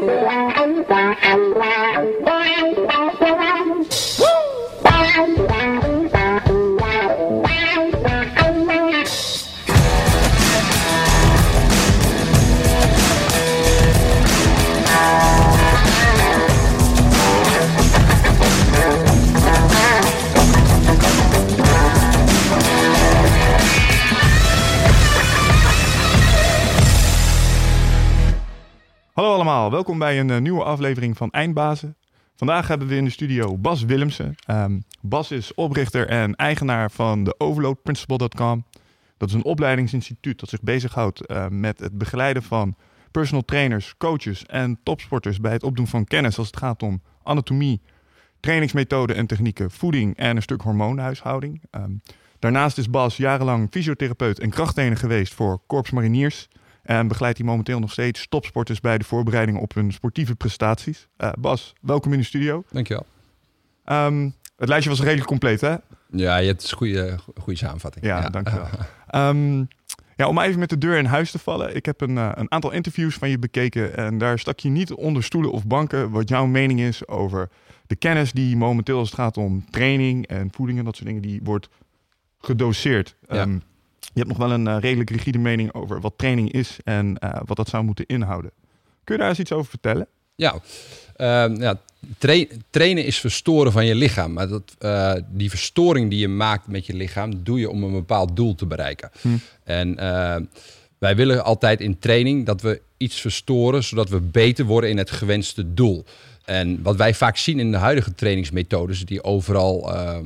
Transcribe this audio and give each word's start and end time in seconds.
Thank 0.00 0.04
you. 0.04 0.41
Welkom 29.82 30.00
bij 30.00 30.20
een 30.20 30.30
eh, 30.30 30.38
nieuwe 30.38 30.64
aflevering 30.64 31.16
van 31.16 31.30
Eindbazen. 31.30 31.96
Vandaag 32.36 32.68
hebben 32.68 32.88
we 32.88 32.96
in 32.96 33.04
de 33.04 33.10
studio 33.10 33.58
Bas 33.58 33.84
Willemsen. 33.84 34.34
Ehm, 34.46 34.80
Bas 35.00 35.30
is 35.30 35.54
oprichter 35.54 36.08
en 36.08 36.34
eigenaar 36.34 36.90
van 36.90 37.24
de 37.24 37.34
overloadprinciple.com. 37.38 38.64
Dat 39.16 39.28
is 39.28 39.34
een 39.34 39.44
opleidingsinstituut 39.44 40.40
dat 40.40 40.48
zich 40.48 40.62
bezighoudt 40.62 41.22
uh, 41.30 41.46
met 41.48 41.80
het 41.80 41.98
begeleiden 41.98 42.42
van 42.42 42.76
personal 43.10 43.44
trainers, 43.44 43.94
coaches 43.98 44.46
en 44.46 44.80
topsporters 44.82 45.40
bij 45.40 45.52
het 45.52 45.62
opdoen 45.62 45.86
van 45.86 46.04
kennis 46.04 46.38
als 46.38 46.46
het 46.46 46.56
gaat 46.56 46.82
om 46.82 47.02
anatomie, 47.22 47.80
trainingsmethoden 48.40 49.16
en 49.16 49.26
technieken, 49.26 49.70
voeding 49.70 50.16
en 50.16 50.36
een 50.36 50.42
stuk 50.42 50.62
hormoonhuishouding. 50.62 51.62
Um, 51.70 52.02
daarnaast 52.38 52.78
is 52.78 52.90
Bas 52.90 53.16
jarenlang 53.16 53.68
fysiotherapeut 53.70 54.38
en 54.38 54.50
krachttrainer 54.50 54.98
geweest 54.98 55.34
voor 55.34 55.60
Korps 55.66 55.90
Mariniers. 55.90 56.48
En 56.82 57.08
begeleidt 57.08 57.38
hij 57.38 57.46
momenteel 57.46 57.78
nog 57.78 57.92
steeds 57.92 58.28
topsporters 58.28 58.80
bij 58.80 58.98
de 58.98 59.04
voorbereiding 59.04 59.58
op 59.58 59.74
hun 59.74 59.92
sportieve 59.92 60.34
prestaties. 60.34 61.08
Uh, 61.18 61.32
Bas, 61.38 61.72
welkom 61.80 62.12
in 62.12 62.18
de 62.18 62.24
studio. 62.24 62.64
Dankjewel. 62.70 63.06
Um, 63.84 64.34
het 64.56 64.68
lijstje 64.68 64.90
was 64.90 65.00
redelijk 65.00 65.26
compleet, 65.26 65.60
hè? 65.60 65.76
Ja, 66.10 66.36
je 66.36 66.46
hebt 66.46 66.70
een 66.70 66.76
goede, 66.76 67.18
goede 67.40 67.58
samenvatting. 67.58 68.04
Ja, 68.04 68.20
ja. 68.20 68.28
dankjewel. 68.28 68.68
um, 69.14 69.68
ja, 70.16 70.28
om 70.28 70.38
even 70.38 70.58
met 70.58 70.68
de 70.68 70.78
deur 70.78 70.98
in 70.98 71.04
huis 71.04 71.30
te 71.30 71.38
vallen. 71.38 71.76
Ik 71.76 71.86
heb 71.86 72.00
een, 72.00 72.16
uh, 72.16 72.30
een 72.34 72.50
aantal 72.50 72.70
interviews 72.70 73.14
van 73.14 73.28
je 73.30 73.38
bekeken. 73.38 73.96
En 73.96 74.18
daar 74.18 74.38
stak 74.38 74.58
je 74.58 74.68
niet 74.68 74.92
onder 74.92 75.22
stoelen 75.22 75.52
of 75.52 75.66
banken 75.66 76.10
wat 76.10 76.28
jouw 76.28 76.46
mening 76.46 76.80
is 76.80 77.08
over 77.08 77.48
de 77.86 77.96
kennis 77.96 78.32
die 78.32 78.56
momenteel 78.56 78.98
als 78.98 79.10
het 79.10 79.18
gaat 79.18 79.36
om 79.36 79.64
training 79.70 80.26
en 80.26 80.48
voeding 80.52 80.78
en 80.78 80.84
dat 80.84 80.96
soort 80.96 81.06
dingen, 81.06 81.22
die 81.22 81.40
wordt 81.42 81.68
gedoseerd. 82.38 83.16
Ja. 83.28 83.42
Um, 83.42 83.62
je 84.12 84.20
hebt 84.20 84.28
nog 84.28 84.38
wel 84.38 84.50
een 84.50 84.66
uh, 84.66 84.76
redelijk 84.80 85.10
rigide 85.10 85.38
mening 85.38 85.74
over 85.74 86.00
wat 86.00 86.14
training 86.16 86.52
is 86.52 86.78
en 86.84 87.16
uh, 87.24 87.40
wat 87.44 87.56
dat 87.56 87.68
zou 87.68 87.84
moeten 87.84 88.06
inhouden. 88.06 88.50
Kun 89.04 89.14
je 89.14 89.20
daar 89.20 89.30
eens 89.30 89.38
iets 89.38 89.52
over 89.52 89.70
vertellen? 89.70 90.06
Ja, 90.34 90.54
uh, 91.16 91.56
ja 91.56 91.80
tra 92.18 92.44
trainen 92.70 93.04
is 93.04 93.18
verstoren 93.18 93.72
van 93.72 93.86
je 93.86 93.94
lichaam. 93.94 94.32
Maar 94.32 94.48
dat, 94.48 94.76
uh, 94.80 95.14
die 95.28 95.50
verstoring 95.50 96.10
die 96.10 96.18
je 96.18 96.28
maakt 96.28 96.66
met 96.66 96.86
je 96.86 96.94
lichaam, 96.94 97.42
doe 97.44 97.58
je 97.58 97.70
om 97.70 97.82
een 97.82 97.92
bepaald 97.92 98.36
doel 98.36 98.54
te 98.54 98.66
bereiken. 98.66 99.10
Hm. 99.20 99.28
En 99.64 99.88
uh, 100.00 100.36
wij 100.98 101.16
willen 101.16 101.44
altijd 101.44 101.80
in 101.80 101.98
training 101.98 102.46
dat 102.46 102.60
we 102.60 102.80
iets 102.96 103.20
verstoren, 103.20 103.84
zodat 103.84 104.08
we 104.08 104.20
beter 104.20 104.64
worden 104.64 104.90
in 104.90 104.98
het 104.98 105.10
gewenste 105.10 105.74
doel. 105.74 106.04
En 106.44 106.82
wat 106.82 106.96
wij 106.96 107.14
vaak 107.14 107.36
zien 107.36 107.58
in 107.58 107.70
de 107.70 107.76
huidige 107.76 108.14
trainingsmethodes, 108.14 109.04
die 109.04 109.24
overal 109.24 109.94
uh, 109.94 110.18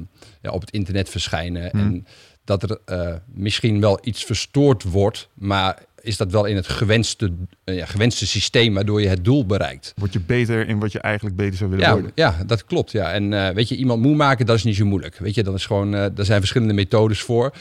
ja, 0.42 0.50
op 0.50 0.60
het 0.60 0.70
internet 0.70 1.08
verschijnen. 1.08 1.70
Hm. 1.70 1.78
En 1.78 2.06
dat 2.46 2.62
er 2.62 2.78
uh, 2.86 3.14
misschien 3.34 3.80
wel 3.80 3.98
iets 4.02 4.24
verstoord 4.24 4.82
wordt, 4.82 5.28
maar 5.34 5.82
is 6.00 6.16
dat 6.16 6.30
wel 6.30 6.44
in 6.44 6.56
het 6.56 6.68
gewenste, 6.68 7.32
uh, 7.64 7.76
ja, 7.76 7.86
gewenste 7.86 8.26
systeem 8.26 8.74
waardoor 8.74 9.00
je 9.00 9.08
het 9.08 9.24
doel 9.24 9.46
bereikt. 9.46 9.92
Word 9.96 10.12
je 10.12 10.20
beter 10.20 10.68
in 10.68 10.78
wat 10.78 10.92
je 10.92 11.00
eigenlijk 11.00 11.36
beter 11.36 11.56
zou 11.56 11.70
willen 11.70 11.84
ja, 11.84 11.92
worden? 11.92 12.12
Ja, 12.14 12.36
dat 12.46 12.64
klopt. 12.64 12.92
Ja. 12.92 13.12
En 13.12 13.32
uh, 13.32 13.48
weet 13.48 13.68
je, 13.68 13.76
iemand 13.76 14.02
moe 14.02 14.14
maken, 14.14 14.46
dat 14.46 14.56
is 14.56 14.64
niet 14.64 14.76
zo 14.76 14.84
moeilijk. 14.84 15.16
Weet 15.18 15.34
je, 15.34 15.42
dat 15.42 15.54
is 15.54 15.66
gewoon, 15.66 15.92
er 15.92 16.24
zijn 16.24 16.38
verschillende 16.38 16.74
methodes 16.74 17.20
voor 17.20 17.54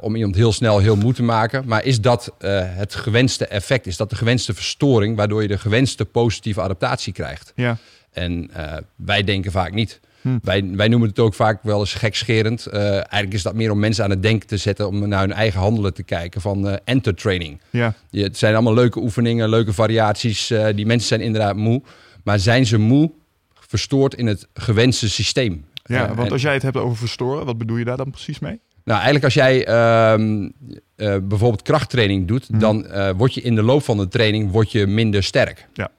om 0.00 0.16
iemand 0.16 0.34
heel 0.34 0.52
snel 0.52 0.78
heel 0.78 0.96
moe 0.96 1.14
te 1.14 1.22
maken. 1.22 1.62
Maar 1.66 1.84
is 1.84 2.00
dat 2.00 2.34
het 2.38 2.94
gewenste 2.94 3.46
effect? 3.46 3.86
Is 3.86 3.96
dat 3.96 4.10
de 4.10 4.16
gewenste 4.16 4.54
verstoring 4.54 5.16
waardoor 5.16 5.42
je 5.42 5.48
de 5.48 5.58
gewenste 5.58 6.04
positieve 6.04 6.60
adaptatie 6.60 7.12
krijgt? 7.12 7.52
Ja. 7.54 7.76
En 8.12 8.50
wij 8.96 9.24
denken 9.24 9.52
vaak 9.52 9.72
niet. 9.72 10.00
Hm. 10.28 10.38
Wij, 10.42 10.70
wij 10.72 10.88
noemen 10.88 11.08
het 11.08 11.18
ook 11.18 11.34
vaak 11.34 11.62
wel 11.62 11.80
eens 11.80 11.94
gekscherend. 11.94 12.66
Uh, 12.72 12.90
eigenlijk 12.90 13.32
is 13.32 13.42
dat 13.42 13.54
meer 13.54 13.70
om 13.70 13.78
mensen 13.78 14.04
aan 14.04 14.10
het 14.10 14.22
denken 14.22 14.48
te 14.48 14.56
zetten, 14.56 14.88
om 14.88 15.08
naar 15.08 15.20
hun 15.20 15.32
eigen 15.32 15.60
handelen 15.60 15.94
te 15.94 16.02
kijken 16.02 16.40
van 16.40 16.66
uh, 16.66 16.74
entertraining. 16.84 17.60
Ja. 17.70 17.94
Je, 18.10 18.22
het 18.22 18.38
zijn 18.38 18.54
allemaal 18.54 18.74
leuke 18.74 19.00
oefeningen, 19.00 19.48
leuke 19.48 19.72
variaties. 19.72 20.50
Uh, 20.50 20.66
die 20.74 20.86
mensen 20.86 21.08
zijn 21.08 21.20
inderdaad 21.20 21.56
moe. 21.56 21.82
Maar 22.24 22.38
zijn 22.38 22.66
ze 22.66 22.78
moe 22.78 23.10
verstoord 23.68 24.14
in 24.14 24.26
het 24.26 24.48
gewenste 24.54 25.10
systeem? 25.10 25.64
Ja, 25.84 26.14
want 26.14 26.26
en, 26.26 26.32
als 26.32 26.42
jij 26.42 26.52
het 26.52 26.62
hebt 26.62 26.76
over 26.76 26.96
verstoren, 26.96 27.46
wat 27.46 27.58
bedoel 27.58 27.76
je 27.76 27.84
daar 27.84 27.96
dan 27.96 28.10
precies 28.10 28.38
mee? 28.38 28.60
Nou, 28.84 29.00
eigenlijk 29.00 29.24
als 29.24 29.34
jij 29.34 29.68
uh, 29.68 30.14
bijvoorbeeld 30.96 31.62
krachttraining 31.62 32.28
doet, 32.28 32.46
hm. 32.46 32.58
dan 32.58 32.86
word 33.16 33.34
je 33.34 33.40
in 33.40 33.54
de 33.54 33.62
loop 33.62 33.82
van 33.82 33.96
de 33.96 34.08
training 34.08 34.50
word 34.50 34.72
je 34.72 34.86
minder 34.86 35.22
sterk. 35.22 35.68
Ja. 35.72 35.90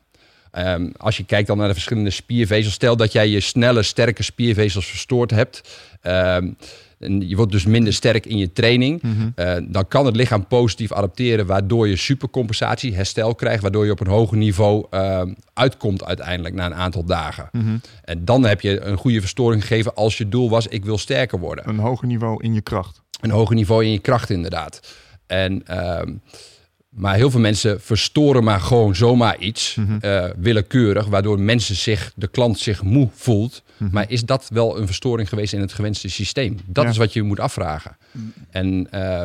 Um, 0.58 0.92
als 0.98 1.18
je 1.18 1.26
kijkt 1.26 1.48
dan 1.48 1.58
naar 1.58 1.68
de 1.68 1.74
verschillende 1.74 2.10
spiervezels, 2.10 2.74
stel 2.74 2.96
dat 2.96 3.12
jij 3.12 3.28
je 3.28 3.40
snelle, 3.40 3.84
sterke 3.84 4.24
spiervezels 4.24 4.88
verstoord 4.88 5.32
hebt. 5.32 5.62
Um, 6.04 6.58
en 7.00 7.30
je 7.30 7.36
wordt 7.36 7.52
dus 7.52 7.66
minder 7.66 7.94
sterk 7.94 8.26
in 8.26 8.38
je 8.38 8.52
training. 8.52 9.02
Mm 9.02 9.12
-hmm. 9.12 9.34
uh, 9.36 9.56
dan 9.64 9.88
kan 9.88 10.06
het 10.06 10.16
lichaam 10.16 10.48
positief 10.48 10.92
adapteren, 10.92 11.46
waardoor 11.46 11.88
je 11.88 11.96
supercompensatie, 11.96 12.96
herstel 12.96 13.36
krijgt, 13.36 13.62
waardoor 13.62 13.86
je 13.86 13.92
op 13.92 14.00
een 14.00 14.08
hoger 14.08 14.38
niveau 14.38 14.86
uh, 14.92 15.22
uitkomt 15.54 16.06
uiteindelijk 16.06 16.56
na 16.56 16.66
een 16.66 16.76
aantal 16.76 17.04
dagen. 17.04 17.50
Mhm. 17.52 17.64
Mm 17.64 17.70
-hmm. 17.70 17.82
En 18.04 18.26
dan 18.26 18.46
heb 18.46 18.62
je 18.62 18.82
een 18.82 18.98
goede 18.98 19.20
verstoring 19.20 19.62
gegeven 19.62 19.96
als 19.96 20.18
je 20.18 20.30
doel 20.30 20.50
was: 20.50 20.68
ik 20.68 20.86
wil 20.86 20.98
sterker 20.98 21.40
worden. 21.40 21.70
Een 21.70 21.80
hoger 21.80 22.08
niveau 22.08 22.44
in 22.44 22.54
je 22.54 22.62
kracht. 22.62 23.02
Een 23.22 23.32
hoger 23.32 23.56
niveau 23.56 23.84
in 23.86 23.92
je 23.92 24.00
kracht, 24.00 24.30
inderdaad. 24.30 24.96
En. 25.28 25.64
Uh, 25.70 26.02
maar 26.90 27.16
heel 27.16 27.32
veel 27.32 27.40
mensen 27.40 27.82
verstoren 27.82 28.44
maar 28.44 28.60
gewoon 28.60 28.96
zomaar 28.96 29.38
iets, 29.38 29.76
mm 29.76 29.86
-hmm. 29.86 30.00
uh, 30.02 30.26
willekeurig, 30.38 31.06
waardoor 31.06 31.40
mensen 31.40 31.76
zich, 31.76 32.12
de 32.16 32.28
klant 32.28 32.60
zich 32.60 32.84
moe 32.84 33.10
voelt. 33.14 33.62
Mm 33.66 33.74
-hmm. 33.78 33.96
Maar 33.96 34.06
is 34.12 34.22
dat 34.22 34.50
wel 34.54 34.78
een 34.78 34.86
verstoring 34.86 35.30
geweest 35.30 35.54
in 35.54 35.62
het 35.62 35.74
gewenste 35.74 36.10
systeem? 36.10 36.58
Dat 36.66 36.84
ja. 36.84 36.90
is 36.90 36.98
wat 36.98 37.14
je 37.14 37.24
moet 37.24 37.40
afvragen. 37.40 37.98
Mm. 38.12 38.34
En 38.50 38.88
uh, 38.94 39.24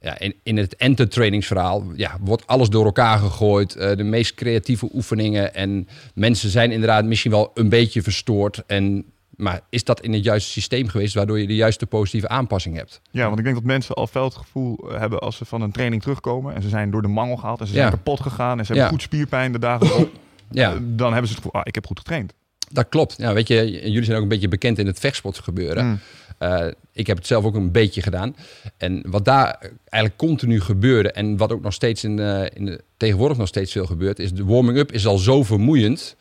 ja, 0.00 0.18
in, 0.18 0.34
in 0.42 0.56
het 0.56 0.76
entertrainingsverhaal 0.76 1.84
ja, 1.96 2.16
wordt 2.20 2.46
alles 2.46 2.68
door 2.68 2.84
elkaar 2.84 3.18
gegooid. 3.18 3.76
Uh, 3.76 3.96
de 3.96 4.02
meest 4.02 4.34
creatieve 4.34 4.88
oefeningen. 4.92 5.54
En 5.54 5.88
mensen 6.14 6.50
zijn 6.50 6.72
inderdaad 6.72 7.04
misschien 7.04 7.30
wel 7.30 7.50
een 7.54 7.68
beetje 7.68 8.02
verstoord. 8.02 8.62
En 8.66 9.04
maar 9.36 9.60
is 9.70 9.84
dat 9.84 10.00
in 10.00 10.12
het 10.12 10.24
juiste 10.24 10.50
systeem 10.50 10.88
geweest 10.88 11.14
waardoor 11.14 11.40
je 11.40 11.46
de 11.46 11.54
juiste 11.54 11.86
positieve 11.86 12.28
aanpassing 12.28 12.76
hebt? 12.76 13.00
Ja, 13.10 13.24
want 13.26 13.38
ik 13.38 13.44
denk 13.44 13.56
dat 13.56 13.64
mensen 13.64 13.94
al 13.94 14.06
fel 14.06 14.24
het 14.24 14.34
gevoel 14.34 14.78
hebben 14.92 15.20
als 15.20 15.36
ze 15.36 15.44
van 15.44 15.62
een 15.62 15.72
training 15.72 16.02
terugkomen 16.02 16.54
en 16.54 16.62
ze 16.62 16.68
zijn 16.68 16.90
door 16.90 17.02
de 17.02 17.08
mangel 17.08 17.36
gehaald 17.36 17.60
en 17.60 17.66
ze 17.66 17.72
zijn 17.72 17.90
kapot 17.90 18.20
gegaan 18.20 18.58
en 18.58 18.66
ze 18.66 18.72
hebben 18.72 18.84
Ja. 18.84 18.90
goed 18.90 19.02
spierpijn 19.02 19.52
de 19.52 19.58
dagen 19.58 19.86
erop. 19.86 20.10
Ja. 20.50 20.72
Eh, 20.72 20.78
dan 20.82 21.12
hebben 21.12 21.28
ze 21.28 21.34
het 21.34 21.44
gevoel, 21.44 21.60
ah, 21.60 21.60
ik 21.64 21.74
heb 21.74 21.86
goed 21.86 21.98
getraind. 21.98 22.32
Dat 22.70 22.88
klopt. 22.88 23.14
Ja, 23.18 23.32
weet 23.32 23.48
je, 23.48 23.70
jullie 23.70 24.04
zijn 24.04 24.16
ook 24.16 24.22
een 24.22 24.28
beetje 24.28 24.48
bekend 24.48 24.78
in 24.78 24.86
het 24.86 24.98
vechtsportgebeuren. 24.98 25.86
Mm. 25.86 25.98
Eh, 26.38 26.66
ik 26.92 27.06
heb 27.06 27.16
het 27.16 27.26
zelf 27.26 27.44
ook 27.44 27.54
een 27.54 27.72
beetje 27.72 28.02
gedaan. 28.02 28.36
En 28.76 29.04
wat 29.10 29.24
daar 29.24 29.58
eigenlijk 29.88 30.16
continu 30.16 30.60
gebeurde 30.60 31.12
en 31.12 31.36
wat 31.36 31.52
ook 31.52 31.62
nog 31.62 31.72
steeds 31.72 32.04
in, 32.04 32.18
in 32.52 32.64
de, 32.64 32.80
tegenwoordig 32.96 33.36
nog 33.36 33.48
steeds 33.48 33.72
veel 33.72 33.86
gebeurt, 33.86 34.18
is 34.18 34.32
de 34.32 34.44
warming-up 34.44 34.92
is 34.92 35.06
al 35.06 35.18
zo 35.18 35.42
vermoeiend 35.42 36.16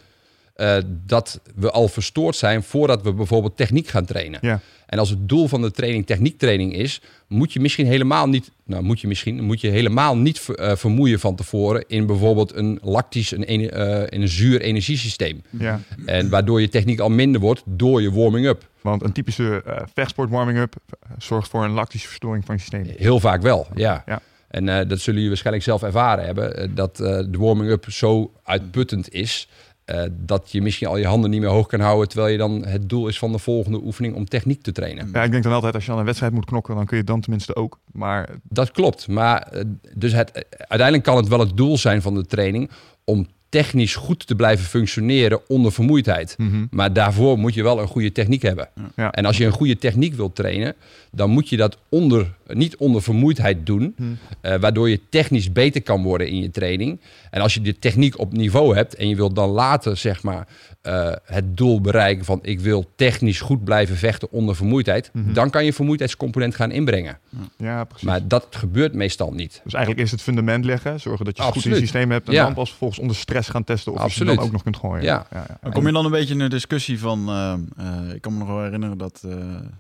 eh, 0.54 0.78
dat 0.88 1.40
we 1.56 1.72
al 1.72 1.88
verstoord 1.88 2.36
zijn 2.36 2.64
voordat 2.64 3.02
we 3.02 3.14
bijvoorbeeld 3.14 3.58
techniek 3.58 3.88
gaan 3.88 4.06
trainen. 4.06 4.40
Ja. 4.42 4.60
En 4.86 5.00
als 5.00 5.10
het 5.10 5.30
doel 5.30 5.48
van 5.48 5.62
de 5.62 5.72
training 5.72 6.06
techniektraining 6.06 6.74
is, 6.74 7.02
moet 7.28 7.54
je 7.54 7.60
misschien 7.60 7.86
helemaal 7.86 8.28
niet, 8.30 8.52
nou 8.66 8.84
moet 8.84 9.00
je 9.02 9.08
misschien, 9.08 9.44
moet 9.44 9.62
je 9.62 9.68
helemaal 9.70 10.18
niet 10.18 10.40
ver- 10.40 10.56
eh, 10.56 10.76
vermoeien 10.76 11.20
van 11.20 11.36
tevoren 11.36 11.84
in 11.88 12.06
bijvoorbeeld 12.06 12.56
een 12.56 12.80
lactisch, 12.82 13.32
een, 13.32 13.46
eh, 13.46 14.02
in 14.10 14.22
een 14.22 14.28
zuur 14.28 14.62
energiesysteem. 14.62 15.44
Ja. 15.50 15.80
En 16.06 16.30
waardoor 16.30 16.62
je 16.62 16.70
techniek 16.70 17.00
al 17.00 17.10
minder 17.10 17.42
wordt 17.42 17.62
door 17.66 18.02
je 18.02 18.12
warming-up. 18.12 18.68
Want 18.82 19.04
een 19.04 19.12
typische 19.12 19.64
vechtsport 19.94 20.30
warming-up 20.30 20.76
zorgt 21.18 21.50
voor 21.50 21.64
een 21.64 21.72
lactische 21.72 22.08
verstoring 22.08 22.46
van 22.46 22.56
je 22.56 22.62
systeem. 22.62 22.86
Heel 22.98 23.20
vaak 23.20 23.42
wel, 23.42 23.68
ja. 23.76 24.04
Ja. 24.06 24.22
En 24.48 24.66
dat 24.66 25.00
zullen 25.00 25.14
jullie 25.14 25.28
waarschijnlijk 25.28 25.66
zelf 25.66 25.84
ervaren 25.84 26.26
hebben, 26.26 26.76
dat 26.76 26.96
de 26.98 27.38
warming-up 27.38 27.86
zo 27.90 28.32
uitputtend 28.44 29.14
is. 29.14 29.48
Eh, 29.86 30.04
dat 30.12 30.52
je 30.52 30.62
misschien 30.62 30.88
al 30.88 30.98
je 30.98 31.06
handen 31.06 31.30
niet 31.30 31.42
meer 31.42 31.50
hoog 31.50 31.68
kan 31.68 31.80
houden. 31.80 32.10
Terwijl 32.10 32.32
je 32.32 32.38
dan 32.38 32.66
het 32.66 32.90
doel 32.90 33.08
is 33.08 33.18
van 33.18 33.32
de 33.32 33.38
volgende 33.38 33.82
oefening 33.84 34.16
om 34.16 34.26
techniek 34.26 34.62
te 34.62 34.72
trainen. 34.72 35.10
Ja, 35.14 35.24
ik 35.24 35.32
denk 35.32 35.44
dan 35.44 35.54
altijd 35.54 35.74
als 35.74 35.86
je 35.86 35.92
aan 35.92 35.98
een 35.98 36.06
wedstrijd 36.06 36.34
moet 36.34 36.46
knokken, 36.46 36.76
dan 36.76 36.86
kun 36.86 36.98
je 36.98 37.04
dan 37.04 37.22
tenminste 37.22 37.56
ook. 37.56 37.80
Maar 37.92 38.30
Dat 38.44 38.72
klopt. 38.72 39.08
Maar 39.08 39.42
eh, 39.42 39.64
dus 39.96 40.12
het, 40.12 40.46
uiteindelijk 40.50 41.04
kan 41.04 41.18
het 41.18 41.28
wel 41.28 41.40
het 41.40 41.58
doel 41.58 41.78
zijn 41.78 42.02
van 42.02 42.14
de 42.14 42.26
training 42.26 42.70
om 43.04 43.28
technisch 43.54 43.96
goed 43.96 44.28
te 44.28 44.36
blijven 44.36 44.66
functioneren 44.66 45.40
onder 45.48 45.72
vermoeidheid. 45.72 46.36
Mhm. 46.38 46.66
Maar 46.70 46.94
daarvoor 46.94 47.38
moet 47.40 47.54
je 47.54 47.64
wel 47.64 47.80
een 47.80 47.88
goede 47.88 48.12
techniek 48.12 48.42
hebben. 48.42 48.70
Ja. 48.96 49.12
En 49.12 49.26
als 49.26 49.38
je 49.38 49.46
een 49.46 49.52
goede 49.52 49.78
techniek 49.78 50.14
wilt 50.14 50.36
trainen, 50.36 50.76
dan 51.12 51.30
moet 51.30 51.50
je 51.50 51.58
dat 51.58 51.78
onder, 51.90 52.34
niet 52.48 52.78
onder 52.78 53.02
vermoeidheid 53.02 53.66
doen. 53.66 53.94
Mhm. 53.98 54.10
eh, 54.42 54.56
waardoor 54.56 54.90
je 54.90 55.00
technisch 55.10 55.52
beter 55.52 55.82
kan 55.82 56.04
worden 56.04 56.28
in 56.28 56.42
je 56.42 56.52
training. 56.52 57.00
En 57.30 57.42
als 57.42 57.54
je 57.54 57.62
de 57.62 57.80
techniek 57.80 58.20
op 58.20 58.34
niveau 58.34 58.76
hebt 58.76 58.96
en 58.96 59.10
je 59.10 59.16
wilt 59.16 59.36
dan 59.36 59.50
later 59.50 59.98
zeg 59.98 60.24
maar, 60.24 60.48
eh, 60.84 61.12
het 61.24 61.58
doel 61.58 61.82
bereiken 61.82 62.26
van 62.26 62.40
ik 62.42 62.60
wil 62.60 62.92
technisch 62.96 63.42
goed 63.42 63.64
blijven 63.64 63.96
vechten 63.96 64.32
onder 64.32 64.56
vermoeidheid, 64.56 65.10
Mhm. 65.14 65.34
dan 65.34 65.50
kan 65.50 65.66
je 65.66 65.74
vermoeidheidscomponent 65.74 66.56
gaan 66.56 66.72
inbrengen. 66.72 67.20
Ja, 67.58 67.84
precies. 67.84 68.08
Maar 68.08 68.28
dat 68.28 68.48
gebeurt 68.50 68.94
meestal 68.94 69.32
niet. 69.34 69.62
Dus 69.64 69.74
eigenlijk 69.74 70.06
is 70.06 70.12
het 70.12 70.22
fundament 70.22 70.66
leggen, 70.66 71.00
zorgen 71.00 71.26
dat 71.26 71.38
je 71.38 71.44
het 71.44 71.52
goed 71.54 71.64
in 71.66 71.72
Absoluut. 71.72 71.78
het 71.78 71.90
systeem 72.00 72.12
hebt 72.12 72.28
en 72.28 72.34
Ja. 72.34 72.44
dan 72.44 72.54
pas 72.54 72.70
vervolgens 72.70 73.00
onder 73.00 73.16
stress 73.16 73.50
gaan 73.50 73.64
testen 73.64 73.92
of 73.92 73.98
je 73.98 74.04
Absoluut. 74.04 74.28
het 74.30 74.38
dan 74.38 74.48
ook 74.48 74.54
nog 74.54 74.64
kunt 74.64 74.78
gooien. 74.78 75.04
Ja. 75.04 75.28
ja, 75.32 75.46
ja. 75.50 75.58
Dan 75.62 75.72
kom 75.72 75.86
je 75.86 75.92
dan 75.92 76.06
een 76.06 76.12
beetje 76.12 76.34
in 76.34 76.40
een 76.40 76.50
discussie 76.50 77.00
van... 77.00 77.30
eh, 77.30 77.54
eh, 77.78 78.14
ik 78.14 78.22
kan 78.22 78.34
me 78.34 78.40
nog 78.40 78.48
wel 78.48 78.62
herinneren 78.64 78.98
dat 78.98 79.22
eh, 79.26 79.36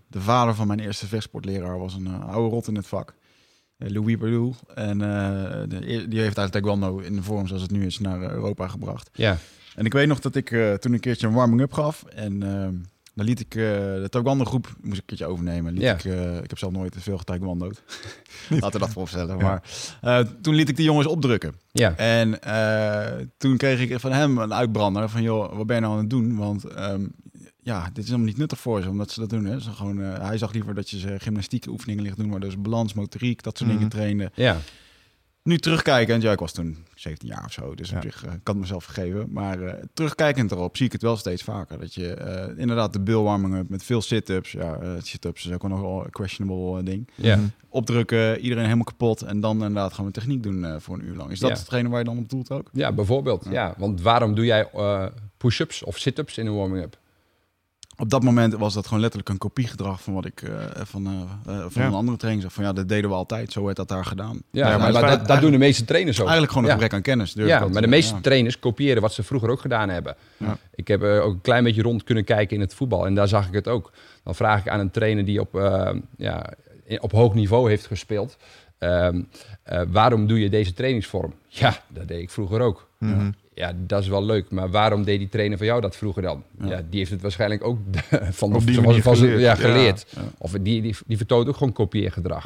de 0.07 0.21
vader 0.21 0.55
van 0.55 0.67
mijn 0.67 0.79
eerste 0.79 1.07
vechtsportleraar 1.07 1.79
was 1.79 1.93
een 1.93 2.07
oude 2.21 2.49
rot 2.49 2.67
in 2.67 2.75
het 2.75 2.87
vak. 2.87 3.13
Eh, 3.77 3.89
Louis 3.89 4.17
Berdoel. 4.17 4.55
En 4.75 5.01
eh, 5.01 5.51
de- 5.67 5.79
die 5.79 6.19
heeft 6.19 6.37
eigenlijk 6.37 6.51
taekwondo 6.51 6.97
in 6.99 7.15
de 7.15 7.23
vorm 7.23 7.47
zoals 7.47 7.61
het 7.61 7.71
nu 7.71 7.85
is 7.85 7.99
naar 7.99 8.21
Europa 8.21 8.67
gebracht. 8.67 9.09
Ja, 9.13 9.37
En 9.75 9.85
ik 9.85 9.93
weet 9.93 10.07
nog 10.07 10.19
dat 10.19 10.35
ik 10.35 10.51
eh, 10.51 10.73
toen 10.73 10.93
een 10.93 10.99
keertje 10.99 11.27
een 11.27 11.33
warming-up 11.33 11.73
gaf. 11.73 12.03
En 12.03 12.43
eh, 12.43 12.67
dan 13.15 13.25
liet 13.25 13.39
ik 13.39 13.55
eh, 13.55 13.61
de 13.61 14.07
taekwondo 14.09 14.45
groep, 14.45 14.65
moest 14.81 14.93
ik 14.93 14.99
een 14.99 15.05
keertje 15.05 15.25
overnemen. 15.25 15.73
Liet 15.73 15.81
Ja. 15.81 15.93
ik, 15.93 16.03
eh, 16.05 16.37
ik 16.37 16.49
heb 16.49 16.57
zelf 16.57 16.71
nooit 16.71 16.91
te 16.91 16.99
veel 17.01 17.17
getaekwondo'd. 17.17 17.83
Laten 18.49 18.71
we 18.71 18.79
dat 18.79 18.89
vooropstellen. 18.89 19.37
Maar 19.37 19.61
toen 20.41 20.55
liet 20.55 20.69
ik 20.69 20.75
die 20.75 20.85
jongens 20.85 21.07
opdrukken. 21.07 21.53
ja, 21.71 21.95
En 21.97 22.39
toen 23.37 23.57
kreeg 23.57 23.79
ik 23.89 23.99
van 23.99 24.11
hem 24.11 24.37
een 24.37 24.53
uitbrander 24.53 25.09
van, 25.09 25.21
joh, 25.21 25.55
wat 25.57 25.65
ben 25.67 25.75
je 25.75 25.81
nou 25.81 25.93
aan 25.93 25.99
het 25.99 26.09
doen? 26.09 26.35
Want 26.35 26.63
ehm, 26.63 27.05
ja, 27.59 27.85
dit 27.93 27.97
is 27.97 28.05
helemaal 28.05 28.27
niet 28.27 28.37
nuttig 28.37 28.59
voor 28.59 28.81
ze, 28.81 28.89
omdat 28.89 29.11
ze 29.11 29.19
dat 29.19 29.29
doen. 29.29 29.45
Hè. 29.45 29.59
Ze 29.59 29.71
gewoon, 29.71 29.97
hij 29.97 30.37
zag 30.37 30.53
liever 30.53 30.73
dat 30.75 30.89
je 30.89 30.99
ze 30.99 31.15
gymnastieke 31.19 31.69
oefeningen 31.69 32.03
ligt 32.03 32.17
doen, 32.17 32.29
maar 32.29 32.39
dus 32.39 32.61
balans, 32.61 32.93
motoriek, 32.93 33.43
dat 33.43 33.57
soort 33.57 33.69
Mhm. 33.69 33.77
dingen 33.77 33.91
trainen. 33.93 34.31
ja. 34.35 34.57
Nu 35.43 35.57
terugkijkend, 35.57 36.21
ja, 36.23 36.31
ik 36.31 36.39
was 36.39 36.51
toen 36.51 36.77
17 36.95 37.27
jaar 37.27 37.43
of 37.45 37.51
zo, 37.51 37.75
dus 37.75 37.89
Ja. 37.89 37.95
op 37.95 38.01
zich 38.03 38.23
eh, 38.23 38.29
kan 38.29 38.39
het 38.43 38.57
mezelf 38.57 38.83
vergeven. 38.83 39.27
Maar 39.31 39.61
eh, 39.61 39.83
terugkijkend 39.93 40.51
erop 40.51 40.77
zie 40.77 40.85
ik 40.85 40.91
het 40.91 41.01
wel 41.01 41.17
steeds 41.17 41.43
vaker. 41.43 41.79
Dat 41.79 41.93
je 41.93 42.13
eh, 42.13 42.57
inderdaad 42.59 42.93
de 42.93 42.99
bilwarming 42.99 43.55
up 43.55 43.69
met 43.69 43.83
veel 43.83 44.01
sit-ups. 44.01 44.51
Ja, 44.51 44.75
eh, 44.81 44.91
sit-ups 45.01 45.45
is 45.45 45.51
ook 45.53 45.67
wel 45.67 46.03
een 46.03 46.09
questionable 46.11 46.83
ding. 46.83 47.09
ja. 47.15 47.35
Mhm. 47.35 47.45
Opdrukken, 47.69 48.39
iedereen 48.39 48.63
helemaal 48.63 48.83
kapot 48.83 49.21
en 49.21 49.39
dan 49.39 49.53
inderdaad 49.53 49.91
gewoon 49.91 50.05
een 50.05 50.11
techniek 50.11 50.43
doen 50.43 50.65
eh, 50.65 50.75
voor 50.79 50.95
een 50.95 51.05
uur 51.05 51.15
lang. 51.15 51.31
Is 51.31 51.39
dat 51.39 51.49
Ja. 51.49 51.55
hetgene 51.57 51.89
waar 51.89 51.99
je 51.99 52.05
dan 52.05 52.17
op 52.17 52.29
doelt 52.29 52.51
ook? 52.51 52.69
Ja, 52.73 52.91
bijvoorbeeld. 52.91 53.45
Ja. 53.49 53.73
Want 53.77 54.01
waarom 54.01 54.35
doe 54.35 54.45
jij 54.45 54.69
eh, 54.73 55.05
push-ups 55.37 55.83
of 55.83 55.97
sit-ups 55.97 56.37
in 56.37 56.45
een 56.47 56.55
warming-up? 56.55 56.97
Op 57.97 58.09
dat 58.09 58.23
moment 58.23 58.53
was 58.53 58.73
dat 58.73 58.85
gewoon 58.85 58.99
letterlijk 58.99 59.29
een 59.31 59.37
kopiegedrag 59.37 60.01
van 60.01 60.13
wat 60.13 60.25
ik 60.25 60.41
eh, 60.41 60.51
van, 60.83 61.05
eh, 61.05 61.11
eh, 61.55 61.65
van 61.69 61.81
Ja. 61.81 61.87
een 61.87 61.93
andere 61.93 62.17
training 62.17 62.43
zag. 62.43 62.53
Van 62.53 62.63
ja, 62.63 62.73
dat 62.73 62.87
deden 62.89 63.09
we 63.09 63.15
altijd. 63.15 63.51
Zo 63.51 63.63
werd 63.63 63.77
dat 63.77 63.87
daar 63.87 64.05
gedaan. 64.05 64.41
Ja, 64.51 64.77
maar 64.77 64.91
maar, 64.91 65.01
dat, 65.17 65.27
dat 65.27 65.41
doen 65.41 65.51
de 65.51 65.57
meeste 65.57 65.85
trainers 65.85 66.17
ook. 66.17 66.27
Eigenlijk 66.27 66.51
gewoon 66.53 66.67
een 66.67 66.73
Ja. 66.75 66.81
gebrek 66.81 66.97
aan 66.97 67.05
kennis. 67.05 67.33
durf 67.33 67.47
ik 67.47 67.53
Ja, 67.53 67.67
maar 67.67 67.81
de 67.81 67.87
meeste 67.87 68.15
Ja. 68.15 68.21
trainers 68.21 68.59
kopiëren 68.59 69.01
wat 69.01 69.13
ze 69.13 69.23
vroeger 69.23 69.49
ook 69.49 69.61
gedaan 69.61 69.89
hebben. 69.89 70.15
Ja. 70.37 70.57
Ik 70.75 70.87
heb 70.87 71.03
eh, 71.03 71.23
ook 71.25 71.33
een 71.33 71.41
klein 71.41 71.63
beetje 71.63 71.81
rond 71.81 72.03
kunnen 72.03 72.23
kijken 72.23 72.55
in 72.55 72.61
het 72.61 72.73
voetbal 72.73 73.05
en 73.05 73.15
daar 73.15 73.27
zag 73.27 73.47
ik 73.47 73.53
het 73.53 73.67
ook. 73.67 73.91
Dan 74.23 74.35
vraag 74.35 74.59
ik 74.59 74.67
aan 74.69 74.79
een 74.79 74.91
trainer 74.91 75.25
die 75.25 75.39
op, 75.39 75.55
eh, 75.55 75.89
ja, 76.17 76.53
in- 76.85 77.01
op 77.01 77.11
hoog 77.11 77.33
niveau 77.33 77.69
heeft 77.69 77.85
gespeeld. 77.85 78.37
ehm, 78.77 79.21
eh, 79.63 79.81
waarom 79.87 80.27
doe 80.27 80.39
je 80.39 80.49
deze 80.49 80.73
trainingsvorm? 80.73 81.33
Ja, 81.47 81.75
dat 81.87 82.07
deed 82.07 82.21
ik 82.21 82.29
vroeger 82.29 82.61
ook. 82.61 82.87
Mhm. 83.03 83.31
Ja, 83.55 83.73
dat 83.77 84.01
is 84.01 84.07
wel 84.07 84.25
leuk, 84.25 84.51
maar 84.51 84.69
waarom 84.69 85.03
deed 85.03 85.19
die 85.19 85.29
trainer 85.29 85.57
van 85.57 85.67
jou 85.67 85.81
dat 85.81 85.95
vroeger 85.95 86.21
dan? 86.21 86.43
Ja. 86.59 86.67
Ja, 86.67 86.81
die 86.89 86.99
heeft 86.99 87.11
het 87.11 87.21
waarschijnlijk 87.21 87.63
ook 87.63 87.77
van, 88.31 88.55
Op 88.55 88.65
die 88.65 88.81
van- 89.01 89.15
geleerd. 89.15 89.39
Ja, 89.39 89.55
geleerd. 89.55 90.05
Ja. 90.09 90.21
Of 90.37 90.51
die, 90.51 90.81
die, 90.81 90.95
die 91.07 91.17
vertoont 91.17 91.47
ook 91.47 91.57
gewoon 91.57 91.73
kopieergedrag. 91.73 92.45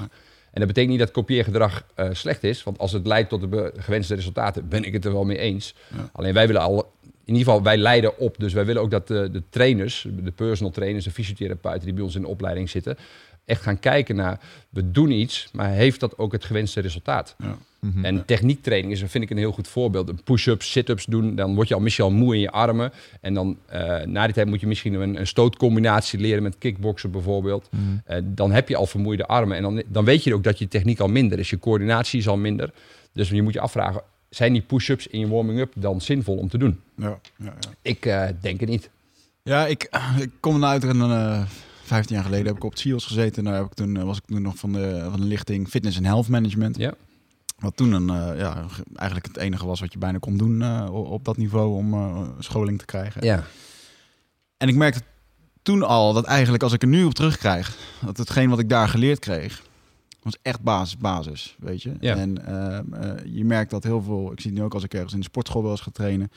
En 0.51 0.63
dat 0.63 0.67
betekent 0.67 0.89
niet 0.89 0.99
dat 0.99 1.11
kopieergedrag 1.11 1.85
eh, 1.95 2.07
slecht 2.11 2.43
is, 2.43 2.63
want 2.63 2.77
als 2.79 2.91
het 2.91 3.07
leidt 3.07 3.29
tot 3.29 3.51
de 3.51 3.73
gewenste 3.77 4.15
resultaten, 4.15 4.67
ben 4.69 4.83
ik 4.83 4.93
het 4.93 5.05
er 5.05 5.11
wel 5.11 5.25
mee 5.25 5.37
eens. 5.37 5.75
Alleen 6.11 6.33
wij 6.33 6.47
willen 6.47 6.61
al, 6.61 6.91
in 7.03 7.33
ieder 7.33 7.43
geval, 7.43 7.63
wij 7.63 7.77
leiden 7.77 8.19
op. 8.19 8.35
Dus 8.39 8.53
wij 8.53 8.65
willen 8.65 8.81
ook 8.81 8.91
dat 8.91 9.07
de, 9.07 9.29
de 9.31 9.43
trainers, 9.49 10.07
de 10.23 10.31
personal 10.31 10.71
trainers, 10.73 11.05
de 11.05 11.11
fysiotherapeuten 11.11 11.83
die 11.85 11.93
bij 11.93 12.03
ons 12.03 12.15
in 12.15 12.21
de 12.21 12.27
opleiding 12.27 12.69
zitten, 12.69 12.97
echt 13.47 13.61
gaan 13.61 13.79
kijken 13.79 14.15
naar, 14.15 14.39
we 14.69 14.91
doen 14.91 15.11
iets, 15.11 15.49
maar 15.53 15.69
heeft 15.69 15.99
dat 15.99 16.17
ook 16.17 16.31
het 16.31 16.45
gewenste 16.45 16.79
resultaat? 16.79 17.35
Ja. 17.37 17.57
Mhm. 17.79 18.05
En 18.05 18.25
techniektraining 18.25 18.93
is, 18.93 19.03
vind 19.05 19.23
ik, 19.23 19.29
een 19.29 19.37
heel 19.37 19.51
goed 19.51 19.67
voorbeeld. 19.67 20.09
Een 20.09 20.23
push-ups, 20.23 20.71
sit-ups 20.71 21.05
doen, 21.05 21.35
dan 21.35 21.55
word 21.55 21.67
je 21.67 21.73
al 21.73 21.79
misschien 21.79 22.05
al 22.05 22.11
moe 22.11 22.33
in 22.33 22.39
je 22.39 22.51
armen. 22.51 22.91
En 23.21 23.33
dan 23.33 23.57
eh, 23.65 24.01
na 24.01 24.25
die 24.25 24.33
tijd 24.33 24.47
moet 24.47 24.59
je 24.59 24.67
misschien 24.67 24.93
een, 24.93 25.19
een 25.19 25.27
stootcombinatie 25.27 26.19
leren 26.19 26.43
met 26.43 26.57
kickboksen 26.57 27.11
bijvoorbeeld. 27.11 27.69
Mhm. 27.71 27.81
Eh, 28.05 28.17
dan 28.23 28.51
heb 28.51 28.69
je 28.69 28.75
al 28.75 28.85
vermoeide 28.85 29.25
armen. 29.25 29.57
En 29.57 29.63
dan, 29.63 29.83
dan 29.87 30.05
weet 30.05 30.23
je 30.23 30.33
ook 30.33 30.43
dat 30.43 30.59
je 30.59 30.67
techniek 30.67 30.99
al 30.99 31.07
minder 31.07 31.39
is. 31.39 31.49
Je 31.49 31.59
coördinatie 31.59 32.19
is 32.19 32.27
al 32.27 32.37
minder. 32.37 32.71
Dus 33.13 33.29
je 33.29 33.41
moet 33.41 33.53
je 33.53 33.59
afvragen, 33.59 34.01
zijn 34.29 34.53
die 34.53 34.61
push-ups 34.61 35.07
in 35.07 35.19
je 35.19 35.27
warming-up 35.27 35.73
dan 35.75 36.01
zinvol 36.01 36.37
om 36.37 36.49
te 36.49 36.57
doen? 36.57 36.79
Ja, 36.95 37.19
ja, 37.37 37.45
ja. 37.45 37.69
Ik 37.81 38.05
eh, 38.05 38.27
denk 38.41 38.59
het 38.59 38.69
niet. 38.69 38.89
Ja, 39.43 39.65
ik, 39.65 39.89
ik 40.19 40.29
kom 40.39 40.65
uit 40.65 40.83
een 40.83 41.01
eh 41.01 41.41
15 41.87 42.15
jaar 42.15 42.25
geleden 42.25 42.45
heb 42.45 42.55
ik 42.55 42.63
op 42.63 42.71
het 42.71 42.79
CIO's 42.79 43.05
gezeten. 43.05 43.43
Daar 43.43 43.55
heb 43.55 43.65
ik 43.65 43.73
toen, 43.73 43.97
eh, 43.97 44.03
was 44.03 44.17
ik 44.17 44.25
toen 44.25 44.41
nog 44.41 44.57
van 44.57 44.71
de, 44.71 45.07
van 45.09 45.19
de 45.19 45.25
lichting 45.25 45.67
Fitness 45.67 45.97
en 45.97 46.05
Health 46.05 46.27
Management. 46.27 46.77
Ja. 46.77 46.93
Wat 47.59 47.75
toen 47.75 47.91
een, 47.91 48.09
eh, 48.09 48.39
ja, 48.39 48.65
eigenlijk 48.95 49.27
het 49.27 49.37
enige 49.37 49.65
was 49.65 49.79
wat 49.79 49.93
je 49.93 49.99
bijna 49.99 50.17
kon 50.17 50.37
doen 50.37 50.61
eh, 50.61 50.87
op 50.93 51.25
dat 51.25 51.37
niveau 51.37 51.75
om 51.75 52.35
scholing 52.39 52.79
te 52.79 52.85
krijgen. 52.85 53.25
Ja. 53.25 53.43
En 54.57 54.67
ik 54.67 54.75
merkte 54.75 55.01
toen 55.61 55.83
al 55.83 56.13
dat 56.13 56.25
eigenlijk 56.25 56.63
als 56.63 56.73
ik 56.73 56.81
er 56.81 56.87
nu 56.87 57.03
op 57.03 57.13
terugkrijg, 57.13 57.77
dat 58.05 58.17
hetgeen 58.17 58.49
wat 58.49 58.59
ik 58.59 58.69
daar 58.69 58.89
geleerd 58.89 59.19
kreeg, 59.19 59.61
was 60.21 60.37
echt 60.41 60.61
basis, 60.61 60.97
basis, 60.97 61.55
weet 61.59 61.81
je. 61.81 61.93
Ja. 61.99 62.15
En 62.15 62.33
je 63.25 63.45
merkt 63.45 63.71
dat 63.71 63.83
heel 63.83 64.01
veel, 64.01 64.31
ik 64.31 64.39
zie 64.39 64.49
het 64.49 64.59
nu 64.59 64.65
ook 64.65 64.73
als 64.73 64.83
ik 64.83 64.93
ergens 64.93 65.13
in 65.13 65.19
de 65.19 65.25
sportschool 65.25 65.61
wel 65.61 65.71
eens 65.71 65.81
ga 65.81 65.91
trainen, 65.93 66.31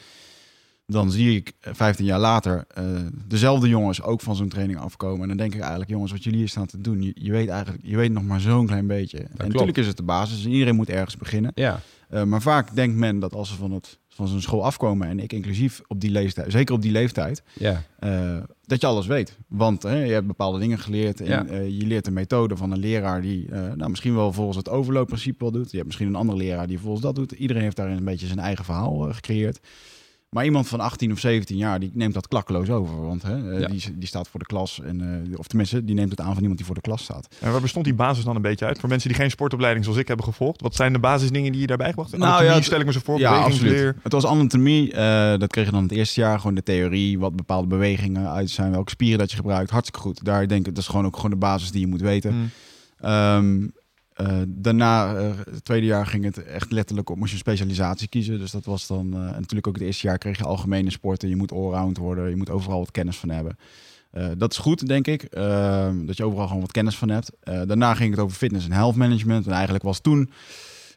dan 0.91 1.11
zie 1.11 1.37
ik 1.37 1.53
eh, 1.61 1.73
15 1.75 2.05
jaar 2.05 2.19
later 2.19 2.65
eh, 2.75 2.85
dezelfde 3.27 3.69
jongens 3.69 4.03
ook 4.03 4.21
van 4.21 4.37
zo'n 4.37 4.49
training 4.49 4.79
afkomen. 4.79 5.23
En 5.23 5.29
dan 5.29 5.37
denk 5.37 5.55
ik 5.55 5.61
eigenlijk, 5.61 5.91
jongens, 5.91 6.13
wat 6.13 6.25
jullie 6.25 6.39
hier 6.39 6.49
staan 6.49 6.67
te 6.67 6.81
doen, 6.81 7.03
je, 7.03 7.13
je 7.15 7.31
weet 7.33 7.49
eigenlijk, 7.49 7.85
je 7.87 7.97
weet 7.97 8.13
nog 8.13 8.23
maar 8.25 8.41
zo'n 8.41 8.67
klein 8.67 8.87
beetje. 8.87 9.19
en 9.19 9.27
klopt. 9.27 9.47
natuurlijk 9.49 9.79
is 9.79 9.87
het 9.87 9.97
de 9.97 10.03
basis, 10.03 10.45
en 10.45 10.51
iedereen 10.51 10.75
moet 10.77 10.91
ergens 10.91 11.17
beginnen. 11.17 11.53
Ja. 11.55 11.81
Eh, 12.09 12.23
maar 12.25 12.43
vaak 12.43 12.75
denkt 12.75 12.97
men 12.97 13.19
dat 13.19 13.35
als 13.35 13.49
ze 13.49 13.55
van, 13.57 13.71
het, 13.73 13.99
van 14.09 14.29
zijn 14.29 14.43
school 14.43 14.65
afkomen, 14.65 15.09
en 15.09 15.19
ik 15.21 15.33
inclusief 15.33 15.81
op 15.87 16.01
die 16.01 16.11
leeftijd, 16.11 16.53
zeker 16.53 16.75
op 16.75 16.83
die 16.83 16.93
leeftijd, 16.93 17.43
Ja. 17.59 17.83
eh, 17.99 18.37
dat 18.67 18.81
je 18.81 18.87
alles 18.87 19.07
weet. 19.07 19.37
Want 19.49 19.83
hè, 19.83 20.05
je 20.05 20.13
hebt 20.13 20.27
bepaalde 20.27 20.59
dingen 20.59 20.79
geleerd 20.79 21.21
en 21.21 21.27
Ja. 21.27 21.47
eh, 21.47 21.69
je 21.79 21.87
leert 21.87 22.05
de 22.05 22.11
methode 22.11 22.57
van 22.57 22.71
een 22.73 22.79
leraar 22.79 23.23
die 23.23 23.49
eh, 23.51 23.73
nou, 23.75 23.91
misschien 23.91 24.15
wel 24.15 24.33
volgens 24.33 24.57
het 24.57 24.69
overloopprincipe 24.69 25.39
wel 25.45 25.53
doet. 25.53 25.71
Je 25.71 25.75
hebt 25.77 25.87
misschien 25.87 26.09
een 26.09 26.15
andere 26.15 26.39
leraar 26.39 26.67
die 26.67 26.79
volgens 26.79 27.03
dat 27.03 27.15
doet. 27.15 27.33
Iedereen 27.33 27.63
heeft 27.63 27.77
daarin 27.77 27.97
een 27.97 28.05
beetje 28.05 28.27
zijn 28.27 28.39
eigen 28.39 28.65
verhaal 28.65 29.09
eh, 29.09 29.15
gecreëerd. 29.15 29.61
Maar 30.31 30.45
iemand 30.45 30.69
van 30.69 30.81
18 30.81 31.13
of 31.13 31.19
17 31.19 31.57
jaar, 31.57 31.81
die 31.81 31.91
neemt 31.95 32.15
dat 32.15 32.29
klakkeloos 32.29 32.71
over. 32.71 33.01
Want 33.07 33.23
hè, 33.23 33.53
eh, 33.53 33.61
Ja. 33.61 33.67
die, 33.69 33.83
die 33.99 34.09
staat 34.09 34.29
voor 34.29 34.41
de 34.41 34.47
klas. 34.47 34.81
En, 34.85 35.25
eh, 35.31 35.39
of 35.39 35.47
tenminste, 35.47 35.85
die 35.85 35.95
neemt 35.95 36.11
het 36.11 36.21
aan 36.21 36.33
van 36.33 36.39
iemand 36.39 36.57
die 36.57 36.67
voor 36.67 36.75
de 36.75 36.81
klas 36.81 37.03
staat. 37.03 37.29
En 37.41 37.53
waar 37.53 37.61
bestond 37.61 37.85
die 37.85 37.95
basis 37.95 38.25
dan 38.25 38.37
een 38.37 38.43
beetje 38.43 38.65
uit? 38.67 38.79
Voor 38.79 38.89
mensen 38.89 39.09
die 39.09 39.19
geen 39.19 39.31
sportopleiding 39.31 39.85
zoals 39.85 39.99
ik 40.01 40.09
hebben 40.09 40.27
gevolgd. 40.27 40.61
Wat 40.61 40.75
zijn 40.75 40.93
de 40.93 40.99
basisdingen 40.99 41.53
die 41.53 41.61
je 41.61 41.67
daarbij 41.67 41.89
gebracht? 41.89 42.11
Nou, 42.11 42.23
Anatomie, 42.25 42.55
ja, 42.55 42.61
stel 42.63 42.81
ik 42.81 42.87
me 42.87 42.93
zo 42.93 43.01
voor, 43.05 43.19
Ja, 43.19 43.37
absoluut. 43.39 43.95
Het 44.03 44.13
was 44.13 44.27
anatomie. 44.27 44.93
eh, 44.93 45.39
dat 45.39 45.51
kreeg 45.51 45.65
je 45.65 45.71
dan 45.73 45.83
het 45.83 45.93
eerste 45.93 46.21
jaar. 46.21 46.39
Gewoon 46.39 46.55
de 46.55 46.63
theorie, 46.63 47.19
wat 47.19 47.37
bepaalde 47.37 47.67
bewegingen 47.67 48.29
uit 48.31 48.51
zijn, 48.51 48.71
welke 48.71 48.91
spieren 48.91 49.19
dat 49.19 49.31
je 49.31 49.37
gebruikt. 49.37 49.71
Hartstikke 49.71 50.01
goed. 50.07 50.25
Daar 50.25 50.49
denk 50.49 50.67
ik, 50.67 50.75
dat 50.75 50.83
is 50.83 50.89
gewoon 50.89 51.07
ook 51.07 51.17
gewoon 51.17 51.31
de 51.31 51.37
basis 51.37 51.71
die 51.71 51.81
je 51.81 51.87
moet 51.87 52.01
weten. 52.01 52.35
Mhm. 52.37 52.45
Ehm, 53.01 53.63
eh, 53.63 53.69
daarna, 54.49 55.15
eh, 55.15 55.31
het 55.51 55.65
tweede 55.65 55.87
jaar, 55.87 56.07
ging 56.07 56.25
het 56.25 56.45
echt 56.45 56.73
letterlijk 56.73 57.11
op, 57.11 57.17
moest 57.17 57.29
je 57.29 57.35
een 57.35 57.43
specialisatie 57.43 58.09
kiezen. 58.09 58.39
Dus 58.39 58.51
dat 58.51 58.65
was 58.65 58.87
dan, 58.87 59.15
eh, 59.15 59.21
en 59.21 59.27
natuurlijk 59.27 59.67
ook 59.67 59.75
het 59.75 59.83
eerste 59.83 60.07
jaar 60.07 60.19
kreeg 60.19 60.39
je 60.39 60.45
algemene 60.45 60.91
sporten. 60.91 61.29
Je 61.29 61.37
moet 61.37 61.53
allround 61.53 61.97
worden, 61.97 62.29
je 62.29 62.37
moet 62.37 62.51
overal 62.51 62.79
wat 62.79 62.91
kennis 62.91 63.17
van 63.17 63.29
hebben. 63.29 63.57
Eh, 64.11 64.29
dat 64.37 64.53
is 64.53 64.59
goed, 64.59 64.87
denk 64.87 65.07
ik, 65.07 65.31
dat 66.07 66.17
je 66.17 66.25
overal 66.25 66.47
gewoon 66.47 66.61
wat 66.61 66.73
kennis 66.73 66.97
van 66.97 67.09
hebt. 67.09 67.31
Eh, 67.41 67.63
daarna 67.67 67.95
ging 67.95 68.11
het 68.11 68.21
over 68.21 68.37
fitness 68.37 68.65
en 68.67 68.73
health 68.73 68.95
management. 68.95 69.47
En 69.47 69.53
eigenlijk 69.53 69.85
was 69.85 70.01
toen 70.01 70.31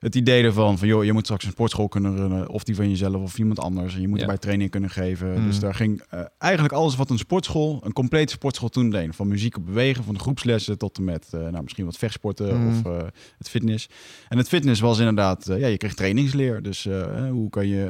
het 0.04 0.16
idee 0.16 0.44
ervan 0.44 0.78
van, 0.78 0.88
joh, 0.88 1.04
je 1.04 1.14
moet 1.14 1.24
straks 1.24 1.46
een 1.46 1.52
sportschool 1.52 1.88
kunnen 1.88 2.16
runnen. 2.16 2.50
Of 2.50 2.64
die 2.64 2.76
van 2.76 2.90
jezelf 2.90 3.16
of 3.22 3.38
iemand 3.38 3.60
anders. 3.60 3.96
En 3.96 4.02
je 4.02 4.08
moet 4.08 4.18
Ja. 4.18 4.24
erbij 4.24 4.38
training 4.38 4.70
kunnen 4.70 4.90
geven. 4.90 5.32
Mhm. 5.34 5.46
Dus 5.46 5.60
daar 5.60 5.76
ging 5.76 6.02
eh, 6.10 6.20
eigenlijk 6.38 6.74
alles 6.74 6.96
wat 6.96 7.10
een 7.10 7.18
sportschool, 7.18 7.82
een 7.84 7.94
complete 7.94 8.34
sportschool 8.34 8.70
toen 8.70 8.90
deed. 8.90 9.16
Van 9.16 9.28
muziek 9.28 9.58
op 9.58 9.66
bewegen, 9.66 10.04
van 10.04 10.14
de 10.14 10.20
groepslessen 10.20 10.78
tot 10.78 10.98
en 10.98 11.04
met, 11.04 11.28
eh, 11.32 11.40
nou, 11.40 11.64
misschien 11.64 11.86
wat 11.86 11.98
vechtsporten 11.98 12.60
Mhm. 12.60 12.68
of 12.68 12.86
eh, 12.86 13.08
het 13.38 13.50
fitness. 13.50 13.90
En 14.30 14.38
het 14.38 14.48
fitness 14.48 14.82
was 14.82 15.00
inderdaad, 15.00 15.46
ja, 15.48 15.68
je 15.68 15.78
kreeg 15.78 15.94
trainingsleer. 15.94 16.62
Dus 16.62 16.88
hoe 17.32 17.50
kan 17.50 17.68
je 17.68 17.82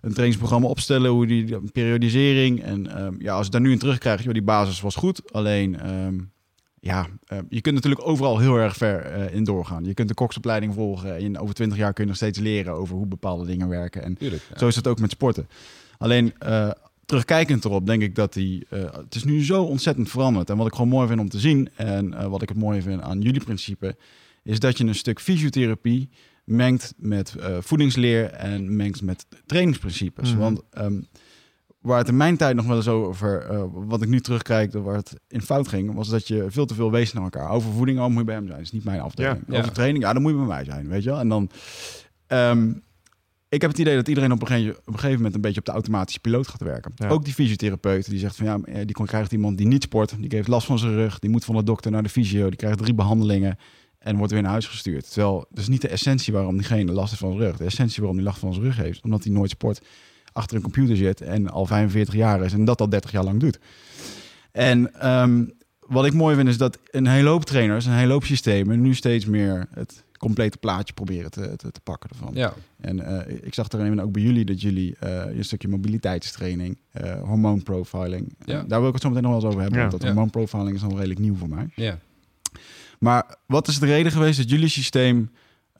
een 0.00 0.10
trainingsprogramma 0.10 0.66
opstellen, 0.68 1.10
hoe 1.10 1.26
die 1.26 1.44
die 1.44 1.70
periodisering. 1.72 2.62
En 2.62 2.96
ehm, 2.96 3.14
ja, 3.18 3.34
als 3.34 3.46
ik 3.46 3.52
daar 3.52 3.60
nu 3.60 3.70
in 3.72 3.78
terugkrijg, 3.78 4.22
joh, 4.22 4.32
die 4.32 4.42
basis 4.42 4.80
was 4.80 4.94
goed. 4.94 5.32
Alleen, 5.32 5.80
ehm, 5.80 6.18
ja, 6.84 7.06
uh, 7.32 7.38
je 7.48 7.60
kunt 7.60 7.74
natuurlijk 7.74 8.06
overal 8.06 8.38
heel 8.38 8.56
erg 8.56 8.76
ver 8.76 9.18
uh, 9.18 9.34
in 9.34 9.44
doorgaan. 9.44 9.84
Je 9.84 9.94
kunt 9.94 10.08
de 10.08 10.14
koksopleiding 10.14 10.74
volgen 10.74 11.16
en 11.16 11.38
over 11.38 11.54
twintig 11.54 11.78
jaar 11.78 11.92
kun 11.92 12.02
je 12.02 12.08
nog 12.08 12.18
steeds 12.18 12.38
leren 12.38 12.72
over 12.72 12.96
hoe 12.96 13.06
bepaalde 13.06 13.46
dingen 13.46 13.68
werken. 13.68 14.02
En 14.02 14.16
Tuurlijk, 14.16 14.42
zo 14.56 14.66
is 14.66 14.76
het 14.76 14.86
ook 14.86 14.98
met 14.98 15.10
sporten. 15.10 15.48
Alleen 15.98 16.34
uh, 16.46 16.70
terugkijkend 17.04 17.64
erop 17.64 17.86
denk 17.86 18.02
ik 18.02 18.14
dat 18.14 18.32
die, 18.32 18.66
het 18.68 19.14
is 19.14 19.24
nu 19.24 19.44
zo 19.44 19.62
ontzettend 19.62 20.10
veranderd. 20.10 20.50
En 20.50 20.56
wat 20.56 20.66
ik 20.66 20.72
gewoon 20.72 20.88
mooi 20.88 21.08
vind 21.08 21.20
om 21.20 21.28
te 21.28 21.38
zien 21.38 21.68
en 21.74 22.30
wat 22.30 22.42
ik 22.42 22.48
het 22.48 22.58
mooie 22.58 22.82
vind 22.82 23.00
aan 23.00 23.20
jullie 23.20 23.44
principe, 23.44 23.96
is 24.42 24.58
dat 24.58 24.78
je 24.78 24.84
een 24.84 24.94
stuk 24.94 25.20
fysiotherapie 25.20 26.08
mengt 26.44 26.94
met 26.96 27.34
voedingsleer 27.60 28.30
en 28.30 28.76
mengt 28.76 29.02
met 29.02 29.26
trainingsprincipes. 29.46 30.30
Mhm. 30.30 30.38
Want 30.38 30.62
um, 30.78 31.06
waar 31.82 31.98
het 31.98 32.08
in 32.08 32.16
mijn 32.16 32.36
tijd 32.36 32.56
nog 32.56 32.66
wel 32.66 32.76
eens 32.76 32.88
over, 32.88 33.52
uh, 33.52 33.64
wat 33.72 34.02
ik 34.02 34.08
nu 34.08 34.20
terugkijk, 34.20 34.72
waar 34.72 34.96
het 34.96 35.20
in 35.28 35.42
fout 35.42 35.68
ging, 35.68 35.94
was 35.94 36.08
dat 36.08 36.28
je 36.28 36.46
veel 36.48 36.66
te 36.66 36.74
veel 36.74 36.90
wees 36.90 37.12
naar 37.12 37.22
elkaar. 37.22 37.50
Over 37.50 37.72
voeding, 37.72 37.98
oh, 37.98 38.06
moet 38.06 38.18
je 38.18 38.24
bij 38.24 38.34
hem 38.34 38.46
zijn. 38.46 38.56
Dat 38.56 38.66
is 38.66 38.72
niet 38.72 38.84
mijn 38.84 39.00
afdeling. 39.00 39.42
Ja, 39.46 39.52
over 39.52 39.64
ja. 39.64 39.72
training, 39.72 40.04
ja, 40.04 40.12
dan 40.12 40.22
moet 40.22 40.30
je 40.30 40.36
bij 40.36 40.46
mij 40.46 40.64
zijn, 40.64 40.88
weet 40.88 41.02
je 41.02 41.10
wel. 41.10 41.18
En 41.18 41.28
dan, 41.28 41.50
um, 42.28 42.82
ik 43.48 43.60
heb 43.60 43.70
het 43.70 43.78
idee 43.78 43.94
dat 43.94 44.08
iedereen 44.08 44.32
op 44.32 44.40
een, 44.40 44.46
gegeven, 44.46 44.76
op 44.76 44.86
een 44.86 44.94
gegeven 44.94 45.16
moment 45.16 45.34
een 45.34 45.40
beetje 45.40 45.60
op 45.60 45.66
de 45.66 45.72
automatische 45.72 46.20
piloot 46.20 46.48
gaat 46.48 46.60
werken. 46.60 46.92
Ja. 46.94 47.08
Ook 47.08 47.24
die 47.24 47.34
fysiotherapeut, 47.34 48.10
die 48.10 48.18
zegt 48.18 48.36
van 48.36 48.46
ja, 48.46 48.58
eh, 48.64 48.86
die 48.86 49.06
krijgt 49.06 49.32
iemand 49.32 49.58
die 49.58 49.66
niet 49.66 49.82
sport, 49.82 50.14
die 50.18 50.28
heeft 50.28 50.48
last 50.48 50.66
van 50.66 50.78
zijn 50.78 50.94
rug, 50.94 51.18
die 51.18 51.30
moet 51.30 51.44
van 51.44 51.56
de 51.56 51.62
dokter 51.62 51.90
naar 51.90 52.02
de 52.02 52.08
fysio, 52.08 52.48
die 52.48 52.56
krijgt 52.56 52.78
drie 52.78 52.94
behandelingen 52.94 53.58
en 53.98 54.16
wordt 54.16 54.32
weer 54.32 54.42
naar 54.42 54.50
huis 54.50 54.66
gestuurd. 54.66 55.12
Terwijl, 55.12 55.46
dat 55.50 55.58
is 55.58 55.68
niet 55.68 55.80
de 55.80 55.88
essentie 55.88 56.32
waarom 56.32 56.56
diegene 56.56 56.92
last 56.92 57.08
heeft 57.08 57.20
van 57.20 57.32
zijn 57.32 57.42
rug. 57.42 57.56
De 57.56 57.64
essentie 57.64 57.96
waarom 57.98 58.16
die 58.16 58.26
last 58.26 58.38
van 58.38 58.52
zijn 58.52 58.64
rug 58.64 58.76
heeft, 58.76 59.04
omdat 59.04 59.24
hij 59.24 59.32
nooit 59.32 59.50
sport 59.50 59.80
achter 60.32 60.56
een 60.56 60.62
computer 60.62 60.96
zit 60.96 61.20
en 61.20 61.48
al 61.50 61.66
45 61.66 62.14
jaar 62.14 62.42
is 62.44 62.52
en 62.52 62.64
dat 62.64 62.80
al 62.80 62.88
30 62.88 63.12
jaar 63.12 63.24
lang 63.24 63.40
doet. 63.40 63.58
En 64.52 65.08
um, 65.12 65.52
wat 65.86 66.04
ik 66.06 66.12
mooi 66.12 66.36
vind 66.36 66.48
is 66.48 66.58
dat 66.58 66.78
een 66.90 67.06
hele 67.06 67.28
hoop 67.28 67.44
trainers, 67.44 67.86
een 67.86 67.92
hele 67.92 68.12
hoop 68.12 68.24
systemen 68.24 68.80
nu 68.80 68.94
steeds 68.94 69.24
meer 69.26 69.66
het 69.74 70.04
complete 70.18 70.58
plaatje 70.58 70.94
proberen 70.94 71.30
te, 71.30 71.56
te, 71.56 71.70
te 71.70 71.80
pakken 71.80 72.10
ervan. 72.10 72.30
Ja. 72.34 72.54
En 72.80 72.96
uh, 72.98 73.18
ik 73.42 73.54
zag 73.54 73.68
erin 73.68 74.00
ook 74.00 74.12
bij 74.12 74.22
jullie 74.22 74.44
dat 74.44 74.60
jullie 74.60 74.96
uh, 75.04 75.24
een 75.36 75.44
stukje 75.44 75.68
mobiliteitstraining, 75.68 76.78
uh, 77.04 77.20
hormoonprofiling, 77.22 78.34
Ja. 78.44 78.62
daar 78.68 78.78
wil 78.78 78.88
ik 78.88 78.94
het 78.94 79.02
zo 79.02 79.08
meteen 79.08 79.22
nog 79.22 79.32
wel 79.32 79.40
eens 79.40 79.48
over 79.50 79.60
hebben. 79.60 79.78
Ja. 79.80 79.86
want 79.88 80.00
dat 80.00 80.02
Ja. 80.08 80.14
hormoonprofiling 80.14 80.74
is 80.76 80.82
nog 80.82 80.94
redelijk 80.94 81.20
nieuw 81.20 81.34
voor 81.36 81.48
mij. 81.48 81.68
Ja. 81.74 81.98
Maar 82.98 83.36
wat 83.46 83.68
is 83.68 83.78
de 83.78 83.86
reden 83.86 84.12
geweest 84.12 84.38
dat 84.38 84.50
jullie 84.50 84.68
systeem 84.68 85.30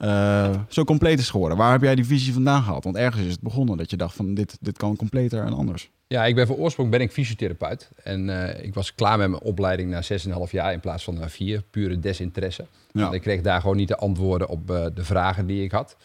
uh, 0.03 0.49
zo 0.69 0.83
compleet 0.83 1.19
is 1.19 1.29
geworden? 1.29 1.57
Waar 1.57 1.71
heb 1.71 1.81
jij 1.81 1.95
die 1.95 2.05
visie 2.05 2.33
vandaan 2.33 2.61
gehaald? 2.61 2.83
Want 2.83 2.95
ergens 2.95 3.25
is 3.25 3.31
het 3.31 3.41
begonnen 3.41 3.77
dat 3.77 3.89
je 3.89 3.97
dacht 3.97 4.15
van 4.15 4.33
dit, 4.33 4.57
dit 4.61 4.77
kan 4.77 4.95
completer 4.95 5.43
en 5.43 5.53
anders. 5.53 5.89
Ja, 6.07 6.25
ik 6.25 6.35
ben 6.35 6.47
van 6.47 6.55
oorsprong 6.55 6.89
ben 6.89 7.01
ik 7.01 7.11
fysiotherapeut. 7.11 7.89
En 8.03 8.27
uh, 8.27 8.63
ik 8.63 8.73
was 8.73 8.95
klaar 8.95 9.17
met 9.17 9.29
mijn 9.29 9.41
opleiding 9.41 9.89
na 9.89 10.03
6,5 10.47 10.51
jaar 10.51 10.73
in 10.73 10.79
plaats 10.79 11.03
van 11.03 11.13
na 11.13 11.29
4. 11.29 11.63
Pure 11.69 11.99
desinteresse. 11.99 12.65
Ja. 12.91 13.01
Want 13.01 13.13
ik 13.13 13.21
kreeg 13.21 13.41
daar 13.41 13.61
gewoon 13.61 13.77
niet 13.77 13.87
de 13.87 13.97
antwoorden 13.97 14.47
op 14.47 14.71
uh, 14.71 14.85
de 14.93 15.03
vragen 15.03 15.45
die 15.45 15.63
ik 15.63 15.71
had. 15.71 15.95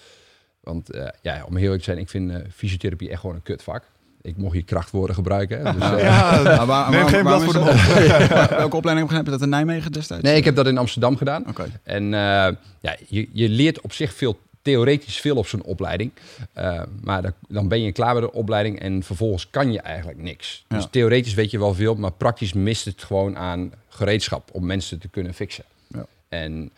Want 0.61 0.91
ja, 1.23 1.45
om 1.45 1.55
heel 1.55 1.63
eerlijk 1.63 1.79
te 1.79 1.91
zijn, 1.91 1.99
ik 1.99 2.09
vind 2.09 2.33
fysiotherapie 2.53 3.11
echt 3.11 3.21
gewoon 3.21 3.37
een 3.37 3.43
kutvak. 3.43 3.85
Ik 4.23 4.37
mocht 4.37 4.53
hier 4.53 4.65
krachtwoorden 4.65 5.15
gebruiken. 5.15 5.67
Hè? 5.67 5.73
Dus, 5.73 5.83
Ja, 6.01 6.43
Maar 6.43 6.67
waar- 6.67 6.91
neem 6.91 7.01
waar- 7.01 7.09
geen 7.11 7.23
blad 7.23 7.45
voor 7.45 7.53
de 7.53 7.59
mond. 7.59 7.87
Welke 8.63 8.77
opleiding 8.77 9.11
heb 9.11 9.25
je 9.25 9.31
dat 9.31 9.43
in 9.43 9.49
Nijmegen 9.49 9.93
destijds? 9.93 10.23
nee, 10.25 10.37
ik 10.37 10.45
heb 10.45 10.55
dat 10.55 10.67
in 10.67 10.79
Amsterdam 10.79 11.17
gedaan. 11.17 11.47
Oké. 11.49 11.67
En 11.83 12.03
uh, 12.05 12.11
ja, 12.81 12.97
je, 13.09 13.29
je 13.33 13.49
leert 13.49 13.81
op 13.81 13.93
zich 13.93 14.15
veel, 14.15 14.39
theoretisch 14.63 15.21
veel 15.21 15.37
op 15.37 15.47
zo'n 15.47 15.63
opleiding. 15.63 16.11
Uh, 16.59 16.83
maar 17.03 17.23
dan, 17.23 17.33
dan 17.49 17.69
ben 17.69 17.83
je 17.83 17.93
klaar 17.93 18.15
met 18.15 18.23
de 18.23 18.33
opleiding 18.33 18.81
en 18.81 19.03
vervolgens 19.03 19.51
kan 19.51 19.73
je 19.73 19.81
eigenlijk 19.81 20.23
niks. 20.23 20.65
Ja. 20.69 20.77
Dus 20.77 20.87
theoretisch 20.91 21.35
weet 21.35 21.51
je 21.51 21.59
wel 21.59 21.75
veel, 21.75 21.95
maar 21.95 22.13
praktisch 22.13 22.53
mist 22.53 22.85
het 22.85 23.03
gewoon 23.05 23.37
aan 23.37 23.73
gereedschap 23.89 24.49
om 24.53 24.67
mensen 24.67 24.99
te 24.99 25.09
kunnen 25.09 25.35
fixen. 25.35 25.65
Ja. 25.87 26.07
En 26.29 26.71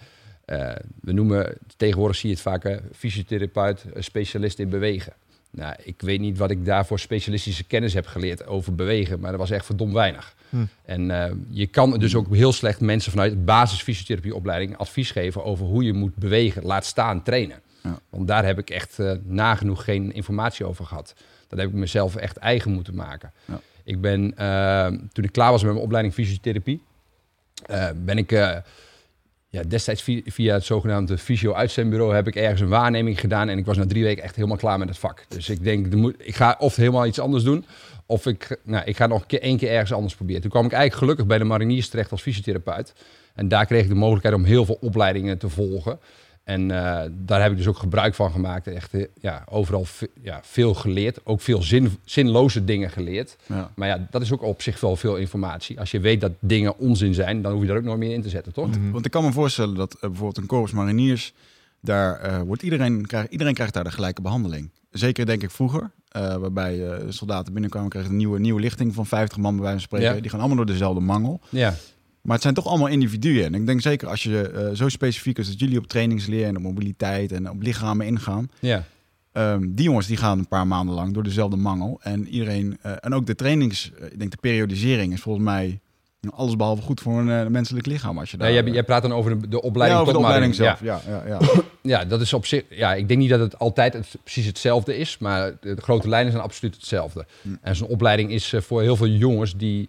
uh, 0.47 0.73
we 1.01 1.13
noemen, 1.13 1.53
tegenwoordig 1.77 2.17
zie 2.17 2.29
je 2.29 2.35
het 2.35 2.45
vaak, 2.45 2.63
hè, 2.63 2.77
fysiotherapeut, 2.95 3.85
specialist 3.99 4.59
in 4.59 4.69
bewegen. 4.69 5.13
Nou, 5.53 5.75
ik 5.83 6.01
weet 6.01 6.21
niet 6.21 6.39
wat 6.39 6.51
ik 6.51 6.65
daarvoor 6.65 6.99
specialistische 6.99 7.65
kennis 7.65 7.95
heb 7.95 8.07
geleerd 8.07 8.47
over 8.47 8.75
bewegen, 8.75 9.21
maar 9.21 9.31
dat 9.31 9.41
was 9.41 9.51
echt 9.51 9.67
verdomd 9.67 9.93
weinig. 9.93 10.35
Hm. 10.49 10.57
En 10.85 11.11
uh, 11.11 11.25
je 11.49 11.67
kan 11.67 11.99
dus 11.99 12.15
ook 12.15 12.35
heel 12.35 12.53
slecht 12.53 12.81
mensen 12.81 13.11
vanuit 13.11 13.33
de 13.33 13.39
basisfysiotherapieopleiding 13.39 14.77
advies 14.77 15.11
geven 15.11 15.45
over 15.45 15.67
hoe 15.67 15.85
je 15.85 15.93
moet 15.93 16.15
bewegen, 16.15 16.63
laat 16.63 16.85
staan 16.85 17.23
trainen. 17.23 17.61
Ja. 17.83 17.99
Want 18.09 18.29
daar 18.29 18.45
heb 18.45 18.59
ik 18.59 18.71
echt 18.71 18.99
uh, 18.99 19.13
nagenoeg 19.25 19.85
geen 19.85 20.13
informatie 20.13 20.67
over 20.67 20.85
gehad. 20.85 21.15
Dat 21.49 21.59
heb 21.59 21.69
ik 21.69 21.75
mezelf 21.75 22.17
echt 22.17 22.37
eigen 22.37 22.73
moeten 22.73 22.95
maken. 22.95 23.33
Ja. 23.45 23.61
Ik 23.85 24.01
ben, 24.01 24.35
uh, 24.39 24.87
toen 25.13 25.25
ik 25.25 25.33
klaar 25.33 25.51
was 25.51 25.63
met 25.63 25.73
mijn 25.73 25.85
opleiding 25.85 26.15
fysiotherapie, 26.15 26.83
ben 27.95 28.19
ik 28.19 28.31
ja, 29.53 29.63
destijds 29.63 30.03
via, 30.25 30.55
het 30.55 30.65
zogenaamde 30.65 31.19
fysio-uitzendbureau 31.19 32.15
heb 32.15 32.27
ik 32.27 32.37
ergens 32.37 32.61
een 32.61 32.69
waarneming 32.69 33.21
gedaan. 33.21 33.49
En 33.49 33.59
ik 33.59 33.65
was 33.65 33.77
na 33.77 33.87
drie 33.87 34.03
weken 34.03 34.23
echt 34.23 34.37
helemaal 34.37 34.57
klaar 34.57 34.79
met 34.79 34.89
het 34.89 34.99
vak. 34.99 35.25
Dus 35.29 35.49
ik 35.49 35.65
denk, 35.65 35.95
ik 36.19 36.35
ga 36.35 36.57
of 36.59 36.77
helemaal 36.77 37.07
iets 37.07 37.19
anders 37.19 37.45
doen. 37.45 37.65
Of 38.07 38.27
ik, 38.27 38.59
nou, 38.65 38.85
ik 38.85 38.97
ga 38.97 39.07
nog 39.07 39.21
een 39.21 39.27
keer, 39.27 39.41
één 39.41 39.57
keer 39.57 39.71
ergens 39.71 39.93
anders 39.93 40.15
proberen. 40.15 40.41
Toen 40.41 40.51
kwam 40.51 40.65
ik 40.65 40.73
eigenlijk 40.73 41.03
gelukkig 41.03 41.27
bij 41.27 41.39
de 41.39 41.45
mariniers 41.45 41.89
terecht 41.89 42.11
als 42.11 42.23
fysiotherapeut. 42.23 42.93
En 43.35 43.49
daar 43.49 43.67
kreeg 43.67 43.83
ik 43.83 43.89
de 43.89 43.95
mogelijkheid 43.95 44.35
om 44.35 44.45
heel 44.45 44.65
veel 44.65 44.79
opleidingen 44.81 45.39
te 45.39 45.49
volgen. 45.49 45.99
En 46.45 46.61
uh, 46.61 47.03
daar 47.11 47.43
heb 47.43 47.51
ik 47.51 47.57
dus 47.57 47.67
ook 47.67 47.77
gebruik 47.77 48.15
van 48.15 48.31
gemaakt. 48.31 48.67
Echt 48.67 48.93
ja, 49.21 49.45
overal 49.49 49.87
ja, 50.23 50.41
veel 50.43 50.75
geleerd. 50.75 51.21
Ook 51.25 51.41
veel 51.41 51.63
zin, 51.63 51.99
zinloze 52.05 52.65
dingen 52.65 52.91
geleerd. 52.91 53.37
Ja. 53.47 53.71
Maar 53.75 53.89
ja, 53.89 54.07
dat 54.11 54.23
is 54.23 54.33
ook 54.33 54.43
op 54.43 54.63
zich 54.63 54.81
wel 54.81 54.97
veel 54.97 55.17
informatie. 55.17 55.79
Als 55.81 55.91
je 55.91 56.01
weet 56.01 56.21
dat 56.21 56.33
dingen 56.39 56.79
onzin 56.79 57.15
zijn, 57.15 57.43
dan 57.43 57.53
hoef 57.53 57.61
je 57.61 57.67
daar 57.67 57.77
ook 57.77 57.83
nooit 57.83 57.99
meer 57.99 58.13
in 58.15 58.23
te 58.23 58.29
zetten, 58.29 58.53
toch? 58.53 58.71
Mhm. 58.71 58.91
Want 58.91 59.05
ik 59.05 59.11
kan 59.11 59.25
me 59.25 59.33
voorstellen 59.33 59.75
dat 59.75 59.95
uh, 59.95 60.01
bijvoorbeeld 60.01 60.37
een 60.37 60.47
korps 60.47 60.73
mariniers, 60.73 61.33
daar 61.81 62.31
uh, 62.31 62.41
wordt 62.41 62.63
iedereen, 62.63 63.07
krijgt, 63.07 63.31
iedereen 63.33 63.55
krijgt 63.55 63.75
daar 63.75 63.85
de 63.85 63.91
gelijke 63.91 64.23
behandeling. 64.23 64.71
Zeker 64.91 65.27
denk 65.27 65.43
ik 65.43 65.51
vroeger, 65.51 65.91
waarbij 66.13 67.01
soldaten 67.09 67.53
binnenkwamen, 67.53 67.91
kregen 67.91 68.11
een 68.11 68.17
nieuwe, 68.17 68.39
nieuwe 68.39 68.61
lichting 68.61 68.95
van 68.95 69.07
50 69.07 69.39
man 69.39 69.53
bij 69.53 69.63
wijze 69.63 69.79
van 69.79 69.87
spreken. 69.87 70.15
Ja. 70.15 70.21
Die 70.21 70.31
gaan 70.31 70.39
allemaal 70.39 70.57
door 70.57 70.67
dezelfde 70.67 71.01
mangel. 71.01 71.41
Ja. 71.49 71.75
Maar 72.23 72.33
het 72.33 72.43
zijn 72.43 72.55
toch 72.55 72.67
allemaal 72.67 72.87
individuen. 72.87 73.45
En 73.45 73.55
ik 73.55 73.67
denk 73.67 73.81
zeker 73.81 74.09
als 74.09 74.23
je 74.23 74.53
uh, 74.55 74.77
zo 74.77 74.89
specifiek 74.89 75.39
is 75.39 75.49
dat 75.49 75.61
jullie 75.61 75.79
op 75.79 75.87
trainingsleer 75.87 76.47
en 76.47 76.57
op 76.57 76.63
mobiliteit 76.63 77.33
en 77.33 77.51
op 77.51 77.63
lichamen 77.63 78.07
ingaan. 78.07 78.51
Ja. 78.59 78.85
Um, 79.33 79.75
die 79.75 79.85
jongens 79.85 80.07
die 80.07 80.17
gaan 80.17 80.39
een 80.39 80.49
paar 80.49 80.67
maanden 80.67 80.95
lang 80.95 81.15
door 81.15 81.23
dezelfde 81.23 81.57
mangel. 81.57 82.01
En 82.03 82.29
iedereen, 82.29 82.79
uh, 82.87 82.93
en 83.01 83.15
ook 83.15 83.27
de 83.27 83.35
trainings, 83.35 83.93
uh, 84.01 84.07
ik 84.07 84.19
denk 84.19 84.31
de 84.31 84.37
periodisering 84.41 85.13
is 85.13 85.21
volgens 85.21 85.45
mij 85.45 85.81
alles 86.31 86.57
behalve 86.57 86.83
goed 86.83 87.01
voor 87.01 87.19
een 87.19 87.53
menselijk 87.53 87.87
lichaam. 87.87 88.19
Als 88.19 88.31
je 88.31 88.37
daar, 88.37 88.51
ja, 88.51 88.63
jij, 88.63 88.73
jij 88.73 88.83
praat 88.83 89.03
dan 89.03 89.13
over 89.13 89.41
de, 89.41 89.49
de 89.49 89.63
opleiding 89.63 90.01
ja, 90.01 90.07
over 90.07 90.13
de 90.13 90.27
opleiding 90.27 90.55
zelf. 90.55 90.81
Ja. 90.81 91.01
Ja, 91.07 91.23
ja, 91.27 91.39
ja, 91.83 92.05
dat 92.05 92.21
is 92.21 92.33
op 92.33 92.47
zich. 92.47 92.65
Ja, 92.69 92.95
ik 92.95 93.09
denk 93.09 93.21
niet 93.21 93.31
dat 93.31 93.41
het 93.41 93.59
altijd 93.59 93.93
het, 93.93 94.17
precies 94.23 94.47
hetzelfde 94.47 94.97
is, 94.97 95.19
maar 95.19 95.53
de, 95.61 95.75
de, 95.75 95.83
grote 95.83 96.09
lijnen 96.09 96.33
zijn 96.33 96.45
absoluut 96.45 96.75
hetzelfde. 96.75 97.27
Hm. 97.43 97.49
En 97.61 97.77
zo'n 97.77 97.89
opleiding 97.89 98.31
is 98.31 98.55
voor 98.57 98.83
heel 98.83 98.97
veel 98.97 99.09
jongens 99.09 99.57
die 99.57 99.89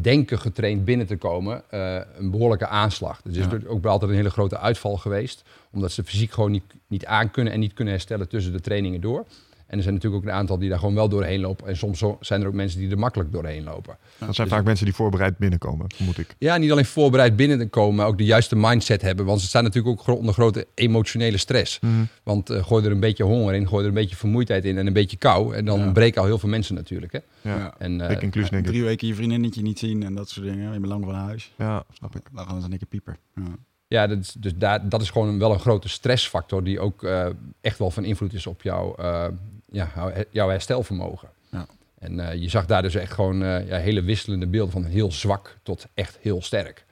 denken 0.00 0.38
getraind 0.38 0.84
binnen 0.84 1.06
te 1.06 1.16
komen, 1.16 1.62
uh, 1.70 2.00
een 2.16 2.30
behoorlijke 2.30 2.66
aanslag. 2.66 3.22
Dus 3.22 3.36
is 3.36 3.66
ook 3.66 3.84
altijd 3.84 4.10
een 4.10 4.16
hele 4.16 4.30
grote 4.30 4.58
uitval 4.58 4.96
geweest, 4.96 5.42
omdat 5.70 5.92
ze 5.92 6.04
fysiek 6.04 6.32
gewoon 6.32 6.50
niet, 6.50 6.64
niet 6.86 7.06
aan 7.06 7.30
kunnen 7.30 7.52
en 7.52 7.60
niet 7.60 7.72
kunnen 7.72 7.94
herstellen 7.94 8.28
tussen 8.28 8.52
de 8.52 8.60
trainingen 8.60 9.00
door. 9.00 9.24
En 9.72 9.78
er 9.78 9.84
zijn 9.84 9.94
natuurlijk 9.94 10.22
ook 10.22 10.28
een 10.30 10.36
aantal 10.36 10.58
die 10.58 10.68
daar 10.68 10.78
gewoon 10.78 10.94
wel 10.94 11.08
doorheen 11.08 11.40
lopen. 11.40 11.66
En 11.66 11.76
soms 11.76 12.02
zijn 12.20 12.40
er 12.40 12.46
ook 12.46 12.52
mensen 12.54 12.80
die 12.80 12.90
er 12.90 12.98
makkelijk 12.98 13.32
doorheen 13.32 13.64
lopen. 13.64 13.96
Dat 14.18 14.34
zijn 14.34 14.48
vaak 14.48 14.64
mensen 14.64 14.84
die 14.84 14.94
voorbereid 14.94 15.36
binnenkomen, 15.38 15.86
vermoed 15.94 16.18
ik. 16.18 16.34
Ja, 16.38 16.56
niet 16.56 16.70
alleen 16.70 16.84
voorbereid 16.84 17.36
binnen 17.36 17.58
te 17.58 17.66
komen, 17.68 17.94
maar 17.94 18.06
ook 18.06 18.18
de 18.18 18.24
juiste 18.24 18.56
mindset 18.56 19.02
hebben. 19.02 19.26
Want 19.26 19.40
ze 19.40 19.46
staan 19.46 19.62
natuurlijk 19.64 20.00
ook 20.08 20.16
onder 20.16 20.34
grote 20.34 20.66
emotionele 20.74 21.36
stress. 21.36 21.80
Mhm. 21.80 21.92
Want 22.22 22.50
eh, 22.50 22.64
gooi 22.64 22.84
er 22.84 22.90
een 22.90 23.00
beetje 23.00 23.24
honger 23.24 23.54
in, 23.54 23.68
gooi 23.68 23.82
er 23.82 23.88
een 23.88 23.94
beetje 23.94 24.16
vermoeidheid 24.16 24.64
in 24.64 24.78
en 24.78 24.86
een 24.86 24.92
beetje 24.92 25.16
kou. 25.16 25.54
En 25.54 25.64
dan 25.64 25.78
Ja. 25.80 25.90
breken 25.92 26.20
al 26.20 26.26
heel 26.26 26.38
veel 26.38 26.48
mensen 26.48 26.74
natuurlijk. 26.74 27.12
Hè? 27.12 27.18
Ja, 27.40 27.56
Ja. 27.56 27.74
En, 27.78 28.00
eh, 28.00 28.10
ik 28.10 28.22
inclusief 28.22 28.50
denk 28.50 28.64
ik. 28.64 28.70
Drie 28.70 28.82
weken 28.84 29.06
je 29.08 29.14
vriendinnetje 29.14 29.62
niet 29.62 29.78
zien 29.78 30.02
en 30.02 30.14
dat 30.14 30.28
soort 30.28 30.46
dingen. 30.46 30.64
Je 30.72 30.78
bent 30.80 30.92
lang 30.92 31.04
van 31.04 31.14
huis. 31.14 31.52
Ja, 31.58 31.84
snap 31.92 32.16
ik. 32.16 32.22
Dan 32.32 32.46
gaan 32.46 32.60
ze 32.62 32.70
een 32.70 32.78
keer 32.78 32.86
pieper. 32.88 33.16
Ja. 33.34 33.42
ja, 33.88 34.06
dat 34.06 34.18
is, 34.18 34.32
dus 34.38 34.52
daar, 34.56 34.88
dat 34.88 35.02
is 35.02 35.10
gewoon 35.10 35.38
wel 35.38 35.52
een 35.52 35.60
grote 35.60 35.88
stressfactor 35.88 36.64
die 36.64 36.80
ook 36.80 37.02
eh, 37.04 37.26
echt 37.60 37.78
wel 37.78 37.90
van 37.90 38.04
invloed 38.04 38.32
is 38.32 38.46
op 38.46 38.62
jouw, 38.62 38.94
eh, 38.94 39.26
ja, 39.72 40.12
jouw- 40.30 40.48
herstelvermogen. 40.48 41.28
Ja. 41.50 41.66
En 41.98 42.20
eh, 42.20 42.40
je 42.42 42.48
zag 42.48 42.66
daar 42.66 42.82
dus 42.82 42.94
echt 42.94 43.12
gewoon 43.12 43.42
eh, 43.42 43.68
ja, 43.68 43.76
hele 43.78 44.02
wisselende 44.02 44.46
beelden 44.46 44.72
van 44.72 44.84
heel 44.84 45.12
zwak 45.12 45.56
tot 45.62 45.86
echt 45.94 46.18
heel 46.20 46.42
sterk. 46.42 46.84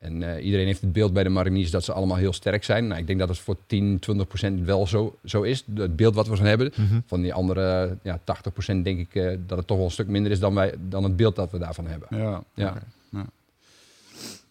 En 0.00 0.22
eh, 0.22 0.44
iedereen 0.44 0.66
heeft 0.66 0.80
het 0.80 0.92
beeld 0.92 1.12
bij 1.12 1.22
de 1.22 1.28
mariniers 1.28 1.70
dat 1.70 1.84
ze 1.84 1.92
allemaal 1.92 2.16
heel 2.16 2.32
sterk 2.32 2.64
zijn. 2.64 2.86
Nou, 2.86 3.00
ik 3.00 3.06
denk 3.06 3.18
dat 3.18 3.28
het 3.28 3.38
voor 3.38 3.56
10, 3.66 3.98
20 3.98 4.26
procent 4.26 4.60
wel 4.64 4.86
zo, 4.86 5.18
zo 5.24 5.42
is. 5.42 5.64
Het 5.74 5.96
beeld 5.96 6.14
wat 6.14 6.28
we 6.28 6.36
van 6.36 6.46
hebben. 6.46 6.72
Mhm. 6.76 7.00
Van 7.06 7.20
die 7.20 7.34
andere 7.34 7.96
ja, 8.02 8.20
80 8.24 8.52
procent 8.52 8.84
denk 8.84 8.98
ik 9.14 9.38
dat 9.48 9.58
het 9.58 9.66
toch 9.66 9.76
wel 9.76 9.86
een 9.86 9.92
stuk 9.92 10.08
minder 10.08 10.32
is 10.32 10.40
dan, 10.40 10.54
wij, 10.54 10.74
dan 10.88 11.04
het 11.04 11.16
beeld 11.16 11.36
dat 11.36 11.50
we 11.50 11.58
daarvan 11.58 11.86
hebben. 11.86 12.08
Ja. 12.10 12.42
Ja. 12.54 12.74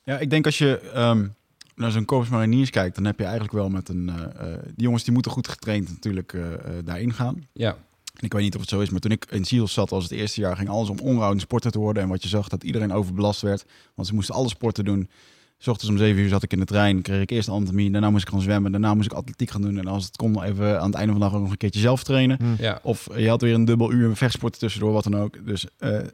Ja, 0.04 0.20
ik 0.20 0.30
denk 0.30 0.46
als 0.46 0.58
je 0.58 0.80
ehm, 0.94 1.28
naar 1.76 1.92
zo'n 1.92 2.06
korps 2.06 2.30
mariniers 2.30 2.70
kijkt, 2.70 2.96
dan 2.96 3.06
heb 3.06 3.18
je 3.18 3.24
eigenlijk 3.24 3.54
wel 3.54 3.70
met 3.70 3.90
een... 3.90 4.10
eh, 4.10 4.54
eh, 4.54 4.60
die 4.64 4.84
jongens 4.84 5.04
die 5.04 5.14
moeten 5.14 5.32
goed 5.32 5.48
getraind 5.48 5.90
natuurlijk 5.90 6.34
eh, 6.34 6.42
daarin 6.86 7.14
gaan. 7.14 7.48
Ja, 7.54 7.78
Ik 8.20 8.34
weet 8.34 8.42
niet 8.42 8.56
of 8.56 8.62
het 8.62 8.70
zo 8.70 8.80
is, 8.80 8.90
maar 8.90 9.00
toen 9.00 9.12
ik 9.12 9.26
in 9.30 9.46
SEALS 9.46 9.74
zat 9.74 9.92
als 9.92 10.04
het 10.04 10.12
eerste 10.14 10.42
jaar, 10.42 10.56
ging 10.58 10.70
alles 10.70 10.90
om 10.90 11.00
onround 11.00 11.42
sporter 11.42 11.72
te 11.72 11.80
worden. 11.80 12.04
En 12.04 12.10
wat 12.10 12.24
je 12.24 12.30
zag, 12.30 12.48
dat 12.48 12.64
iedereen 12.64 12.94
overbelast 12.94 13.42
werd. 13.42 13.66
Want 13.96 14.08
ze 14.08 14.14
moesten 14.14 14.36
alle 14.36 14.50
sporten 14.50 14.86
doen. 14.86 15.10
S 15.58 15.68
ochtends 15.68 15.92
om 15.92 15.98
zeven 15.98 16.22
uur 16.22 16.30
zat 16.30 16.44
ik 16.44 16.54
in 16.54 16.60
de 16.60 16.66
trein, 16.66 17.02
kreeg 17.02 17.22
ik 17.22 17.30
eerst 17.30 17.50
anatomie, 17.50 17.92
daarna 17.92 18.10
moest 18.10 18.24
ik 18.24 18.30
gaan 18.30 18.42
zwemmen, 18.42 18.72
daarna 18.72 18.94
moest 18.94 19.12
ik 19.12 19.18
atletiek 19.18 19.50
gaan 19.50 19.62
doen. 19.62 19.78
En 19.78 19.88
als 19.88 20.06
het 20.06 20.16
kon, 20.16 20.44
even 20.44 20.80
aan 20.80 20.86
het 20.86 20.96
einde 20.96 21.12
van 21.12 21.22
de 21.22 21.28
dag 21.28 21.36
ook 21.36 21.42
nog 21.42 21.52
een 21.52 21.58
keertje 21.58 21.80
zelf 21.80 22.04
trainen. 22.04 22.58
Ja. 22.60 22.80
Of 22.84 23.08
je 23.18 23.30
had 23.30 23.42
weer 23.42 23.54
een 23.54 23.66
dubbel 23.66 23.92
uur 23.92 24.16
vechtsporten 24.16 24.60
tussendoor, 24.60 24.92
wat 24.92 25.04
dan 25.04 25.18
ook. 25.18 25.46
Dus 25.46 25.66
eh, 25.78 25.98
eh, 25.98 26.06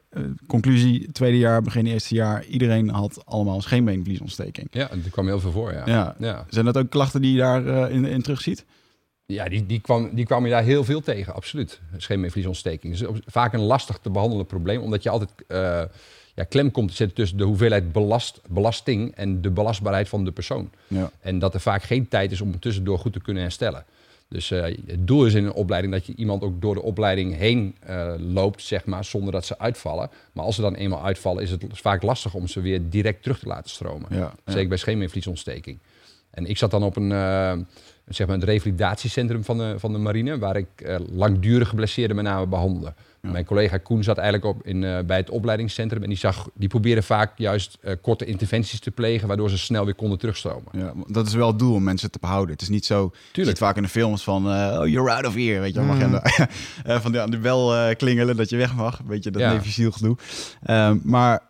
conclusie, 0.46 1.12
tweede 1.12 1.38
jaar, 1.38 1.62
begin 1.62 1.86
eerste 1.86 2.14
jaar, 2.14 2.44
iedereen 2.44 2.88
had 2.88 3.22
allemaal 3.24 3.60
scheenbeenvliesontsteking. 3.60 4.68
ja, 4.70 4.90
er 4.90 5.10
kwam 5.10 5.26
heel 5.26 5.40
veel 5.40 5.52
voor, 5.52 5.72
ja. 5.72 5.82
Ja. 5.86 6.16
ja. 6.18 6.46
Zijn 6.48 6.64
dat 6.64 6.76
ook 6.76 6.90
klachten 6.90 7.22
die 7.22 7.32
je 7.32 7.38
daar 7.38 7.66
eh, 7.66 7.94
in, 7.94 8.04
in 8.04 8.22
terugziet? 8.22 8.64
Ja, 9.26 9.48
die, 9.48 9.66
die, 9.66 9.80
kwam, 9.80 10.14
die 10.14 10.24
kwam 10.24 10.44
je 10.44 10.50
daar 10.50 10.62
heel 10.62 10.84
veel 10.84 11.00
tegen, 11.00 11.34
absoluut. 11.34 11.80
Scheenbeenvliesontsteking. 11.96 12.98
Dus 12.98 13.08
vaak 13.26 13.52
een 13.52 13.60
lastig 13.60 13.98
te 13.98 14.10
behandelen 14.10 14.46
probleem, 14.46 14.80
omdat 14.80 15.02
je 15.02 15.10
altijd 15.10 15.30
eh, 15.48 15.82
ja, 16.34 16.44
klem 16.44 16.70
komt 16.70 16.88
te 16.88 16.94
zitten 16.94 17.16
tussen 17.16 17.38
de 17.38 17.44
hoeveelheid 17.44 17.92
belast, 17.92 18.40
belasting 18.48 19.14
en 19.14 19.40
de 19.42 19.50
belastbaarheid 19.50 20.08
van 20.08 20.24
de 20.24 20.32
persoon. 20.32 20.70
Ja. 20.86 21.10
En 21.20 21.38
dat 21.38 21.54
er 21.54 21.60
vaak 21.60 21.82
geen 21.82 22.08
tijd 22.08 22.32
is 22.32 22.40
om 22.40 22.58
tussendoor 22.58 22.98
goed 22.98 23.12
te 23.12 23.20
kunnen 23.20 23.42
herstellen. 23.42 23.84
Dus 24.32 24.50
eh, 24.50 24.62
het 24.86 25.06
doel 25.06 25.26
is 25.26 25.34
in 25.34 25.44
een 25.44 25.52
opleiding 25.52 25.92
dat 25.92 26.06
je 26.06 26.14
iemand 26.16 26.42
ook 26.42 26.60
door 26.60 26.74
de 26.74 26.82
opleiding 26.82 27.36
heen 27.36 27.76
eh, 27.80 28.14
loopt, 28.18 28.62
zeg 28.62 28.84
maar, 28.84 29.04
zonder 29.04 29.32
dat 29.32 29.44
ze 29.44 29.58
uitvallen. 29.58 30.10
Maar 30.32 30.44
als 30.44 30.54
ze 30.54 30.60
dan 30.60 30.74
eenmaal 30.74 31.04
uitvallen, 31.04 31.42
is 31.42 31.50
het 31.50 31.64
vaak 31.70 32.02
lastig 32.02 32.34
om 32.34 32.46
ze 32.46 32.60
weer 32.60 32.80
direct 32.88 33.22
terug 33.22 33.38
te 33.38 33.46
laten 33.46 33.70
stromen. 33.70 34.06
Ja, 34.10 34.16
ja. 34.16 34.52
Zeker 34.52 34.68
bij 34.68 34.78
scheenbeenvliesontsteking. 34.78 35.78
En 36.30 36.46
ik 36.46 36.58
zat 36.58 36.70
dan 36.70 36.82
op 36.82 36.96
een, 36.96 37.12
eh, 37.12 37.52
zeg 38.08 38.26
maar 38.26 38.36
het 38.36 38.44
revalidatiecentrum 38.44 39.44
van 39.44 39.58
de, 39.58 39.74
van 39.78 39.92
de 39.92 39.98
marine, 39.98 40.38
waar 40.38 40.56
ik 40.56 40.98
langdurig 41.10 41.68
geblesseerden 41.68 42.16
met 42.16 42.24
name 42.24 42.46
behandelde. 42.46 42.94
Mijn 43.30 43.44
collega 43.44 43.78
Koen 43.78 44.02
zat 44.02 44.18
eigenlijk 44.18 44.56
op 44.56 44.66
in, 44.66 44.84
eh, 44.84 44.98
bij 45.06 45.16
het 45.16 45.30
opleidingscentrum 45.30 46.02
en 46.02 46.08
die, 46.08 46.18
zag, 46.18 46.48
die 46.54 46.68
probeerde 46.68 47.02
vaak 47.02 47.38
juist 47.38 47.78
eh, 47.80 47.94
korte 48.00 48.24
interventies 48.24 48.80
te 48.80 48.90
plegen, 48.90 49.28
waardoor 49.28 49.50
ze 49.50 49.58
snel 49.58 49.84
weer 49.84 49.94
konden 49.94 50.18
terugstromen. 50.18 50.68
Ja, 50.72 50.92
dat 51.06 51.26
is 51.26 51.34
wel 51.34 51.46
het 51.46 51.58
doel 51.58 51.74
om 51.74 51.82
mensen 51.82 52.10
te 52.10 52.18
behouden. 52.20 52.52
Het 52.52 52.62
is 52.62 52.68
niet 52.68 52.86
zo. 52.86 53.12
Je 53.32 53.44
ziet 53.44 53.58
vaak 53.58 53.76
in 53.76 53.82
de 53.82 53.88
films 53.88 54.24
van. 54.24 54.50
eh, 54.52 54.78
oh, 54.80 54.86
you're 54.88 55.10
out 55.10 55.26
of 55.26 55.34
here. 55.34 55.60
Weet 55.60 55.74
je. 55.74 55.80
Mag 55.80 55.98
je 55.98 56.08
de, 56.84 57.00
van 57.00 57.12
die, 57.12 57.20
aan 57.20 57.30
de 57.30 57.38
bel 57.38 57.94
klingelen 57.96 58.36
dat 58.36 58.50
je 58.50 58.56
weg 58.56 58.74
mag. 58.74 59.00
Weet 59.06 59.24
je, 59.24 59.30
dat 59.30 59.42
Ja. 59.42 59.60
Gedoe. 59.90 60.16
Ehm, 60.62 60.98
maar 61.02 61.40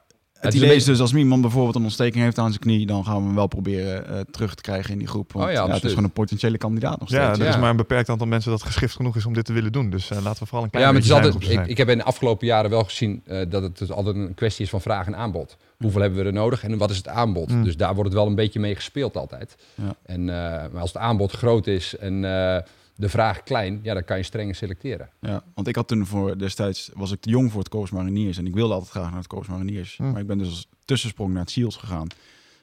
het 0.43 0.55
is 0.55 0.61
idee 0.63 0.77
is 0.77 0.85
dus 0.85 1.01
als 1.01 1.15
iemand 1.15 1.43
bijvoorbeeld 1.43 1.75
een 1.75 1.83
ontsteking 1.83 2.25
heeft 2.25 2.39
aan 2.39 2.49
zijn 2.49 2.61
knie, 2.61 2.87
dan 2.87 3.05
gaan 3.05 3.17
we 3.17 3.23
hem 3.27 3.35
wel 3.35 3.47
proberen 3.47 4.09
eh, 4.09 4.21
terug 4.31 4.55
te 4.55 4.63
krijgen 4.63 4.93
in 4.93 4.99
die 4.99 5.07
groep. 5.09 5.33
Want 5.33 5.45
Oh 5.47 5.53
ja, 5.53 5.65
ja, 5.67 5.73
het 5.73 5.85
is 5.85 5.89
gewoon 5.89 6.05
een 6.05 6.11
potentiële 6.13 6.59
kandidaat 6.59 6.99
nog 6.99 7.09
steeds. 7.09 7.23
Ja, 7.23 7.33
er 7.33 7.43
Ja. 7.43 7.49
is 7.49 7.59
maar 7.59 7.71
een 7.71 7.77
beperkt 7.77 8.09
aantal 8.09 8.27
mensen 8.27 8.51
dat 8.51 8.63
geschikt 8.63 8.93
genoeg 8.93 9.17
is 9.17 9.27
om 9.27 9.33
dit 9.33 9.45
te 9.45 9.53
willen 9.53 9.73
doen. 9.73 9.91
Dus 9.91 10.11
eh, 10.11 10.23
laten 10.23 10.43
we 10.43 10.47
vooral 10.49 10.65
een 10.65 10.71
klein 10.71 10.85
Ja, 10.87 10.93
maar 10.93 11.01
het 11.01 11.11
is 11.11 11.17
altijd, 11.17 11.59
ik, 11.59 11.67
ik 11.67 11.77
heb 11.77 11.89
in 11.89 11.99
de 11.99 12.05
afgelopen 12.05 12.47
jaren 12.47 12.71
wel 12.71 12.85
gezien 12.85 13.23
eh, 13.27 13.39
dat 13.49 13.63
het 13.63 13.79
dus 13.79 13.91
altijd 13.91 14.17
een 14.17 14.35
kwestie 14.35 14.65
is 14.65 14.71
van 14.71 14.81
vraag 14.81 15.07
en 15.07 15.17
aanbod. 15.17 15.57
Hoeveel 15.79 16.01
hebben 16.01 16.19
we 16.21 16.25
er 16.27 16.33
nodig 16.33 16.65
en 16.65 16.79
wat 16.79 16.91
is 16.91 16.97
het 16.97 17.09
aanbod? 17.09 17.51
Mm. 17.51 17.65
Dus 17.65 17.77
daar 17.77 17.95
wordt 17.95 18.11
het 18.11 18.19
wel 18.19 18.27
een 18.29 18.35
beetje 18.35 18.61
mee 18.61 18.75
gespeeld 18.75 19.17
altijd. 19.17 19.57
Ja. 19.75 19.95
En, 20.03 20.21
eh, 20.21 20.35
maar 20.73 20.81
als 20.81 20.93
het 20.93 21.03
aanbod 21.03 21.33
groot 21.33 21.67
is 21.67 21.97
en 21.97 22.25
eh, 22.25 22.63
de 22.97 23.09
vraag 23.09 23.43
klein, 23.43 23.81
ja, 23.83 23.95
dan 23.95 24.05
kan 24.05 24.17
je 24.17 24.23
strenger 24.23 24.55
selecteren. 24.55 25.11
Ja, 25.21 25.45
want 25.55 25.69
ik 25.69 25.77
had 25.77 25.89
toen 25.89 26.07
voor 26.07 26.39
destijds 26.39 26.91
was 26.95 27.11
ik 27.13 27.21
te 27.21 27.31
jong 27.31 27.51
voor 27.51 27.61
het 27.61 27.69
Corps 27.69 27.91
Mariniers 27.91 28.39
en 28.39 28.47
ik 28.47 28.55
wilde 28.55 28.73
altijd 28.75 28.91
graag 28.91 29.09
naar 29.09 29.19
het 29.19 29.27
Corps 29.27 29.49
Mariniers. 29.49 29.97
Hm. 29.97 30.11
Maar 30.11 30.21
ik 30.21 30.27
ben 30.27 30.39
dus 30.39 30.49
als 30.49 30.69
tussensprong 30.85 31.33
naar 31.33 31.43
het 31.43 31.51
SEALS 31.51 31.77
gegaan. 31.77 32.07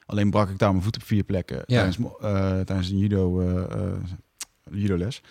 Alleen 0.06 0.30
brak 0.30 0.50
ik 0.50 0.58
daar 0.58 0.70
mijn 0.70 0.82
voet 0.82 0.96
op 0.96 1.02
vier 1.02 1.24
plekken 1.24 1.56
Ja. 1.56 1.62
tijdens, 1.66 1.96
eh, 2.20 2.60
tijdens 2.60 2.88
een 2.90 2.98
judo, 2.98 3.40
eh 3.40 3.72
eh, 3.72 3.92
judoles. 4.70 5.22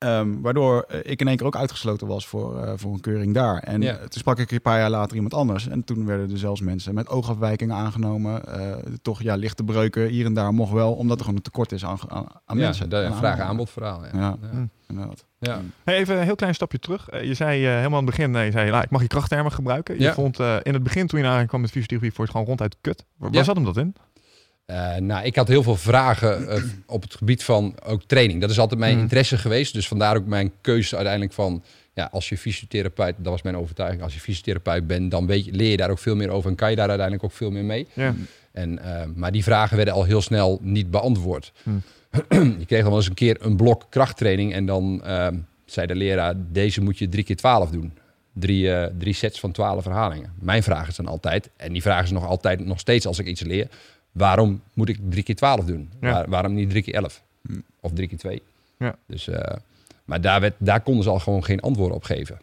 Ehm, 0.00 0.40
waardoor 0.40 0.82
eh, 0.88 0.98
ik 1.02 1.20
in 1.20 1.28
één 1.28 1.36
keer 1.36 1.46
ook 1.46 1.56
uitgesloten 1.56 2.06
was 2.06 2.26
voor, 2.26 2.62
eh, 2.62 2.72
voor 2.76 2.92
een 2.92 3.00
keuring 3.00 3.34
daar. 3.34 3.58
En 3.58 3.80
Ja. 3.82 3.96
toen 3.96 4.08
sprak 4.10 4.38
ik 4.38 4.50
een 4.50 4.62
paar 4.62 4.78
jaar 4.78 4.90
later 4.90 5.14
iemand 5.14 5.34
anders. 5.34 5.68
En 5.68 5.84
toen 5.84 6.06
werden 6.06 6.30
er 6.30 6.38
zelfs 6.38 6.60
mensen 6.60 6.94
met 6.94 7.08
oogafwijkingen 7.08 7.76
aangenomen. 7.76 8.44
eh, 8.60 8.76
toch 9.02 9.22
ja, 9.22 9.34
lichte 9.34 9.64
breuken 9.64 10.06
hier 10.08 10.26
en 10.26 10.34
daar 10.34 10.52
mocht 10.52 10.72
wel, 10.72 10.92
omdat 10.92 11.16
er 11.16 11.22
gewoon 11.24 11.36
een 11.36 11.42
tekort 11.44 11.72
is 11.72 11.84
aan, 11.84 11.98
aan, 12.08 12.26
aan 12.44 12.58
ja, 12.58 12.64
mensen. 12.64 12.94
Aan 13.06 13.16
vraag 13.16 13.38
aanbod. 13.38 13.70
verhaal. 13.70 14.04
Ja. 14.04 14.10
Ja. 14.12 14.36
Ja. 14.42 14.48
Hm. 14.50 14.64
Inderdaad. 14.88 15.24
Ja. 15.38 15.60
Hey, 15.84 15.96
even 15.96 16.16
een 16.16 16.24
heel 16.24 16.34
klein 16.34 16.54
stapje 16.54 16.78
terug. 16.78 17.08
Je 17.22 17.34
zei 17.34 17.64
eh, 17.66 17.70
helemaal 17.76 17.98
aan 17.98 18.06
het 18.06 18.16
begin, 18.16 18.36
eh, 18.36 18.44
je 18.44 18.50
zei, 18.50 18.70
nou, 18.70 18.82
ik 18.82 18.90
mag 18.90 19.00
je 19.02 19.06
krachttermen 19.06 19.52
gebruiken. 19.52 19.94
Je 19.94 20.00
Ja. 20.02 20.12
vond 20.12 20.40
eh, 20.40 20.56
in 20.62 20.74
het 20.74 20.82
begin 20.82 21.06
toen 21.06 21.20
je 21.20 21.26
aankwam 21.26 21.60
met 21.60 21.70
fysiotherapie 21.70 22.12
voor 22.12 22.24
het 22.24 22.32
gewoon 22.32 22.46
ronduit 22.46 22.76
kut. 22.80 23.04
Waar, 23.16 23.28
Ja. 23.30 23.34
waar 23.34 23.44
zat 23.44 23.56
hem 23.56 23.64
dat 23.64 23.76
in? 23.76 23.94
Eh, 24.64 24.96
nou, 24.96 25.24
ik 25.24 25.36
had 25.36 25.48
heel 25.48 25.62
veel 25.62 25.76
vragen 25.76 26.48
eh, 26.48 26.62
op 26.86 27.02
het 27.02 27.14
gebied 27.14 27.42
van 27.44 27.74
ook 27.84 28.02
training. 28.04 28.40
Dat 28.40 28.50
is 28.50 28.58
altijd 28.58 28.80
mijn 28.80 28.94
Mm. 28.96 29.00
interesse 29.02 29.38
geweest. 29.38 29.74
Dus 29.74 29.88
vandaar 29.88 30.16
ook 30.16 30.26
mijn 30.26 30.52
keuze 30.60 30.94
uiteindelijk 30.94 31.34
van... 31.34 31.62
Ja, 31.94 32.08
als 32.12 32.28
je 32.28 32.38
fysiotherapeut, 32.38 33.14
dat 33.18 33.32
was 33.32 33.42
mijn 33.42 33.56
overtuiging. 33.56 34.02
Als 34.02 34.14
je 34.14 34.20
fysiotherapeut 34.20 34.86
bent, 34.86 35.10
dan 35.10 35.26
weet 35.26 35.44
je, 35.44 35.52
leer 35.52 35.70
je 35.70 35.76
daar 35.76 35.90
ook 35.90 35.98
veel 35.98 36.16
meer 36.16 36.30
over. 36.30 36.50
En 36.50 36.56
kan 36.56 36.70
je 36.70 36.76
daar 36.76 36.88
uiteindelijk 36.88 37.26
ook 37.26 37.32
veel 37.36 37.50
meer 37.50 37.64
mee. 37.64 37.86
Ja. 37.92 38.14
En, 38.52 38.78
eh, 38.78 39.04
maar 39.14 39.32
die 39.32 39.42
vragen 39.42 39.76
werden 39.76 39.94
al 39.94 40.04
heel 40.04 40.22
snel 40.22 40.58
niet 40.62 40.90
beantwoord. 40.90 41.52
Hmm. 41.62 41.82
je 42.58 42.64
kreeg 42.66 42.80
dan 42.80 42.88
wel 42.88 42.96
eens 42.96 43.08
een 43.08 43.14
keer 43.14 43.36
een 43.40 43.56
blok 43.56 43.86
krachttraining. 43.88 44.52
En 44.52 44.66
dan 44.66 45.02
zei 45.64 45.86
de 45.86 45.94
leraar, 45.94 46.34
deze 46.52 46.80
moet 46.82 46.98
je 46.98 47.08
drie 47.08 47.24
keer 47.24 47.36
twaalf 47.36 47.70
doen. 47.70 47.92
Drie, 48.32 48.96
drie 48.98 49.14
sets 49.14 49.40
van 49.40 49.52
twaalf 49.52 49.84
herhalingen. 49.84 50.32
Mijn 50.40 50.62
vraag 50.62 50.88
is 50.88 50.96
dan 50.96 51.06
altijd, 51.06 51.50
en 51.56 51.72
die 51.72 51.82
vraag 51.82 52.04
is 52.04 52.10
nog 52.10 52.26
altijd 52.26 52.64
nog 52.64 52.78
steeds 52.80 53.06
als 53.06 53.18
ik 53.18 53.26
iets 53.26 53.40
leer. 53.42 53.68
Waarom 54.12 54.60
moet 54.74 54.88
ik 54.88 54.98
drie 55.10 55.22
keer 55.22 55.34
twaalf 55.36 55.64
doen? 55.64 55.90
Ja. 56.00 56.12
Waar- 56.12 56.28
waarom 56.28 56.54
niet 56.54 56.70
drie 56.70 56.82
keer 56.82 56.94
elf? 56.94 57.22
Hmm. 57.46 57.62
Of 57.80 57.92
drie 57.92 58.08
keer 58.08 58.18
twee? 58.18 58.42
Ja. 58.78 58.94
Dus, 59.06 59.28
eh, 59.28 59.56
maar 60.04 60.20
daar, 60.20 60.40
werd, 60.40 60.54
daar 60.58 60.80
konden 60.80 61.02
ze 61.04 61.10
al 61.10 61.18
gewoon 61.18 61.44
geen 61.44 61.60
antwoord 61.60 61.92
op 61.94 62.04
geven. 62.04 62.38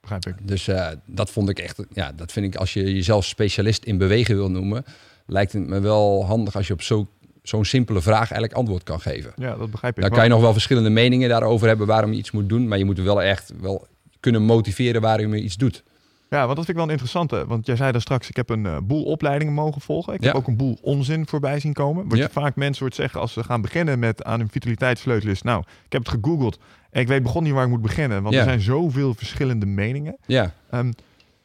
Begrijp 0.00 0.26
ik. 0.26 0.34
Dus 0.48 0.68
eh, 0.68 0.88
dat 1.06 1.30
vond 1.30 1.48
ik 1.48 1.58
echt, 1.58 1.82
ja, 1.92 2.12
dat 2.12 2.32
vind 2.32 2.46
ik 2.46 2.56
als 2.60 2.72
je 2.72 2.94
jezelf 2.94 3.24
specialist 3.24 3.84
in 3.84 3.98
bewegen 3.98 4.36
wil 4.36 4.50
noemen, 4.50 4.84
lijkt 5.26 5.52
het 5.52 5.66
me 5.66 5.80
wel 5.80 6.24
handig 6.26 6.56
als 6.56 6.66
je 6.66 6.72
op 6.72 6.82
zo- 6.82 7.08
zo'n 7.42 7.64
simpele 7.64 8.00
vraag 8.02 8.18
eigenlijk 8.30 8.52
antwoord 8.52 8.82
kan 8.82 9.00
geven. 9.00 9.32
Ja, 9.36 9.56
dat 9.56 9.70
begrijp 9.70 9.94
ik. 9.96 10.00
Dan 10.02 10.10
kan 10.10 10.24
je 10.24 10.30
nog 10.30 10.40
wel 10.40 10.52
verschillende 10.52 10.90
meningen 10.90 11.28
daarover 11.28 11.68
hebben 11.68 11.86
waarom 11.86 12.12
je 12.12 12.18
iets 12.18 12.30
moet 12.30 12.48
doen, 12.48 12.68
maar 12.68 12.78
je 12.78 12.84
moet 12.84 12.98
wel 13.00 13.22
echt 13.22 13.52
wel 13.60 13.86
kunnen 14.20 14.42
motiveren 14.42 15.00
waarom 15.00 15.34
je 15.34 15.42
iets 15.42 15.56
doet. 15.56 15.82
Ja, 16.30 16.44
want 16.44 16.56
dat 16.56 16.64
vind 16.64 16.68
ik 16.68 16.74
wel 16.74 16.84
een 16.84 16.90
interessante. 16.90 17.46
Want 17.46 17.66
jij 17.66 17.76
zei 17.76 17.92
daar 17.92 18.00
straks, 18.00 18.28
ik 18.28 18.36
heb 18.36 18.48
een 18.50 18.66
eh, 18.66 18.76
boel 18.82 19.02
opleidingen 19.04 19.54
mogen 19.54 19.80
volgen. 19.80 20.14
Ik 20.14 20.20
Ja. 20.20 20.26
heb 20.26 20.36
ook 20.36 20.46
een 20.46 20.56
boel 20.56 20.78
onzin 20.82 21.26
voorbij 21.26 21.60
zien 21.60 21.72
komen. 21.72 22.08
Wat 22.08 22.18
Ja. 22.18 22.24
je 22.24 22.30
vaak 22.30 22.56
mensen 22.56 22.82
hoort 22.82 22.94
zeggen 22.94 23.20
als 23.20 23.32
ze 23.32 23.44
gaan 23.44 23.60
beginnen 23.60 23.98
met 23.98 24.24
aan 24.24 24.38
hun 24.38 24.48
vitaliteitssleutel 24.48 25.30
is... 25.30 25.42
Nou, 25.42 25.60
ik 25.86 25.92
heb 25.92 26.06
het 26.06 26.14
gegoogeld 26.22 26.58
en 26.90 27.00
ik 27.00 27.08
weet 27.08 27.22
begon 27.22 27.42
niet 27.42 27.52
waar 27.52 27.64
ik 27.64 27.70
moet 27.70 27.82
beginnen. 27.82 28.22
Want 28.22 28.34
Ja. 28.34 28.40
er 28.40 28.46
zijn 28.46 28.60
zoveel 28.60 29.14
verschillende 29.14 29.66
meningen. 29.66 30.16
Ja, 30.26 30.52
Ehm, 30.70 30.92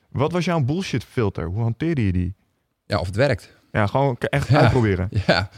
wat 0.09 0.31
was 0.31 0.45
jouw 0.45 0.59
bullshit 0.59 1.03
filter? 1.03 1.45
Hoe 1.45 1.61
hanteerde 1.61 2.05
je 2.05 2.11
die? 2.11 2.33
ja 2.85 2.99
of 2.99 3.05
het 3.05 3.15
werkt. 3.15 3.53
Ja, 3.71 3.87
gewoon 3.87 4.15
echt 4.19 4.53
uitproberen. 4.55 5.09
Ja, 5.27 5.49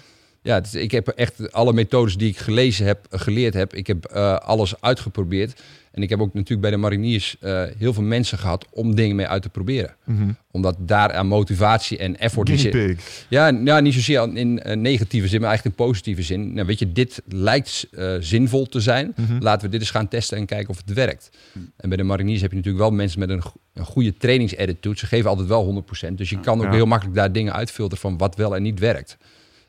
ja 0.48 0.62
ik 0.72 0.92
heb 0.92 1.08
echt 1.08 1.52
alle 1.52 1.74
methodes 1.74 2.18
die 2.18 2.30
ik 2.30 2.38
gelezen 2.38 2.86
heb, 2.86 3.06
geleerd 3.10 3.54
heb. 3.54 3.74
Ik 3.74 3.88
heb 3.88 4.06
eh, 4.06 4.36
alles 4.36 4.82
uitgeprobeerd. 4.82 5.62
En 5.92 6.04
ik 6.04 6.10
heb 6.10 6.20
ook 6.22 6.34
natuurlijk 6.34 6.62
bij 6.62 6.72
de 6.72 6.78
mariniers 6.78 7.36
eh, 7.40 7.64
heel 7.78 7.94
veel 7.94 8.04
mensen 8.04 8.38
gehad 8.38 8.66
om 8.72 8.96
dingen 8.96 9.16
mee 9.16 9.28
uit 9.28 9.42
te 9.42 9.50
proberen. 9.50 9.96
Mhm. 10.04 10.30
Omdat 10.52 10.76
daar 10.80 11.14
aan 11.14 11.28
motivatie 11.28 11.98
en 11.98 12.20
effort... 12.20 12.50
Guinea. 12.50 12.96
Ja, 13.30 13.50
nou, 13.50 13.82
niet 13.82 13.94
zozeer 13.94 14.36
in 14.38 14.62
eh, 14.64 14.76
negatieve 14.76 15.28
zin, 15.28 15.40
maar 15.42 15.50
eigenlijk 15.50 15.80
in 15.80 15.86
positieve 15.86 16.22
zin. 16.22 16.54
Nou, 16.54 16.68
weet 16.68 16.80
je, 16.80 16.92
dit 16.92 17.22
lijkt 17.28 17.88
eh, 17.92 18.16
zinvol 18.20 18.66
te 18.66 18.80
zijn. 18.80 19.14
Mhm. 19.16 19.38
Laten 19.40 19.66
we 19.66 19.72
dit 19.72 19.80
eens 19.82 19.90
gaan 19.92 20.08
testen 20.08 20.38
en 20.38 20.46
kijken 20.46 20.70
of 20.70 20.78
het 20.78 20.94
werkt. 20.94 21.30
En 21.78 21.90
bij 21.90 21.98
de 21.98 22.04
mariniers 22.04 22.42
heb 22.42 22.50
je 22.52 22.58
natuurlijk 22.58 22.84
wel 22.84 22.94
mensen 22.94 23.20
met 23.20 23.30
een, 23.30 23.42
go- 23.42 23.54
een 23.74 23.86
goede 23.86 24.18
trainingsattitude. 24.18 24.98
Ze 25.00 25.06
geven 25.06 25.30
altijd 25.30 25.48
wel 25.48 25.86
100%. 26.10 26.14
Dus 26.14 26.30
je 26.30 26.40
kan 26.40 26.58
ook 26.58 26.66
Ja. 26.66 26.72
heel 26.72 26.86
makkelijk 26.86 27.18
daar 27.18 27.32
dingen 27.32 27.54
uitfilteren 27.54 28.02
van 28.02 28.18
wat 28.18 28.36
wel 28.36 28.56
en 28.56 28.62
niet 28.62 28.80
werkt. 28.80 29.18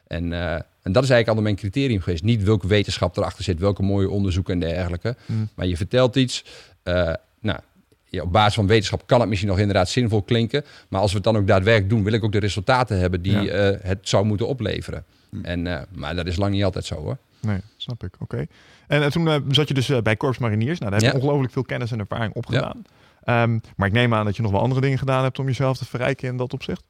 En, 0.09 0.33
eh, 0.33 0.53
en 0.83 0.93
dat 0.93 1.03
is 1.03 1.11
eigenlijk 1.11 1.29
altijd 1.29 1.45
mijn 1.45 1.57
criterium 1.57 2.01
geweest. 2.01 2.23
Niet 2.23 2.43
welke 2.43 2.67
wetenschap 2.67 3.17
erachter 3.17 3.45
zit, 3.45 3.59
welke 3.59 3.83
mooie 3.83 4.11
onderzoeken 4.11 4.53
en 4.55 4.61
dergelijke. 4.61 5.17
Mm. 5.27 5.49
Maar 5.55 5.67
je 5.67 5.77
vertelt 5.77 6.17
iets. 6.17 6.45
eh, 6.83 7.13
nou, 7.41 7.59
ja, 8.05 8.23
op 8.23 8.33
basis 8.33 8.55
van 8.55 8.67
wetenschap 8.67 9.07
kan 9.07 9.21
het 9.21 9.29
misschien 9.29 9.49
nog 9.51 9.59
inderdaad 9.59 9.89
zinvol 9.89 10.23
klinken. 10.23 10.65
Maar 10.89 11.01
als 11.01 11.11
we 11.11 11.17
het 11.17 11.25
dan 11.27 11.37
ook 11.37 11.47
daadwerkelijk 11.47 11.91
doen, 11.91 12.05
wil 12.05 12.13
ik 12.13 12.25
ook 12.25 12.33
de 12.33 12.39
resultaten 12.39 12.99
hebben 12.99 13.23
die 13.23 13.41
Ja. 13.41 13.47
eh, 13.53 13.79
het 13.83 13.99
zou 14.09 14.25
moeten 14.25 14.47
opleveren. 14.49 15.05
Hm. 15.31 15.45
En, 15.45 15.87
maar 15.95 16.15
dat 16.15 16.27
is 16.27 16.37
lang 16.37 16.53
niet 16.53 16.65
altijd 16.65 16.85
zo 16.85 16.95
hoor. 16.95 17.17
Nee, 17.41 17.61
snap 17.77 18.05
ik. 18.05 18.15
Oké. 18.19 18.47
En, 18.87 19.11
toen 19.11 19.45
zat 19.51 19.69
je 19.69 19.75
dus 19.75 20.03
bij 20.03 20.17
Korps 20.17 20.39
Mariniers. 20.39 20.79
Nou, 20.79 20.91
daar 20.91 21.01
heb 21.01 21.11
je 21.11 21.17
Ja. 21.17 21.23
ongelooflijk 21.23 21.53
veel 21.53 21.63
kennis 21.63 21.93
en 21.93 21.99
ervaring 21.99 22.35
opgedaan. 22.35 22.83
Ehm, 23.25 23.59
maar 23.77 23.87
ik 23.87 23.93
neem 23.95 24.15
aan 24.15 24.25
dat 24.25 24.37
je 24.37 24.43
nog 24.43 24.51
wel 24.51 24.61
andere 24.61 24.81
dingen 24.81 24.99
gedaan 24.99 25.23
hebt 25.23 25.39
om 25.39 25.47
jezelf 25.47 25.79
te 25.79 25.85
verrijken 25.85 26.29
in 26.29 26.37
dat 26.37 26.53
opzicht. 26.53 26.83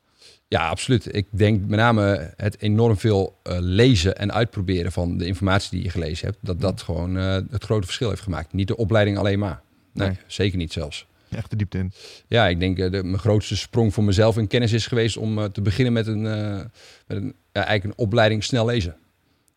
Ja, 0.49 0.69
absoluut. 0.69 1.15
Ik 1.17 1.27
denk 1.31 1.61
met 1.67 1.79
name 1.79 2.33
het 2.37 2.61
enorm 2.61 2.97
veel 2.99 3.39
eh, 3.43 3.57
lezen 3.61 4.17
en 4.17 4.33
uitproberen 4.33 4.93
van 4.93 5.19
de 5.19 5.27
informatie 5.27 5.71
die 5.71 5.83
je 5.83 5.91
gelezen 5.91 6.27
hebt. 6.27 6.39
Dat 6.41 6.61
dat 6.61 6.83
gewoon 6.83 7.19
eh, 7.19 7.39
het 7.51 7.65
grote 7.65 7.87
verschil 7.87 8.09
heeft 8.09 8.23
gemaakt. 8.23 8.53
Niet 8.53 8.69
de 8.69 8.77
opleiding 8.77 9.19
alleen 9.19 9.39
maar. 9.39 9.61
Nee, 9.93 10.09
Nee. 10.09 10.17
zeker 10.27 10.59
niet 10.59 10.73
zelfs. 10.73 11.07
Echt 11.31 11.51
de 11.51 11.57
diepte 11.57 11.79
in. 11.79 11.93
Ja, 12.27 12.47
ik 12.49 12.61
denk 12.61 12.79
uh, 12.79 12.91
de, 12.91 13.03
mijn 13.05 13.19
grootste 13.19 13.57
sprong 13.57 13.95
voor 13.95 14.05
mezelf 14.05 14.37
in 14.37 14.47
kennis 14.47 14.73
is 14.73 14.87
geweest 14.87 15.17
om 15.17 15.53
te 15.53 15.61
beginnen 15.61 15.93
met 15.93 16.07
een, 16.07 16.23
met 16.23 17.17
een 17.17 17.35
ja, 17.53 17.65
eigenlijk 17.65 17.85
een 17.85 18.05
opleiding 18.05 18.45
snel 18.45 18.67
lezen. 18.67 18.97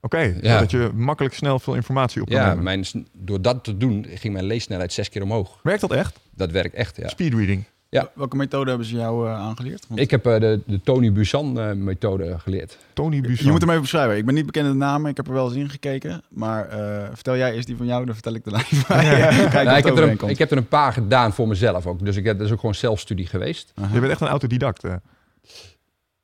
Oké, 0.02 0.16
okay, 0.18 0.38
Ja. 0.42 0.54
zodat 0.54 0.72
je 0.72 0.92
makkelijk 0.96 1.36
snel 1.36 1.60
veel 1.60 1.76
informatie 1.76 2.22
op 2.22 2.28
kan 2.28 2.38
Ja, 2.38 2.48
nemen. 2.48 2.64
mijn, 2.64 2.86
door 3.14 3.42
dat 3.42 3.64
te 3.64 3.78
doen 3.78 4.06
ging 4.14 4.34
mijn 4.34 4.46
leessnelheid 4.46 4.94
zes 4.94 5.10
keer 5.10 5.22
omhoog. 5.24 5.60
Werkt 5.64 5.82
dat 5.82 5.92
echt? 5.92 6.20
Dat 6.36 6.52
werkt 6.52 6.74
echt, 6.76 6.96
ja. 6.98 7.08
Speedreading. 7.08 7.64
Ja. 7.92 8.12
Welke 8.16 8.36
methode 8.36 8.70
hebben 8.70 8.88
ze 8.88 8.96
jou 8.96 9.28
eh, 9.28 9.34
aangeleerd? 9.36 9.86
Want 9.88 10.00
Ik 10.00 10.12
heb 10.12 10.26
eh, 10.26 10.40
de, 10.40 10.62
de 10.66 10.82
Tony 10.82 11.12
Busan-methode 11.12 12.40
geleerd. 12.40 12.78
Tony 12.94 13.22
Busan. 13.22 13.46
je 13.46 13.52
moet 13.52 13.62
hem 13.62 13.70
even 13.70 13.82
beschrijven. 13.82 14.18
Ik 14.18 14.26
ben 14.26 14.34
niet 14.34 14.46
bekend 14.46 14.66
in 14.66 14.72
de 14.72 14.78
namen. 14.78 15.10
Ik 15.10 15.18
heb 15.18 15.28
er 15.28 15.34
wel 15.34 15.48
eens 15.48 15.56
in 15.56 15.70
gekeken. 15.70 16.24
Maar 16.30 16.70
eh, 16.70 17.10
vertel 17.14 17.38
jij 17.38 17.54
eerst 17.54 17.68
die 17.68 17.78
van 17.78 17.86
jou, 17.86 18.06
dan 18.06 18.14
vertel 18.14 18.34
ik 18.34 18.42
van 18.44 18.52
mij. 18.52 18.64
Kijk 19.50 19.66
Nou, 19.66 19.78
ik, 19.78 19.86
heb 19.86 19.98
er 19.98 20.04
een, 20.04 20.30
ik 20.30 20.38
heb 20.38 20.52
er 20.52 20.58
een 20.58 20.68
paar 20.68 20.94
gedaan 20.94 21.34
voor 21.34 21.48
mezelf 21.48 21.88
ook. 21.88 22.06
Dus 22.06 22.16
ik 22.16 22.26
heb, 22.26 22.38
dat 22.38 22.48
is 22.48 22.54
ook 22.54 22.60
gewoon 22.60 22.76
zelfstudie 22.76 23.28
geweest. 23.28 23.72
Aha. 23.76 23.94
Je 23.94 24.00
bent 24.00 24.12
echt 24.12 24.22
een 24.22 24.28
autodidact. 24.28 24.82
hè? 24.82 24.96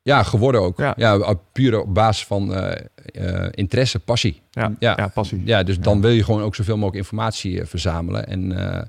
Ja, 0.01 0.23
geworden 0.23 0.61
ook. 0.61 0.77
Ja. 0.77 0.93
Ja, 0.97 1.13
ja 1.13 1.33
puur 1.51 1.79
op 1.81 1.93
basis 1.93 2.25
van 2.25 2.53
eh, 2.53 2.85
eh, 3.13 3.49
interesse, 3.51 3.99
passie. 3.99 4.41
Ja, 4.51 4.71
Ja. 4.79 4.93
ja. 4.97 5.07
passie. 5.07 5.41
Ja, 5.45 5.63
dus 5.63 5.79
dan 5.79 6.01
wil 6.01 6.11
je 6.11 6.23
gewoon 6.23 6.41
ook 6.41 6.55
zoveel 6.55 6.75
mogelijk 6.75 6.97
informatie 6.97 7.61
eh, 7.61 7.67
verzamelen. 7.67 8.27
En, 8.27 8.71
eh, 8.73 8.81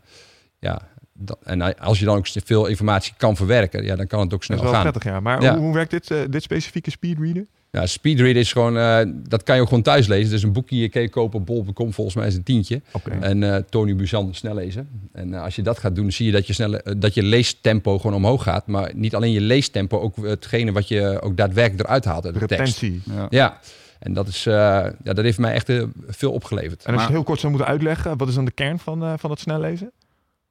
ja, 0.59 0.81
dat, 1.19 1.39
en 1.45 1.79
als 1.79 1.99
je 1.99 2.05
dan 2.05 2.17
ook 2.17 2.27
veel 2.45 2.67
informatie 2.67 3.15
kan 3.17 3.37
verwerken, 3.37 3.85
ja, 3.85 3.97
dan 3.97 4.07
kan 4.07 4.21
het 4.21 4.33
ook 4.33 4.39
Dat 4.39 4.45
snel 4.45 4.57
is 4.57 4.63
wel 4.63 4.73
gaan. 4.73 4.83
prettig, 4.83 5.05
ja. 5.05 5.21
Maar 5.21 5.43
Ja. 5.43 5.53
Hoe, 5.53 5.61
hoe 5.65 5.75
werkt 5.75 5.91
dit, 5.91 6.11
eh, 6.11 6.19
dit 6.31 6.43
specifieke 6.43 6.91
speedreaden? 6.91 7.49
Ja, 7.71 7.87
speedreader 7.87 8.37
is 8.37 8.53
gewoon, 8.53 8.79
eh, 8.79 9.01
dat 9.29 9.43
kan 9.43 9.55
je 9.55 9.61
ook 9.61 9.69
gewoon 9.69 9.83
thuis 9.83 10.07
lezen. 10.07 10.31
Dus 10.31 10.43
een 10.43 10.53
boekje 10.53 10.89
kun 10.89 11.03
je 11.03 11.09
kopen 11.09 11.39
op 11.41 11.47
bol.com, 11.47 11.93
volgens 11.93 12.17
mij 12.17 12.27
is 12.27 12.35
een 12.35 12.43
tientje. 12.43 12.83
Oké. 12.93 13.11
En 13.11 13.43
eh, 13.55 13.63
Tony 13.71 13.97
Buzan 13.97 14.35
snel 14.35 14.55
lezen. 14.55 14.89
En 15.13 15.35
als 15.35 15.57
je 15.57 15.63
dat 15.63 15.79
gaat 15.79 15.95
doen, 15.95 16.13
zie 16.13 16.27
je 16.27 16.33
dat 16.33 16.47
je, 16.47 16.53
snelle, 16.53 16.97
dat 16.99 17.15
je 17.15 17.23
leestempo 17.23 17.99
gewoon 17.99 18.17
omhoog 18.17 18.43
gaat. 18.43 18.67
Maar 18.67 18.91
niet 18.95 19.15
alleen 19.15 19.33
je 19.33 19.41
leestempo, 19.41 20.01
ook 20.01 20.17
hetgene 20.17 20.73
wat 20.73 20.89
je 20.89 21.21
ook 21.23 21.37
daadwerkelijk 21.37 21.83
eruit 21.89 22.05
haalt 22.05 22.25
uit 22.25 22.35
de 22.39 22.47
tekst. 22.47 22.81
Retentie. 22.81 23.03
Ja. 23.15 23.27
Ja, 23.31 23.59
en 23.99 24.13
dat, 24.13 24.29
is, 24.29 24.47
eh, 24.47 24.55
ja, 25.03 25.13
dat 25.13 25.25
heeft 25.25 25.39
mij 25.39 25.53
echt 25.53 25.73
veel 26.07 26.33
opgeleverd. 26.33 26.85
En 26.85 26.93
als 26.93 27.01
je 27.01 27.07
het 27.07 27.17
heel 27.17 27.25
kort 27.25 27.41
zou 27.41 27.53
moeten 27.53 27.71
uitleggen, 27.71 28.17
wat 28.17 28.29
is 28.29 28.35
dan 28.35 28.45
de 28.45 28.51
kern 28.51 28.79
van, 28.79 29.03
eh, 29.03 29.13
van 29.17 29.31
het 29.31 29.41
snel 29.41 29.61
lezen? 29.61 29.91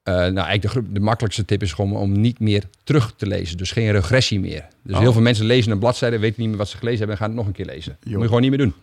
Eh, 0.07 0.13
nou, 0.13 0.47
eigenlijk 0.47 0.85
de, 0.87 0.91
de 0.93 0.99
makkelijkste 0.99 1.45
tip 1.45 1.61
is 1.61 1.73
gewoon 1.73 1.95
om 1.95 2.11
niet 2.21 2.39
meer 2.39 2.63
terug 2.83 3.13
te 3.15 3.27
lezen. 3.27 3.57
Dus 3.57 3.71
geen 3.71 3.91
regressie 3.91 4.39
meer. 4.39 4.65
Dus 4.83 4.95
Oh. 4.95 5.01
heel 5.01 5.13
veel 5.13 5.21
mensen 5.21 5.45
lezen 5.45 5.71
een 5.71 5.79
bladzijde, 5.79 6.19
weten 6.19 6.39
niet 6.41 6.49
meer 6.49 6.57
wat 6.57 6.67
ze 6.69 6.77
gelezen 6.77 6.97
hebben 6.97 7.15
en 7.15 7.21
gaan 7.21 7.29
het 7.31 7.37
nog 7.37 7.47
een 7.47 7.53
keer 7.53 7.65
lezen. 7.65 7.97
Moet 8.03 8.19
je 8.21 8.25
gewoon 8.25 8.41
niet 8.41 8.49
meer 8.49 8.59
doen. 8.59 8.73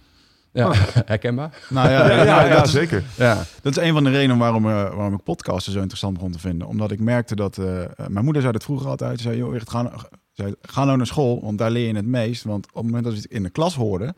Ja, 0.53 0.73
herkenbaar? 1.07 1.59
Nou 1.69 1.89
ja, 1.91 2.11
Ja, 2.25 2.45
ja, 2.47 2.63
is, 2.65 2.71
zeker. 2.71 3.03
Ja. 3.17 3.45
dat 3.63 3.77
is 3.77 3.83
een 3.83 3.93
van 3.93 4.05
de 4.05 4.11
redenen 4.11 4.39
waarom, 4.39 4.65
eh, 4.67 4.73
waarom 4.73 5.15
ik 5.15 5.23
podcasten 5.23 5.73
zo 5.73 5.79
interessant 5.79 6.15
begon 6.15 6.33
te 6.33 6.39
vinden. 6.39 6.67
Omdat 6.69 6.91
ik 6.91 7.01
merkte 7.01 7.35
dat... 7.37 7.59
eh, 7.59 7.83
mijn 8.09 8.25
moeder 8.25 8.43
zei 8.43 8.53
dat 8.55 8.65
vroeger 8.65 8.89
altijd. 8.89 9.17
Ze 9.21 9.23
zei, 9.23 9.37
joh, 9.37 9.55
ga, 9.65 9.83
nou- 9.83 9.95
zei, 10.33 10.55
ga 10.63 10.85
nou 10.85 10.97
naar 10.97 11.07
school, 11.07 11.41
want 11.43 11.59
daar 11.59 11.71
leer 11.71 11.87
je 11.87 11.95
het 11.97 12.07
meest. 12.07 12.45
Want 12.45 12.67
op 12.69 12.75
het 12.75 12.85
moment 12.85 13.05
dat 13.05 13.13
we 13.13 13.19
het 13.19 13.31
in 13.31 13.43
de 13.43 13.51
klas 13.51 13.75
hoorden, 13.75 14.17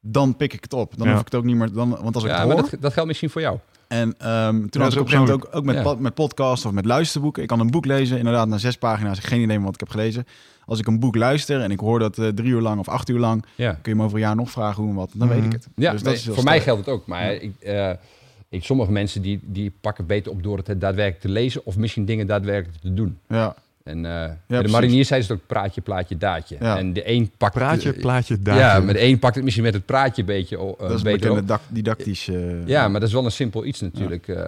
dan 0.00 0.36
pik 0.36 0.52
ik 0.52 0.62
het 0.62 0.72
op. 0.72 0.96
Dan 0.96 1.06
Ja. 1.06 1.12
hoef 1.12 1.20
ik 1.20 1.26
het 1.26 1.34
ook 1.34 1.44
niet 1.44 1.56
meer... 1.56 1.72
Dan, 1.72 1.98
want 2.02 2.14
als 2.14 2.24
ik 2.24 2.30
Ja, 2.30 2.38
het 2.38 2.46
maar 2.46 2.56
hoor... 2.56 2.70
dat, 2.70 2.80
dat 2.80 2.92
geldt 2.92 3.08
misschien 3.08 3.30
voor 3.30 3.40
jou. 3.40 3.58
En 3.88 4.14
ehm, 4.18 4.66
toen 4.66 4.82
had 4.82 4.92
ik 4.92 4.98
op 5.00 5.04
een 5.04 5.10
gegeven 5.12 5.18
moment 5.18 5.30
ook, 5.46 5.48
ook 5.56 5.64
met, 5.64 5.74
Ja. 5.74 5.82
pod- 5.82 6.00
met 6.00 6.14
podcast 6.14 6.64
of 6.66 6.72
met 6.72 6.84
luisterboeken. 6.84 7.42
Ik 7.42 7.48
kan 7.48 7.60
een 7.60 7.70
boek 7.70 7.84
lezen, 7.84 8.18
inderdaad, 8.18 8.48
na 8.48 8.58
zes 8.58 8.76
pagina's. 8.76 9.18
Geen 9.18 9.40
idee 9.40 9.56
meer 9.56 9.64
wat 9.64 9.74
ik 9.74 9.80
heb 9.80 9.88
gelezen. 9.88 10.26
Als 10.66 10.78
ik 10.78 10.86
een 10.86 11.00
boek 11.00 11.16
luister 11.16 11.60
en 11.60 11.70
ik 11.70 11.80
hoor 11.80 11.98
dat 11.98 12.18
eh, 12.18 12.28
drie 12.28 12.48
uur 12.50 12.60
lang 12.60 12.78
of 12.80 12.88
acht 12.88 13.08
uur 13.08 13.18
lang, 13.18 13.44
Ja. 13.54 13.72
kun 13.82 13.92
je 13.92 13.98
me 13.98 14.04
over 14.04 14.16
een 14.16 14.22
jaar 14.22 14.36
nog 14.36 14.50
vragen 14.50 14.82
hoe 14.82 14.90
en 14.90 14.96
wat. 14.96 15.10
Dan 15.14 15.28
weet 15.28 15.36
Mhm. 15.38 15.46
ik 15.46 15.52
het. 15.52 15.68
Ja, 15.76 15.92
dus 15.92 16.02
dat 16.02 16.12
is 16.14 16.24
voor 16.30 16.44
mij 16.44 16.60
geldt 16.60 16.80
het 16.86 16.94
ook. 16.94 17.06
Maar 17.06 17.32
ik, 17.32 17.52
eh, 17.60 17.90
ik, 18.48 18.64
sommige 18.64 18.92
mensen 18.92 19.22
die, 19.22 19.40
die 19.42 19.72
pakken 19.80 20.06
beter 20.06 20.32
op 20.32 20.42
door 20.42 20.56
het 20.56 20.66
daadwerkelijk 20.80 21.20
te 21.20 21.28
lezen 21.28 21.60
of 21.66 21.76
misschien 21.76 22.04
dingen 22.04 22.26
daadwerkelijk 22.26 22.80
te 22.80 22.94
doen. 22.94 23.18
Ja, 23.28 23.54
En 23.86 23.96
eh, 23.96 24.12
bij 24.12 24.28
de 24.46 24.54
precies. 24.54 24.72
mariniers 24.72 25.08
zei 25.08 25.22
ze 25.22 25.32
het 25.32 25.40
ook 25.40 25.46
praatje, 25.46 25.80
plaatje, 25.80 26.16
daadje. 26.16 26.56
Ja. 26.60 26.78
En 26.78 26.92
de 26.92 27.10
een 27.10 27.30
pakt 27.36 27.54
Praatje, 27.54 27.92
plaatje, 27.92 28.38
daar. 28.38 28.58
Ja, 28.58 28.80
met 28.80 28.94
de 28.94 29.02
een 29.02 29.18
pakt 29.18 29.34
het 29.34 29.44
misschien 29.44 29.64
met 29.64 29.74
het 29.74 29.86
praatje 29.86 30.22
een 30.22 30.26
beetje 30.28 30.56
uh, 30.56 30.62
dat 30.78 30.90
is 30.90 30.96
een 30.96 31.02
beter 31.02 31.34
bekende 31.34 31.58
didactisch. 31.68 32.28
eh, 32.28 32.66
Ja, 32.66 32.88
maar 32.88 33.00
dat 33.00 33.08
is 33.08 33.14
wel 33.14 33.24
een 33.24 33.30
simpel 33.32 33.64
iets 33.64 33.80
natuurlijk. 33.80 34.28
eh. 34.28 34.46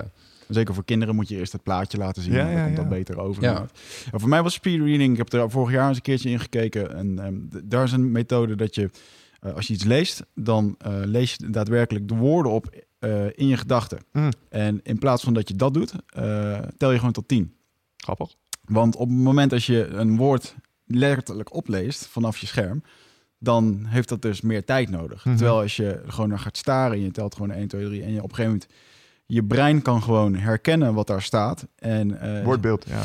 Zeker 0.49 0.75
voor 0.75 0.85
kinderen 0.85 1.15
moet 1.15 1.29
je 1.29 1.37
eerst 1.37 1.53
het 1.53 1.63
plaatje 1.63 1.99
laten 1.99 2.23
zien. 2.23 2.33
Ja, 2.33 2.45
dan 2.45 2.53
ja, 2.53 2.65
komt 2.65 2.77
dat 2.77 2.89
beter 2.89 3.19
over. 3.21 3.43
Ja. 3.43 3.67
En 4.13 4.21
voor 4.21 4.29
mij 4.29 4.43
was 4.43 4.53
speedreading, 4.55 5.13
ik 5.13 5.19
heb 5.19 5.33
er 5.33 5.51
vorig 5.51 5.73
jaar 5.75 5.89
eens 5.89 5.97
een 5.97 6.03
keertje 6.03 6.31
in 6.31 6.41
gekeken. 6.41 6.97
En 6.97 7.19
ehm, 7.19 7.35
daar 7.69 7.85
is 7.85 7.93
een 7.93 8.13
methode 8.13 8.55
dat 8.57 8.75
je, 8.75 8.91
eh, 9.41 9.55
als 9.55 9.67
je 9.67 9.75
iets 9.75 9.85
leest, 9.85 10.23
dan 10.35 10.75
eh, 10.79 10.93
lees 11.05 11.35
je 11.39 11.51
daadwerkelijk 11.51 12.09
de 12.09 12.15
woorden 12.15 12.53
op 12.53 12.71
eh, 12.99 13.25
in 13.35 13.47
je 13.47 13.57
gedachten. 13.57 13.99
Mm. 14.13 14.29
En 14.49 14.81
in 14.83 14.99
plaats 14.99 15.23
van 15.23 15.35
dat 15.35 15.49
je 15.49 15.55
dat 15.55 15.75
doet, 15.75 15.93
eh, 16.15 16.59
tel 16.77 16.91
je 16.93 16.99
gewoon 16.99 17.13
tot 17.13 17.29
tien. 17.29 17.55
Grappig. 17.97 18.35
Want 18.69 18.97
op 18.97 19.09
het 19.09 19.19
moment 19.19 19.53
als 19.53 19.67
je 19.67 19.87
een 19.87 20.17
woord 20.17 20.55
letterlijk 20.87 21.55
opleest 21.55 22.07
vanaf 22.07 22.39
je 22.39 22.47
scherm, 22.47 22.83
dan 23.39 23.85
heeft 23.87 24.09
dat 24.09 24.23
dus 24.23 24.41
meer 24.41 24.65
tijd 24.65 24.91
nodig. 24.91 25.25
Mhm. 25.25 25.37
Terwijl 25.37 25.61
als 25.61 25.77
je 25.77 26.03
gewoon 26.07 26.29
naar 26.29 26.39
gaat 26.39 26.57
staren 26.57 26.97
en 26.97 27.03
je 27.03 27.11
telt 27.11 27.35
gewoon 27.35 27.51
1, 27.51 27.69
2, 27.69 27.85
3 27.87 28.03
en 28.03 28.13
je 28.13 28.23
op 28.23 28.29
een 28.29 28.35
gegeven 28.35 28.53
moment 28.53 28.67
je 29.27 29.45
brein 29.45 29.83
kan 29.83 30.03
gewoon 30.03 30.35
herkennen 30.35 30.95
wat 30.95 31.07
daar 31.07 31.23
staat. 31.23 31.67
En 31.79 32.21
eh, 32.21 32.45
Woordbeeld, 32.45 32.85
ja. 32.89 33.05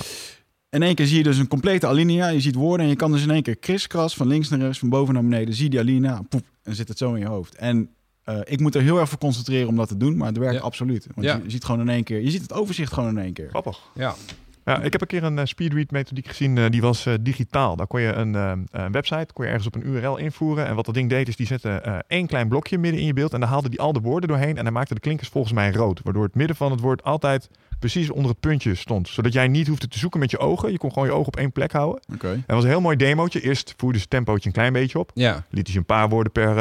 in 0.70 0.84
één 0.84 0.96
keer 0.96 1.08
zie 1.08 1.18
je 1.18 1.24
dus 1.24 1.38
een 1.38 1.48
complete 1.48 1.88
alinea. 1.88 2.28
Je 2.28 2.40
ziet 2.42 2.56
woorden 2.56 2.84
en 2.86 2.90
je 2.90 2.96
kan 2.98 3.12
dus 3.12 3.24
in 3.24 3.32
één 3.32 3.44
keer 3.44 3.56
kriskras 3.58 4.16
van 4.16 4.28
links 4.28 4.50
naar 4.50 4.60
rechts, 4.60 4.80
van 4.80 4.90
boven 4.90 5.14
naar 5.14 5.24
beneden. 5.24 5.54
Zie 5.54 5.70
die 5.70 5.80
alinea, 5.80 6.22
poep, 6.30 6.44
en 6.64 6.76
zit 6.76 6.88
het 6.88 6.98
zo 6.98 7.14
in 7.14 7.20
je 7.20 7.26
hoofd. 7.28 7.56
En 7.56 7.90
eh, 8.24 8.40
ik 8.44 8.60
moet 8.60 8.76
er 8.76 8.82
heel 8.82 9.00
erg 9.00 9.10
voor 9.10 9.18
concentreren 9.20 9.68
om 9.68 9.76
dat 9.76 9.88
te 9.88 9.98
doen, 9.98 10.18
maar 10.18 10.28
het 10.28 10.38
werkt 10.38 10.56
Ja. 10.56 10.62
absoluut. 10.62 11.08
Want 11.16 11.28
Ja. 11.28 11.36
je, 11.36 11.44
je 11.44 11.50
ziet 11.50 11.64
gewoon 11.64 11.82
in 11.82 11.90
één 11.90 12.04
keer, 12.04 12.22
je 12.22 12.32
ziet 12.32 12.42
het 12.42 12.54
overzicht 12.54 12.94
gewoon 12.94 13.10
in 13.10 13.24
één 13.24 13.34
keer. 13.34 13.50
Grappig. 13.50 13.80
ja. 13.96 14.16
Ja, 14.66 14.82
ik 14.82 14.92
heb 14.92 15.02
een 15.02 15.08
keer 15.08 15.24
een 15.24 15.40
eh, 15.40 15.46
speedread 15.46 15.92
methodiek 15.92 16.28
gezien, 16.28 16.58
eh, 16.58 16.70
die 16.70 16.82
was 16.82 17.06
eh, 17.06 17.14
digitaal. 17.22 17.76
Daar 17.76 17.88
kon 17.88 18.02
je 18.02 18.14
een 18.14 18.34
een 18.34 18.92
website, 18.92 19.34
kon 19.34 19.46
je 19.46 19.52
ergens 19.52 19.68
op 19.68 19.76
een 19.76 19.88
URL 19.88 20.18
invoeren. 20.18 20.66
En 20.66 20.76
wat 20.76 20.86
dat 20.86 20.94
ding 20.94 21.10
deed, 21.10 21.28
is 21.28 21.36
die 21.36 21.48
zette 21.48 22.04
één 22.08 22.28
klein 22.28 22.48
blokje 22.48 22.78
midden 22.78 23.00
in 23.00 23.06
je 23.06 23.14
beeld. 23.14 23.34
En 23.34 23.40
daar 23.40 23.50
haalde 23.50 23.70
die 23.70 23.82
al 23.82 23.94
de 23.94 24.00
woorden 24.00 24.30
doorheen. 24.30 24.58
En 24.58 24.64
hij 24.64 24.72
maakte 24.72 24.94
de 24.94 25.00
klinkers 25.00 25.30
volgens 25.30 25.54
mij 25.54 25.72
rood. 25.72 26.02
Waardoor 26.04 26.24
het 26.24 26.36
midden 26.36 26.56
van 26.56 26.72
het 26.72 26.80
woord 26.80 27.04
altijd 27.04 27.50
precies 27.80 28.10
onder 28.10 28.32
het 28.32 28.40
puntje 28.40 28.76
stond. 28.76 29.10
Zodat 29.10 29.34
jij 29.34 29.48
niet 29.48 29.68
hoefde 29.68 29.88
te 29.88 30.00
zoeken 30.00 30.20
met 30.20 30.32
je 30.32 30.38
ogen. 30.38 30.72
Je 30.72 30.78
kon 30.78 30.92
gewoon 30.92 31.08
je 31.08 31.14
ogen 31.14 31.28
op 31.28 31.36
één 31.36 31.52
plek 31.52 31.72
houden. 31.72 32.02
Oké. 32.14 32.30
En 32.30 32.44
dat 32.46 32.56
was 32.56 32.64
een 32.64 32.70
heel 32.70 32.82
mooi 32.82 32.96
demootje. 32.98 33.42
Eerst 33.42 33.74
voerde 33.78 33.98
ze 33.98 34.02
het 34.04 34.12
tempootje 34.14 34.48
een 34.48 34.56
klein 34.56 34.74
beetje 34.74 35.00
op. 35.00 35.12
ja. 35.14 35.44
Liet 35.50 35.70
ze 35.70 35.78
een 35.78 35.86
paar 35.86 36.10
woorden 36.10 36.32
per, 36.32 36.54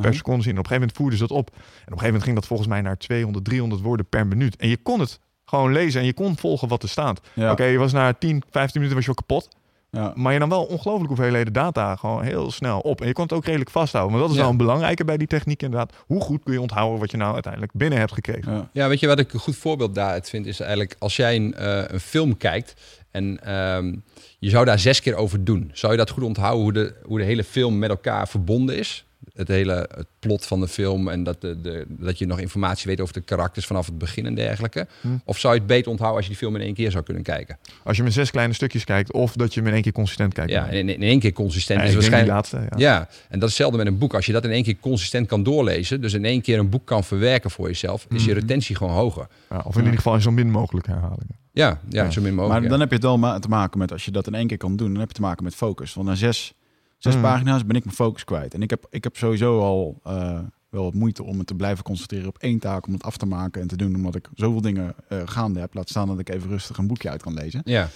per 0.00 0.14
seconde 0.14 0.42
zien. 0.42 0.52
En 0.52 0.58
op 0.58 0.64
een 0.64 0.70
gegeven 0.70 0.72
moment 0.72 0.92
voerden 0.92 1.18
ze 1.18 1.26
dat 1.26 1.36
op. 1.36 1.48
En 1.48 1.54
op 1.54 1.62
een 1.62 1.82
gegeven 1.82 2.04
moment 2.04 2.22
ging 2.22 2.36
dat 2.36 2.46
volgens 2.46 2.68
mij 2.68 2.80
naar 2.80 2.96
200, 2.96 3.44
300 3.44 3.82
woorden 3.82 4.06
per 4.06 4.26
minuut. 4.26 4.56
En 4.56 4.68
je 4.68 4.76
kon 4.76 5.00
het 5.00 5.20
gewoon 5.50 5.72
lezen 5.72 6.00
en 6.00 6.06
je 6.06 6.12
kon 6.12 6.36
volgen 6.36 6.68
wat 6.68 6.82
er 6.82 6.88
staat. 6.88 7.20
Ja. 7.34 7.50
Oké, 7.52 7.64
je 7.64 7.78
was 7.78 7.92
na 7.92 8.12
10, 8.12 8.42
15 8.50 8.80
minuten 8.80 8.94
was 8.94 9.04
je 9.04 9.08
al 9.10 9.24
kapot. 9.26 9.48
Ja. 9.92 10.12
Maar 10.14 10.32
je 10.32 10.38
nam 10.38 10.48
wel 10.48 10.64
ongelooflijk 10.64 11.08
hoeveelheden 11.08 11.52
data 11.52 11.96
gewoon 11.96 12.22
heel 12.22 12.50
snel 12.50 12.78
op. 12.80 13.00
En 13.00 13.06
je 13.06 13.12
kon 13.12 13.22
het 13.24 13.32
ook 13.32 13.44
redelijk 13.44 13.70
vasthouden. 13.70 14.12
Maar 14.12 14.20
dat 14.22 14.30
is 14.30 14.36
Ja. 14.36 14.42
wel 14.42 14.50
een 14.50 14.56
belangrijke 14.56 15.04
bij 15.04 15.16
die 15.16 15.26
techniek 15.26 15.62
inderdaad. 15.62 15.92
Hoe 16.06 16.20
goed 16.20 16.42
kun 16.42 16.52
je 16.52 16.60
onthouden 16.60 17.00
wat 17.00 17.10
je 17.10 17.16
nou 17.16 17.32
uiteindelijk 17.34 17.72
binnen 17.72 17.98
hebt 17.98 18.12
gekregen? 18.12 18.52
Ja. 18.52 18.68
Ja, 18.72 18.88
weet 18.88 19.00
je 19.00 19.06
wat 19.06 19.18
ik 19.18 19.32
een 19.32 19.40
goed 19.40 19.56
voorbeeld 19.56 19.94
daaruit 19.94 20.28
vind? 20.30 20.46
Is 20.46 20.60
eigenlijk 20.60 20.96
als 20.98 21.16
jij 21.16 21.36
een, 21.36 21.54
eh, 21.54 21.82
een 21.86 22.00
film 22.00 22.36
kijkt 22.36 22.74
en 23.10 23.44
ehm, 23.44 23.94
je 24.38 24.50
zou 24.50 24.64
daar 24.64 24.78
zes 24.78 25.00
keer 25.00 25.14
over 25.14 25.44
doen. 25.44 25.70
Zou 25.74 25.92
je 25.92 25.98
dat 25.98 26.10
goed 26.10 26.22
onthouden 26.22 26.62
hoe 26.62 26.72
de, 26.72 26.94
hoe 27.02 27.18
de 27.18 27.24
hele 27.24 27.44
film 27.44 27.78
met 27.78 27.90
elkaar 27.90 28.28
verbonden 28.28 28.78
is? 28.78 29.04
Het 29.34 29.48
hele 29.48 29.88
het 29.94 30.06
plot 30.18 30.46
van 30.46 30.60
de 30.60 30.68
film 30.68 31.08
en 31.08 31.22
dat, 31.22 31.40
de, 31.40 31.60
de, 31.60 31.84
dat 31.88 32.18
je 32.18 32.26
nog 32.26 32.38
informatie 32.40 32.86
weet 32.86 33.00
over 33.00 33.14
de 33.14 33.20
karakters 33.20 33.66
vanaf 33.66 33.86
het 33.86 33.98
begin 33.98 34.26
en 34.26 34.34
dergelijke. 34.34 34.86
Hm. 35.00 35.08
Of 35.24 35.38
zou 35.38 35.54
je 35.54 35.58
het 35.58 35.68
beter 35.68 35.90
onthouden 35.90 36.16
als 36.18 36.26
je 36.26 36.32
die 36.32 36.40
film 36.42 36.56
in 36.56 36.62
één 36.62 36.74
keer 36.74 36.90
zou 36.90 37.04
kunnen 37.04 37.22
kijken? 37.22 37.58
Als 37.84 37.96
je 37.96 38.02
met 38.02 38.12
zes 38.12 38.30
kleine 38.30 38.52
stukjes 38.54 38.84
kijkt 38.84 39.12
of 39.12 39.32
dat 39.32 39.54
je 39.54 39.58
hem 39.60 39.68
in 39.68 39.74
één 39.74 39.82
keer 39.82 39.92
consistent 39.92 40.34
kijkt. 40.34 40.50
Ja, 40.50 40.66
in, 40.68 40.88
in 40.88 41.02
één 41.02 41.18
keer 41.20 41.32
consistent 41.32 41.80
Ja, 41.80 41.86
is 41.86 41.94
waarschijnlijk. 41.94 42.32
laatste. 42.32 42.56
Ja. 42.56 42.68
Ja, 42.76 42.98
en 43.28 43.38
dat 43.38 43.48
is 43.48 43.58
hetzelfde 43.58 43.76
met 43.76 43.86
een 43.86 43.98
boek. 43.98 44.14
Als 44.14 44.26
je 44.26 44.32
dat 44.32 44.44
in 44.44 44.50
één 44.50 44.62
keer 44.62 44.76
consistent 44.80 45.26
kan 45.26 45.42
doorlezen, 45.42 46.00
dus 46.00 46.12
in 46.12 46.24
één 46.24 46.40
keer 46.42 46.58
een 46.58 46.68
boek 46.68 46.86
kan 46.86 47.04
verwerken 47.04 47.50
voor 47.50 47.66
jezelf, 47.66 48.06
is 48.08 48.24
je 48.24 48.30
Mhm. 48.30 48.38
retentie 48.40 48.76
gewoon 48.76 48.92
hoger. 48.94 49.26
Ja, 49.50 49.62
of 49.66 49.74
in 49.74 49.80
ieder 49.80 49.96
geval 49.96 50.20
zo 50.20 50.30
min 50.30 50.50
mogelijk 50.50 50.86
herhalingen. 50.86 51.38
Ja, 51.52 51.80
ja, 51.88 52.04
Ja. 52.04 52.10
zo 52.10 52.20
min 52.20 52.34
mogelijk. 52.34 52.52
Maar 52.52 52.62
ja. 52.62 52.68
dan 52.68 52.80
heb 52.80 52.88
je 52.88 52.94
het 52.94 53.04
wel 53.04 53.18
ma- 53.18 53.38
te 53.38 53.48
maken 53.48 53.78
met, 53.78 53.92
als 53.92 54.04
je 54.04 54.10
dat 54.10 54.26
in 54.26 54.34
één 54.34 54.46
keer 54.46 54.56
kan 54.56 54.76
doen, 54.76 54.88
dan 54.90 54.98
heb 54.98 55.08
je 55.08 55.14
te 55.14 55.20
maken 55.20 55.44
met 55.44 55.54
focus. 55.54 55.94
Want 55.94 56.06
na 56.08 56.14
zes, 56.14 56.54
zes 57.00 57.14
Mm. 57.14 57.20
pagina's 57.22 57.66
ben 57.66 57.76
ik 57.76 57.84
mijn 57.84 57.96
focus 57.96 58.24
kwijt. 58.24 58.54
En 58.54 58.62
ik 58.62 58.70
heb, 58.70 58.86
ik 58.90 59.04
heb 59.04 59.16
sowieso 59.16 59.60
al 59.60 60.00
eh, 60.04 60.38
wel 60.68 60.84
wat 60.84 60.94
moeite 60.94 61.22
om 61.22 61.36
me 61.36 61.44
te 61.44 61.54
blijven 61.54 61.84
concentreren 61.84 62.28
op 62.28 62.38
één 62.38 62.58
taak, 62.58 62.86
om 62.86 62.92
het 62.92 63.02
af 63.02 63.16
te 63.16 63.26
maken 63.26 63.60
en 63.62 63.68
te 63.68 63.76
doen, 63.76 63.94
omdat 63.94 64.14
ik 64.14 64.28
zoveel 64.34 64.60
dingen 64.60 64.94
eh, 65.08 65.18
gaande 65.24 65.60
heb. 65.60 65.74
Laat 65.74 65.88
staan 65.88 66.06
dat 66.06 66.18
ik 66.18 66.28
even 66.28 66.48
rustig 66.48 66.76
een 66.78 66.86
boekje 66.86 67.10
uit 67.10 67.22
kan 67.22 67.34
lezen. 67.34 67.60
Ja, 67.64 67.88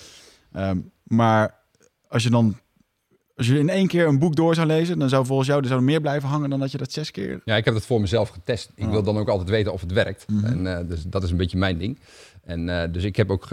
Ehm, 0.52 0.78
maar 1.02 1.54
als 2.08 2.22
je 2.22 2.30
dan, 2.30 2.56
als 3.36 3.46
je 3.46 3.58
in 3.58 3.68
één 3.68 3.86
keer 3.86 4.06
een 4.06 4.18
boek 4.18 4.36
door 4.36 4.54
zou 4.54 4.66
lezen, 4.66 4.98
dan 4.98 5.08
zou 5.08 5.26
volgens 5.26 5.48
jou 5.48 5.60
er 5.62 5.68
zou 5.68 5.80
meer 5.82 6.00
blijven 6.00 6.28
hangen 6.28 6.50
dan 6.50 6.60
dat 6.60 6.70
je 6.72 6.78
dat 6.78 6.92
zes 6.92 7.10
keer... 7.10 7.40
Ja, 7.44 7.56
ik 7.56 7.64
heb 7.64 7.74
het 7.74 7.86
voor 7.86 8.00
mezelf 8.00 8.28
getest. 8.28 8.70
Ik 8.74 8.88
wil 8.88 9.02
dan 9.02 9.16
ook 9.18 9.28
altijd 9.28 9.50
weten 9.50 9.72
of 9.72 9.80
het 9.80 9.92
werkt. 9.92 10.26
Mhm. 10.28 10.44
En 10.44 10.78
eh, 10.78 10.88
dus 10.88 11.02
dat 11.06 11.22
is 11.22 11.30
een 11.30 11.36
beetje 11.36 11.58
mijn 11.58 11.78
ding. 11.78 11.98
En 12.42 12.92
dus 12.92 13.04
ik 13.04 13.16
heb 13.16 13.30
ook, 13.30 13.48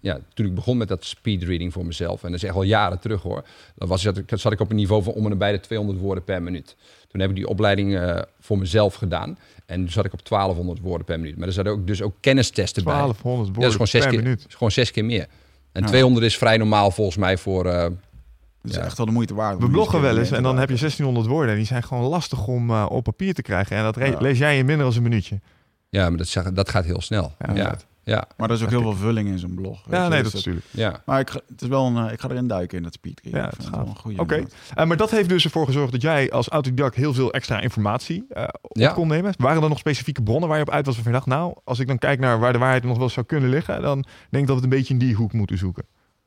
ja, 0.00 0.18
toen 0.34 0.46
ik 0.46 0.54
begon 0.54 0.76
met 0.76 0.88
dat 0.88 1.04
speedreading 1.04 1.72
voor 1.72 1.86
mezelf, 1.86 2.22
en 2.22 2.30
dat 2.30 2.42
is 2.42 2.46
echt 2.48 2.56
al 2.56 2.62
jaren 2.62 2.98
terug 2.98 3.22
hoor, 3.22 3.44
dan 3.74 3.88
was, 3.88 4.02
zat, 4.02 4.16
ik, 4.16 4.30
zat 4.34 4.52
ik 4.52 4.60
op 4.60 4.70
een 4.70 4.76
niveau 4.76 5.02
van 5.02 5.12
om 5.12 5.24
en 5.24 5.30
nabij 5.30 5.52
de 5.52 5.60
200 5.60 5.98
woorden 6.00 6.24
per 6.24 6.42
minuut. 6.42 6.76
Toen 7.08 7.20
heb 7.20 7.30
ik 7.30 7.36
die 7.36 7.48
opleiding 7.48 7.96
eh, 7.96 8.18
voor 8.40 8.58
mezelf 8.58 8.94
gedaan. 8.94 9.38
En 9.66 9.76
toen 9.80 9.90
zat 9.90 10.04
ik 10.04 10.12
op 10.12 10.28
1200 10.28 10.80
woorden 10.80 11.06
per 11.06 11.20
minuut. 11.20 11.36
Maar 11.36 11.46
er 11.46 11.52
zaten 11.54 11.72
ook, 11.72 11.86
dus 11.86 12.02
ook 12.02 12.14
kennistesten 12.20 12.84
bij. 12.84 12.92
1200 12.92 13.48
Ja, 13.48 13.54
woorden 13.54 13.78
dat 13.78 13.86
is 13.86 13.90
gewoon 13.90 14.02
per 14.10 14.12
keer, 14.14 14.22
minuut. 14.30 14.44
is 14.48 14.54
gewoon 14.54 14.70
zes 14.70 14.90
keer 14.90 15.04
meer. 15.04 15.26
En 15.72 15.82
Ja. 15.82 15.88
200 15.88 16.24
is 16.26 16.36
vrij 16.38 16.56
normaal 16.56 16.90
volgens 16.90 17.16
mij 17.16 17.38
voor... 17.38 17.66
eh, 17.66 17.82
Dat 17.82 18.70
is 18.70 18.76
Ja. 18.76 18.82
echt 18.84 18.96
wel 18.96 19.06
de 19.06 19.12
moeite 19.12 19.34
waard. 19.34 19.58
We 19.58 19.70
bloggen 19.70 20.00
wel 20.00 20.10
een 20.12 20.18
eens 20.18 20.30
en 20.30 20.42
dan 20.42 20.58
heb 20.58 20.68
je 20.68 20.74
maken. 20.74 20.78
1600 20.80 21.26
woorden. 21.26 21.50
En 21.50 21.56
die 21.56 21.66
zijn 21.66 21.82
gewoon 21.82 22.04
lastig 22.04 22.46
om 22.46 22.70
eh, 22.70 22.86
op 22.88 23.04
papier 23.04 23.34
te 23.34 23.42
krijgen. 23.42 23.76
En 23.76 23.82
dat 23.82 24.20
lees 24.20 24.38
jij 24.38 24.58
in 24.58 24.66
minder 24.66 24.86
dan 24.86 24.96
een 24.96 25.02
minuutje. 25.02 25.40
ja, 25.88 26.08
maar 26.08 26.18
dat, 26.18 26.26
zeg- 26.26 26.52
dat 26.52 26.68
gaat 26.68 26.84
heel 26.84 27.00
snel. 27.00 27.32
Ja, 27.38 27.54
Ja, 27.54 27.76
ja. 28.10 28.24
Maar 28.36 28.48
er 28.48 28.54
is 28.54 28.62
ook 28.62 28.70
heel 28.70 28.82
veel 28.82 28.94
vulling 28.96 29.28
in 29.28 29.38
zo'n 29.38 29.54
blog. 29.54 29.84
Ja, 29.90 30.08
nee, 30.08 30.22
dus 30.22 30.32
dat 30.32 30.40
is 30.40 30.46
natuurlijk. 30.46 30.66
ja. 30.70 31.02
Maar 31.04 31.20
ik 31.20 31.30
ga, 31.30 31.40
het 31.48 31.62
is 31.62 31.68
wel 31.68 31.86
een, 31.86 32.06
eh, 32.06 32.12
ik 32.12 32.20
ga 32.20 32.28
erin 32.28 32.46
duiken 32.46 32.76
in 32.76 32.82
dat 32.82 32.92
speed. 32.92 33.20
Ja, 33.22 33.44
het 33.44 33.66
Ik 33.66 33.74
een 33.74 33.96
goede. 33.96 34.20
Oké. 34.20 34.34
inderdaad. 34.34 34.58
Eh, 34.74 34.84
maar 34.86 34.96
dat 34.96 35.10
heeft 35.10 35.28
dus 35.28 35.44
ervoor 35.44 35.66
gezorgd 35.66 35.92
dat 35.92 36.02
jij 36.02 36.30
als 36.30 36.48
autodidact 36.48 36.94
heel 36.94 37.14
veel 37.14 37.32
extra 37.32 37.60
informatie 37.60 38.24
eh, 38.28 38.44
op 38.60 38.76
Ja. 38.76 38.92
kon 38.92 39.08
nemen. 39.08 39.34
Waren 39.38 39.62
er 39.62 39.68
nog 39.68 39.78
specifieke 39.78 40.22
bronnen 40.22 40.48
waar 40.48 40.58
je 40.58 40.64
op 40.64 40.70
uit 40.70 40.86
was 40.86 40.94
van 40.94 41.04
je 41.04 41.10
dacht, 41.10 41.26
nou, 41.26 41.54
als 41.64 41.78
ik 41.78 41.86
dan 41.86 41.98
kijk 41.98 42.20
naar 42.20 42.38
waar 42.38 42.52
de 42.52 42.58
waarheid 42.58 42.84
nog 42.84 42.98
wel 42.98 43.08
zou 43.08 43.26
kunnen 43.26 43.50
liggen, 43.50 43.82
dan 43.82 44.04
denk 44.30 44.42
ik 44.42 44.46
dat 44.46 44.46
we 44.46 44.54
het 44.54 44.62
een 44.62 44.78
beetje 44.78 44.92
in 44.92 44.98
die 45.00 45.14
hoek 45.14 45.32
moeten 45.32 45.58
zoeken. 45.58 45.84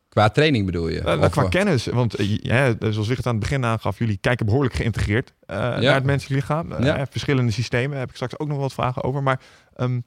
Qua 0.09 0.29
training 0.29 0.65
bedoel 0.65 0.87
je? 0.87 1.19
Of, 1.19 1.29
qua 1.29 1.47
kennis, 1.49 1.85
want 1.85 2.15
ja, 2.41 2.75
zoals 2.79 3.07
Wicht 3.07 3.25
aan 3.25 3.31
het 3.31 3.41
begin 3.41 3.65
aangaf, 3.65 3.97
jullie 3.97 4.17
kijken 4.17 4.45
behoorlijk 4.45 4.75
geïntegreerd 4.75 5.33
naar 5.45 5.93
het 5.93 6.03
menselijk 6.03 6.41
lichaam. 6.41 6.73
Verschillende 7.09 7.51
systemen, 7.51 7.89
daar 7.89 7.99
heb 7.99 8.09
ik 8.09 8.15
straks 8.15 8.39
ook 8.39 8.47
nog 8.47 8.57
wat 8.57 8.73
vragen 8.73 9.03
over. 9.03 9.23
Maar 9.23 9.39
ehm, 9.75 9.99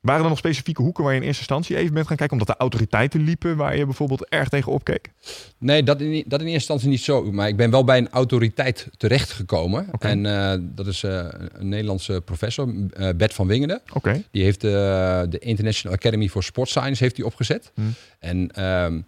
waren 0.00 0.22
er 0.22 0.28
nog 0.28 0.38
specifieke 0.38 0.82
hoeken 0.82 1.04
waar 1.04 1.12
je 1.12 1.18
in 1.20 1.26
eerste 1.26 1.40
instantie 1.40 1.76
even 1.76 1.94
bent 1.94 2.06
gaan 2.06 2.16
kijken, 2.16 2.38
omdat 2.38 2.56
de 2.56 2.62
autoriteiten 2.62 3.20
liepen 3.20 3.56
waar 3.56 3.76
je 3.76 3.84
bijvoorbeeld 3.84 4.28
erg 4.28 4.48
tegen 4.48 4.72
opkeek? 4.72 5.10
Nee, 5.58 5.82
dat 5.82 6.00
in, 6.00 6.24
dat 6.26 6.40
in 6.40 6.46
eerste 6.46 6.52
instantie 6.52 6.88
niet 6.88 7.00
zo. 7.00 7.32
Maar 7.32 7.48
ik 7.48 7.56
ben 7.56 7.70
wel 7.70 7.84
bij 7.84 7.98
een 7.98 8.10
autoriteit 8.10 8.88
terechtgekomen. 8.96 9.86
En 9.98 10.26
eh, 10.26 10.58
dat 10.60 10.86
is 10.86 11.02
eh, 11.02 11.26
een 11.52 11.68
Nederlandse 11.68 12.20
professor, 12.24 12.74
eh, 12.92 13.08
Bert 13.16 13.34
van 13.34 13.46
Wingeren. 13.46 13.80
Oké. 13.92 14.22
Die 14.30 14.42
heeft 14.42 14.60
de 14.60 15.38
International 15.38 15.96
Academy 15.96 16.28
for 16.28 16.42
Sport 16.42 16.68
Science 16.68 17.02
heeft 17.02 17.16
die 17.16 17.26
opgezet. 17.26 17.72
Hmm. 17.74 17.94
En 18.18 18.50
ehm, 18.50 19.00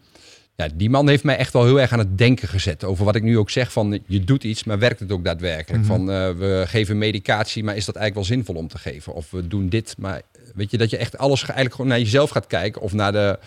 ja, 0.55 0.69
die 0.75 0.91
man 0.91 1.09
heeft 1.09 1.25
mij 1.25 1.37
echt 1.37 1.53
wel 1.53 1.65
heel 1.65 1.81
erg 1.81 1.93
aan 1.93 1.99
het 1.99 2.19
denken 2.19 2.49
gezet. 2.49 2.85
Over 2.85 3.05
wat 3.05 3.15
ik 3.15 3.23
nu 3.23 3.39
ook 3.39 3.51
zeg 3.51 3.73
van 3.73 4.03
je 4.07 4.25
doet 4.25 4.45
iets, 4.45 4.65
maar 4.65 4.79
werkt 4.79 5.01
het 5.01 5.13
ook 5.13 5.25
daadwerkelijk? 5.25 5.83
Mhm. 5.83 5.93
Van 5.93 6.07
we 6.39 6.65
geven 6.67 6.99
medicatie, 6.99 7.65
maar 7.65 7.77
is 7.77 7.85
dat 7.85 7.97
eigenlijk 7.97 8.29
wel 8.29 8.37
zinvol 8.37 8.55
om 8.55 8.69
te 8.69 8.79
geven? 8.79 9.15
Of 9.15 9.31
we 9.31 9.49
doen 9.49 9.69
dit, 9.69 9.95
maar 9.99 10.23
weet 10.55 10.71
je 10.71 10.79
dat 10.79 10.91
je 10.91 10.97
echt 10.97 11.19
alles 11.19 11.41
eigenlijk 11.43 11.75
gewoon 11.75 11.91
naar 11.91 11.99
jezelf 11.99 12.31
gaat 12.31 12.47
kijken 12.47 12.83
of 12.83 12.93
naar, 12.93 13.13
de, 13.13 13.19
naar 13.19 13.39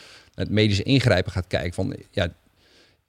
het 0.45 0.49
medische 0.49 0.83
ingrijpen 0.83 1.31
gaat 1.31 1.47
kijken. 1.47 1.73
Van 1.73 1.95
ja, 2.11 2.27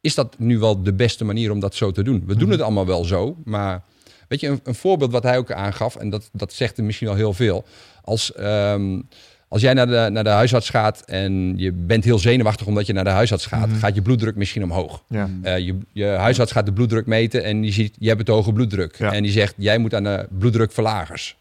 is 0.00 0.14
dat 0.14 0.38
nu 0.38 0.58
wel 0.58 0.82
de 0.82 0.92
beste 0.92 1.24
manier 1.24 1.50
om 1.50 1.60
dat 1.60 1.74
zo 1.74 1.90
te 1.90 2.02
doen? 2.02 2.22
We 2.26 2.34
doen 2.34 2.42
Mhm. 2.42 2.50
het 2.52 2.60
allemaal 2.60 2.86
wel 2.86 3.04
zo, 3.04 3.36
maar 3.44 3.82
weet 4.28 4.40
je, 4.40 4.48
een, 4.48 4.60
een 4.64 4.74
voorbeeld 4.74 5.12
wat 5.12 5.22
hij 5.22 5.38
ook 5.38 5.52
aangaf, 5.52 5.96
en 5.96 6.10
dat, 6.10 6.28
dat 6.32 6.52
zegt 6.52 6.78
er 6.78 6.84
misschien 6.84 7.08
al 7.08 7.14
heel 7.14 7.32
veel. 7.32 7.64
Als, 8.04 8.32
ehm, 8.32 9.00
als 9.48 9.62
jij 9.62 9.74
naar 9.74 9.86
de, 9.86 10.08
naar 10.10 10.24
de 10.24 10.30
huisarts 10.30 10.70
gaat 10.70 11.00
en 11.04 11.54
je 11.56 11.72
bent 11.72 12.04
heel 12.04 12.18
zenuwachtig 12.18 12.66
omdat 12.66 12.86
je 12.86 12.92
naar 12.92 13.04
de 13.04 13.10
huisarts 13.10 13.46
gaat, 13.46 13.68
Mhm. 13.68 13.78
gaat 13.78 13.94
je 13.94 14.02
bloeddruk 14.02 14.36
misschien 14.36 14.62
omhoog. 14.62 15.02
Ja. 15.08 15.30
Eh, 15.42 15.58
je, 15.58 15.78
je 15.92 16.04
huisarts 16.04 16.52
gaat 16.52 16.66
de 16.66 16.72
bloeddruk 16.72 17.06
meten 17.06 17.44
en 17.44 17.60
die 17.60 17.72
ziet, 17.72 17.94
je 17.98 18.06
hebt 18.08 18.20
het 18.20 18.28
hoge 18.28 18.52
bloeddruk. 18.52 18.96
Ja. 18.98 19.12
En 19.12 19.22
die 19.22 19.32
zegt, 19.32 19.54
jij 19.56 19.78
moet 19.78 19.94
aan 19.94 20.04
de 20.04 20.26
bloeddrukverlagers. 20.38 21.36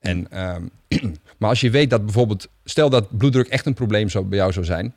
En, 0.00 0.26
ehm, 0.30 0.62
maar 1.40 1.48
als 1.48 1.60
je 1.60 1.70
weet 1.70 1.90
dat 1.90 2.04
bijvoorbeeld, 2.04 2.48
stel 2.64 2.90
dat 2.90 3.16
bloeddruk 3.18 3.46
echt 3.46 3.66
een 3.66 3.74
probleem 3.74 4.08
zou, 4.08 4.24
bij 4.24 4.38
jou 4.38 4.52
zou 4.52 4.64
zijn. 4.64 4.94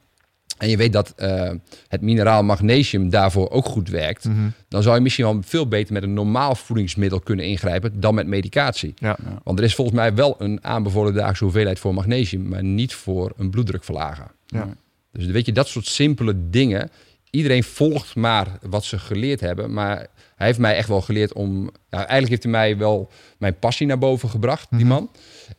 En 0.57 0.69
je 0.69 0.77
weet 0.77 0.93
dat 0.93 1.13
eh, 1.15 1.51
het 1.87 2.01
mineraal 2.01 2.43
magnesium 2.43 3.09
daarvoor 3.09 3.49
ook 3.49 3.65
goed 3.65 3.89
werkt. 3.89 4.23
Mhm. 4.25 4.37
Dan 4.67 4.83
zou 4.83 4.95
je 4.95 5.01
misschien 5.01 5.25
wel 5.25 5.37
veel 5.45 5.67
beter 5.67 5.93
met 5.93 6.03
een 6.03 6.13
normaal 6.13 6.55
voedingsmiddel 6.55 7.19
kunnen 7.19 7.45
ingrijpen 7.45 7.99
dan 7.99 8.15
met 8.15 8.27
medicatie. 8.27 8.93
Ja. 8.95 9.17
Want 9.43 9.59
er 9.59 9.65
is 9.65 9.75
volgens 9.75 9.97
mij 9.97 10.13
wel 10.13 10.35
een 10.37 10.63
aanbevolen 10.63 11.13
dagelijkse 11.13 11.43
hoeveelheid 11.43 11.79
voor 11.79 11.93
magnesium, 11.93 12.47
maar 12.47 12.63
niet 12.63 12.93
voor 12.93 13.33
een 13.37 13.49
bloeddrukverlager. 13.49 14.27
Ja. 14.45 14.67
Dus 15.11 15.25
weet 15.25 15.45
je, 15.45 15.51
dat 15.51 15.67
soort 15.67 15.85
simpele 15.85 16.35
dingen. 16.49 16.91
Iedereen 17.29 17.63
volgt 17.63 18.15
maar 18.15 18.47
wat 18.61 18.83
ze 18.85 18.99
geleerd 18.99 19.39
hebben. 19.39 19.73
Maar 19.73 20.07
hij 20.35 20.47
heeft 20.47 20.59
mij 20.59 20.75
echt 20.75 20.87
wel 20.87 21.01
geleerd 21.01 21.33
om. 21.33 21.53
Nou, 21.63 21.71
eigenlijk 21.89 22.29
heeft 22.29 22.43
hij 22.43 22.51
mij 22.51 22.77
wel 22.77 23.11
mijn 23.37 23.59
passie 23.59 23.87
naar 23.87 23.97
boven 23.97 24.29
gebracht, 24.29 24.67
die 24.69 24.79
Mhm. 24.79 24.87
man. 24.87 25.09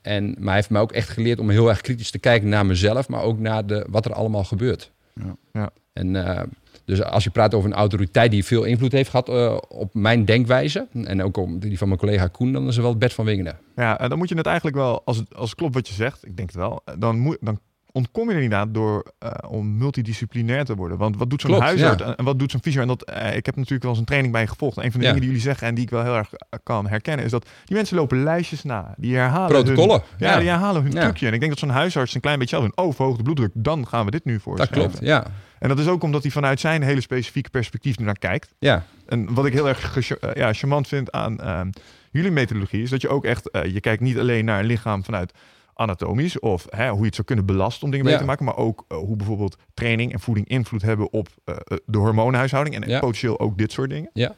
En, 0.03 0.25
maar 0.25 0.47
hij 0.47 0.55
heeft 0.55 0.71
mij 0.71 0.81
ook 0.81 0.93
echt 0.93 1.09
geleerd 1.09 1.39
om 1.39 1.51
heel 1.51 1.69
erg 1.69 1.81
kritisch 1.81 2.11
te 2.11 2.19
kijken 2.19 2.49
naar 2.49 2.67
mezelf, 2.67 3.09
maar 3.09 3.23
ook 3.23 3.39
naar 3.39 3.67
de, 3.67 3.87
wat 3.91 4.05
er 4.05 4.13
allemaal 4.13 4.45
gebeurt. 4.45 4.93
Ja. 5.15 5.37
Ja. 5.53 5.71
En 5.93 6.27
eh, 6.27 6.43
dus 6.85 7.03
als 7.03 7.25
je 7.25 7.31
praat 7.31 7.55
over 7.55 7.71
een 7.71 7.77
autoriteit 7.77 8.31
die 8.31 8.45
veel 8.45 8.65
invloed 8.65 8.93
heeft 8.93 9.11
gehad 9.11 9.29
eh, 9.29 9.57
op 9.69 9.95
mijn 9.95 10.25
denkwijze. 10.25 10.87
En 10.93 11.23
ook 11.23 11.37
op 11.37 11.61
die 11.61 11.79
van 11.79 11.89
mijn 11.89 12.01
collega 12.01 12.27
Koen, 12.27 12.53
dan 12.53 12.67
is 12.67 12.77
er 12.77 12.83
wel 12.83 12.97
Bert 12.97 13.13
van 13.13 13.25
Wingenen. 13.25 13.59
Ja, 13.77 14.01
en 14.01 14.09
dan 14.09 14.19
moet 14.19 14.29
je 14.29 14.37
het 14.37 14.47
eigenlijk 14.47 14.77
wel, 14.77 15.03
als 15.05 15.17
het, 15.17 15.35
als 15.35 15.49
het 15.49 15.59
klopt 15.59 15.75
wat 15.75 15.89
je 15.89 15.95
zegt, 15.95 16.27
ik 16.27 16.37
denk 16.37 16.49
het 16.49 16.59
wel, 16.59 16.83
dan, 16.99 17.19
moet, 17.19 17.39
dan 17.41 17.61
ontkom 17.97 18.29
je 18.31 18.35
er 18.37 18.43
inderdaad 18.43 18.75
door 18.75 19.13
eh, 19.19 19.31
om 19.49 19.77
multidisciplinair 19.77 20.65
te 20.65 20.75
worden. 20.75 20.99
Want 20.99 21.17
wat 21.17 21.31
doet 21.31 21.41
zo'n 21.41 21.51
Klopt, 21.51 21.65
huisarts 21.67 22.03
ja. 22.03 22.17
en, 22.17 22.25
wat 22.25 22.39
doet 22.39 22.51
zo'n 22.51 22.61
fysio? 22.63 22.81
En 22.81 22.87
dat, 22.87 23.03
eh, 23.03 23.37
ik 23.37 23.47
heb 23.47 23.57
natuurlijk 23.57 23.83
wel 23.83 23.91
eens 23.91 24.01
een 24.01 24.07
training 24.07 24.33
bij 24.33 24.43
je 24.43 24.49
gevolgd. 24.49 24.77
En 24.77 24.85
een 24.85 24.91
van 24.91 25.01
de 25.01 25.07
Ja. 25.07 25.13
dingen 25.13 25.27
die 25.29 25.37
jullie 25.37 25.49
zeggen 25.51 25.69
en 25.69 25.75
die 25.75 25.85
ik 25.85 25.91
wel 25.91 26.03
heel 26.03 26.17
erg 26.17 26.33
eh, 26.33 26.59
kan 26.63 26.89
herkennen, 26.89 27.25
is 27.25 27.31
dat 27.31 27.47
die 27.65 27.77
mensen 27.77 27.97
lopen 27.97 28.23
lijstjes 28.23 28.63
na. 28.63 28.95
Die 28.97 29.17
herhalen 29.17 29.55
hun- 29.57 29.65
Protocollen. 29.65 30.03
ja, 30.19 30.39
die 30.39 30.49
herhalen 30.49 30.83
hun 30.83 30.91
trucje. 30.91 31.27
En 31.27 31.33
ik 31.33 31.39
denk 31.41 31.51
dat 31.53 31.61
zo'n 31.61 31.69
huisarts 31.69 32.15
een 32.15 32.21
klein 32.21 32.39
beetje 32.39 32.57
zelf 32.57 32.71
doen. 32.75 32.85
Oh, 32.87 32.95
verhoogde 32.95 33.23
bloeddruk, 33.23 33.51
dan 33.55 33.87
gaan 33.87 34.05
we 34.05 34.11
dit 34.11 34.25
nu 34.25 34.41
voor. 34.41 34.57
Dat 34.57 34.69
klopt, 34.71 34.99
ja. 35.01 35.27
En 35.59 35.69
dat 35.69 35.79
is 35.79 35.87
ook 35.87 36.03
omdat 36.03 36.23
hij 36.23 36.31
vanuit 36.31 36.61
zijn 36.61 36.83
hele 36.83 37.01
specifieke 37.01 37.51
perspectief 37.51 37.99
naar 37.99 38.19
kijkt. 38.19 38.55
Ja, 38.59 38.85
En 39.07 39.35
wat 39.35 39.47
ik 39.47 39.53
heel 39.53 39.69
erg 39.69 39.99
ja, 40.35 40.53
charmant 40.53 40.89
vind 40.89 41.13
aan 41.13 41.41
ehm, 41.41 41.71
jullie 42.11 42.31
methodologie 42.31 42.83
is 42.83 42.91
dat 42.91 43.01
je 43.01 43.09
ook 43.09 43.25
echt, 43.25 43.49
je 43.73 43.81
kijkt 43.81 44.03
niet 44.03 44.19
alleen 44.19 44.45
naar 44.45 44.59
een 44.61 44.67
lichaam 44.67 45.05
vanuit 45.05 45.33
anatomisch 45.75 46.39
of 46.39 46.67
hè, 46.71 46.89
hoe 46.89 46.99
je 47.01 47.05
het 47.07 47.15
zou 47.15 47.27
kunnen 47.27 47.47
belasten 47.47 47.85
om 47.85 47.91
dingen 47.91 48.05
mee 48.05 48.15
Ja. 48.15 48.21
te 48.21 48.27
maken, 48.27 48.45
maar 48.45 48.57
ook 48.57 48.85
eh, 48.89 48.97
hoe 48.97 49.17
bijvoorbeeld 49.17 49.57
training 49.75 50.13
en 50.13 50.21
voeding 50.21 50.49
invloed 50.49 50.83
hebben 50.83 51.13
op 51.13 51.29
eh, 51.45 51.55
eh, 51.65 51.79
de 51.87 51.99
hormoonhuishouding 51.99 52.77
en 52.83 52.89
Ja. 52.89 52.99
potentieel 53.01 53.41
ook 53.41 53.59
dit 53.59 53.73
soort 53.73 53.91
dingen. 53.91 54.11
Ja. 54.13 54.35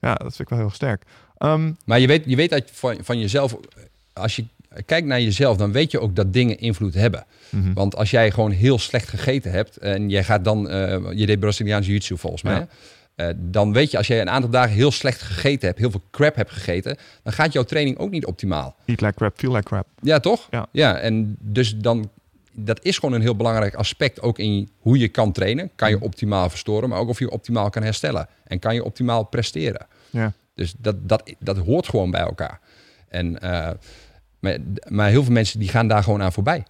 Ja, 0.00 0.14
dat 0.14 0.36
vind 0.36 0.38
ik 0.40 0.48
wel 0.48 0.58
heel 0.58 0.70
sterk. 0.70 1.02
Ehm, 1.38 1.72
Maar 1.84 2.00
je 2.00 2.06
weet, 2.06 2.22
je 2.26 2.36
weet 2.36 2.52
uit 2.52 2.70
van, 2.72 2.96
van 3.00 3.18
jezelf, 3.20 3.56
als 4.12 4.36
je 4.36 4.44
kijkt 4.86 5.06
naar 5.06 5.20
jezelf, 5.20 5.56
dan 5.56 5.72
weet 5.72 5.90
je 5.90 6.00
ook 6.00 6.16
dat 6.16 6.32
dingen 6.32 6.58
invloed 6.58 6.94
hebben. 6.94 7.24
mhm. 7.50 7.72
Want 7.72 7.96
als 7.96 8.10
jij 8.10 8.30
gewoon 8.30 8.50
heel 8.50 8.78
slecht 8.78 9.08
gegeten 9.08 9.50
hebt 9.50 9.76
en 9.76 10.08
jij 10.08 10.24
gaat 10.24 10.44
dan, 10.44 10.60
je 11.16 11.26
deed 11.26 11.40
Braziliaanse 11.40 11.86
jiu-jitsu 11.88 12.18
volgens 12.18 12.42
mij, 12.42 12.54
Ja. 12.54 12.68
Eh, 13.14 13.28
dan 13.36 13.72
weet 13.72 13.90
je 13.90 13.96
als 13.96 14.06
jij 14.06 14.20
een 14.20 14.30
aantal 14.30 14.50
dagen 14.50 14.72
heel 14.74 14.90
slecht 14.90 15.22
gegeten 15.22 15.66
hebt, 15.68 15.78
heel 15.80 15.90
veel 15.90 16.02
crap 16.10 16.34
hebt 16.34 16.50
gegeten, 16.50 16.96
dan 17.22 17.32
gaat 17.32 17.52
jouw 17.52 17.62
training 17.62 17.98
ook 17.98 18.10
niet 18.10 18.26
optimaal. 18.26 18.74
Eat 18.86 19.00
like 19.00 19.14
crap, 19.14 19.32
feel 19.38 19.50
like 19.52 19.64
crap. 19.64 19.86
Ja, 20.00 20.20
toch? 20.20 20.46
Ja. 20.50 20.66
ja 20.72 20.98
en 20.98 21.36
dus 21.40 21.76
dan, 21.76 22.10
dat 22.52 22.84
is 22.84 22.98
gewoon 22.98 23.14
een 23.14 23.20
heel 23.20 23.36
belangrijk 23.36 23.74
aspect 23.74 24.20
ook 24.22 24.38
in 24.38 24.68
hoe 24.78 24.98
je 24.98 25.08
kan 25.08 25.32
trainen. 25.32 25.70
Kan 25.74 25.88
je 25.90 25.96
Mhm. 25.96 26.04
optimaal 26.04 26.50
verstoren, 26.50 26.88
maar 26.88 26.98
ook 26.98 27.08
of 27.08 27.18
je 27.18 27.30
optimaal 27.30 27.70
kan 27.70 27.82
herstellen. 27.82 28.28
En 28.44 28.58
kan 28.58 28.74
je 28.74 28.84
optimaal 28.84 29.24
presteren. 29.24 29.86
Ja. 30.10 30.32
Dus 30.54 30.74
dat, 30.78 31.08
dat, 31.08 31.32
dat 31.38 31.56
hoort 31.58 31.88
gewoon 31.88 32.10
bij 32.10 32.20
elkaar. 32.20 32.60
En, 33.08 33.40
eh, 33.40 33.70
maar, 34.40 34.56
maar 34.88 35.08
heel 35.08 35.22
veel 35.24 35.32
mensen 35.32 35.58
die 35.58 35.68
gaan 35.68 35.88
daar 35.88 36.02
gewoon 36.02 36.22
aan 36.22 36.32
voorbij. 36.32 36.62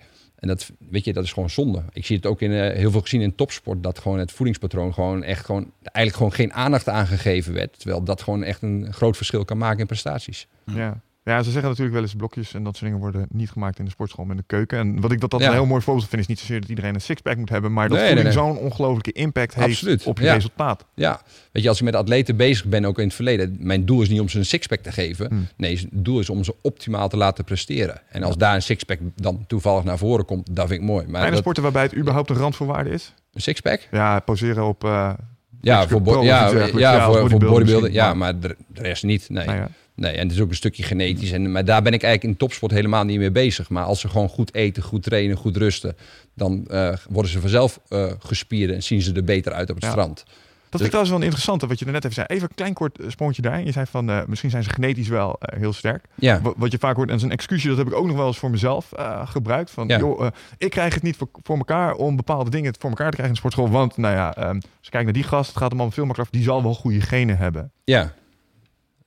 En 0.43 0.49
dat, 0.49 0.71
weet 0.79 1.05
je, 1.05 1.13
dat 1.13 1.25
is 1.25 1.33
gewoon 1.33 1.51
zonde. 1.51 1.83
Ik 1.93 2.07
zie 2.07 2.17
het 2.17 2.27
ook 2.27 2.41
in 2.41 2.53
eh, 2.53 2.77
heel 2.77 2.91
veel 2.91 3.01
gezien 3.01 3.21
in 3.21 3.35
topsport, 3.35 3.83
dat 3.83 3.99
gewoon 3.99 4.19
het 4.19 4.33
voedingspatroon 4.33 4.95
gewoon 4.95 5.23
echt 5.23 5.45
gewoon, 5.45 5.73
eigenlijk 5.83 6.17
gewoon 6.17 6.33
geen 6.33 6.53
aandacht 6.53 6.89
aangegeven 6.89 7.53
werd. 7.53 7.79
Terwijl 7.79 8.05
dat 8.05 8.23
gewoon 8.23 8.43
echt 8.43 8.63
een 8.63 8.93
groot 8.93 9.17
verschil 9.17 9.45
kan 9.45 9.59
maken 9.59 9.79
in 9.79 9.87
prestaties. 9.87 10.47
Ja. 10.65 11.01
Ja, 11.25 11.43
ze 11.43 11.51
zeggen 11.51 11.69
natuurlijk 11.69 11.95
wel 11.95 12.03
eens 12.03 12.15
blokjes 12.15 12.55
en 12.55 12.63
dat 12.65 12.77
soort 12.77 12.85
dingen 12.91 13.01
worden 13.05 13.27
niet 13.31 13.51
gemaakt 13.51 13.79
in 13.79 13.85
de 13.85 13.91
sportschool, 13.91 14.27
in 14.31 14.37
de 14.37 14.43
keuken. 14.47 14.79
En 14.79 15.01
wat 15.01 15.13
ik 15.13 15.21
dat, 15.21 15.31
dat 15.31 15.41
Ja. 15.41 15.47
een 15.47 15.53
heel 15.53 15.67
mooi 15.67 15.83
voorbeeld 15.83 16.09
vind, 16.09 16.21
is 16.23 16.27
niet 16.29 16.39
zozeer 16.39 16.61
dat 16.61 16.69
iedereen 16.69 16.95
een 16.95 17.01
sixpack 17.01 17.37
moet 17.37 17.49
hebben, 17.49 17.73
maar 17.73 17.89
dat 17.89 17.99
Nee, 17.99 18.07
voeding 18.07 18.29
nee, 18.29 18.37
nee. 18.37 18.47
zo'n 18.55 18.59
ongelofelijke 18.65 19.13
impact 19.13 19.55
heeft 19.55 20.07
op 20.07 20.19
je 20.19 20.25
ja. 20.25 20.33
resultaat. 20.35 20.85
Ja, 20.95 21.21
weet 21.53 21.63
je, 21.63 21.69
als 21.69 21.79
ik 21.79 21.85
met 21.85 21.95
atleten 21.95 22.37
bezig 22.37 22.67
ben, 22.67 22.85
ook 22.85 22.99
in 22.99 23.05
het 23.05 23.15
verleden, 23.15 23.57
mijn 23.61 23.85
doel 23.85 24.03
is 24.03 24.09
niet 24.09 24.21
om 24.21 24.29
ze 24.29 24.39
een 24.39 24.45
sixpack 24.45 24.81
te 24.81 24.93
geven. 24.93 25.27
Hmm. 25.29 25.47
Nee, 25.57 25.77
het 25.77 25.87
doel 25.91 26.19
is 26.21 26.31
om 26.31 26.45
ze 26.45 26.55
optimaal 26.63 27.09
te 27.09 27.17
laten 27.17 27.45
presteren. 27.45 28.01
En 28.09 28.23
als 28.23 28.37
daar 28.37 28.55
een 28.55 28.63
sixpack 28.63 28.99
dan 29.17 29.45
toevallig 29.47 29.85
naar 29.85 29.99
voren 29.99 30.25
komt, 30.25 30.57
dat 30.57 30.69
vind 30.69 30.81
ik 30.81 30.87
mooi. 30.87 31.07
Maar 31.07 31.21
Zijn 31.21 31.33
er 31.33 31.39
sporten 31.39 31.63
waarbij 31.63 31.83
het 31.83 31.97
überhaupt 31.97 32.31
een 32.31 32.37
randvoorwaarde 32.37 32.91
is? 32.91 33.15
een 33.33 33.41
sixpack? 33.41 33.89
Ja, 33.91 34.21
poseren 34.21 34.65
op... 34.67 34.85
eh, 34.85 35.13
Ja, 35.61 35.89
voor, 35.89 36.03
bo- 36.03 36.23
ja, 36.23 36.51
ja, 36.77 37.05
voor, 37.13 37.31
voor 37.31 37.91
Ja, 37.91 38.15
maar 38.15 38.41
de, 38.41 38.57
rest 38.73 39.03
niet. 39.05 39.29
Nee. 39.29 39.47
nou 39.47 39.59
ja. 39.59 39.69
Nee. 40.03 40.13
En 40.17 40.23
het 40.23 40.33
is 40.37 40.41
ook 40.41 40.49
een 40.49 40.55
stukje 40.57 40.83
genetisch. 40.83 41.33
En, 41.33 41.53
maar 41.53 41.65
daar 41.65 41.83
ben 41.83 41.93
ik 41.93 42.03
eigenlijk 42.03 42.33
in 42.35 42.39
topsport 42.39 42.73
helemaal 42.73 43.05
niet 43.05 43.19
mee 43.19 43.31
bezig. 43.31 43.69
Maar 43.69 43.85
als 43.85 44.01
ze 44.01 44.09
gewoon 44.09 44.29
goed 44.29 44.55
eten, 44.55 44.83
goed 44.83 45.03
trainen, 45.03 45.37
goed 45.37 45.57
rusten, 45.57 45.97
dan 46.35 46.67
eh, 46.67 46.93
worden 47.09 47.31
ze 47.33 47.41
vanzelf 47.41 47.81
eh 47.89 48.13
gespierd 48.19 48.71
en 48.73 48.83
zien 48.83 49.03
ze 49.03 49.13
er 49.13 49.25
beter 49.25 49.53
uit 49.53 49.69
op 49.71 49.75
het 49.75 49.85
Ja. 49.85 49.91
strand. 49.91 50.25
Dat 50.71 50.81
vind 50.81 50.93
ik 50.95 50.99
trouwens 51.03 51.11
wel 51.11 51.21
interessant, 51.33 51.71
wat 51.71 51.79
je 51.79 51.85
er 51.87 51.93
net 51.93 52.03
even 52.05 52.15
zei. 52.15 52.27
Even 52.31 52.49
een 52.49 52.55
klein 52.55 52.73
kort 52.75 52.99
eh, 53.01 53.09
sprongetje 53.11 53.43
daarin. 53.43 53.65
Je 53.65 53.73
zei 53.73 53.87
van, 53.87 54.25
misschien 54.27 54.51
zijn 54.51 54.63
ze 54.63 54.71
genetisch 54.71 55.09
wel 55.09 55.37
heel 55.41 55.73
sterk. 55.73 56.05
Ja, 56.15 56.41
Wa- 56.43 56.53
Wat 56.57 56.73
je 56.73 56.79
vaak 56.79 56.97
hoort, 56.97 57.11
en 57.11 57.19
zijn 57.19 57.33
excuusje, 57.33 57.69
dat 57.69 57.77
heb 57.77 57.87
ik 57.87 57.95
ook 57.95 58.07
nog 58.07 58.17
wel 58.17 58.27
eens 58.27 58.39
voor 58.39 58.51
mezelf 58.51 58.89
gebruikt. 59.25 59.71
Van, 59.71 59.89
Ja. 59.89 59.99
joh, 59.99 60.27
ik 60.59 60.71
krijg 60.71 60.95
het 60.95 61.03
niet 61.03 61.17
voor, 61.17 61.29
voor 61.43 61.57
elkaar 61.57 61.95
om 61.95 62.17
bepaalde 62.17 62.51
dingen 62.51 62.75
voor 62.79 62.91
elkaar 62.91 63.11
te 63.11 63.17
krijgen 63.17 63.37
in 63.37 63.43
de 63.43 63.49
sportschool. 63.49 63.71
Want, 63.71 63.97
nou 63.97 64.15
ja, 64.15 64.35
ehm, 64.37 64.55
als 64.55 64.65
je 64.81 64.91
kijkt 64.91 65.05
naar 65.05 65.15
die 65.15 65.23
gast, 65.23 65.49
het 65.49 65.59
gaat 65.59 65.71
hem 65.71 65.79
allemaal 65.79 65.95
veel 65.97 66.05
makkelijker 66.07 66.35
af. 66.35 66.41
Die 66.41 66.51
zal 66.51 66.63
wel 66.63 66.75
goede 66.75 67.01
genen 67.01 67.37
hebben. 67.39 67.71
ja. 67.85 68.13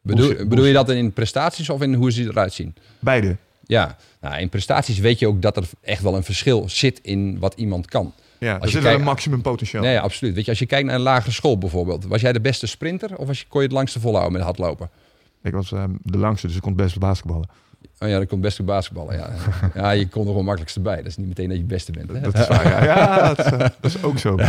Bedoel, 0.06 0.48
bedoel 0.48 0.65
je 0.65 0.74
dat 0.74 0.89
in 0.89 1.13
prestaties 1.13 1.70
of 1.70 1.82
in 1.82 1.94
hoe 1.94 2.12
ze 2.12 2.24
eruit 2.24 2.54
zien? 2.54 2.76
Beide. 3.00 3.36
Ja, 3.65 3.98
nou, 4.22 4.39
in 4.39 4.50
prestaties 4.50 5.00
weet 5.00 5.20
je 5.20 5.28
ook 5.28 5.41
dat 5.41 5.58
er 5.58 5.63
echt 5.82 6.02
wel 6.02 6.15
een 6.15 6.24
verschil 6.24 6.70
zit 6.70 7.00
in 7.02 7.39
wat 7.39 7.54
iemand 7.58 7.86
kan. 7.88 8.13
Ja, 8.38 8.54
er 8.62 8.63
zit 8.63 8.74
wel 8.74 8.82
kijkt- 8.82 9.00
een 9.00 9.06
maximum 9.06 9.41
potentieel. 9.41 9.82
Nee, 9.84 10.00
absoluut. 10.00 10.36
Weet 10.36 10.44
je, 10.46 10.50
als 10.50 10.60
je 10.60 10.65
kijkt 10.65 10.86
naar 10.86 10.96
een 10.96 11.02
lagere 11.02 11.32
school 11.32 11.58
bijvoorbeeld, 11.58 12.06
was 12.06 12.22
jij 12.22 12.34
de 12.34 12.41
beste 12.41 12.68
sprinter 12.68 13.18
of 13.18 13.28
was 13.28 13.39
je, 13.39 13.46
kon 13.48 13.60
je 13.62 13.68
het 13.68 13.76
langste 13.76 14.00
volhouden 14.00 14.34
met 14.34 14.41
hardlopen? 14.41 14.89
Ik 15.44 15.54
was 15.54 15.72
ehm, 15.72 15.91
de 16.02 16.18
langste, 16.18 16.48
dus 16.48 16.56
ik 16.56 16.62
kon 16.62 16.72
het 16.72 16.82
best 16.82 17.00
basketballen. 17.00 17.50
Oh 18.00 18.10
ja, 18.10 18.20
dat 18.20 18.28
komt 18.28 18.41
best 18.41 18.58
goed 18.58 18.65
basketballen. 18.65 19.18
Ja. 19.18 19.34
ja, 19.82 19.91
je 19.91 20.08
komt 20.08 20.28
er 20.28 20.34
wel 20.34 20.44
makkelijkst 20.44 20.82
bij. 20.82 20.96
Dat 20.96 21.06
is 21.06 21.18
niet 21.18 21.28
meteen 21.28 21.46
dat 21.48 21.54
je 21.56 21.62
het 21.62 21.72
beste 21.72 21.91
bent. 21.91 22.12
Hè? 22.12 22.20
Dat 22.20 22.34
is 22.39 22.48
waar, 22.48 22.68
ja. 22.68 22.84
ja 22.84 23.34
dat, 23.34 23.46
is, 23.46 23.52
eh, 23.52 23.60
dat 23.60 23.72
is 23.82 24.04
ook 24.04 24.20
zo. 24.20 24.38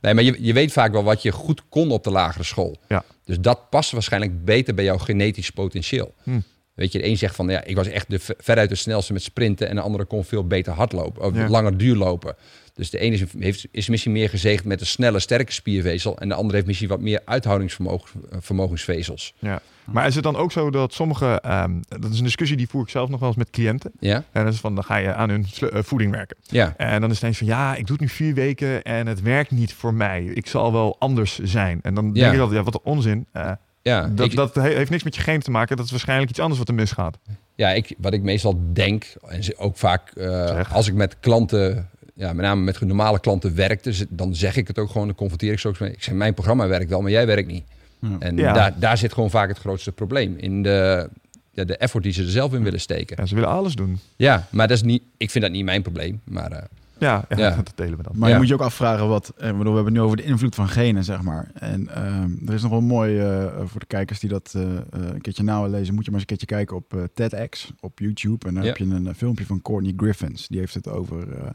Nee, 0.00 0.14
maar 0.14 0.24
je, 0.24 0.36
je 0.40 0.52
weet 0.52 0.72
vaak 0.72 0.92
wel 0.92 1.02
wat 1.04 1.22
je 1.22 1.32
goed 1.32 1.62
kon 1.68 1.90
op 1.90 2.04
de 2.04 2.10
lagere 2.10 2.44
school. 2.44 2.76
Ja. 2.88 3.04
Dus 3.28 3.40
dat 3.40 3.70
past 3.70 3.90
waarschijnlijk 3.90 4.44
beter 4.44 4.74
bij 4.74 4.84
jouw 4.84 4.98
genetisch 4.98 5.50
potentieel. 5.50 6.14
Hm. 6.22 6.40
Weet 6.74 6.92
je, 6.92 6.98
de 6.98 7.06
een 7.06 7.18
zegt 7.18 7.34
van 7.34 7.48
ja, 7.48 7.64
ik 7.64 7.76
was 7.76 7.86
echt 7.86 8.10
de, 8.10 8.18
veruit 8.38 8.68
de 8.68 8.74
snelste 8.74 9.12
met 9.12 9.22
sprinten 9.22 9.68
en 9.68 9.74
de 9.74 9.80
andere 9.80 10.04
kon 10.04 10.24
veel 10.24 10.46
beter 10.46 10.72
hardlopen 10.72 11.22
of 11.22 11.34
Ja. 11.34 11.48
langer 11.48 11.76
duurlopen. 11.78 12.36
Dus 12.78 12.90
de 12.90 12.98
ene 12.98 13.14
is, 13.14 13.22
heeft, 13.38 13.66
is 13.70 13.88
misschien 13.88 14.12
meer 14.12 14.28
gezegend 14.28 14.64
met 14.66 14.80
een 14.80 14.86
snelle, 14.86 15.18
sterke 15.18 15.52
spiervezel 15.52 16.18
en 16.18 16.28
de 16.28 16.34
andere 16.34 16.54
heeft 16.54 16.66
misschien 16.66 16.88
wat 16.88 17.00
meer 17.00 17.20
uithoudingsvermogensvezels. 17.24 19.34
Ja. 19.38 19.60
Maar 19.84 20.06
is 20.06 20.14
het 20.14 20.24
dan 20.24 20.36
ook 20.36 20.52
zo 20.52 20.70
dat 20.70 20.92
sommige, 20.92 21.40
ehm, 21.40 21.72
dat 21.88 22.10
is 22.12 22.18
een 22.18 22.24
discussie 22.24 22.56
die 22.56 22.68
voer 22.68 22.82
ik 22.82 22.88
zelf 22.88 23.08
nog 23.08 23.20
wel 23.20 23.28
eens 23.28 23.38
met 23.38 23.50
cliënten. 23.50 23.92
Ja, 24.00 24.24
En 24.32 24.44
dat 24.44 24.52
is 24.52 24.60
van, 24.60 24.74
dan 24.74 24.84
ga 24.84 24.96
je 24.96 25.14
aan 25.14 25.28
hun 25.30 25.46
eh, 25.60 25.82
voeding 25.82 26.10
werken. 26.12 26.36
ja, 26.42 26.74
En 26.76 27.00
dan 27.00 27.10
is 27.10 27.16
het 27.16 27.24
eens 27.24 27.38
van, 27.38 27.46
ja, 27.46 27.70
ik 27.74 27.86
doe 27.86 27.96
het 27.96 28.00
nu 28.00 28.08
vier 28.08 28.34
weken 28.34 28.82
en 28.82 29.06
het 29.06 29.22
werkt 29.22 29.50
niet 29.50 29.72
voor 29.72 29.94
mij. 29.94 30.24
Ik 30.24 30.46
zal 30.46 30.72
wel 30.72 30.96
anders 30.98 31.38
zijn. 31.38 31.78
En 31.82 31.94
dan 31.94 32.04
Ja. 32.04 32.12
denk 32.12 32.34
ik 32.34 32.40
altijd, 32.40 32.58
ja, 32.58 32.64
wat 32.64 32.74
een 32.74 32.80
onzin. 32.92 33.26
Eh, 33.32 33.50
ja. 33.82 34.06
dat, 34.08 34.26
ik, 34.26 34.34
dat 34.36 34.54
he- 34.54 34.62
heeft 34.74 34.90
niks 34.90 35.02
met 35.02 35.14
je 35.14 35.20
geen 35.22 35.40
te 35.40 35.50
maken. 35.50 35.76
Dat 35.76 35.84
is 35.84 35.90
waarschijnlijk 35.90 36.30
iets 36.30 36.40
anders 36.40 36.58
wat 36.58 36.68
er 36.68 36.74
misgaat. 36.74 37.18
ja 37.54 37.68
ik, 37.70 37.94
wat 37.98 38.12
ik 38.12 38.22
meestal 38.22 38.60
denk, 38.72 39.04
en 39.28 39.40
ook 39.56 39.76
vaak 39.76 40.10
eh, 40.10 40.72
als 40.72 40.88
ik 40.88 40.94
met 40.94 41.16
klanten, 41.20 41.88
ja, 42.18 42.32
met 42.32 42.44
name 42.44 42.62
met 42.62 42.80
normale 42.80 43.20
klanten 43.20 43.54
werkte, 43.54 43.92
z- 43.92 44.04
dan 44.08 44.34
zeg 44.34 44.56
ik 44.56 44.68
het 44.68 44.78
ook 44.78 44.90
gewoon, 44.90 45.06
dan 45.06 45.16
confronteer 45.16 45.52
ik 45.52 45.58
ze 45.58 45.68
ook 45.68 45.78
mee. 45.80 45.92
Ik 45.92 46.02
zeg, 46.02 46.14
mijn 46.14 46.34
programma 46.34 46.66
werkt 46.68 46.90
wel, 46.90 47.00
maar 47.00 47.10
jij 47.10 47.26
werkt 47.26 47.48
niet. 47.48 47.64
Ja. 47.98 48.16
En 48.18 48.36
Ja. 48.36 48.52
daar, 48.52 48.74
daar 48.78 48.98
zit 48.98 49.12
gewoon 49.12 49.30
vaak 49.30 49.48
het 49.48 49.58
grootste 49.58 49.92
probleem. 49.92 50.36
In 50.36 50.62
de, 50.62 51.08
ja, 51.52 51.64
de 51.64 51.76
effort 51.76 52.02
die 52.04 52.12
ze 52.12 52.22
er 52.22 52.30
zelf 52.30 52.54
in 52.54 52.62
willen 52.62 52.80
steken. 52.80 53.16
Ja, 53.18 53.26
ze 53.26 53.34
willen 53.34 53.50
alles 53.50 53.74
doen. 53.74 53.98
Ja, 54.16 54.46
maar 54.50 54.68
dat 54.68 54.76
is 54.76 54.82
niet, 54.82 55.02
ik 55.16 55.30
vind 55.30 55.44
dat 55.44 55.52
niet 55.52 55.64
mijn 55.64 55.82
probleem. 55.82 56.20
Maar 56.24 56.52
eh, 56.52 56.62
Ja, 57.00 57.24
ja, 57.28 57.36
Ja. 57.36 57.56
dat 57.56 57.72
delen 57.74 57.96
we 57.96 58.02
dan. 58.02 58.12
Maar 58.16 58.28
Ja. 58.28 58.34
je 58.34 58.40
moet 58.40 58.48
je 58.48 58.54
ook 58.54 58.60
afvragen 58.60 59.08
wat. 59.08 59.32
eh, 59.36 59.46
bedoel, 59.50 59.58
we 59.58 59.64
hebben 59.64 59.84
het 59.84 59.92
nu 59.92 60.00
over 60.00 60.16
de 60.16 60.22
invloed 60.22 60.54
van 60.54 60.68
genen, 60.68 61.04
zeg 61.04 61.22
maar. 61.22 61.50
En 61.54 61.88
ehm, 61.94 62.30
er 62.46 62.54
is 62.54 62.62
nog 62.62 62.70
wel 62.70 62.80
mooi 62.80 63.18
eh, 63.18 63.44
voor 63.64 63.80
de 63.80 63.86
kijkers 63.86 64.18
die 64.20 64.30
dat 64.30 64.52
eh, 64.56 64.62
een 64.90 65.20
keertje 65.20 65.42
nauw 65.42 65.66
lezen. 65.68 65.94
Moet 65.94 66.04
je 66.04 66.10
maar 66.10 66.20
eens 66.20 66.30
een 66.30 66.36
keertje 66.36 66.46
kijken 66.56 66.76
op 66.76 66.94
eh, 66.94 67.02
TEDx 67.14 67.72
op 67.80 67.98
YouTube. 67.98 68.46
En 68.48 68.54
dan 68.54 68.62
Ja. 68.62 68.68
heb 68.68 68.78
je 68.78 68.84
een 68.84 69.14
filmpje 69.14 69.46
van 69.46 69.62
Courtney 69.62 69.92
Griffins. 69.96 70.48
Die 70.48 70.58
heeft 70.58 70.74
het 70.74 70.88
over 70.88 71.32
eh, 71.32 71.48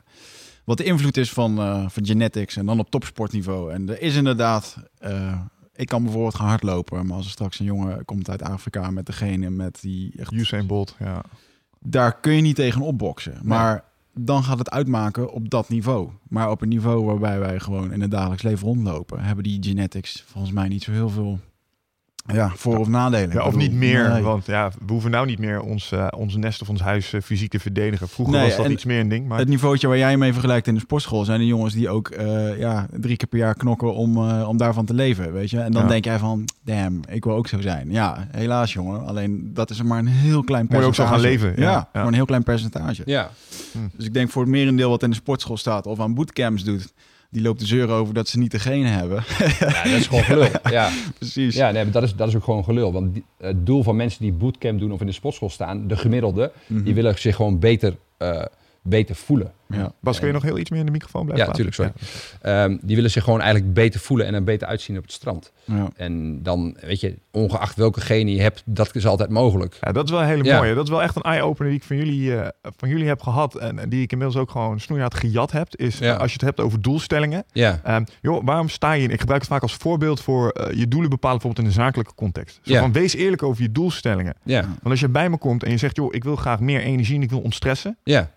wat 0.63 0.77
de 0.77 0.83
invloed 0.83 1.17
is 1.17 1.31
van, 1.31 1.59
eh, 1.59 1.89
van 1.89 2.05
genetics 2.05 2.57
en 2.57 2.65
dan 2.65 2.79
op 2.79 2.89
topsportniveau. 2.89 3.71
En 3.73 3.89
er 3.89 4.01
is 4.01 4.15
inderdaad. 4.15 4.77
eh, 4.97 5.39
ik 5.75 5.87
kan 5.87 6.03
bijvoorbeeld 6.03 6.35
gaan 6.35 6.47
hardlopen, 6.47 7.05
maar 7.05 7.15
als 7.17 7.25
er 7.25 7.31
straks 7.31 7.59
een 7.59 7.65
jongen 7.65 8.05
komt 8.05 8.29
uit 8.29 8.41
Afrika 8.41 8.91
met 8.91 9.05
de 9.05 9.13
genen 9.13 9.55
met 9.55 9.81
die 9.81 10.13
echt 10.17 10.31
Usain 10.31 10.67
Bolt, 10.67 10.95
ja. 10.99 11.23
daar 11.79 12.19
kun 12.19 12.33
je 12.33 12.41
niet 12.41 12.55
tegen 12.55 12.81
opboksen. 12.81 13.39
Maar 13.43 13.83
dan 14.13 14.43
gaat 14.43 14.59
het 14.59 14.69
uitmaken 14.69 15.31
op 15.31 15.49
dat 15.49 15.69
niveau. 15.69 16.09
Maar 16.27 16.49
op 16.49 16.61
een 16.61 16.69
niveau 16.69 17.05
waarbij 17.05 17.39
wij 17.39 17.59
gewoon 17.59 17.91
in 17.91 18.01
het 18.01 18.11
dagelijks 18.11 18.43
leven 18.43 18.67
rondlopen, 18.67 19.23
hebben 19.23 19.43
die 19.43 19.63
genetics 19.63 20.23
volgens 20.27 20.53
mij 20.53 20.67
niet 20.67 20.83
zo 20.83 20.91
heel 20.91 21.09
veel 21.09 21.39
ja, 22.25 22.51
voor- 22.55 22.77
of 22.77 22.87
nadelen. 22.87 23.35
Ja, 23.35 23.39
of 23.39 23.45
bedoel, 23.45 23.59
niet 23.67 23.73
meer, 23.77 24.09
nee. 24.09 24.21
want 24.21 24.45
ja, 24.45 24.71
we 24.85 24.91
hoeven 24.91 25.11
nou 25.11 25.25
niet 25.25 25.39
meer 25.39 25.61
ons, 25.61 25.91
eh, 25.91 26.07
ons 26.17 26.35
nest 26.35 26.61
of 26.61 26.69
ons 26.69 26.81
huis 26.81 27.13
eh, 27.13 27.21
fysiek 27.21 27.51
te 27.51 27.59
verdedigen. 27.59 28.07
Vroeger 28.07 28.35
Nee, 28.35 28.47
was 28.47 28.55
dat 28.57 28.67
iets 28.67 28.85
meer 28.85 28.99
een 28.99 29.07
ding. 29.07 29.27
Maar 29.27 29.39
Het 29.39 29.47
niveautje 29.47 29.87
waar 29.87 29.97
jij 29.97 30.17
mee 30.17 30.31
vergelijkt 30.31 30.67
in 30.67 30.73
de 30.73 30.79
sportschool 30.79 31.25
zijn 31.25 31.39
de 31.39 31.45
jongens 31.45 31.73
die 31.73 31.89
ook 31.89 32.09
eh, 32.09 32.57
ja, 32.59 32.87
drie 32.91 33.17
keer 33.17 33.27
per 33.27 33.37
jaar 33.39 33.55
knokken 33.55 33.93
om, 33.93 34.17
eh, 34.29 34.47
om 34.47 34.57
daarvan 34.57 34.85
te 34.85 34.93
leven, 34.93 35.33
weet 35.33 35.49
je. 35.49 35.59
En 35.59 35.71
dan 35.71 35.81
Ja. 35.81 35.87
denk 35.87 36.05
jij 36.05 36.19
van, 36.19 36.45
damn, 36.63 36.99
ik 37.09 37.23
wil 37.23 37.33
ook 37.35 37.47
zo 37.47 37.61
zijn. 37.61 37.91
Ja, 37.91 38.27
helaas 38.31 38.73
jongen. 38.73 39.05
Alleen 39.05 39.51
dat 39.53 39.69
is 39.69 39.79
er 39.79 39.85
maar 39.85 39.99
een 39.99 40.07
heel 40.07 40.43
klein 40.43 40.61
Moet 40.69 40.71
je 40.71 40.77
ook 40.77 40.83
percentage. 40.85 41.19
zo 41.21 41.23
gaan 41.23 41.39
leven, 41.39 41.53
Ja, 41.63 41.71
ja. 41.71 41.77
Ja. 41.77 41.87
maar 41.93 42.07
een 42.07 42.13
heel 42.13 42.25
klein 42.25 42.43
percentage. 42.43 43.01
ja, 43.05 43.29
Dus 43.95 44.05
ik 44.05 44.13
denk 44.13 44.29
voor 44.29 44.41
het 44.41 44.51
merendeel 44.51 44.89
wat 44.89 45.03
in 45.03 45.09
de 45.09 45.15
sportschool 45.15 45.57
staat 45.57 45.85
of 45.87 45.99
aan 45.99 46.13
bootcamps 46.13 46.63
doet, 46.63 46.93
die 47.33 47.41
loopt 47.41 47.59
de 47.59 47.65
zeuren 47.65 47.95
over 47.95 48.13
dat 48.13 48.27
ze 48.27 48.39
niet 48.39 48.51
degene 48.51 48.87
hebben. 48.87 49.23
ja, 49.59 49.83
dat 49.83 49.85
is 49.85 50.07
gewoon 50.07 50.23
gelul. 50.23 50.47
Ja, 50.71 50.89
Precies. 51.17 51.55
ja 51.55 51.71
nee, 51.71 51.83
maar 51.83 51.93
dat, 51.93 52.03
is, 52.03 52.15
dat 52.15 52.27
is 52.27 52.35
ook 52.35 52.43
gewoon 52.43 52.63
gelul. 52.63 52.91
Want 52.93 53.13
die- 53.13 53.23
het 53.37 53.65
doel 53.65 53.83
van 53.83 53.95
mensen 53.95 54.21
die 54.21 54.31
bootcamp 54.33 54.79
doen 54.79 54.91
of 54.91 54.99
in 54.99 55.05
de 55.05 55.11
sportschool 55.11 55.49
staan, 55.49 55.87
de 55.87 55.97
gemiddelde, 55.97 56.51
Mhm. 56.67 56.83
die 56.83 56.93
willen 56.93 57.19
zich 57.19 57.35
gewoon 57.35 57.59
beter, 57.59 57.95
eh, 58.17 58.41
beter 58.83 59.15
voelen. 59.15 59.51
Ja. 59.67 59.91
Bas, 59.99 60.17
kun 60.17 60.27
je 60.27 60.33
nog 60.33 60.43
heel 60.43 60.57
iets 60.57 60.69
meer 60.69 60.79
in 60.79 60.85
de 60.85 60.91
microfoon 60.91 61.25
blijven 61.25 61.45
Ja, 61.47 61.51
praten? 61.51 61.71
tuurlijk, 61.73 61.97
Ehm, 62.41 62.77
die 62.81 62.95
willen 62.95 63.11
zich 63.11 63.23
gewoon 63.23 63.41
eigenlijk 63.41 63.73
beter 63.73 63.99
voelen 63.99 64.25
en 64.25 64.33
er 64.33 64.43
beter 64.43 64.67
uitzien 64.67 64.97
op 64.97 65.03
het 65.03 65.11
strand. 65.11 65.51
Ja. 65.65 65.87
En 65.95 66.43
dan, 66.43 66.77
weet 66.81 66.99
je, 66.99 67.17
ongeacht 67.31 67.75
welke 67.75 68.01
gene 68.01 68.31
je 68.35 68.41
hebt, 68.41 68.61
dat 68.65 68.95
is 68.95 69.05
altijd 69.05 69.29
mogelijk. 69.29 69.77
Ja, 69.81 69.91
dat 69.91 70.05
is 70.05 70.11
wel 70.11 70.19
een 70.21 70.27
hele 70.27 70.55
mooie. 70.57 70.73
Dat 70.73 70.83
is 70.83 70.89
wel 70.89 71.01
echt 71.01 71.15
een 71.15 71.21
eye-opener 71.21 71.69
die 71.71 71.79
ik 71.79 71.85
van 71.85 71.95
jullie, 71.97 72.35
eh, 72.37 72.47
van 72.77 72.89
jullie 72.89 73.07
heb 73.07 73.21
gehad. 73.21 73.55
En, 73.55 73.79
en 73.79 73.89
die 73.89 74.01
ik 74.01 74.11
inmiddels 74.11 74.39
ook 74.41 74.51
gewoon 74.51 74.79
snoeihard 74.79 75.13
gejat 75.13 75.51
heb. 75.51 75.75
Is 75.75 76.01
als 76.01 76.27
je 76.31 76.33
het 76.37 76.41
hebt 76.41 76.59
over 76.59 76.81
doelstellingen. 76.81 77.43
Ja, 77.51 77.79
Ehm, 77.83 78.03
joh, 78.21 78.41
waarom 78.45 78.69
sta 78.69 78.91
je 78.91 79.03
in? 79.03 79.11
Ik 79.11 79.19
gebruik 79.19 79.41
het 79.41 79.49
vaak 79.49 79.61
als 79.61 79.73
voorbeeld 79.75 80.21
voor 80.21 80.49
eh, 80.49 80.77
je 80.77 80.87
doelen 80.87 81.09
bepalen, 81.09 81.37
bijvoorbeeld 81.37 81.65
in 81.67 81.73
een 81.77 81.83
zakelijke 81.85 82.13
context. 82.15 82.59
Zo 82.63 82.75
van, 82.79 82.91
wees 82.91 83.13
eerlijk 83.15 83.43
over 83.43 83.61
je 83.63 83.71
doelstellingen. 83.71 84.33
ja, 84.43 84.61
Want 84.61 84.89
als 84.89 84.99
je 84.99 85.09
bij 85.09 85.29
me 85.29 85.37
komt 85.37 85.63
en 85.63 85.71
je 85.71 85.77
zegt, 85.77 85.95
joh, 85.95 86.13
ik 86.13 86.23
wil 86.23 86.35
graag 86.35 86.59
meer 86.59 86.81
energie 86.81 87.15
en 87.15 87.21
ik 87.21 87.29
wil 87.29 87.41
ontstressen. 87.41 87.97
ja, 88.03 88.29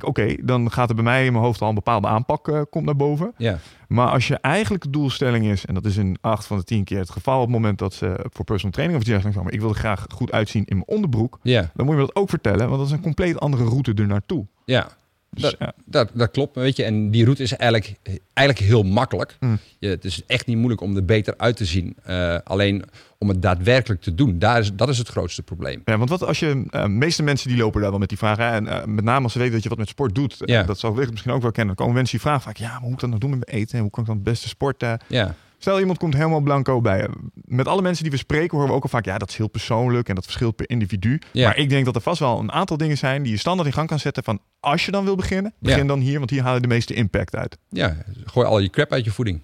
denk 0.00 0.06
oké, 0.06 0.34
dan 0.42 0.70
gaat 0.70 0.88
er 0.88 0.94
bij 0.94 1.04
mij 1.04 1.26
in 1.26 1.32
mijn 1.32 1.44
hoofd 1.44 1.60
al 1.60 1.68
een 1.68 1.74
bepaalde 1.74 2.06
aanpak 2.06 2.48
eh, 2.48 2.60
komt 2.70 2.84
naar 2.84 2.96
boven. 2.96 3.32
ja. 3.36 3.58
Maar 3.88 4.08
als 4.08 4.28
je 4.28 4.36
eigenlijk 4.36 4.82
de 4.84 4.90
doelstelling 4.90 5.44
is, 5.44 5.66
en 5.66 5.74
dat 5.74 5.84
is 5.84 5.96
in 5.96 6.16
acht 6.20 6.46
van 6.46 6.56
de 6.58 6.64
tien 6.64 6.84
keer 6.84 6.98
het 6.98 7.10
geval 7.10 7.36
op 7.36 7.42
het 7.42 7.50
moment 7.50 7.78
dat 7.78 7.94
ze 7.94 8.26
voor 8.32 8.44
personal 8.44 8.72
training 8.72 9.00
of 9.00 9.08
iets 9.08 9.36
maar 9.36 9.52
ik 9.52 9.60
wil 9.60 9.68
er 9.68 9.74
graag 9.74 10.06
goed 10.14 10.32
uitzien 10.32 10.64
in 10.64 10.76
mijn 10.76 10.88
onderbroek, 10.88 11.38
Ja, 11.42 11.70
dan 11.74 11.86
moet 11.86 11.94
je 11.94 12.00
me 12.00 12.06
dat 12.06 12.16
ook 12.16 12.28
vertellen, 12.28 12.66
want 12.66 12.78
dat 12.78 12.86
is 12.86 12.92
een 12.92 13.00
compleet 13.00 13.40
andere 13.40 13.64
route 13.64 13.92
er 13.94 14.06
naartoe. 14.06 14.46
ja. 14.64 14.88
Dus, 15.34 15.42
Dat- 15.42 15.56
ja. 15.58 15.72
Dat, 15.84 16.10
dat 16.14 16.30
klopt, 16.30 16.54
weet 16.56 16.76
je. 16.76 16.84
En 16.84 17.10
die 17.10 17.24
route 17.24 17.42
is 17.42 17.56
eigenlijk, 17.56 17.94
eigenlijk 18.32 18.68
heel 18.68 18.82
makkelijk. 18.82 19.36
Mm. 19.40 19.58
Je, 19.78 19.88
het 19.88 20.04
is 20.04 20.22
echt 20.26 20.46
niet 20.46 20.56
moeilijk 20.56 20.80
om 20.80 20.96
er 20.96 21.04
beter 21.04 21.34
uit 21.36 21.56
te 21.56 21.64
zien. 21.64 21.96
Eh, 22.04 22.36
alleen 22.44 22.84
om 23.18 23.28
het 23.28 23.42
daadwerkelijk 23.42 24.00
te 24.02 24.14
doen, 24.14 24.38
daar 24.38 24.58
is, 24.58 24.74
dat 24.74 24.88
is 24.88 24.98
het 24.98 25.08
grootste 25.08 25.42
probleem. 25.42 25.82
Ja, 25.84 25.98
want 25.98 26.10
wat 26.10 26.22
als 26.24 26.38
je, 26.38 26.64
de 26.70 26.88
meeste 26.88 27.22
mensen 27.22 27.48
die 27.48 27.58
lopen 27.58 27.80
daar 27.80 27.90
wel 27.90 27.98
met 27.98 28.08
die 28.08 28.18
vragen, 28.18 28.44
hè, 28.44 28.50
en 28.50 28.66
eh, 28.66 28.84
met 28.84 29.04
name 29.04 29.22
als 29.22 29.32
ze 29.32 29.38
weten 29.38 29.54
dat 29.54 29.62
je 29.62 29.68
wat 29.68 29.78
met 29.78 29.88
sport 29.88 30.14
doet, 30.14 30.36
Ja. 30.44 30.62
dat 30.62 30.78
zal 30.78 30.94
Wicht 30.94 31.10
misschien 31.10 31.32
ook 31.32 31.42
wel 31.42 31.50
kennen, 31.52 31.74
dan 31.76 31.84
komen 31.86 32.00
mensen 32.00 32.18
die 32.18 32.26
vragen 32.26 32.42
vaak, 32.42 32.56
ja, 32.56 32.68
maar 32.70 32.78
hoe 32.80 32.84
moet 32.90 32.94
ik 32.94 33.00
dat 33.00 33.08
nou 33.08 33.20
doen 33.20 33.30
met 33.30 33.46
mijn 33.48 33.58
eten? 33.60 33.74
En 33.76 33.80
hoe 33.82 33.90
kan 33.90 34.00
ik 34.02 34.08
dan 34.08 34.16
het 34.18 34.24
beste 34.24 34.48
sporten? 34.48 34.98
Ja, 35.08 35.34
Stel, 35.62 35.80
iemand 35.80 35.98
komt 35.98 36.14
helemaal 36.14 36.40
blanco 36.40 36.80
bij. 36.80 37.08
Met 37.34 37.68
alle 37.68 37.82
mensen 37.82 38.02
die 38.02 38.12
we 38.12 38.18
spreken 38.18 38.50
horen 38.56 38.68
we 38.70 38.76
ook 38.76 38.82
al 38.82 38.88
vaak... 38.88 39.04
ja, 39.04 39.18
dat 39.18 39.28
is 39.28 39.36
heel 39.36 39.48
persoonlijk 39.48 40.08
en 40.08 40.14
dat 40.14 40.24
verschilt 40.24 40.56
per 40.56 40.68
individu. 40.70 41.20
Ja. 41.32 41.46
Maar 41.46 41.56
ik 41.58 41.68
denk 41.68 41.84
dat 41.84 41.94
er 41.94 42.00
vast 42.00 42.18
wel 42.20 42.38
een 42.38 42.52
aantal 42.52 42.76
dingen 42.76 42.98
zijn... 42.98 43.22
die 43.22 43.32
je 43.32 43.38
standaard 43.38 43.68
in 43.68 43.74
gang 43.74 43.88
kan 43.88 43.98
zetten 43.98 44.24
van... 44.24 44.40
als 44.60 44.84
je 44.84 44.90
dan 44.90 45.04
wil 45.04 45.16
beginnen, 45.16 45.54
begin 45.58 45.78
Ja. 45.78 45.84
dan 45.84 46.00
hier... 46.00 46.18
want 46.18 46.30
hier 46.30 46.42
haal 46.42 46.54
je 46.54 46.60
de 46.60 46.66
meeste 46.68 46.94
impact 46.94 47.36
uit. 47.36 47.58
ja, 47.68 47.96
gooi 48.24 48.46
al 48.46 48.58
je 48.58 48.70
crap 48.70 48.92
uit 48.92 49.04
je 49.04 49.10
voeding. 49.10 49.42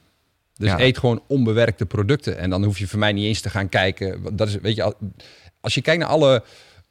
Dus 0.55 0.69
Ja. 0.69 0.81
eet 0.81 0.99
gewoon 0.99 1.23
onbewerkte 1.27 1.87
producten. 1.87 2.39
En 2.39 2.51
dan 2.51 2.65
hoef 2.65 2.79
je 2.79 2.89
voor 2.89 2.99
mij 2.99 3.13
niet 3.13 3.25
eens 3.25 3.41
te 3.41 3.51
gaan 3.51 3.69
kijken. 3.69 4.37
Dat 4.37 4.49
is, 4.49 4.55
weet 4.57 4.77
je, 4.77 4.83
al- 4.83 4.95
als 5.61 5.75
je 5.75 5.81
kijkt 5.83 6.01
naar 6.01 6.11
alle 6.11 6.45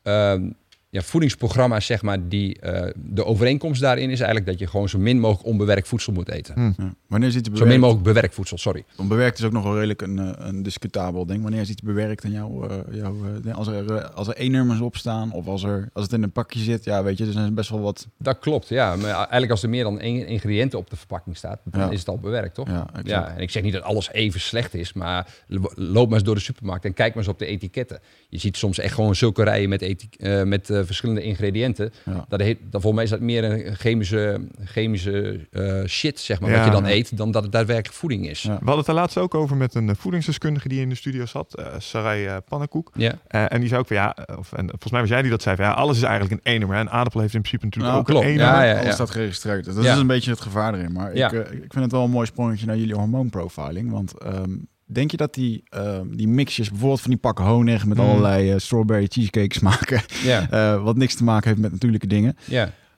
ehm, 0.03 0.49
ja, 0.89 1.01
voedingsprogramma's, 1.01 1.85
zeg 1.85 2.01
maar, 2.01 2.27
die 2.27 2.59
eh, 2.59 2.91
de 2.95 3.25
overeenkomst 3.25 3.81
daarin 3.81 4.09
is 4.09 4.17
eigenlijk 4.19 4.45
dat 4.49 4.59
je 4.59 4.67
gewoon 4.67 4.89
zo 4.89 4.97
min 4.99 5.19
mogelijk 5.19 5.47
onbewerkt 5.47 5.87
voedsel 5.87 6.13
moet 6.13 6.29
eten. 6.29 6.75
Ja. 6.77 6.93
Wanneer 7.07 7.29
is 7.29 7.35
iets 7.35 7.43
Zo 7.47 7.51
min 7.51 7.59
bewerkt? 7.63 7.81
mogelijk 7.81 8.03
bewerkt 8.05 8.33
voedsel, 8.33 8.57
sorry. 8.57 8.83
Onbewerkt 8.97 9.37
is 9.39 9.45
ook 9.45 9.51
nog 9.51 9.63
wel 9.63 9.73
redelijk 9.75 10.01
een, 10.01 10.19
eh, 10.19 10.31
een 10.37 10.63
discutabel 10.63 11.25
ding. 11.25 11.41
Wanneer 11.41 11.61
is 11.61 11.69
iets 11.69 11.81
bewerkt 11.81 12.25
aan 12.25 12.31
jou? 12.31 12.69
eh, 12.69 12.75
jou 12.95 13.15
eh, 13.45 13.55
als 13.55 13.67
er, 13.67 14.03
als 14.11 14.27
er 14.27 14.37
E-nummers 14.37 14.79
op 14.79 14.95
staan 14.97 15.31
of 15.31 15.47
als, 15.47 15.63
er, 15.63 15.89
als 15.93 16.03
het 16.03 16.13
in 16.13 16.23
een 16.23 16.31
pakje 16.31 16.59
zit. 16.59 16.83
Ja, 16.83 17.03
weet 17.03 17.17
je, 17.17 17.25
er 17.25 17.31
zijn 17.31 17.53
best 17.53 17.69
wel 17.69 17.81
wat... 17.81 18.07
Dat 18.17 18.39
klopt, 18.39 18.67
ja. 18.67 18.95
Maar 18.95 19.13
eigenlijk 19.15 19.51
als 19.51 19.63
er 19.63 19.69
meer 19.69 19.83
dan 19.83 19.99
één 19.99 20.27
ingrediënten 20.27 20.79
op 20.79 20.89
de 20.89 20.95
verpakking 20.95 21.37
staat, 21.37 21.59
dan 21.63 21.81
Ja. 21.81 21.89
is 21.89 21.99
het 21.99 22.07
al 22.07 22.19
bewerkt, 22.19 22.53
toch? 22.55 22.67
Ja, 22.67 22.87
exact. 22.89 23.07
Ja, 23.07 23.27
en 23.35 23.41
ik 23.41 23.49
zeg 23.49 23.63
niet 23.63 23.73
dat 23.73 23.83
alles 23.83 24.11
even 24.11 24.39
slecht 24.39 24.73
is, 24.73 24.93
maar 24.93 25.27
lo- 25.47 25.71
loop 25.75 26.05
maar 26.07 26.17
eens 26.17 26.25
door 26.27 26.35
de 26.35 26.41
supermarkt 26.41 26.85
en 26.85 26.93
kijk 26.93 27.09
maar 27.13 27.23
eens 27.23 27.33
op 27.33 27.39
de 27.39 27.45
etiketten. 27.45 27.99
Je 28.29 28.37
ziet 28.39 28.57
soms 28.57 28.79
echt 28.79 28.93
gewoon 28.93 29.15
zulke 29.15 29.43
rijen 29.43 29.69
met, 29.69 29.81
etik- 29.81 30.15
eh, 30.15 30.43
met 30.43 30.69
eh, 30.79 30.85
verschillende 30.85 31.21
ingrediënten. 31.21 31.91
Ja. 32.05 32.25
Dat 32.29 32.39
heet, 32.39 32.57
dan 32.61 32.81
volgens 32.81 32.93
mij 32.93 33.03
is 33.03 33.09
dat 33.09 33.19
meer 33.19 33.43
een 33.43 33.75
chemische, 33.75 34.41
chemische 34.63 35.47
eh, 35.51 35.83
shit, 35.85 36.19
zeg 36.19 36.39
maar, 36.39 36.49
Ja, 36.49 36.55
wat 36.55 36.65
je 36.65 36.71
dan 36.71 36.85
eet, 36.85 37.17
dan 37.17 37.31
dat 37.31 37.43
het 37.43 37.51
daadwerkelijk 37.51 37.97
voeding 37.97 38.29
is. 38.29 38.41
Ja. 38.41 38.49
We 38.49 38.55
hadden 38.55 38.77
het 38.77 38.87
er 38.87 38.93
laatst 38.93 39.17
ook 39.17 39.35
over 39.35 39.55
met 39.57 39.75
een 39.75 39.95
voedingsdeskundige... 39.95 40.67
die 40.67 40.81
in 40.81 40.89
de 40.89 40.95
studio 40.95 41.25
zat, 41.25 41.55
eh 41.55 41.65
Sarai 41.77 42.25
eh, 42.25 42.35
Pannenkoek. 42.47 42.91
Ja, 42.95 43.13
Eh, 43.27 43.45
en 43.53 43.59
die 43.59 43.67
zei 43.69 43.79
ook 43.81 43.87
van 43.87 43.95
ja... 43.95 44.15
Of, 44.37 44.53
en 44.53 44.67
volgens 44.69 44.91
mij 44.91 45.01
was 45.01 45.09
jij 45.09 45.21
die 45.21 45.31
dat 45.31 45.41
zei 45.41 45.55
van... 45.55 45.65
ja, 45.65 45.71
alles 45.71 45.97
is 45.97 46.03
eigenlijk 46.03 46.41
een 46.45 46.53
E-nummer. 46.53 46.77
En 46.77 46.89
aardappel 46.89 47.21
heeft 47.21 47.33
in 47.33 47.41
principe 47.41 47.65
natuurlijk 47.65 47.93
Nou, 47.93 48.05
ook 48.05 48.11
klopt. 48.11 48.25
een 48.25 48.31
Ja, 48.33 48.47
E-nummer. 48.47 48.65
ja, 48.67 48.73
Alles 48.73 48.85
ja. 48.85 48.91
staat 48.93 49.09
geregistreerd. 49.09 49.65
Dus 49.65 49.75
dat 49.75 49.83
Ja. 49.83 49.93
is 49.93 49.99
een 49.99 50.07
beetje 50.07 50.31
het 50.31 50.41
gevaar 50.41 50.73
erin. 50.73 50.91
Maar 50.91 51.15
Ja. 51.15 51.31
ik, 51.31 51.49
ik 51.49 51.71
vind 51.73 51.83
het 51.83 51.91
wel 51.91 52.03
een 52.03 52.09
mooi 52.09 52.25
sprongetje 52.25 52.65
naar 52.65 52.77
jullie 52.77 52.95
hormoonprofiling. 52.95 53.91
Want 53.91 54.17
ehm, 54.17 54.51
denk 54.87 55.11
je 55.11 55.17
dat 55.17 55.33
die, 55.33 55.63
ehm, 55.69 56.15
die 56.15 56.27
mixjes, 56.27 56.69
bijvoorbeeld 56.69 57.01
van 57.01 57.09
die 57.09 57.19
pakken 57.19 57.45
honig... 57.45 57.85
met 57.85 57.97
Mm. 57.97 58.03
allerlei 58.03 58.51
eh, 58.51 58.59
strawberry 58.59 59.07
cheesecake 59.09 59.55
smaken... 59.55 60.01
eh, 60.49 60.83
wat 60.83 60.95
niks 60.95 61.15
te 61.15 61.23
maken 61.23 61.49
heeft 61.49 61.61
met 61.61 61.71
natuurlijke 61.71 62.07
dingen... 62.07 62.37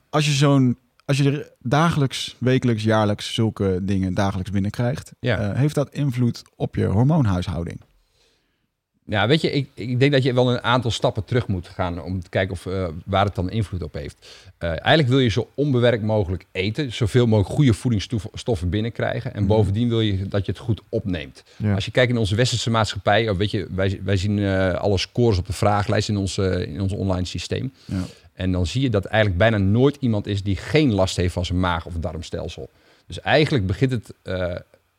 als 0.10 0.26
je 0.26 0.32
zo'n 0.32 0.78
als 1.10 1.18
je 1.18 1.32
er 1.32 1.52
dagelijks, 1.60 2.36
wekelijks, 2.40 2.84
jaarlijks 2.84 3.34
zulke 3.34 3.80
dingen 3.82 4.14
dagelijks 4.14 4.52
binnenkrijgt, 4.52 5.12
eh, 5.20 5.52
heeft 5.54 5.76
dat 5.76 5.94
invloed 5.94 6.42
op 6.56 6.76
je 6.76 6.86
hormoonhuishouding? 6.86 7.82
Ja, 9.10 9.28
weet 9.28 9.41
je, 9.41 9.51
ik, 9.51 9.70
ik 9.74 9.99
denk 9.99 10.12
dat 10.12 10.24
je 10.24 10.34
wel 10.34 10.51
een 10.51 10.64
aantal 10.64 10.91
stappen 10.91 11.26
terug 11.26 11.47
moet 11.47 11.68
gaan 11.68 12.01
om 12.03 12.24
te 12.24 12.30
kijken 12.30 12.53
of, 12.53 12.66
eh, 12.66 12.88
waar 13.05 13.26
het 13.26 13.36
dan 13.36 13.49
invloed 13.49 13.84
op 13.84 13.93
heeft. 13.93 14.28
Eh, 14.57 14.70
eigenlijk 14.70 15.07
wil 15.07 15.20
je 15.20 15.30
zo 15.30 15.49
onbewerkt 15.53 16.03
mogelijk 16.03 16.45
eten, 16.51 16.93
zoveel 16.93 17.26
mogelijk 17.28 17.55
goede 17.55 17.74
voedingsstoffen 17.74 18.70
binnenkrijgen. 18.70 19.34
En 19.34 19.39
Mhm. 19.39 19.47
bovendien 19.49 19.89
wil 19.89 20.01
je 20.01 20.28
dat 20.28 20.45
je 20.45 20.51
het 20.51 20.62
goed 20.62 20.82
opneemt. 20.89 21.43
Ja. 21.57 21.74
Als 21.74 21.86
je 21.86 21.91
kijkt 21.91 22.12
in 22.12 22.18
onze 22.18 22.36
westerse 22.36 22.70
maatschappij, 22.70 23.36
weet 23.36 23.51
je, 23.51 23.68
wij, 23.76 23.99
wij 24.03 24.18
zien 24.18 24.39
eh, 24.39 24.74
alle 24.74 24.97
scores 24.97 25.38
op 25.38 25.45
de 25.47 25.53
vragenlijst 25.53 26.10
in 26.10 26.18
ons, 26.18 26.38
in 26.38 26.82
ons 26.82 26.93
online 26.93 27.26
systeem. 27.26 27.74
Ja. 27.86 28.03
En 28.34 28.51
dan 28.51 28.66
zie 28.66 28.82
je 28.82 28.89
dat 28.89 29.05
eigenlijk 29.05 29.38
bijna 29.38 29.57
nooit 29.57 29.97
iemand 29.99 30.28
is 30.28 30.43
die 30.43 30.55
geen 30.55 30.93
last 30.93 31.16
heeft 31.18 31.34
van 31.34 31.45
zijn 31.45 31.60
maag- 31.60 31.86
of 31.86 31.93
darmstelsel. 31.93 32.70
Dus 33.07 33.20
eigenlijk 33.22 33.68
begint 33.68 33.91
het, 33.91 34.14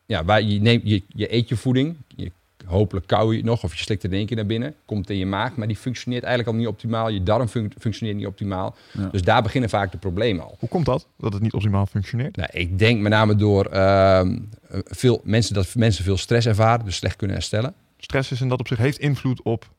ja, 0.06 0.24
waar 0.24 0.42
je, 0.42 0.60
neemt, 0.60 0.82
je, 0.84 1.02
je 1.08 1.34
eet 1.34 1.48
je 1.48 1.56
voeding, 1.56 1.96
je, 2.16 2.30
hopelijk 2.70 3.06
kauw 3.06 3.30
je 3.30 3.36
het 3.36 3.46
nog 3.46 3.62
of 3.64 3.74
je 3.76 3.82
slikt 3.82 4.02
het 4.02 4.12
in 4.12 4.18
één 4.18 4.26
keer 4.26 4.36
naar 4.36 4.46
binnen, 4.46 4.74
komt 4.84 5.10
in 5.10 5.16
je 5.16 5.26
maag, 5.26 5.56
maar 5.56 5.66
die 5.66 5.76
functioneert 5.76 6.22
eigenlijk 6.24 6.52
al 6.54 6.58
niet 6.62 6.68
optimaal. 6.72 7.08
Je 7.08 7.22
darm 7.22 7.48
func- 7.48 7.74
functioneert 7.78 8.16
niet 8.16 8.26
optimaal. 8.26 8.76
Ja. 8.92 9.06
Dus 9.06 9.22
daar 9.22 9.42
beginnen 9.42 9.70
vaak 9.70 9.92
de 9.92 9.98
problemen 9.98 10.44
al. 10.44 10.56
Hoe 10.58 10.68
komt 10.68 10.86
dat? 10.86 11.06
Dat 11.18 11.32
het 11.32 11.42
niet 11.42 11.52
optimaal 11.52 11.86
functioneert? 11.86 12.36
Nou, 12.36 12.48
ik 12.52 12.78
denk 12.78 13.00
met 13.00 13.12
name 13.12 13.36
door 13.36 13.64
ehm, 13.64 14.38
veel 14.84 15.20
mensen 15.24 15.54
dat 15.54 15.74
mensen 15.74 16.04
veel 16.04 16.16
stress 16.16 16.46
ervaren, 16.46 16.84
dus 16.84 16.96
slecht 16.96 17.16
kunnen 17.16 17.36
herstellen. 17.36 17.74
Stress 17.98 18.30
is 18.32 18.40
in 18.40 18.48
dat 18.48 18.60
opzicht 18.60 18.80
heeft 18.80 18.98
invloed 18.98 19.42
op. 19.42 19.70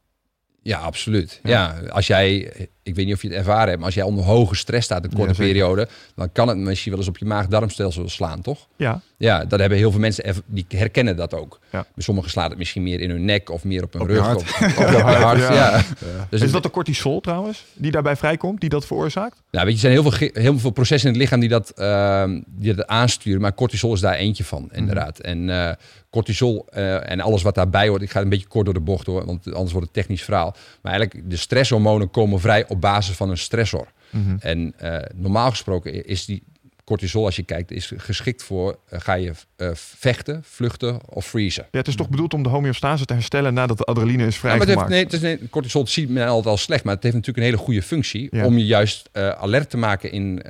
Ja, 0.63 0.77
absoluut. 0.79 1.39
Ja. 1.43 1.79
als 1.89 2.07
jij, 2.07 2.51
ik 2.83 2.95
weet 2.95 3.05
niet 3.05 3.15
of 3.15 3.21
je 3.21 3.27
het 3.27 3.37
ervaren 3.37 3.65
hebt, 3.67 3.75
maar 3.77 3.85
als 3.85 3.95
jij 3.95 4.03
onder 4.03 4.23
hoge 4.23 4.55
stress 4.55 4.85
staat 4.85 5.03
een 5.03 5.13
korte 5.13 5.31
Ja, 5.31 5.37
periode, 5.37 5.87
dan 6.15 6.31
kan 6.31 6.47
het 6.47 6.57
misschien 6.57 6.91
wel 6.91 6.99
eens 6.99 7.09
op 7.09 7.17
je 7.17 7.25
maag-darmstelsel 7.25 8.09
slaan, 8.09 8.41
toch? 8.41 8.67
Ja, 8.75 9.01
Ja, 9.17 9.45
dat 9.45 9.59
hebben 9.59 9.77
heel 9.77 9.91
veel 9.91 9.99
mensen, 9.99 10.35
die 10.45 10.65
herkennen 10.67 11.15
dat 11.15 11.33
ook. 11.33 11.59
Ja. 11.71 11.85
Bij 11.95 12.03
sommigen 12.03 12.31
slaat 12.31 12.49
het 12.49 12.57
misschien 12.57 12.83
meer 12.83 12.99
in 12.99 13.09
hun 13.09 13.25
nek 13.25 13.49
of 13.49 13.63
meer 13.63 13.83
op 13.83 13.93
hun 13.93 14.01
Op 14.01 14.07
rug. 14.07 14.19
hart. 14.19 14.35
Of, 14.37 14.61
op 14.83 14.89
je 14.89 14.97
hart, 15.01 15.39
Ja. 15.39 15.53
ja. 15.53 15.83
Dus 16.29 16.41
is 16.41 16.51
dat 16.51 16.63
de 16.63 16.69
cortisol 16.69 17.21
trouwens, 17.21 17.65
die 17.73 17.91
daarbij 17.91 18.15
vrijkomt, 18.15 18.61
die 18.61 18.69
dat 18.69 18.85
veroorzaakt? 18.85 19.41
Nou, 19.51 19.65
weet 19.65 19.79
je, 19.81 19.87
er 19.87 19.93
zijn 19.93 20.03
heel 20.03 20.11
veel, 20.11 20.43
heel 20.43 20.59
veel 20.59 20.69
processen 20.71 21.07
in 21.07 21.13
het 21.13 21.23
lichaam 21.23 21.39
die 21.39 21.49
dat, 21.49 21.69
ehm, 21.69 22.41
die 22.45 22.73
dat 22.73 22.87
aansturen. 22.87 23.41
Maar 23.41 23.53
cortisol 23.53 23.93
is 23.93 23.99
daar 23.99 24.15
eentje 24.15 24.43
van, 24.43 24.69
inderdaad. 24.71 25.19
En 25.19 25.49
eh, 25.49 25.71
cortisol 26.09 26.65
eh, 26.69 27.11
en 27.11 27.19
alles 27.19 27.41
wat 27.41 27.55
daarbij 27.55 27.87
hoort. 27.87 28.01
Ik 28.01 28.11
ga 28.11 28.21
een 28.21 28.29
beetje 28.29 28.47
kort 28.47 28.65
door 28.65 28.73
de 28.73 28.79
bocht 28.79 29.05
hoor, 29.05 29.25
want 29.25 29.45
anders 29.53 29.71
wordt 29.71 29.85
het 29.87 29.95
technisch 29.95 30.23
verhaal. 30.23 30.55
Maar 30.81 30.93
eigenlijk, 30.93 31.29
de 31.29 31.37
stresshormonen 31.37 32.09
komen 32.11 32.39
vrij 32.39 32.65
op 32.71 32.81
basis 32.81 33.15
van 33.15 33.29
een 33.29 33.37
stressor. 33.37 33.87
Mhm. 34.09 34.35
En 34.39 34.73
eh, 34.77 34.97
normaal 35.15 35.49
gesproken 35.49 36.05
is 36.05 36.25
die 36.25 36.43
cortisol, 36.83 37.25
als 37.25 37.35
je 37.35 37.43
kijkt, 37.43 37.71
is 37.71 37.91
geschikt 37.97 38.43
voor... 38.43 38.77
eh, 38.89 38.99
ga 38.99 39.13
je 39.13 39.31
eh, 39.55 39.69
vechten, 39.73 40.41
vluchten 40.45 40.99
of 41.09 41.25
vriezen. 41.25 41.67
Ja, 41.71 41.77
het 41.77 41.87
is 41.87 41.95
toch 41.95 42.09
bedoeld 42.09 42.33
om 42.33 42.43
de 42.43 42.49
homeostase 42.49 43.05
te 43.05 43.13
herstellen 43.13 43.53
nadat 43.53 43.77
de 43.77 43.83
adrenaline 43.83 44.25
is 44.25 44.35
Ja, 44.35 44.41
maar 44.41 44.51
het 44.51 44.63
vrijgemaakt? 44.63 44.91
heeft, 44.93 45.11
nee, 45.11 45.21
het 45.21 45.37
is, 45.37 45.39
nee, 45.39 45.49
cortisol 45.49 45.87
ziet 45.87 46.09
men 46.09 46.27
altijd 46.27 46.45
al 46.45 46.57
slecht, 46.57 46.83
maar 46.83 46.93
het 46.93 47.03
heeft 47.03 47.15
natuurlijk 47.15 47.45
een 47.45 47.51
hele 47.53 47.63
goede 47.65 47.81
functie 47.83 48.27
Ja. 48.31 48.45
om 48.45 48.57
je 48.57 48.65
juist 48.65 49.09
alert 49.13 49.69
te 49.69 49.77
maken 49.77 50.11
in, 50.11 50.41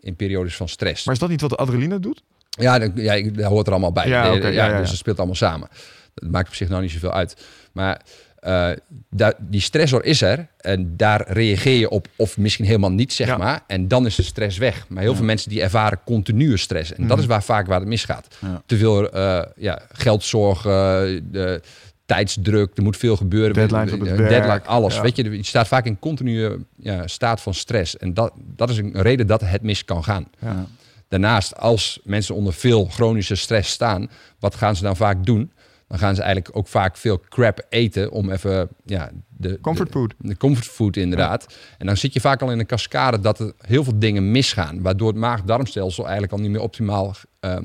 in 0.00 0.16
periodes 0.16 0.56
van 0.56 0.68
stress. 0.68 1.04
Maar 1.04 1.14
is 1.14 1.20
dat 1.20 1.28
niet 1.28 1.40
wat 1.40 1.50
de 1.50 1.56
adrenaline 1.56 2.00
doet? 2.00 2.22
Ja, 2.50 2.78
dat, 2.78 2.90
ja, 2.94 3.20
dat 3.30 3.44
hoort 3.50 3.66
er 3.66 3.72
allemaal 3.72 3.92
bij. 3.92 4.08
Ja, 4.08 4.32
Ja, 4.32 4.48
ja. 4.48 4.78
Dus 4.80 4.88
het 4.90 4.98
speelt 4.98 5.16
allemaal 5.18 5.34
samen. 5.36 5.68
Dat 6.14 6.30
maakt 6.30 6.48
op 6.48 6.54
zich 6.54 6.68
nou 6.68 6.82
niet 6.82 6.90
zoveel 6.90 7.12
uit. 7.12 7.46
Maar 7.72 8.00
eh, 8.40 8.70
da- 9.10 9.34
die 9.38 9.60
stressor 9.60 10.04
is 10.04 10.22
er 10.22 10.46
en 10.60 10.96
daar 10.96 11.24
reageer 11.28 11.78
je 11.78 11.90
op 11.90 12.08
of 12.16 12.36
misschien 12.38 12.64
helemaal 12.64 12.90
niet, 12.92 13.12
zeg 13.12 13.26
Ja. 13.26 13.36
maar. 13.36 13.60
En 13.66 13.88
dan 13.88 14.06
is 14.06 14.14
de 14.14 14.22
stress 14.22 14.58
weg. 14.58 14.84
Maar 14.88 15.00
heel 15.02 15.10
Ja. 15.10 15.16
veel 15.16 15.26
mensen 15.26 15.50
die 15.50 15.62
ervaren 15.62 15.98
continue 16.04 16.56
stress. 16.56 16.92
En 16.94 17.02
dat 17.02 17.10
Mhm. 17.10 17.20
is 17.20 17.26
waar 17.26 17.42
vaak 17.42 17.66
waar 17.66 17.78
het 17.80 17.88
misgaat. 17.88 18.36
Ja. 18.40 18.62
Te 18.66 18.76
veel 18.76 19.10
eh, 19.10 19.42
ja, 19.56 19.78
geldzorgen, 19.92 21.28
de 21.32 21.60
tijdsdruk, 22.06 22.76
er 22.76 22.82
moet 22.82 22.96
veel 22.96 23.16
gebeuren. 23.16 23.54
Deadlines 23.54 23.92
op 23.92 24.00
het 24.00 24.08
Eh, 24.08 24.16
werk. 24.16 24.28
Deadline, 24.30 24.62
alles. 24.64 25.00
Weet 25.00 25.16
je, 25.16 25.30
je 25.36 25.42
staat 25.44 25.68
vaak 25.68 25.84
in 25.86 25.98
continue 25.98 26.58
ja, 26.76 27.06
staat 27.06 27.40
van 27.40 27.54
stress. 27.54 27.96
En 27.96 28.14
dat, 28.14 28.32
dat 28.56 28.70
is 28.70 28.76
een 28.78 29.02
reden 29.02 29.26
dat 29.26 29.40
het 29.40 29.62
mis 29.62 29.84
kan 29.84 30.04
gaan. 30.04 30.26
Ja. 30.38 30.66
Daarnaast, 31.08 31.56
als 31.56 32.00
mensen 32.04 32.34
onder 32.34 32.52
veel 32.52 32.84
chronische 32.86 33.34
stress 33.34 33.70
staan, 33.72 34.10
wat 34.38 34.54
gaan 34.54 34.76
ze 34.76 34.82
dan 34.82 34.96
vaak 34.96 35.24
doen? 35.26 35.50
Dan 35.88 35.98
gaan 35.98 36.14
ze 36.14 36.22
eigenlijk 36.22 36.56
ook 36.56 36.66
vaak 36.68 36.96
veel 36.96 37.20
crap 37.28 37.66
eten 37.68 38.10
om 38.10 38.30
even 38.30 38.68
ja, 38.84 39.10
de 39.28 39.58
Comfort 39.60 39.92
de, 39.92 39.98
food. 39.98 40.14
de 40.18 40.36
comfort 40.36 40.66
food 40.66 40.96
inderdaad. 40.96 41.56
En 41.78 41.86
dan 41.86 41.96
zit 41.96 42.12
je 42.12 42.20
vaak 42.20 42.42
al 42.42 42.50
in 42.50 42.58
een 42.58 42.66
cascade 42.66 43.20
dat 43.20 43.38
er 43.38 43.52
heel 43.58 43.84
veel 43.84 43.98
dingen 43.98 44.30
misgaan, 44.30 44.82
waardoor 44.82 45.08
het 45.08 45.16
maag-darmstelsel 45.16 46.02
eigenlijk 46.04 46.32
al 46.32 46.38
niet 46.40 46.50
meer 46.50 46.60
optimaal 46.60 47.14
eh, 47.40 47.56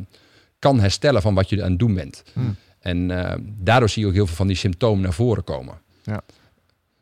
kan 0.59 0.80
herstellen 0.80 1.21
van 1.21 1.34
wat 1.34 1.49
je 1.49 1.63
aan 1.63 1.69
het 1.69 1.80
doen 1.80 1.93
bent. 1.93 2.24
Hmm. 2.34 2.55
En 2.80 3.11
eh, 3.11 3.36
daardoor 3.43 3.89
zie 3.89 4.01
je 4.01 4.07
ook 4.07 4.13
heel 4.13 4.28
veel 4.28 4.36
van 4.36 4.47
die 4.47 4.55
symptomen 4.55 5.03
naar 5.03 5.13
voren 5.13 5.43
komen. 5.43 5.82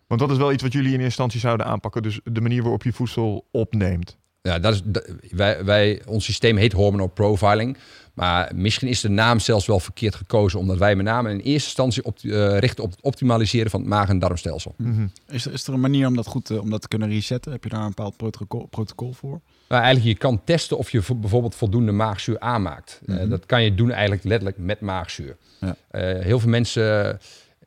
Want 0.07 0.23
dat 0.23 0.31
is 0.31 0.37
wel 0.37 0.51
iets 0.51 0.63
wat 0.63 0.71
jullie 0.71 0.87
in 0.87 0.91
eerste 0.93 1.05
instantie 1.05 1.39
zouden 1.39 1.65
aanpakken. 1.65 2.01
Dus 2.03 2.19
de 2.23 2.41
manier 2.41 2.61
waarop 2.61 2.83
je 2.83 2.93
voedsel 2.93 3.45
opneemt. 3.51 4.17
Ja, 4.41 4.59
dat 4.59 4.73
is, 4.73 4.81
dat- 4.85 5.09
wij, 5.29 5.65
wij, 5.65 6.01
ons 6.05 6.25
systeem 6.25 6.57
heet 6.57 6.73
hormonal 6.73 7.07
profiling. 7.07 7.77
Maar 8.13 8.51
misschien 8.55 8.87
is 8.87 9.01
de 9.01 9.09
naam 9.09 9.39
zelfs 9.39 9.65
wel 9.65 9.79
verkeerd 9.79 10.15
gekozen, 10.15 10.59
omdat 10.59 10.77
wij 10.77 10.95
met 10.95 11.05
name 11.05 11.29
in 11.29 11.35
eerste 11.39 11.49
instantie 11.67 12.03
op, 12.03 12.17
eh, 12.19 12.57
richten 12.57 12.83
op 12.83 12.91
het 12.91 13.01
optimaliseren 13.01 13.71
van 13.71 13.79
het 13.79 13.89
maag- 13.89 14.09
en 14.09 14.19
darmstelsel. 14.19 14.73
Mhm. 14.77 15.07
Is, 15.27 15.45
er, 15.45 15.53
is 15.53 15.67
er 15.67 15.73
een 15.73 15.79
manier 15.79 16.07
om 16.07 16.15
dat 16.15 16.27
goed 16.27 16.45
te, 16.45 16.61
om 16.61 16.69
dat 16.69 16.81
te 16.81 16.87
kunnen 16.87 17.09
resetten? 17.09 17.51
Heb 17.51 17.63
je 17.63 17.69
daar 17.69 17.81
een 17.81 17.87
bepaald 17.87 18.17
protocol, 18.17 18.65
protocol 18.65 19.13
voor? 19.13 19.41
Maar 19.67 19.81
eigenlijk, 19.81 20.13
je 20.13 20.17
kan 20.27 20.41
testen 20.43 20.77
of 20.77 20.91
je 20.91 21.01
vo- 21.01 21.15
bijvoorbeeld 21.15 21.55
voldoende 21.55 21.91
maagzuur 21.91 22.39
aanmaakt. 22.39 23.01
Eh, 23.05 23.15
Mhm. 23.15 23.29
dat 23.29 23.45
kan 23.45 23.63
je 23.63 23.75
doen 23.75 23.91
eigenlijk 23.91 24.23
letterlijk 24.23 24.57
met 24.57 24.79
maagzuur. 24.81 25.37
Ja. 25.59 25.75
Eh, 25.91 26.23
heel 26.23 26.39
veel 26.39 26.49
mensen... 26.49 27.19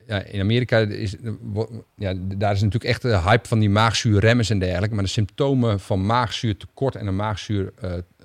Ja, 0.06 0.22
in 0.22 0.40
Amerika 0.40 0.78
is 0.78 1.14
ja, 1.96 2.14
daar 2.16 2.52
is 2.52 2.60
natuurlijk 2.62 2.84
echt 2.84 3.02
de 3.02 3.18
hype 3.20 3.48
van 3.48 3.58
die 3.58 3.70
maagzuurremmers 3.70 4.50
en 4.50 4.58
dergelijke. 4.58 4.94
Maar 4.94 5.04
de 5.04 5.10
symptomen 5.10 5.80
van 5.80 6.06
maagzuurtekort 6.06 6.94
en 6.96 7.06
een 7.06 7.16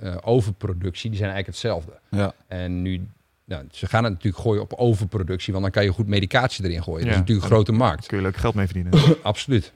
maagzuuroverproductie, 0.01 1.09
die 1.09 1.19
zijn 1.19 1.31
eigenlijk 1.31 1.61
hetzelfde. 1.63 1.91
Ja. 2.09 2.33
En 2.47 2.81
nu, 2.81 3.01
nou, 3.45 3.63
ze 3.71 3.87
gaan 3.87 4.03
het 4.03 4.13
natuurlijk 4.13 4.43
gooien 4.43 4.61
op 4.61 4.73
overproductie, 4.73 5.51
want 5.53 5.63
dan 5.63 5.73
kan 5.73 5.83
je 5.83 5.91
goed 5.91 6.07
medicatie 6.07 6.65
erin 6.65 6.83
gooien. 6.83 6.99
Dat 6.99 7.07
Ja. 7.07 7.13
is 7.13 7.19
natuurlijk 7.19 7.45
een 7.45 7.51
grote 7.51 7.71
markt. 7.71 8.05
Kun 8.07 8.17
je 8.17 8.23
leuk 8.23 8.37
geld 8.37 8.53
mee 8.55 8.65
verdienen. 8.67 8.93
Absoluut. 9.23 9.73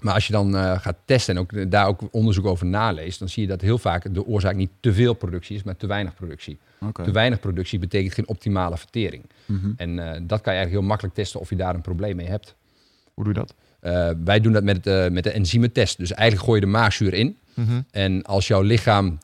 Maar 0.00 0.14
als 0.14 0.26
je 0.26 0.32
dan 0.32 0.56
eh, 0.56 0.78
gaat 0.80 0.96
testen 1.04 1.34
en 1.36 1.40
ook 1.40 1.70
daar 1.70 1.86
ook 1.86 2.00
onderzoek 2.10 2.46
over 2.46 2.66
naleest, 2.66 3.18
dan 3.18 3.28
zie 3.28 3.42
je 3.42 3.48
dat 3.48 3.60
heel 3.60 3.78
vaak 3.78 4.14
de 4.14 4.26
oorzaak 4.26 4.54
niet 4.54 4.70
te 4.80 4.92
veel 4.92 5.14
productie 5.14 5.56
is, 5.56 5.62
maar 5.62 5.76
te 5.76 5.86
weinig 5.86 6.14
productie. 6.14 6.58
Oké. 6.80 7.02
Te 7.04 7.10
weinig 7.10 7.40
productie 7.40 7.78
betekent 7.78 8.14
geen 8.14 8.28
optimale 8.28 8.76
vertering. 8.78 9.24
Mhm. 9.46 9.70
En 9.76 9.98
eh, 9.98 10.04
dat 10.22 10.40
kan 10.40 10.52
je 10.52 10.58
eigenlijk 10.58 10.70
heel 10.70 10.82
makkelijk 10.82 11.14
testen 11.14 11.40
of 11.40 11.50
je 11.50 11.56
daar 11.56 11.74
een 11.74 11.80
probleem 11.80 12.16
mee 12.16 12.26
hebt. 12.26 12.54
Hoe 13.14 13.24
doe 13.24 13.32
je 13.32 13.38
dat? 13.38 13.54
Eh, 13.80 14.10
wij 14.24 14.40
doen 14.40 14.52
dat 14.52 14.64
met, 14.64 14.86
eh, 14.86 15.08
met 15.08 15.24
de 15.24 15.30
enzymentest. 15.30 15.98
Dus 15.98 16.12
eigenlijk 16.12 16.48
gooi 16.48 16.60
je 16.60 16.66
de 16.66 16.72
maagzuur 16.72 17.14
in. 17.14 17.38
Mhm. 17.54 17.80
En 17.90 18.22
als 18.22 18.46
jouw 18.46 18.62
lichaam 18.62 19.18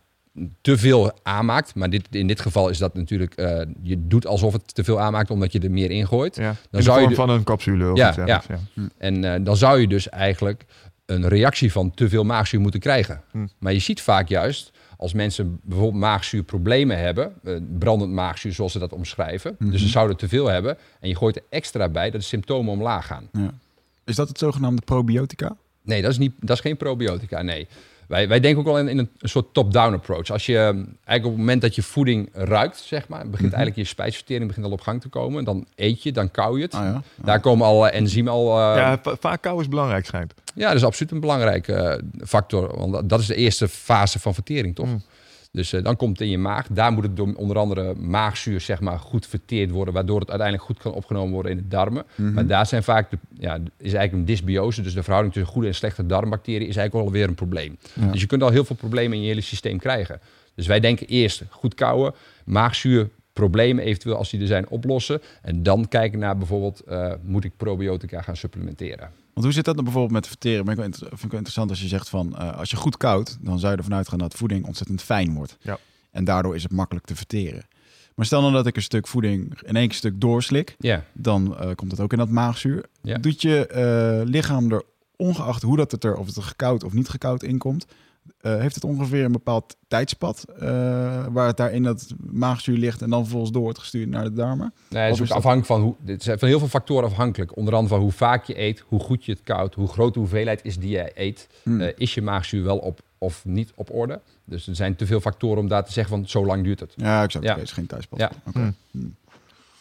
te 0.61 0.79
veel 0.79 1.13
aanmaakt, 1.23 1.75
maar 1.75 1.91
dit, 1.91 2.07
in 2.11 2.27
dit 2.27 2.41
geval 2.41 2.69
is 2.69 2.79
dat 2.79 2.95
natuurlijk, 2.95 3.35
eh, 3.35 3.61
je 3.83 4.07
doet 4.07 4.27
alsof 4.27 4.53
het 4.53 4.75
te 4.75 4.85
veel 4.85 5.01
aanmaakt 5.01 5.31
omdat 5.31 5.53
je 5.53 5.61
er 5.61 5.71
meer 5.71 5.91
in 5.91 6.07
gooit. 6.07 6.37
Ja. 6.37 6.49
In 6.51 6.57
Dan 6.71 6.81
de 6.81 6.83
zou 6.83 6.97
je 6.97 7.01
vorm 7.05 7.15
de- 7.15 7.21
van 7.21 7.31
een 7.31 7.45
capsule 7.45 7.91
of 7.91 7.97
Ja, 7.99 8.07
iets 8.09 8.17
dergelijks, 8.17 8.47
ja. 8.75 8.83
En 8.99 9.25
eh, 9.35 9.45
dan 9.45 9.57
zou 9.57 9.81
je 9.81 9.89
dus 9.89 10.09
eigenlijk 10.09 10.65
een 11.07 11.29
reactie 11.29 11.73
van 11.73 11.91
te 11.95 12.09
veel 12.09 12.25
maagzuur 12.25 12.61
moeten 12.61 12.81
krijgen. 12.81 13.21
Hm. 13.31 13.47
Maar 13.59 13.73
je 13.73 13.79
ziet 13.79 14.01
vaak 14.01 14.29
juist, 14.29 14.73
als 14.97 15.13
mensen 15.13 15.61
bijvoorbeeld 15.63 16.01
maagzuurproblemen 16.03 16.99
hebben, 16.99 17.33
eh, 17.45 17.55
brandend 17.79 18.13
maagzuur 18.13 18.53
zoals 18.53 18.73
ze 18.73 18.79
dat 18.79 18.93
omschrijven, 18.93 19.57
Mhm. 19.59 19.71
dus 19.71 19.81
ze 19.83 19.89
zouden 19.89 20.17
te 20.17 20.29
veel 20.29 20.47
hebben 20.47 20.77
en 21.01 21.09
je 21.09 21.17
gooit 21.17 21.37
er 21.37 21.43
extra 21.51 21.89
bij, 21.89 22.11
dat 22.11 22.21
de 22.21 22.27
symptomen 22.27 22.73
omlaag 22.73 23.07
gaan. 23.07 23.29
Ja. 23.33 23.51
Is 24.05 24.17
dat 24.17 24.29
het 24.29 24.39
zogenaamde 24.39 24.83
probiotica? 24.85 25.57
Nee, 25.83 26.03
dat 26.03 26.11
is, 26.11 26.19
niet, 26.19 26.33
dat 26.41 26.57
is 26.57 26.63
geen 26.63 26.77
probiotica, 26.77 27.43
nee. 27.43 27.67
Wij, 28.09 28.29
wij 28.29 28.41
denken 28.41 28.61
ook 28.61 28.67
wel 28.67 28.79
in, 28.79 28.89
in 28.89 28.99
een, 28.99 29.11
soort 29.21 29.47
top-down 29.55 29.95
approach. 29.95 30.31
Als 30.31 30.47
je 30.47 30.53
eh, 30.57 30.63
eigenlijk 30.65 31.25
op 31.25 31.25
het 31.25 31.37
moment 31.37 31.61
dat 31.61 31.75
je 31.75 31.83
voeding 31.83 32.29
ruikt, 32.33 32.77
zeg 32.79 33.09
maar, 33.09 33.19
begint 33.29 33.35
Mhm. 33.51 33.55
eigenlijk 33.55 33.77
je 33.77 33.85
spijsvertering 33.85 34.47
begint 34.47 34.67
al 34.67 34.73
op 34.73 34.81
gang 34.81 35.01
te 35.01 35.09
komen. 35.09 35.45
Dan 35.45 35.67
eet 35.75 36.03
je, 36.03 36.13
dan 36.13 36.31
kauw 36.31 36.57
je 36.57 36.63
het. 36.63 36.75
Ah 36.75 36.83
ja. 36.85 37.03
Daar 37.25 37.41
komen 37.41 37.67
al 37.67 37.89
enzymen 37.89 38.33
al. 38.33 38.49
eh, 38.59 38.77
Ja, 38.77 38.99
va- 39.03 39.17
vaak 39.21 39.43
kou 39.43 39.61
is 39.61 39.69
belangrijk 39.69 40.07
schijnt. 40.07 40.35
Ja, 40.55 40.67
dat 40.69 40.77
is 40.77 40.85
absoluut 40.85 41.13
een 41.13 41.21
belangrijke 41.21 41.73
eh, 41.73 42.03
factor. 42.27 42.77
Want 42.79 42.93
dat- 42.93 43.09
dat 43.09 43.21
is 43.21 43.27
de 43.27 43.35
eerste 43.35 43.69
fase 43.69 44.19
van 44.19 44.35
vertering, 44.35 44.75
toch? 44.75 44.87
Mm. 44.87 45.03
Dus 45.57 45.73
eh, 45.73 45.83
dan 45.83 45.97
komt 45.97 46.19
het 46.19 46.21
in 46.21 46.31
je 46.31 46.39
maag. 46.39 46.67
Daar 46.71 46.93
moet 46.93 47.03
het 47.03 47.17
door 47.17 47.35
onder 47.35 47.59
andere 47.59 47.95
maagzuur 47.95 48.61
zeg 48.61 48.81
maar, 48.81 48.99
goed 48.99 49.27
verteerd 49.27 49.71
worden... 49.71 49.95
waardoor 49.95 50.21
het 50.21 50.29
uiteindelijk 50.29 50.69
goed 50.69 50.79
kan 50.79 50.93
opgenomen 50.93 51.33
worden 51.33 51.53
in 51.53 51.57
de 51.57 51.69
darmen. 51.69 52.05
Mhm. 52.15 52.33
Maar 52.33 52.47
daar 52.47 52.67
zijn 52.67 52.83
vaak 52.83 53.11
de, 53.11 53.19
ja, 53.39 53.55
is 53.55 53.93
eigenlijk 53.93 54.13
een 54.13 54.25
dysbiose. 54.25 54.83
Dus 54.83 54.95
de 54.95 55.03
verhouding 55.03 55.35
tussen 55.35 55.53
goede 55.53 55.69
en 55.69 55.75
slechte 55.75 56.07
darmbacteriën... 56.07 56.69
is 56.69 56.77
eigenlijk 56.77 57.07
alweer 57.07 57.29
een 57.29 57.35
probleem. 57.35 57.79
Ja. 57.93 58.07
Dus 58.07 58.21
je 58.21 58.27
kunt 58.27 58.43
al 58.43 58.51
heel 58.51 58.65
veel 58.65 58.77
problemen 58.77 59.17
in 59.17 59.23
je 59.23 59.29
hele 59.29 59.41
systeem 59.41 59.79
krijgen. 59.79 60.21
Dus 60.55 60.67
wij 60.67 60.81
denken 60.81 61.07
eerst 61.07 61.43
goed 61.51 61.75
kouwen, 61.75 62.15
maagzuur... 62.45 63.09
Problemen 63.33 63.85
eventueel 63.85 64.17
als 64.17 64.31
die 64.31 64.41
er 64.41 64.47
zijn 64.47 64.69
oplossen. 64.69 65.21
En 65.43 65.63
dan 65.63 65.89
kijken 65.89 66.19
naar 66.19 66.39
bijvoorbeeld, 66.39 66.81
eh, 66.81 67.13
moet 67.23 67.45
ik 67.45 67.53
probiotica 67.57 68.23
gaan 68.23 68.37
supplementeren? 68.37 69.11
Want 69.37 69.49
hoe 69.49 69.57
zit 69.57 69.65
dat 69.65 69.75
dan 69.75 69.85
bijvoorbeeld 69.85 70.15
met 70.15 70.27
verteren? 70.27 70.65
Ben 70.65 70.75
ik 70.75 70.81
wel 70.81 70.91
vind 70.91 71.13
ik 71.13 71.31
wel 71.31 71.31
interessant 71.31 71.71
als 71.71 71.81
je 71.81 71.89
zegt 71.89 72.09
van 72.09 72.37
eh, 72.37 72.59
als 72.59 72.71
je 72.71 72.77
goed 72.77 72.97
koudt, 72.97 73.39
dan 73.41 73.59
zou 73.59 73.73
je 73.73 73.79
ervan 73.79 73.95
uitgaan 73.95 74.19
dat 74.19 74.35
voeding 74.35 74.67
ontzettend 74.67 75.03
fijn 75.03 75.35
wordt. 75.35 75.57
Ja. 75.61 75.79
En 76.11 76.25
daardoor 76.25 76.55
is 76.55 76.63
het 76.63 76.73
makkelijk 76.73 77.07
te 77.07 77.17
verteren. 77.17 77.67
Maar 78.15 78.27
stel 78.27 78.41
nou 78.41 78.53
dat 78.53 78.67
ik 78.67 78.77
een 78.77 78.83
stuk 78.83 79.07
voeding 79.07 79.61
in 79.63 79.77
één 79.77 79.91
stuk 79.91 80.21
doorslik, 80.21 80.75
Ja, 80.79 81.05
dan 81.13 81.59
eh, 81.59 81.75
komt 81.75 81.91
het 81.91 82.01
ook 82.01 82.13
in 82.13 82.19
dat 82.19 82.29
maagzuur. 82.29 82.85
Ja. 83.03 83.19
Doet 83.19 83.43
je 83.43 83.67
eh, 83.67 84.29
lichaam 84.29 84.73
er, 84.73 84.83
ongeacht 85.17 85.63
hoe 85.63 85.77
dat 85.77 85.91
het 85.91 86.05
er, 86.05 86.17
of 86.17 86.27
het 86.27 86.37
er 86.37 86.43
gekoud 86.43 86.85
of 86.85 86.93
niet 86.93 87.09
gekoud 87.09 87.43
in 87.43 87.59
eh, 88.41 88.61
heeft 88.61 88.75
het 88.75 88.85
ongeveer 88.85 89.25
een 89.25 89.33
bepaald 89.33 89.77
tijdspad 89.89 90.45
eh, 90.59 90.69
waar 91.31 91.47
het 91.47 91.57
daar 91.57 91.73
in 91.73 91.83
dat 91.83 92.07
maagzuur 92.31 92.79
ligt 92.79 93.03
en 93.03 93.11
dan 93.11 93.21
vervolgens 93.23 93.53
door 93.53 93.63
wordt 93.63 93.79
gestuurd 93.79 94.09
naar 94.09 94.25
de 94.25 94.33
darmen? 94.33 94.75
nee, 94.89 95.03
het 95.03 95.21
is 95.21 95.21
ook 95.21 95.37
afhankelijk 95.37 95.67
van 95.67 95.81
hoe. 95.81 95.95
Het 96.05 96.23
zijn 96.23 96.39
van 96.39 96.49
heel 96.49 96.59
veel 96.59 96.69
factoren 96.69 97.05
afhankelijk. 97.05 97.57
Onder 97.57 97.75
andere 97.75 97.95
van 97.95 98.03
hoe 98.03 98.13
vaak 98.13 98.45
je 98.45 98.61
eet, 98.61 98.85
hoe 98.89 99.01
goed 99.01 99.25
je 99.25 99.33
het 99.33 99.43
koudt, 99.43 99.75
hoe 99.75 99.89
groot 99.89 100.15
de 100.15 100.21
hoeveelheid 100.21 100.61
is 100.65 100.79
die 100.79 100.91
je 100.91 101.11
eet. 101.15 101.49
Hmm. 101.63 101.81
Eh, 101.81 101.93
is 101.97 102.15
je 102.15 102.23
maagzuur 102.23 102.65
wel 102.65 102.79
op 102.79 103.01
of 103.19 103.45
niet 103.45 103.73
op 103.75 103.95
orde? 103.95 104.21
Dus 104.45 104.67
er 104.67 104.75
zijn 104.77 104.97
te 104.97 105.07
veel 105.07 105.21
factoren 105.21 105.59
om 105.59 105.69
daar 105.69 105.85
te 105.85 105.93
zeggen 105.93 106.17
van 106.17 106.29
zo 106.29 106.47
lang 106.47 106.65
duurt 106.65 106.81
het. 106.81 106.93
ja, 106.97 107.23
exact. 107.23 107.45
Ja. 107.45 107.53
Oké, 107.53 107.63
is 107.63 107.73
geen 107.73 107.87
tijdspad. 107.87 108.19
Ja. 108.19 108.31
Oké. 108.47 108.73
Hmm. 108.91 109.15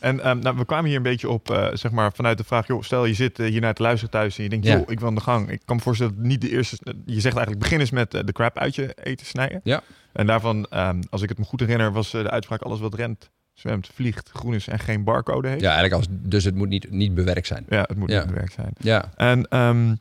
En 0.05 0.19
ehm, 0.23 0.39
nou, 0.39 0.57
we 0.57 0.65
kwamen 0.65 0.85
hier 0.85 0.95
een 0.97 1.03
beetje 1.03 1.29
op, 1.29 1.49
eh, 1.51 1.67
zeg 1.73 1.91
maar, 1.91 2.11
vanuit 2.13 2.37
de 2.37 2.43
vraag, 2.43 2.67
joh, 2.67 2.81
stel 2.81 3.05
je 3.05 3.13
zit 3.13 3.39
eh, 3.39 3.49
hier 3.49 3.61
naar 3.61 3.73
te 3.73 3.81
luisteren 3.81 4.11
thuis 4.11 4.37
en 4.37 4.43
je 4.43 4.49
denkt, 4.49 4.65
Ja. 4.65 4.77
joh, 4.77 4.91
ik 4.91 4.99
wil 4.99 5.07
aan 5.07 5.15
de 5.15 5.21
gang. 5.21 5.49
Ik 5.49 5.61
kan 5.65 5.75
me 5.75 5.81
voorstellen 5.81 6.15
dat 6.15 6.23
niet 6.25 6.41
de 6.41 6.49
eerste, 6.49 6.77
je 7.05 7.19
zegt 7.19 7.35
eigenlijk, 7.35 7.59
begin 7.59 7.79
eens 7.79 7.91
met 7.91 8.13
eh, 8.13 8.21
de 8.25 8.31
crap 8.31 8.57
uit 8.57 8.75
je 8.75 8.93
eten 9.03 9.25
snijden. 9.25 9.61
Ja. 9.63 9.81
En 10.13 10.27
daarvan, 10.27 10.65
ehm, 10.69 11.01
als 11.09 11.21
ik 11.21 11.29
het 11.29 11.37
me 11.37 11.43
goed 11.43 11.59
herinner, 11.59 11.91
was 11.91 12.13
eh, 12.13 12.21
de 12.21 12.29
uitspraak, 12.29 12.61
alles 12.61 12.79
wat 12.79 12.93
rent, 12.93 13.29
zwemt, 13.53 13.89
vliegt, 13.93 14.29
groen 14.33 14.53
is 14.53 14.67
en 14.67 14.79
geen 14.79 15.03
barcode 15.03 15.47
heeft. 15.47 15.61
Ja, 15.61 15.71
eigenlijk 15.75 15.95
als, 15.95 16.07
dus 16.19 16.43
het 16.43 16.55
moet 16.55 16.69
niet, 16.69 16.91
niet 16.91 17.13
bewerkt 17.13 17.47
zijn. 17.47 17.65
Ja, 17.69 17.81
het 17.87 17.97
moet 17.97 18.09
Ja. 18.09 18.17
niet 18.19 18.27
bewerkt 18.27 18.53
zijn. 18.53 18.73
Ja, 18.79 19.11
En 19.15 19.47
ehm, 19.47 19.95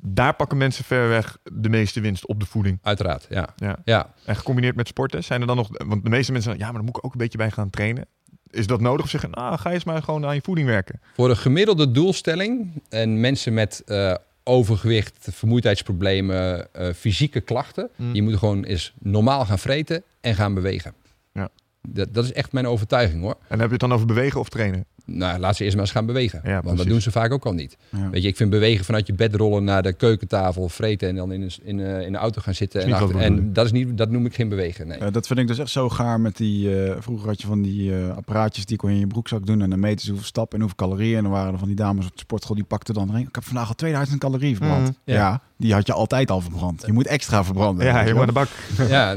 daar 0.00 0.34
pakken 0.34 0.58
mensen 0.58 0.84
verreweg 0.84 1.38
de 1.52 1.68
meeste 1.68 2.00
winst 2.00 2.26
op 2.26 2.40
de 2.40 2.46
voeding. 2.46 2.78
uiteraard. 2.82 3.26
Ja. 3.30 3.48
Ja. 3.56 3.76
Ja. 3.84 4.12
En 4.24 4.36
gecombineerd 4.36 4.76
met 4.76 4.88
sporten, 4.88 5.24
zijn 5.24 5.40
er 5.40 5.46
dan 5.46 5.56
nog... 5.56 5.68
Want 5.86 6.04
de 6.04 6.10
meeste 6.10 6.32
mensen 6.32 6.58
ja, 6.58 6.64
maar 6.64 6.72
dan 6.74 6.84
moet 6.84 6.96
ik 6.96 7.04
ook 7.04 7.12
een 7.12 7.18
beetje 7.18 7.38
bij 7.38 7.50
gaan 7.50 7.70
trainen. 7.70 8.06
Is 8.50 8.66
dat 8.66 8.80
nodig? 8.80 9.04
Of 9.04 9.10
zeggen, 9.10 9.30
nou, 9.30 9.58
ga 9.58 9.72
eens 9.72 9.84
maar 9.84 10.02
gewoon 10.02 10.26
aan 10.26 10.34
je 10.34 10.40
voeding 10.44 10.68
werken. 10.68 11.00
Voor 11.14 11.30
een 11.30 11.36
gemiddelde 11.36 11.90
doelstelling 11.90 12.82
en 12.88 13.20
mensen 13.20 13.54
met 13.54 13.82
eh, 13.86 14.14
overgewicht, 14.44 15.28
vermoeidheidsproblemen, 15.30 16.74
eh, 16.74 16.92
fysieke 16.94 17.40
klachten, 17.40 17.90
Mm. 17.96 18.14
je 18.14 18.22
moet 18.22 18.36
gewoon 18.36 18.64
eens 18.64 18.94
normaal 18.98 19.44
gaan 19.44 19.58
vreten 19.58 20.02
en 20.20 20.34
gaan 20.34 20.54
bewegen. 20.54 20.94
Ja. 21.32 21.48
Dat, 21.86 22.14
dat 22.14 22.24
is 22.24 22.32
echt 22.32 22.52
mijn 22.52 22.66
overtuiging 22.66 23.22
hoor. 23.22 23.36
En 23.48 23.56
heb 23.58 23.66
je 23.66 23.72
het 23.72 23.80
dan 23.80 23.92
over 23.92 24.06
bewegen 24.06 24.40
of 24.40 24.48
trainen? 24.48 24.84
Nou, 25.04 25.38
laat 25.38 25.56
ze 25.56 25.62
eerst 25.64 25.76
maar 25.76 25.84
eens 25.84 25.94
gaan 25.94 26.06
bewegen. 26.06 26.40
Ja, 26.44 26.62
want 26.62 26.78
dat 26.78 26.86
doen 26.86 27.00
ze 27.00 27.10
vaak 27.10 27.32
ook 27.32 27.46
al 27.46 27.52
niet. 27.52 27.76
Ja. 27.90 28.10
Weet 28.10 28.22
je, 28.22 28.28
ik 28.28 28.36
vind 28.36 28.50
bewegen 28.50 28.84
vanuit 28.84 29.06
je 29.06 29.12
bed 29.14 29.34
rollen 29.34 29.64
naar 29.64 29.82
de 29.82 29.92
keukentafel, 29.92 30.68
vreten 30.68 31.08
en 31.08 31.14
dan 31.16 31.32
in, 31.32 31.42
een, 31.42 31.50
in, 31.62 31.80
eh, 31.80 32.00
in 32.06 32.12
de 32.12 32.18
auto 32.18 32.40
gaan 32.40 32.54
zitten. 32.54 32.82
En, 32.82 32.92
achter- 32.92 33.16
en 33.20 33.52
dat, 33.52 33.64
is 33.64 33.72
niet, 33.72 33.98
dat 33.98 34.10
noem 34.10 34.26
ik 34.26 34.34
geen 34.34 34.48
bewegen. 34.48 34.86
Nee. 34.86 34.98
Eh, 34.98 35.12
dat 35.12 35.26
vind 35.26 35.38
ik 35.38 35.46
dus 35.46 35.58
echt 35.58 35.70
zo 35.70 35.88
gaar 35.88 36.20
met 36.20 36.36
die... 36.36 36.84
eh, 36.84 36.96
vroeger 36.98 37.28
had 37.28 37.40
je 37.40 37.46
van 37.46 37.62
die 37.62 37.96
eh, 37.96 38.16
apparaatjes 38.16 38.66
die 38.66 38.76
kon 38.76 38.88
je 38.88 38.94
in 38.94 39.00
je 39.00 39.06
broekzak 39.06 39.46
doen... 39.46 39.62
en 39.62 39.70
dan 39.70 39.80
meten 39.80 40.00
ze 40.04 40.08
hoeveel 40.10 40.28
stappen 40.28 40.58
en 40.58 40.64
hoeveel 40.64 40.86
calorieën. 40.88 41.16
En 41.16 41.22
dan 41.22 41.32
waren 41.32 41.52
er 41.52 41.58
van 41.58 41.68
die 41.68 41.76
dames 41.76 42.06
op 42.06 42.12
de 42.12 42.18
sportschool 42.20 42.54
die 42.56 42.64
pakten 42.64 42.94
dan... 42.94 43.08
erin. 43.10 43.26
Ik 43.28 43.34
heb 43.34 43.44
vandaag 43.44 43.68
al 43.68 43.74
2000 43.74 44.18
calorieën 44.20 44.56
verbrand. 44.56 44.82
Mhm. 44.88 44.92
ja. 45.04 45.14
Ja. 45.14 45.42
die 45.56 45.72
had 45.72 45.86
je 45.86 45.92
altijd 45.92 46.30
al 46.30 46.40
verbrand. 46.40 46.82
Je 46.86 46.92
moet 46.92 47.06
extra 47.06 47.44
verbranden. 47.44 47.86
Ja, 47.86 48.00
je 48.00 48.18
aan 48.18 48.26
de 48.26 48.32
bak. 48.32 48.48
ja, 48.88 49.16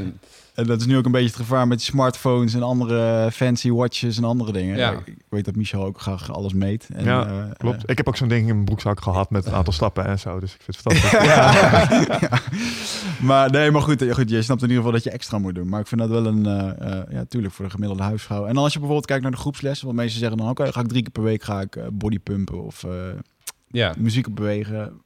En 0.60 0.66
dat 0.66 0.80
is 0.80 0.86
nu 0.86 0.96
ook 0.96 1.04
een 1.04 1.12
beetje 1.12 1.26
het 1.26 1.36
gevaar 1.36 1.68
met 1.68 1.82
smartphones... 1.82 2.54
en 2.54 2.62
andere 2.62 3.30
fancy 3.32 3.70
watches 3.70 4.16
en 4.16 4.24
andere 4.24 4.52
dingen. 4.52 4.76
Ja. 4.76 4.92
Ik 5.04 5.16
weet 5.28 5.44
dat 5.44 5.54
Michel 5.54 5.84
ook 5.84 6.00
graag 6.00 6.32
alles 6.32 6.52
meet. 6.52 6.88
En, 6.94 7.04
Ja, 7.04 7.26
eh, 7.26 7.50
Klopt. 7.56 7.90
Ik 7.90 7.96
heb 7.96 8.08
ook 8.08 8.16
zo'n 8.16 8.28
ding 8.28 8.48
in 8.48 8.54
mijn 8.54 8.64
broekzak 8.64 9.02
gehad 9.02 9.30
met 9.30 9.46
een 9.46 9.52
aantal 9.52 9.72
stappen 9.72 10.04
en 10.04 10.18
zo. 10.18 10.40
Dus 10.40 10.54
ik 10.54 10.60
vind 10.60 10.84
het 10.84 10.92
fantastisch. 10.92 12.38
maar 13.28 13.50
nee, 13.50 13.70
maar 13.70 13.82
goed, 13.82 14.00
ja, 14.00 14.12
goed, 14.12 14.30
je 14.30 14.42
snapt 14.42 14.62
in 14.62 14.68
ieder 14.68 14.82
geval 14.84 14.98
dat 14.98 15.04
je 15.04 15.10
extra 15.10 15.38
moet 15.38 15.54
doen. 15.54 15.68
Maar 15.68 15.80
ik 15.80 15.86
vind 15.86 16.00
dat 16.00 16.10
wel 16.10 16.26
een, 16.26 16.46
eh 16.46 16.70
eh, 16.80 17.02
ja, 17.10 17.24
tuurlijk 17.24 17.54
voor 17.54 17.64
de 17.64 17.70
gemiddelde 17.70 18.02
huisvrouw. 18.02 18.46
En 18.46 18.54
dan 18.54 18.62
als 18.62 18.72
je 18.72 18.78
bijvoorbeeld 18.78 19.08
kijkt 19.08 19.22
naar 19.22 19.32
de 19.32 19.38
groepslessen, 19.38 19.86
want 19.86 19.98
mensen 19.98 20.18
zeggen 20.18 20.38
dan, 20.38 20.48
oké, 20.48 20.72
ga 20.72 20.80
ik 20.80 20.88
drie 20.88 21.02
keer 21.02 21.12
per 21.12 21.22
week 21.22 21.42
ga 21.42 21.60
ik 21.60 21.76
eh, 21.76 21.86
bodypumpen 21.92 22.64
of 22.64 22.84
eh, 22.84 22.90
ja. 23.66 23.94
muziek 23.98 24.34
bewegen. 24.34 25.00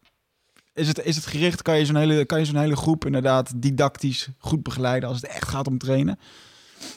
Is 0.75 0.89
het, 0.89 1.05
is 1.05 1.17
het 1.17 1.27
gericht? 1.27 1.63
Kan 1.63 1.79
je 1.79 1.85
zo'n 1.87 1.97
hele, 1.97 2.25
kan 2.25 2.39
je 2.39 2.45
zo'n 2.45 2.57
hele 2.57 2.77
groep 2.77 3.07
inderdaad 3.07 3.53
didactisch 3.57 4.29
goed 4.39 4.63
begeleiden 4.63 5.09
als 5.09 5.21
het 5.21 5.31
echt 5.31 5.49
gaat 5.49 5.67
om 5.67 5.79
trainen? 5.79 6.19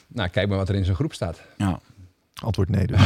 Nou, 0.07 0.29
kijk 0.29 0.47
maar 0.47 0.57
wat 0.57 0.69
er 0.69 0.75
in 0.75 0.85
zo'n 0.85 0.95
groep 0.95 1.13
staat. 1.13 1.41
Ja. 1.57 1.79
Antwoord 2.41 2.69
nee 2.69 2.87
dus. 2.87 2.99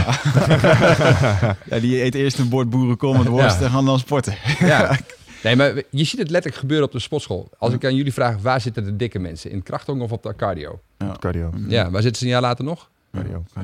ja 1.65 1.79
die 1.81 2.03
eet 2.03 2.15
eerst 2.15 2.39
een 2.39 2.49
bord 2.49 2.69
boerenkool 2.69 3.13
met 3.13 3.27
worst 3.27 3.59
Ja. 3.59 3.65
en 3.65 3.71
gaan 3.71 3.85
dan 3.85 3.99
sporten. 3.99 4.35
Ja. 4.59 4.97
Nee, 5.43 5.55
maar 5.55 5.73
je 5.89 6.03
ziet 6.03 6.19
het 6.19 6.29
letterlijk 6.29 6.61
gebeuren 6.61 6.85
op 6.87 6.91
de 6.91 6.99
sportschool. 6.99 7.49
Als 7.57 7.73
ik 7.73 7.85
aan 7.85 7.95
jullie 7.95 8.13
vraag, 8.13 8.37
waar 8.41 8.61
zitten 8.61 8.83
de 8.83 8.95
dikke 8.95 9.19
mensen? 9.19 9.49
In 9.49 9.55
het 9.55 9.65
krachthongen 9.65 10.03
of 10.03 10.11
op 10.11 10.23
de 10.23 10.35
cardio? 10.35 10.81
Ja. 10.97 11.15
Cardio. 11.19 11.51
Ja, 11.67 11.89
waar 11.91 12.01
zitten 12.01 12.19
ze 12.19 12.25
een 12.25 12.31
jaar 12.31 12.41
later 12.41 12.65
nog? 12.65 12.89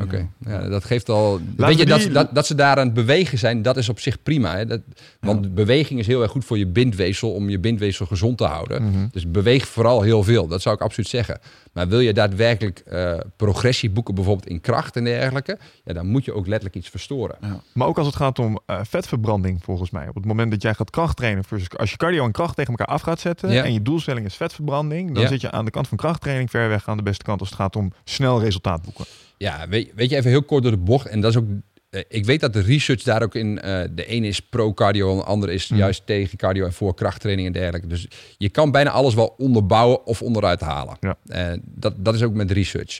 Oké, 0.01 0.29
ja, 0.45 0.69
dat 0.69 0.83
geeft 0.83 1.09
al... 1.09 1.37
we 1.55 1.65
weet 1.65 1.77
je, 1.77 1.85
dat, 1.85 1.99
die- 1.99 2.11
dat, 2.11 2.33
dat 2.33 2.45
ze 2.47 2.55
daar 2.55 2.77
aan 2.77 2.85
het 2.85 2.93
bewegen 2.93 3.37
zijn, 3.37 3.61
dat 3.61 3.77
is 3.77 3.89
op 3.89 3.99
zich 3.99 4.23
prima. 4.23 4.55
Hè? 4.55 4.65
Dat, 4.65 4.81
want 5.19 5.55
beweging 5.55 5.99
is 5.99 6.07
heel 6.07 6.21
erg 6.21 6.31
goed 6.31 6.45
voor 6.45 6.57
je 6.57 6.67
bindweefsel, 6.67 7.33
om 7.33 7.49
je 7.49 7.59
bindweefsel 7.59 8.05
gezond 8.05 8.37
te 8.37 8.43
houden. 8.45 8.83
Mhm. 8.83 9.07
Dus 9.11 9.31
beweeg 9.31 9.67
vooral 9.67 10.01
heel 10.01 10.23
veel, 10.23 10.47
dat 10.47 10.61
zou 10.61 10.75
ik 10.75 10.81
absoluut 10.81 11.09
zeggen. 11.09 11.39
Maar 11.73 11.87
wil 11.87 11.99
je 11.99 12.13
daadwerkelijk 12.13 12.79
eh, 12.79 13.17
progressie 13.35 13.89
boeken, 13.89 14.15
bijvoorbeeld 14.15 14.47
in 14.47 14.61
kracht 14.61 14.95
en 14.95 15.03
dergelijke, 15.03 15.57
ja, 15.83 15.93
dan 15.93 16.07
moet 16.07 16.25
je 16.25 16.33
ook 16.33 16.45
letterlijk 16.47 16.75
iets 16.75 16.89
verstoren. 16.89 17.35
Maar 17.73 17.87
ook 17.87 17.97
als 17.97 18.07
het 18.07 18.15
gaat 18.15 18.39
om 18.39 18.59
eh, 18.65 18.79
vetverbranding, 18.83 19.63
volgens 19.63 19.89
mij. 19.89 20.07
Op 20.07 20.15
het 20.15 20.25
moment 20.25 20.51
dat 20.51 20.61
jij 20.61 20.73
gaat 20.73 20.89
krachttrainen, 20.89 21.43
versus 21.43 21.77
als 21.77 21.91
je 21.91 21.97
cardio 21.97 22.25
en 22.25 22.31
kracht 22.31 22.55
tegen 22.55 22.71
elkaar 22.75 22.93
af 22.95 23.01
gaat 23.01 23.19
zetten 23.19 23.51
Ja. 23.51 23.63
en 23.63 23.73
je 23.73 23.81
doelstelling 23.81 24.25
is 24.25 24.35
vetverbranding, 24.35 25.13
dan 25.13 25.23
Ja. 25.23 25.29
zit 25.29 25.41
je 25.41 25.51
aan 25.51 25.65
de 25.65 25.71
kant 25.71 25.87
van 25.87 25.97
krachttraining 25.97 26.49
ver 26.49 26.69
weg 26.69 26.87
aan 26.87 26.97
de 26.97 27.03
beste 27.03 27.23
kant 27.23 27.39
als 27.39 27.49
het 27.49 27.57
gaat 27.57 27.75
om 27.75 27.91
snel 28.03 28.39
resultaat 28.41 28.81
boeken. 28.81 29.05
Ja, 29.37 29.67
weet, 29.67 29.91
weet 29.95 30.09
je, 30.09 30.15
even 30.15 30.29
heel 30.29 30.43
kort 30.43 30.63
door 30.63 30.71
de 30.71 30.77
bocht. 30.77 31.07
En 31.07 31.21
dat 31.21 31.31
is 31.31 31.37
ook. 31.37 31.45
eh, 31.89 32.01
Ik 32.07 32.25
weet 32.25 32.39
dat 32.39 32.53
de 32.53 32.59
research 32.61 33.03
daar 33.03 33.23
ook 33.23 33.35
in. 33.35 33.59
eh, 33.61 33.83
de 33.95 34.05
ene 34.05 34.27
is 34.27 34.39
pro-cardio, 34.39 35.11
en 35.11 35.17
de 35.17 35.23
andere 35.23 35.53
is 35.53 35.67
Mhm. 35.67 35.79
juist 35.79 36.01
tegen 36.05 36.37
cardio 36.37 36.65
en 36.65 36.73
voor 36.73 36.93
krachttraining 36.95 37.47
en 37.47 37.53
dergelijke. 37.53 37.87
Dus 37.87 38.07
je 38.37 38.49
kan 38.49 38.71
bijna 38.71 38.89
alles 38.89 39.13
wel 39.13 39.35
onderbouwen 39.37 40.05
of 40.05 40.21
onderuit 40.21 40.59
halen. 40.59 40.97
Ja. 40.99 41.17
Eh, 41.27 41.57
dat, 41.63 41.93
dat 41.97 42.15
is 42.15 42.23
ook 42.23 42.33
met 42.33 42.51
research. 42.51 42.99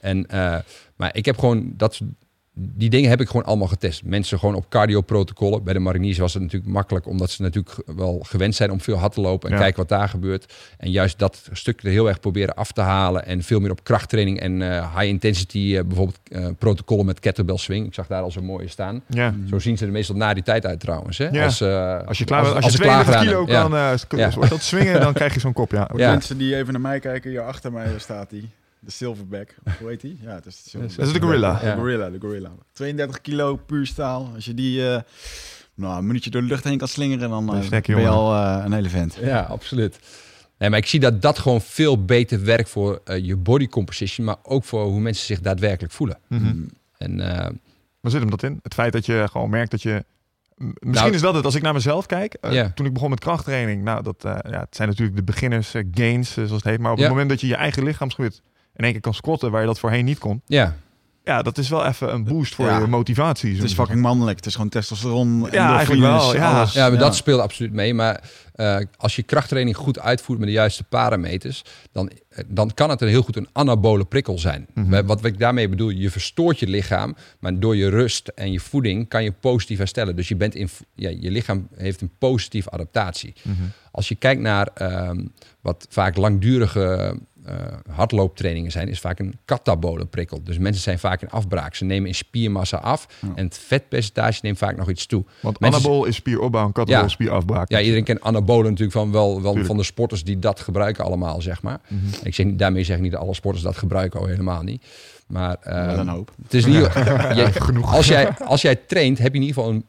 En, 0.00 0.26
maar 0.96 1.16
ik 1.16 1.24
heb 1.24 1.38
gewoon 1.38 1.72
dat. 1.76 2.00
Die 2.54 2.90
dingen 2.90 3.10
heb 3.10 3.20
ik 3.20 3.26
gewoon 3.26 3.44
allemaal 3.44 3.66
getest. 3.68 4.04
Mensen 4.04 4.38
gewoon 4.38 4.54
op 4.54 4.68
cardio-protocollen. 4.68 5.64
Bij 5.64 5.72
de 5.72 5.78
mariniers 5.78 6.18
was 6.18 6.34
het 6.34 6.42
natuurlijk 6.42 6.72
makkelijk, 6.72 7.06
omdat 7.06 7.30
ze 7.30 7.42
natuurlijk 7.42 7.76
wel 7.96 8.18
gewend 8.22 8.54
zijn 8.54 8.70
om 8.70 8.80
veel 8.80 8.96
hard 8.96 9.12
te 9.12 9.20
lopen 9.20 9.48
en 9.50 9.54
Ja. 9.54 9.60
kijken 9.60 9.78
wat 9.80 9.88
daar 9.88 10.08
gebeurt. 10.08 10.52
En 10.78 10.90
juist 10.90 11.18
dat 11.18 11.48
stuk 11.52 11.82
er 11.82 11.90
heel 11.90 12.08
erg 12.08 12.20
proberen 12.20 12.54
af 12.54 12.72
te 12.72 12.80
halen 12.80 13.26
en 13.26 13.42
veel 13.42 13.60
meer 13.60 13.70
op 13.70 13.84
krachttraining 13.84 14.40
en 14.40 14.62
eh, 14.62 14.96
high 14.98 15.08
intensity, 15.08 15.76
eh, 15.76 15.84
bijvoorbeeld 15.84 16.18
eh, 16.24 16.46
protocollen 16.58 17.06
met 17.06 17.20
kettlebell 17.20 17.56
swing. 17.56 17.86
Ik 17.86 17.94
zag 17.94 18.06
daar 18.06 18.22
al 18.22 18.30
zo'n 18.30 18.44
mooie 18.44 18.68
staan. 18.68 19.02
Ja. 19.08 19.34
Zo 19.50 19.58
zien 19.58 19.78
ze 19.78 19.84
er 19.84 19.92
meestal 19.92 20.16
na 20.16 20.34
die 20.34 20.42
tijd 20.42 20.66
uit 20.66 20.80
trouwens. 20.80 21.18
Hè? 21.18 21.28
Ja. 21.28 21.44
Als, 21.44 21.60
eh, 21.60 21.98
Als 22.06 22.18
je, 22.18 22.24
klaar, 22.24 22.54
als, 22.54 22.64
je 22.64 22.70
ze 22.70 22.76
32 22.76 23.12
klaar 23.14 23.24
kilo 23.24 23.44
kan 23.44 24.48
dat 24.48 24.62
swingen, 24.62 25.00
dan 25.00 25.12
krijg 25.12 25.34
je 25.34 25.40
zo'n 25.40 25.52
kop, 25.52 25.70
ja. 25.70 25.88
Mensen 25.92 26.38
die 26.38 26.56
even 26.56 26.72
naar 26.72 26.82
mij 26.82 27.00
kijken, 27.00 27.30
hier 27.30 27.40
achter 27.42 27.72
mij 27.72 27.88
staat 27.98 28.30
hij. 28.30 28.48
De 28.84 28.90
silverback. 28.90 29.54
Hoe 29.80 29.88
heet 29.88 30.00
die? 30.00 30.18
Ja, 30.22 30.34
het 30.34 30.46
is 30.46 30.62
de 30.62 30.68
silverback. 30.70 30.96
Dat 30.98 31.06
is 31.06 31.12
de 31.12 31.20
gorilla. 31.20 31.58
De 31.58 31.74
gorilla, 31.80 32.10
de 32.10 32.18
gorilla. 32.20 32.50
32 32.72 33.20
kilo 33.20 33.56
puur 33.56 33.86
staal. 33.86 34.30
Als 34.34 34.44
je 34.44 34.54
die 34.54 34.88
eh, 34.92 35.00
nou, 35.74 35.98
een 35.98 36.06
minuutje 36.06 36.30
door 36.30 36.40
de 36.42 36.46
lucht 36.46 36.64
heen 36.64 36.78
kan 36.78 36.88
slingeren, 36.88 37.30
dan 37.30 37.54
eh, 37.56 37.62
sterk, 37.62 37.86
ben 37.86 37.96
je 37.96 38.02
jongen. 38.02 38.16
al 38.18 38.34
eh, 38.34 38.64
een 38.64 38.72
hele 38.72 38.88
vent. 38.88 39.18
Ja, 39.20 39.40
absoluut. 39.40 39.98
Nee, 40.58 40.70
maar 40.70 40.78
ik 40.78 40.86
zie 40.86 41.00
dat 41.00 41.22
dat 41.22 41.38
gewoon 41.38 41.60
veel 41.60 42.04
beter 42.04 42.44
werkt 42.44 42.68
voor 42.70 43.00
eh, 43.04 43.24
je 43.24 43.36
body 43.36 43.66
composition, 43.68 44.26
maar 44.26 44.36
ook 44.42 44.64
voor 44.64 44.84
hoe 44.84 45.00
mensen 45.00 45.26
zich 45.26 45.40
daadwerkelijk 45.40 45.92
voelen. 45.92 46.18
Mhm. 46.28 46.54
En 46.98 47.20
eh, 47.20 47.50
Waar 48.00 48.10
zit 48.10 48.20
hem 48.20 48.30
dat 48.30 48.42
in? 48.42 48.60
Het 48.62 48.74
feit 48.74 48.92
dat 48.92 49.06
je 49.06 49.26
gewoon 49.30 49.50
merkt 49.50 49.70
dat 49.70 49.82
je... 49.82 50.04
Misschien 50.56 50.90
Nou- 50.92 51.12
is 51.14 51.20
dat 51.20 51.44
als 51.44 51.54
ik 51.54 51.62
naar 51.62 51.72
mezelf 51.72 52.06
kijk, 52.06 52.34
eh, 52.34 52.52
Ja. 52.52 52.70
toen 52.74 52.86
ik 52.86 52.92
begon 52.92 53.10
met 53.10 53.20
krachttraining, 53.20 53.82
nou 53.84 54.02
dat 54.02 54.24
eh, 54.24 54.36
ja, 54.50 54.60
het 54.60 54.76
zijn 54.76 54.88
natuurlijk 54.88 55.16
de 55.16 55.22
beginners 55.22 55.74
eh, 55.74 55.82
gains, 55.90 56.28
eh, 56.28 56.34
zoals 56.34 56.50
het 56.50 56.64
heet, 56.64 56.78
maar 56.80 56.92
op 56.92 56.98
het 56.98 57.08
moment 57.08 57.28
dat 57.28 57.40
je 57.40 57.46
je 57.46 57.54
eigen 57.54 57.82
lichaamsgewicht 57.84 58.42
in 58.76 58.84
één 58.84 58.92
keer 58.92 59.00
kan 59.00 59.14
squatten 59.14 59.50
waar 59.50 59.60
je 59.60 59.66
dat 59.66 59.78
voorheen 59.78 60.04
niet 60.04 60.18
kon, 60.18 60.42
ja, 60.46 60.76
ja, 61.24 61.42
dat 61.42 61.58
is 61.58 61.68
wel 61.68 61.86
even 61.86 62.12
een 62.14 62.24
boost 62.24 62.54
voor 62.54 62.66
Ja. 62.66 62.78
je 62.78 62.86
motivatie. 62.86 63.54
Het 63.54 63.62
is 63.64 63.72
fucking 63.72 64.00
mannelijk. 64.00 64.36
Het 64.36 64.46
is 64.46 64.54
gewoon 64.54 64.68
testosteron. 64.68 65.48
Ja, 65.50 65.76
eigenlijk 65.76 66.00
wel, 66.02 66.34
ja. 66.34 66.52
alles. 66.56 66.72
Ja, 66.72 66.88
maar 66.88 66.98
dat 66.98 67.16
speelt 67.16 67.40
absoluut 67.40 67.72
mee. 67.72 67.94
Maar 67.94 68.30
eh, 68.54 68.78
als 68.96 69.16
je 69.16 69.22
krachttraining 69.22 69.76
goed 69.76 69.98
uitvoert 69.98 70.38
met 70.38 70.48
de 70.48 70.54
juiste 70.54 70.84
parameters, 70.84 71.64
dan, 71.92 72.10
eh, 72.28 72.44
dan 72.48 72.74
kan 72.74 72.90
het 72.90 73.00
een 73.00 73.08
heel 73.08 73.22
goed 73.22 73.36
een 73.36 73.48
anabole 73.52 74.04
prikkel 74.04 74.38
zijn. 74.38 74.66
Wij- 74.74 75.04
Wat 75.04 75.24
ik 75.24 75.38
daarmee 75.38 75.68
bedoel, 75.68 75.88
je 75.90 76.10
verstoort 76.10 76.58
je 76.58 76.66
lichaam, 76.68 77.14
maar 77.38 77.58
door 77.58 77.76
je 77.76 77.88
rust 77.88 78.28
en 78.28 78.52
je 78.52 78.60
voeding 78.60 79.08
kan 79.08 79.24
je 79.24 79.32
positief 79.32 79.78
herstellen. 79.78 80.16
Dus 80.16 80.28
je, 80.28 80.36
bent 80.36 80.54
in, 80.54 80.68
ja, 80.94 81.08
je 81.20 81.30
lichaam 81.30 81.68
heeft 81.76 82.00
een 82.00 82.10
positieve 82.18 82.70
adaptatie. 82.70 83.32
Mhm. 83.42 83.56
Als 83.90 84.08
je 84.08 84.14
kijkt 84.14 84.40
naar 84.40 84.68
ehm, 84.74 85.24
wat 85.60 85.86
vaak 85.90 86.16
langdurige 86.16 87.18
hardlooptrainingen 87.90 88.70
zijn, 88.70 88.88
is 88.88 89.00
vaak 89.00 89.18
een 89.18 89.34
katabole 89.44 90.04
prikkel. 90.06 90.42
Dus 90.44 90.58
mensen 90.58 90.82
zijn 90.82 90.98
vaak 90.98 91.22
in 91.22 91.30
afbraak. 91.30 91.74
Ze 91.74 91.84
nemen 91.84 92.08
in 92.08 92.14
spiermassa 92.14 92.76
af 92.76 93.06
en 93.36 93.44
het 93.44 93.58
vetpercentage 93.58 94.38
neemt 94.42 94.58
vaak 94.58 94.76
nog 94.76 94.90
iets 94.90 95.06
toe. 95.06 95.24
Want 95.40 95.60
Mensen- 95.60 95.80
anabol 95.80 96.04
is 96.04 96.14
spieropbouw 96.16 96.66
en 96.66 96.72
katabol 96.72 97.02
Ja. 97.02 97.08
spierafbraak. 97.08 97.70
Ja, 97.70 97.80
iedereen 97.80 98.04
kent 98.04 98.20
anabolen 98.20 98.64
natuurlijk 98.70 98.92
van 98.92 99.12
wel, 99.12 99.40
van 99.64 99.76
de 99.76 99.82
sporters 99.82 100.24
die 100.24 100.38
dat 100.38 100.60
gebruiken 100.60 101.04
allemaal, 101.04 101.40
zeg 101.42 101.62
maar. 101.62 101.80
Ik 102.22 102.34
zeg 102.34 102.46
niet, 102.46 102.58
daarmee 102.58 102.84
zeg 102.84 102.96
ik 102.96 103.02
niet 103.02 103.12
dat 103.12 103.20
alle 103.20 103.34
sporters 103.34 103.64
dat 103.64 103.76
gebruiken, 103.76 104.20
oh, 104.20 104.26
helemaal 104.26 104.62
niet. 104.62 104.84
Maar 105.26 105.56
eh, 105.60 105.96
een 105.98 106.08
hoop. 106.08 106.30
het 106.42 106.54
is 106.54 106.66
niet, 106.66 106.74
je- 107.36 107.80
als, 107.84 108.06
jij, 108.06 108.28
als 108.38 108.62
jij 108.62 108.76
traint, 108.76 109.18
heb 109.18 109.32
je 109.32 109.40
in 109.40 109.46
ieder 109.46 109.62
geval 109.62 109.70
een. 109.74 109.86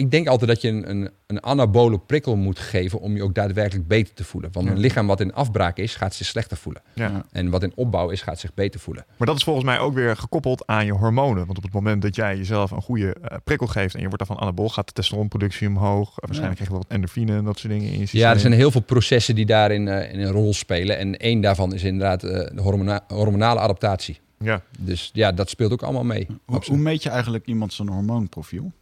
Ik 0.00 0.10
denk 0.10 0.26
altijd 0.26 0.50
dat 0.50 0.60
je 0.62 0.68
een, 0.68 0.90
een, 0.90 1.10
een 1.26 1.42
anabole 1.42 1.98
prikkel 1.98 2.36
moet 2.36 2.58
geven 2.58 3.00
om 3.00 3.16
je 3.16 3.22
ook 3.22 3.34
daadwerkelijk 3.34 3.88
beter 3.88 4.14
te 4.14 4.24
voelen. 4.24 4.50
Want 4.52 4.68
een 4.68 4.78
lichaam 4.78 5.06
wat 5.06 5.20
in 5.20 5.34
afbraak 5.34 5.76
is, 5.76 5.94
gaat 5.94 6.14
zich 6.14 6.26
slechter 6.26 6.56
voelen. 6.56 6.82
Ja. 6.92 7.24
En 7.32 7.50
wat 7.50 7.62
in 7.62 7.72
opbouw 7.74 8.10
is, 8.10 8.22
gaat 8.22 8.38
zich 8.38 8.54
beter 8.54 8.80
voelen. 8.80 9.04
Maar 9.16 9.26
dat 9.26 9.36
is 9.36 9.44
volgens 9.44 9.64
mij 9.64 9.78
ook 9.78 9.94
weer 9.94 10.16
gekoppeld 10.16 10.66
aan 10.66 10.86
je 10.86 10.92
hormonen. 10.92 11.46
Want 11.46 11.58
op 11.58 11.64
het 11.64 11.72
moment 11.72 12.02
dat 12.02 12.16
jij 12.16 12.36
jezelf 12.36 12.70
een 12.70 12.82
goede 12.82 13.14
eh, 13.14 13.36
prikkel 13.44 13.66
geeft 13.66 13.94
en 13.94 14.00
je 14.00 14.08
wordt 14.08 14.26
daarvan 14.26 14.44
anabol, 14.44 14.68
gaat 14.68 14.86
de 14.86 14.92
testosteronproductie 14.92 15.68
omhoog. 15.68 16.08
Eh, 16.08 16.14
waarschijnlijk 16.16 16.54
krijg 16.54 16.70
je 16.70 16.76
wel 16.76 16.84
wat 16.88 16.96
endorfine 16.96 17.36
en 17.36 17.44
dat 17.44 17.58
soort 17.58 17.72
dingen 17.72 17.86
in 17.86 17.92
je 17.92 17.98
systeem. 17.98 18.20
Ja, 18.20 18.32
er 18.32 18.40
zijn 18.40 18.52
heel 18.52 18.70
veel 18.70 18.80
processen 18.80 19.34
die 19.34 19.46
daarin 19.46 19.88
eh, 19.88 20.12
in 20.12 20.20
een 20.20 20.32
rol 20.32 20.54
spelen. 20.54 20.98
En 20.98 21.16
één 21.16 21.40
daarvan 21.40 21.74
is 21.74 21.82
inderdaad 21.82 22.22
eh, 22.22 22.30
de 22.30 22.62
hormona- 22.62 23.04
hormonale 23.08 23.60
adaptatie. 23.60 24.20
Ja. 24.38 24.62
Dus 24.78 25.10
ja, 25.12 25.32
dat 25.32 25.50
speelt 25.50 25.72
ook 25.72 25.82
allemaal 25.82 26.04
mee. 26.04 26.26
Hoe, 26.44 26.62
hoe 26.66 26.76
meet 26.76 27.02
je 27.02 27.10
eigenlijk 27.10 27.46
iemand 27.46 27.72
zijn 27.72 27.88
hormoonprofiel? 27.88 28.72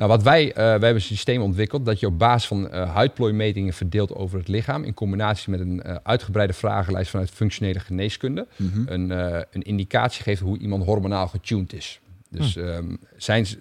Nou, 0.00 0.12
wat 0.12 0.22
wij, 0.22 0.48
eh, 0.48 0.54
wij 0.54 0.70
hebben 0.70 0.94
een 0.94 1.00
systeem 1.00 1.42
ontwikkeld 1.42 1.84
dat 1.84 2.00
je 2.00 2.06
op 2.06 2.18
basis 2.18 2.48
van 2.48 2.70
eh 2.70 2.94
huidplooimetingen 2.94 3.72
verdeelt 3.72 4.14
over 4.14 4.38
het 4.38 4.48
lichaam, 4.48 4.84
in 4.84 4.94
combinatie 4.94 5.50
met 5.50 5.60
een 5.60 5.82
eh, 5.82 5.96
uitgebreide 6.02 6.52
vragenlijst 6.52 7.10
vanuit 7.10 7.30
functionele 7.30 7.80
geneeskunde, 7.80 8.46
Mhm. 8.56 8.82
een, 8.86 9.10
een 9.50 9.62
indicatie 9.62 10.22
geeft 10.22 10.40
hoe 10.40 10.58
iemand 10.58 10.84
hormonaal 10.84 11.28
getuned 11.28 11.72
is. 11.72 12.00
Dus 12.30 12.56
ehm, 12.56 12.96
zijn 13.16 13.46
ze, 13.46 13.58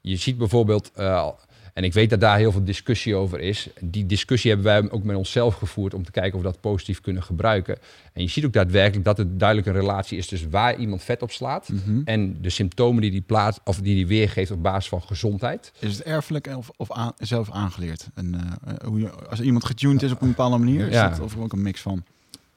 je 0.00 0.16
ziet 0.16 0.38
bijvoorbeeld, 0.38 0.90
en 1.72 1.84
ik 1.84 1.92
weet 1.92 2.10
dat 2.10 2.20
daar 2.20 2.38
heel 2.38 2.52
veel 2.52 2.64
discussie 2.64 3.14
over 3.14 3.40
is. 3.40 3.68
Die 3.80 4.06
discussie 4.06 4.50
hebben 4.50 4.66
wij 4.82 4.90
ook 4.90 5.02
met 5.04 5.16
onszelf 5.16 5.54
gevoerd 5.54 5.94
om 5.94 6.04
te 6.04 6.10
kijken 6.10 6.32
of 6.38 6.44
we 6.44 6.50
dat 6.50 6.60
positief 6.60 7.00
kunnen 7.00 7.22
gebruiken. 7.22 7.78
En 8.12 8.22
je 8.22 8.28
ziet 8.28 8.44
ook 8.44 8.52
daadwerkelijk 8.52 9.04
dat 9.04 9.16
het 9.16 9.38
duidelijk 9.38 9.68
een 9.68 9.74
relatie 9.80 10.18
is 10.18 10.26
tussen 10.26 10.50
waar 10.50 10.76
iemand 10.76 11.02
vet 11.02 11.22
op 11.22 11.30
slaat 11.30 11.68
Mhm. 11.68 12.00
en 12.04 12.36
de 12.40 12.50
symptomen 12.50 13.02
die 13.02 13.10
die, 13.10 13.20
plaats, 13.20 13.58
of 13.64 13.76
die 13.80 13.94
die 13.94 14.06
weergeeft 14.06 14.50
op 14.50 14.62
basis 14.62 14.88
van 14.88 15.02
gezondheid. 15.02 15.72
Is 15.78 15.92
het 15.96 16.02
erfelijk 16.02 16.46
of, 16.56 16.70
of 16.76 16.92
aan- 16.92 17.12
zelf 17.18 17.50
aangeleerd? 17.50 18.06
En, 18.14 18.34
eh, 18.34 18.74
hoe 18.88 19.00
je, 19.00 19.10
als 19.10 19.40
iemand 19.40 19.64
getuned 19.64 20.02
is 20.02 20.12
op 20.12 20.22
een 20.22 20.28
bepaalde 20.28 20.58
manier, 20.58 20.86
is 20.88 20.94
Ja. 20.94 21.08
dat 21.08 21.20
of 21.20 21.36
ook 21.36 21.52
een 21.52 21.62
mix 21.62 21.80
van? 21.80 22.04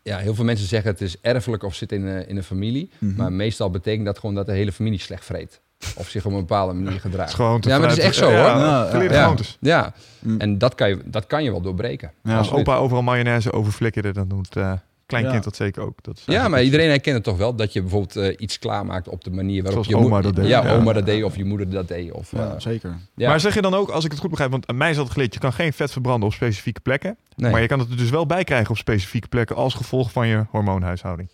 Ja, 0.01 0.17
heel 0.17 0.35
veel 0.35 0.45
mensen 0.45 0.67
zeggen 0.67 0.91
het 0.91 1.01
is 1.01 1.21
erfelijk 1.21 1.63
of 1.63 1.75
zit 1.75 1.91
in, 1.91 2.07
eh, 2.07 2.29
in 2.29 2.37
een 2.37 2.43
familie. 2.43 2.89
Mhm. 2.99 3.15
Maar 3.15 3.33
meestal 3.33 3.69
betekent 3.69 4.05
dat 4.05 4.19
gewoon 4.19 4.35
dat 4.35 4.45
de 4.45 4.51
hele 4.51 4.71
familie 4.71 4.99
slecht 4.99 5.25
vreet. 5.25 5.61
Of 5.95 6.09
zich 6.09 6.25
op 6.25 6.31
een 6.31 6.37
bepaalde 6.39 6.73
manier 6.73 6.99
gedraagt. 6.99 7.31
Het 7.31 7.39
is 7.39 7.45
gewoon 7.45 7.61
te 7.61 7.69
ja, 7.69 7.77
maar 7.79 7.87
dat 7.87 7.97
is 7.97 8.03
echt 8.03 8.15
zo 8.15 8.25
hoor. 8.25 8.33
Ja, 8.33 8.89
Ja, 9.11 9.35
ja. 9.59 9.93
Mm. 10.19 10.39
en 10.39 10.57
dat 10.57 10.75
kan, 10.75 10.89
je, 10.89 10.97
dat 11.05 11.27
kan 11.27 11.43
je 11.43 11.51
wel 11.51 11.61
doorbreken. 11.61 12.11
Ja, 12.23 12.37
Als 12.37 12.51
opa 12.51 12.75
overal 12.75 13.03
mayonaise 13.03 13.51
over 13.53 13.71
flikkerde, 13.71 14.11
dan 14.13 14.27
doet 14.27 14.55
eh 14.55 14.71
kleinkind 15.05 15.35
Ja. 15.37 15.43
dat 15.43 15.55
zeker 15.55 15.81
ook. 15.81 16.03
Dat 16.03 16.17
is 16.17 16.23
Ja, 16.25 16.47
maar 16.47 16.63
iedereen 16.63 16.87
herkent 16.89 17.15
het 17.15 17.23
toch 17.23 17.37
wel 17.37 17.55
dat 17.55 17.73
je 17.73 17.81
bijvoorbeeld 17.81 18.15
eh, 18.15 18.33
iets 18.37 18.59
klaarmaakt 18.59 19.07
op 19.09 19.23
de 19.23 19.31
manier 19.31 19.63
waarop 19.63 19.83
Zoals 19.83 20.01
je 20.01 20.05
oma 20.09 20.21
dat 20.21 20.35
deed. 20.35 20.47
Ja, 20.47 20.63
Ja. 20.63 20.75
oma 20.75 20.93
dat 20.93 21.05
deed 21.05 21.23
of 21.23 21.35
je 21.35 21.45
moeder 21.45 21.69
dat 21.69 21.87
deed. 21.87 22.11
Of, 22.11 22.31
Ja, 22.31 22.49
eh, 22.53 22.59
zeker. 22.59 22.95
ja. 23.15 23.29
Maar 23.29 23.39
zeg 23.39 23.53
je 23.53 23.61
dan 23.61 23.73
ook, 23.73 23.89
als 23.89 24.05
ik 24.05 24.11
het 24.11 24.19
goed 24.19 24.29
begrijp, 24.29 24.51
want 24.51 24.67
aan 24.67 24.77
mij 24.77 24.89
is 24.89 24.95
dat 24.95 25.09
geleerd, 25.09 25.33
je 25.33 25.39
kan 25.39 25.53
geen 25.53 25.73
vet 25.73 25.91
verbranden 25.91 26.27
op 26.27 26.33
specifieke 26.33 26.79
plekken. 26.79 27.17
nee. 27.35 27.51
Maar 27.51 27.61
je 27.61 27.67
kan 27.67 27.79
het 27.79 27.89
er 27.89 27.97
dus 27.97 28.09
wel 28.09 28.25
bij 28.25 28.43
krijgen 28.43 28.69
op 28.69 28.77
specifieke 28.77 29.27
plekken 29.27 29.55
als 29.55 29.73
gevolg 29.73 30.11
van 30.11 30.27
je 30.27 30.45
hormoonhuishouding. 30.49 31.29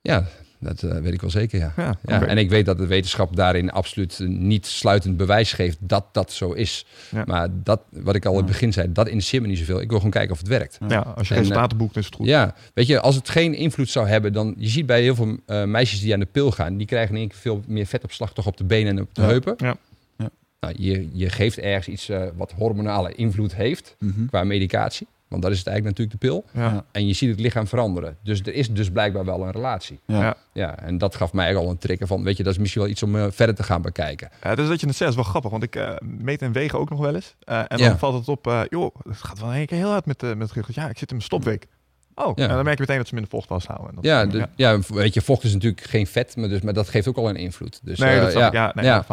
Ja, 0.00 0.24
dat 0.60 0.82
eh, 0.82 0.98
weet 0.98 1.12
ik 1.12 1.20
wel 1.20 1.30
zeker, 1.30 1.58
ja. 1.58 1.72
Ja. 2.06 2.26
En 2.26 2.38
ik 2.38 2.50
weet 2.50 2.64
dat 2.66 2.78
de 2.78 2.86
wetenschap 2.86 3.36
daarin 3.36 3.70
absoluut 3.70 4.20
eh, 4.20 4.26
niet 4.28 4.66
sluitend 4.66 5.16
bewijs 5.16 5.52
geeft 5.52 5.76
dat 5.80 6.04
dat 6.12 6.32
zo 6.32 6.52
is. 6.52 6.86
Ja. 7.10 7.24
Maar 7.26 7.48
dat, 7.62 7.80
wat 7.90 8.14
ik 8.14 8.24
al 8.24 8.30
in 8.32 8.38
het 8.38 8.46
begin 8.46 8.72
zei, 8.72 8.92
dat 8.92 9.06
interesseert 9.06 9.42
me 9.42 9.48
niet 9.48 9.58
zoveel. 9.58 9.80
Ik 9.80 9.88
wil 9.88 9.96
gewoon 9.96 10.12
kijken 10.12 10.32
of 10.32 10.38
het 10.38 10.48
werkt. 10.48 10.78
ja, 10.88 10.98
als 11.16 11.28
je 11.28 11.34
En, 11.34 11.40
resultaten 11.40 11.76
boekt, 11.78 11.96
is 11.96 12.06
het 12.06 12.14
goed. 12.14 12.26
Ja, 12.26 12.54
weet 12.74 12.86
je, 12.86 13.00
als 13.00 13.14
het 13.14 13.28
geen 13.28 13.54
invloed 13.54 13.88
zou 13.90 14.08
hebben, 14.08 14.32
dan 14.32 14.54
je 14.58 14.68
ziet 14.68 14.86
bij 14.86 15.02
heel 15.02 15.14
veel 15.14 15.36
eh, 15.46 15.64
meisjes 15.64 16.00
die 16.00 16.12
aan 16.12 16.20
de 16.20 16.26
pil 16.26 16.50
gaan, 16.50 16.76
die 16.76 16.86
krijgen 16.86 17.14
in 17.14 17.20
één 17.20 17.28
keer 17.28 17.38
veel 17.38 17.62
meer 17.66 17.86
vetopslag 17.86 18.32
toch 18.32 18.46
op 18.46 18.56
de 18.56 18.64
benen 18.64 18.96
en 18.96 19.02
op 19.02 19.14
de 19.14 19.20
Ja. 19.22 19.26
heupen. 19.28 19.54
Ja. 19.58 19.76
Ja. 20.18 20.30
Nou, 20.60 20.74
je, 20.78 21.08
je 21.12 21.30
geeft 21.30 21.58
ergens 21.58 21.88
iets 21.88 22.08
eh, 22.08 22.22
wat 22.36 22.52
hormonale 22.56 23.14
invloed 23.14 23.54
heeft 23.54 23.96
Mhm. 23.98 24.26
qua 24.26 24.44
medicatie, 24.44 25.06
want 25.28 25.42
dat 25.42 25.50
is 25.52 25.58
het 25.58 25.66
eigenlijk 25.66 25.98
natuurlijk 25.98 26.20
de 26.22 26.28
pil. 26.28 26.62
Ja. 26.62 26.84
En 26.92 27.06
je 27.06 27.12
ziet 27.12 27.30
het 27.30 27.40
lichaam 27.40 27.66
veranderen. 27.66 28.16
Dus 28.22 28.40
er 28.40 28.54
is 28.54 28.70
dus 28.70 28.90
blijkbaar 28.90 29.24
wel 29.24 29.42
een 29.42 29.50
relatie. 29.50 30.00
Ja. 30.06 30.36
Ja. 30.52 30.78
En 30.78 30.98
dat 30.98 31.14
gaf 31.16 31.32
mij 31.32 31.56
al 31.56 31.70
een 31.70 31.78
trigger 31.78 32.06
van, 32.06 32.22
weet 32.22 32.36
je, 32.36 32.42
dat 32.42 32.52
is 32.52 32.58
misschien 32.58 32.82
wel 32.82 32.90
iets 32.90 33.02
om 33.02 33.16
eh, 33.16 33.26
verder 33.30 33.54
te 33.54 33.62
gaan 33.62 33.82
bekijken. 33.82 34.30
Ja, 34.42 34.54
dus 34.54 34.68
dat 34.68 34.80
je 34.80 34.86
het 34.86 34.96
zegt 34.96 35.10
is 35.10 35.16
wel 35.16 35.24
grappig, 35.24 35.50
want 35.50 35.62
ik 35.62 35.76
eh, 35.76 35.90
meet 36.02 36.42
en 36.42 36.52
wegen 36.52 36.78
ook 36.78 36.90
nog 36.90 36.98
wel 36.98 37.14
eens. 37.14 37.34
Eh, 37.44 37.58
en 37.58 37.64
dan 37.68 37.78
Ja. 37.78 37.98
valt 37.98 38.14
het 38.14 38.28
op, 38.28 38.46
eh, 38.46 38.60
joh, 38.68 38.94
het 39.08 39.16
gaat 39.22 39.40
wel 39.40 39.52
één 39.52 39.66
keer 39.66 39.78
heel 39.78 39.90
hard 39.90 40.06
met, 40.06 40.22
met 40.22 40.38
het 40.38 40.52
rug. 40.52 40.74
Ja, 40.74 40.88
ik 40.88 40.98
zit 40.98 41.10
in 41.10 41.16
mijn 41.16 41.22
stopweek. 41.28 41.66
Oh, 42.14 42.32
Ja. 42.36 42.48
en 42.48 42.54
dan 42.54 42.64
merk 42.64 42.76
je 42.76 42.80
meteen 42.80 42.96
dat 42.96 43.06
ze 43.08 43.14
minder 43.14 43.32
vocht 43.32 43.46
vasthouden. 43.46 43.88
En 43.88 43.94
dat- 43.94 44.04
Ja, 44.04 44.26
de- 44.26 44.48
ja. 44.56 44.78
weet 44.88 45.14
je, 45.14 45.20
vocht 45.20 45.44
is 45.44 45.52
natuurlijk 45.52 45.82
geen 45.82 46.06
vet, 46.06 46.36
maar, 46.36 46.48
dus, 46.48 46.60
maar 46.60 46.72
dat 46.72 46.88
geeft 46.88 47.08
ook 47.08 47.16
al 47.16 47.28
een 47.28 47.36
invloed. 47.36 47.80
Dus, 47.82 47.98
nee, 47.98 48.20
dat 48.20 48.32
ja. 48.32 48.46
ik. 48.46 48.52
Ja, 48.52 48.72
nee, 48.74 48.84
Ja. 48.84 49.04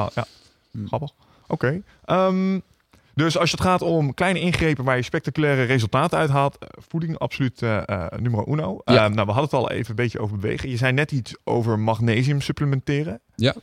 Hm. 0.71 0.85
Grappig. 0.87 1.11
Oké. 1.47 1.81
Ehm, 2.05 2.59
dus 3.15 3.37
als 3.37 3.51
het 3.51 3.61
gaat 3.61 3.81
om 3.81 4.13
kleine 4.13 4.39
ingrepen 4.39 4.83
waar 4.83 4.95
je 4.95 5.01
spectaculaire 5.01 5.63
resultaten 5.63 6.17
uithaalt, 6.17 6.57
eh, 6.57 6.67
voeding 6.89 7.17
absoluut 7.17 7.61
eh 7.61 7.77
eh, 7.85 8.05
numero 8.19 8.45
uno. 8.47 8.81
Ja. 8.85 9.05
Ehm, 9.05 9.13
nou, 9.13 9.25
we 9.27 9.31
hadden 9.33 9.43
het 9.43 9.53
al 9.53 9.71
even 9.71 9.89
een 9.89 9.95
beetje 9.95 10.19
over 10.19 10.37
bewegen. 10.37 10.69
Je 10.69 10.77
zei 10.77 10.91
net 10.91 11.11
iets 11.11 11.35
over 11.43 11.79
magnesium 11.79 12.41
supplementeren. 12.41 13.19
Ja. 13.35 13.55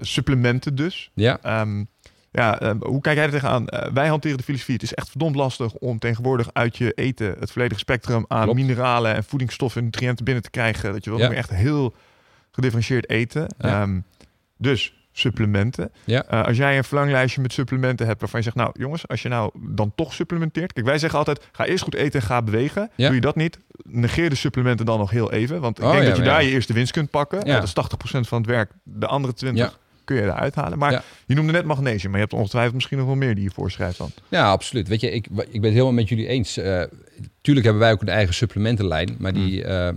Supplementen 0.00 0.74
dus. 0.74 1.10
Ja. 1.14 1.38
Ehm, 1.42 1.84
ja, 2.30 2.60
ehm, 2.60 2.76
hoe 2.80 3.00
kijk 3.00 3.16
jij 3.16 3.24
er 3.24 3.30
tegenaan? 3.30 3.64
Wij 3.92 4.08
hanteren 4.08 4.36
de 4.36 4.42
filosofie. 4.42 4.74
Het 4.74 4.82
is 4.82 4.94
echt 4.94 5.08
verdomd 5.08 5.36
lastig 5.36 5.72
om 5.74 5.98
tegenwoordig 5.98 6.48
uit 6.52 6.76
je 6.76 6.92
eten 6.92 7.36
het 7.40 7.50
volledige 7.50 7.80
spectrum 7.80 8.24
aan 8.28 8.42
Klopt. 8.42 8.58
mineralen 8.58 9.14
en 9.14 9.24
voedingsstoffen 9.24 9.80
en 9.80 9.84
nutriënten 9.86 10.24
binnen 10.24 10.42
te 10.42 10.50
krijgen. 10.50 10.92
Dat 10.92 11.04
je 11.04 11.10
wel 11.10 11.18
Ja. 11.18 11.32
echt 11.32 11.50
heel 11.50 11.94
gedifferentieerd 12.50 13.10
eten. 13.10 13.54
Ja. 13.58 13.88
Dus 14.58 14.95
supplementen. 15.18 15.90
Ja. 16.04 16.24
Eh, 16.24 16.44
als 16.44 16.56
jij 16.56 16.76
een 16.76 16.84
verlanglijstje 16.84 17.40
met 17.40 17.52
supplementen 17.52 18.06
hebt 18.06 18.20
waarvan 18.20 18.38
je 18.40 18.44
zegt, 18.44 18.56
nou 18.56 18.70
jongens, 18.78 19.08
als 19.08 19.22
je 19.22 19.28
nou 19.28 19.50
dan 19.60 19.92
toch 19.94 20.12
supplementeert. 20.14 20.72
Kijk, 20.72 20.86
wij 20.86 20.98
zeggen 20.98 21.18
altijd, 21.18 21.46
ga 21.52 21.64
eerst 21.66 21.84
goed 21.84 21.94
eten 21.94 22.20
en 22.20 22.26
ga 22.26 22.42
bewegen. 22.42 22.90
Ja. 22.94 23.06
Doe 23.06 23.14
je 23.14 23.20
dat 23.20 23.36
niet, 23.36 23.58
negeer 23.82 24.30
de 24.30 24.36
supplementen 24.36 24.86
dan 24.86 24.98
nog 24.98 25.10
heel 25.10 25.32
even. 25.32 25.60
Want 25.60 25.78
ik 25.78 25.84
Oh, 25.84 25.90
denk 25.90 26.02
ja, 26.02 26.08
dat 26.08 26.18
je 26.18 26.24
daar 26.24 26.42
je 26.44 26.50
eerste 26.50 26.72
winst 26.72 26.92
kunt 26.92 27.10
pakken. 27.10 27.46
Ja. 27.46 27.54
Dat 27.54 27.62
is 27.62 27.72
80% 27.72 28.28
van 28.28 28.38
het 28.38 28.46
werk. 28.50 28.70
De 28.82 29.06
andere 29.06 29.34
20 29.34 29.64
Ja. 29.64 29.72
kun 30.04 30.16
je 30.16 30.22
eruit 30.22 30.54
halen. 30.54 30.78
Maar 30.78 30.92
Ja. 30.92 31.02
je 31.26 31.34
noemde 31.34 31.52
net 31.52 31.64
magnesium, 31.64 32.10
maar 32.10 32.20
je 32.20 32.26
hebt 32.26 32.38
ongetwijfeld 32.38 32.74
misschien 32.74 32.98
nog 32.98 33.06
wel 33.06 33.16
meer 33.16 33.34
die 33.34 33.44
je 33.44 33.50
voorschrijft 33.50 33.98
dan. 33.98 34.10
Ja, 34.28 34.50
absoluut. 34.50 34.88
Weet 34.88 35.00
je, 35.00 35.10
ik, 35.10 35.26
ik 35.26 35.32
ben 35.32 35.62
het 35.62 35.72
helemaal 35.72 35.92
met 35.92 36.08
jullie 36.08 36.26
eens. 36.26 36.56
Eh, 36.56 36.82
tuurlijk 37.40 37.66
hebben 37.66 37.82
wij 37.84 37.92
ook 37.92 38.00
een 38.02 38.08
eigen 38.08 38.34
supplementenlijn, 38.34 39.16
maar 39.18 39.32
die, 39.32 39.62
Hmm. 39.62 39.70
eh, 39.72 39.88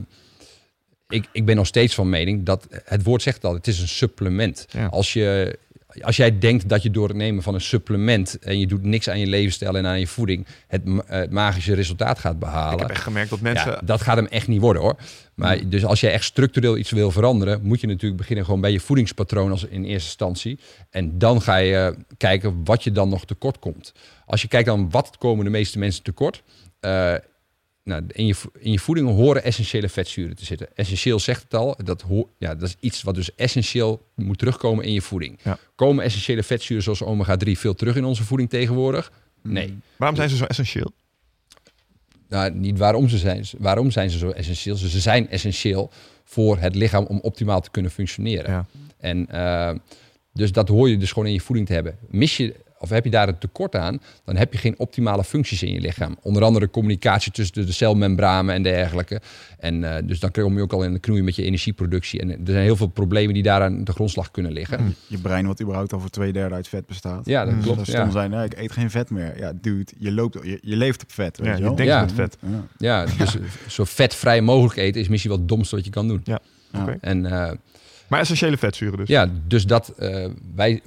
ik, 1.09 1.27
ik 1.31 1.45
ben 1.45 1.55
nog 1.55 1.67
steeds 1.67 1.95
van 1.95 2.09
mening 2.09 2.45
dat 2.45 2.67
het 2.83 3.03
woord 3.03 3.21
zegt 3.21 3.45
al, 3.45 3.53
het 3.53 3.67
is 3.67 3.79
een 3.79 3.87
supplement. 3.87 4.65
Ja. 4.71 4.85
Als, 4.85 5.13
je, 5.13 5.57
als 6.01 6.15
jij 6.15 6.39
denkt 6.39 6.69
dat 6.69 6.83
je 6.83 6.91
door 6.91 7.07
het 7.07 7.17
nemen 7.17 7.43
van 7.43 7.53
een 7.53 7.61
supplement 7.61 8.39
en 8.39 8.59
je 8.59 8.67
doet 8.67 8.83
niks 8.83 9.09
aan 9.09 9.19
je 9.19 9.27
levensstijl 9.27 9.77
en 9.77 9.85
aan 9.85 9.99
je 9.99 10.07
voeding, 10.07 10.47
het, 10.67 10.81
eh, 10.85 10.99
het 11.19 11.31
magische 11.31 11.73
resultaat 11.73 12.19
gaat 12.19 12.33
Ik 12.33 12.39
behalen. 12.39 12.79
heb 12.79 12.89
echt 12.89 13.03
gemerkt 13.03 13.29
dat 13.29 13.39
mensen... 13.39 13.71
Ja, 13.71 13.81
dat 13.83 14.01
gaat 14.01 14.15
hem 14.15 14.25
echt 14.25 14.47
niet 14.47 14.61
worden 14.61 14.81
hoor. 14.81 14.95
Maar 15.35 15.69
dus 15.69 15.85
als 15.85 15.99
jij 15.99 16.11
echt 16.11 16.23
structureel 16.23 16.77
iets 16.77 16.91
wil 16.91 17.11
veranderen, 17.11 17.59
moet 17.63 17.81
je 17.81 17.87
natuurlijk 17.87 18.17
beginnen 18.21 18.45
gewoon 18.45 18.61
bij 18.61 18.71
je 18.71 18.79
voedingspatroon 18.79 19.51
als 19.51 19.63
in 19.63 19.83
eerste 19.83 20.07
instantie. 20.07 20.59
En 20.89 21.17
dan 21.17 21.41
ga 21.41 21.55
je 21.55 21.75
eh, 21.75 22.03
kijken 22.17 22.61
wat 22.63 22.83
je 22.83 22.91
dan 22.91 23.09
nog 23.09 23.25
tekort 23.25 23.59
komt. 23.59 23.93
Als 24.25 24.41
je 24.41 24.47
kijkt 24.47 24.67
dan 24.67 24.89
wat 24.89 25.17
komen 25.17 25.45
de 25.45 25.51
meeste 25.51 25.79
mensen 25.79 26.03
tekort. 26.03 26.43
eh, 26.79 27.13
nou, 27.83 28.03
in, 28.07 28.25
je, 28.25 28.35
in 28.59 28.71
je 28.71 28.79
voeding 28.79 29.07
horen 29.07 29.43
essentiële 29.43 29.89
vetzuren 29.89 30.35
te 30.35 30.45
zitten. 30.45 30.67
Essentieel 30.75 31.19
zegt 31.19 31.43
het 31.43 31.53
al. 31.53 31.75
Dat, 31.83 32.05
ja, 32.37 32.55
dat 32.55 32.67
is 32.67 32.75
iets 32.79 33.03
wat 33.03 33.15
dus 33.15 33.35
essentieel 33.35 34.07
moet 34.15 34.37
terugkomen 34.37 34.85
in 34.85 34.93
je 34.93 35.01
voeding. 35.01 35.39
Ja. 35.43 35.57
Komen 35.75 36.03
essentiële 36.03 36.43
vetzuren 36.43 36.83
zoals 36.83 37.03
omega-3 37.03 37.51
veel 37.51 37.75
terug 37.75 37.95
in 37.95 38.05
onze 38.05 38.23
voeding 38.23 38.49
tegenwoordig? 38.49 39.11
Nee. 39.41 39.77
Waarom 39.95 40.17
zijn 40.17 40.29
ze 40.29 40.35
zo 40.35 40.45
essentieel? 40.45 40.91
Nou, 42.29 42.51
niet 42.51 42.77
waarom 42.77 43.09
ze 43.09 43.17
zijn. 43.17 43.45
Waarom 43.57 43.91
zijn 43.91 44.09
ze 44.09 44.17
zo 44.17 44.29
essentieel? 44.29 44.75
Ze 44.75 44.99
zijn 44.99 45.29
essentieel 45.29 45.91
voor 46.23 46.57
het 46.57 46.75
lichaam 46.75 47.05
om 47.05 47.19
optimaal 47.19 47.61
te 47.61 47.71
kunnen 47.71 47.91
functioneren. 47.91 48.51
Ja. 48.51 48.65
En 48.97 49.27
eh, 49.29 49.75
dus 50.33 50.51
dat 50.51 50.67
hoor 50.67 50.89
je 50.89 50.97
dus 50.97 51.11
gewoon 51.11 51.27
in 51.27 51.33
je 51.33 51.41
voeding 51.41 51.67
te 51.67 51.73
hebben. 51.73 51.97
Mis 52.09 52.37
je, 52.37 52.55
of 52.79 52.89
heb 52.89 53.03
je 53.03 53.09
daar 53.09 53.27
een 53.27 53.37
tekort 53.37 53.75
aan, 53.75 54.01
dan 54.25 54.35
heb 54.35 54.53
je 54.53 54.59
geen 54.59 54.79
optimale 54.79 55.23
functies 55.23 55.63
in 55.63 55.73
je 55.73 55.79
lichaam. 55.79 56.17
Onder 56.21 56.43
andere 56.43 56.69
communicatie 56.69 57.31
tussen 57.31 57.65
de 57.65 57.71
celmembranen 57.71 58.55
en 58.55 58.63
dergelijke. 58.63 59.21
En 59.59 59.81
uh, 59.81 59.95
dus 60.03 60.19
dan 60.19 60.31
kom 60.31 60.55
je 60.55 60.61
ook 60.61 60.73
al 60.73 60.83
in 60.83 60.93
de 60.93 60.99
knoei 60.99 61.21
met 61.21 61.35
je 61.35 61.43
energieproductie. 61.43 62.19
En 62.19 62.29
er 62.29 62.37
zijn 62.45 62.63
heel 62.63 62.75
veel 62.75 62.87
problemen 62.87 63.33
die 63.33 63.43
daar 63.43 63.61
aan 63.61 63.83
de 63.83 63.91
grondslag 63.91 64.31
kunnen 64.31 64.51
liggen. 64.51 64.95
Je 65.07 65.17
brein 65.17 65.47
wat 65.47 65.61
überhaupt 65.61 65.93
over 65.93 66.09
twee 66.11 66.33
derde 66.33 66.55
uit 66.55 66.67
vet 66.67 66.85
bestaat. 66.85 67.25
Ja, 67.25 67.45
dat 67.45 67.53
Dus 67.53 67.63
klopt. 67.63 67.77
dat 67.77 67.87
Ja. 67.87 67.93
stom 67.99 68.11
zijn, 68.11 68.29
nee, 68.29 68.45
ik 68.45 68.57
eet 68.57 68.71
geen 68.71 68.89
vet 68.91 69.09
meer. 69.09 69.37
Ja, 69.39 69.53
dude, 69.61 69.91
je, 69.97 70.11
loopt, 70.11 70.37
je, 70.43 70.59
je 70.61 70.75
leeft 70.75 71.03
op 71.03 71.11
vet. 71.11 71.37
Weet 71.37 71.47
Ja, 71.47 71.55
je, 71.55 71.63
wel? 71.63 71.75
denkt 71.75 71.91
Ja. 71.91 72.01
met 72.01 72.11
vet. 72.11 72.37
Ja. 72.41 72.65
Ja, 72.77 73.05
dus 73.17 73.35
zo 73.67 73.83
vetvrij 73.83 74.41
mogelijk 74.41 74.79
eten 74.79 75.01
is 75.01 75.07
misschien 75.07 75.31
wel 75.31 75.39
het 75.39 75.49
domste 75.49 75.75
wat 75.75 75.85
je 75.85 75.91
kan 75.91 76.07
doen. 76.07 76.21
Ja. 76.23 76.39
Oké. 76.81 76.97
En 77.01 77.23
uh, 77.23 77.51
Maar 78.07 78.19
essentiële 78.19 78.57
vetzuren 78.57 78.97
dus. 78.97 79.07
ja, 79.07 79.29
dus 79.47 79.65
dat 79.65 79.93
uh, 79.99 80.25
wij, 80.55 80.81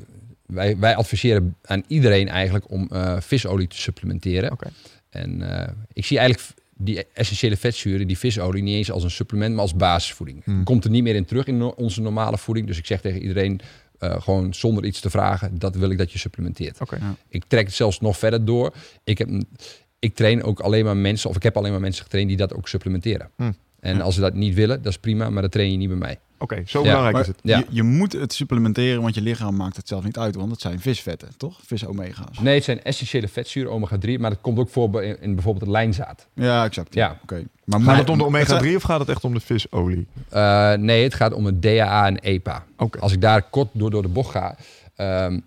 wij, 0.46 0.78
wij 0.78 0.96
adviseren 0.96 1.56
aan 1.62 1.82
iedereen 1.86 2.28
eigenlijk 2.28 2.70
om 2.70 2.88
uh, 2.92 3.16
visolie 3.20 3.66
te 3.66 3.78
supplementeren. 3.80 4.52
Oké. 4.52 4.70
En 5.10 5.40
uh, 5.40 5.62
ik 5.92 6.04
zie 6.04 6.18
eigenlijk 6.18 6.48
die 6.76 7.06
essentiële 7.12 7.56
vetzuren, 7.56 8.06
die 8.06 8.18
visolie, 8.18 8.62
niet 8.62 8.76
eens 8.76 8.90
als 8.90 9.04
een 9.04 9.10
supplement, 9.10 9.52
maar 9.52 9.62
als 9.62 9.74
basisvoeding. 9.74 10.44
Hmm. 10.44 10.64
Komt 10.64 10.84
er 10.84 10.90
niet 10.90 11.02
meer 11.02 11.14
in 11.14 11.24
terug 11.24 11.46
in 11.46 11.56
no 11.56 11.68
onze 11.68 12.00
normale 12.00 12.38
voeding. 12.38 12.66
Dus 12.66 12.78
ik 12.78 12.86
zeg 12.86 13.00
tegen 13.00 13.22
iedereen, 13.22 13.60
uh, 14.00 14.20
gewoon 14.20 14.54
zonder 14.54 14.84
iets 14.84 15.00
te 15.00 15.10
vragen, 15.10 15.58
dat 15.58 15.76
wil 15.76 15.90
ik 15.90 15.98
dat 15.98 16.12
je 16.12 16.18
supplementeert. 16.18 16.78
Ja. 16.90 17.16
Ik 17.28 17.44
trek 17.46 17.66
het 17.66 17.74
zelfs 17.74 18.00
nog 18.00 18.18
verder 18.18 18.44
door. 18.44 18.74
Ik, 19.04 19.18
heb, 19.18 19.28
ik 19.98 20.14
train 20.14 20.42
ook 20.42 20.60
alleen 20.60 20.84
maar 20.84 20.96
mensen, 20.96 21.30
of 21.30 21.36
ik 21.36 21.42
heb 21.42 21.56
alleen 21.56 21.72
maar 21.72 21.80
mensen 21.80 22.02
getraind 22.02 22.28
die 22.28 22.38
dat 22.38 22.54
ook 22.54 22.68
supplementeren. 22.68 23.30
Hmm. 23.36 23.56
En 23.80 24.00
als 24.00 24.14
ze 24.14 24.20
dat 24.20 24.34
niet 24.34 24.54
willen, 24.54 24.82
dat 24.82 24.92
is 24.92 24.98
prima, 24.98 25.30
maar 25.30 25.42
dat 25.42 25.52
train 25.52 25.70
je 25.70 25.76
niet 25.76 25.88
bij 25.88 25.96
mij. 25.96 26.18
Oké, 26.42 26.62
zo 26.66 26.78
Ja, 26.78 26.84
belangrijk 26.84 27.12
Maar 27.12 27.22
is 27.22 27.28
het. 27.28 27.38
Ja. 27.42 27.58
je, 27.58 27.64
je 27.68 27.82
moet 27.82 28.12
het 28.12 28.32
supplementeren, 28.32 29.02
want 29.02 29.14
je 29.14 29.20
lichaam 29.20 29.56
maakt 29.56 29.76
het 29.76 29.88
zelf 29.88 30.04
niet 30.04 30.18
uit. 30.18 30.34
Want 30.34 30.50
het 30.50 30.60
zijn 30.60 30.80
visvetten, 30.80 31.28
toch? 31.36 31.58
Vis-omega's. 31.66 32.38
Nee, 32.38 32.54
het 32.54 32.64
zijn 32.64 32.82
essentiële 32.82 33.28
vetzuren, 33.28 33.70
omega-3, 33.72 34.18
maar 34.20 34.30
dat 34.30 34.40
komt 34.40 34.58
ook 34.58 34.68
voor 34.68 34.90
bij- 34.90 35.04
in, 35.06 35.16
in 35.20 35.34
bijvoorbeeld 35.34 35.64
het 35.64 35.72
lijnzaad. 35.74 36.26
Ja, 36.34 36.64
exact. 36.64 36.94
Ja. 36.94 37.18
Oké. 37.22 37.44
Maar, 37.64 37.80
Gaat 37.80 37.98
het 37.98 38.10
om 38.10 38.18
de 38.18 38.38
het 38.38 38.48
zijn- 38.48 38.60
omega-3 38.60 38.76
of 38.76 38.82
gaat 38.82 39.00
het 39.00 39.08
echt 39.08 39.24
om 39.24 39.34
de 39.34 39.40
visolie? 39.40 40.06
Uh, 40.32 40.72
nee, 40.74 41.02
het 41.02 41.14
gaat 41.14 41.32
om 41.32 41.44
het 41.46 41.62
DHA 41.62 42.06
en 42.06 42.18
EPA. 42.18 42.64
Oké. 42.76 42.98
Als 42.98 43.12
ik 43.12 43.20
daar 43.20 43.42
kort 43.42 43.68
door, 43.72 43.90
door 43.90 44.02
de 44.02 44.08
bocht 44.08 44.30
ga, 44.30 44.56
um, 45.26 45.44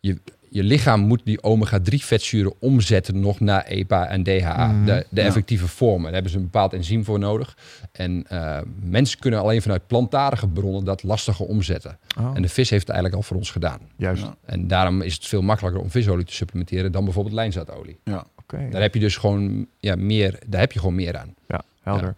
je, 0.00 0.18
je 0.50 0.62
lichaam 0.62 1.00
moet 1.00 1.20
die 1.24 1.42
omega-3 1.42 1.94
vetzuren 1.94 2.52
omzetten 2.60 3.20
nog 3.20 3.40
naar 3.40 3.64
EPA 3.64 4.06
en 4.08 4.22
DHA, 4.22 4.66
Mhm. 4.72 4.84
de, 4.84 5.06
de 5.10 5.20
Ja. 5.20 5.26
effectieve 5.26 5.68
vormen. 5.68 6.02
Daar 6.02 6.12
hebben 6.12 6.30
ze 6.30 6.36
een 6.36 6.42
bepaald 6.44 6.72
enzym 6.72 7.04
voor 7.04 7.18
nodig. 7.18 7.56
En 7.92 8.24
uh, 8.32 8.58
mensen 8.82 9.18
kunnen 9.18 9.40
alleen 9.40 9.62
vanuit 9.62 9.86
plantaardige 9.86 10.48
bronnen 10.48 10.84
dat 10.84 11.02
lastiger 11.02 11.46
omzetten. 11.46 11.98
Oh, 12.18 12.30
En 12.34 12.42
de 12.42 12.48
vis 12.48 12.70
heeft 12.70 12.86
het 12.86 12.90
eigenlijk 12.96 13.14
al 13.22 13.22
voor 13.28 13.36
ons 13.36 13.50
gedaan. 13.50 13.80
Juist. 13.96 14.22
Ja. 14.22 14.36
En 14.44 14.66
daarom 14.68 15.02
is 15.02 15.14
het 15.14 15.26
veel 15.26 15.42
makkelijker 15.42 15.80
om 15.82 15.90
visolie 15.90 16.24
te 16.24 16.32
supplementeren 16.34 16.92
dan 16.92 17.04
bijvoorbeeld 17.04 17.34
lijnzaadolie. 17.34 17.98
Ja. 18.04 18.24
Oké. 18.38 18.68
Daar 18.70 18.82
heb 18.82 18.94
je 18.94 19.00
dus 19.00 19.16
gewoon 19.16 19.66
ja, 19.78 19.96
meer, 19.96 20.38
daar 20.46 20.60
heb 20.60 20.72
je 20.72 20.78
gewoon 20.78 20.94
meer 20.94 21.16
aan. 21.18 21.34
Ja, 21.48 21.62
helder. 21.82 22.14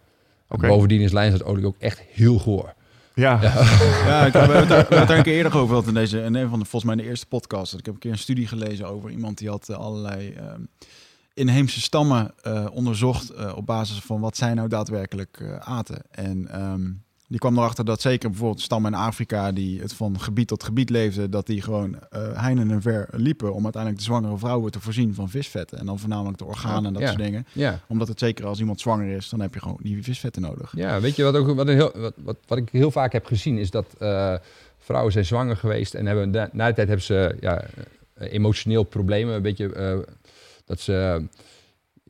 Oké. 0.49 0.67
Bovendien 0.67 1.01
is 1.01 1.11
lijnzaadolie 1.11 1.65
ook 1.65 1.75
echt 1.79 2.01
heel 2.13 2.37
goor. 2.39 2.73
Ja. 3.13 3.41
Ja, 3.41 4.25
ik, 4.25 4.33
we 4.33 4.39
hebben 4.39 4.77
het 4.77 4.89
daar, 4.89 5.17
een 5.17 5.23
keer 5.23 5.35
eerder 5.35 5.57
over 5.57 5.67
gehad 5.67 5.87
in 5.87 5.93
deze, 5.93 6.21
in 6.21 6.35
een 6.35 6.49
van 6.49 6.59
de, 6.59 6.65
volgens 6.65 6.93
mij 6.93 7.03
de 7.03 7.09
eerste 7.09 7.25
podcast. 7.25 7.73
Ik 7.73 7.85
heb 7.85 7.93
een 7.93 7.99
keer 7.99 8.11
een 8.11 8.17
studie 8.17 8.47
gelezen 8.47 8.87
over 8.87 9.09
iemand 9.09 9.37
die 9.37 9.49
had 9.49 9.69
eh, 9.69 9.77
allerlei 9.77 10.33
ehm, 10.33 10.61
inheemse 11.33 11.81
stammen 11.81 12.33
eh, 12.41 12.65
onderzocht 12.71 13.29
eh, 13.29 13.51
op 13.55 13.65
basis 13.65 13.99
van 13.99 14.19
wat 14.19 14.37
zij 14.37 14.53
nou 14.53 14.67
daadwerkelijk 14.67 15.39
eh, 15.39 15.55
aten. 15.55 16.01
En 16.11 16.47
ehm, 16.47 16.91
die 17.31 17.39
kwam 17.39 17.57
erachter 17.57 17.85
dat 17.85 18.01
zeker 18.01 18.29
bijvoorbeeld 18.29 18.61
stammen 18.61 18.93
in 18.93 18.99
Afrika 18.99 19.51
die 19.51 19.81
het 19.81 19.93
van 19.93 20.19
gebied 20.19 20.47
tot 20.47 20.63
gebied 20.63 20.89
leefden, 20.89 21.31
dat 21.31 21.45
die 21.45 21.61
gewoon 21.61 21.99
eh 22.09 22.41
heinen 22.41 22.71
en 22.71 22.81
ver 22.81 23.07
liepen 23.11 23.53
om 23.53 23.63
uiteindelijk 23.63 24.01
de 24.01 24.07
zwangere 24.07 24.37
vrouwen 24.37 24.71
te 24.71 24.79
voorzien 24.79 25.13
van 25.13 25.29
visvetten. 25.29 25.77
En 25.79 25.85
dan 25.85 25.99
voornamelijk 25.99 26.37
de 26.37 26.45
organen 26.45 26.85
en 26.85 26.93
dat 26.93 27.01
Ja. 27.01 27.07
soort 27.07 27.19
dingen. 27.21 27.47
Ja. 27.51 27.79
Omdat 27.87 28.07
het 28.07 28.19
zeker 28.19 28.45
als 28.45 28.59
iemand 28.59 28.79
zwanger 28.79 29.15
is, 29.15 29.29
dan 29.29 29.39
heb 29.39 29.53
je 29.53 29.59
gewoon 29.59 29.77
die 29.81 30.03
visvetten 30.03 30.41
nodig. 30.41 30.73
Ja, 30.75 30.99
weet 31.01 31.15
je 31.15 31.23
wat, 31.23 31.35
ook, 31.35 31.55
wat, 31.55 31.67
een 31.67 31.73
heel, 31.73 31.91
wat, 31.95 32.13
wat, 32.17 32.37
wat 32.47 32.57
ik 32.57 32.69
heel 32.71 32.91
vaak 32.91 33.11
heb 33.11 33.25
gezien 33.25 33.57
is 33.57 33.69
dat 33.69 33.85
eh, 33.99 34.35
vrouwen 34.77 35.11
zijn 35.11 35.25
zwanger 35.25 35.57
geweest 35.57 35.93
en 35.93 36.05
hebben 36.05 36.29
na, 36.29 36.49
na 36.53 36.67
de 36.67 36.73
tijd 36.73 36.87
hebben 36.87 37.05
ze 37.05 37.35
ja, 37.39 37.61
eh, 38.13 38.33
emotioneel 38.33 38.83
problemen, 38.83 39.35
een 39.35 39.41
beetje 39.41 40.05
dat 40.65 40.79
ze 40.79 41.23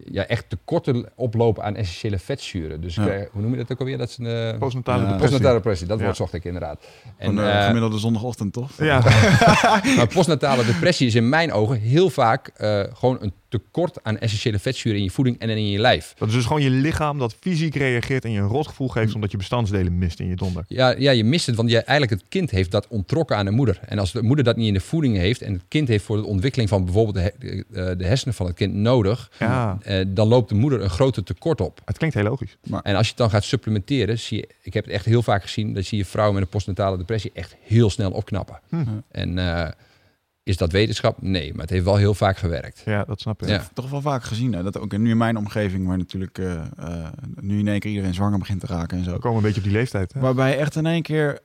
ja, 0.05 0.25
echt 0.27 0.45
tekorten 0.49 1.09
oplopen 1.15 1.63
aan 1.63 1.75
essentiële 1.75 2.19
vetzuren. 2.19 2.81
Dus 2.81 2.95
Ja. 2.95 3.03
krijg- 3.03 3.29
hoe 3.31 3.41
noem 3.41 3.51
je 3.51 3.57
dat 3.57 3.71
ook 3.71 3.79
alweer? 3.79 3.97
Dat 3.97 4.09
is 4.09 4.17
een 4.17 4.25
uh, 4.25 4.57
Postnatale 4.59 4.97
Ja. 4.97 5.03
depressie. 5.03 5.19
postnatale 5.29 5.55
depressie. 5.55 5.87
Dat 5.87 5.97
Ja. 5.99 6.03
woord 6.03 6.15
zocht 6.17 6.33
ik 6.33 6.43
inderdaad. 6.45 6.79
Van 7.19 7.35
de 7.35 7.41
eh, 7.41 7.65
gemiddelde 7.65 7.97
zondagochtend, 7.99 8.53
toch? 8.53 8.69
Ja. 8.77 8.99
maar 9.97 10.07
postnatale 10.13 10.65
depressie 10.65 11.07
is 11.07 11.15
in 11.15 11.29
mijn 11.29 11.51
ogen 11.53 11.79
heel 11.79 12.09
vaak 12.09 12.47
eh, 12.47 12.83
gewoon 12.93 13.17
een 13.21 13.33
tekort 13.51 14.03
aan 14.03 14.17
essentiële 14.19 14.59
vetzuren 14.59 14.97
in 14.97 15.03
je 15.03 15.09
voeding 15.11 15.39
en 15.39 15.49
in 15.49 15.69
je 15.69 15.79
lijf. 15.79 16.13
Dat 16.17 16.27
is 16.27 16.33
dus 16.33 16.45
gewoon 16.45 16.61
je 16.61 16.69
lichaam 16.69 17.19
dat 17.19 17.35
fysiek 17.39 17.75
reageert 17.75 18.25
en 18.25 18.31
je 18.31 18.39
een 18.39 18.47
rotgevoel 18.47 18.87
geeft 18.87 19.15
omdat 19.15 19.31
je 19.31 19.37
bestandsdelen 19.37 19.97
mist 19.97 20.19
in 20.19 20.27
je 20.27 20.35
donder. 20.35 20.63
Ja, 20.67 20.95
ja, 20.97 21.11
je 21.11 21.23
mist 21.23 21.45
het, 21.45 21.55
want 21.55 21.69
je, 21.69 21.77
eigenlijk 21.79 22.21
het 22.21 22.29
kind 22.29 22.51
heeft 22.51 22.71
dat 22.71 22.87
ontrokken 22.87 23.37
aan 23.37 23.45
de 23.45 23.51
moeder. 23.51 23.79
En 23.85 23.99
als 23.99 24.11
de 24.11 24.23
moeder 24.23 24.45
dat 24.45 24.55
niet 24.55 24.67
in 24.67 24.73
de 24.73 24.79
voeding 24.79 25.17
heeft 25.17 25.41
en 25.41 25.53
het 25.53 25.61
kind 25.67 25.87
heeft 25.87 26.03
voor 26.05 26.17
de 26.17 26.25
ontwikkeling 26.25 26.69
van 26.69 26.83
bijvoorbeeld 26.85 27.15
de, 27.15 27.21
he- 27.47 27.89
eh, 27.91 27.97
de 27.97 28.05
hersenen 28.05 28.33
van 28.33 28.45
het 28.45 28.55
kind 28.55 28.73
nodig, 28.73 29.31
Ja, 29.39 29.77
eh, 29.81 30.05
dan 30.07 30.27
loopt 30.27 30.49
de 30.49 30.55
moeder 30.55 30.81
een 30.81 30.89
grote 30.89 31.23
tekort 31.23 31.61
op. 31.61 31.81
het 31.85 31.97
klinkt 31.97 32.15
heel 32.15 32.25
logisch. 32.25 32.57
En 32.83 32.95
als 32.95 33.03
je 33.05 33.09
het 33.11 33.17
dan 33.17 33.29
gaat 33.29 33.43
supplementeren, 33.43 34.19
zie 34.19 34.37
je, 34.37 34.47
ik 34.61 34.73
heb 34.73 34.83
het 34.85 34.93
echt 34.93 35.05
heel 35.05 35.21
vaak 35.23 35.41
gezien, 35.41 35.73
dat 35.73 35.85
zie 35.85 35.97
je 35.97 36.05
vrouwen 36.05 36.35
met 36.35 36.43
een 36.43 36.49
postnatale 36.49 36.97
depressie 36.97 37.31
echt 37.33 37.55
heel 37.61 37.89
snel 37.89 38.11
opknappen. 38.11 38.59
Hm. 38.69 38.83
En 39.11 39.37
eh, 39.37 39.69
is 40.51 40.57
dat 40.57 40.71
wetenschap? 40.71 41.21
Nee, 41.21 41.51
maar 41.53 41.61
het 41.61 41.69
heeft 41.69 41.83
wel 41.85 41.95
heel 41.95 42.13
vaak 42.13 42.37
gewerkt. 42.37 42.81
Ja, 42.85 43.03
dat 43.03 43.19
snap 43.21 43.41
ik. 43.41 43.47
Ja. 43.49 43.67
toch 43.73 43.89
wel 43.89 44.01
vaak 44.01 44.23
gezien. 44.23 44.53
Hè? 44.53 44.63
Dat 44.63 44.79
ook 44.79 44.97
nu 44.97 45.09
in 45.09 45.17
mijn 45.17 45.37
omgeving, 45.37 45.87
waar 45.87 45.97
natuurlijk 45.97 46.37
eh, 46.37 46.53
eh, 46.77 47.05
nu 47.39 47.59
in 47.59 47.67
één 47.67 47.79
keer 47.79 47.91
iedereen 47.91 48.13
zwanger 48.13 48.39
begint 48.39 48.59
te 48.59 48.67
raken 48.67 48.97
en 48.97 49.03
zo. 49.03 49.11
We 49.13 49.19
komen 49.19 49.37
een 49.37 49.43
beetje 49.43 49.57
op 49.59 49.63
die 49.65 49.75
leeftijd. 49.75 50.13
Hè? 50.13 50.19
Waarbij 50.19 50.57
echt 50.57 50.75
in 50.75 50.85
één 50.85 51.01
keer, 51.01 51.39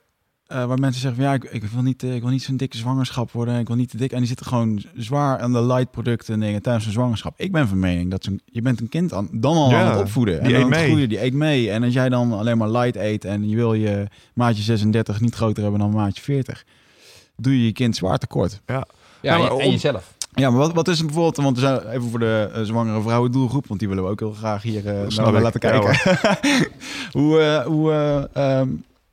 eh, 0.47 0.65
waar 0.65 0.79
mensen 0.79 1.01
zeggen 1.01 1.21
van 1.21 1.29
ja, 1.31 1.35
ik, 1.37 1.43
ik 1.43 1.63
wil 1.63 1.81
niet, 1.81 2.03
eh, 2.03 2.15
ik 2.15 2.21
wil 2.21 2.31
niet 2.31 2.43
zo'n 2.43 2.57
dikke 2.57 2.77
zwangerschap 2.77 3.31
worden, 3.31 3.59
ik 3.59 3.67
wil 3.67 3.75
niet 3.75 3.89
te 3.89 3.97
dik. 3.97 4.11
En 4.11 4.17
die 4.17 4.27
zitten 4.27 4.45
gewoon 4.45 4.83
zwaar 4.95 5.39
aan 5.39 5.53
de 5.53 5.63
light 5.65 5.91
producten 5.91 6.33
en 6.33 6.39
dingen 6.39 6.61
tijdens 6.61 6.85
een 6.85 6.91
zwangerschap. 6.91 7.33
Ik 7.39 7.51
ben 7.51 7.67
van 7.67 7.79
mening 7.79 8.11
dat 8.11 8.27
je 8.45 8.61
bent 8.61 8.79
een 8.81 8.89
kind 8.89 9.13
aan, 9.13 9.27
dan 9.31 9.55
al 9.55 9.69
Ja, 9.69 9.81
aan 9.81 9.91
het 9.91 9.99
opvoeden. 10.01 10.43
die 10.43 10.53
en 10.53 10.61
dan 10.61 10.71
het 10.71 10.79
mee. 10.79 10.87
groeien, 10.89 11.09
die 11.09 11.23
eet 11.23 11.33
mee. 11.33 11.71
En 11.71 11.83
als 11.83 11.93
jij 11.93 12.09
dan 12.09 12.33
alleen 12.33 12.57
maar 12.57 12.69
light 12.69 12.95
eet 12.95 13.25
en 13.25 13.49
je 13.49 13.55
wil 13.55 13.73
je 13.73 14.07
maatje 14.33 14.63
36 14.63 15.19
niet 15.21 15.35
groter 15.35 15.61
hebben 15.63 15.79
dan 15.79 15.91
maatje 15.91 16.21
40, 16.21 16.65
doe 17.35 17.57
je 17.59 17.65
je 17.65 17.71
kind 17.71 17.95
zwaar 17.95 18.17
tekort. 18.17 18.61
Ja, 18.65 18.87
Nou, 19.21 19.41
maar 19.41 19.51
en, 19.51 19.65
om- 19.65 19.71
jezelf. 19.71 20.15
Ja, 20.33 20.49
maar 20.49 20.59
wat, 20.59 20.73
wat 20.73 20.87
is 20.87 20.97
het 20.97 21.05
bijvoorbeeld, 21.05 21.37
want 21.37 21.55
we 21.55 21.61
zijn 21.61 21.87
even 21.89 22.09
voor 22.09 22.19
de 22.19 22.49
eh, 22.53 22.61
zwangere 22.61 23.01
vrouwen 23.01 23.31
doelgroep, 23.31 23.67
want 23.67 23.79
die 23.79 23.89
willen 23.89 24.03
we 24.03 24.09
ook 24.09 24.19
heel 24.19 24.31
graag 24.33 24.61
hier 24.61 24.87
eh, 24.87 25.07
naar 25.07 25.41
laten 25.41 25.69
Ja, 25.71 25.79
kijken. 25.79 26.69
hoe 27.21 27.39
eh, 27.39 27.65
hoe 27.65 27.91
eh, 27.91 28.59
ehm, 28.59 28.69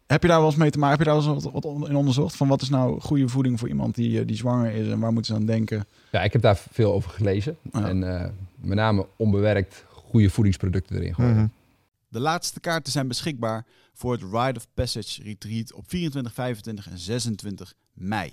heb 0.07 0.23
je 0.23 0.29
daar 0.29 0.39
wel 0.39 0.47
eens 0.47 0.57
mee 0.57 0.71
te 0.71 0.79
maken? 0.79 0.99
Heb 0.99 1.07
je 1.07 1.13
daar 1.13 1.23
wel 1.25 1.35
eens 1.35 1.45
wat, 1.45 1.65
wat 1.65 1.89
in 1.89 1.97
onderzocht? 1.97 2.37
Van 2.37 2.49
wat 2.49 2.63
is 2.63 2.69
nou 2.69 3.01
goede 3.01 3.29
voeding 3.29 3.59
voor 3.59 3.69
iemand 3.69 3.95
die, 3.95 4.25
die 4.25 4.37
zwanger 4.37 4.73
is 4.73 4.89
en 4.89 4.99
waar 5.01 5.13
moeten 5.13 5.35
ze 5.35 5.41
aan 5.41 5.47
denken? 5.47 5.87
Ja, 6.13 6.23
ik 6.23 6.33
heb 6.33 6.43
daar 6.43 6.61
veel 6.73 6.93
over 6.93 7.11
gelezen. 7.11 7.57
Ja. 7.73 7.89
En 7.89 8.21
eh, 8.21 8.29
met 8.57 8.77
name 8.77 9.07
onbewerkt 9.17 9.85
goede 9.89 10.31
voedingsproducten 10.31 10.97
erin 10.97 11.15
gooien. 11.15 11.35
Mhm. 11.35 11.47
De 12.09 12.21
laatste 12.21 12.61
kaarten 12.61 12.93
zijn 12.93 13.09
beschikbaar 13.09 13.65
voor 13.95 14.13
het 14.13 14.23
Rite 14.23 14.57
of 14.59 14.67
Passage 14.75 15.23
Retreat 15.23 15.73
op 15.73 15.85
24, 15.87 16.33
25 16.35 16.91
en 16.91 16.99
26 16.99 17.75
mei. 17.93 18.33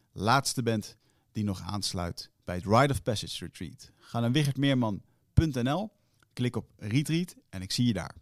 laatste 0.11 0.63
bent 0.63 0.97
die 1.31 1.43
nog 1.43 1.61
aansluit 1.61 2.29
bij 2.43 2.55
het 2.55 2.65
Rite 2.65 2.93
of 2.93 3.03
Passage 3.03 3.45
Retreat. 3.45 3.91
Ga 3.97 4.19
naar 4.19 4.31
wichertmeerman.nl, 4.31 5.91
klik 6.33 6.55
op 6.55 6.69
Retreat 6.77 7.35
en 7.49 7.61
ik 7.61 7.71
zie 7.71 7.85
je 7.85 7.93
daar. 7.93 8.15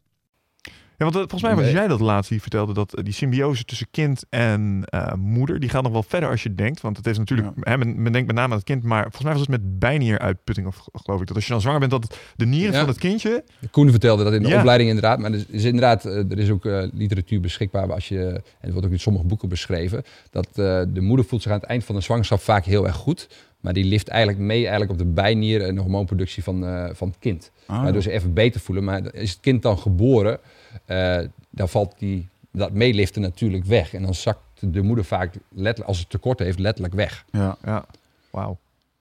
Ja, 1.00 1.06
want 1.06 1.16
eh, 1.16 1.22
volgens 1.22 1.42
mij 1.42 1.56
was 1.56 1.64
Nee. 1.64 1.74
jij 1.74 1.88
dat 1.88 2.00
laatst 2.00 2.30
die 2.30 2.42
vertelde 2.42 2.74
dat 2.74 2.94
eh, 2.96 3.04
die 3.04 3.14
symbiose 3.14 3.64
tussen 3.66 3.88
kind 3.92 4.24
en 4.30 4.84
eh, 4.86 5.14
moeder, 5.14 5.60
die 5.60 5.70
gaat 5.70 5.84
nog 5.84 5.92
wel 5.92 6.04
verder 6.04 6.30
als 6.30 6.44
je 6.44 6.56
denkt. 6.56 6.82
Want 6.82 6.98
het 6.98 7.08
is 7.08 7.18
natuurlijk, 7.18 7.50
hè, 7.60 7.78
men, 7.78 8.02
men 8.02 8.12
denkt 8.12 8.28
met 8.28 8.36
name 8.36 8.50
aan 8.52 8.58
het 8.58 8.64
kind, 8.68 8.84
maar 8.84 9.02
volgens 9.02 9.24
mij 9.24 9.32
was 9.32 9.42
het 9.42 9.50
met 9.50 9.80
bijnieruitputting 9.80 10.68
of 10.68 10.86
geloof 10.94 11.22
ik. 11.22 11.28
Dat 11.28 11.36
als 11.36 11.46
je 11.46 11.52
dan 11.52 11.62
zwanger 11.62 11.80
bent, 11.80 11.92
dat 11.92 12.04
het, 12.04 12.18
de 12.36 12.46
nieren 12.46 12.74
Ja. 12.74 12.80
van 12.80 12.88
het 12.90 12.98
kindje, 12.98 13.44
Koen 13.72 13.90
vertelde 13.90 14.24
dat 14.24 14.34
in 14.34 14.44
de 14.44 14.50
Ja. 14.50 14.58
opleiding 14.58 14.90
inderdaad. 14.90 15.20
Maar 15.20 15.32
er 15.32 15.46
is 15.50 15.64
inderdaad, 15.64 16.06
er 16.06 16.40
is 16.40 16.50
ook 16.50 16.64
literatuur 16.94 17.40
beschikbaar. 17.42 17.94
Als 17.94 18.08
je, 18.08 18.20
en 18.26 18.44
het 18.60 18.72
wordt 18.72 18.86
ook 18.88 18.94
in 18.94 19.00
sommige 19.00 19.26
boeken 19.26 19.50
beschreven. 19.50 20.04
Dat 20.32 20.48
de 20.94 21.02
moeder 21.02 21.26
voelt 21.26 21.42
zich 21.42 21.52
aan 21.52 21.60
het 21.60 21.68
eind 21.68 21.84
van 21.84 21.96
de 21.96 22.02
zwangerschap 22.02 22.40
vaak 22.40 22.66
heel 22.66 22.88
erg 22.88 22.96
goed. 22.96 23.28
Maar 23.60 23.74
die 23.74 23.86
lift 23.86 24.08
eigenlijk 24.08 24.40
mee 24.42 24.60
eigenlijk 24.62 24.92
op 24.92 24.98
de 24.98 25.06
bijnier 25.06 25.62
en 25.62 25.76
de 25.76 25.82
hormoonproductie 25.82 26.44
van, 26.44 26.90
van 26.96 27.08
het 27.08 27.18
kind. 27.20 27.52
Ah, 27.66 27.84
Waardoor 27.84 28.02
ze 28.02 28.12
even 28.12 28.34
beter 28.34 28.62
voelen. 28.62 28.84
Maar 28.84 29.14
is 29.14 29.30
het 29.32 29.40
kind 29.40 29.62
dan 29.62 29.78
geboren, 29.78 30.40
dan 31.50 31.70
valt 31.70 32.00
die, 32.00 32.28
dat 32.52 32.72
meeliften 32.72 33.22
natuurlijk 33.22 33.66
weg. 33.66 33.94
En 33.94 34.02
dan 34.02 34.14
zakt 34.16 34.40
de 34.60 34.82
moeder 34.82 35.06
vaak, 35.06 35.34
letterlijk, 35.50 35.88
als 35.88 36.00
het 36.00 36.10
tekort 36.10 36.40
heeft, 36.40 36.60
letterlijk 36.60 36.94
weg. 36.96 37.26
ja. 37.32 37.58
ja, 37.64 37.86
wauw. 38.30 38.58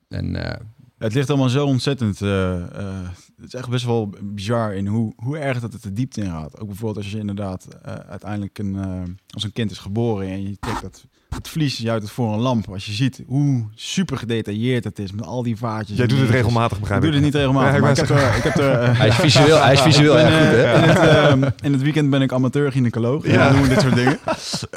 En 0.08 0.36
eh, 0.52 0.60
Het 0.98 1.14
ligt 1.14 1.28
allemaal 1.30 1.48
zo 1.48 1.66
ontzettend. 1.66 2.22
eh, 2.22 2.62
eh, 2.78 3.08
het 3.36 3.46
is 3.46 3.54
echt 3.54 3.68
best 3.68 3.84
wel 3.84 4.10
bizar 4.22 4.74
in 4.74 4.86
hoe, 4.86 5.12
hoe 5.16 5.38
erg 5.38 5.60
dat 5.60 5.72
het 5.72 5.82
de 5.82 5.92
diepte 5.92 6.20
in 6.20 6.30
gaat. 6.30 6.60
Ook 6.60 6.66
bijvoorbeeld 6.66 7.04
als 7.04 7.12
je 7.12 7.18
inderdaad 7.18 7.64
eh, 7.82 7.94
uiteindelijk 7.94 8.58
een, 8.58 8.76
eh, 8.76 9.02
als 9.30 9.44
een 9.44 9.52
kind 9.52 9.70
is 9.70 9.78
geboren 9.78 10.28
en 10.28 10.42
je 10.42 10.56
trekt 10.60 10.82
dat 10.82 11.04
het 11.28 11.48
vlies 11.48 11.86
uit 11.86 12.02
het 12.02 12.10
voor 12.10 12.32
een 12.32 12.38
lamp. 12.40 12.68
Als 12.68 12.86
je 12.86 12.92
ziet 12.92 13.22
hoe 13.26 13.64
super 13.74 14.16
gedetailleerd 14.18 14.84
het 14.84 14.98
is 14.98 15.12
met 15.12 15.24
al 15.26 15.42
die 15.42 15.56
vaatjes. 15.56 15.96
Jij 15.96 16.06
en 16.06 16.10
doet 16.10 16.20
het 16.20 16.30
regelmatig, 16.30 16.72
Ik 16.76 16.80
begrijp 16.80 17.00
doe 17.00 17.10
ik. 17.10 17.16
het 17.16 17.24
niet 17.24 17.34
regelmatig, 17.34 17.70
Ja, 17.70 17.76
ik 17.76 17.82
maar 17.82 17.90
ik 17.90 17.96
heb 17.96 18.08
er, 18.10 18.36
ik 18.36 18.42
heb 18.42 18.56
er 18.56 18.70
eh, 18.80 18.98
hij 18.98 19.08
is 19.08 19.14
visueel, 19.14 19.62
hij 19.62 19.72
is 19.72 19.80
visueel 19.80 20.18
ik 20.18 20.24
ben, 20.24 20.32
erg 20.32 20.48
goed, 20.48 20.58
eh, 20.58 20.72
hè? 20.72 20.82
In, 20.82 20.88
het, 20.88 20.98
ehm, 20.98 21.64
in 21.66 21.72
het 21.72 21.82
weekend 21.82 22.10
ben 22.10 22.22
ik 22.22 22.32
amateur-gynaecoloog. 22.32 23.26
Ja. 23.26 23.32
Ja. 23.32 23.50
doen 23.50 23.62
we 23.62 23.68
dit 23.68 23.80
soort 23.80 23.94
dingen. 23.94 24.18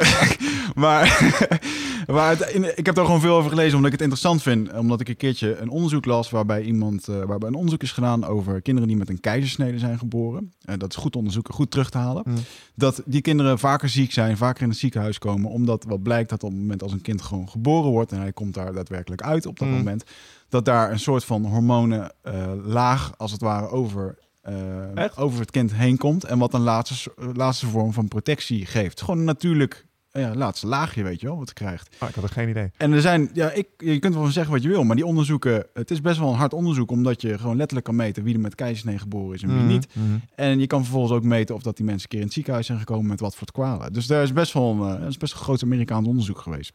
maar 0.76 1.32
maar 2.08 2.30
het- 2.30 2.50
in- 2.52 2.78
ik 2.78 2.86
heb 2.86 2.96
daar 2.96 3.06
gewoon 3.06 3.22
veel 3.22 3.36
over 3.36 3.50
gelezen, 3.50 3.76
omdat 3.76 3.86
ik 3.94 4.00
het 4.00 4.02
interessant 4.10 4.42
vind. 4.42 4.74
Omdat 4.78 5.00
ik 5.02 5.10
een 5.10 5.18
keertje 5.18 5.58
een 5.58 5.70
onderzoek 5.70 6.06
las 6.06 6.30
waarbij, 6.30 6.62
iemand, 6.64 7.08
eh, 7.08 7.16
waarbij 7.24 7.48
een 7.50 7.56
onderzoek 7.56 7.82
is 7.84 7.92
gedaan 7.92 8.26
over 8.26 8.62
kinderen 8.62 8.90
die 8.90 8.98
met 8.98 9.10
een 9.10 9.20
keizersnede 9.20 9.80
zijn 9.80 9.98
geboren. 9.98 10.54
Eh, 10.66 10.76
dat 10.78 10.90
is 10.90 10.96
goed 10.96 11.16
onderzoeken, 11.16 11.54
goed 11.54 11.72
terug 11.72 11.90
te 11.90 11.98
halen. 11.98 12.24
Mm. 12.26 12.36
Dat 12.76 13.02
die 13.06 13.22
kinderen 13.22 13.60
vaker 13.60 13.90
ziek 13.90 14.12
zijn, 14.12 14.38
vaker 14.38 14.64
in 14.64 14.70
het 14.70 14.78
ziekenhuis 14.78 15.18
komen. 15.18 15.50
Omdat 15.52 15.86
wat 15.88 16.04
blijkt 16.04 16.30
dat 16.30 16.41
op 16.44 16.52
het 16.52 16.60
moment 16.60 16.84
als 16.84 16.92
een 16.92 17.02
kind 17.02 17.22
gewoon 17.22 17.50
geboren 17.50 17.92
wordt 17.92 18.12
en 18.12 18.20
hij 18.20 18.34
komt 18.34 18.54
daar 18.54 18.74
daadwerkelijk 18.74 19.22
uit 19.22 19.46
op 19.46 19.60
dat 19.60 19.68
Mm. 19.68 19.74
moment. 19.74 20.04
Dat 20.50 20.66
daar 20.66 20.92
een 20.92 21.00
soort 21.00 21.26
van 21.26 21.46
hormonen 21.46 22.14
eh, 22.22 22.52
laag, 22.64 23.18
als 23.18 23.32
het 23.32 23.42
ware, 23.42 23.70
over 23.70 24.18
eh, 24.42 25.06
over 25.16 25.40
het 25.40 25.52
kind 25.52 25.74
heen 25.74 25.98
komt. 25.98 26.24
En 26.24 26.40
wat 26.40 26.54
een 26.54 26.62
laatste, 26.62 27.14
laatste 27.34 27.68
vorm 27.68 27.94
van 27.94 28.08
protectie 28.08 28.66
geeft. 28.66 29.02
Gewoon 29.02 29.20
een 29.20 29.26
natuurlijk 29.26 29.88
ja, 30.12 30.36
laatste 30.36 30.68
laagje, 30.68 31.04
weet 31.04 31.20
je 31.22 31.28
wel, 31.28 31.38
wat 31.38 31.48
je 31.48 31.54
krijgt. 31.54 31.96
Ah, 32.00 32.10
ik 32.10 32.16
had 32.16 32.24
er 32.24 32.30
geen 32.30 32.50
idee. 32.50 32.72
En 32.78 32.92
er 32.92 33.02
zijn, 33.02 33.30
ja, 33.34 33.52
ik, 33.52 33.68
je 33.78 34.00
kunt 34.00 34.14
wel 34.16 34.26
zeggen 34.28 34.54
wat 34.54 34.62
je 34.64 34.68
wil, 34.70 34.84
maar 34.84 34.96
die 34.96 35.06
onderzoeken, 35.06 35.66
het 35.74 35.92
is 35.92 36.02
best 36.02 36.20
wel 36.20 36.30
een 36.30 36.36
hard 36.38 36.54
onderzoek, 36.54 36.92
omdat 36.92 37.22
je 37.22 37.38
gewoon 37.38 37.56
letterlijk 37.56 37.86
kan 37.86 37.96
meten 37.96 38.24
wie 38.24 38.34
er 38.34 38.40
met 38.40 38.56
keizersnee 38.56 38.98
geboren 38.98 39.36
is 39.36 39.42
en 39.44 39.48
wie 39.50 39.58
Mhm, 39.58 39.68
niet. 39.68 39.88
mhm. 39.94 40.06
En 40.36 40.60
je 40.60 40.68
kan 40.68 40.82
vervolgens 40.84 41.14
ook 41.14 41.24
meten 41.24 41.56
of 41.56 41.62
dat 41.62 41.76
die 41.78 41.86
mensen 41.86 42.04
een 42.04 42.10
keer 42.10 42.20
in 42.20 42.26
het 42.26 42.34
ziekenhuis 42.34 42.66
zijn 42.66 42.80
gekomen 42.80 43.08
met 43.08 43.20
wat 43.20 43.36
voor 43.36 43.52
kwalen. 43.52 43.94
Dus 43.94 44.08
daar 44.08 44.24
is 44.24 44.34
best 44.34 44.54
wel 44.54 44.72
een, 44.72 44.94
eh, 44.96 45.00
dat 45.02 45.10
is 45.10 45.18
best 45.18 45.34
een 45.34 45.40
groot 45.40 45.64
Amerikaans 45.64 46.08
onderzoek 46.08 46.40
geweest. 46.40 46.74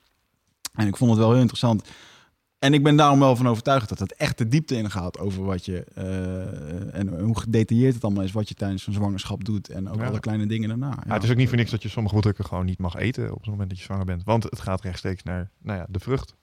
En 0.74 0.86
ik 0.86 0.96
vond 0.96 1.10
het 1.10 1.20
wel 1.20 1.30
heel 1.30 1.40
interessant. 1.40 1.88
En 2.66 2.74
ik 2.74 2.82
ben 2.82 2.96
daarom 2.96 3.18
wel 3.18 3.36
van 3.36 3.48
overtuigd 3.48 3.88
dat 3.88 3.98
het 3.98 4.14
echt 4.14 4.38
de 4.38 4.48
diepte 4.48 4.76
ingaat 4.76 5.18
over 5.18 5.44
wat 5.44 5.64
je 5.64 5.84
eh, 5.94 6.98
en 6.98 7.20
hoe 7.20 7.38
gedetailleerd 7.38 7.94
het 7.94 8.04
allemaal 8.04 8.24
is 8.24 8.32
wat 8.32 8.48
je 8.48 8.54
tijdens 8.54 8.82
zo'n 8.82 8.92
zwangerschap 8.94 9.44
doet 9.44 9.68
en 9.68 9.88
ook 9.90 10.00
Ja. 10.00 10.06
alle 10.06 10.20
kleine 10.20 10.46
dingen 10.46 10.68
daarna. 10.68 10.96
Ja, 11.06 11.12
het 11.14 11.22
is 11.22 11.30
ook 11.30 11.36
niet 11.36 11.48
voor 11.48 11.56
niks 11.56 11.70
dat 11.70 11.82
je 11.82 11.88
sommige 11.88 12.14
producten 12.14 12.44
gewoon 12.44 12.64
niet 12.64 12.78
mag 12.78 12.94
eten 12.96 13.30
op 13.32 13.38
het 13.40 13.50
moment 13.50 13.68
dat 13.68 13.78
je 13.78 13.84
zwanger 13.84 14.04
bent. 14.04 14.24
Want 14.24 14.42
het 14.42 14.60
gaat 14.60 14.80
rechtstreeks 14.80 15.22
naar 15.22 15.50
nou 15.62 15.78
ja, 15.78 15.86
de 15.88 15.98
vrucht. 15.98 16.34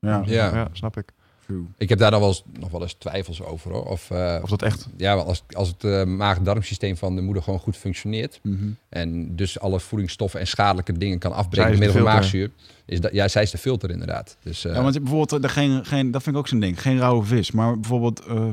Ja, 0.00 0.22
Ja. 0.26 0.68
snap 0.72 0.96
ik. 0.96 1.12
True. 1.50 1.64
Ik 1.78 1.88
heb 1.88 1.98
daar 1.98 2.10
dan 2.10 2.20
wel 2.20 2.28
eens, 2.28 2.42
nog 2.58 2.70
wel 2.70 2.82
eens 2.82 2.94
twijfels 2.98 3.42
over. 3.42 3.70
Hoor. 3.72 3.84
Of, 3.84 4.10
eh, 4.10 4.38
Of 4.42 4.48
dat 4.50 4.62
echt... 4.62 4.88
ja, 4.96 5.14
wel 5.14 5.24
als, 5.26 5.42
als 5.50 5.68
het 5.68 5.84
eh, 5.84 6.04
maag-darmsysteem 6.04 6.96
van 6.96 7.14
de 7.16 7.22
moeder 7.22 7.42
gewoon 7.42 7.58
goed 7.58 7.76
functioneert. 7.76 8.40
Mhm. 8.42 8.68
En 8.88 9.36
dus 9.36 9.60
alle 9.60 9.80
voedingsstoffen 9.80 10.40
en 10.40 10.46
schadelijke 10.46 10.92
dingen 10.92 11.18
kan 11.18 11.32
afbreken 11.32 11.70
middel 11.70 11.92
van 11.92 12.02
maagzuur. 12.02 12.50
Is 12.86 13.00
dat, 13.00 13.12
ja, 13.12 13.28
zij 13.28 13.42
is 13.42 13.50
de 13.50 13.58
filter 13.58 13.90
inderdaad. 13.90 14.36
Dus, 14.42 14.64
eh, 14.64 14.74
Ja, 14.74 14.82
want 14.82 14.98
bijvoorbeeld, 15.02 15.44
er 15.44 15.50
geen, 15.50 15.84
geen, 15.84 16.10
dat 16.10 16.22
vind 16.22 16.34
ik 16.34 16.40
ook 16.40 16.48
zo'n 16.48 16.60
ding. 16.60 16.82
Geen 16.82 16.98
rauwe 16.98 17.24
vis. 17.24 17.50
Maar 17.50 17.74
bijvoorbeeld, 17.80 18.24
eh, 18.26 18.44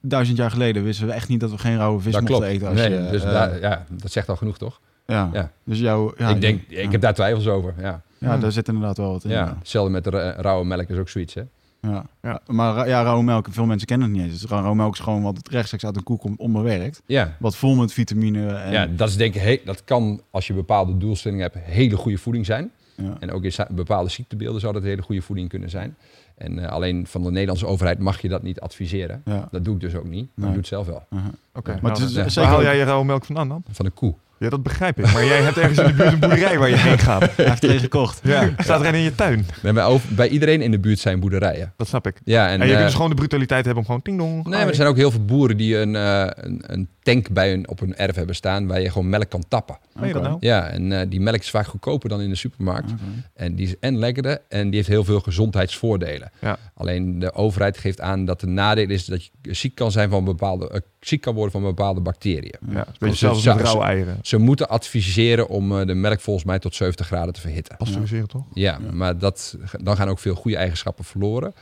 duizend 0.00 0.36
jaar 0.38 0.50
geleden 0.50 0.82
wisten 0.84 1.06
we 1.06 1.12
echt 1.12 1.28
niet 1.28 1.40
dat 1.40 1.50
we 1.50 1.58
geen 1.58 1.76
rauwe 1.76 2.00
vis 2.00 2.12
dat 2.12 2.20
mochten 2.20 2.38
klopt. 2.38 2.54
eten. 2.54 2.68
Als 2.68 2.76
nee, 2.78 2.90
je, 3.04 3.10
dus 3.10 3.22
daar, 3.22 3.60
ja, 3.60 3.84
dat 3.90 4.12
zegt 4.12 4.28
al 4.28 4.36
genoeg, 4.36 4.58
toch? 4.58 4.80
ja. 5.06 5.30
ja. 5.32 5.50
Dus 5.64 5.78
jouw, 5.78 6.12
ja, 6.16 6.28
ik 6.28 6.40
denk, 6.40 6.60
ja. 6.68 6.80
ik 6.80 6.92
heb 6.92 7.00
daar 7.00 7.14
twijfels 7.14 7.46
over. 7.46 7.74
Ja, 7.78 8.02
Ja, 8.18 8.38
daar 8.38 8.52
zit 8.52 8.68
inderdaad 8.68 8.96
wel 8.96 9.10
wat 9.12 9.24
in. 9.24 9.30
ja. 9.30 9.56
Hetzelfde 9.58 9.90
met 9.92 10.04
de 10.04 10.10
ra- 10.10 10.34
rauwe 10.36 10.64
melk 10.64 10.88
is 10.88 10.96
ook 10.98 11.08
zoiets, 11.08 11.34
hè? 11.34 11.42
Ja. 11.90 12.06
Ja. 12.22 12.40
Maar 12.46 12.88
ja, 12.88 13.02
rauwe 13.02 13.22
melk, 13.24 13.46
veel 13.50 13.66
mensen 13.66 13.86
kennen 13.86 14.08
het 14.08 14.16
niet 14.16 14.26
eens. 14.30 14.40
Dus 14.40 14.50
rauwe 14.50 14.74
melk 14.74 14.92
is 14.92 14.98
gewoon 15.00 15.22
wat 15.22 15.48
rechtstreeks 15.48 15.84
uit 15.84 15.96
een 15.96 16.02
koe 16.02 16.18
komt 16.18 16.38
onbewerkt. 16.38 17.02
Ja. 17.06 17.36
Wat 17.38 17.56
vol 17.56 17.74
met 17.74 17.92
vitamine. 17.92 18.46
En, 18.54 18.72
ja, 18.72 18.86
dat 18.86 19.08
is 19.08 19.16
denk 19.16 19.34
ik, 19.34 19.40
he- 19.42 19.60
dat 19.64 19.84
kan 19.84 20.20
als 20.30 20.46
je 20.46 20.52
bepaalde 20.54 20.96
doelstellingen 20.98 21.42
hebt, 21.52 21.56
hele 21.66 21.96
goede 21.96 22.18
voeding 22.18 22.46
zijn. 22.46 22.70
ja. 22.96 23.16
En 23.20 23.30
ook 23.32 23.44
in 23.44 23.52
bepaalde 23.70 24.10
ziektebeelden 24.10 24.60
zou 24.60 24.72
dat 24.72 24.82
hele 24.82 25.02
goede 25.02 25.22
voeding 25.22 25.48
kunnen 25.48 25.70
zijn. 25.70 25.96
En 26.36 26.58
eh, 26.58 26.68
alleen 26.70 27.06
van 27.06 27.22
de 27.22 27.30
Nederlandse 27.30 27.66
overheid 27.66 27.98
mag 27.98 28.20
je 28.22 28.28
dat 28.28 28.42
niet 28.42 28.60
adviseren. 28.60 29.22
Ja. 29.24 29.48
Dat 29.50 29.64
doe 29.64 29.74
ik 29.74 29.80
dus 29.80 29.94
ook 29.94 30.04
niet. 30.08 30.24
Ik 30.24 30.30
Nee. 30.34 30.46
doe 30.48 30.56
het 30.56 30.66
zelf 30.66 30.86
wel. 30.86 31.02
Uh-huh. 31.10 31.28
Oké, 31.54 31.70
Maar 31.70 31.92
nou, 31.92 32.04
het 32.14 32.26
is- 32.26 32.34
waar 32.34 32.44
haal 32.44 32.62
jij 32.62 32.76
je 32.76 32.82
rauwe 32.84 33.04
melk 33.04 33.24
vandaan 33.24 33.48
dan? 33.48 33.62
Van 33.70 33.84
de 33.84 33.90
koe. 33.90 34.14
Ja, 34.38 34.48
dat 34.48 34.62
begrijp 34.62 34.98
ik. 34.98 35.12
Maar 35.12 35.24
jij 35.24 35.42
hebt 35.42 35.56
ergens 35.56 35.78
in 35.78 35.86
de 35.86 35.92
buurt 35.92 36.12
een 36.12 36.20
boerderij 36.20 36.58
waar 36.58 36.68
je 36.68 36.76
heen 36.76 36.98
gaat. 36.98 37.20
Hij 37.36 37.48
heeft 37.48 37.64
er 37.64 37.70
een 37.70 37.78
gekocht. 37.78 38.20
Ja, 38.22 38.50
staat 38.58 38.80
er 38.80 38.86
een 38.86 38.94
in 38.94 39.00
je 39.00 39.14
tuin. 39.14 39.46
Hebben 39.60 39.84
over, 39.84 40.14
bij 40.14 40.28
iedereen 40.28 40.62
in 40.62 40.70
de 40.70 40.78
buurt 40.78 40.98
zijn 40.98 41.20
boerderijen. 41.20 41.72
Dat 41.76 41.88
snap 41.88 42.06
ik. 42.06 42.20
Ja, 42.24 42.48
en, 42.48 42.52
En, 42.52 42.58
je 42.58 42.64
kunt 42.64 42.78
eh, 42.78 42.84
dus 42.84 42.94
gewoon 42.94 43.10
de 43.10 43.16
brutaliteit 43.16 43.64
hebben 43.64 43.82
om 43.82 43.86
gewoon 43.86 44.02
ting 44.02 44.18
dong. 44.18 44.34
Nee, 44.34 44.58
maar 44.58 44.68
er 44.68 44.74
zijn 44.74 44.88
ook 44.88 44.96
heel 44.96 45.10
veel 45.10 45.24
boeren 45.24 45.56
die 45.56 45.76
een, 45.76 45.96
eh, 45.96 46.26
een, 46.34 46.62
een 46.66 46.88
tank 47.04 47.30
bij 47.30 47.50
hun, 47.50 47.68
op 47.68 47.80
hun 47.80 47.96
erf 47.96 48.14
hebben 48.16 48.34
staan 48.34 48.66
waar 48.66 48.80
je 48.80 48.90
gewoon 48.90 49.08
melk 49.08 49.28
kan 49.28 49.44
tappen. 49.48 49.78
Nou? 49.94 50.36
Ja, 50.40 50.66
en 50.68 50.92
eh, 50.92 51.06
die 51.08 51.20
melk 51.20 51.38
is 51.40 51.50
vaak 51.50 51.66
goedkoper 51.66 52.08
dan 52.08 52.20
in 52.20 52.28
de 52.28 52.34
supermarkt. 52.34 52.92
En 53.34 53.54
die 53.54 53.66
is 53.66 53.74
en 53.80 53.98
lekkerder 53.98 54.40
en 54.48 54.64
die 54.66 54.74
heeft 54.76 54.88
heel 54.88 55.04
veel 55.04 55.20
gezondheidsvoordelen. 55.20 56.30
Ja. 56.40 56.58
Alleen 56.74 57.18
de 57.18 57.32
overheid 57.32 57.78
geeft 57.78 58.00
aan 58.00 58.24
dat 58.24 58.40
de 58.40 58.46
nadeel 58.46 58.88
is 58.90 59.04
dat 59.04 59.24
je 59.42 59.54
ziek 59.54 59.74
kan 59.74 59.90
zijn 59.92 60.10
van 60.10 60.24
bepaalde, 60.24 60.68
eh, 60.70 60.80
ziek 61.00 61.20
kan 61.20 61.34
worden 61.34 61.52
van 61.52 61.62
bepaalde 61.62 62.00
bacteriën. 62.00 62.58
Ja, 62.68 62.86
beetje 62.98 63.26
Dus 63.26 63.34
met 63.34 63.42
zou- 63.42 63.60
rauwe 63.60 63.84
eieren. 63.84 64.18
Ze 64.22 64.38
moeten 64.38 64.68
adviseren 64.68 65.48
om 65.48 65.80
eh, 65.80 65.86
de 65.86 65.94
melk 65.94 66.20
volgens 66.20 66.44
mij 66.44 66.58
tot 66.58 66.74
70 66.74 67.06
graden 67.06 67.34
te 67.34 67.40
verhitten. 67.40 67.76
Pasteuriseren 67.76 68.28
toch? 68.28 68.44
Ja, 68.54 68.78
Ja. 68.84 68.92
maar 68.92 69.18
dat, 69.18 69.56
dan 69.82 69.96
gaan 69.96 70.08
ook 70.08 70.18
veel 70.18 70.34
goede 70.34 70.56
eigenschappen 70.56 71.04
verloren. 71.04 71.54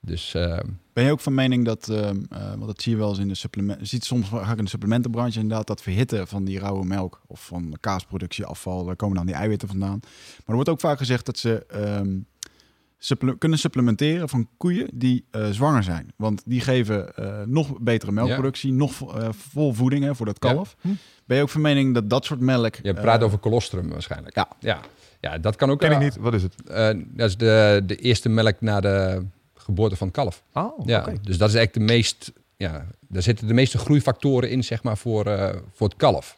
Dus 0.00 0.34
eh, 0.34 0.58
Ben 0.96 1.04
je 1.04 1.10
ook 1.12 1.20
van 1.20 1.34
mening 1.34 1.64
dat, 1.64 1.88
ehm, 1.88 2.16
eh, 2.30 2.48
want 2.48 2.66
dat 2.66 2.82
zie 2.82 2.92
je 2.92 2.98
wel 2.98 3.08
eens 3.08 3.18
in 3.18 3.28
de 3.28 3.34
supplementen, 3.34 3.86
ziet 3.86 4.04
soms 4.04 4.28
vaak 4.28 4.58
in 4.58 4.64
de 4.64 4.70
supplementenbranche 4.70 5.40
inderdaad 5.40 5.66
dat 5.66 5.82
verhitten 5.82 6.26
van 6.28 6.44
die 6.44 6.58
rauwe 6.58 6.84
melk 6.84 7.20
of 7.26 7.46
van 7.46 7.76
kaasproductie, 7.80 8.44
afval, 8.44 8.84
daar 8.84 8.96
komen 8.96 9.16
dan 9.16 9.26
die 9.26 9.34
eiwitten 9.34 9.68
vandaan. 9.68 9.98
Maar 10.02 10.44
er 10.46 10.54
wordt 10.54 10.68
ook 10.68 10.80
vaak 10.80 10.98
gezegd 10.98 11.26
dat 11.26 11.38
ze 11.38 11.66
ehm, 11.66 12.18
supple- 12.98 13.38
kunnen 13.38 13.58
supplementeren 13.58 14.28
van 14.28 14.48
koeien 14.56 14.88
die 14.94 15.24
eh, 15.30 15.46
zwanger 15.50 15.82
zijn. 15.82 16.12
Want 16.16 16.42
die 16.46 16.60
geven 16.60 17.14
eh, 17.16 17.42
nog 17.46 17.78
betere 17.80 18.12
melkproductie, 18.12 18.72
nog 18.72 18.92
vo- 18.94 19.10
eh, 19.12 19.28
vol 19.32 19.72
voeding 19.72 20.04
hè, 20.04 20.14
voor 20.14 20.26
dat 20.26 20.36
Ja. 20.40 20.52
kalf. 20.52 20.76
Hm. 20.80 20.88
Ben 21.24 21.36
je 21.36 21.42
ook 21.42 21.48
van 21.50 21.60
mening 21.60 21.94
dat 21.94 22.10
dat 22.10 22.24
soort 22.24 22.40
melk... 22.40 22.74
je 22.82 22.94
praat 22.94 23.22
over 23.22 23.38
colostrum 23.38 23.88
waarschijnlijk. 23.88 24.34
ja. 24.34 24.48
ja. 24.60 24.80
Ja, 25.20 25.38
dat 25.38 25.56
kan 25.56 25.70
ook. 25.70 25.78
Ken 25.78 25.92
ik 25.92 25.98
niet. 25.98 26.16
Wat 26.16 26.34
is 26.34 26.42
het? 26.42 26.54
eh, 26.68 26.90
dat 27.06 27.28
is 27.28 27.36
de, 27.36 27.82
de 27.86 27.96
eerste 27.96 28.28
melk 28.28 28.60
na 28.60 28.80
de 28.80 29.24
geboorte 29.66 29.96
van 29.96 30.06
het 30.06 30.16
kalf. 30.16 30.42
Oh, 30.52 30.86
ja, 30.86 30.98
oké. 31.00 31.12
dus 31.22 31.38
dat 31.38 31.48
is 31.48 31.54
eigenlijk 31.54 31.72
de 31.88 31.94
meest. 31.94 32.32
Ja, 32.56 32.86
daar 33.08 33.22
zitten 33.22 33.46
de 33.46 33.54
meeste 33.54 33.78
groeifactoren 33.78 34.50
in, 34.50 34.64
zeg 34.64 34.82
maar, 34.82 34.96
voor, 34.96 35.26
eh, 35.26 35.56
voor 35.72 35.88
het 35.88 35.96
kalf. 35.96 36.36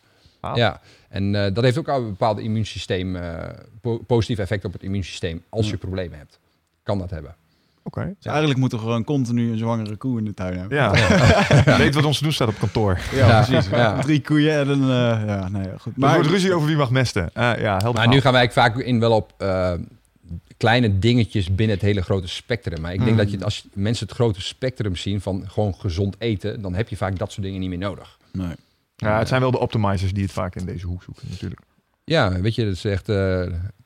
Ja, 0.54 0.80
en 1.08 1.34
eh, 1.44 1.54
dat 1.54 1.64
heeft 1.64 1.78
ook 1.78 1.88
al 1.88 1.98
een 2.00 2.08
bepaald 2.08 2.38
immuunsysteem, 2.38 3.16
eh, 3.16 3.38
po- 3.80 3.98
positief 3.98 4.38
effect 4.38 4.64
op 4.64 4.72
het 4.72 4.82
immuunsysteem 4.82 5.42
als 5.48 5.70
je 5.70 5.76
problemen 5.76 6.18
hebt. 6.18 6.38
Kan 6.82 6.98
dat 6.98 7.10
hebben. 7.10 7.34
Oké. 7.82 8.14
dus 8.16 8.26
eigenlijk 8.26 8.58
moeten 8.58 8.78
we 8.78 8.84
gewoon 8.84 9.04
continu 9.04 9.50
een 9.52 9.58
zwangere 9.58 9.96
koe 9.96 10.18
in 10.18 10.24
de 10.24 10.34
tuin 10.34 10.58
hebben. 10.58 10.76
Ja. 10.78 10.92
Weet 11.78 11.94
wat 11.94 12.04
ons 12.04 12.18
doen 12.20 12.32
staat 12.32 12.48
op 12.48 12.58
kantoor. 12.58 13.00
Ja, 13.12 13.26
Ja, 13.28 13.44
precies. 13.44 13.70
ja. 13.70 14.00
Drie 14.00 14.20
koeien 14.20 14.58
en 14.58 14.68
een... 14.68 14.82
eh, 14.82 15.26
ja, 15.26 15.48
nee, 15.48 15.78
goed. 15.78 15.96
Maar 15.96 16.08
er 16.10 16.14
wordt 16.16 16.30
ruzie 16.30 16.54
over 16.54 16.66
wie 16.68 16.76
mag 16.76 16.90
mesten. 16.90 17.30
Ja, 17.34 17.54
helder 17.56 17.92
Maar 17.94 18.08
nu 18.08 18.20
gaan 18.20 18.32
wij 18.32 18.40
eigenlijk 18.40 18.74
vaak 18.74 18.84
in 18.86 19.00
wel 19.00 19.12
op 19.12 19.32
eh, 19.38 19.72
kleine 20.58 20.98
dingetjes 20.98 21.54
binnen 21.54 21.76
het 21.76 21.84
hele 21.84 22.02
grote 22.02 22.28
spectrum. 22.28 22.80
Maar 22.80 22.92
ik 22.92 22.98
denk 22.98 23.08
Hmm. 23.10 23.18
dat 23.18 23.30
je, 23.30 23.44
als 23.44 23.66
mensen 23.72 24.06
het 24.06 24.14
grote 24.14 24.40
spectrum 24.40 24.96
zien 24.96 25.20
van 25.20 25.44
gewoon 25.50 25.74
gezond 25.74 26.16
eten, 26.18 26.60
dan 26.62 26.74
heb 26.74 26.88
je 26.88 26.96
vaak 26.96 27.18
dat 27.18 27.32
soort 27.32 27.46
dingen 27.46 27.60
niet 27.60 27.68
meer 27.68 27.78
nodig. 27.78 28.18
Nee. 28.32 28.52
Ja, 28.96 29.18
het 29.18 29.28
zijn 29.28 29.40
wel 29.40 29.50
de 29.50 29.58
optimizers 29.58 30.12
die 30.12 30.22
het 30.22 30.32
vaak 30.32 30.56
in 30.56 30.66
deze 30.66 30.86
hoek 30.86 31.02
zoeken 31.02 31.26
natuurlijk. 31.30 31.60
Ja, 32.04 32.40
weet 32.40 32.54
je, 32.54 32.64
dat 32.64 32.72
is 32.74 32.84
echt 32.84 33.08
eh, 33.08 33.16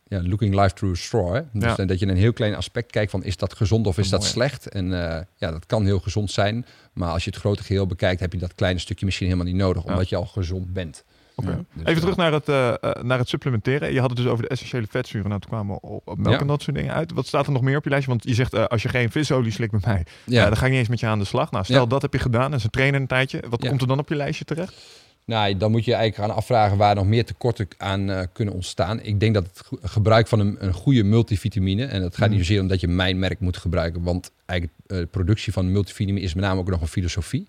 ja, 0.08 0.22
looking 0.22 0.54
life 0.54 0.74
through 0.74 0.98
a 0.98 1.02
straw. 1.02 1.34
Hè? 1.34 1.40
Dus 1.52 1.76
Ja. 1.76 1.84
dat 1.84 1.98
je 1.98 2.06
een 2.06 2.16
heel 2.16 2.32
klein 2.32 2.54
aspect 2.54 2.90
kijkt 2.90 3.10
van 3.10 3.24
is 3.24 3.36
dat 3.36 3.54
gezond 3.54 3.86
of 3.86 3.98
is 3.98 4.08
dat 4.08 4.20
Mooi. 4.20 4.32
slecht? 4.32 4.68
En 4.68 4.92
eh, 5.16 5.20
ja, 5.36 5.50
dat 5.50 5.66
kan 5.66 5.84
heel 5.84 5.98
gezond 6.00 6.30
zijn. 6.30 6.66
Maar 6.92 7.08
als 7.10 7.24
je 7.24 7.30
het 7.30 7.38
grote 7.38 7.62
geheel 7.62 7.86
bekijkt, 7.86 8.20
heb 8.20 8.32
je 8.32 8.38
dat 8.38 8.54
kleine 8.54 8.78
stukje 8.78 9.04
misschien 9.04 9.26
helemaal 9.26 9.46
niet 9.48 9.56
nodig, 9.56 9.84
Ja. 9.84 9.90
omdat 9.90 10.08
je 10.08 10.16
al 10.16 10.26
gezond 10.26 10.72
bent. 10.72 11.04
Dus, 11.36 11.44
Even 11.80 11.94
ja. 11.94 12.00
terug 12.00 12.16
naar 12.16 12.32
het, 12.32 12.48
eh, 12.48 12.68
eh, 12.68 13.02
naar 13.02 13.18
het 13.18 13.28
supplementeren. 13.28 13.92
Je 13.92 14.00
had 14.00 14.08
het 14.10 14.18
dus 14.18 14.26
over 14.28 14.42
de 14.42 14.48
essentiële 14.48 14.86
vetzuren. 14.90 15.28
Nou, 15.28 15.40
toen 15.40 15.50
kwamen 15.50 15.74
we 15.74 15.80
op, 15.80 16.08
op 16.08 16.18
melk 16.18 16.40
en 16.40 16.46
dat 16.46 16.62
soort 16.62 16.76
dingen 16.76 16.94
uit. 16.94 17.12
Wat 17.12 17.26
staat 17.26 17.46
er 17.46 17.52
nog 17.52 17.62
meer 17.62 17.76
op 17.76 17.84
je 17.84 17.90
lijstje? 17.90 18.10
Want 18.12 18.24
je 18.28 18.34
zegt, 18.34 18.54
eh, 18.54 18.64
als 18.64 18.82
je 18.82 18.88
geen 18.88 19.10
visolie 19.10 19.52
slikt 19.52 19.72
met 19.72 19.84
mij, 19.86 20.04
Ja. 20.24 20.44
dan 20.44 20.56
ga 20.56 20.64
ik 20.64 20.70
niet 20.70 20.80
eens 20.80 20.88
met 20.88 21.00
je 21.00 21.06
aan 21.06 21.18
de 21.18 21.24
slag. 21.24 21.50
Nou, 21.50 21.64
stel 21.64 21.88
dat 21.88 22.02
heb 22.02 22.12
je 22.12 22.18
gedaan 22.18 22.52
en 22.52 22.60
ze 22.60 22.68
trainen 22.70 23.00
een 23.00 23.06
tijdje. 23.06 23.42
Wat 23.48 23.68
komt 23.68 23.80
er 23.80 23.86
dan 23.86 23.98
op 23.98 24.08
je 24.08 24.14
lijstje 24.14 24.44
terecht? 24.44 24.74
Nou, 25.24 25.56
dan 25.56 25.70
moet 25.70 25.84
je 25.84 25.94
eigenlijk 25.94 26.28
gaan 26.28 26.36
afvragen 26.38 26.76
waar 26.76 26.94
nog 26.94 27.06
meer 27.06 27.24
tekorten 27.24 27.68
aan 27.76 28.10
eh, 28.10 28.22
kunnen 28.32 28.54
ontstaan. 28.54 29.00
Ik 29.02 29.20
denk 29.20 29.34
dat 29.34 29.46
het 29.46 29.60
ge- 29.66 29.78
gebruik 29.82 30.28
van 30.28 30.40
een, 30.40 30.56
een 30.58 30.72
goede 30.72 31.02
multivitamine, 31.02 31.84
en 31.84 32.00
dat 32.00 32.16
gaat 32.16 32.30
niet 32.30 32.38
zozeer 32.38 32.60
omdat 32.60 32.80
je 32.80 32.88
mijn 32.88 33.18
merk 33.18 33.40
moet 33.40 33.56
gebruiken, 33.56 34.02
want 34.02 34.30
eigenlijk 34.46 34.80
eh, 34.86 34.96
de 34.98 35.06
productie 35.06 35.52
van 35.52 35.72
multivitamine 35.72 36.24
is 36.24 36.34
met 36.34 36.44
name 36.44 36.60
ook 36.60 36.70
nog 36.70 36.80
een 36.80 36.86
filosofie. 36.88 37.46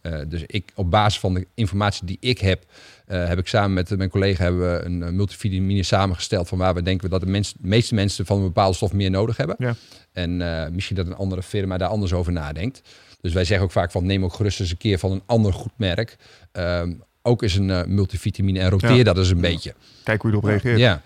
Eh, 0.00 0.18
dus 0.28 0.42
ik, 0.46 0.72
op 0.74 0.90
basis 0.90 1.20
van 1.20 1.34
de 1.34 1.46
informatie 1.54 2.06
die 2.06 2.16
ik 2.20 2.38
heb, 2.38 2.64
eh, 3.06 3.26
heb 3.28 3.38
ik 3.38 3.46
samen 3.48 3.72
met 3.72 3.96
mijn 3.96 4.10
collega 4.10 4.42
hebben 4.42 4.72
we 4.72 4.84
een 4.84 5.16
multivitamine 5.16 5.82
samengesteld 5.82 6.48
van 6.48 6.58
waar 6.58 6.74
we 6.74 6.82
denken 6.82 7.10
dat 7.10 7.20
de, 7.20 7.26
mens, 7.26 7.52
de 7.52 7.68
meeste 7.68 7.94
mensen 7.94 8.26
van 8.26 8.36
een 8.36 8.42
bepaalde 8.44 8.76
stof 8.76 8.92
meer 8.92 9.10
nodig 9.10 9.36
hebben. 9.36 9.56
Ja. 9.58 9.74
En 10.12 10.42
eh, 10.64 10.70
misschien 10.70 10.96
dat 10.96 11.06
een 11.06 11.14
andere 11.16 11.42
firma 11.42 11.76
daar 11.78 11.88
anders 11.88 12.12
over 12.12 12.32
nadenkt. 12.32 12.82
Dus 13.20 13.32
wij 13.32 13.44
zeggen 13.44 13.66
ook 13.66 13.72
vaak 13.72 13.90
van 13.90 14.06
neem 14.06 14.24
ook 14.24 14.34
gerust 14.34 14.60
eens 14.60 14.70
een 14.70 14.76
keer 14.76 14.98
van 14.98 15.10
een 15.12 15.22
ander 15.26 15.52
goed 15.52 15.72
merk. 15.76 16.16
Ehm, 16.58 16.92
ook 17.22 17.42
eens 17.42 17.54
een 17.54 17.70
eh, 17.70 17.84
multivitamine 17.84 18.58
en 18.60 18.70
roteer 18.70 18.92
Ja. 18.96 19.02
dat 19.02 19.16
eens 19.18 19.30
een 19.30 19.40
beetje. 19.40 19.74
Kijk 20.04 20.22
hoe 20.22 20.30
je 20.30 20.36
erop 20.36 20.48
reageert. 20.48 20.78
Ja. 20.78 21.02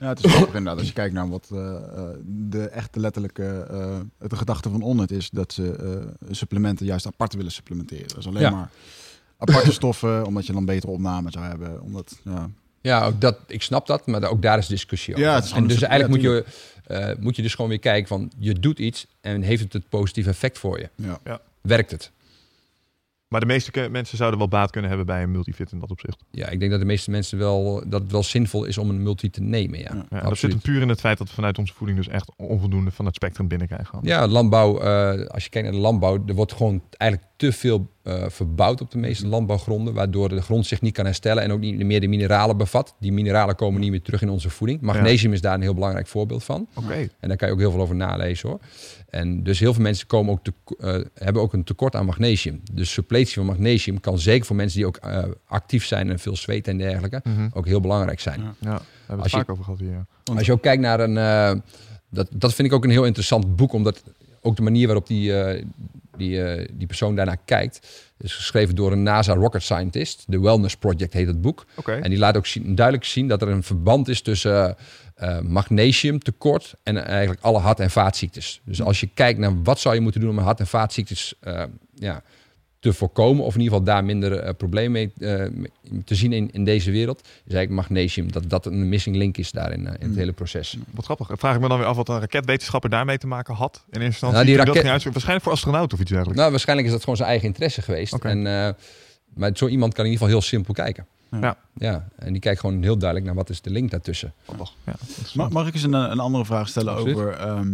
Ja, 0.00 0.08
het 0.08 0.24
is 0.24 0.30
grappig 0.32 0.54
inderdaad. 0.54 0.78
Als 0.78 0.86
je 0.86 0.92
kijkt 0.94 1.14
naar 1.14 1.28
wat 1.28 1.48
eh, 1.52 1.58
eh, 1.76 2.04
de 2.26 2.68
echte 2.68 3.00
letterlijke 3.00 3.66
eh, 3.70 4.28
de 4.28 4.36
gedachte 4.36 4.70
van 4.70 4.82
Onnet 4.82 5.10
is, 5.10 5.30
dat 5.30 5.52
ze 5.52 5.76
eh, 5.76 6.28
supplementen 6.34 6.86
juist 6.86 7.06
apart 7.06 7.34
willen 7.34 7.52
supplementeren. 7.52 8.08
Dus 8.14 8.26
alleen 8.26 8.40
Ja. 8.42 8.50
maar 8.50 8.70
aparte 9.38 9.72
stoffen, 9.80 10.26
omdat 10.26 10.46
je 10.46 10.52
dan 10.52 10.64
betere 10.64 10.92
opname 10.92 11.30
zou 11.30 11.44
hebben. 11.44 11.82
Omdat, 11.82 12.18
ja, 12.24 12.50
Ja, 12.80 13.06
ook 13.06 13.20
dat, 13.20 13.38
ik 13.46 13.62
snap 13.62 13.86
dat, 13.86 14.06
maar 14.06 14.30
ook 14.30 14.42
daar 14.42 14.58
is 14.58 14.66
discussie 14.66 15.14
over. 15.14 15.26
Ja, 15.26 15.34
het 15.34 15.44
is 15.44 15.50
en 15.52 15.66
dus 15.66 15.82
eigenlijk 15.82 16.22
ja, 16.22 16.30
moet, 16.30 16.44
je, 16.86 16.94
eh, 16.94 17.16
moet 17.22 17.36
je 17.36 17.42
dus 17.42 17.54
gewoon 17.54 17.70
weer 17.70 17.78
kijken 17.78 18.08
van, 18.08 18.30
je 18.38 18.52
doet 18.52 18.78
iets 18.78 19.06
en 19.20 19.42
heeft 19.42 19.62
het 19.62 19.72
het 19.72 19.88
positieve 19.88 20.30
effect 20.30 20.58
voor 20.58 20.78
je? 20.78 20.88
ja. 21.24 21.40
Werkt 21.60 21.90
het? 21.90 22.10
Maar 23.28 23.40
de 23.40 23.46
meeste 23.46 23.88
mensen 23.90 24.16
zouden 24.16 24.38
wel 24.38 24.48
baat 24.48 24.70
kunnen 24.70 24.88
hebben 24.90 25.06
bij 25.06 25.22
een 25.22 25.30
multivit 25.30 25.72
in 25.72 25.78
dat 25.78 25.90
opzicht. 25.90 26.24
Ja, 26.30 26.48
ik 26.48 26.58
denk 26.58 26.70
dat 26.70 26.80
de 26.80 26.86
meeste 26.86 27.10
mensen 27.10 27.38
wel, 27.38 27.82
dat 27.86 28.02
het 28.02 28.12
wel 28.12 28.22
zinvol 28.22 28.64
is 28.64 28.78
om 28.78 28.90
een 28.90 29.02
multi 29.02 29.30
te 29.30 29.40
nemen, 29.40 29.78
ja. 29.78 29.94
Ja, 29.94 30.06
Ja, 30.10 30.20
dat 30.20 30.38
zit 30.38 30.50
hem 30.50 30.60
puur 30.60 30.80
in 30.80 30.88
het 30.88 31.00
feit 31.00 31.18
dat 31.18 31.28
we 31.28 31.34
vanuit 31.34 31.58
onze 31.58 31.74
voeding 31.74 31.98
dus 31.98 32.08
echt 32.08 32.32
onvoldoende 32.36 32.90
van 32.90 33.04
het 33.04 33.14
spectrum 33.14 33.48
binnenkrijgen. 33.48 33.98
Ja, 34.02 34.26
landbouw, 34.26 34.78
eh, 34.80 35.26
als 35.26 35.44
je 35.44 35.50
kijkt 35.50 35.66
naar 35.68 35.76
de 35.76 35.82
landbouw, 35.82 36.22
er 36.26 36.34
wordt 36.34 36.52
gewoon 36.52 36.82
eigenlijk 36.90 37.32
te 37.50 37.52
veel 37.52 37.88
eh, 38.02 38.24
verbouwd 38.28 38.80
op 38.80 38.90
de 38.90 38.98
meeste 38.98 39.26
landbouwgronden, 39.26 39.94
waardoor 39.94 40.28
de 40.28 40.42
grond 40.42 40.66
zich 40.66 40.80
niet 40.80 40.92
kan 40.94 41.04
herstellen 41.04 41.42
en 41.42 41.52
ook 41.52 41.60
niet 41.60 41.84
meer 41.84 42.00
de 42.00 42.08
mineralen 42.08 42.56
bevat. 42.56 42.94
Die 43.00 43.12
mineralen 43.12 43.54
komen 43.56 43.80
niet 43.80 43.90
meer 43.90 44.02
terug 44.02 44.22
in 44.22 44.28
onze 44.28 44.50
voeding. 44.50 44.80
Magnesium 44.80 45.32
is 45.32 45.40
daar 45.40 45.54
een 45.54 45.60
heel 45.60 45.74
belangrijk 45.74 46.06
voorbeeld 46.06 46.44
van. 46.44 46.66
Oké. 46.74 47.08
En 47.20 47.28
daar 47.28 47.36
kan 47.36 47.48
je 47.48 47.54
ook 47.54 47.60
heel 47.60 47.70
veel 47.70 47.80
over 47.80 47.94
nalezen 47.96 48.48
hoor. 48.48 48.58
En 49.10 49.42
dus 49.42 49.58
heel 49.58 49.72
veel 49.74 49.82
mensen 49.82 50.06
komen 50.06 50.32
ook 50.32 50.44
te, 50.44 50.52
eh, 50.78 50.96
hebben 51.14 51.42
ook 51.42 51.52
een 51.52 51.64
tekort 51.64 51.94
aan 51.96 52.06
magnesium. 52.06 52.60
Dus 52.72 52.92
suppletie 52.92 53.34
van 53.34 53.46
magnesium 53.46 54.00
kan 54.00 54.18
zeker 54.18 54.46
voor 54.46 54.56
mensen 54.56 54.78
die 54.78 54.86
ook 54.86 54.96
eh, 54.96 55.24
actief 55.46 55.84
zijn 55.86 56.10
en 56.10 56.18
veel 56.18 56.36
zweten 56.36 56.72
en 56.72 56.78
dergelijke, 56.78 57.20
Mhm. 57.24 57.48
ook 57.52 57.66
heel 57.66 57.80
belangrijk 57.80 58.20
zijn. 58.20 58.40
Ja. 58.40 58.54
Ja, 58.60 58.68
daar 58.68 58.70
hebben 58.70 58.86
we 59.06 59.12
het 59.12 59.22
Als 59.22 59.30
je- 59.30 59.36
vaak 59.36 59.50
over 59.50 59.64
gehad 59.64 59.78
hier. 59.80 59.90
ja. 59.90 60.06
Als 60.34 60.46
je 60.46 60.52
ook 60.52 60.62
kijkt 60.62 60.82
naar 60.82 61.00
een. 61.00 61.16
eh, 61.18 61.60
dat, 62.10 62.28
dat 62.32 62.54
vind 62.54 62.68
ik 62.68 62.74
ook 62.74 62.84
een 62.84 62.90
heel 62.90 63.04
interessant 63.04 63.56
boek, 63.56 63.72
omdat 63.72 64.02
ook 64.42 64.56
de 64.56 64.62
manier 64.62 64.86
waarop 64.86 65.06
die, 65.06 65.36
eh, 65.40 65.64
die, 66.16 66.44
eh, 66.44 66.68
die 66.72 66.86
persoon 66.86 67.16
daarnaar 67.16 67.38
kijkt. 67.44 68.02
is 68.18 68.34
geschreven 68.34 68.74
door 68.74 68.92
een 68.92 69.02
NASA 69.02 69.34
rocket 69.34 69.62
scientist. 69.62 70.24
De 70.26 70.40
Wellness 70.40 70.76
Project 70.76 71.12
heet 71.12 71.26
het 71.26 71.40
boek. 71.40 71.66
En 71.84 72.10
die 72.10 72.18
laat 72.18 72.36
ook 72.36 72.46
zien, 72.46 72.74
duidelijk 72.74 73.06
zien 73.06 73.28
dat 73.28 73.42
er 73.42 73.48
een 73.48 73.62
verband 73.62 74.08
is 74.08 74.20
tussen 74.22 74.76
eh, 75.14 75.40
magnesiumtekort 75.40 76.74
en 76.82 77.04
eigenlijk 77.04 77.40
alle 77.42 77.58
hart- 77.58 77.80
en 77.80 77.90
vaatziektes. 77.90 78.60
Dus 78.64 78.82
als 78.82 79.00
je 79.00 79.08
kijkt 79.14 79.38
naar 79.38 79.62
wat 79.62 79.80
zou 79.80 79.94
je 79.94 80.00
moeten 80.00 80.20
doen 80.20 80.30
om 80.30 80.38
hart- 80.38 80.60
en 80.60 80.66
vaatziektes 80.66 81.34
ja, 81.94 82.22
te 82.84 82.92
voorkomen, 82.92 83.44
of 83.44 83.54
in 83.54 83.60
ieder 83.60 83.76
geval 83.78 83.94
daar 83.94 84.04
minder 84.04 84.38
eh, 84.38 84.54
problemen 84.56 84.92
mee 84.92 85.12
eh, 85.30 85.48
mee 85.50 85.70
te 86.04 86.14
zien 86.14 86.32
in, 86.32 86.50
in 86.52 86.64
deze 86.64 86.90
wereld, 86.90 87.20
is 87.20 87.54
eigenlijk 87.54 87.70
magnesium. 87.88 88.32
Dat 88.32 88.50
dat 88.50 88.66
een 88.66 88.88
missing 88.88 89.16
link 89.16 89.36
is 89.36 89.50
daarin 89.52 89.78
in, 89.78 89.86
eh, 89.86 89.92
in 89.94 90.00
het 90.00 90.10
Mm. 90.10 90.16
hele 90.16 90.32
proces. 90.32 90.76
Wat 90.90 91.04
grappig. 91.04 91.28
Vraag 91.32 91.54
ik 91.54 91.60
me 91.60 91.68
dan 91.68 91.78
weer 91.78 91.86
af 91.86 91.96
wat 91.96 92.08
een 92.08 92.20
raketwetenschapper 92.20 92.90
daarmee 92.90 93.18
te 93.18 93.26
maken 93.26 93.54
had. 93.54 93.74
In 93.76 93.82
eerste 93.90 94.04
instantie. 94.06 94.34
Nou, 94.36 94.46
die 94.46 94.56
dat 94.56 94.66
raket-. 94.84 95.02
Waarschijnlijk 95.04 95.42
voor 95.44 95.52
astronauten 95.52 95.92
of 95.94 96.00
iets 96.00 96.10
dergelijks. 96.10 96.38
Nou, 96.40 96.50
waarschijnlijk 96.50 96.86
is 96.88 96.92
dat 96.94 97.02
gewoon 97.02 97.16
zijn 97.16 97.28
eigen 97.28 97.46
interesse 97.48 97.82
geweest. 97.82 98.12
Oké. 98.12 98.28
En, 98.28 98.46
eh, 98.46 98.68
maar 99.34 99.50
zo 99.54 99.66
iemand 99.68 99.94
kan 99.94 100.04
in 100.04 100.10
ieder 100.10 100.26
geval 100.26 100.40
heel 100.40 100.48
simpel 100.50 100.74
kijken. 100.74 101.06
Ja. 101.40 101.56
Ja, 101.74 102.08
en 102.18 102.32
die 102.32 102.40
kijkt 102.40 102.60
gewoon 102.60 102.82
heel 102.82 102.96
duidelijk 102.98 103.26
naar 103.28 103.38
wat 103.38 103.50
is 103.50 103.60
de 103.60 103.70
link 103.70 103.90
daartussen. 103.90 104.32
Grappig. 104.44 104.72
Ja, 104.86 104.94
interessant. 105.08 105.52
Ma- 105.52 105.58
Mag 105.58 105.68
ik 105.68 105.74
eens 105.74 105.82
een, 105.82 105.92
een 105.92 106.18
andere 106.20 106.44
vraag 106.44 106.68
stellen 106.68 106.92
Absoluut. 106.92 107.16
over, 107.16 107.32
ehm, 107.32 107.68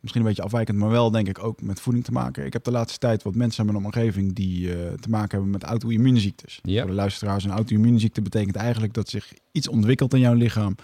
misschien 0.00 0.22
een 0.22 0.28
beetje 0.28 0.42
afwijkend, 0.42 0.78
maar 0.78 0.90
wel 0.90 1.10
denk 1.10 1.28
ik 1.28 1.44
ook 1.44 1.62
met 1.62 1.80
voeding 1.80 2.04
te 2.04 2.12
maken. 2.12 2.44
Ik 2.44 2.52
heb 2.52 2.64
de 2.64 2.70
laatste 2.70 2.98
tijd 2.98 3.22
wat 3.22 3.34
mensen 3.34 3.66
in 3.66 3.72
mijn 3.72 3.84
omgeving 3.84 4.34
die 4.34 4.72
eh, 4.74 4.92
te 4.92 5.10
maken 5.10 5.30
hebben 5.30 5.50
met 5.50 5.62
auto-immuunziektes. 5.62 6.58
Ja. 6.62 6.80
Voor 6.80 6.90
de 6.90 6.96
luisteraars, 6.96 7.44
een 7.44 7.50
auto-immuunziekte 7.50 8.22
betekent 8.22 8.56
eigenlijk 8.56 8.94
dat 8.94 9.08
zich 9.08 9.32
iets 9.52 9.68
ontwikkelt 9.68 10.14
in 10.14 10.20
jouw 10.20 10.34
lichaam, 10.34 10.74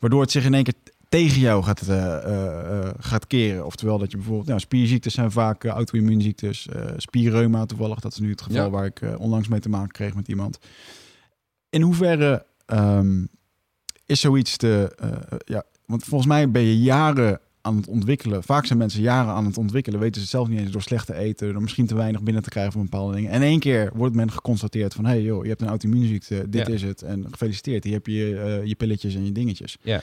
waardoor 0.00 0.20
het 0.20 0.30
zich 0.30 0.44
in 0.44 0.54
één 0.54 0.62
keer 0.64 0.74
tegen 1.08 1.40
jou 1.40 1.62
gaat, 1.62 1.80
eh, 1.80 2.16
eh, 2.16 2.94
gaat 2.98 3.26
keren. 3.26 3.66
Oftewel 3.66 3.98
dat 3.98 4.10
je 4.10 4.16
bijvoorbeeld, 4.16 4.48
nou, 4.48 4.60
spierziektes 4.60 5.14
zijn 5.14 5.30
vaak 5.30 5.64
auto-immuunziektes, 5.64 6.68
spierreuma 6.96 7.66
toevallig, 7.66 8.00
dat 8.00 8.12
is 8.12 8.18
nu 8.18 8.30
het 8.30 8.42
geval 8.42 8.64
Ja. 8.64 8.70
waar 8.70 8.86
ik 8.86 9.00
onlangs 9.18 9.48
mee 9.48 9.60
te 9.60 9.68
maken 9.68 9.90
kreeg 9.92 10.14
met 10.14 10.28
iemand. 10.28 10.58
In 11.70 11.82
hoeverre 11.82 12.46
ehm, 12.66 13.24
is 14.06 14.20
zoiets 14.20 14.56
te, 14.56 14.96
ja, 15.44 15.62
want 15.86 16.04
volgens 16.04 16.30
mij 16.30 16.50
ben 16.50 16.62
je 16.62 16.78
jaren 16.78 17.40
aan 17.64 17.76
het 17.76 17.86
ontwikkelen. 17.88 18.42
Vaak 18.42 18.66
zijn 18.66 18.78
mensen 18.78 19.02
jaren 19.02 19.32
aan 19.34 19.44
het 19.46 19.58
ontwikkelen, 19.58 19.98
weten 20.00 20.14
ze 20.14 20.20
het 20.20 20.30
zelf 20.30 20.48
niet 20.48 20.58
eens 20.60 20.70
door 20.70 20.82
slecht 20.82 21.06
te 21.06 21.14
eten, 21.14 21.52
door 21.52 21.62
misschien 21.62 21.86
te 21.86 21.94
weinig 21.94 22.22
binnen 22.22 22.42
te 22.42 22.48
krijgen 22.48 22.72
van 22.72 22.82
bepaalde 22.82 23.14
dingen. 23.14 23.30
En 23.30 23.42
één 23.42 23.58
keer 23.60 23.90
wordt 23.94 24.14
men 24.14 24.30
geconstateerd 24.32 24.94
van, 24.94 25.04
hey 25.04 25.22
joh, 25.22 25.42
je 25.42 25.48
hebt 25.48 25.60
een 25.62 25.68
auto-immuunziekte, 25.68 26.48
dit 26.48 26.66
Ja. 26.66 26.72
is 26.72 26.82
het. 26.82 27.02
En 27.02 27.26
gefeliciteerd, 27.30 27.84
hier 27.84 27.92
heb 27.92 28.06
je 28.06 28.38
eh, 28.38 28.64
je 28.66 28.74
pilletjes 28.74 29.14
en 29.14 29.24
je 29.24 29.32
dingetjes. 29.32 29.76
Ja. 29.82 30.00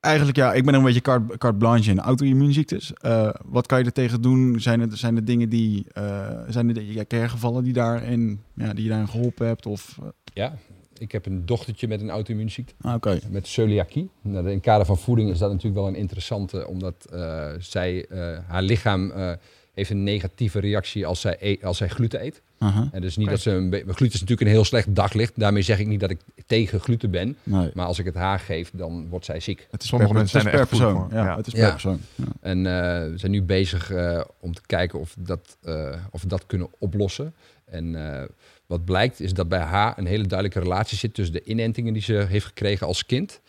Eigenlijk 0.00 0.36
ja, 0.36 0.52
ik 0.52 0.64
ben 0.64 0.74
een 0.74 0.82
beetje 0.82 1.00
carte, 1.00 1.38
carte 1.38 1.58
blanche 1.58 1.90
in 1.90 2.00
auto-immuunziektes. 2.00 2.92
Eh, 2.92 3.28
wat 3.44 3.66
kan 3.66 3.78
je 3.78 3.84
er 3.84 3.92
tegen 3.92 4.22
doen? 4.22 4.60
Zijn 4.60 4.80
er, 4.80 4.96
zijn 4.96 5.16
er 5.16 5.24
dingen 5.24 5.48
die, 5.48 5.84
eh, 5.92 6.28
zijn 6.48 6.76
er 6.76 6.82
ja, 6.82 7.04
hergevallen 7.08 7.64
die 7.64 7.72
daarin, 7.72 8.40
ja, 8.54 8.72
die 8.74 8.82
je 8.84 8.88
daarin 8.90 9.08
geholpen 9.08 9.46
hebt? 9.46 9.66
Of, 9.66 9.98
ja, 10.34 10.54
ik 10.98 11.12
heb 11.12 11.26
een 11.26 11.46
dochtertje 11.46 11.88
met 11.88 12.00
een 12.00 12.10
auto-immuunziekte. 12.10 12.74
ah, 12.80 12.94
oké. 12.94 13.18
Met 13.30 13.46
celiakie. 13.46 14.10
Nou, 14.22 14.46
in 14.48 14.54
het 14.54 14.62
kader 14.62 14.86
van 14.86 14.98
voeding 14.98 15.30
is 15.30 15.38
dat 15.38 15.48
natuurlijk 15.50 15.76
wel 15.76 15.88
een 15.88 15.94
interessante, 15.94 16.66
omdat 16.68 17.06
eh, 17.12 17.50
zij, 17.58 18.06
eh, 18.06 18.38
haar 18.46 18.62
lichaam 18.62 19.10
eh, 19.10 19.32
heeft 19.74 19.90
een 19.90 20.02
negatieve 20.02 20.60
reactie 20.60 21.06
als 21.06 21.20
zij, 21.20 21.36
e- 21.40 21.56
als 21.62 21.76
zij 21.76 21.88
gluten 21.88 22.24
eet. 22.24 22.42
Aha. 22.58 22.88
En 22.92 23.00
dus 23.00 23.16
niet 23.16 23.28
dat 23.28 23.40
ze 23.40 23.50
een 23.50 23.70
gluten 23.72 24.06
is 24.06 24.12
natuurlijk 24.20 24.40
een 24.40 24.46
heel 24.46 24.64
slecht 24.64 24.94
daglicht. 24.94 25.32
Daarmee 25.38 25.62
zeg 25.62 25.78
ik 25.78 25.86
niet 25.86 26.00
dat 26.00 26.10
ik 26.10 26.20
tegen 26.46 26.80
gluten 26.80 27.10
ben, 27.10 27.36
Nee. 27.42 27.70
maar 27.74 27.86
als 27.86 27.98
ik 27.98 28.04
het 28.04 28.14
haar 28.14 28.38
geef, 28.38 28.70
dan 28.74 29.08
wordt 29.08 29.24
zij 29.24 29.40
ziek. 29.40 29.66
Het 29.70 29.82
is 29.82 29.88
Sommige 29.88 30.10
per, 30.12 30.18
mensen 30.20 30.40
zijn 30.40 30.52
er 30.54 30.60
per 30.60 30.68
persoon. 30.68 31.08
Ja, 31.10 31.24
Ja. 31.24 31.36
het 31.36 31.46
is 31.46 31.52
per 31.52 31.62
Ja. 31.62 31.70
persoon. 31.70 32.00
Ja. 32.14 32.24
En 32.40 32.58
eh, 32.66 33.10
we 33.10 33.18
zijn 33.18 33.32
nu 33.32 33.42
bezig 33.42 33.90
eh, 33.90 34.20
om 34.40 34.54
te 34.54 34.62
kijken 34.66 35.00
of, 35.00 35.14
dat, 35.18 35.56
eh, 35.62 35.96
of 36.10 36.22
we 36.22 36.28
dat 36.28 36.46
kunnen 36.46 36.68
oplossen. 36.78 37.34
En 37.64 38.18
eh, 38.20 38.22
wat 38.66 38.84
blijkt 38.84 39.20
is 39.20 39.34
dat 39.34 39.48
bij 39.48 39.60
haar 39.60 39.98
een 39.98 40.06
hele 40.06 40.26
duidelijke 40.26 40.60
relatie 40.60 40.98
zit 40.98 41.14
tussen 41.14 41.34
de 41.34 41.44
inentingen 41.44 41.92
die 41.92 42.02
ze 42.02 42.26
heeft 42.28 42.46
gekregen 42.46 42.86
als 42.86 43.06
kind 43.06 43.40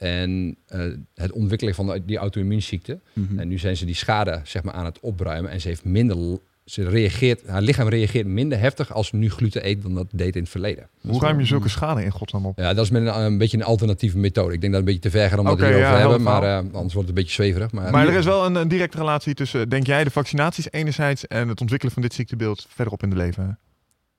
en 0.00 0.56
eh, 0.66 0.80
het 1.14 1.32
ontwikkelen 1.32 1.74
van 1.74 2.02
die 2.06 2.16
auto-immuunziekte. 2.16 3.00
Mhm. 3.12 3.38
En 3.38 3.48
nu 3.48 3.58
zijn 3.58 3.76
ze 3.76 3.84
die 3.84 3.94
schade 3.94 4.40
zeg 4.44 4.62
maar, 4.62 4.74
aan 4.74 4.84
het 4.84 5.00
opruimen 5.00 5.50
en 5.50 5.60
ze 5.60 5.68
heeft 5.68 5.84
minder. 5.84 6.38
Ze 6.64 6.88
reageert, 6.88 7.46
haar 7.46 7.62
lichaam 7.62 7.88
reageert 7.88 8.26
minder 8.26 8.58
heftig 8.58 8.92
als 8.92 9.06
ze 9.06 9.16
nu 9.16 9.30
gluten 9.30 9.66
eet 9.66 9.82
dan 9.82 9.94
dat 9.94 10.06
deed 10.12 10.36
in 10.36 10.42
het 10.42 10.50
verleden. 10.50 10.88
Hoe 11.00 11.20
ruim 11.20 11.38
je 11.38 11.46
zulke 11.46 11.68
schade 11.68 12.04
in 12.04 12.10
godsnaam 12.10 12.46
op? 12.46 12.58
Ja, 12.58 12.74
dat 12.74 12.84
is 12.84 12.90
met 12.90 13.06
een, 13.06 13.20
een 13.20 13.38
beetje 13.38 13.56
een 13.56 13.62
alternatieve 13.62 14.18
methode. 14.18 14.54
Ik 14.54 14.60
denk 14.60 14.72
dat 14.72 14.80
het 14.80 14.90
een 14.90 14.94
beetje 14.94 15.10
te 15.10 15.18
ver 15.18 15.28
gaat 15.28 15.38
om 15.38 15.44
dat 15.44 15.54
Oké, 15.54 15.62
er 15.62 15.68
over 15.68 15.80
ja, 15.80 15.92
te 15.92 15.98
hebben, 15.98 16.22
maar 16.22 16.42
eh, 16.42 16.56
anders 16.56 16.74
wordt 16.74 16.94
het 16.94 17.08
een 17.08 17.14
beetje 17.14 17.32
zweverig. 17.32 17.72
Maar, 17.72 17.90
Maar 17.90 18.08
er 18.08 18.14
is 18.14 18.24
wel 18.24 18.44
een, 18.44 18.54
een 18.54 18.68
directe 18.68 18.98
relatie 18.98 19.34
tussen, 19.34 19.68
denk 19.68 19.86
jij, 19.86 20.04
de 20.04 20.10
vaccinaties 20.10 20.70
enerzijds 20.70 21.26
en 21.26 21.48
het 21.48 21.60
ontwikkelen 21.60 21.94
van 21.94 22.02
dit 22.02 22.14
ziektebeeld 22.14 22.66
verderop 22.68 23.02
in 23.02 23.10
de 23.10 23.16
leven. 23.16 23.58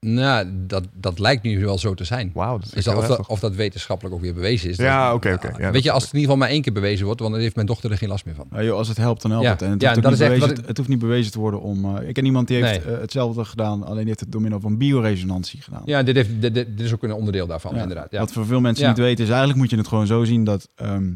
Nou, 0.06 0.47
dat, 0.68 0.84
dat 0.93 1.20
lijkt 1.20 1.43
nu 1.43 1.60
wel 1.66 1.78
zo 1.78 1.93
te 1.93 2.04
zijn. 2.04 2.32
Wauw, 2.34 2.58
dat 2.58 2.76
is 2.76 2.84
dat, 2.84 2.95
of, 2.95 2.99
dat, 3.02 3.10
heftig. 3.10 3.30
of 3.30 3.39
dat 3.39 3.56
wetenschappelijk 3.56 4.16
ook 4.16 4.22
weer 4.22 4.34
bewezen 4.34 4.70
is. 4.70 4.78
Ja, 4.78 5.14
oké, 5.14 5.34
oké. 5.34 5.47
Ja, 5.47 5.58
dat 5.58 5.72
weet 5.74 5.84
je, 5.84 5.91
als 5.91 6.04
het 6.04 6.14
in 6.14 6.20
ieder 6.20 6.32
geval 6.34 6.38
maar 6.47 6.56
één 6.56 6.62
keer 6.62 6.74
bewezen 6.74 7.06
wordt, 7.06 7.20
want 7.22 7.32
dan 7.34 7.41
heeft 7.41 7.56
mijn 7.56 7.68
dochter 7.68 7.91
er 7.91 7.97
geen 7.97 8.10
last 8.10 8.26
meer 8.26 8.36
van. 8.36 8.47
Ja, 8.52 8.64
joh, 8.64 8.78
als 8.78 8.88
het 8.88 8.97
helpt, 8.97 9.22
dan 9.22 9.32
helpt 9.32 9.45
Ja. 9.45 9.52
het. 9.52 9.62
En 9.62 9.72
het, 9.72 9.82
Ja, 9.82 9.89
hoeft 9.89 10.02
dat 10.02 10.12
niet 10.12 10.22
is 10.22 10.28
echt 10.28 10.34
bewezen, 10.34 10.56
wat 10.56 10.64
ik- 10.64 10.68
het 10.68 10.78
hoeft 10.78 10.89
niet 10.89 10.99
bewezen 10.99 11.32
te 11.32 11.39
worden 11.39 11.62
om... 11.62 11.97
eh, 11.97 12.08
ik 12.08 12.14
ken 12.14 12.26
iemand 12.26 12.47
die 12.47 12.64
heeft 12.64 12.86
Nee. 12.86 12.95
eh, 12.95 13.02
hetzelfde 13.02 13.45
gedaan, 13.45 13.84
alleen 13.84 13.97
die 13.97 14.08
heeft 14.08 14.20
het 14.20 14.32
door 14.32 14.41
middel 14.41 14.60
van 14.60 14.78
bioresonantie 14.78 15.62
gedaan. 15.62 15.82
Ja, 15.86 16.04
dit, 16.04 16.16
heeft, 16.16 16.41
dit, 16.41 16.54
dit 16.54 16.68
is 16.80 16.93
ook 16.93 17.04
een 17.04 17.14
onderdeel 17.14 17.47
daarvan, 17.47 17.76
Ja. 17.76 17.82
inderdaad. 17.82 18.12
Ja. 18.12 18.20
Wat 18.20 18.32
voor 18.32 18.45
veel 18.45 18.62
mensen 18.62 18.84
Ja. 18.84 18.89
niet 18.89 18.99
weten 18.99 19.24
is 19.24 19.30
eigenlijk 19.30 19.60
moet 19.60 19.70
je 19.70 19.78
het 19.78 19.88
gewoon 19.88 20.08
zo 20.08 20.24
zien 20.24 20.43
dat, 20.43 20.68
ehm, 20.76 21.12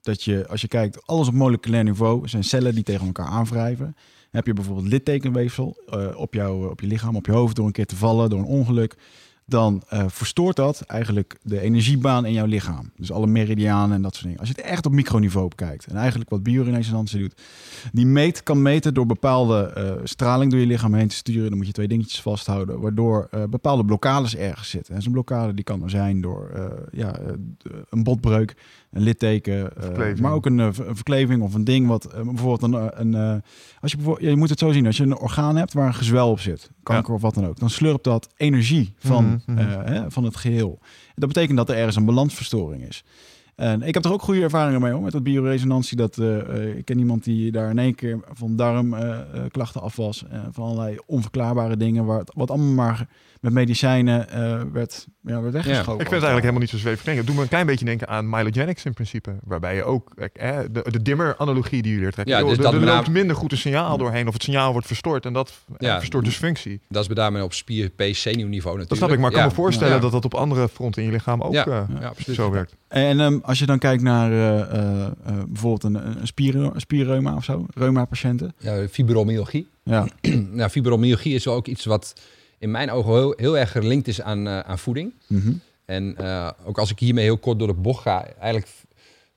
dat 0.00 0.22
je, 0.22 0.46
als 0.48 0.60
je 0.60 0.68
kijkt, 0.68 1.06
alles 1.06 1.28
op 1.28 1.34
moleculair 1.34 1.84
niveau 1.84 2.28
zijn 2.28 2.44
cellen 2.44 2.74
die 2.74 2.84
tegen 2.84 3.06
elkaar 3.06 3.26
aanwrijven. 3.26 3.96
Heb 4.36 4.46
je 4.46 4.52
bijvoorbeeld 4.52 4.88
littekenweefsel 4.88 5.76
eh, 5.88 6.06
op, 6.16 6.34
jouw, 6.34 6.70
op 6.70 6.80
je 6.80 6.86
lichaam, 6.86 7.16
op 7.16 7.26
je 7.26 7.32
hoofd, 7.32 7.56
door 7.56 7.66
een 7.66 7.72
keer 7.72 7.86
te 7.86 7.96
vallen, 7.96 8.30
door 8.30 8.38
een 8.38 8.44
ongeluk. 8.44 8.96
dan 9.48 9.82
eh, 9.88 10.04
verstoort 10.08 10.56
dat 10.56 10.80
eigenlijk 10.80 11.38
de 11.42 11.60
energiebaan 11.60 12.24
in 12.24 12.32
jouw 12.32 12.46
lichaam. 12.46 12.90
Dus 12.96 13.12
alle 13.12 13.26
meridianen 13.26 13.96
en 13.96 14.02
dat 14.02 14.12
soort 14.12 14.24
dingen. 14.24 14.38
Als 14.38 14.48
je 14.48 14.54
het 14.56 14.64
echt 14.64 14.86
op 14.86 14.92
microniveau 14.92 15.48
bekijkt. 15.48 15.86
En 15.86 15.96
eigenlijk 15.96 16.30
wat 16.30 16.42
bioresonantie 16.42 17.18
doet. 17.18 17.42
Die 17.92 18.06
meet, 18.06 18.42
kan 18.42 18.62
meten 18.62 18.94
door 18.94 19.06
bepaalde 19.06 19.66
eh, 19.66 19.92
straling 20.04 20.50
door 20.50 20.60
je 20.60 20.66
lichaam 20.66 20.94
heen 20.94 21.08
te 21.08 21.14
sturen. 21.14 21.48
Dan 21.48 21.56
moet 21.56 21.66
je 21.66 21.72
twee 21.72 21.88
dingetjes 21.88 22.20
vasthouden. 22.20 22.80
Waardoor 22.80 23.28
bepaalde 23.50 23.84
blokkades 23.84 24.36
ergens 24.36 24.70
zitten. 24.70 24.94
En 24.94 25.02
zo'n 25.02 25.12
blokkade 25.12 25.54
die 25.54 25.64
kan 25.64 25.82
er 25.82 25.90
zijn 25.90 26.20
door 26.20 26.50
ja, 26.92 27.18
een 27.90 28.02
botbreuk, 28.02 28.56
een 28.96 29.02
litteken. 29.02 29.76
eh, 29.96 30.18
maar 30.18 30.32
ook 30.32 30.46
een, 30.46 30.60
eh, 30.60 30.66
een 30.66 30.94
verkleving 30.96 31.42
of 31.42 31.54
een 31.54 31.64
ding 31.64 31.86
wat 31.86 32.04
eh, 32.04 32.20
bijvoorbeeld 32.22 32.62
een... 32.74 33.00
een 33.00 33.42
als 33.80 33.90
je, 33.90 33.96
bijvoorbeeld, 33.96 34.30
je 34.30 34.36
moet 34.36 34.48
het 34.50 34.58
zo 34.58 34.72
zien. 34.72 34.86
Als 34.86 34.96
je 34.96 35.02
een 35.02 35.18
orgaan 35.18 35.56
hebt 35.56 35.72
waar 35.72 35.86
een 35.86 35.94
gezwel 35.94 36.30
op 36.30 36.40
zit. 36.40 36.70
Kanker 36.82 37.14
of 37.14 37.20
wat 37.20 37.34
dan 37.34 37.46
ook. 37.46 37.58
Dan 37.58 37.70
slurpt 37.70 38.04
dat 38.04 38.28
energie 38.36 38.94
van, 38.98 39.24
Mhm, 39.46 39.60
mhm. 39.60 39.92
hè, 39.92 40.10
van 40.10 40.24
het 40.24 40.36
geheel. 40.36 40.78
Dat 41.14 41.28
betekent 41.28 41.56
dat 41.56 41.68
er 41.68 41.76
ergens 41.76 41.96
een 41.96 42.04
balansverstoring 42.04 42.82
is. 42.88 43.04
En 43.54 43.82
ik 43.82 43.94
heb 43.94 44.04
er 44.04 44.12
ook 44.12 44.22
goede 44.22 44.42
ervaringen 44.42 44.80
mee 44.80 44.92
hoor, 44.92 45.02
met 45.02 45.12
dat 45.12 45.22
bioresonantie. 45.22 45.96
Dat, 45.96 46.18
ik 46.76 46.84
ken 46.84 46.98
iemand 46.98 47.24
die 47.24 47.52
daar 47.52 47.70
in 47.70 47.78
één 47.78 47.94
keer 47.94 48.20
van 48.32 48.56
darmklachten 48.56 49.80
af 49.82 49.96
was. 49.96 50.24
eh, 50.30 50.40
van 50.50 50.64
allerlei 50.64 50.98
onverklaarbare 51.06 51.76
dingen. 51.76 52.04
Waar 52.04 52.18
het, 52.18 52.32
wat 52.34 52.50
allemaal 52.50 52.72
maar 52.86 53.08
met 53.40 53.52
medicijnen 53.52 54.28
eh, 54.30 54.60
werd, 54.72 55.06
ja, 55.22 55.40
werd 55.40 55.52
weggeschoven. 55.52 55.92
Ik 55.92 56.08
vind 56.08 56.22
het 56.22 56.22
eigenlijk 56.30 56.40
helemaal 56.40 56.60
niet 56.60 56.70
zo 56.70 56.76
zweverig. 56.78 57.16
Het 57.16 57.26
doet 57.26 57.36
me 57.36 57.42
een 57.42 57.48
klein 57.48 57.66
beetje 57.66 57.84
denken 57.84 58.08
aan 58.08 58.28
Mylogenics 58.30 58.84
in 58.84 58.92
principe. 58.94 59.36
Waarbij 59.44 59.74
je 59.74 59.84
ook 59.84 60.10
eh, 60.14 60.58
de, 60.70 60.84
de 60.90 61.02
dimmer-analogie 61.02 61.82
die 61.82 61.92
je 61.94 62.00
leert 62.00 62.12
trekken. 62.12 62.34
Ja, 62.36 62.42
dus 62.44 62.58
er- 62.58 62.74
er 62.74 62.80
loopt 62.80 63.08
minder 63.10 63.36
goed 63.36 63.52
een 63.52 63.58
signaal 63.58 63.98
doorheen. 63.98 64.26
Of 64.26 64.32
het 64.32 64.42
signaal 64.42 64.72
wordt 64.72 64.86
verstoord. 64.86 65.26
En 65.26 65.32
dat 65.32 65.52
eh, 65.68 65.88
Ja. 65.88 65.98
verstoort 65.98 66.24
dus 66.24 66.36
functie. 66.36 66.80
Dat 66.88 67.08
is 67.08 67.14
name 67.16 67.44
op 67.44 67.52
spier, 67.52 67.88
P, 67.90 68.02
zenuwniveau 68.02 68.48
natuurlijk. 68.52 68.88
Dat 68.88 68.98
snap 68.98 69.10
ik. 69.10 69.18
Maar 69.18 69.26
ik 69.28 69.32
kan 69.34 69.42
Ja. 69.44 69.48
me 69.48 69.54
voorstellen 69.54 69.94
Ja. 69.94 70.00
dat 70.00 70.12
dat 70.12 70.24
op 70.24 70.34
andere 70.34 70.68
fronten 70.68 71.02
in 71.02 71.08
je 71.08 71.14
lichaam 71.14 71.42
ook 71.42 71.52
Ja. 71.52 71.66
eh, 71.66 71.82
Ja, 72.00 72.06
absoluut. 72.08 72.36
zo 72.38 72.50
werkt. 72.50 72.74
En 72.88 73.20
ehm, 73.20 73.38
als 73.42 73.58
je 73.58 73.66
dan 73.66 73.78
kijkt 73.78 74.02
naar 74.02 74.30
eh, 74.32 74.60
eh, 74.60 75.04
eh, 75.04 75.10
bijvoorbeeld 75.48 75.84
een, 75.84 76.20
een, 76.20 76.26
spier, 76.26 76.56
een 76.56 76.80
spierreuma 76.80 77.34
of 77.34 77.44
zo, 77.44 77.66
reuma-patiënten. 77.74 78.54
Ja, 78.58 78.88
fibromyalgie. 78.88 79.68
Ja, 79.82 80.06
nou, 80.52 80.70
fibromyalgie 80.70 81.34
is 81.34 81.44
wel 81.44 81.54
ook 81.54 81.66
iets 81.66 81.84
wat 81.84 82.12
in 82.58 82.70
mijn 82.70 82.90
ogen 82.90 83.12
heel, 83.12 83.34
heel 83.36 83.58
erg 83.58 83.72
gelinkt 83.72 84.08
is 84.08 84.22
aan, 84.22 84.46
eh, 84.46 84.58
aan 84.58 84.78
voeding. 84.78 85.12
Mhm. 85.26 85.52
En 85.84 86.16
eh, 86.16 86.50
ook 86.64 86.78
als 86.78 86.90
ik 86.90 86.98
hiermee 86.98 87.24
heel 87.24 87.38
kort 87.38 87.58
door 87.58 87.68
de 87.68 87.74
bocht 87.74 88.02
ga, 88.02 88.26
eigenlijk 88.26 88.72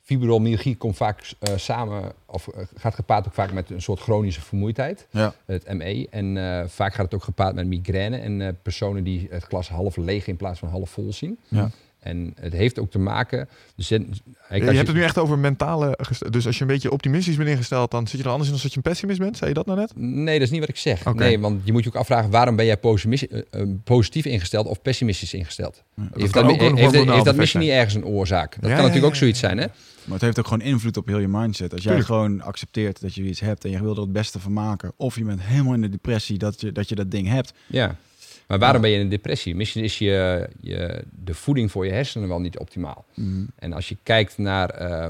fibromyalgie 0.01 0.76
komt 0.78 0.97
vaak 0.97 1.34
eh, 1.39 1.53
samen, 1.55 2.11
of 2.26 2.47
gaat 2.76 2.95
gepaard 2.95 3.28
ook 3.28 3.34
vaak 3.34 3.51
met 3.51 3.70
een 3.70 3.82
soort 3.82 3.99
chronische 3.99 4.41
vermoeidheid, 4.41 5.07
ja. 5.11 5.34
het 5.45 5.74
ME. 5.74 6.07
En 6.09 6.36
vaak 6.70 6.93
gaat 6.93 7.05
het 7.05 7.13
ook 7.13 7.24
gepaard 7.24 7.55
met 7.55 7.67
migraine 7.67 8.17
en 8.17 8.57
personen 8.61 9.03
die 9.03 9.28
het 9.30 9.43
glas 9.43 9.70
half 9.70 9.97
leeg 9.97 10.28
in 10.28 10.38
plaats 10.38 10.59
van 10.59 10.70
half 10.70 10.89
vol 10.89 11.13
zien. 11.13 11.39
Ja. 11.47 11.72
En 12.00 12.34
het 12.39 12.54
heeft 12.54 12.80
ook 12.80 12.91
te 12.91 13.00
maken. 13.00 13.50
Dus 13.76 13.88
Je, 13.88 14.06
hebt 14.47 14.78
het 14.78 14.93
nu 14.93 15.04
echt 15.04 15.18
over 15.18 15.38
mentale... 15.38 15.97
Dus 16.30 16.45
als 16.45 16.56
je 16.56 16.62
een 16.62 16.68
beetje 16.68 16.91
optimistisch 16.91 17.36
bent 17.36 17.50
ingesteld... 17.50 17.91
dan 17.91 18.08
zit 18.08 18.20
je 18.20 18.26
er 18.26 18.32
anders 18.32 18.50
in 18.50 18.56
dan 18.56 18.64
dat 18.64 18.72
je 18.72 18.78
een 18.78 18.91
pessimist 18.91 19.20
bent. 19.20 19.38
Zei 19.38 19.50
je 19.50 19.56
dat 19.56 19.66
nou 19.66 19.80
net? 19.80 19.91
Nee, 19.95 20.34
dat 20.34 20.47
is 20.47 20.52
niet 20.52 20.60
wat 20.60 20.70
ik 20.70 20.78
zeg. 20.78 21.08
Oké. 21.08 21.18
Nee, 21.18 21.39
want 21.39 21.62
je 21.64 21.72
moet 21.72 21.84
je 21.84 21.89
ook 21.89 21.95
afvragen 21.95 22.30
waarom 22.30 22.56
ben 22.56 22.66
jij 22.66 22.78
eh, 22.82 23.41
eh, 23.52 23.68
positief 23.84 24.26
ingesteld 24.26 24.66
of 24.66 24.82
pessimistisch 24.82 25.34
ingesteld? 25.34 25.84
Dat, 25.95 26.06
heeft, 26.14 26.36
heeft, 26.36 26.36
hormonaal 26.36 26.76
heeft 26.76 26.93
dat 26.93 27.06
effect 27.08 27.38
misschien 27.38 27.60
niet 27.60 27.70
ergens 27.70 27.93
een 27.93 28.06
oorzaak? 28.06 28.52
Dat 28.52 28.70
Ja, 28.70 28.76
kan 28.76 28.86
natuurlijk 28.86 29.04
ja, 29.04 29.08
ook 29.08 29.16
zoiets 29.16 29.39
zijn, 29.39 29.58
hè? 29.58 29.66
Maar 30.04 30.18
het 30.18 30.22
heeft 30.22 30.39
ook 30.39 30.47
gewoon 30.47 30.68
invloed 30.68 30.97
op 30.97 31.08
heel 31.08 31.20
je 31.20 31.28
mindset. 31.28 31.74
Als 31.74 31.84
jij 31.84 31.95
Tuurlijk. 31.95 32.06
gewoon 32.06 32.41
accepteert 32.41 33.02
dat 33.02 33.16
je 33.16 33.24
iets 33.24 33.39
hebt 33.39 33.66
en 33.66 33.72
je 33.72 33.82
wil 33.82 33.95
er 33.95 34.02
het 34.02 34.12
beste 34.12 34.39
van 34.39 34.54
maken. 34.54 34.91
Of 34.95 35.16
je 35.16 35.24
bent 35.24 35.41
helemaal 35.41 35.74
in 35.74 35.82
de 35.82 35.89
depressie 35.89 36.38
dat 36.38 36.62
je 36.62 36.72
dat, 36.72 36.89
je 36.89 36.95
dat 36.95 37.12
ding 37.12 37.28
hebt. 37.28 37.54
Ja. 37.68 37.95
Maar 38.50 38.60
waarom 38.60 38.82
ben 38.82 38.89
je 38.89 38.95
in 38.95 39.02
een 39.02 39.10
depressie? 39.10 39.56
Misschien 39.56 39.84
is 39.84 39.97
je, 39.97 40.47
je, 40.62 41.04
de 41.24 41.34
voeding 41.34 41.72
voor 41.72 41.86
je 41.86 41.91
hersenen 41.91 42.28
wel 42.28 42.39
niet 42.39 42.58
optimaal. 42.58 43.06
Mhm. 43.14 43.43
En 43.56 43.74
als 43.74 43.89
je 43.89 43.97
kijkt 44.04 44.38
naar 44.38 44.70
eh, 44.70 45.08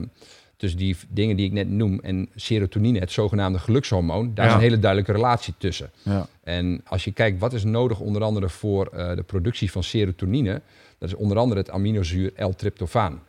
dus 0.57 0.75
die 0.75 0.95
dingen 1.09 1.35
die 1.35 1.45
ik 1.45 1.51
net 1.51 1.69
noem 1.69 1.99
en 1.99 2.29
serotonine, 2.35 2.99
het 2.99 3.11
zogenaamde 3.11 3.59
gelukshormoon, 3.59 4.31
daar 4.33 4.47
is 4.47 4.53
een 4.53 4.59
hele 4.59 4.79
duidelijke 4.79 5.11
relatie 5.11 5.53
tussen. 5.57 5.91
Ja. 6.03 6.27
En 6.43 6.81
als 6.85 7.03
je 7.03 7.11
kijkt 7.11 7.39
wat 7.39 7.53
is 7.53 7.63
nodig 7.63 7.99
onder 7.99 8.23
andere 8.23 8.49
voor 8.49 8.87
eh, 8.87 9.15
de 9.15 9.23
productie 9.23 9.71
van 9.71 9.83
serotonine, 9.83 10.61
dat 10.97 11.09
is 11.09 11.15
onder 11.15 11.37
andere 11.37 11.59
het 11.59 11.69
aminozuur 11.69 12.31
L-tryptofaan. 12.35 13.19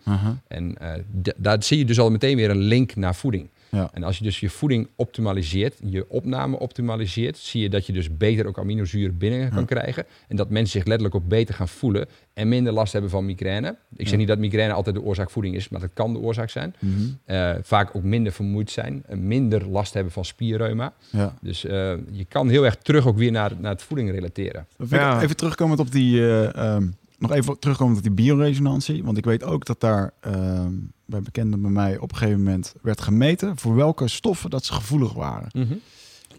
En 0.49 0.79
eh, 0.79 0.93
daar 1.37 1.63
zie 1.63 1.79
je 1.79 1.85
dus 1.85 2.01
al 2.01 2.11
meteen 2.11 2.37
weer 2.37 2.51
een 2.51 2.57
link 2.57 2.97
naar 2.97 3.15
voeding. 3.15 3.49
Ja. 3.71 3.91
En 3.93 4.03
als 4.03 4.19
je 4.19 4.25
dus 4.25 4.41
je 4.41 4.51
voeding 4.51 4.89
optimaliseert, 4.97 5.79
je 5.85 6.05
opname 6.09 6.59
optimaliseert, 6.59 7.37
zie 7.37 7.63
je 7.63 7.69
dat 7.69 7.87
je 7.87 7.93
dus 7.93 8.17
beter 8.17 8.47
ook 8.47 8.59
aminozuren 8.59 9.19
binnen 9.19 9.51
kan 9.51 9.65
krijgen. 9.65 10.05
En 10.29 10.37
dat 10.37 10.51
mensen 10.51 10.79
zich 10.79 10.85
letterlijk 10.89 11.15
ook 11.15 11.29
beter 11.29 11.55
gaan 11.55 11.69
voelen 11.69 12.07
en 12.35 12.49
minder 12.49 12.73
last 12.73 12.93
hebben 12.93 13.11
van 13.11 13.25
migraine. 13.25 13.77
Ik 13.97 14.09
zeg 14.09 14.19
niet 14.19 14.29
dat 14.29 14.39
migraine 14.39 14.73
altijd 14.75 14.95
de 14.97 15.03
oorzaak 15.03 15.31
voeding 15.31 15.55
is, 15.55 15.69
maar 15.69 15.81
dat 15.81 15.91
kan 15.95 16.13
de 16.13 16.19
oorzaak 16.19 16.51
zijn. 16.51 16.75
Mhm. 16.79 16.93
Eh, 17.25 17.55
vaak 17.63 17.97
ook 17.97 18.03
minder 18.03 18.33
vermoeid 18.33 18.71
zijn, 18.71 19.03
en 19.07 19.27
minder 19.27 19.69
last 19.69 19.95
hebben 19.95 20.13
van 20.13 20.25
spierreuma. 20.25 20.93
ja. 21.11 21.35
Dus 21.41 21.65
eh, 21.65 21.93
je 22.11 22.25
kan 22.29 22.49
heel 22.49 22.65
erg 22.65 22.77
terug 22.77 23.07
ook 23.07 23.17
weer 23.17 23.31
naar, 23.33 23.53
naar 23.59 23.73
het 23.73 23.83
voeding 23.83 24.11
relateren. 24.11 24.67
Vind 24.77 24.93
ik- 24.93 24.99
Ja. 24.99 25.23
Even 25.23 25.37
terugkomend 25.37 25.81
op 25.81 25.93
die, 25.93 26.21
eh, 26.21 26.55
ehm, 26.75 26.87
nog 27.19 27.33
even 27.33 27.59
terugkomend 27.59 27.97
op 27.97 28.03
die 28.03 28.13
bioresonantie. 28.13 29.05
Want 29.05 29.17
ik 29.19 29.25
weet 29.25 29.45
ook 29.45 29.65
dat 29.67 29.81
daar 29.81 30.11
ehm, 30.21 30.73
bij 31.11 31.21
bekenden 31.21 31.61
bij 31.61 31.71
mij 31.71 31.99
op 31.99 32.13
een 32.13 32.17
gegeven 32.17 32.43
moment 32.43 32.75
werd 32.83 33.01
gemeten 33.01 33.57
voor 33.57 33.75
welke 33.75 34.09
stoffen 34.09 34.51
dat 34.51 34.65
ze 34.65 34.73
gevoelig 34.73 35.13
waren. 35.13 35.49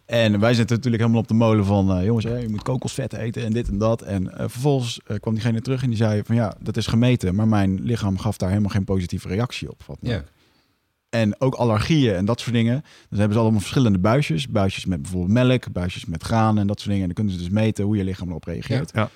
En 0.05 0.39
wij 0.39 0.53
zitten 0.53 0.75
natuurlijk 0.75 1.01
helemaal 1.03 1.21
op 1.21 1.27
de 1.27 1.33
molen 1.33 1.65
van, 1.65 1.91
eh, 1.91 2.05
jongens, 2.05 2.25
je 2.25 2.47
moet 2.49 2.63
kokosvet 2.63 3.13
eten 3.13 3.43
en 3.43 3.53
dit 3.53 3.67
en 3.67 3.77
dat. 3.77 4.01
En 4.01 4.37
eh, 4.37 4.49
vervolgens 4.49 4.99
eh, 5.05 5.17
kwam 5.19 5.33
diegene 5.33 5.61
terug 5.61 5.81
en 5.83 5.87
die 5.87 5.97
zei 5.97 6.21
van, 6.23 6.35
ja, 6.35 6.55
dat 6.59 6.77
is 6.77 6.87
gemeten, 6.87 7.35
maar 7.35 7.47
mijn 7.47 7.81
lichaam 7.81 8.17
gaf 8.17 8.37
daar 8.37 8.49
helemaal 8.49 8.69
geen 8.69 8.83
positieve 8.83 9.27
reactie 9.27 9.69
op. 9.69 9.83
Wat. 9.85 9.97
En 11.09 11.41
ook 11.41 11.55
allergieën 11.55 12.15
en 12.15 12.25
dat 12.25 12.39
soort 12.39 12.55
dingen. 12.55 12.83
Dan 13.09 13.19
hebben 13.19 13.33
ze 13.33 13.39
allemaal 13.39 13.59
verschillende 13.59 13.99
buisjes. 13.99 14.47
Buisjes 14.47 14.85
met 14.85 15.01
bijvoorbeeld 15.01 15.33
melk, 15.33 15.71
buisjes 15.71 16.05
met 16.05 16.23
graan 16.23 16.57
en 16.57 16.67
dat 16.67 16.79
soort 16.79 16.89
dingen. 16.89 17.01
En 17.01 17.13
dan 17.15 17.15
kunnen 17.15 17.33
ze 17.33 17.39
dus 17.39 17.49
meten 17.49 17.85
hoe 17.85 17.97
je 17.97 18.03
lichaam 18.03 18.27
erop 18.27 18.43
reageert. 18.43 18.91
Ja. 18.93 19.09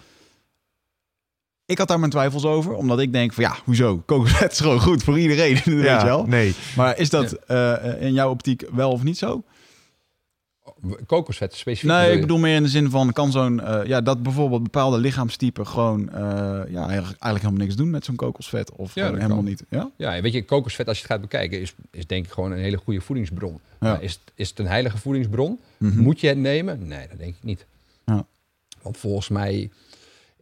Ik 1.65 1.77
had 1.77 1.87
daar 1.87 1.99
mijn 1.99 2.11
twijfels 2.11 2.45
over, 2.45 2.73
omdat 2.73 2.99
ik 2.99 3.11
denk 3.13 3.33
van 3.33 3.43
ja, 3.43 3.55
hoezo? 3.63 3.97
Kokosvet 4.05 4.51
is 4.51 4.59
gewoon 4.65 4.79
goed 4.81 5.03
voor 5.03 5.19
iedereen, 5.19 5.53
weet 5.65 5.65
je 6.01 6.05
wel. 6.05 6.25
nee. 6.25 6.53
Maar 6.75 6.97
is 6.97 7.09
dat 7.09 7.31
eh, 7.33 8.01
in 8.01 8.13
jouw 8.13 8.29
optiek 8.29 8.63
wel 8.71 8.91
of 8.91 9.03
niet 9.03 9.17
zo? 9.17 9.43
Kokosvet 11.05 11.53
specifiek. 11.55 11.89
Nee, 11.89 12.11
ik 12.13 12.21
bedoel 12.21 12.37
meer 12.37 12.55
in 12.55 12.63
de 12.63 12.69
zin 12.69 12.89
van 12.89 13.11
kan 13.11 13.31
zo'n 13.31 13.59
eh, 13.61 13.85
ja 13.85 14.01
dat 14.01 14.23
bijvoorbeeld 14.23 14.63
bepaalde 14.63 14.97
lichaamstypen 14.97 15.67
gewoon 15.67 16.09
eh, 16.09 16.21
ja 16.69 16.87
eigenlijk, 16.87 17.21
eigenlijk 17.21 17.21
helemaal 17.43 17.53
niks 17.63 17.75
doen 17.75 17.89
met 17.89 18.05
zo'n 18.05 18.15
kokosvet 18.15 18.71
of 18.71 18.95
Ja, 18.95 19.05
helemaal 19.05 19.27
kan. 19.29 19.45
niet. 19.45 19.63
Ja. 19.69 19.91
Ja, 19.97 20.21
weet 20.21 20.33
je, 20.33 20.45
kokosvet 20.45 20.87
als 20.87 20.97
je 20.97 21.03
het 21.03 21.11
gaat 21.11 21.21
bekijken 21.21 21.61
is, 21.61 21.73
is 21.91 22.07
denk 22.07 22.25
ik 22.25 22.31
gewoon 22.31 22.51
een 22.51 22.57
hele 22.57 22.77
goede 22.77 23.01
voedingsbron. 23.01 23.51
Ja. 23.51 23.77
Maar 23.79 24.03
is, 24.03 24.11
het- 24.13 24.31
is 24.35 24.49
het 24.49 24.59
een 24.59 24.67
heilige 24.67 24.97
voedingsbron? 24.97 25.59
Mhm. 25.77 25.99
Moet 26.01 26.19
je 26.19 26.27
het 26.27 26.37
nemen? 26.37 26.87
Nee, 26.87 27.07
dat 27.07 27.17
denk 27.17 27.35
ik 27.35 27.43
niet. 27.43 27.65
Ja. 28.05 28.25
Want 28.81 28.97
volgens 28.97 29.29
mij, 29.29 29.69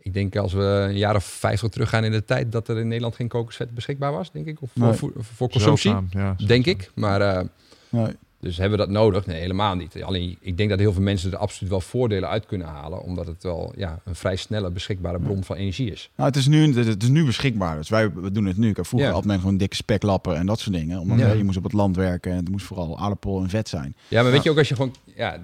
ik 0.03 0.13
denk 0.13 0.35
als 0.35 0.53
we 0.53 0.61
een 0.63 0.97
jaar 0.97 1.15
of 1.15 1.23
vijftig 1.25 1.69
teruggaan 1.69 2.03
in 2.03 2.11
de 2.11 2.25
tijd 2.25 2.51
dat 2.51 2.67
er 2.67 2.77
in 2.77 2.87
Nederland 2.87 3.15
geen 3.15 3.27
kokosvet 3.27 3.73
beschikbaar 3.73 4.11
was, 4.11 4.31
denk 4.31 4.45
ik, 4.45 4.61
of 4.61 4.69
voor, 4.77 4.87
Nee. 4.87 4.93
voor, 4.93 5.11
voor 5.17 5.49
consumptie, 5.49 5.91
Zeldzaam, 5.91 6.21
ja. 6.39 6.45
denk 6.45 6.65
ik. 6.65 6.91
Maar 6.95 7.21
eh, 7.21 7.43
Nee. 7.89 8.15
Dus 8.43 8.57
hebben 8.57 8.79
we 8.79 8.85
dat 8.85 8.93
nodig? 8.93 9.25
Nee, 9.25 9.39
helemaal 9.39 9.75
niet. 9.75 10.03
Alleen 10.03 10.37
ik 10.41 10.57
denk 10.57 10.69
dat 10.69 10.79
heel 10.79 10.93
veel 10.93 11.01
mensen 11.01 11.31
er 11.31 11.37
absoluut 11.37 11.69
wel 11.71 11.81
voordelen 11.81 12.29
uit 12.29 12.45
kunnen 12.45 12.67
halen, 12.67 13.01
omdat 13.03 13.27
het 13.27 13.43
wel 13.43 13.73
ja, 13.75 13.99
een 14.05 14.15
vrij 14.15 14.35
snelle 14.35 14.71
beschikbare 14.71 15.19
bron 15.19 15.43
van 15.43 15.55
energie 15.55 15.91
is. 15.91 16.09
Nou, 16.15 16.29
het 16.29 16.37
is, 16.37 16.47
nu, 16.47 16.73
het 16.85 17.03
is 17.03 17.09
nu 17.09 17.25
beschikbaar. 17.25 17.75
Dus 17.77 17.89
wij 17.89 18.13
we 18.13 18.31
doen 18.31 18.45
het 18.45 18.57
nu. 18.57 18.69
Ik 18.69 18.75
heb 18.75 18.85
vroeger 18.85 19.09
Ja. 19.09 19.15
altijd 19.15 19.31
men 19.33 19.41
gewoon 19.41 19.57
dikke 19.57 19.75
speklappen 19.75 20.35
en 20.35 20.45
dat 20.45 20.59
soort 20.59 20.75
dingen. 20.75 20.99
Omdat 20.99 21.19
Ja. 21.19 21.31
je 21.31 21.43
moest 21.43 21.57
op 21.57 21.63
het 21.63 21.73
land 21.73 21.95
werken 21.95 22.31
en 22.31 22.37
het 22.37 22.49
moest 22.49 22.65
vooral 22.65 22.99
aardappel 22.99 23.41
en 23.41 23.49
vet 23.49 23.69
zijn. 23.69 23.95
Ja, 24.07 24.21
maar 24.23 24.31
weet 24.31 24.43
je 24.43 24.49
ook 24.49 24.57
als 24.57 24.67
je 24.69 24.75
gewoon, 24.75 24.95
ja, 25.15 25.37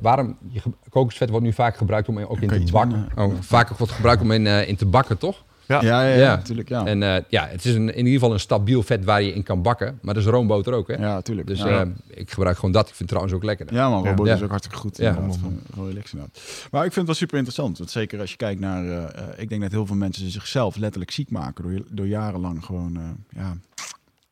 waarom 0.00 0.36
je 0.48 0.60
kokosvet 0.90 1.30
wordt 1.30 1.44
nu 1.44 1.52
vaak 1.52 1.76
gebruikt 1.76 2.08
om 2.08 2.18
ook 2.18 2.40
in 2.40 2.64
te 2.64 2.72
bakken. 2.72 3.08
Oh, 3.16 3.34
vaak 3.40 3.70
ook 3.72 3.78
wordt 3.78 3.92
gebruikt 3.92 4.22
om 4.22 4.30
in, 4.30 4.46
eh, 4.46 4.68
in 4.68 4.76
te 4.76 4.86
bakken, 4.86 5.18
toch? 5.18 5.44
Ja. 5.68 5.82
Ja, 5.82 6.02
ja, 6.14 6.34
natuurlijk. 6.36 6.68
Ja. 6.68 6.86
En 6.86 7.02
eh, 7.02 7.22
ja, 7.28 7.46
het 7.46 7.64
is 7.64 7.74
een, 7.74 7.88
in 7.88 7.96
ieder 7.96 8.12
geval 8.12 8.32
een 8.32 8.40
stabiel 8.40 8.82
vet 8.82 9.04
waar 9.04 9.22
je 9.22 9.32
in 9.32 9.42
kan 9.42 9.62
bakken. 9.62 9.98
Maar 10.02 10.14
dat 10.14 10.22
is 10.22 10.28
roomboter 10.28 10.72
ook, 10.72 10.88
hè? 10.88 10.94
ja, 10.94 11.14
natuurlijk. 11.14 11.46
Dus 11.46 11.58
ja. 11.58 11.80
eh, 11.80 11.86
ik 12.06 12.30
gebruik 12.30 12.56
gewoon 12.56 12.72
dat. 12.72 12.82
Ik 12.88 12.94
vind 12.94 12.98
het 12.98 13.08
trouwens 13.08 13.34
ook 13.34 13.42
lekkerder. 13.44 13.74
Ja, 13.74 13.88
man, 13.88 14.04
robot 14.06 14.26
Ja. 14.26 14.34
is 14.34 14.42
ook 14.42 14.48
hartstikke 14.50 14.78
goed. 14.78 14.96
Ja. 14.96 15.12
Gewoon, 15.12 15.88
inderdaad. 15.88 16.40
Maar 16.70 16.84
ik 16.84 16.92
vind 16.92 16.94
het 16.94 17.06
wel 17.06 17.14
super 17.14 17.36
interessant. 17.36 17.78
Want 17.78 17.90
zeker 17.90 18.20
als 18.20 18.30
je 18.30 18.36
kijkt 18.36 18.60
naar... 18.60 19.04
eh, 19.14 19.24
ik 19.36 19.48
denk 19.48 19.62
dat 19.62 19.70
heel 19.70 19.86
veel 19.86 19.96
mensen 19.96 20.30
zichzelf 20.30 20.76
letterlijk 20.76 21.10
ziek 21.10 21.30
maken... 21.30 21.64
door, 21.64 21.82
door 21.90 22.06
jarenlang 22.06 22.64
gewoon 22.64 22.96
eh, 22.96 23.02
ja, 23.42 23.56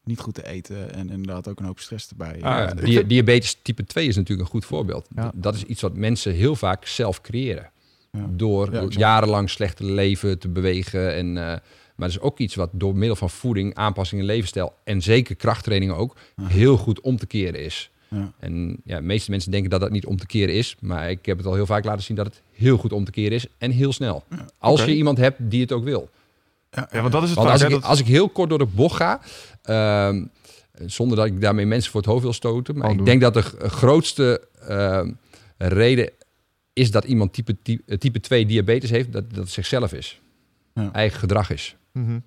niet 0.05 0.21
goed 0.21 0.35
te 0.35 0.47
eten. 0.47 0.95
En 0.95 1.11
inderdaad 1.11 1.49
ook 1.49 1.59
een 1.59 1.65
hoop 1.67 1.79
stress 1.81 2.09
erbij. 2.09 2.39
Ah, 2.43 2.71
Diabetes 3.07 3.57
type 3.63 3.85
2 3.85 4.07
is 4.07 4.17
natuurlijk 4.17 4.47
een 4.49 4.53
goed 4.55 4.65
voorbeeld. 4.65 5.09
Ja. 5.17 5.31
Dat 5.35 5.55
is 5.55 5.65
iets 5.65 5.83
wat 5.83 5.95
mensen 5.97 6.33
heel 6.33 6.57
vaak 6.57 6.87
zelf 6.87 7.21
creëren. 7.21 7.71
Door 8.29 8.73
Ja, 8.73 8.85
jarenlang 8.89 9.51
slecht 9.51 9.77
te 9.77 9.85
leven, 9.85 10.39
te 10.39 10.49
bewegen. 10.49 11.15
En, 11.15 11.27
eh, 11.37 11.43
maar 11.45 11.61
dat 11.97 12.09
is 12.09 12.21
ook 12.21 12.39
iets 12.39 12.55
wat 12.55 12.71
door 12.73 12.97
middel 12.97 13.17
van 13.17 13.31
voeding, 13.31 13.75
aanpassing 13.75 14.21
in 14.21 14.27
levensstijl... 14.27 14.75
en 14.85 15.03
zeker 15.03 15.35
krachttraining 15.37 15.93
ook, 15.93 16.17
heel 16.43 16.77
goed 16.77 17.01
om 17.01 17.17
te 17.17 17.27
keren 17.27 17.65
is. 17.65 17.91
Ja. 18.09 18.33
En 18.39 18.77
ja, 18.85 18.97
de 18.97 19.03
meeste 19.03 19.31
mensen 19.31 19.51
denken 19.51 19.71
dat 19.71 19.81
dat 19.81 19.91
niet 19.91 20.07
om 20.07 20.17
te 20.17 20.27
keren 20.27 20.55
is. 20.55 20.77
Maar 20.81 21.11
ik 21.11 21.27
heb 21.27 21.37
het 21.37 21.47
al 21.47 21.55
heel 21.55 21.67
vaak 21.67 21.85
laten 21.85 22.03
zien 22.03 22.17
dat 22.17 22.27
het 22.27 22.43
heel 22.53 22.77
goed 22.77 22.93
om 22.93 23.05
te 23.05 23.11
keren 23.11 23.33
is. 23.33 23.47
En 23.59 23.71
heel 23.71 23.93
snel. 23.93 24.25
Als 24.59 24.85
je 24.85 24.95
iemand 24.95 25.19
hebt 25.19 25.37
die 25.51 25.61
het 25.61 25.73
ook 25.73 25.85
wil. 25.85 26.09
Ja, 26.71 26.89
Ja, 26.93 27.01
want 27.01 27.13
dat 27.13 27.23
is 27.23 27.29
het 27.29 27.39
Want 27.39 27.51
als 27.51 27.63
ik, 27.63 27.71
dat- 27.71 27.83
als 27.85 28.01
ik 28.01 28.07
heel 28.07 28.29
kort 28.29 28.49
door 28.49 28.59
de 28.59 28.67
bocht 28.67 28.97
ga, 28.97 29.21
ehm, 29.63 30.25
zonder 30.87 31.17
dat 31.17 31.27
ik 31.27 31.41
daarmee 31.41 31.67
mensen 31.67 31.91
voor 31.91 32.01
het 32.01 32.11
hoofd 32.11 32.23
wil 32.23 32.33
stoten, 32.33 32.75
maar 32.75 32.83
Kan 32.83 32.91
ik 32.93 32.97
doen. 32.97 33.07
denk 33.07 33.21
dat 33.21 33.35
de 33.35 33.69
grootste 33.69 34.41
ehm, 34.69 35.11
reden 35.59 36.11
is 36.77 36.91
dat 36.91 37.05
iemand 37.05 37.33
type, 37.33 37.57
type, 37.63 37.99
type 37.99 38.21
2 38.21 38.47
diabetes 38.47 38.91
heeft, 38.91 39.13
dat 39.13 39.31
dat 39.31 39.39
het 39.45 39.51
zichzelf 39.53 39.93
is. 39.93 40.21
Ja. 40.75 40.93
Eigen 40.93 41.19
gedrag 41.19 41.51
is. 41.51 41.77
Mhm. 41.93 42.19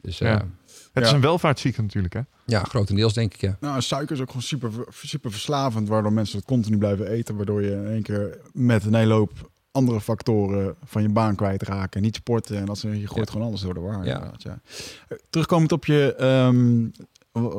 Dus 0.00 0.18
Ja. 0.18 0.28
ja, 0.28 0.48
Het 0.92 1.04
is 1.04 1.10
een 1.12 1.20
welvaartsziekte 1.20 1.82
natuurlijk, 1.82 2.14
hè? 2.14 2.20
ja 2.46 2.62
grotendeels 2.62 3.12
denk 3.14 3.34
ik 3.34 3.40
ja. 3.40 3.56
Nou, 3.60 3.80
suiker 3.80 4.14
is 4.14 4.20
ook 4.22 4.26
gewoon 4.28 4.42
super, 4.42 4.70
super 5.02 5.30
verslavend, 5.30 5.88
waardoor 5.88 6.12
mensen 6.12 6.36
het 6.38 6.46
continu 6.46 6.78
blijven 6.78 7.06
eten. 7.10 7.36
Waardoor 7.36 7.62
je 7.62 7.70
in 7.70 7.86
één 7.86 8.02
keer 8.02 8.38
met 8.52 8.84
een 8.84 8.94
hele 8.94 9.12
hoop 9.14 9.50
andere 9.72 10.00
factoren 10.00 10.74
van 10.84 11.02
je 11.02 11.08
baan 11.08 11.34
kwijtraken. 11.34 12.02
Niet 12.02 12.14
sporten 12.14 12.56
en 12.58 12.64
dat 12.66 12.78
ze, 12.78 12.88
je 13.00 13.06
gooit 13.06 13.26
Ja. 13.26 13.32
gewoon 13.32 13.46
alles 13.46 13.60
door 13.60 13.74
de 13.74 13.80
war. 13.80 14.04
Ja. 14.04 14.32
Ja. 14.36 14.60
Eh, 15.08 15.18
Terugkomend 15.30 15.72
op 15.72 15.84
je, 15.84 16.14
ehm, 16.14 16.82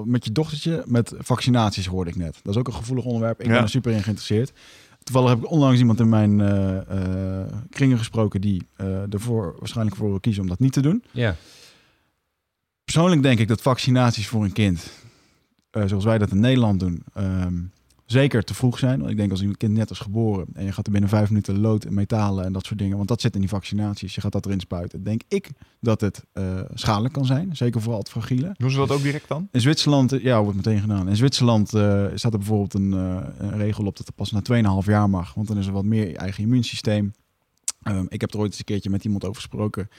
met 0.10 0.26
je 0.26 0.32
dochtertje, 0.32 0.84
met 0.88 1.14
vaccinaties 1.18 1.86
hoorde 1.86 2.10
ik 2.10 2.16
net. 2.18 2.40
Dat 2.44 2.54
is 2.54 2.60
ook 2.60 2.68
een 2.68 2.74
gevoelig 2.74 3.06
onderwerp. 3.06 3.40
Ik 3.40 3.46
Ja. 3.46 3.52
ben 3.54 3.62
er 3.62 3.70
super 3.70 3.92
in 3.92 4.04
geïnteresseerd. 4.04 4.52
Toevallig 5.10 5.36
heb 5.36 5.44
ik 5.44 5.52
onlangs 5.52 5.80
iemand 5.80 6.00
in 6.00 6.10
mijn 6.10 6.42
eh, 6.42 7.42
eh, 7.42 7.48
kringen 7.70 7.98
gesproken 7.98 8.42
die 8.42 8.68
eh, 8.76 9.14
ervoor 9.14 9.56
waarschijnlijk 9.60 9.96
voor 9.96 10.10
wil 10.10 10.20
kiezen 10.20 10.42
om 10.42 10.50
dat 10.50 10.60
niet 10.60 10.74
te 10.74 10.82
doen. 10.82 11.04
Ja, 11.12 11.36
Persoonlijk 12.84 13.22
denk 13.22 13.40
ik 13.40 13.48
dat 13.48 13.62
vaccinaties 13.62 14.28
voor 14.28 14.44
een 14.44 14.54
kind, 14.54 14.92
zoals 15.86 16.04
wij 16.04 16.18
dat 16.18 16.32
in 16.32 16.40
Nederland 16.40 16.80
doen, 16.80 17.04
ehm, 17.14 17.58
zeker 18.12 18.44
te 18.44 18.54
vroeg 18.54 18.80
zijn. 18.80 19.00
Want 19.00 19.12
ik 19.12 19.18
denk 19.18 19.32
als 19.32 19.40
een 19.42 19.58
kind 19.58 19.74
net 19.74 19.90
is 19.90 20.00
geboren 20.00 20.46
en 20.54 20.66
je 20.66 20.72
gaat 20.72 20.86
er 20.86 20.92
binnen 20.92 21.10
vijf 21.10 21.30
minuten 21.30 21.60
lood 21.60 21.84
en 21.84 21.94
metalen 21.94 22.46
en 22.46 22.54
dat 22.54 22.66
soort 22.66 22.80
dingen, 22.80 22.96
want 22.96 23.08
dat 23.08 23.22
zit 23.22 23.34
in 23.34 23.40
die 23.40 23.50
vaccinaties, 23.50 24.16
je 24.16 24.22
gaat 24.22 24.32
dat 24.32 24.46
erin 24.46 24.60
spuiten, 24.60 25.04
denk 25.04 25.22
ik 25.28 25.50
dat 25.80 26.02
het 26.02 26.24
eh, 26.34 26.60
schadelijk 26.74 27.14
kan 27.14 27.26
zijn. 27.26 27.56
Zeker 27.56 27.82
voor 27.82 27.98
het 27.98 28.10
fragiele. 28.10 28.54
Doen 28.58 28.72
ze 28.72 28.78
dat 28.78 28.92
ook 28.92 29.02
direct 29.02 29.28
dan? 29.28 29.48
In 29.52 29.62
Zwitserland, 29.62 30.12
eh, 30.12 30.24
ja, 30.24 30.42
wordt 30.42 30.56
meteen 30.56 30.80
gedaan. 30.82 31.10
In 31.10 31.16
Zwitserland 31.16 31.74
eh, 31.74 32.06
staat 32.14 32.34
er 32.34 32.38
bijvoorbeeld 32.40 32.74
een, 32.74 32.92
een 32.92 33.58
regel 33.58 33.86
op 33.86 33.98
dat 33.98 34.06
het 34.06 34.16
pas 34.16 34.32
na 34.32 34.42
2,5 34.82 34.86
jaar 34.86 35.10
mag, 35.10 35.34
want 35.34 35.48
dan 35.48 35.58
is 35.58 35.68
er 35.68 35.74
wat 35.74 35.86
meer 35.86 36.16
eigen 36.16 36.44
immuunsysteem. 36.44 37.14
Ehm, 37.84 38.06
ik 38.08 38.22
heb 38.22 38.34
er 38.34 38.40
ooit 38.40 38.50
eens 38.50 38.60
een 38.60 38.66
keertje 38.66 38.90
met 38.90 39.04
iemand 39.04 39.24
over 39.24 39.36
gesproken. 39.36 39.90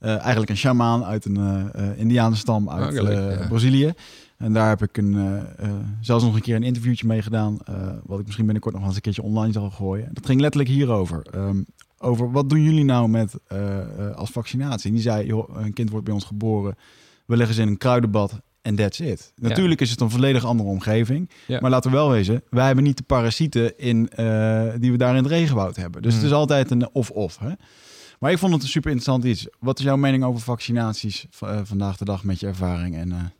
Eigenlijk 0.00 0.50
een 0.50 0.56
shamaan 0.56 1.04
uit 1.04 1.24
een 1.24 1.36
eh 1.72 1.98
Indianenstam 1.98 2.70
uit 2.70 2.98
Ah, 2.98 3.12
ja. 3.12 3.46
Brazilië. 3.48 3.92
En 4.36 4.52
daar 4.52 4.68
heb 4.68 4.82
ik 4.82 4.96
een, 4.96 5.14
eh, 5.14 5.66
eh, 5.68 5.74
zelfs 6.00 6.24
nog 6.24 6.34
een 6.34 6.40
keer 6.40 6.56
een 6.56 6.62
interviewtje 6.62 7.06
mee 7.06 7.22
gedaan. 7.22 7.58
eh, 7.64 7.88
wat 8.04 8.18
ik 8.18 8.24
misschien 8.24 8.44
binnenkort 8.44 8.74
nog 8.74 8.84
eens 8.84 8.94
een 8.94 9.00
keertje 9.00 9.22
online 9.22 9.52
zal 9.52 9.70
gooien. 9.70 10.08
Dat 10.12 10.26
ging 10.26 10.40
letterlijk 10.40 10.72
hierover. 10.72 11.26
Ehm, 11.30 11.62
over 11.98 12.30
wat 12.30 12.50
doen 12.50 12.62
jullie 12.62 12.84
nou 12.84 13.08
met 13.08 13.34
als 14.14 14.30
vaccinatie? 14.30 14.88
En 14.88 14.94
die 14.94 15.02
zei, 15.02 15.26
joh, 15.26 15.56
een 15.56 15.72
kind 15.72 15.90
wordt 15.90 16.04
bij 16.04 16.14
ons 16.14 16.24
geboren. 16.24 16.74
We 17.26 17.36
leggen 17.36 17.54
ze 17.54 17.62
in 17.62 17.68
een 17.68 17.76
kruidenbad 17.76 18.40
en 18.62 18.74
that's 18.74 19.00
it. 19.00 19.32
Natuurlijk 19.36 19.80
is 19.80 19.90
het 19.90 20.00
een 20.00 20.10
volledig 20.10 20.44
andere 20.44 20.68
omgeving. 20.68 21.30
Ja. 21.46 21.60
Maar 21.60 21.70
laten 21.70 21.90
we 21.90 21.96
wel 21.96 22.10
wezen, 22.10 22.42
wij 22.50 22.66
hebben 22.66 22.84
niet 22.84 22.96
de 22.96 23.02
parasieten 23.02 23.78
in, 23.78 24.10
die 24.80 24.90
we 24.90 24.96
daar 24.96 25.16
in 25.16 25.22
het 25.22 25.32
regenwoud 25.32 25.76
hebben. 25.76 26.02
Dus 26.02 26.14
het 26.14 26.22
is 26.22 26.32
altijd 26.32 26.70
een 26.70 26.88
of-of. 26.92 27.38
Maar 28.18 28.30
ik 28.30 28.38
vond 28.38 28.52
het 28.52 28.62
een 28.62 28.68
super 28.68 28.90
interessant 28.90 29.24
iets. 29.24 29.46
Wat 29.60 29.78
is 29.78 29.84
jouw 29.84 29.96
mening 29.96 30.24
over 30.24 30.40
vaccinaties 30.40 31.26
vandaag 31.62 31.96
de 31.96 32.04
dag 32.04 32.24
met 32.24 32.40
je 32.40 32.46
ervaring? 32.46 32.96
En, 32.96 33.32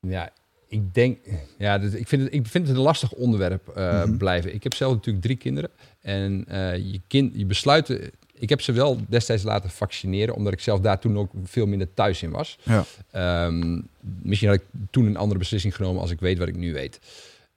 ja 0.00 0.30
ik 0.68 0.94
denk, 0.94 1.18
ja, 1.58 1.78
dit- 1.78 1.94
ik, 1.94 2.08
vind 2.08 2.22
het, 2.22 2.32
ik 2.34 2.46
vind 2.46 2.66
het 2.68 2.76
een 2.76 2.82
lastig 2.82 3.12
onderwerp 3.12 3.68
eh, 3.68 4.04
Mhm. 4.04 4.16
blijven. 4.16 4.54
Ik 4.54 4.62
heb 4.62 4.74
zelf 4.74 4.92
natuurlijk 4.94 5.24
drie 5.24 5.36
kinderen. 5.36 5.70
En 6.00 6.44
eh, 6.48 6.76
je, 6.76 7.00
kind, 7.06 7.32
je 7.34 7.46
besluiten. 7.46 8.10
Ik 8.34 8.48
heb 8.48 8.60
ze 8.60 8.72
wel 8.72 8.98
destijds 9.08 9.42
laten 9.42 9.70
vaccineren, 9.70 10.34
omdat 10.34 10.52
ik 10.52 10.60
zelf 10.60 10.80
daar 10.80 10.98
toen 10.98 11.18
ook 11.18 11.30
veel 11.44 11.66
minder 11.66 11.94
thuis 11.94 12.22
in 12.22 12.30
was. 12.30 12.58
ja. 12.62 12.84
Ehm, 13.10 13.80
misschien 14.22 14.48
had 14.48 14.58
ik 14.60 14.64
toen 14.90 15.06
een 15.06 15.16
andere 15.16 15.38
beslissing 15.38 15.76
genomen 15.76 16.00
als 16.00 16.10
ik 16.10 16.20
weet 16.20 16.38
wat 16.38 16.48
ik 16.48 16.56
nu 16.56 16.72
weet. 16.72 17.00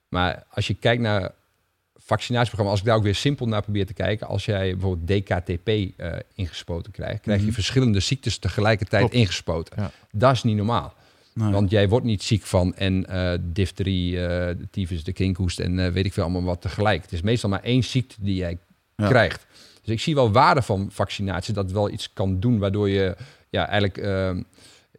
Maar 0.07 0.43
als 0.49 0.67
je 0.67 0.73
kijkt 0.73 1.01
naar 1.01 1.31
vaccinatieprogramma, 1.95 2.71
als 2.71 2.79
ik 2.79 2.85
daar 2.85 2.95
ook 2.95 3.03
weer 3.03 3.15
simpel 3.15 3.47
naar 3.47 3.61
probeer 3.61 3.85
te 3.85 3.93
kijken, 3.93 4.27
als 4.27 4.45
jij 4.45 4.71
bijvoorbeeld 4.71 5.07
DKTP 5.25 5.67
eh, 5.67 6.11
ingespoten 6.35 6.91
krijgt, 6.91 7.21
krijg 7.21 7.39
je 7.39 7.45
Mhm. 7.45 7.53
verschillende 7.53 7.99
ziektes 7.99 8.37
tegelijkertijd 8.37 9.11
ingespoten. 9.13 9.81
Ja. 9.81 9.91
Dat 10.11 10.31
is 10.31 10.43
niet 10.43 10.55
normaal. 10.55 10.93
Nee. 11.34 11.51
Want 11.51 11.69
jij 11.69 11.89
wordt 11.89 12.05
niet 12.05 12.23
ziek 12.23 12.43
van 12.43 12.76
en 12.76 13.05
eh 13.05 13.34
difterie, 13.41 14.11
de 14.15 14.68
tyfus, 14.72 15.03
de 15.03 15.14
kinkhoest 15.14 15.60
en 15.60 15.80
eh, 15.80 15.91
weet 15.91 16.05
ik 16.05 16.14
veel 16.14 16.23
allemaal 16.23 16.43
wat 16.43 16.61
tegelijk. 16.61 17.01
Het 17.01 17.11
is 17.11 17.22
meestal 17.22 17.49
maar 17.49 17.64
één 17.64 17.84
ziekte 17.84 18.15
die 18.19 18.35
jij 18.35 18.57
Ja. 18.95 19.07
krijgt. 19.07 19.45
Dus 19.81 19.93
ik 19.93 19.99
zie 19.99 20.15
wel 20.15 20.31
waarde 20.31 20.61
van 20.61 20.88
vaccinatie, 20.91 21.53
dat 21.53 21.72
wel 21.72 21.89
iets 21.89 22.14
kan 22.14 22.39
doen 22.39 22.60
waardoor 22.60 22.89
je 22.89 23.15
ja, 23.49 23.68
eigenlijk 23.68 23.97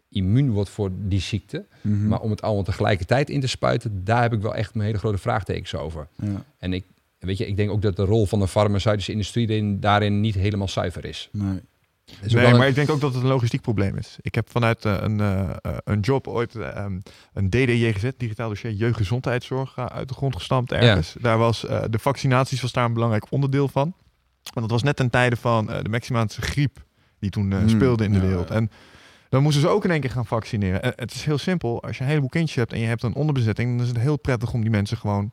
immuun 0.09 0.51
wordt 0.51 0.71
voor 0.71 0.91
die 0.95 1.21
ziekte. 1.21 1.65
Mhm. 1.81 2.09
Maar 2.09 2.21
om 2.21 2.31
het 2.31 2.43
allemaal 2.43 2.63
tegelijkertijd 2.65 3.31
in 3.31 3.41
te 3.41 3.47
spuiten, 3.47 4.05
daar 4.05 4.23
heb 4.23 4.33
ik 4.33 4.41
wel 4.41 4.55
echt 4.55 4.75
mijn 4.75 4.87
hele 4.87 4.99
grote 4.99 5.19
vraagtekens 5.19 5.75
over. 5.75 6.09
ja. 6.23 6.45
En 6.59 6.73
ik, 6.73 6.85
weet 7.19 7.39
je, 7.39 7.47
ik 7.47 7.57
denk 7.57 7.71
ook 7.71 7.83
dat 7.83 7.97
de 7.97 8.05
rol 8.05 8.27
van 8.27 8.39
de 8.39 8.49
farmaceutische 8.49 9.13
industrie 9.13 9.47
daarin, 9.47 9.81
daarin 9.81 10.21
niet 10.21 10.35
helemaal 10.35 10.69
zuiver 10.69 11.05
is. 11.05 11.29
Nee. 11.33 11.61
Nee, 12.23 12.55
maar 12.55 12.69
ik 12.69 12.75
denk 12.75 12.91
ook 12.91 13.01
dat 13.01 13.15
het 13.15 13.23
een 13.23 13.29
logistiek 13.29 13.61
probleem 13.61 13.97
is. 13.97 14.19
Ik 14.21 14.35
heb 14.35 14.51
vanuit 14.51 14.85
eh, 14.85 14.97
een, 15.01 15.21
eh, 15.21 15.51
eh, 15.51 15.77
een 15.85 16.01
job 16.01 16.29
ooit 16.29 16.55
ehm, 16.55 16.99
een 17.33 17.51
DDJGZ, 17.51 18.11
digitaal 18.17 18.49
dossier 18.49 18.73
jeugdgezondheidszorg, 18.73 19.79
uit 19.79 20.09
de 20.09 20.15
grond 20.15 20.37
gestampt 20.37 20.73
ergens. 20.73 21.17
Daar 21.21 21.39
was 21.39 21.61
de 21.91 21.99
vaccinaties 21.99 22.61
was 22.61 22.73
daar 22.73 22.85
een 22.85 22.93
belangrijk 22.93 23.27
onderdeel 23.31 23.69
van. 23.69 23.95
Want 24.43 24.61
dat 24.61 24.71
was 24.71 24.83
net 24.83 24.97
ten 24.97 25.11
tijde 25.11 25.37
van 25.37 25.67
de 25.67 25.89
Mexicaanse 25.89 26.43
griep 26.43 26.85
die 27.19 27.31
toen 27.31 27.53
Hmm, 27.53 27.69
speelde 27.69 28.05
in 28.05 28.13
de 28.13 28.19
ja, 28.19 28.27
wereld. 28.27 28.51
En 28.51 28.71
dan 29.29 29.43
moesten 29.43 29.63
ze 29.63 29.69
ook 29.69 29.85
in 29.85 29.91
één 29.91 30.01
keer 30.01 30.11
gaan 30.11 30.27
vaccineren. 30.27 30.83
En 30.83 30.93
het 30.97 31.15
is 31.15 31.25
heel 31.25 31.39
simpel. 31.39 31.83
Als 31.83 31.97
je 31.97 32.03
een 32.03 32.09
heleboel 32.09 32.29
kindjes 32.29 32.57
hebt 32.57 32.73
en 32.73 32.79
je 32.79 32.87
hebt 32.87 33.03
een 33.03 33.15
onderbezetting, 33.15 33.71
dan 33.71 33.87
is 33.87 33.93
het 33.93 34.01
heel 34.01 34.19
prettig 34.19 34.53
om 34.53 34.61
die 34.61 34.71
mensen 34.71 34.97
gewoon 34.97 35.33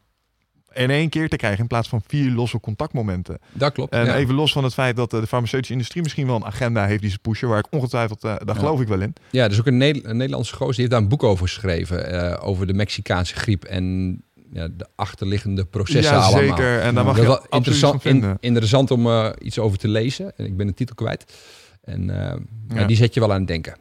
in 0.73 0.89
één 0.89 1.09
keer 1.09 1.29
te 1.29 1.35
krijgen 1.35 1.59
in 1.59 1.67
plaats 1.67 1.89
van 1.89 2.01
vier 2.07 2.31
losse 2.31 2.59
contactmomenten. 2.59 3.39
dat 3.51 3.73
klopt. 3.73 3.93
En 3.93 4.05
ja. 4.05 4.15
even 4.15 4.35
los 4.35 4.51
van 4.51 4.63
het 4.63 4.73
feit 4.73 4.95
dat 4.95 5.13
eh, 5.13 5.19
de 5.19 5.27
farmaceutische 5.27 5.73
industrie 5.73 6.03
misschien 6.03 6.27
wel 6.27 6.35
een 6.35 6.45
agenda 6.45 6.85
heeft 6.85 7.01
die 7.01 7.11
ze 7.11 7.19
pushen, 7.19 7.47
waar 7.47 7.59
ik 7.59 7.67
ongetwijfeld, 7.69 8.23
eh, 8.23 8.29
daar 8.37 8.41
Ja. 8.55 8.61
geloof 8.61 8.81
ik 8.81 8.87
wel 8.87 9.01
in. 9.01 9.13
Ja, 9.29 9.43
er 9.43 9.51
is 9.51 9.59
ook 9.59 9.65
een, 9.67 9.77
Neder- 9.77 10.05
een 10.09 10.17
Nederlandse 10.17 10.53
gozer, 10.55 10.69
die 10.71 10.79
heeft 10.79 10.91
daar 10.91 11.01
een 11.01 11.07
boek 11.09 11.23
over 11.23 11.47
geschreven. 11.47 12.11
eh, 12.11 12.47
over 12.47 12.67
de 12.67 12.73
Mexicaanse 12.73 13.35
griep 13.35 13.63
en 13.63 14.15
ja, 14.53 14.67
de 14.77 14.87
achterliggende 14.95 15.65
processen 15.65 16.13
ja, 16.15 16.19
allemaal. 16.21 16.41
zeker. 16.57 16.79
En 16.79 16.95
daar 16.95 17.03
mag 17.05 17.15
dat 17.15 17.23
je 17.23 17.29
wel 17.31 17.45
interessant, 17.49 17.93
in- 17.93 18.11
vinden. 18.11 18.37
interessant 18.39 18.91
om 18.91 19.07
iets 19.41 19.59
over 19.59 19.77
te 19.77 19.87
lezen. 19.87 20.33
En 20.37 20.45
ik 20.45 20.57
ben 20.57 20.67
de 20.67 20.73
titel 20.73 20.95
kwijt. 20.95 21.33
En 21.81 22.09
eh, 22.09 22.37
ja. 22.67 22.79
Ja. 22.79 22.85
die 22.87 22.95
zet 22.97 23.13
je 23.13 23.19
wel 23.19 23.31
aan 23.31 23.37
het 23.37 23.47
denken. 23.47 23.77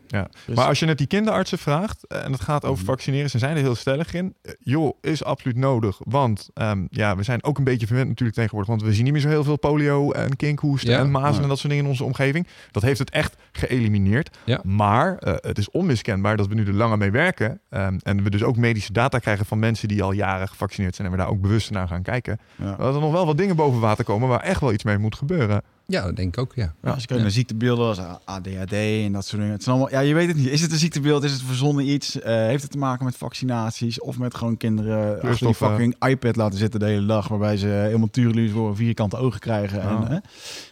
Maar 0.55 0.67
als 0.67 0.79
je 0.79 0.87
net 0.87 0.99
die 0.99 1.07
kinderartsen 1.07 1.59
vraagt, 1.59 2.07
eh, 2.07 2.25
en 2.25 2.33
het 2.33 2.41
gaat 2.41 2.65
over 2.65 2.83
Mhm. 2.85 2.93
vaccineren, 2.93 3.31
ze 3.31 3.39
zijn 3.39 3.57
er 3.57 3.63
heel 3.63 3.75
stellig 3.75 4.15
in. 4.15 4.35
Eh, 4.43 4.53
joh, 4.61 4.97
is 5.01 5.25
absoluut 5.25 5.57
nodig. 5.57 5.99
Want 6.05 6.49
ehm, 6.55 6.87
ja, 6.91 7.17
we 7.17 7.23
zijn 7.23 7.45
ook 7.45 7.59
een 7.59 7.65
beetje 7.65 7.87
verwend 7.87 8.09
natuurlijk 8.09 8.37
tegenwoordig. 8.39 8.71
Want 8.71 8.83
we 8.83 8.93
zien 8.95 9.05
niet 9.05 9.13
meer 9.13 9.23
zo 9.23 9.29
heel 9.29 9.45
veel 9.45 9.59
polio 9.59 10.11
en 10.13 10.37
kinkhoest 10.37 10.87
Ja. 10.87 10.99
en 10.99 11.11
mazen 11.11 11.35
Ja. 11.37 11.43
en 11.43 11.49
dat 11.49 11.59
soort 11.59 11.69
dingen 11.69 11.85
in 11.85 11.91
onze 11.91 12.05
omgeving. 12.05 12.47
Dat 12.71 12.83
heeft 12.83 12.99
het 12.99 13.11
echt 13.11 13.37
geëlimineerd. 13.53 14.37
Ja. 14.45 14.61
Maar 14.65 15.17
eh, 15.17 15.35
het 15.37 15.59
is 15.59 15.71
onmiskenbaar 15.71 16.37
dat 16.37 16.47
we 16.47 16.55
nu 16.55 16.67
er 16.67 16.73
langer 16.75 16.99
mee 16.99 17.11
werken. 17.11 17.61
ehm, 17.71 17.99
en 18.03 18.23
we 18.23 18.31
dus 18.31 18.43
ook 18.43 18.57
medische 18.57 18.93
data 18.93 19.19
krijgen 19.19 19.47
van 19.47 19.59
mensen 19.59 19.89
die 19.89 20.03
al 20.03 20.13
jaren 20.13 20.49
gevaccineerd 20.49 20.95
zijn. 20.95 21.07
En 21.07 21.13
we 21.13 21.19
daar 21.21 21.29
ook 21.31 21.41
bewust 21.41 21.71
naar 21.71 21.89
gaan 21.89 22.03
kijken. 22.03 22.39
Ja. 22.57 22.77
Dat 22.77 22.95
er 22.95 23.01
nog 23.01 23.13
wel 23.13 23.27
wat 23.27 23.39
dingen 23.39 23.57
boven 23.57 23.81
water 23.81 24.05
komen 24.05 24.29
waar 24.29 24.41
echt 24.41 24.61
wel 24.61 24.73
iets 24.73 24.85
mee 24.85 24.99
moet 24.99 25.15
gebeuren. 25.17 25.63
Ja, 25.91 26.05
dat 26.05 26.17
denk 26.17 26.35
ik 26.37 26.41
ook, 26.41 26.53
ja. 26.55 26.75
Ja, 26.83 26.91
als 26.91 27.01
je 27.01 27.07
kijkt 27.07 27.23
naar 27.23 27.33
ziektebeelden 27.33 27.87
als 27.87 27.99
ADHD 28.25 28.73
en 28.73 29.13
dat 29.13 29.27
soort 29.27 29.37
dingen. 29.41 29.55
Het 29.55 29.63
zijn 29.63 29.77
allemaal, 29.77 29.93
ja, 29.95 30.01
je 30.01 30.15
weet 30.15 30.29
het 30.29 30.37
niet. 30.37 30.47
Is 30.47 30.61
het 30.61 30.73
een 30.73 30.79
ziektebeeld? 30.79 31.25
Is 31.25 31.33
het 31.33 31.43
verzonnen 31.43 31.89
iets? 31.89 32.21
Eh, 32.21 32.35
heeft 32.35 32.63
het 32.63 32.71
te 32.73 32.79
maken 32.79 33.05
met 33.05 33.17
vaccinaties? 33.17 34.01
Of 34.01 34.19
met 34.19 34.35
gewoon 34.35 34.57
kinderen 34.57 35.21
achter 35.23 35.47
die 35.47 35.55
fucking 35.55 35.97
iPad 36.07 36.37
laten 36.37 36.59
zitten 36.59 36.81
de 36.81 36.87
hele 36.87 37.07
dag. 37.07 37.29
Waarbij 37.29 37.57
ze 37.57 37.67
helemaal 37.67 38.11
tureluur 38.11 38.51
voor 38.51 38.77
vierkante 38.77 39.17
ogen 39.17 39.41
krijgen. 39.41 39.81
En 39.83 39.89
Ja. 39.89 40.11
eh, 40.11 40.17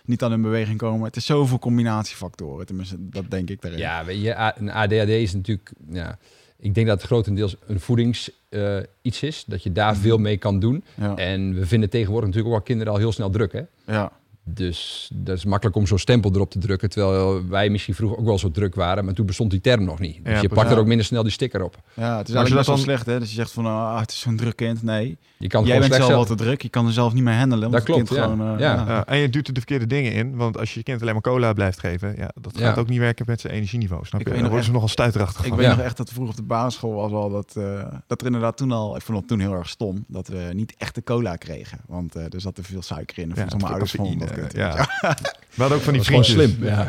niet 0.05 0.23
aan 0.23 0.31
hun 0.31 0.43
beweging 0.43 0.78
komen. 0.78 1.07
Het 1.07 1.16
is 1.16 1.27
zoveel 1.27 1.59
combinatiefactoren. 1.59 2.66
Tenminste, 2.66 2.97
dat 2.99 3.31
denk 3.31 3.51
ik 3.51 3.61
daarin. 3.62 3.81
Ja, 3.81 4.05
weet 4.05 4.20
je, 4.23 4.53
een 4.57 4.70
ADHD 4.70 5.09
is 5.09 5.32
natuurlijk... 5.32 5.73
Ja, 5.90 6.19
ik 6.59 6.74
denk 6.74 6.86
dat 6.86 6.97
het 6.97 7.07
grotendeels 7.07 7.57
een 7.66 7.81
voedings 7.81 8.31
eh, 8.49 8.77
iets 9.03 9.23
is. 9.23 9.45
Dat 9.47 9.62
je 9.62 9.73
daar 9.73 9.93
Mhm. 9.93 10.01
veel 10.03 10.19
mee 10.19 10.36
kan 10.36 10.61
doen. 10.61 10.85
Ja. 10.95 11.16
En 11.16 11.55
we 11.55 11.66
vinden 11.66 11.90
tegenwoordig 11.90 12.28
natuurlijk 12.28 12.55
ook 12.55 12.59
wel 12.61 12.66
kinderen 12.69 12.93
al 12.93 12.99
heel 12.99 13.12
snel 13.12 13.31
druk, 13.31 13.53
hè? 13.53 13.62
ja. 13.86 14.12
Dus 14.55 15.11
dat 15.15 15.37
is 15.37 15.45
makkelijk 15.45 15.77
om 15.77 15.87
zo'n 15.87 15.99
stempel 15.99 16.31
erop 16.35 16.51
te 16.51 16.59
drukken. 16.59 16.89
Terwijl 16.91 17.49
wij 17.49 17.69
misschien 17.69 17.95
vroeger 17.95 18.19
ook 18.19 18.25
wel 18.25 18.39
zo 18.39 18.51
druk 18.51 18.75
waren. 18.75 19.05
Maar 19.05 19.15
toen 19.15 19.27
bestond 19.27 19.51
die 19.51 19.61
term 19.61 19.85
nog 19.85 19.99
niet. 19.99 20.25
Dus 20.25 20.33
Ja, 20.35 20.41
je 20.41 20.49
pakt 20.49 20.70
er 20.70 20.79
ook 20.79 20.87
minder 20.87 21.07
snel 21.07 21.23
die 21.23 21.33
sticker 21.33 21.62
op. 21.62 21.75
Ja, 21.95 22.19
het 22.19 22.29
is 22.29 22.35
eigenlijk 22.35 22.55
best 22.55 22.66
wel 22.66 22.77
dat 22.77 22.85
slecht 22.85 23.07
hè. 23.07 23.19
Dat 23.19 23.29
je 23.29 23.35
zegt 23.35 23.53
van, 23.53 23.66
ah, 23.66 24.01
het 24.01 24.11
is 24.11 24.20
zo'n 24.20 24.37
druk 24.37 24.57
kind. 24.57 24.83
Nee, 24.83 25.16
Je 25.39 25.49
kan 25.49 25.61
het 25.61 25.69
jij 25.69 25.77
gewoon 25.83 25.99
bent 25.99 26.11
zelf 26.11 26.27
wel 26.27 26.37
te 26.37 26.43
druk. 26.45 26.62
Je 26.62 26.69
kan 26.69 26.87
er 26.87 26.93
zelf 26.93 27.12
niet 27.12 27.23
meer 27.23 27.35
handelen. 27.35 27.70
Dat 27.70 27.83
klopt, 27.83 28.03
kind 28.09 28.19
ja. 28.20 28.25
Gewoon, 28.25 28.41
eh, 28.55 28.61
Ja. 28.61 28.75
ja. 28.75 28.85
Ja, 28.87 29.07
en 29.07 29.19
je 29.19 29.29
duwt 29.29 29.47
er 29.47 29.53
de 29.53 29.61
verkeerde 29.61 29.87
dingen 29.87 30.12
in. 30.12 30.37
Want 30.37 30.59
als 30.59 30.73
je 30.73 30.79
je 30.79 30.85
kind 30.85 31.01
alleen 31.01 31.12
maar 31.12 31.23
cola 31.23 31.53
blijft 31.53 31.79
geven, 31.81 32.15
ja, 32.16 32.31
dat 32.41 32.53
gaat 32.59 32.75
Ja. 32.75 32.81
ook 32.81 32.89
niet 32.89 32.99
werken 32.99 33.25
met 33.29 33.41
zijn 33.41 33.53
energieniveau. 33.53 34.05
Snap 34.05 34.20
Ik 34.20 34.27
je? 34.27 34.33
weet 34.33 34.43
Dan 34.43 34.43
nog 34.43 34.49
worden 34.51 34.66
ze 34.66 34.73
nogal 34.73 34.89
stuiterachtig. 34.89 35.43
Ik 35.43 35.49
van. 35.49 35.57
weet 35.59 35.66
Ja. 35.66 35.75
nog 35.75 35.85
echt 35.85 35.97
dat 35.97 36.11
vroeger 36.11 36.31
op 36.31 36.37
de 36.41 36.47
basisschool 36.47 36.93
was 36.93 37.12
al 37.12 37.31
dat, 37.31 37.55
eh, 37.57 37.85
dat 38.07 38.20
er 38.20 38.27
inderdaad 38.27 38.57
toen 38.57 38.73
al, 38.73 38.97
ik 38.97 39.03
vond 39.03 39.19
het 39.19 39.29
toen 39.29 39.41
heel 39.41 39.53
erg 39.55 39.69
stom, 39.69 40.05
dat 40.09 40.29
we 40.29 40.51
niet 40.53 40.75
echte 40.79 41.03
cola 41.03 41.37
kregen. 41.37 41.79
Want 41.87 42.15
eh, 42.15 42.23
er 42.23 42.41
zat 42.41 42.55
te 42.55 42.62
veel 42.62 42.83
suiker 42.83 43.19
in. 43.19 43.31
Of 43.33 43.37
Ja, 43.39 43.45
mijn 43.57 43.62
ouders 43.65 43.93
vonden 43.93 44.29
ja. 44.48 44.89
We 45.55 45.65
hadden 45.65 45.78
ook 45.78 45.85
van 45.85 45.93
die 45.93 46.02
vriendjes. 46.02 46.35
slim. 46.35 46.56
Ja. 46.65 46.89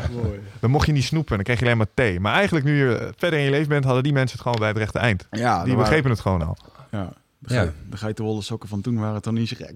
Dan 0.59 0.69
mocht 0.69 0.85
je 0.85 0.91
niet 0.91 1.03
snoepen, 1.03 1.35
dan 1.35 1.43
kreeg 1.43 1.59
je 1.59 1.65
alleen 1.65 1.77
maar 1.77 1.88
thee. 1.93 2.19
Maar 2.19 2.34
eigenlijk 2.34 2.65
nu 2.65 2.77
je 2.77 3.11
verder 3.17 3.39
in 3.39 3.45
je 3.45 3.51
leven 3.51 3.67
bent, 3.69 3.84
hadden 3.84 4.03
die 4.03 4.13
mensen 4.13 4.31
het 4.31 4.41
gewoon 4.41 4.59
bij 4.59 4.67
het 4.67 4.77
rechte 4.77 4.99
eind. 4.99 5.27
Ja, 5.31 5.63
Die 5.63 5.76
begrepen 5.76 6.09
het 6.09 6.19
gewoon 6.19 6.41
al. 6.47 6.57
Ja, 6.91 7.13
de, 7.39 7.53
Ja. 7.53 7.61
ja. 7.61 7.71
de 7.89 7.97
geitenwolle 7.97 8.41
sokken 8.41 8.69
van 8.69 8.81
toen 8.81 8.99
waren 8.99 9.21
toch 9.21 9.34
niet 9.34 9.47
zo 9.49 9.55
gek. 9.59 9.76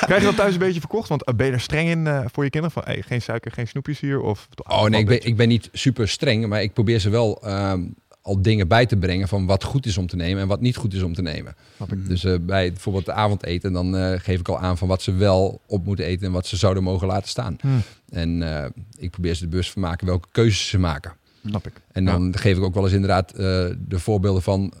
Krijg 0.00 0.18
je 0.20 0.26
dat 0.26 0.36
thuis 0.36 0.52
een 0.52 0.58
beetje 0.58 0.80
verkocht? 0.80 1.08
Want 1.08 1.24
eh, 1.24 1.34
ben 1.34 1.46
je 1.46 1.52
er 1.52 1.60
streng 1.60 1.88
in 1.88 2.06
eh, 2.06 2.20
voor 2.32 2.44
je 2.44 2.50
kinderen? 2.50 2.74
Van 2.74 2.92
hey, 2.92 3.02
geen 3.06 3.22
suiker, 3.22 3.52
geen 3.52 3.68
snoepjes 3.68 4.00
hier? 4.00 4.20
Of, 4.20 4.48
Oh 4.68 4.84
nee, 4.84 5.00
ik 5.00 5.06
ben, 5.06 5.24
ik 5.26 5.36
ben 5.36 5.48
niet 5.48 5.68
super 5.72 6.08
streng. 6.08 6.46
Maar 6.46 6.62
ik 6.62 6.72
probeer 6.72 6.98
ze 6.98 7.10
wel 7.10 7.42
ehm, 7.42 7.80
al 8.28 8.42
dingen 8.42 8.68
bij 8.68 8.86
te 8.86 8.96
brengen 8.96 9.28
van 9.28 9.46
wat 9.46 9.64
goed 9.64 9.86
is 9.86 9.98
om 9.98 10.06
te 10.06 10.16
nemen 10.16 10.42
en 10.42 10.48
wat 10.48 10.60
niet 10.60 10.76
goed 10.76 10.94
is 10.94 11.02
om 11.02 11.14
te 11.14 11.22
nemen. 11.22 11.54
Dus 11.96 12.24
eh, 12.24 12.34
bij 12.40 12.72
bijvoorbeeld 12.72 13.04
de 13.04 13.12
avondeten, 13.12 13.72
dan 13.72 13.96
eh, 13.96 14.20
geef 14.20 14.40
ik 14.40 14.48
al 14.48 14.58
aan 14.58 14.78
van 14.78 14.88
wat 14.88 15.02
ze 15.02 15.12
wel 15.12 15.60
op 15.66 15.84
moeten 15.84 16.04
eten 16.04 16.26
en 16.26 16.32
wat 16.32 16.46
ze 16.46 16.56
zouden 16.56 16.82
mogen 16.82 17.06
laten 17.06 17.28
staan. 17.28 17.56
Hmm. 17.60 17.82
En 18.10 18.42
eh, 18.62 18.70
ik 18.96 19.10
probeer 19.10 19.34
ze 19.34 19.42
er 19.42 19.48
bewust 19.48 19.70
van 19.70 19.82
maken 19.82 20.06
welke 20.06 20.28
keuzes 20.32 20.68
ze 20.68 20.78
maken. 20.78 21.12
Snap 21.46 21.66
ik. 21.66 21.72
En 21.92 22.04
dan 22.04 22.36
geef 22.38 22.56
ik 22.56 22.62
ook 22.62 22.74
wel 22.74 22.84
eens 22.84 22.92
inderdaad 22.92 23.36
de 23.36 23.98
voorbeelden 23.98 24.42
van 24.42 24.72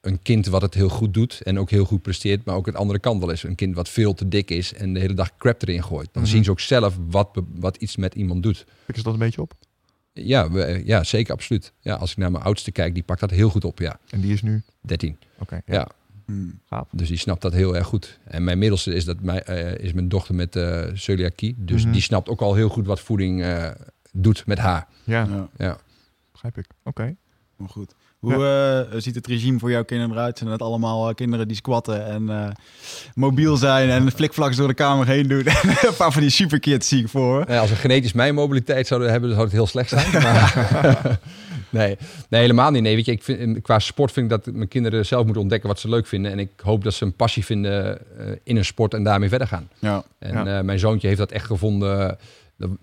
een 0.00 0.22
kind 0.22 0.46
wat 0.46 0.62
het 0.62 0.74
heel 0.74 0.88
goed 0.88 1.14
doet 1.14 1.40
en 1.42 1.58
ook 1.58 1.70
heel 1.70 1.84
goed 1.84 2.02
presteert, 2.02 2.44
maar 2.44 2.54
ook 2.54 2.66
het 2.66 2.74
andere 2.74 2.98
kant 2.98 3.20
wel 3.20 3.30
eens. 3.30 3.42
Een 3.42 3.54
kind 3.54 3.74
wat 3.74 3.88
veel 3.88 4.14
te 4.14 4.28
dik 4.28 4.50
is 4.50 4.74
en 4.74 4.92
de 4.94 5.00
hele 5.00 5.14
dag 5.14 5.36
crap 5.36 5.62
erin 5.62 5.82
gooit. 5.84 6.08
Dan 6.12 6.22
Mhm. 6.22 6.32
zien 6.32 6.44
ze 6.44 6.50
ook 6.50 6.60
zelf 6.60 6.98
wat, 7.10 7.28
wat 7.54 7.76
iets 7.76 7.96
met 7.96 8.14
iemand 8.14 8.42
doet. 8.42 8.64
Pikken 8.64 8.96
ze 8.96 9.02
dat 9.02 9.12
een 9.12 9.18
beetje 9.18 9.40
op? 9.40 9.54
Ja, 10.14 10.50
we- 10.50 10.82
ja, 10.84 11.04
zeker, 11.04 11.32
absoluut. 11.32 11.72
Ja, 11.80 11.94
als 11.94 12.10
ik 12.10 12.16
naar 12.16 12.30
mijn 12.30 12.44
oudste 12.44 12.72
kijk, 12.72 12.94
die 12.94 13.02
pakt 13.02 13.20
dat 13.20 13.30
heel 13.30 13.48
goed 13.50 13.64
op, 13.64 13.78
ja. 13.78 13.98
En 14.10 14.20
die 14.20 14.32
is 14.32 14.42
nu? 14.42 14.62
13. 14.80 15.16
Oké. 15.38 15.60
Ja. 15.66 15.88
Hmm. 16.26 16.60
Gaaf. 16.64 16.88
Dus 16.90 17.08
die 17.08 17.16
snapt 17.18 17.42
dat 17.42 17.52
heel 17.52 17.76
erg 17.76 17.86
goed. 17.86 18.18
En 18.24 18.44
mijn 18.44 18.58
middelste 18.58 18.94
is, 18.94 19.04
dat 19.04 19.20
mijn, 19.20 19.42
eh, 19.42 19.74
is 19.84 19.92
mijn 19.92 20.08
dochter 20.08 20.34
met 20.34 20.56
eh 20.56 20.84
celiakie. 20.94 21.54
Dus 21.58 21.82
Mhm. 21.82 21.92
die 21.92 22.02
snapt 22.02 22.28
ook 22.28 22.40
al 22.40 22.54
heel 22.54 22.68
goed 22.68 22.86
wat 22.86 23.00
voeding 23.00 23.42
eh, 23.42 23.70
doet 24.12 24.46
met 24.46 24.58
haar. 24.58 24.86
Ja, 25.04 25.26
Ja, 25.30 25.48
Ja. 25.56 25.78
begrijp 26.32 26.58
ik. 26.58 26.66
Oké. 26.84 27.16
maar 27.56 27.68
goed. 27.68 27.94
Hoe 28.24 28.86
eh, 28.92 29.00
ziet 29.00 29.14
het 29.14 29.26
regime 29.26 29.58
voor 29.58 29.70
jouw 29.70 29.84
kinderen 29.84 30.12
eruit? 30.16 30.38
Zijn 30.38 30.50
het 30.50 30.62
allemaal 30.62 31.08
eh, 31.08 31.14
kinderen 31.14 31.48
die 31.48 31.56
squatten 31.56 32.06
en 32.06 32.28
eh, 32.30 32.48
mobiel 33.14 33.56
zijn 33.56 33.88
en 33.88 34.10
flikvlaks 34.12 34.56
door 34.56 34.68
de 34.68 34.74
kamer 34.74 35.06
heen 35.06 35.28
doen? 35.28 35.46
een 35.46 35.96
paar 35.96 36.12
van 36.12 36.20
die 36.20 36.30
superkids 36.30 36.88
zie 36.88 37.00
ik 37.02 37.08
voor. 37.08 37.44
Ja, 37.48 37.60
als 37.60 37.70
we 37.70 37.76
genetisch 37.76 38.12
mijn 38.12 38.34
mobiliteit 38.34 38.86
zouden 38.86 39.10
hebben, 39.10 39.30
zou 39.30 39.42
het 39.42 39.52
heel 39.52 39.66
slecht 39.66 39.88
zijn. 39.88 40.06
Maar, 40.22 41.18
nee, 41.70 41.96
nee, 42.28 42.40
helemaal 42.40 42.70
niet. 42.70 42.82
Nee, 42.82 42.94
weet 42.94 43.04
je, 43.06 43.12
ik 43.12 43.22
vind, 43.22 43.62
qua 43.62 43.78
sport 43.78 44.12
vind 44.12 44.32
ik 44.32 44.42
dat 44.44 44.54
mijn 44.54 44.68
kinderen 44.68 45.06
zelf 45.06 45.24
moeten 45.24 45.42
ontdekken 45.42 45.68
wat 45.68 45.80
ze 45.80 45.88
leuk 45.88 46.06
vinden. 46.06 46.32
En 46.32 46.38
ik 46.38 46.50
hoop 46.62 46.84
dat 46.84 46.94
ze 46.94 47.04
een 47.04 47.16
passie 47.16 47.44
vinden 47.44 47.98
in 48.42 48.56
een 48.56 48.64
sport 48.64 48.94
en 48.94 49.02
daarmee 49.02 49.28
verder 49.28 49.46
gaan. 49.48 49.68
Ja. 49.78 50.04
En 50.18 50.44
Ja. 50.44 50.62
mijn 50.62 50.78
zoontje 50.78 51.06
heeft 51.06 51.18
dat 51.18 51.30
echt 51.32 51.46
gevonden. 51.46 52.18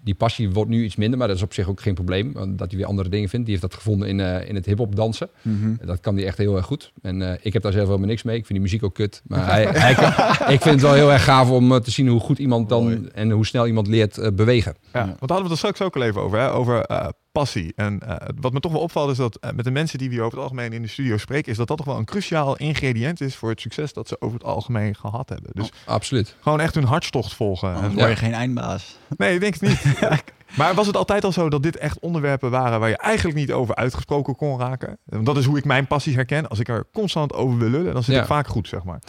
Die 0.03 0.13
passie 0.15 0.49
wordt 0.51 0.69
nu 0.69 0.83
iets 0.83 0.95
minder, 0.95 1.19
maar 1.19 1.27
dat 1.27 1.37
is 1.37 1.43
op 1.43 1.53
zich 1.53 1.67
ook 1.69 1.81
geen 1.81 1.93
probleem. 1.93 2.33
want 2.33 2.57
Dat 2.57 2.69
hij 2.69 2.77
weer 2.79 2.87
andere 2.87 3.09
dingen 3.09 3.29
vindt. 3.29 3.45
Die 3.45 3.55
heeft 3.55 3.69
dat 3.69 3.79
gevonden 3.79 4.07
in, 4.07 4.19
eh, 4.19 4.49
in 4.49 4.55
het 4.55 4.65
hip-hop 4.65 4.95
dansen. 4.95 5.29
Mhm. 5.41 5.75
Dat 5.85 5.99
kan 5.99 6.15
hij 6.15 6.25
echt 6.25 6.37
heel 6.37 6.55
erg 6.55 6.65
goed. 6.65 6.91
En 7.01 7.21
eh, 7.21 7.37
ik 7.41 7.53
heb 7.53 7.61
daar 7.61 7.71
zelf 7.71 7.85
helemaal 7.87 8.07
niks 8.07 8.23
mee. 8.23 8.35
Ik 8.37 8.45
vind 8.45 8.53
die 8.59 8.67
muziek 8.67 8.83
ook 8.83 8.93
kut. 8.93 9.21
Maar 9.27 9.45
hij, 9.53 9.63
hij 9.65 9.93
kan- 9.93 10.49
ik 10.53 10.61
vind 10.61 10.63
het 10.75 10.81
wel 10.81 10.93
heel 10.93 11.11
erg 11.11 11.23
gaaf 11.23 11.49
om 11.49 11.71
eh, 11.71 11.77
te 11.79 11.91
zien 11.91 12.07
hoe 12.07 12.19
goed 12.19 12.39
iemand 12.39 12.69
dan 12.69 12.83
Mooi. 12.83 13.09
en 13.13 13.31
hoe 13.31 13.45
snel 13.45 13.67
iemand 13.67 13.87
leert 13.87 14.35
bewegen. 14.35 14.75
Ja, 14.93 14.99
Ja. 14.99 15.05
want 15.05 15.19
daar 15.19 15.29
hadden 15.29 15.37
we 15.37 15.43
het 15.43 15.51
er 15.51 15.57
straks 15.57 15.81
ook 15.81 15.95
al 15.95 16.01
even 16.01 16.21
over, 16.21 16.39
hè? 16.39 16.51
over 16.51 16.81
eh, 16.85 17.07
passie. 17.31 17.73
En 17.75 17.99
eh, 17.99 18.27
wat 18.39 18.53
me 18.53 18.59
toch 18.59 18.71
wel 18.71 18.81
opvalt 18.81 19.11
is 19.11 19.17
dat 19.17 19.35
eh, 19.35 19.51
met 19.51 19.65
de 19.65 19.71
mensen 19.71 19.97
die 19.99 20.07
we 20.09 20.13
hier 20.13 20.23
over 20.23 20.37
het 20.37 20.43
algemeen 20.43 20.73
in 20.73 20.81
de 20.81 20.87
studio 20.87 21.17
spreken, 21.17 21.51
is 21.51 21.57
dat 21.57 21.67
dat 21.67 21.77
toch 21.77 21.85
wel 21.85 21.97
een 21.97 22.05
cruciaal 22.05 22.55
ingrediënt 22.57 23.21
is 23.21 23.35
voor 23.35 23.49
het 23.49 23.61
succes 23.61 23.93
dat 23.93 24.07
ze 24.07 24.15
over 24.21 24.37
het 24.37 24.47
algemeen 24.47 24.95
gehad 24.95 25.29
hebben. 25.29 25.51
Dus 25.53 25.71
Absoluut. 25.85 26.35
gewoon 26.39 26.59
echt 26.59 26.75
hun 26.75 26.83
hartstocht 26.83 27.33
volgen. 27.33 27.73
En- 27.73 27.81
word 27.81 27.93
je 27.93 27.99
Ja. 28.07 28.15
geen 28.15 28.33
eindbaas. 28.33 28.97
Nee, 29.17 29.33
ik 29.33 29.39
denk 29.39 29.53
het 29.53 29.61
niet. 29.61 29.81
maar 30.57 30.73
was 30.73 30.87
het 30.87 30.97
altijd 30.97 31.23
al 31.23 31.31
zo 31.31 31.49
dat 31.49 31.63
dit 31.63 31.77
echt 31.77 31.99
onderwerpen 31.99 32.49
waren 32.51 32.79
waar 32.79 32.89
je 32.89 32.97
eigenlijk 32.97 33.37
niet 33.37 33.51
over 33.51 33.75
uitgesproken 33.75 34.35
kon 34.35 34.59
raken? 34.59 34.97
Want 35.05 35.25
dat 35.25 35.37
is 35.37 35.45
hoe 35.45 35.57
ik 35.57 35.65
mijn 35.65 35.87
passies 35.87 36.15
herken. 36.15 36.47
Als 36.49 36.59
ik 36.59 36.67
er 36.69 36.85
constant 36.93 37.33
over 37.33 37.57
wil 37.57 37.69
lullen, 37.69 37.93
dan 37.93 38.03
zit 38.03 38.15
Ja. 38.15 38.21
ik 38.21 38.27
vaak 38.27 38.47
goed, 38.47 38.67
zeg 38.67 38.83
maar. 38.83 38.99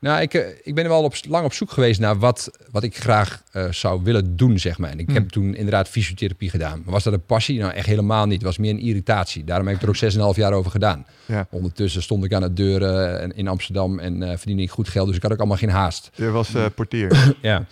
Nou, 0.00 0.20
ik, 0.20 0.34
eh, 0.34 0.48
ik 0.62 0.74
ben 0.74 0.84
er 0.84 0.90
wel 0.90 1.02
op, 1.02 1.14
lang 1.28 1.44
op 1.44 1.52
zoek 1.52 1.70
geweest 1.70 2.00
naar 2.00 2.18
wat, 2.18 2.50
wat 2.70 2.82
ik 2.82 2.96
graag 2.96 3.42
eh, 3.52 3.64
zou 3.70 4.02
willen 4.02 4.36
doen, 4.36 4.58
zeg 4.58 4.78
maar. 4.78 4.90
En 4.90 4.98
ik 4.98 5.06
Hmm. 5.06 5.14
heb 5.14 5.28
toen 5.28 5.54
inderdaad 5.54 5.88
fysiotherapie 5.88 6.50
gedaan. 6.50 6.82
Maar 6.84 6.92
was 6.92 7.02
dat 7.04 7.12
een 7.12 7.24
passie? 7.26 7.58
Nou, 7.58 7.72
echt 7.72 7.86
helemaal 7.86 8.24
niet. 8.26 8.34
Het 8.34 8.42
was 8.42 8.58
meer 8.58 8.70
een 8.70 8.80
irritatie. 8.80 9.44
Daarom 9.44 9.66
heb 9.66 9.76
ik 9.76 9.82
er 9.82 9.88
ook 9.88 9.96
6,5 9.96 10.36
jaar 10.36 10.52
over 10.52 10.70
gedaan. 10.70 11.06
Ja. 11.26 11.46
Ondertussen 11.50 12.02
stond 12.02 12.24
ik 12.24 12.32
aan 12.34 12.40
de 12.42 12.52
deuren 12.52 13.20
en- 13.20 13.36
in 13.36 13.48
Amsterdam 13.48 13.98
en 13.98 14.22
eh 14.22 14.36
verdiende 14.36 14.62
ik 14.62 14.70
goed 14.70 14.88
geld. 14.88 15.06
Dus 15.06 15.16
ik 15.16 15.22
had 15.22 15.32
ook 15.32 15.38
allemaal 15.38 15.56
geen 15.56 15.68
haast. 15.70 16.10
Je 16.14 16.30
was 16.30 16.52
portier. 16.74 17.34
Ja. 17.40 17.64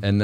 En... 0.00 0.20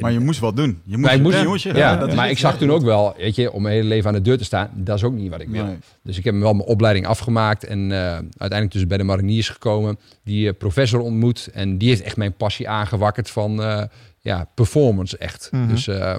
Maar 0.00 0.12
je 0.12 0.20
moest 0.20 0.40
wat 0.40 0.56
doen. 0.56 0.80
Je 0.84 0.98
moest, 0.98 1.18
moest, 1.44 1.62
je 1.62 1.74
ja, 1.74 2.06
maar 2.14 2.30
ik 2.30 2.38
zag 2.38 2.58
toen 2.58 2.70
ook 2.70 2.82
wel, 2.82 3.14
weet 3.16 3.34
je, 3.34 3.52
om 3.52 3.62
mijn 3.62 3.74
hele 3.74 3.88
leven 3.88 4.08
aan 4.08 4.14
de 4.14 4.22
deur 4.22 4.38
te 4.38 4.44
staan, 4.44 4.70
dat 4.74 4.96
is 4.96 5.04
ook 5.04 5.12
niet 5.12 5.30
wat 5.30 5.40
ik 5.40 5.48
wil. 5.48 5.64
Nee. 5.64 5.76
Dus 6.02 6.18
ik 6.18 6.24
heb 6.24 6.34
wel 6.34 6.54
mijn 6.54 6.68
opleiding 6.68 7.06
afgemaakt 7.06 7.64
en 7.64 7.92
eh, 7.92 7.98
uiteindelijk 8.12 8.72
dus 8.72 8.86
bij 8.86 8.98
de 8.98 9.04
mariniers 9.04 9.48
gekomen, 9.48 9.98
die 10.24 10.48
eh, 10.48 10.54
professor 10.58 11.00
ontmoet 11.00 11.48
en 11.52 11.78
die 11.78 11.88
heeft 11.88 12.02
echt 12.02 12.16
mijn 12.16 12.32
passie 12.32 12.68
aangewakkerd 12.68 13.30
van 13.30 13.62
eh, 13.62 13.82
ja, 14.18 14.48
performance 14.54 15.18
echt. 15.18 15.48
Mhm. 15.52 15.68
Dus, 15.68 15.88
eh, 15.88 16.16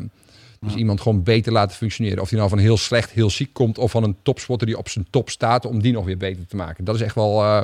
dus 0.59 0.73
Ja. 0.73 0.77
iemand 0.79 1.01
gewoon 1.01 1.23
beter 1.23 1.51
laten 1.51 1.77
functioneren. 1.77 2.21
Of 2.21 2.29
die 2.29 2.37
nou 2.37 2.49
van 2.49 2.59
heel 2.59 2.77
slecht, 2.77 3.11
heel 3.11 3.29
ziek 3.29 3.53
komt 3.53 3.77
of 3.77 3.91
van 3.91 4.03
een 4.03 4.15
topsporter 4.23 4.67
die 4.67 4.77
op 4.77 4.89
zijn 4.89 5.07
top 5.09 5.29
staat, 5.29 5.65
om 5.65 5.81
die 5.81 5.93
nog 5.93 6.05
weer 6.05 6.17
beter 6.17 6.47
te 6.47 6.55
maken. 6.55 6.83
Dat 6.85 6.95
is 6.95 7.01
echt 7.01 7.15
wel, 7.15 7.43
eh, 7.43 7.61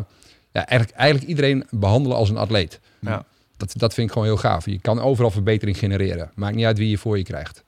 ja, 0.51 0.65
eigenlijk, 0.65 0.91
eigenlijk 0.97 1.29
iedereen 1.29 1.65
behandelen 1.69 2.17
als 2.17 2.29
een 2.29 2.37
atleet. 2.37 2.79
Ja. 2.99 3.25
Dat, 3.57 3.73
dat 3.77 3.93
vind 3.93 4.07
ik 4.07 4.13
gewoon 4.13 4.27
heel 4.27 4.37
gaaf. 4.37 4.65
Je 4.65 4.79
kan 4.79 4.99
overal 4.99 5.31
verbetering 5.31 5.77
genereren. 5.77 6.31
Maakt 6.35 6.55
niet 6.55 6.65
uit 6.65 6.77
wie 6.77 6.89
je 6.89 6.97
voor 6.97 7.17
je 7.17 7.23
krijgt. 7.23 7.63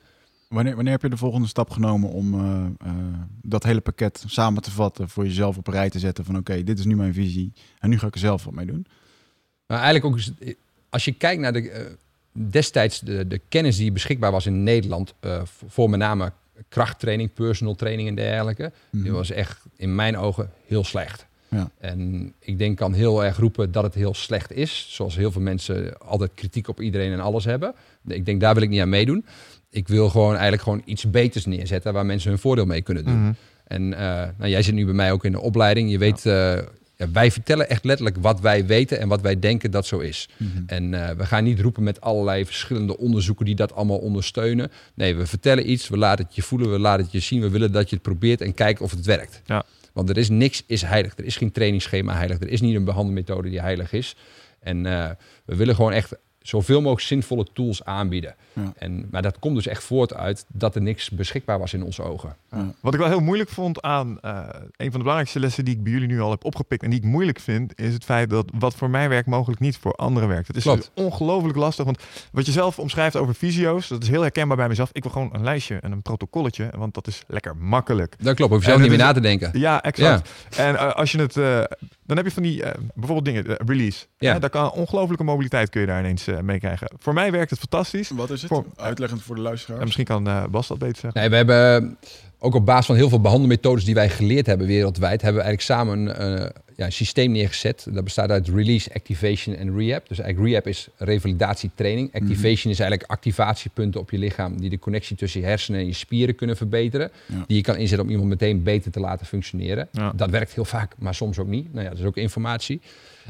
Wanneer, 0.48 0.76
wanneer 0.76 0.94
heb 0.94 1.02
je 1.02 1.10
de 1.10 1.18
volgende 1.18 1.48
stap 1.48 1.70
genomen 1.70 2.10
om 2.10 2.34
eh, 2.34 2.66
eh, 2.90 2.94
dat 3.42 3.64
hele 3.64 3.82
pakket 3.82 4.24
samen 4.28 4.62
te 4.62 4.72
vatten, 4.72 5.10
voor 5.10 5.24
jezelf 5.26 5.58
op 5.58 5.68
een 5.68 5.74
rij 5.74 5.90
te 5.90 6.00
zetten 6.00 6.26
van 6.26 6.38
oké, 6.38 6.64
dit 6.64 6.80
is 6.80 6.86
nu 6.86 6.96
mijn 6.96 7.14
visie 7.14 7.54
en 7.80 7.90
nu 7.90 8.00
ga 8.00 8.08
ik 8.08 8.14
er 8.14 8.20
zelf 8.20 8.44
wat 8.44 8.54
mee 8.54 8.66
doen? 8.66 8.86
Maar 9.66 9.78
eigenlijk 9.82 10.06
ook, 10.06 10.16
eens- 10.16 10.56
als 10.90 11.06
je 11.06 11.12
kijkt 11.12 11.42
naar 11.42 11.54
de, 11.54 11.70
eh, 11.70 11.86
destijds 12.32 13.00
de, 13.00 13.28
de 13.28 13.42
kennis 13.50 13.78
die 13.78 13.92
beschikbaar 13.92 14.32
was 14.32 14.46
in 14.46 14.64
Nederland, 14.64 15.14
eh, 15.20 15.42
voor- 15.46 15.70
voor 15.70 15.90
met 15.90 16.00
name 16.00 16.32
krachttraining, 16.70 17.34
personal 17.34 17.76
training 17.76 18.08
en 18.10 18.16
dergelijke, 18.16 18.72
die 18.92 19.02
Mhm. 19.02 19.12
was 19.14 19.32
echt 19.32 19.62
in 19.76 19.96
mijn 19.96 20.18
ogen 20.18 20.52
heel 20.66 20.84
slecht. 20.84 21.26
Ja. 21.50 21.72
En 21.78 22.34
ik 22.40 22.58
denk 22.58 22.78
kan 22.78 22.94
heel 22.94 23.24
erg 23.24 23.38
roepen 23.38 23.72
dat 23.72 23.84
het 23.84 23.94
heel 23.94 24.14
slecht 24.14 24.52
is, 24.52 24.88
zoals 24.90 25.16
heel 25.16 25.32
veel 25.32 25.42
mensen 25.42 25.98
altijd 25.98 26.32
kritiek 26.34 26.68
op 26.68 26.82
iedereen 26.82 27.12
en 27.12 27.20
alles 27.20 27.46
hebben. 27.46 27.74
Ik 28.08 28.26
denk 28.26 28.42
daar 28.42 28.54
wil 28.54 28.64
ik 28.64 28.70
niet 28.70 28.82
aan 28.82 28.90
meedoen. 28.90 29.26
Ik 29.70 29.88
wil 29.88 30.10
gewoon 30.10 30.32
eigenlijk 30.32 30.62
gewoon 30.62 30.82
iets 30.86 31.10
beters 31.10 31.46
neerzetten 31.46 31.94
waar 31.94 32.06
mensen 32.06 32.30
hun 32.30 32.40
voordeel 32.40 32.66
mee 32.66 32.82
kunnen 32.82 33.06
doen. 33.06 33.22
Mhm. 33.22 33.32
En 33.64 33.94
eh, 33.94 34.28
nou, 34.38 34.50
jij 34.50 34.62
zit 34.62 34.74
nu 34.74 34.86
bij 34.86 34.94
mij 34.94 35.12
ook 35.12 35.26
in 35.26 35.32
de 35.32 35.42
opleiding. 35.42 35.92
Je 35.92 35.98
weet, 35.98 36.26
eh, 36.26 36.58
wij 37.12 37.32
vertellen 37.32 37.70
echt 37.70 37.84
letterlijk 37.84 38.18
wat 38.22 38.40
wij 38.40 38.66
weten 38.66 39.00
en 39.00 39.08
wat 39.08 39.22
wij 39.22 39.40
denken 39.40 39.72
dat 39.72 39.86
zo 39.86 40.00
is. 40.00 40.30
Mhm. 40.38 40.50
En 40.66 40.94
eh, 40.94 41.16
we 41.16 41.26
gaan 41.26 41.44
niet 41.44 41.60
roepen 41.60 41.84
met 41.84 42.02
allerlei 42.02 42.46
verschillende 42.46 42.98
onderzoeken 42.98 43.46
die 43.46 43.56
dat 43.56 43.74
allemaal 43.74 43.98
ondersteunen. 43.98 44.72
Nee, 44.94 45.16
we 45.16 45.26
vertellen 45.26 45.72
iets, 45.72 45.88
we 45.88 45.98
laten 45.98 46.26
het 46.26 46.36
je 46.36 46.42
voelen, 46.42 46.72
we 46.72 46.80
laten 46.80 47.04
het 47.04 47.12
je 47.12 47.20
zien. 47.20 47.42
We 47.42 47.50
willen 47.50 47.72
dat 47.72 47.90
je 47.90 47.96
het 47.96 48.04
probeert 48.04 48.42
en 48.42 48.54
kijken 48.54 48.86
of 48.86 48.92
het 48.92 49.06
werkt. 49.06 49.42
Ja. 49.46 49.66
Want 49.94 50.10
er 50.10 50.18
is 50.18 50.30
niks 50.30 50.64
is 50.68 50.82
heilig. 50.82 51.18
Er 51.18 51.26
is 51.26 51.38
geen 51.38 51.52
trainingsschema 51.52 52.14
heilig. 52.14 52.40
Er 52.40 52.50
is 52.50 52.62
niet 52.62 52.76
een 52.76 52.84
behandelmethode 52.84 53.50
die 53.50 53.62
heilig 53.62 53.94
is. 53.94 54.16
En 54.60 54.86
eh, 54.86 55.10
we 55.46 55.56
willen 55.56 55.76
gewoon 55.76 55.92
echt 55.92 56.16
zoveel 56.42 56.80
mogelijk 56.82 57.02
zinvolle 57.02 57.46
tools 57.54 57.84
aanbieden. 57.86 58.36
Ja. 58.54 58.74
En, 58.78 59.08
maar 59.12 59.22
dat 59.22 59.40
komt 59.40 59.56
dus 59.56 59.68
echt 59.68 59.84
voort 59.84 60.14
uit 60.14 60.46
dat 60.48 60.76
er 60.76 60.82
niks 60.82 61.10
beschikbaar 61.10 61.60
was 61.60 61.74
in 61.74 61.84
onze 61.84 62.02
ogen. 62.04 62.36
Ja. 62.52 62.74
Wat 62.80 62.94
ik 62.94 63.00
wel 63.00 63.10
heel 63.10 63.20
moeilijk 63.20 63.50
vond 63.50 63.82
aan 63.82 64.20
eh, 64.22 64.38
een 64.54 64.70
van 64.78 64.92
de 64.92 64.98
belangrijkste 64.98 65.40
lessen 65.40 65.66
die 65.66 65.76
ik 65.76 65.84
bij 65.84 65.92
jullie 65.92 66.08
nu 66.08 66.20
al 66.22 66.30
heb 66.32 66.46
opgepikt 66.46 66.84
en 66.84 66.90
die 66.90 67.00
ik 67.00 67.06
moeilijk 67.06 67.40
vind, 67.40 67.80
is 67.80 67.94
het 67.94 68.04
feit 68.04 68.30
dat 68.30 68.52
wat 68.60 68.76
voor 68.76 68.90
mij 68.90 69.10
werkt 69.10 69.28
mogelijk 69.28 69.60
niet 69.62 69.78
voor 69.78 69.94
anderen 69.94 70.30
werkt. 70.30 70.48
Het 70.48 70.56
is 70.56 70.64
Klopt. 70.64 70.92
ongelooflijk 70.94 71.58
lastig, 71.58 71.86
want 71.86 72.04
wat 72.32 72.46
je 72.46 72.52
zelf 72.52 72.80
omschrijft 72.80 73.16
over 73.16 73.36
visio's, 73.36 73.88
dat 73.88 74.04
is 74.04 74.10
heel 74.10 74.22
herkenbaar 74.22 74.58
bij 74.58 74.68
mezelf. 74.68 74.90
Ik 74.92 75.04
wil 75.04 75.12
gewoon 75.12 75.30
een 75.34 75.44
lijstje 75.44 75.76
en 75.76 75.92
een 75.92 76.02
protocolletje, 76.02 76.70
want 76.78 76.94
dat 76.94 77.08
is 77.08 77.24
lekker 77.28 77.58
makkelijk. 77.58 78.16
Dat 78.20 78.36
klopt, 78.36 78.52
hoef 78.52 78.62
je 78.62 78.68
zelf 78.68 78.80
niet 78.82 78.90
meer 78.90 79.00
is- 79.00 79.04
na 79.06 79.12
te 79.14 79.20
denken. 79.20 79.50
Ja, 79.60 79.84
exact. 79.84 80.30
En 80.58 80.76
eh, 80.78 80.92
als 80.92 81.12
je 81.12 81.20
het 81.20 81.38
eh, 81.38 81.64
dan 82.10 82.18
heb 82.18 82.26
je 82.26 82.32
van 82.32 82.44
die, 82.44 82.64
eh, 82.64 82.72
bijvoorbeeld 82.94 83.26
dingen, 83.26 83.46
eh, 83.48 83.66
release. 83.68 84.06
Ja. 84.18 84.40
Daar 84.40 84.50
kan 84.50 84.72
ongelofelijke 84.72 85.24
mobiliteit 85.24 85.70
kun 85.70 85.82
je 85.82 85.88
daar 85.88 86.00
ineens 86.00 86.28
eh, 86.28 86.40
mee 86.40 86.60
krijgen. 86.60 86.92
Voor 87.00 87.14
mij 87.14 87.32
werkt 87.32 87.50
het 87.50 87.60
fantastisch. 87.60 88.10
Wat 88.10 88.30
is 88.30 88.42
het? 88.42 88.52
Voor- 88.52 88.66
Uitleggend 88.76 89.22
voor 89.22 89.36
de 89.36 89.42
En 89.42 89.48
luisteraars. 89.48 89.84
misschien 89.84 90.06
kan 90.06 90.28
eh, 90.28 90.44
Bas 90.46 90.68
dat 90.68 90.78
beter 90.80 90.98
zeggen. 91.00 91.20
Nee, 91.22 91.30
we 91.30 91.36
hebben 91.36 91.98
ook 92.40 92.56
op 92.56 92.66
basis 92.66 92.86
van 92.86 92.96
heel 92.96 93.10
veel 93.10 93.22
behandelmethodes 93.22 93.86
die 93.86 93.94
wij 93.94 94.10
geleerd 94.10 94.46
hebben 94.46 94.68
wereldwijd, 94.68 95.22
hebben 95.22 95.42
we 95.42 95.48
eigenlijk 95.48 95.80
samen 95.80 96.20
een, 96.22 96.40
eh, 96.40 96.50
ja, 96.80 96.86
een 96.86 96.92
systeem 96.92 97.32
neergezet. 97.32 97.88
Dat 97.90 98.04
bestaat 98.04 98.30
uit 98.30 98.48
release, 98.48 98.94
activation 98.94 99.56
en 99.56 99.78
rehab. 99.78 100.08
Dus 100.08 100.20
eigenlijk 100.20 100.50
rehab 100.50 100.68
is 100.68 100.88
revalidatietraining. 100.98 102.14
Activation 102.14 102.74
is 102.74 102.80
eigenlijk 102.80 103.12
activatiepunten 103.12 104.00
op 104.00 104.12
je 104.12 104.18
lichaam 104.18 104.60
die 104.60 104.70
de 104.70 104.80
connectie 104.80 105.16
tussen 105.16 105.42
je 105.42 105.46
hersenen 105.46 105.80
en 105.80 105.86
je 105.86 105.94
spieren 105.94 106.36
kunnen 106.36 106.58
verbeteren. 106.58 107.12
Ja. 107.26 107.44
Die 107.48 107.58
je 107.58 107.64
kan 107.64 107.76
inzetten 107.76 108.06
om 108.06 108.12
iemand 108.12 108.30
meteen 108.30 108.64
beter 108.64 108.92
te 108.92 109.00
laten 109.00 109.26
functioneren. 109.26 109.88
Ja. 109.92 110.12
Dat 110.16 110.30
werkt 110.30 110.54
heel 110.54 110.66
vaak, 110.66 110.96
maar 110.98 111.16
soms 111.16 111.40
ook 111.40 111.48
niet. 111.48 111.74
Nou 111.74 111.84
ja, 111.84 111.90
dat 111.90 112.00
is 112.00 112.06
ook 112.06 112.18
informatie. 112.18 112.82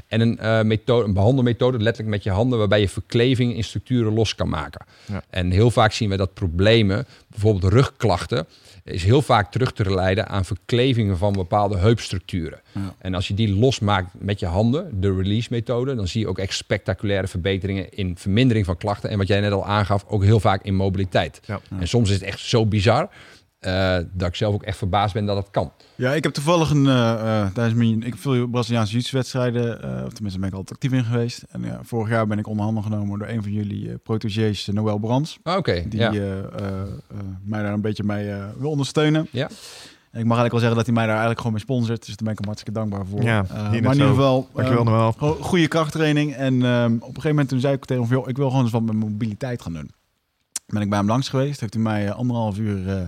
En 0.07 0.21
een, 0.21 0.39
eh, 0.39 0.61
methode, 0.61 1.05
een 1.05 1.13
behandelmethode, 1.13 1.77
letterlijk 1.77 2.15
met 2.15 2.23
je 2.23 2.29
handen, 2.29 2.59
waarbij 2.59 2.79
je 2.79 2.89
verkleving 2.89 3.55
in 3.55 3.63
structuren 3.63 4.13
los 4.13 4.35
kan 4.35 4.49
maken. 4.49 4.85
Ja. 5.05 5.23
En 5.29 5.51
heel 5.51 5.71
vaak 5.71 5.91
zien 5.91 6.09
we 6.09 6.17
dat 6.17 6.33
problemen, 6.33 7.05
bijvoorbeeld 7.27 7.73
rugklachten, 7.73 8.47
is 8.83 9.03
heel 9.03 9.21
vaak 9.21 9.51
terug 9.51 9.73
te 9.73 9.93
leiden 9.93 10.27
aan 10.27 10.45
verklevingen 10.45 11.17
van 11.17 11.33
bepaalde 11.33 11.77
heupstructuren. 11.77 12.59
Ja. 12.71 12.93
En 12.97 13.13
als 13.13 13.27
je 13.27 13.33
die 13.33 13.55
losmaakt 13.55 14.11
met 14.17 14.39
je 14.39 14.45
handen, 14.45 15.01
de 15.01 15.15
release 15.15 15.47
methode, 15.51 15.95
dan 15.95 16.07
zie 16.07 16.21
je 16.21 16.27
ook 16.27 16.39
echt 16.39 16.53
spectaculaire 16.53 17.27
verbeteringen 17.27 17.89
in 17.89 18.17
vermindering 18.17 18.65
van 18.65 18.77
klachten. 18.77 19.09
En 19.09 19.17
wat 19.17 19.27
jij 19.27 19.39
net 19.39 19.51
al 19.51 19.65
aangaf, 19.65 20.05
ook 20.07 20.23
heel 20.23 20.39
vaak 20.39 20.63
in 20.63 20.75
mobiliteit. 20.75 21.39
Ja. 21.45 21.59
En 21.79 21.87
soms 21.87 22.09
is 22.09 22.15
het 22.15 22.23
echt 22.23 22.39
zo 22.39 22.65
bizar 22.65 23.09
eh, 23.59 23.97
dat 24.13 24.27
ik 24.27 24.35
zelf 24.35 24.53
ook 24.53 24.63
echt 24.63 24.77
verbaasd 24.77 25.13
ben 25.13 25.25
dat 25.25 25.37
het 25.37 25.49
kan. 25.51 25.71
Ja, 25.95 26.11
ik 26.13 26.23
heb 26.23 26.33
toevallig 26.33 26.69
een, 26.69 26.87
eh, 26.87 27.11
eh, 27.41 27.51
tijdens 27.53 27.75
mijn, 27.77 27.97
ik 28.03 28.03
heb 28.13 28.19
veel 28.19 28.47
Braziliaanse 28.47 28.91
jiu-jitsu-wedstrijden, 28.91 29.81
eh, 29.83 30.05
of 30.05 30.13
tenminste 30.13 30.39
ben 30.39 30.49
ik 30.49 30.55
altijd 30.55 30.71
actief 30.83 30.91
in 30.91 31.03
geweest. 31.03 31.43
En 31.49 31.61
ja, 31.63 31.79
vorig 31.83 32.09
jaar 32.09 32.27
ben 32.27 32.37
ik 32.39 32.47
onder 32.47 32.65
handen 32.65 32.83
genomen 32.83 33.19
door 33.19 33.27
een 33.27 33.43
van 33.43 33.51
jullie 33.51 33.89
eh 33.89 33.95
protégés, 34.03 34.65
Noël 34.65 34.97
Brands. 34.97 35.39
Ah, 35.43 35.57
Oké, 35.57 35.83
Die 35.89 35.99
ja. 35.99 36.11
eh, 36.11 36.37
eh, 36.39 36.43
eh, 36.81 37.17
mij 37.43 37.61
daar 37.63 37.73
een 37.73 37.81
beetje 37.81 38.03
mee 38.03 38.33
wil 38.57 38.69
ondersteunen. 38.69 39.27
Ja. 39.31 39.49
En 40.11 40.19
ik 40.19 40.25
mag 40.25 40.37
eigenlijk 40.37 40.51
wel 40.51 40.59
zeggen 40.59 40.77
dat 40.77 40.85
hij 40.85 40.95
mij 40.95 41.03
daar 41.05 41.15
eigenlijk 41.15 41.39
gewoon 41.39 41.53
mee 41.55 41.61
sponsort. 41.65 42.05
Dus 42.05 42.15
daar 42.15 42.23
ben 42.23 42.31
ik 42.31 42.37
hem 42.39 42.47
hartstikke 42.47 42.79
dankbaar 42.79 43.05
voor. 43.05 43.21
Ja, 43.23 43.45
maar 43.53 43.67
in 43.75 43.91
ieder 43.93 44.07
geval, 44.07 44.49
Dankjewel 44.53 44.85
eh, 44.85 45.13
Noël. 45.19 45.35
goede 45.39 45.67
krachttraining. 45.67 46.33
En 46.35 46.63
ehm, 46.65 46.93
op 46.93 47.01
een 47.01 47.05
gegeven 47.07 47.29
moment 47.29 47.49
toen 47.49 47.59
zei 47.59 47.73
ik 47.73 47.85
tegen 47.85 48.07
hem, 48.07 48.27
ik 48.27 48.37
wil 48.37 48.47
gewoon 48.49 48.63
eens 48.63 48.71
wat 48.71 48.81
met 48.81 48.95
mijn 48.95 49.11
mobiliteit 49.11 49.61
gaan 49.61 49.73
doen. 49.73 49.91
Ben 50.67 50.81
ik 50.81 50.89
bij 50.89 50.97
hem 50.97 51.07
langs 51.07 51.29
geweest. 51.29 51.59
Heeft 51.59 51.73
hij 51.73 51.83
mij 51.83 52.11
anderhalf 52.11 52.57
uur, 52.57 52.89
eh, 52.97 53.01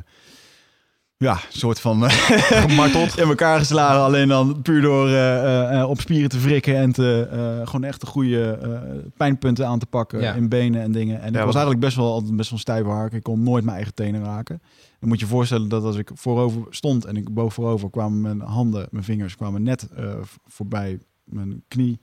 ja, 1.22 1.40
soort 1.50 1.80
van 1.80 2.10
Gemarteld. 2.10 3.18
in 3.22 3.28
elkaar 3.28 3.60
geslagen. 3.60 4.02
Alleen 4.02 4.28
dan 4.28 4.62
puur 4.62 4.82
door 4.82 5.08
eh, 5.08 5.38
eh, 5.38 5.80
eh, 5.82 5.90
op 5.90 6.02
spieren 6.02 6.30
te 6.30 6.40
wrikken 6.40 6.76
en 6.78 6.92
te, 6.92 7.28
eh, 7.32 7.68
gewoon 7.68 7.84
echt 7.84 8.02
de 8.02 8.08
goede 8.08 8.52
eh, 8.52 8.80
pijnpunten 9.18 9.68
aan 9.68 9.80
te 9.80 9.86
pakken 9.86 10.22
Ja. 10.22 10.34
in 10.34 10.50
benen 10.50 10.82
en 10.82 10.92
dingen. 10.92 11.22
En 11.22 11.28
ik 11.28 11.34
Ja, 11.36 11.46
was 11.46 11.54
eigenlijk 11.56 11.84
best 11.86 11.96
wel 11.96 12.12
altijd 12.14 12.36
best 12.36 12.50
wel 12.50 12.60
stijve 12.60 12.90
hark. 12.90 13.14
Ik 13.14 13.24
kon 13.24 13.44
nooit 13.44 13.64
mijn 13.64 13.76
eigen 13.76 13.94
tenen 13.96 14.24
raken. 14.24 14.62
Dan 15.00 15.10
moet 15.10 15.20
je 15.20 15.26
voorstellen 15.26 15.70
dat 15.70 15.84
als 15.84 15.96
ik 15.98 16.12
voorover 16.14 16.62
stond 16.70 17.06
en 17.06 17.16
ik 17.16 17.34
boog 17.34 17.54
voorover, 17.54 17.90
kwamen 17.90 18.22
mijn 18.22 18.40
handen, 18.42 18.88
mijn 18.92 19.04
vingers 19.04 19.36
kwamen 19.36 19.64
net 19.64 19.88
eh, 19.96 20.14
voorbij 20.48 21.00
mijn 21.24 21.64
knie. 21.68 22.00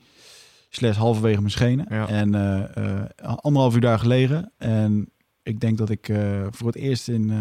Slash 0.70 0.96
halverwege 0.96 1.38
mijn 1.38 1.50
schenen. 1.50 1.86
Ja. 1.88 2.08
En 2.08 2.34
eh, 2.34 2.76
eh, 2.96 3.02
anderhalf 3.36 3.74
uur 3.74 3.80
daar 3.80 3.98
gelegen. 3.98 4.52
En 4.58 5.08
ik 5.42 5.60
denk 5.60 5.78
dat 5.78 5.90
ik 5.90 6.08
eh, 6.08 6.18
voor 6.50 6.66
het 6.66 6.76
eerst 6.76 7.08
in 7.08 7.30
eh, 7.30 7.36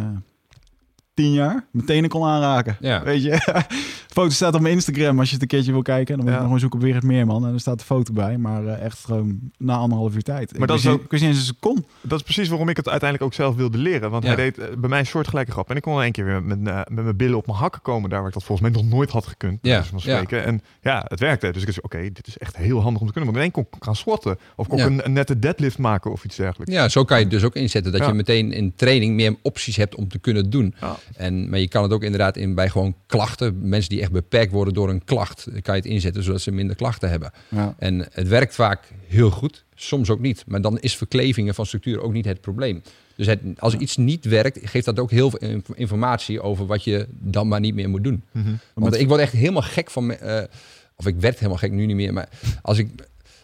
tien 1.17 1.33
jaar 1.33 1.65
mijn 1.71 1.85
tenen 1.85 2.09
kon 2.09 2.23
aanraken. 2.23 2.77
Ja. 2.79 3.03
Weet 3.03 3.23
je, 3.23 3.29
de 3.29 3.63
foto 4.13 4.29
staat 4.29 4.53
op 4.55 4.61
mijn 4.61 4.73
Instagram 4.73 5.19
als 5.19 5.27
je 5.27 5.33
het 5.33 5.41
een 5.41 5.47
keertje 5.47 5.71
wil 5.71 5.81
kijken. 5.81 6.15
Dan 6.15 6.17
moet 6.17 6.27
je 6.27 6.31
nog 6.33 6.43
gewoon 6.45 6.59
zoeken 6.59 6.79
op 6.79 6.85
Weert 6.85 7.03
Meerman. 7.03 7.45
En 7.47 7.53
er 7.53 7.59
staat 7.59 7.79
de 7.79 7.85
foto 7.85 8.13
bij. 8.13 8.37
Maar 8.37 8.65
eh, 8.65 8.81
echt 8.85 9.05
gewoon 9.05 9.39
na 9.57 9.75
anderhalf 9.75 10.15
uur 10.15 10.21
tijd. 10.23 10.51
Maar 10.51 10.61
ik 10.61 10.67
dat 10.67 10.77
is 10.77 10.87
ook- 10.87 11.03
Ik 11.03 11.11
wist 11.11 11.23
niet 11.23 11.31
eens 11.31 11.39
een 11.41 11.45
seconde. 11.55 11.83
Dat 12.01 12.17
is 12.19 12.23
precies 12.23 12.47
waarom 12.49 12.69
ik 12.69 12.77
het 12.77 12.89
uiteindelijk 12.89 13.29
ook 13.31 13.35
zelf 13.37 13.55
wilde 13.55 13.77
leren. 13.77 14.11
Want 14.11 14.23
Ja. 14.23 14.29
hij 14.33 14.43
deed 14.43 14.57
eh, 14.57 14.65
bij 14.77 14.89
mij 14.89 14.99
een 14.99 15.05
soortgelijke 15.05 15.51
grap. 15.51 15.69
En 15.69 15.75
ik 15.75 15.81
kon 15.81 15.95
in 15.95 16.01
één 16.01 16.11
keer 16.11 16.25
weer 16.25 16.43
met, 16.43 16.57
eh, 16.67 16.75
met 16.75 17.03
mijn 17.03 17.17
billen 17.17 17.37
op 17.37 17.45
mijn 17.45 17.57
hakken 17.57 17.81
komen. 17.81 18.09
Daar 18.09 18.19
waar 18.19 18.27
ik 18.27 18.33
dat 18.33 18.43
volgens 18.43 18.69
mij 18.71 18.81
nog 18.81 18.91
nooit 18.91 19.09
had 19.11 19.27
gekund. 19.27 19.59
Ja, 19.61 19.83
van 19.83 19.99
spreken. 19.99 20.45
En 20.45 20.61
ja, 20.81 21.05
het 21.07 21.19
werkte. 21.19 21.51
Dus 21.51 21.61
ik 21.61 21.67
dacht, 21.67 21.81
oké, 21.83 21.97
dit 22.11 22.27
is 22.27 22.37
echt 22.37 22.57
heel 22.57 22.81
handig 22.81 23.01
om 23.01 23.07
te 23.07 23.13
kunnen. 23.13 23.31
Want 23.33 23.43
in 23.45 23.51
één 23.53 23.63
kon 23.63 23.67
ik 23.77 23.83
gaan 23.83 23.95
squatten. 23.95 24.37
Of 24.55 24.67
kon 24.67 24.79
ik 24.79 24.85
een, 24.85 25.05
een 25.05 25.13
nette 25.13 25.39
deadlift 25.39 25.77
maken 25.77 26.11
of 26.11 26.23
iets 26.25 26.35
dergelijks. 26.35 26.73
Ja, 26.73 26.89
zo 26.89 27.03
kan 27.03 27.17
je 27.17 27.23
het 27.23 27.31
dus 27.33 27.43
ook 27.43 27.55
inzetten. 27.55 27.91
Dat 27.91 28.05
je 28.05 28.13
meteen 28.13 28.51
in 28.51 28.73
training 28.75 29.15
meer 29.15 29.35
opties 29.41 29.75
hebt 29.75 29.95
om 29.95 30.07
te 30.07 30.19
kunnen 30.19 30.49
doen. 30.49 30.75
En, 31.15 31.49
maar 31.49 31.59
je 31.59 31.67
kan 31.67 31.83
het 31.83 31.91
ook 31.91 32.03
inderdaad 32.03 32.37
in 32.37 32.55
bij 32.55 32.69
gewoon 32.69 32.95
klachten. 33.05 33.69
Mensen 33.69 33.89
die 33.89 34.01
echt 34.01 34.11
beperkt 34.11 34.51
worden 34.51 34.73
door 34.73 34.89
een 34.89 35.03
klacht. 35.03 35.43
Kan 35.61 35.75
je 35.75 35.81
het 35.81 35.85
inzetten 35.89 36.23
zodat 36.23 36.41
ze 36.41 36.51
minder 36.51 36.75
klachten 36.75 37.09
hebben. 37.09 37.31
Ja. 37.49 37.75
En 37.77 38.07
het 38.11 38.27
werkt 38.27 38.55
vaak 38.55 38.91
heel 39.07 39.29
goed. 39.29 39.65
Soms 39.75 40.09
ook 40.09 40.19
niet. 40.19 40.43
Maar 40.47 40.61
dan 40.61 40.79
is 40.79 40.95
verklevingen 40.97 41.55
van 41.55 41.65
structuur 41.65 42.01
ook 42.01 42.13
niet 42.13 42.25
het 42.25 42.41
probleem. 42.41 42.81
Dus 43.15 43.27
het, 43.27 43.39
als 43.57 43.75
iets 43.75 43.97
niet 43.97 44.25
werkt, 44.25 44.59
geeft 44.61 44.85
dat 44.85 44.99
ook 44.99 45.11
heel 45.11 45.29
veel 45.29 45.39
inf- 45.39 45.69
informatie 45.75 46.41
over 46.41 46.65
wat 46.65 46.83
je 46.83 47.07
dan 47.11 47.47
maar 47.47 47.59
niet 47.59 47.75
meer 47.75 47.89
moet 47.89 48.03
doen. 48.03 48.23
Mhm. 48.31 48.53
Want 48.73 48.95
ik 48.99 49.07
word 49.07 49.19
echt 49.21 49.33
helemaal 49.33 49.61
gek 49.61 49.91
van... 49.91 50.11
eh, 50.11 50.43
of 50.95 51.07
ik 51.07 51.15
werd 51.19 51.35
helemaal 51.35 51.57
gek, 51.57 51.71
nu 51.71 51.85
niet 51.85 51.95
meer. 51.95 52.13
Maar 52.13 52.29
als 52.61 52.77
ik, 52.77 52.89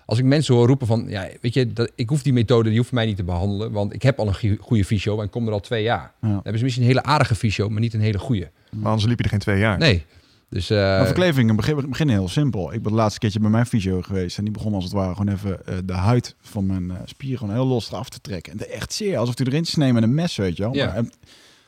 als 0.05 0.19
ik 0.19 0.25
mensen 0.25 0.55
hoor 0.55 0.67
roepen 0.67 0.87
van... 0.87 1.05
Ja, 1.07 1.27
weet 1.41 1.53
je, 1.53 1.73
dat, 1.73 1.91
ik 1.95 2.09
hoef 2.09 2.21
die 2.23 2.33
methode, 2.33 2.69
die 2.69 2.77
hoeft 2.77 2.91
mij 2.91 3.05
niet 3.05 3.15
te 3.17 3.23
behandelen. 3.23 3.71
Want 3.71 3.93
ik 3.93 4.01
heb 4.03 4.19
al 4.19 4.27
een 4.27 4.35
goe- 4.35 4.57
goede 4.59 4.85
fysio 4.85 5.21
en 5.21 5.29
kom 5.29 5.47
er 5.47 5.53
al 5.53 5.59
twee 5.59 5.83
jaar. 5.83 6.11
Ja. 6.21 6.27
Dan 6.27 6.31
hebben 6.33 6.57
ze 6.57 6.63
misschien 6.63 6.83
een 6.85 6.89
hele 6.95 7.03
aardige 7.03 7.35
fysio, 7.35 7.69
maar 7.69 7.81
niet 7.81 7.93
een 7.93 8.01
hele 8.01 8.19
goede. 8.19 8.51
Maar 8.69 8.89
anders 8.91 9.05
liep 9.07 9.17
je 9.17 9.23
er 9.23 9.29
geen 9.29 9.39
twee 9.39 9.59
jaar. 9.59 9.77
Nee. 9.77 10.05
Dus 10.49 10.69
eh, 10.69 10.77
Maar 10.77 11.05
verklevingen 11.05 11.55
begin- 11.55 11.89
beginnen 11.89 12.15
heel 12.15 12.27
simpel. 12.27 12.73
Ik 12.73 12.81
ben 12.81 12.91
de 12.91 12.97
laatste 12.97 13.19
keertje 13.19 13.39
bij 13.39 13.49
mijn 13.49 13.65
fysio 13.65 14.01
geweest. 14.01 14.37
En 14.37 14.43
die 14.43 14.53
begon 14.53 14.73
als 14.73 14.83
het 14.83 14.93
ware 14.93 15.15
gewoon 15.15 15.33
even 15.33 15.65
eh, 15.65 15.75
de 15.85 15.93
huid 15.93 16.35
van 16.41 16.65
mijn 16.65 16.91
eh, 16.91 16.97
spier 17.05 17.37
gewoon 17.37 17.53
heel 17.53 17.65
los 17.65 17.91
eraf 17.91 18.09
te 18.09 18.21
trekken. 18.21 18.53
En 18.59 18.69
echt 18.71 18.93
zeer. 18.93 19.17
Alsof 19.17 19.37
hij 19.37 19.47
erin 19.47 19.65
snee 19.65 19.93
met 19.93 20.03
een 20.03 20.13
mes, 20.13 20.35
weet 20.35 20.57
je 20.57 20.63
wel. 20.63 20.75
Ja. 20.75 20.85
Maar, 20.93 21.03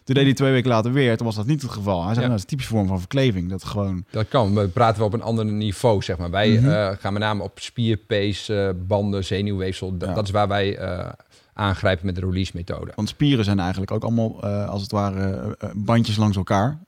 toen 0.05 0.15
deed 0.15 0.23
hij 0.23 0.33
twee 0.33 0.51
weken 0.51 0.69
later 0.69 0.91
weer. 0.91 1.17
Toen 1.17 1.25
was 1.25 1.35
dat 1.35 1.45
niet 1.45 1.61
het 1.61 1.71
geval. 1.71 2.03
Hij 2.05 2.13
zei, 2.13 2.15
Ja. 2.15 2.21
nou, 2.21 2.29
dat 2.29 2.37
is 2.37 2.41
een 2.43 2.49
typische 2.49 2.71
vorm 2.73 2.87
van 2.87 2.99
verkleving. 2.99 3.49
Dat 3.49 3.63
gewoon... 3.63 4.05
dat 4.09 4.27
kan. 4.27 4.53
We 4.55 4.67
praten 4.67 4.97
wel 4.97 5.07
op 5.07 5.13
een 5.13 5.21
ander 5.21 5.45
niveau, 5.45 6.01
zeg 6.01 6.17
maar. 6.17 6.29
Wij 6.29 6.49
Mhm. 6.49 6.69
eh, 6.69 6.89
gaan 6.99 7.13
met 7.13 7.21
name 7.21 7.43
op 7.43 7.59
spierpees, 7.59 8.49
eh, 8.49 8.69
banden, 8.87 9.23
zenuwweefsel. 9.23 9.97
Dat, 9.97 10.23
is 10.23 10.31
waar 10.31 10.47
wij 10.47 10.77
eh, 10.77 11.09
aangrijpen 11.53 12.05
met 12.05 12.15
de 12.15 12.21
release 12.21 12.51
methode. 12.55 12.91
Want 12.95 13.09
spieren 13.09 13.45
zijn 13.45 13.59
eigenlijk 13.59 13.91
ook 13.91 14.03
allemaal, 14.03 14.43
als 14.43 14.81
het 14.81 14.91
ware, 14.91 15.57
bandjes 15.75 16.17
langs 16.17 16.37
elkaar. 16.37 16.79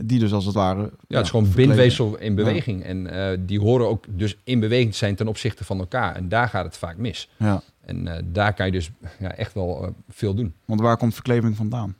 die 0.00 0.18
dus 0.18 0.32
als 0.32 0.44
het 0.44 0.54
ware... 0.54 0.80
Ja, 0.80 1.16
het 1.16 1.24
is 1.24 1.30
gewoon 1.30 1.50
bindweefsel 1.54 2.16
in 2.18 2.34
beweging. 2.34 2.82
En 2.84 3.08
die 3.46 3.60
horen 3.60 3.88
ook 3.88 4.04
dus 4.08 4.36
in 4.44 4.60
beweging 4.60 4.90
te 4.92 4.96
zijn 4.98 5.14
ten 5.14 5.28
opzichte 5.28 5.64
van 5.64 5.78
elkaar. 5.78 6.14
En 6.16 6.28
daar 6.28 6.48
gaat 6.48 6.64
het 6.64 6.76
vaak 6.76 6.96
mis. 6.96 7.28
Ja. 7.36 7.62
En 7.84 8.28
daar 8.32 8.54
kan 8.54 8.66
je 8.66 8.72
dus 8.72 8.90
ja, 9.18 9.34
echt 9.34 9.54
wel 9.54 9.94
veel 10.08 10.34
doen. 10.34 10.54
Want 10.64 10.80
waar 10.80 10.96
komt 10.96 11.14
verkleving 11.14 11.56
vandaan? 11.56 11.94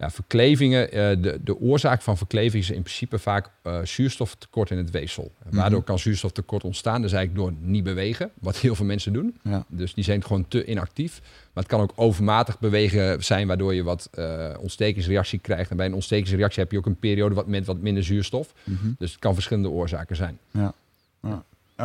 Ja, 0.00 0.10
verklevingen, 0.10 0.92
eh, 0.92 1.22
de, 1.22 1.38
de 1.44 1.58
oorzaak 1.60 2.02
van 2.02 2.16
verkleving 2.16 2.62
is 2.62 2.70
in 2.70 2.82
principe 2.82 3.18
vaak 3.18 3.50
eh, 3.62 3.78
zuurstoftekort 3.84 4.70
in 4.70 4.76
het 4.76 4.90
weefsel. 4.90 5.32
Waardoor 5.50 5.78
Mhm. 5.78 5.86
kan 5.86 5.98
zuurstoftekort 5.98 6.64
ontstaan? 6.64 7.02
Dus 7.02 7.12
eigenlijk 7.12 7.44
door 7.44 7.68
niet 7.68 7.84
bewegen, 7.84 8.30
wat 8.40 8.56
heel 8.56 8.74
veel 8.74 8.84
mensen 8.84 9.12
doen. 9.12 9.38
Ja. 9.42 9.64
Dus 9.68 9.94
die 9.94 10.04
zijn 10.04 10.22
gewoon 10.24 10.48
te 10.48 10.64
inactief. 10.64 11.20
Maar 11.52 11.62
het 11.62 11.72
kan 11.72 11.80
ook 11.80 11.92
overmatig 11.94 12.58
bewegen 12.58 13.24
zijn, 13.24 13.46
waardoor 13.46 13.74
je 13.74 13.82
wat 13.82 14.08
eh, 14.12 14.54
ontstekingsreactie 14.60 15.38
krijgt. 15.38 15.70
En 15.70 15.76
bij 15.76 15.86
een 15.86 15.94
ontstekingsreactie 15.94 16.62
heb 16.62 16.72
je 16.72 16.78
ook 16.78 16.86
een 16.86 16.98
periode 16.98 17.34
wat, 17.34 17.46
met 17.46 17.66
wat 17.66 17.78
minder 17.80 18.04
zuurstof. 18.04 18.52
Mhm. 18.64 18.88
Dus 18.98 19.10
het 19.10 19.20
kan 19.20 19.34
verschillende 19.34 19.68
oorzaken 19.68 20.16
zijn. 20.16 20.38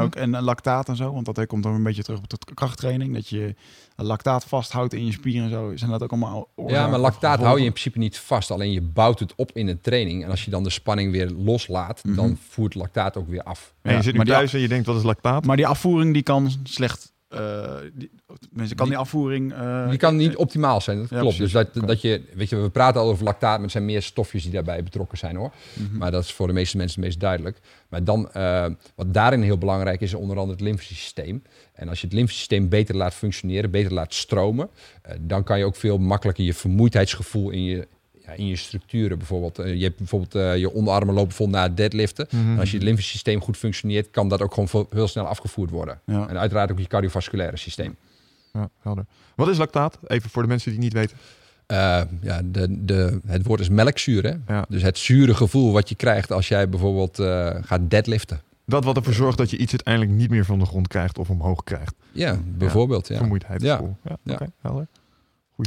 Ook 0.04 0.16
en 0.16 0.36
eh, 0.36 0.42
lactaat 0.42 0.90
en 0.90 0.96
zo, 0.96 1.14
want 1.14 1.26
dat 1.36 1.46
komt 1.46 1.64
dan 1.64 1.74
een 1.74 1.84
beetje 1.84 2.04
terug 2.04 2.20
op 2.20 2.30
de 2.30 2.38
krachttraining. 2.54 3.14
Dat 3.14 3.30
je 3.30 3.56
lactaat 3.96 4.46
vasthoudt 4.46 4.94
in 4.94 5.06
je 5.06 5.12
spieren 5.12 5.44
en 5.44 5.50
zo. 5.50 5.72
Zijn 5.76 5.92
dat 5.92 6.04
ook 6.04 6.12
allemaal 6.12 6.48
Ja, 6.68 6.88
maar 6.88 7.00
lactaat 7.00 7.40
hou 7.40 7.60
je 7.60 7.66
in 7.66 7.72
principe 7.72 7.98
niet 7.98 8.18
vast. 8.20 8.52
Alleen 8.52 8.72
je 8.72 8.82
bouwt 8.82 9.20
het 9.20 9.34
op 9.36 9.52
in 9.54 9.68
een 9.68 9.82
training. 9.82 10.24
En 10.24 10.30
als 10.30 10.46
je 10.46 10.52
dan 10.52 10.64
de 10.64 10.70
spanning 10.70 11.12
weer 11.12 11.30
loslaat, 11.30 12.04
Mhm. 12.04 12.16
dan 12.16 12.38
voert 12.50 12.76
lactaat 12.76 13.18
ook 13.18 13.28
weer 13.30 13.44
af. 13.44 13.74
En 13.82 13.96
je 13.96 14.02
zit 14.02 14.12
nu 14.12 14.18
maar 14.18 14.26
die- 14.26 14.36
thuis 14.36 14.54
en 14.54 14.60
je 14.60 14.68
denkt, 14.68 14.86
wat 14.86 14.96
is 14.96 15.04
lactaat? 15.04 15.46
Maar 15.46 15.56
die 15.56 15.68
afvoering 15.68 16.14
die 16.14 16.24
kan 16.24 16.52
slecht... 16.64 17.14
eh 17.36 17.76
die, 17.94 18.12
mensen 18.52 18.76
kan 18.76 18.88
die, 18.88 18.98
afvoering... 18.98 19.53
eh, 19.53 19.90
Die 19.90 19.98
kan 19.98 20.16
niet 20.16 20.36
optimaal 20.36 20.82
zijn, 20.82 20.98
dat 20.98 21.10
Ja, 21.10 21.20
klopt. 21.20 21.36
precies. 21.36 21.53
Dus 21.53 21.72
dat, 21.74 21.88
dat 21.88 22.02
je, 22.02 22.22
weet 22.34 22.49
je, 22.49 22.56
we 22.62 22.70
praten 22.70 23.02
al 23.02 23.10
over 23.10 23.24
lactaat, 23.24 23.53
maar 23.53 23.62
het 23.62 23.72
zijn 23.72 23.86
meer 23.86 24.02
stofjes 24.02 24.44
die 24.44 24.52
daarbij 24.52 24.84
betrokken 24.84 25.18
zijn 25.18 25.36
hoor. 25.36 25.52
Mhm. 25.74 25.98
Maar 25.98 26.12
dat 26.12 26.24
is 26.24 26.34
voor 26.34 26.48
de 26.48 26.53
meeste 26.53 26.78
mensen 26.78 26.95
het 26.98 27.06
meest 27.07 27.20
duidelijk. 27.20 27.60
Maar 27.90 28.03
dan, 28.03 28.32
eh, 28.32 28.66
wat 28.95 29.14
daarin 29.14 29.41
heel 29.41 29.57
belangrijk 29.57 30.02
is, 30.02 30.14
onder 30.14 30.38
andere 30.38 30.57
het 30.57 30.62
lymfesysteem. 30.68 31.44
En 31.74 31.90
als 31.90 31.99
je 32.02 32.06
het 32.07 32.16
lymfesysteem 32.16 32.70
beter 32.70 32.95
laat 32.95 33.14
functioneren, 33.14 33.72
beter 33.72 33.94
laat 33.94 34.14
stromen, 34.14 34.70
eh, 35.02 35.16
dan 35.22 35.44
kan 35.44 35.57
je 35.57 35.66
ook 35.66 35.76
veel 35.76 35.98
makkelijker 35.98 36.44
je 36.45 36.53
vermoeidheidsgevoel 36.53 37.49
in 37.49 37.64
je, 37.64 37.88
ja, 38.26 38.31
in 38.31 38.47
je 38.47 38.56
structuren 38.56 39.18
bijvoorbeeld. 39.18 39.60
eh, 39.60 39.76
je 39.76 39.84
hebt 39.84 39.97
bijvoorbeeld 39.97 40.35
eh, 40.35 40.57
je 40.57 40.72
onderarmen 40.72 41.15
lopen 41.15 41.34
vol 41.35 41.49
na 41.49 41.69
deadliften. 41.69 42.27
Mhm. 42.31 42.52
En 42.52 42.60
als 42.60 42.69
je 42.72 42.76
het 42.77 42.85
lymfesysteem 42.85 43.41
goed 43.41 43.57
functioneert, 43.57 44.11
kan 44.11 44.30
dat 44.30 44.41
ook 44.41 44.53
gewoon 44.53 44.68
veel, 44.69 44.88
heel 44.89 45.07
snel 45.07 45.26
afgevoerd 45.27 45.69
worden. 45.69 45.99
Ja. 46.06 46.27
En 46.27 46.39
uiteraard 46.39 46.72
ook 46.72 46.80
je 46.80 46.88
cardiovasculaire 46.88 47.57
systeem. 47.57 47.95
Ja, 48.53 48.69
helder. 48.80 49.06
Wat 49.35 49.47
is 49.47 49.57
lactaat? 49.57 49.97
Even 50.07 50.30
voor 50.30 50.41
de 50.41 50.47
mensen 50.47 50.72
die 50.72 50.80
het 50.80 50.93
niet 50.93 51.02
weten. 51.02 51.18
Eh, 51.65 52.02
ja, 52.22 52.41
de, 52.45 52.85
de, 52.85 53.19
het 53.27 53.45
woord 53.45 53.60
is 53.60 53.69
melkzuur. 53.69 54.23
Hè? 54.23 54.53
Ja. 54.53 54.65
Dus 54.69 54.81
het 54.81 54.97
zure 54.97 55.34
gevoel 55.34 55.72
wat 55.72 55.89
je 55.89 55.95
krijgt 55.95 56.31
als 56.31 56.47
jij 56.47 56.69
bijvoorbeeld 56.69 57.15
gaat 57.65 57.89
deadliften. 57.89 58.41
dat 58.65 58.84
wat 58.84 58.95
ervoor 58.95 59.14
zorgt 59.14 59.38
dat 59.38 59.49
je 59.49 59.57
iets 59.57 59.72
uiteindelijk 59.72 60.18
niet 60.18 60.30
meer 60.30 60.45
van 60.45 60.60
de 60.60 60.65
grond 60.65 60.88
krijgt 60.88 61.18
of 61.18 61.30
omhoog 61.30 61.64
krijgt. 61.64 61.93
Ja, 62.11 62.38
bijvoorbeeld. 62.57 63.07
Ja. 63.07 63.18
Vermoeidheidsgevoel. 63.18 63.95
Ja, 64.03 64.18
Ja. 64.23 64.34
oké, 64.34 64.45
helder. 64.61 64.88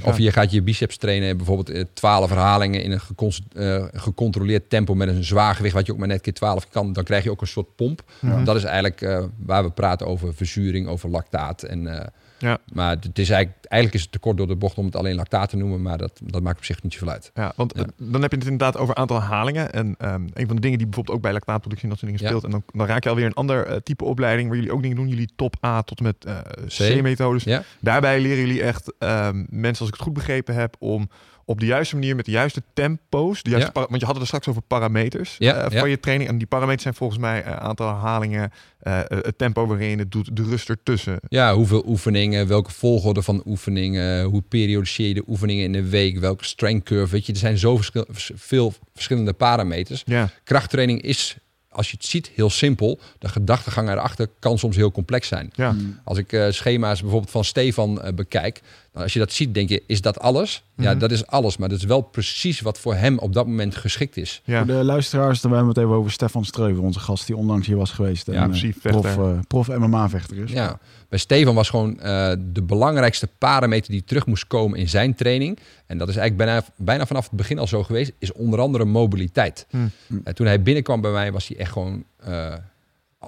Of 0.05 0.19
je 0.19 0.33
gaat 0.33 0.51
je 0.51 0.63
biceps 0.63 0.97
trainen, 0.97 1.37
bijvoorbeeld 1.37 1.71
eh, 1.71 1.85
12 1.93 2.29
herhalingen 2.29 2.83
in 2.83 2.91
een 2.91 3.33
eh, 3.53 3.85
gecontroleerd 3.93 4.71
tempo 4.71 4.95
met 4.95 5.09
een 5.09 5.25
zwaar 5.25 5.55
gewicht, 5.55 5.75
wat 5.75 5.87
je 5.87 5.93
ook 5.93 5.99
maar 5.99 6.09
net 6.09 6.21
keer 6.21 6.33
12 6.33 6.69
kan. 6.69 6.93
Dan 6.93 7.05
krijg 7.05 7.25
je 7.25 7.31
ook 7.31 7.41
een 7.41 7.47
soort 7.47 7.77
pomp. 7.77 8.03
Dat 8.45 8.57
is 8.57 8.65
eigenlijk 8.65 9.03
eh, 9.03 9.25
waar 9.37 9.65
we 9.65 9.71
praten 9.71 10.07
over 10.07 10.35
verzuring, 10.35 10.89
over 10.89 11.09
lactaat. 11.11 11.63
En, 11.63 12.01
eh, 12.01 12.07
Ja. 12.39 12.59
Maar 12.73 12.91
het 12.91 13.19
is 13.19 13.31
eigenlijk, 13.31 13.65
eigenlijk 13.67 13.95
is 13.95 14.03
het 14.03 14.13
te 14.13 14.19
kort 14.19 14.37
door 14.37 14.47
de 14.47 14.57
bocht 14.57 14.77
om 14.79 14.85
het 14.85 14.97
alleen 14.97 15.15
lactaat 15.15 15.49
te 15.49 15.57
noemen, 15.57 15.83
maar 15.83 15.99
dat, 15.99 16.21
dat 16.25 16.43
maakt 16.43 16.59
op 16.59 16.65
zich 16.65 16.83
niet 16.83 16.93
zoveel 16.93 17.09
uit. 17.09 17.31
Ja, 17.35 17.53
want 17.57 17.73
Ja. 17.77 17.85
dan 17.97 18.23
heb 18.23 18.31
je 18.31 18.37
het 18.37 18.47
inderdaad 18.47 18.77
over 18.77 18.95
aantal 18.95 19.21
herhalingen. 19.21 19.73
En 19.73 19.95
ehm, 19.99 20.23
een 20.33 20.47
van 20.47 20.57
de 20.57 20.63
dingen 20.63 20.79
die 20.79 20.87
bijvoorbeeld 20.87 21.17
ook 21.17 21.23
bij 21.23 21.33
lactaatproductie 21.33 21.85
en 21.89 21.91
dat 21.91 21.99
soort 21.99 22.11
dingen 22.13 22.27
Ja. 22.27 22.39
speelt. 22.39 22.53
En 22.55 22.61
dan, 22.61 22.79
dan 22.79 22.87
raak 22.87 23.03
je 23.05 23.09
alweer 23.11 23.27
een 23.27 23.35
ander 23.35 23.67
eh, 23.67 23.77
type 23.77 24.05
opleiding 24.05 24.49
waar 24.49 24.57
jullie 24.57 24.73
ook 24.73 24.83
dingen 24.83 24.97
doen. 24.97 25.09
Jullie 25.09 25.29
top 25.37 25.65
A 25.65 25.83
tot 25.83 25.99
en 25.99 26.05
met 26.05 26.25
eh, 26.25 26.39
C-methodes. 26.67 27.45
Ja. 27.45 27.63
Daarbij 27.81 28.21
leren 28.21 28.47
jullie 28.47 28.63
echt 28.63 28.93
ehm, 28.99 29.45
mensen, 29.49 29.79
als 29.81 29.89
ik 29.89 29.95
het 29.95 30.03
goed 30.05 30.13
begrepen 30.13 30.55
heb, 30.55 30.77
om 30.79 31.09
op 31.49 31.61
de 31.61 31.67
juiste 31.67 31.95
manier 31.95 32.17
met 32.17 32.25
de 32.25 32.31
juiste 32.31 32.63
tempo's, 32.75 33.43
de 33.43 33.51
juiste 33.51 33.71
Ja. 33.75 33.87
want 33.89 34.01
je 34.01 34.05
had 34.07 34.15
het 34.15 34.21
er 34.23 34.27
straks 34.27 34.49
over 34.49 34.63
parameters 34.63 35.37
Ja, 35.39 35.55
eh, 35.55 35.79
van 35.81 35.91
je 35.91 36.01
training. 36.01 36.31
En 36.31 36.39
die 36.39 36.47
parameters 36.47 36.83
zijn 36.83 36.95
volgens 36.95 37.19
mij 37.19 37.43
eh, 37.43 37.57
aantal 37.57 37.87
herhalingen, 37.89 38.51
eh, 38.81 39.01
het 39.09 39.39
tempo 39.39 39.67
waarin 39.67 39.89
je 39.89 39.97
het 39.97 40.13
doet, 40.13 40.37
de 40.37 40.43
rust 40.43 40.69
ertussen. 40.69 41.19
Ja, 41.29 41.55
hoeveel 41.55 41.85
oefeningen, 41.87 42.47
welke 42.47 42.71
volgorde 42.71 43.23
van 43.23 43.43
oefeningen, 43.47 44.25
hoe 44.25 44.43
periodiseer 44.49 45.09
je 45.09 45.15
de 45.15 45.25
oefeningen 45.27 45.65
in 45.65 45.73
de 45.73 45.89
week, 45.89 46.19
welke 46.19 46.45
strength 46.45 46.85
curve, 46.85 47.13
weet 47.13 47.27
je, 47.27 47.33
er 47.33 47.39
zijn 47.39 47.59
zo 47.59 47.77
verschil- 47.77 48.07
veel 48.35 48.75
verschillende 48.95 49.33
parameters. 49.33 50.03
Ja, 50.07 50.31
Krachttraining 50.45 51.03
is, 51.03 51.37
als 51.71 51.91
je 51.91 51.97
het 51.97 52.07
ziet, 52.07 52.31
heel 52.35 52.51
simpel. 52.51 53.01
De 53.19 53.29
gedachtegang 53.29 53.89
erachter 53.89 54.29
kan 54.39 54.59
soms 54.59 54.77
heel 54.77 54.93
complex 54.93 55.29
zijn. 55.29 55.51
ja. 55.55 55.75
Als 56.05 56.19
ik 56.19 56.47
schema's 56.51 57.01
bijvoorbeeld 57.01 57.31
van 57.31 57.45
Stefan 57.45 58.01
bekijk, 58.15 58.61
als 59.03 59.13
je 59.13 59.19
dat 59.19 59.33
ziet, 59.33 59.55
denk 59.55 59.69
je, 59.69 59.83
is 59.87 60.01
dat 60.01 60.19
alles? 60.21 60.63
Ja, 60.77 60.91
Mhm. 60.91 60.99
dat 60.99 61.11
is 61.11 61.27
alles, 61.27 61.57
maar 61.57 61.69
dat 61.69 61.79
is 61.79 61.85
wel 61.85 62.01
precies 62.01 62.61
wat 62.61 62.79
voor 62.79 62.95
hem 62.95 63.19
op 63.19 63.33
dat 63.33 63.47
moment 63.47 63.77
geschikt 63.77 64.17
is. 64.17 64.41
ja. 64.45 64.57
Voor 64.59 64.67
de 64.67 64.85
luisteraars, 64.85 65.41
dan 65.41 65.51
hebben 65.53 65.69
we 65.75 65.81
het 65.81 65.89
even 65.89 65.99
over 66.01 66.13
Stefan 66.13 66.45
Streuven, 66.45 66.83
onze 66.83 67.01
gast 67.01 67.27
die 67.27 67.37
onlangs 67.37 67.67
hier 67.67 67.77
was 67.77 67.91
geweest. 67.91 68.27
Ja, 68.27 68.33
en, 68.33 68.43
eh, 68.43 68.49
precies, 68.49 68.77
prof, 68.83 69.05
vechter. 69.07 69.33
eh, 69.33 69.39
prof 69.49 69.69
MMA-vechter 69.69 70.37
is. 70.39 70.53
Ja, 70.53 70.79
bij 71.09 71.19
Stefan 71.19 71.55
was 71.55 71.69
gewoon 71.71 72.01
eh, 72.01 72.33
de 72.53 72.63
belangrijkste 72.63 73.29
parameter 73.39 73.91
die 73.91 74.05
terug 74.05 74.27
moest 74.27 74.47
komen 74.47 74.79
in 74.79 74.89
zijn 74.89 75.15
training. 75.15 75.59
En 75.87 75.99
dat 75.99 76.09
is 76.09 76.17
eigenlijk 76.17 76.51
bijna, 76.51 76.65
bijna 76.77 77.07
vanaf 77.07 77.25
het 77.25 77.37
begin 77.37 77.59
al 77.59 77.67
zo 77.67 77.83
geweest, 77.85 78.13
is 78.19 78.33
onder 78.33 78.61
andere 78.61 78.85
mobiliteit. 78.85 79.67
Hm. 79.71 79.77
En 80.25 80.35
toen 80.35 80.47
hij 80.47 80.63
binnenkwam 80.63 81.01
bij 81.01 81.11
mij, 81.13 81.33
was 81.33 81.49
hij 81.49 81.57
echt 81.57 81.73
gewoon 81.73 82.05
eh, 82.17 82.55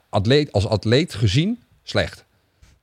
atleet, 0.09 0.53
als 0.53 0.67
atleet 0.67 1.15
gezien 1.15 1.59
slecht. 1.83 2.25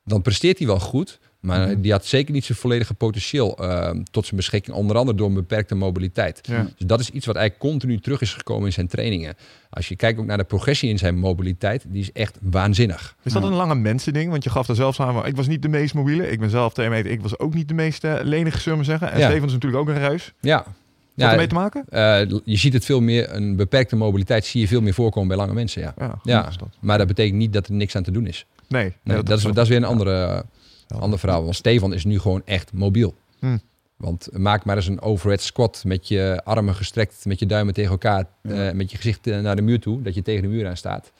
Dan 0.03 0.21
presteert 0.21 0.57
hij 0.57 0.67
wel 0.67 0.79
goed, 0.79 1.19
maar 1.39 1.67
Mhm. 1.69 1.81
die 1.81 1.91
had 1.91 2.05
zeker 2.05 2.33
niet 2.33 2.45
zijn 2.45 2.57
volledige 2.57 2.93
potentieel 2.93 3.57
eh, 3.57 3.89
tot 4.11 4.23
zijn 4.25 4.35
beschikking. 4.35 4.75
Onder 4.77 4.95
andere 4.97 5.17
door 5.17 5.27
een 5.27 5.33
beperkte 5.33 5.75
mobiliteit. 5.75 6.39
Ja. 6.43 6.63
Dus 6.77 6.87
dat 6.87 6.99
is 6.99 7.09
iets 7.09 7.25
wat 7.25 7.35
eigenlijk 7.35 7.69
continu 7.69 7.99
terug 7.99 8.21
is 8.21 8.33
gekomen 8.33 8.65
in 8.65 8.73
zijn 8.73 8.87
trainingen. 8.87 9.35
Als 9.69 9.87
je 9.87 9.95
kijkt 9.95 10.19
ook 10.19 10.25
naar 10.25 10.37
de 10.37 10.43
progressie 10.43 10.89
in 10.89 10.97
zijn 10.97 11.17
mobiliteit, 11.17 11.85
die 11.87 12.01
is 12.01 12.11
echt 12.11 12.37
waanzinnig. 12.41 13.15
Is 13.23 13.33
dat 13.33 13.43
een 13.43 13.53
lange 13.53 13.75
mensending? 13.75 14.29
Want 14.31 14.43
je 14.43 14.49
gaf 14.49 14.67
er 14.67 14.75
zelfs 14.75 14.99
aan, 14.99 15.25
ik 15.25 15.35
was 15.35 15.47
niet 15.47 15.61
de 15.61 15.67
meest 15.69 15.93
mobiele. 15.93 16.29
Ik 16.31 16.39
ben 16.39 16.49
zelf 16.49 16.73
2 16.73 16.89
meter. 16.89 17.11
Ik 17.11 17.21
was 17.21 17.39
ook 17.39 17.53
niet 17.53 17.67
de 17.67 17.73
meest 17.73 18.03
eh, 18.03 18.15
lenige, 18.23 18.59
zullen 18.59 18.79
we 18.79 18.85
maar 18.85 18.97
zeggen. 18.99 19.11
En 19.11 19.19
Ja. 19.19 19.27
Stefan 19.29 19.47
is 19.47 19.53
natuurlijk 19.53 19.81
ook 19.81 19.95
een 19.95 20.01
ruis. 20.01 20.33
Ja. 20.41 20.63
Wat 20.63 21.25
Ja, 21.25 21.31
ermee 21.31 21.47
te 21.47 21.53
maken? 21.55 21.83
eh, 21.89 22.19
je 22.43 22.55
ziet 22.57 22.73
het 22.73 22.85
veel 22.85 23.01
meer, 23.01 23.33
een 23.35 23.55
beperkte 23.55 23.95
mobiliteit 23.95 24.45
zie 24.45 24.61
je 24.61 24.67
veel 24.67 24.81
meer 24.81 24.93
voorkomen 24.93 25.27
bij 25.27 25.37
lange 25.37 25.53
mensen, 25.53 25.81
ja. 25.81 25.93
Ja, 26.23 26.41
dat. 26.57 26.67
Maar 26.79 26.97
dat 26.97 27.07
betekent 27.07 27.37
niet 27.37 27.53
dat 27.53 27.67
er 27.67 27.73
niks 27.73 27.95
aan 27.95 28.03
te 28.03 28.11
doen 28.11 28.27
is. 28.27 28.45
Nee, 28.67 28.81
nee, 28.83 28.93
Nee, 29.03 29.23
dat, 29.23 29.37
is, 29.37 29.43
dat 29.43 29.57
is 29.57 29.67
weer 29.69 29.77
een 29.77 29.83
andere, 29.83 30.11
Ja. 30.11 30.43
Ander 30.87 31.19
verhaal. 31.19 31.43
Want 31.43 31.55
Stefan 31.55 31.93
is 31.93 32.05
nu 32.05 32.19
gewoon 32.19 32.41
echt 32.45 32.73
mobiel. 32.73 33.15
Hm. 33.39 33.57
Want 33.97 34.27
maak 34.37 34.65
maar 34.65 34.75
eens 34.75 34.87
een 34.87 35.01
overhead 35.01 35.41
squat 35.41 35.83
met 35.85 36.07
je 36.07 36.41
armen 36.43 36.75
gestrekt, 36.75 37.25
met 37.25 37.39
je 37.39 37.45
duimen 37.45 37.73
tegen 37.73 37.91
elkaar, 37.91 38.25
Ja. 38.43 38.67
eh, 38.67 38.73
met 38.73 38.91
je 38.91 38.97
gezicht 38.97 39.27
eh, 39.27 39.39
naar 39.39 39.55
de 39.55 39.61
muur 39.61 39.79
toe, 39.79 40.01
dat 40.01 40.15
je 40.15 40.21
tegen 40.21 40.41
de 40.41 40.47
muur 40.47 40.67
aan 40.67 40.77
staat. 40.77 41.11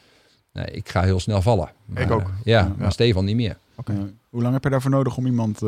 Ik 0.71 0.89
ga 0.89 1.01
heel 1.03 1.19
snel 1.19 1.41
vallen. 1.41 1.69
Maar, 1.85 2.03
Ik 2.03 2.11
ook. 2.11 2.21
eh, 2.21 2.27
Ja, 2.43 2.59
Ja. 2.59 2.75
maar 2.77 2.91
Stefan 2.91 3.25
niet 3.25 3.35
meer. 3.35 3.57
Oké. 3.75 4.13
Hoe 4.29 4.41
lang 4.41 4.53
heb 4.53 4.63
je 4.63 4.69
daarvoor 4.69 4.91
nodig 4.91 5.17
om 5.17 5.25
iemand 5.25 5.59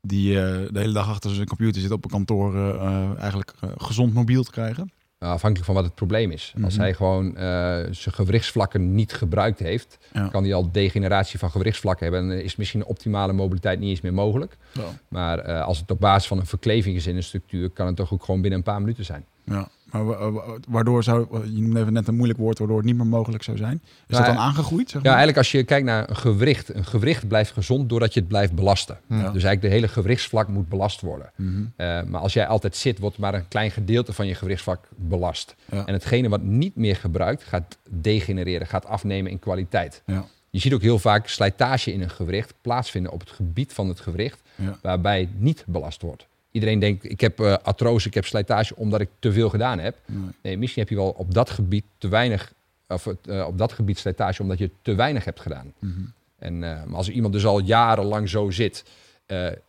die 0.00 0.32
de 0.34 0.68
hele 0.72 0.92
dag 0.92 1.08
achter 1.08 1.34
zijn 1.34 1.46
computer 1.46 1.82
zit 1.82 1.90
op 1.90 2.04
een 2.04 2.10
kantoor 2.10 2.78
eigenlijk 3.18 3.52
gezond 3.76 4.14
mobiel 4.14 4.42
te 4.42 4.50
krijgen? 4.50 4.90
Nou, 5.18 5.32
afhankelijk 5.32 5.66
van 5.66 5.74
wat 5.74 5.84
het 5.84 5.94
probleem 5.94 6.30
is. 6.30 6.54
Als 6.62 6.72
Mhm. 6.74 6.82
hij 6.82 6.94
gewoon 6.94 7.36
eh, 7.36 7.42
zijn 7.90 8.14
gewrichtsvlakken 8.14 8.94
niet 8.94 9.12
gebruikt 9.12 9.58
heeft, 9.58 9.98
Ja. 10.12 10.28
kan 10.28 10.42
hij 10.44 10.54
al 10.54 10.72
degeneratie 10.72 11.38
van 11.38 11.50
gewrichtsvlakken 11.50 12.12
hebben. 12.12 12.30
En 12.30 12.44
is 12.44 12.56
misschien 12.56 12.84
optimale 12.84 13.32
mobiliteit 13.32 13.78
niet 13.80 13.88
eens 13.90 14.00
meer 14.00 14.14
mogelijk. 14.14 14.56
Ja. 14.72 14.82
Maar 15.08 15.38
eh, 15.38 15.62
als 15.64 15.78
het 15.78 15.90
op 15.90 16.00
basis 16.00 16.28
van 16.28 16.38
een 16.38 16.46
verkleving 16.46 16.96
is 16.96 17.06
in 17.06 17.16
een 17.16 17.22
structuur, 17.22 17.70
kan 17.70 17.86
het 17.86 17.96
toch 17.96 18.12
ook 18.12 18.24
gewoon 18.24 18.40
binnen 18.40 18.58
een 18.58 18.64
paar 18.64 18.80
minuten 18.80 19.04
zijn. 19.04 19.24
Ja, 19.44 19.68
maar 20.04 20.32
waardoor 20.68 21.02
zou, 21.02 21.26
je 21.54 21.60
noemde 21.62 21.80
even 21.80 21.92
net 21.92 22.08
een 22.08 22.14
moeilijk 22.16 22.38
woord, 22.38 22.58
waardoor 22.58 22.76
het 22.76 22.86
niet 22.86 22.96
meer 22.96 23.06
mogelijk 23.06 23.42
zou 23.42 23.56
zijn. 23.56 23.80
Is 23.84 23.90
Nou, 24.06 24.24
dat 24.24 24.34
dan 24.34 24.42
aangegroeid? 24.44 24.90
Zeg 24.90 24.92
Ja, 25.02 25.08
maar? 25.08 25.08
eigenlijk 25.18 25.38
als 25.38 25.50
je 25.52 25.64
kijkt 25.64 25.86
naar 25.86 26.10
een 26.10 26.16
gewricht. 26.16 26.74
Een 26.74 26.84
gewricht 26.84 27.28
blijft 27.28 27.52
gezond 27.52 27.88
doordat 27.88 28.14
je 28.14 28.20
het 28.20 28.28
blijft 28.28 28.52
belasten. 28.54 28.98
Ja. 29.08 29.16
Dus 29.16 29.22
eigenlijk 29.22 29.60
de 29.62 29.68
hele 29.68 29.88
gewrichtsvlak 29.88 30.48
moet 30.48 30.68
belast 30.68 31.00
worden. 31.00 31.30
Mhm. 31.36 31.62
Eh, 31.76 32.02
maar 32.02 32.20
als 32.20 32.32
jij 32.32 32.46
altijd 32.46 32.76
zit, 32.76 32.98
wordt 32.98 33.18
maar 33.18 33.34
een 33.34 33.48
klein 33.48 33.70
gedeelte 33.70 34.12
van 34.12 34.26
je 34.26 34.34
gewrichtsvlak 34.34 34.88
belast. 34.96 35.54
Ja. 35.72 35.86
En 35.86 35.92
hetgene 35.92 36.28
wat 36.28 36.42
niet 36.42 36.76
meer 36.76 36.96
gebruikt, 36.96 37.42
gaat 37.42 37.78
degenereren, 37.90 38.66
gaat 38.66 38.86
afnemen 38.86 39.30
in 39.30 39.38
kwaliteit. 39.38 40.02
Ja. 40.06 40.24
Je 40.50 40.58
ziet 40.62 40.72
ook 40.74 40.82
heel 40.82 40.98
vaak 40.98 41.26
slijtage 41.28 41.92
in 41.92 42.02
een 42.02 42.10
gewricht 42.10 42.54
plaatsvinden 42.60 43.12
op 43.12 43.20
het 43.20 43.30
gebied 43.30 43.72
van 43.72 43.88
het 43.88 44.00
gewricht, 44.00 44.40
Ja. 44.54 44.78
waarbij 44.82 45.20
het 45.20 45.40
niet 45.40 45.64
belast 45.66 46.02
wordt. 46.02 46.26
Iedereen 46.56 46.78
denkt, 46.78 47.10
ik 47.10 47.20
heb 47.20 47.40
artrose, 47.40 48.08
ik 48.08 48.14
heb 48.14 48.24
slijtage 48.24 48.76
omdat 48.76 49.00
ik 49.00 49.08
te 49.18 49.32
veel 49.32 49.48
gedaan 49.48 49.78
heb. 49.78 49.96
Nee. 50.06 50.30
Nee, 50.42 50.58
misschien 50.58 50.82
heb 50.82 50.90
je 50.90 50.96
wel 50.96 51.10
op 51.10 51.34
dat 51.34 51.50
gebied 51.50 51.84
te 51.98 52.08
weinig, 52.08 52.52
of 52.88 53.06
eh, 53.06 53.46
op 53.46 53.58
dat 53.58 53.72
gebied 53.72 53.98
slijtage 53.98 54.42
omdat 54.42 54.58
je 54.58 54.70
te 54.82 54.94
weinig 54.94 55.24
hebt 55.24 55.40
gedaan. 55.40 55.72
Mhm. 55.78 56.00
En 56.38 56.54
eh, 56.54 56.84
maar 56.84 56.96
als 56.96 57.08
iemand 57.08 57.32
dus 57.32 57.46
al 57.46 57.58
jarenlang 57.58 58.28
zo 58.28 58.50
zit, 58.50 58.84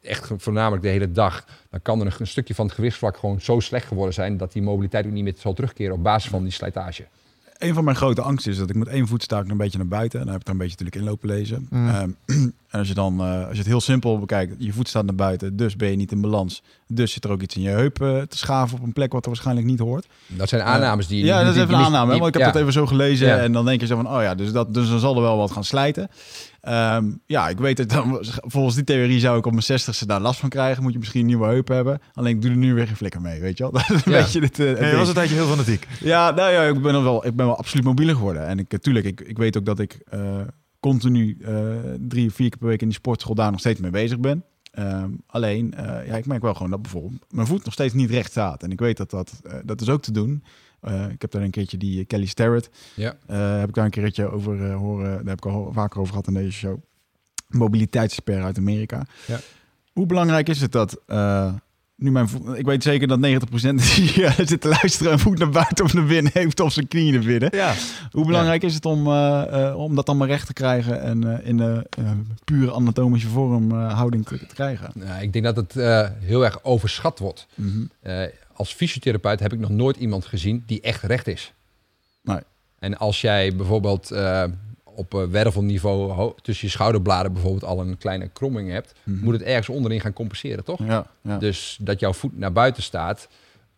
echt 0.02 0.32
voornamelijk 0.38 0.82
de 0.84 0.90
hele 0.90 1.12
dag, 1.12 1.46
dan 1.70 1.82
kan 1.82 2.00
er 2.00 2.06
een, 2.06 2.14
een 2.18 2.28
stukje 2.28 2.56
van 2.56 2.66
het 2.66 2.76
gewichtsvlak 2.76 3.18
gewoon 3.18 3.42
zo 3.42 3.60
slecht 3.60 3.88
geworden 3.88 4.14
zijn 4.14 4.38
dat 4.38 4.52
die 4.52 4.62
mobiliteit 4.62 5.06
ook 5.06 5.12
niet 5.12 5.24
meer 5.24 5.34
zal 5.38 5.54
terugkeren 5.54 5.94
op 5.94 6.04
basis 6.04 6.30
van 6.30 6.44
die 6.44 6.52
slijtage. 6.52 7.08
Een 7.58 7.74
van 7.74 7.84
mijn 7.84 7.96
grote 7.96 8.22
angsten 8.22 8.52
is 8.52 8.58
dat 8.58 8.70
ik 8.70 8.76
met 8.76 8.88
één 8.88 9.08
voet 9.08 9.24
sta 9.24 9.40
ik 9.40 9.50
een 9.50 9.58
beetje 9.58 9.78
naar 9.78 9.88
buiten. 9.88 10.20
En 10.20 10.26
dan 10.26 10.34
heb 10.34 10.42
ik 10.42 10.48
daar 10.48 10.56
een 10.56 10.62
beetje 10.68 10.78
natuurlijk 10.86 11.06
in 11.06 11.12
lopen 11.12 11.30
lezen. 11.38 11.68
Mm. 11.70 11.90
Ehm, 11.90 12.10
en 12.72 12.80
als 12.80 12.88
je 12.88 12.94
dan, 12.94 13.20
eh, 13.20 13.40
als 13.42 13.52
je 13.52 13.58
het 13.58 13.68
heel 13.68 13.82
simpel 13.82 14.20
bekijkt, 14.20 14.54
je 14.58 14.74
voet 14.74 14.88
staat 14.88 15.06
naar 15.06 15.16
buiten, 15.16 15.56
dus 15.58 15.76
ben 15.76 15.90
je 15.90 15.96
niet 15.96 16.12
in 16.12 16.22
balans. 16.22 16.64
Dus 16.88 17.12
zit 17.12 17.24
er 17.24 17.32
ook 17.32 17.42
iets 17.42 17.56
in 17.56 17.62
je 17.62 17.70
heup 17.70 18.02
eh, 18.02 18.22
te 18.22 18.38
schaven 18.38 18.78
op 18.78 18.84
een 18.84 18.94
plek 18.94 19.12
wat 19.12 19.24
er 19.24 19.30
waarschijnlijk 19.30 19.68
niet 19.68 19.80
hoort. 19.80 20.08
Dat 20.28 20.50
zijn 20.50 20.62
aannames 20.62 21.08
die... 21.08 21.26
ja, 21.26 21.36
die- 21.38 21.46
dat 21.46 21.56
is 21.56 21.62
even 21.62 21.74
een 21.74 21.86
aanname, 21.86 22.12
die- 22.12 22.20
want 22.22 22.36
ik 22.36 22.42
heb 22.42 22.48
ja. 22.48 22.52
dat 22.52 22.62
even 22.62 22.74
zo 22.74 22.86
gelezen. 22.86 23.28
Ja. 23.28 23.38
En 23.38 23.52
dan 23.52 23.66
denk 23.66 23.82
je 23.82 23.88
zo 23.88 23.96
van, 23.96 24.08
oh 24.16 24.22
ja, 24.22 24.36
dus, 24.36 24.52
dat, 24.52 24.74
dus 24.74 24.90
dan 24.90 25.00
zal 25.00 25.16
er 25.16 25.22
wel 25.22 25.38
wat 25.38 25.52
gaan 25.52 25.64
slijten. 25.64 26.10
Ehm, 26.68 27.06
ja, 27.26 27.50
ik 27.50 27.58
weet 27.58 27.78
het 27.78 27.90
dan. 27.90 28.18
Volgens 28.32 28.76
die 28.76 28.84
theorie 28.84 29.20
zou 29.20 29.38
ik 29.38 29.46
op 29.46 29.52
mijn 29.52 29.64
zestigste 29.64 30.06
daar 30.06 30.22
last 30.22 30.40
van 30.40 30.50
krijgen. 30.50 30.84
Moet 30.84 30.94
je 30.94 31.00
misschien 31.00 31.20
een 31.22 31.26
nieuwe 31.26 31.46
heup 31.48 31.68
hebben. 31.68 32.00
Alleen 32.14 32.36
ik 32.36 32.42
doe 32.42 32.52
er 32.52 32.58
nu 32.58 32.74
weer 32.74 32.88
geen 32.88 32.96
flikker 32.96 33.22
mee, 33.22 33.42
weet 33.42 33.58
je 33.58 33.64
wel. 33.64 33.72
Dat 33.82 33.90
is 33.90 34.06
een 34.06 34.12
Ja. 34.12 34.48
het, 34.48 34.60
eh, 34.60 34.80
Nee, 34.80 34.96
was 34.96 35.08
een 35.08 35.14
tijdje 35.14 35.36
heel 35.36 35.48
fanatiek. 35.48 35.88
Ja, 36.00 36.32
nou 36.32 36.52
ja, 36.52 36.64
ik 36.64 36.82
ben, 36.82 37.04
wel, 37.04 37.26
ik 37.26 37.36
ben 37.36 37.46
wel 37.46 37.58
absoluut 37.58 37.86
mobieler 37.86 38.16
geworden. 38.16 38.48
En 38.48 38.60
ik, 38.60 38.72
natuurlijk, 38.72 39.06
ik, 39.06 39.22
ik 39.22 39.38
weet 39.38 39.58
ook 39.58 39.66
dat 39.66 39.80
ik 39.80 40.00
eh, 40.10 40.42
continu 40.80 41.38
eh, 41.46 41.54
drie 42.00 42.28
of 42.28 42.34
vier 42.34 42.50
keer 42.50 42.60
per 42.60 42.68
week 42.68 42.82
in 42.82 42.88
die 42.88 42.98
sportschool 42.98 43.36
daar 43.36 43.52
nog 43.52 43.60
steeds 43.60 43.80
mee 43.80 43.92
bezig 43.92 44.20
ben. 44.20 44.44
Ehm, 44.72 45.10
alleen, 45.28 45.74
eh, 45.74 46.08
ja, 46.08 46.16
ik 46.16 46.26
merk 46.26 46.42
wel 46.42 46.54
gewoon 46.54 46.72
dat 46.72 46.82
bijvoorbeeld 46.82 47.26
mijn 47.30 47.48
voet 47.48 47.64
nog 47.64 47.74
steeds 47.74 47.94
niet 47.94 48.10
recht 48.10 48.32
staat. 48.32 48.64
En 48.64 48.72
ik 48.72 48.80
weet 48.80 48.98
dat 48.98 49.10
dat, 49.10 49.40
eh, 49.44 49.54
dat 49.64 49.82
is 49.82 49.90
ook 49.90 50.02
te 50.02 50.12
doen. 50.12 50.44
Eh, 50.82 51.10
ik 51.10 51.22
heb 51.22 51.32
daar 51.32 51.42
een 51.42 51.52
keertje 51.52 51.78
die 51.78 52.06
Kelly 52.06 52.26
Starrett, 52.26 52.70
Ja. 52.94 53.16
eh, 53.28 53.60
heb 53.60 53.68
ik 53.70 53.76
daar 53.76 53.86
een 53.86 53.92
keertje 53.92 54.32
over 54.32 54.70
eh, 54.70 54.76
horen, 54.76 55.10
daar 55.12 55.36
heb 55.36 55.46
ik 55.46 55.46
al 55.46 55.70
vaker 55.74 56.00
over 56.00 56.12
gehad 56.12 56.28
in 56.28 56.34
deze 56.34 56.52
show. 56.52 56.78
Mobiliteitsexpert 57.48 58.44
uit 58.44 58.58
Amerika. 58.58 59.06
Ja. 59.28 59.40
Hoe 59.94 60.06
belangrijk 60.06 60.50
is 60.50 60.62
het 60.62 60.72
dat 60.72 61.02
nu 61.96 62.12
mijn 62.12 62.28
ik 62.54 62.66
weet 62.66 62.84
zeker 62.84 63.08
dat 63.08 63.20
90% 63.20 63.82
die 63.96 64.30
zit 64.46 64.62
te 64.62 64.68
luisteren 64.68 65.12
een 65.12 65.20
voet 65.20 65.38
naar 65.38 65.50
buiten 65.50 65.86
of 65.86 65.94
naar 65.94 66.06
binnen 66.06 66.32
heeft 66.34 66.60
of 66.60 66.74
zijn 66.74 66.88
knieën 66.88 67.14
naar 67.14 67.24
binnen. 67.24 67.50
Ja. 67.56 67.74
Hoe 68.12 68.26
belangrijk 68.26 68.64
is 68.64 68.74
het 68.74 68.86
om, 68.86 69.08
om 69.74 69.96
dat 69.96 70.06
dan 70.06 70.18
maar 70.18 70.28
recht 70.28 70.48
te 70.48 70.54
krijgen 70.54 71.02
en 71.02 71.44
in 71.44 71.58
de 71.58 71.86
pure 72.44 72.72
anatomische 72.74 73.28
vorm 73.28 73.72
houding 73.72 74.26
te, 74.26 74.38
te 74.48 74.54
krijgen? 74.56 74.92
Nou, 74.94 75.22
ik 75.22 75.34
denk 75.34 75.46
dat 75.46 75.56
het 75.56 75.74
heel 76.20 76.46
erg 76.46 76.64
overschat 76.64 77.20
wordt. 77.20 77.48
Mhm. 77.56 77.86
Als 78.58 78.74
fysiotherapeut 78.74 79.40
heb 79.40 79.54
ik 79.54 79.60
nog 79.60 79.70
nooit 79.70 79.98
iemand 79.98 80.26
gezien 80.26 80.64
die 80.66 80.82
echt 80.82 81.04
recht 81.04 81.28
is. 81.28 81.54
Nee. 82.22 82.40
En 82.80 82.98
als 82.98 83.22
jij 83.22 83.56
bijvoorbeeld 83.56 84.12
eh, 84.12 84.44
op 84.84 85.14
eh, 85.14 85.24
wervelniveau 85.24 86.34
tussen 86.42 86.68
je 86.68 86.74
schouderbladen 86.74 87.34
bijvoorbeeld 87.34 87.64
al 87.64 87.80
een 87.82 87.98
kleine 87.98 88.28
kromming 88.28 88.70
hebt, 88.72 88.94
Mhm. 89.04 89.24
moet 89.24 89.34
het 89.34 89.42
ergens 89.44 89.70
onderin 89.70 90.02
gaan 90.02 90.14
compenseren, 90.14 90.64
toch? 90.64 90.80
Ja, 90.86 91.08
ja. 91.22 91.38
Dus 91.38 91.78
dat 91.82 92.00
jouw 92.00 92.14
voet 92.14 92.38
naar 92.38 92.52
buiten 92.52 92.84
staat, 92.84 93.28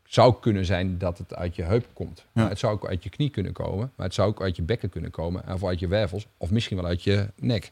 zou 0.03 0.34
kunnen 0.41 0.65
zijn 0.65 0.97
dat 0.97 1.18
het 1.18 1.35
uit 1.35 1.56
je 1.56 1.64
heup 1.64 1.85
komt. 1.93 2.18
Ja. 2.18 2.23
Maar 2.41 2.49
het 2.49 2.60
zou 2.60 2.73
ook 2.73 2.88
uit 2.88 3.03
je 3.03 3.10
knie 3.10 3.30
kunnen 3.30 3.51
komen. 3.51 3.91
Maar 3.95 4.06
het 4.06 4.15
zou 4.15 4.30
ook 4.30 4.41
uit 4.41 4.56
je 4.56 4.61
bekken 4.61 4.89
kunnen 4.89 5.11
komen. 5.11 5.43
Of 5.53 5.64
uit 5.64 5.80
je 5.80 5.88
wervels. 5.88 6.27
Of 6.38 6.51
misschien 6.51 6.77
wel 6.77 6.85
uit 6.85 7.03
je 7.03 7.27
nek. 7.35 7.72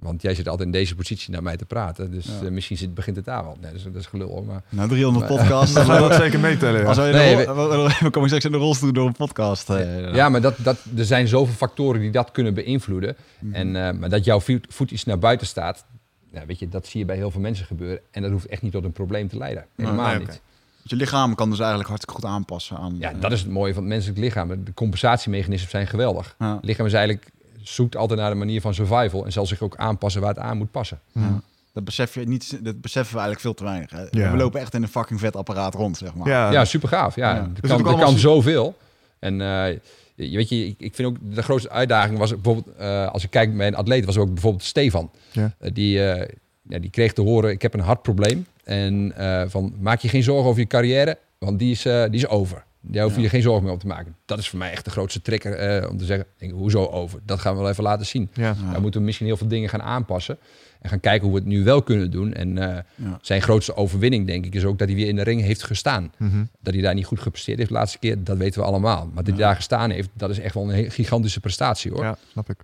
Want 0.00 0.22
jij 0.22 0.34
zit 0.34 0.48
altijd 0.48 0.66
in 0.66 0.72
deze 0.72 0.94
positie 0.94 1.32
naar 1.32 1.42
mij 1.42 1.56
te 1.56 1.64
praten. 1.64 2.10
Dus 2.10 2.26
Ja. 2.26 2.46
eh, 2.46 2.50
misschien 2.52 2.76
zit, 2.76 2.94
begint 2.94 3.16
het 3.16 3.24
daar 3.24 3.42
wel. 3.44 3.56
Nee, 3.60 3.70
dat, 3.70 3.80
is, 3.80 3.84
dat 3.86 3.94
is 3.94 4.06
gelul. 4.06 4.28
hoor, 4.28 4.44
Maar 4.44 4.62
Na 4.68 4.86
300 4.86 5.28
Maar- 5.28 5.38
podcasts. 5.38 5.74
Dan 5.74 5.84
gaan 5.86 6.02
we 6.02 6.08
dat 6.08 6.18
zeker 6.20 6.40
meetellen. 6.40 6.80
Ja. 6.80 6.86
Als 6.86 6.96
wij 6.96 7.12
Nee, 7.12 7.44
rol- 7.44 7.88
we, 8.00 8.10
komen 8.10 8.26
straks 8.28 8.44
in 8.44 8.52
de 8.52 8.58
rolstoel 8.58 8.92
door 8.92 9.06
een 9.06 9.12
podcast. 9.12 9.70
eh, 9.70 10.14
Ja, 10.14 10.28
maar 10.28 10.40
dat, 10.40 10.54
dat, 10.58 10.78
er 10.96 11.04
zijn 11.04 11.28
zoveel 11.28 11.54
factoren 11.54 12.00
die 12.00 12.10
dat 12.10 12.30
kunnen 12.30 12.54
beïnvloeden. 12.54 13.16
Mhm. 13.38 13.54
En, 13.54 13.76
eh, 13.86 13.98
maar 13.98 14.08
dat 14.08 14.24
jouw 14.24 14.40
voet, 14.40 14.66
voet 14.68 14.90
iets 14.90 15.04
naar 15.04 15.18
buiten 15.18 15.46
staat, 15.46 15.84
ja, 16.32 16.46
weet 16.46 16.58
je, 16.58 16.68
dat 16.68 16.86
zie 16.86 17.00
je 17.00 17.06
bij 17.06 17.16
heel 17.16 17.30
veel 17.30 17.40
mensen 17.40 17.66
gebeuren. 17.66 18.00
En 18.10 18.22
dat 18.22 18.30
hoeft 18.30 18.46
echt 18.46 18.62
niet 18.62 18.72
tot 18.72 18.84
een 18.84 18.92
probleem 18.92 19.28
te 19.28 19.36
leiden. 19.36 19.64
Helemaal 19.76 20.06
nee, 20.08 20.18
niet. 20.18 20.40
Je 20.82 20.96
lichaam 20.96 21.34
kan 21.34 21.50
dus 21.50 21.58
eigenlijk 21.58 21.88
hartstikke 21.88 22.20
goed 22.20 22.30
aanpassen 22.30 22.76
aan... 22.76 22.96
Ja, 22.98 23.10
eh, 23.12 23.20
dat 23.20 23.32
is 23.32 23.40
het 23.40 23.50
mooie 23.50 23.74
van 23.74 23.82
het 23.82 23.92
menselijk 23.92 24.18
lichaam. 24.18 24.48
De 24.64 24.74
compensatiemechanismen 24.74 25.70
zijn 25.70 25.86
geweldig. 25.86 26.34
Het 26.38 26.64
lichaam 26.64 26.86
is 26.86 26.92
eigenlijk, 26.92 27.26
zoekt 27.74 27.96
altijd 27.96 28.20
naar 28.20 28.30
een 28.30 28.38
manier 28.38 28.60
van 28.60 28.74
survival 28.74 29.24
en 29.24 29.32
zal 29.32 29.46
zich 29.46 29.62
ook 29.62 29.76
aanpassen 29.76 30.20
waar 30.20 30.34
het 30.34 30.38
aan 30.38 30.56
moet 30.56 30.70
passen. 30.70 31.00
Ja. 31.12 31.40
Dat, 31.72 31.84
besef 31.84 32.14
je 32.14 32.20
niet, 32.20 32.64
dat 32.64 32.80
beseffen 32.80 33.14
we 33.14 33.20
eigenlijk 33.20 33.40
veel 33.40 33.54
te 33.54 33.64
weinig. 33.64 33.90
Hè. 33.90 34.20
Ja. 34.22 34.30
We 34.30 34.36
lopen 34.36 34.60
echt 34.60 34.74
in 34.74 34.82
een 34.82 34.88
fucking 34.88 35.20
vet 35.20 35.36
apparaat 35.36 35.74
rond, 35.74 35.96
zeg 35.96 36.14
maar. 36.14 36.28
Ja, 36.28 36.50
Ja, 36.50 36.64
super 36.64 36.88
gaaf. 36.88 37.14
Ja, 37.14 37.34
Ja. 37.34 37.40
Er 37.40 37.48
Dus 37.60 37.70
het 37.70 37.82
kan, 37.82 37.92
er 37.98 38.04
kan 38.04 38.18
zoveel. 38.18 38.76
En 39.18 39.40
eh, 39.40 39.78
je 40.14 40.36
weet 40.36 40.48
je, 40.48 40.66
ik, 40.66 40.74
ik 40.78 40.94
vind 40.94 41.08
ook 41.08 41.16
de 41.20 41.42
grootste 41.42 41.70
uitdaging 41.70 42.18
was 42.18 42.30
bijvoorbeeld, 42.30 42.76
eh, 42.76 43.06
als 43.08 43.24
ik 43.24 43.30
kijk 43.30 43.56
bij 43.56 43.66
een 43.66 43.74
atleet, 43.74 44.04
was 44.04 44.16
ook 44.16 44.32
bijvoorbeeld 44.32 44.64
Stefan. 44.64 45.10
Ja. 45.30 45.54
Eh, 45.58 45.70
die, 45.74 46.04
eh, 46.04 46.36
ja, 46.62 46.78
die 46.78 46.90
kreeg 46.90 47.12
te 47.12 47.20
horen, 47.22 47.50
ik 47.50 47.62
heb 47.62 47.74
een 47.74 47.80
hartprobleem. 47.80 48.46
En 48.64 49.12
eh, 49.16 49.42
van, 49.46 49.74
maak 49.80 50.00
je 50.00 50.08
geen 50.08 50.22
zorgen 50.22 50.48
over 50.48 50.60
je 50.60 50.66
carrière, 50.66 51.18
want 51.38 51.58
die 51.58 51.70
is, 51.70 51.84
eh, 51.84 52.02
die 52.02 52.20
is 52.20 52.26
over. 52.26 52.64
Daar 52.82 53.04
hoef 53.04 53.16
je 53.16 53.20
Ja. 53.22 53.28
geen 53.28 53.42
zorgen 53.42 53.64
meer 53.64 53.72
op 53.72 53.80
te 53.80 53.86
maken. 53.86 54.16
Dat 54.24 54.38
is 54.38 54.48
voor 54.48 54.58
mij 54.58 54.70
echt 54.70 54.84
de 54.84 54.90
grootste 54.90 55.22
trigger 55.22 55.52
eh, 55.54 55.90
om 55.90 55.96
te 55.98 56.04
zeggen, 56.04 56.26
denk, 56.38 56.52
hoezo 56.52 56.86
over? 56.86 57.20
Dat 57.24 57.40
gaan 57.40 57.54
we 57.54 57.60
wel 57.60 57.70
even 57.70 57.82
laten 57.82 58.06
zien. 58.06 58.30
Ja. 58.32 58.54
Daar 58.72 58.80
moeten 58.80 59.00
we 59.00 59.06
misschien 59.06 59.26
heel 59.26 59.36
veel 59.36 59.48
dingen 59.48 59.68
gaan 59.68 59.82
aanpassen. 59.82 60.38
En 60.80 60.88
gaan 60.88 61.00
kijken 61.00 61.22
hoe 61.28 61.32
we 61.36 61.40
het 61.40 61.48
nu 61.48 61.64
wel 61.64 61.82
kunnen 61.82 62.10
doen. 62.10 62.32
En 62.34 62.58
eh, 62.58 62.78
Ja. 62.94 63.18
zijn 63.22 63.42
grootste 63.42 63.76
overwinning, 63.76 64.26
denk 64.26 64.46
ik, 64.46 64.54
is 64.54 64.64
ook 64.64 64.78
dat 64.78 64.88
hij 64.88 64.96
weer 64.96 65.08
in 65.08 65.16
de 65.16 65.22
ring 65.22 65.40
heeft 65.42 65.62
gestaan. 65.62 66.12
Mhm. 66.16 66.44
Dat 66.62 66.72
hij 66.74 66.82
daar 66.82 66.94
niet 66.94 67.06
goed 67.06 67.20
gepresteerd 67.20 67.58
heeft 67.58 67.70
de 67.70 67.76
laatste 67.76 67.98
keer, 67.98 68.24
dat 68.24 68.36
weten 68.36 68.60
we 68.60 68.66
allemaal. 68.66 69.06
Maar 69.14 69.24
dat 69.24 69.26
hij 69.34 69.42
daar 69.44 69.54
gestaan 69.56 69.90
heeft, 69.90 70.08
dat 70.12 70.30
is 70.30 70.38
echt 70.38 70.54
wel 70.54 70.62
een 70.62 70.74
he- 70.84 70.90
gigantische 70.90 71.40
prestatie 71.40 71.90
hoor. 71.92 72.02
ja, 72.02 72.16
snap 72.32 72.50
ik. 72.50 72.56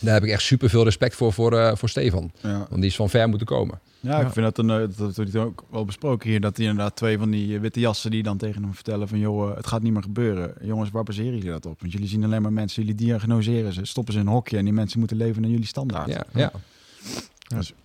Daar 0.00 0.14
heb 0.14 0.22
ik 0.24 0.30
echt 0.30 0.42
super 0.42 0.68
veel 0.70 0.84
respect 0.84 1.14
voor, 1.14 1.32
voor, 1.32 1.58
eh, 1.58 1.76
voor 1.76 1.88
Stefan. 1.88 2.30
Ja. 2.40 2.58
Want 2.58 2.74
die 2.74 2.84
is 2.84 2.96
van 2.96 3.10
ver 3.10 3.28
moeten 3.28 3.46
komen. 3.46 3.80
Ja, 4.00 4.10
Ja. 4.20 4.26
ik 4.26 4.32
vind 4.32 4.44
dat 4.54 4.58
een, 4.58 4.70
eh, 4.70 4.96
dat 4.98 5.16
wordt 5.16 5.36
ook 5.36 5.64
wel 5.70 5.84
besproken 5.84 6.30
hier, 6.30 6.40
dat 6.40 6.56
die 6.56 6.66
inderdaad 6.68 6.96
twee 6.96 7.18
van 7.18 7.30
die 7.30 7.58
witte 7.60 7.80
jassen 7.80 8.10
die 8.10 8.22
dan 8.22 8.36
tegen 8.36 8.62
hem 8.62 8.74
vertellen 8.74 9.08
van 9.08 9.18
joh, 9.18 9.50
eh, 9.50 9.56
het 9.56 9.66
gaat 9.66 9.82
niet 9.82 9.92
meer 9.92 10.02
gebeuren. 10.02 10.54
Jongens, 10.62 10.90
waar 10.90 11.02
baseren 11.02 11.34
jullie 11.34 11.50
dat 11.50 11.66
op? 11.66 11.80
Want 11.80 11.92
jullie 11.92 12.08
zien 12.08 12.24
alleen 12.24 12.42
maar 12.42 12.52
mensen, 12.52 12.82
jullie 12.82 12.96
diagnoseren 12.98 13.72
ze, 13.72 13.84
stoppen 13.84 14.12
ze 14.14 14.20
in 14.20 14.26
een 14.26 14.32
hokje 14.32 14.58
en 14.58 14.64
die 14.64 14.72
mensen 14.72 14.98
moeten 14.98 15.16
leven 15.16 15.42
naar 15.42 15.50
jullie 15.50 15.66
standaard. 15.66 16.08
Ja, 16.08 16.24
ja. 16.34 16.52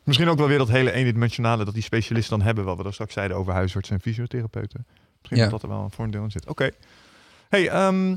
Misschien 0.03 0.27
ook 0.27 0.37
wel 0.37 0.47
weer 0.47 0.57
dat 0.57 0.69
hele 0.69 0.91
eendimensionale 0.91 1.65
dat 1.65 1.73
die 1.73 1.83
specialisten 1.83 2.37
dan 2.37 2.45
hebben, 2.45 2.65
wat 2.65 2.77
we 2.77 2.83
daar 2.83 2.93
straks 2.93 3.13
zeiden 3.13 3.37
over 3.37 3.53
huisartsen 3.53 3.95
en 3.95 4.01
fysiotherapeuten. 4.01 4.85
Misschien 5.17 5.37
Ja. 5.37 5.43
dat 5.49 5.51
dat 5.51 5.63
er 5.63 5.69
wel 5.75 5.83
een 5.83 5.91
voordeel 5.91 6.23
in 6.23 6.31
zit. 6.31 6.47
Oké. 6.47 6.69
Hey, 7.49 7.69
ehm, 7.69 8.15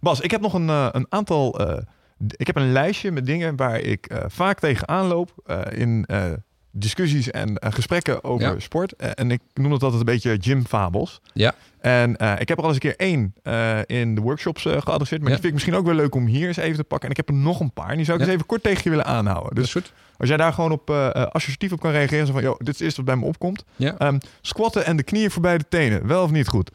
Bas, 0.00 0.20
ik 0.20 0.30
heb 0.30 0.40
nog 0.40 0.54
een, 0.54 0.68
eh, 0.68 0.88
een 0.92 1.06
aantal. 1.08 1.58
eh, 1.60 1.82
ik 2.26 2.46
heb 2.46 2.56
een 2.56 2.72
lijstje 2.72 3.10
met 3.12 3.26
dingen 3.26 3.56
waar 3.56 3.80
ik 3.80 4.06
eh, 4.06 4.24
vaak 4.26 4.58
tegenaan 4.58 5.06
loop 5.06 5.32
eh, 5.46 5.60
in 5.70 6.04
eh, 6.06 6.24
discussies 6.70 7.30
en 7.30 7.56
gesprekken 7.60 8.24
over 8.24 8.52
Ja. 8.52 8.58
sport. 8.60 8.96
En 8.96 9.30
ik 9.30 9.40
noem 9.54 9.70
dat 9.70 9.82
altijd 9.82 10.00
een 10.00 10.06
beetje 10.14 10.36
gymfabels. 10.40 11.20
Ja. 11.34 11.54
En 11.80 12.10
ik 12.38 12.48
heb 12.48 12.58
er 12.58 12.64
al 12.64 12.64
eens 12.72 12.74
een 12.74 12.94
keer 12.94 12.96
één 12.96 13.34
in 13.86 14.14
de 14.14 14.20
workshops 14.20 14.62
geadresseerd. 14.62 15.20
Maar 15.22 15.30
Ja. 15.30 15.36
die 15.36 15.42
vind 15.42 15.44
ik 15.44 15.52
misschien 15.52 15.74
ook 15.74 15.86
wel 15.86 15.94
leuk 15.94 16.14
om 16.14 16.26
hier 16.26 16.46
eens 16.48 16.56
even 16.56 16.76
te 16.76 16.84
pakken. 16.84 17.04
En 17.08 17.10
ik 17.10 17.16
heb 17.26 17.28
er 17.36 17.42
nog 17.42 17.60
een 17.60 17.72
paar. 17.72 17.88
En 17.90 17.96
die 17.96 18.04
zou 18.04 18.16
ik 18.18 18.24
Ja. 18.24 18.30
eens 18.30 18.36
even 18.40 18.48
kort 18.50 18.62
tegen 18.62 18.80
je 18.84 18.90
willen 18.90 19.04
aanhouden. 19.04 19.54
Dus 19.54 19.72
goed. 19.72 19.92
als 20.16 20.28
jij 20.30 20.36
daar 20.40 20.52
gewoon 20.52 20.70
op 20.72 20.90
eh, 20.90 21.10
associatief 21.10 21.72
op 21.72 21.80
kan 21.80 21.90
reageren. 21.90 22.26
Zo 22.26 22.32
van, 22.32 22.42
joh, 22.42 22.58
dit 22.58 22.68
is 22.68 22.72
het 22.74 22.80
eerste 22.80 22.96
wat 23.02 23.14
bij 23.14 23.16
me 23.22 23.24
opkomt. 23.28 23.64
Ja, 23.76 23.98
Ehm, 23.98 24.18
squatten 24.40 24.84
en 24.84 24.96
de 24.96 25.02
knieën 25.02 25.30
voorbij 25.30 25.58
de 25.58 25.64
tenen. 25.68 26.06
Wel 26.06 26.22
of 26.22 26.30
niet 26.30 26.48
goed? 26.48 26.70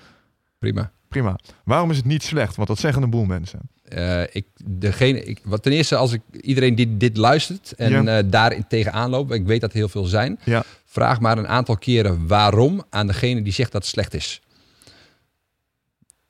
prima. 0.59 0.91
Prima. 1.09 1.35
Waarom 1.63 1.89
is 1.91 1.97
het 1.97 2.05
niet 2.05 2.23
slecht? 2.23 2.55
Want 2.55 2.67
dat 2.67 2.79
zeggen 2.79 3.03
een 3.03 3.09
boel 3.09 3.25
mensen. 3.25 3.59
Eh, 3.87 4.21
ik, 4.31 4.45
degene, 4.65 5.23
ik, 5.23 5.39
wat 5.43 5.63
ten 5.63 5.71
eerste, 5.71 5.95
als 5.95 6.11
ik 6.11 6.21
iedereen 6.41 6.75
die 6.75 6.97
dit 6.97 7.17
luistert 7.17 7.71
en 7.71 8.03
Ja. 8.03 8.17
eh, 8.17 8.23
daar 8.29 8.67
tegenaan 8.67 9.09
loopt, 9.09 9.31
ik 9.33 9.45
weet 9.45 9.61
dat 9.61 9.69
er 9.71 9.75
heel 9.77 9.89
veel 9.89 10.05
zijn, 10.05 10.39
Ja. 10.45 10.63
vraag 10.85 11.19
maar 11.19 11.37
een 11.37 11.47
aantal 11.47 11.77
keren 11.77 12.27
waarom 12.27 12.83
aan 12.89 13.07
degene 13.07 13.41
die 13.41 13.53
zegt 13.53 13.71
dat 13.71 13.81
het 13.81 13.91
slecht 13.91 14.13
is. 14.13 14.41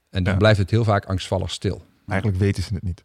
En 0.09 0.23
dan 0.23 0.33
Ja. 0.33 0.39
blijft 0.39 0.59
het 0.59 0.71
heel 0.71 0.83
vaak 0.83 1.05
angstvallig 1.05 1.51
stil. 1.51 1.85
Eigenlijk 2.07 2.39
weten 2.39 2.63
ze 2.63 2.73
het 2.73 2.83
niet. 2.83 3.03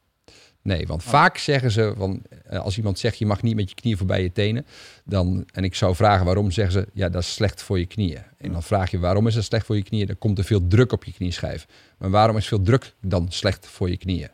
Nee, 0.62 0.86
want 0.86 1.02
vaak 1.02 1.38
zeggen 1.38 1.70
ze 1.70 1.92
van 1.96 2.22
eh, 2.48 2.58
als 2.60 2.76
iemand 2.76 2.98
zegt 2.98 3.18
je 3.18 3.26
mag 3.26 3.42
niet 3.42 3.56
met 3.56 3.68
je 3.68 3.74
knieën 3.74 3.96
voorbij 3.96 4.22
je 4.22 4.32
tenen, 4.32 4.66
dan 5.04 5.44
en 5.52 5.64
ik 5.64 5.74
zou 5.74 5.94
vragen 5.94 6.24
waarom, 6.24 6.50
zeggen 6.50 6.72
ze 6.82 6.88
ja 6.92 7.08
dat 7.08 7.22
is 7.22 7.32
slecht 7.34 7.62
voor 7.62 7.78
je 7.78 7.86
knieën. 7.86 8.22
En 8.38 8.52
dan 8.52 8.62
vraag 8.62 8.90
je 8.90 8.98
waarom 8.98 9.26
is 9.26 9.34
dat 9.34 9.44
slecht 9.44 9.66
voor 9.66 9.76
je 9.76 9.82
knieën? 9.82 10.06
Dan 10.06 10.18
komt 10.18 10.38
er 10.38 10.44
veel 10.44 10.66
druk 10.66 10.92
op 10.92 11.04
je 11.04 11.12
knieschijf. 11.12 11.66
Maar 11.98 12.10
waarom 12.10 12.36
is 12.36 12.46
veel 12.48 12.62
druk 12.62 12.94
dan 13.00 13.26
slecht 13.30 13.66
voor 13.66 13.90
je 13.90 13.96
knieën? 13.96 14.28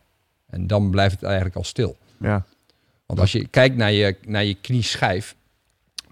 En 0.51 0.67
dan 0.67 0.91
blijft 0.91 1.15
het 1.15 1.23
eigenlijk 1.23 1.57
al 1.57 1.65
stil. 1.65 1.97
Ja. 2.21 2.45
Want 3.07 3.21
als 3.21 3.33
je 3.33 3.47
kijkt 3.47 3.77
naar 3.77 3.93
je, 3.93 4.17
naar 4.27 4.45
je 4.45 4.55
knieschijf, 4.55 5.37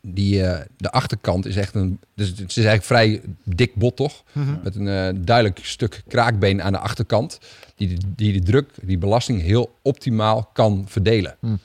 die, 0.02 0.42
eh, 0.42 0.64
de 0.76 0.90
achterkant 0.90 1.46
is 1.46 1.56
echt 1.56 1.74
een. 1.74 2.00
Dus 2.14 2.28
het 2.28 2.38
is 2.38 2.64
eigenlijk 2.64 2.84
vrij 2.84 3.20
dik 3.44 3.74
bot, 3.74 3.96
toch? 3.96 4.22
Met 4.62 4.74
een 4.74 4.88
eh, 4.88 5.08
duidelijk 5.24 5.58
stuk 5.62 6.02
kraakbeen 6.08 6.62
aan 6.62 6.72
de 6.72 6.78
achterkant. 6.78 7.38
Die 7.74 7.88
de, 7.88 7.96
die 8.16 8.32
de 8.32 8.42
druk, 8.42 8.70
die 8.82 8.98
belasting 8.98 9.40
heel 9.40 9.74
optimaal 9.82 10.50
kan 10.52 10.84
verdelen. 10.88 11.36
Hm. 11.40 11.56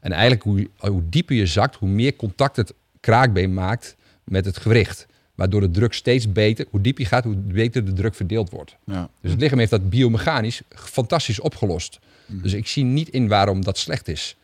En 0.00 0.12
eigenlijk 0.12 0.42
hoe, 0.42 0.68
hoe 0.76 1.02
dieper 1.08 1.36
je 1.36 1.46
zakt, 1.46 1.76
hoe 1.76 1.88
meer 1.88 2.16
contact 2.16 2.56
het 2.56 2.74
kraakbeen 3.00 3.54
maakt 3.54 3.96
met 4.24 4.44
het 4.44 4.56
gewricht. 4.56 5.06
Waardoor 5.34 5.60
de 5.60 5.70
druk 5.70 5.92
steeds 5.92 6.32
beter, 6.32 6.66
hoe 6.70 6.80
dieper 6.80 7.02
je 7.02 7.08
gaat, 7.08 7.24
hoe 7.24 7.34
beter 7.34 7.84
de 7.84 7.92
druk 7.92 8.14
verdeeld 8.14 8.50
wordt. 8.50 8.76
Ja. 8.84 9.08
Dus 9.20 9.30
het 9.30 9.40
lichaam 9.40 9.58
heeft 9.58 9.70
dat 9.70 9.90
biomechanisch 9.90 10.62
fantastisch 10.74 11.40
opgelost. 11.40 11.98
Dus 12.26 12.52
ik 12.52 12.66
zie 12.66 12.84
niet 12.84 13.08
in 13.08 13.28
waarom 13.28 13.64
dat 13.64 13.78
slecht 13.78 14.08
is. 14.08 14.36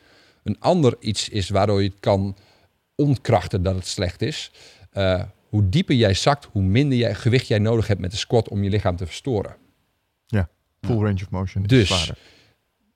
Een 0.43 0.59
ander 0.59 0.95
iets 0.99 1.29
is 1.29 1.49
waardoor 1.49 1.83
je 1.83 1.89
het 1.89 1.99
kan 1.99 2.35
ontkrachten 2.95 3.63
dat 3.63 3.75
het 3.75 3.87
slecht 3.87 4.21
is. 4.21 4.51
Eh, 4.91 5.23
hoe 5.49 5.69
dieper 5.69 5.95
jij 5.95 6.13
zakt, 6.13 6.47
hoe 6.51 6.61
minder 6.61 6.97
jij, 6.97 7.15
gewicht 7.15 7.47
jij 7.47 7.59
nodig 7.59 7.87
hebt 7.87 7.99
met 7.99 8.11
de 8.11 8.17
squat 8.17 8.49
om 8.49 8.63
je 8.63 8.69
lichaam 8.69 8.95
te 8.95 9.05
verstoren. 9.05 9.55
Full 10.81 10.95
range 10.95 11.13
of 11.23 11.29
motion. 11.29 11.63
is 11.63 11.69
Dus 11.69 11.87
zwaarder. 11.87 12.17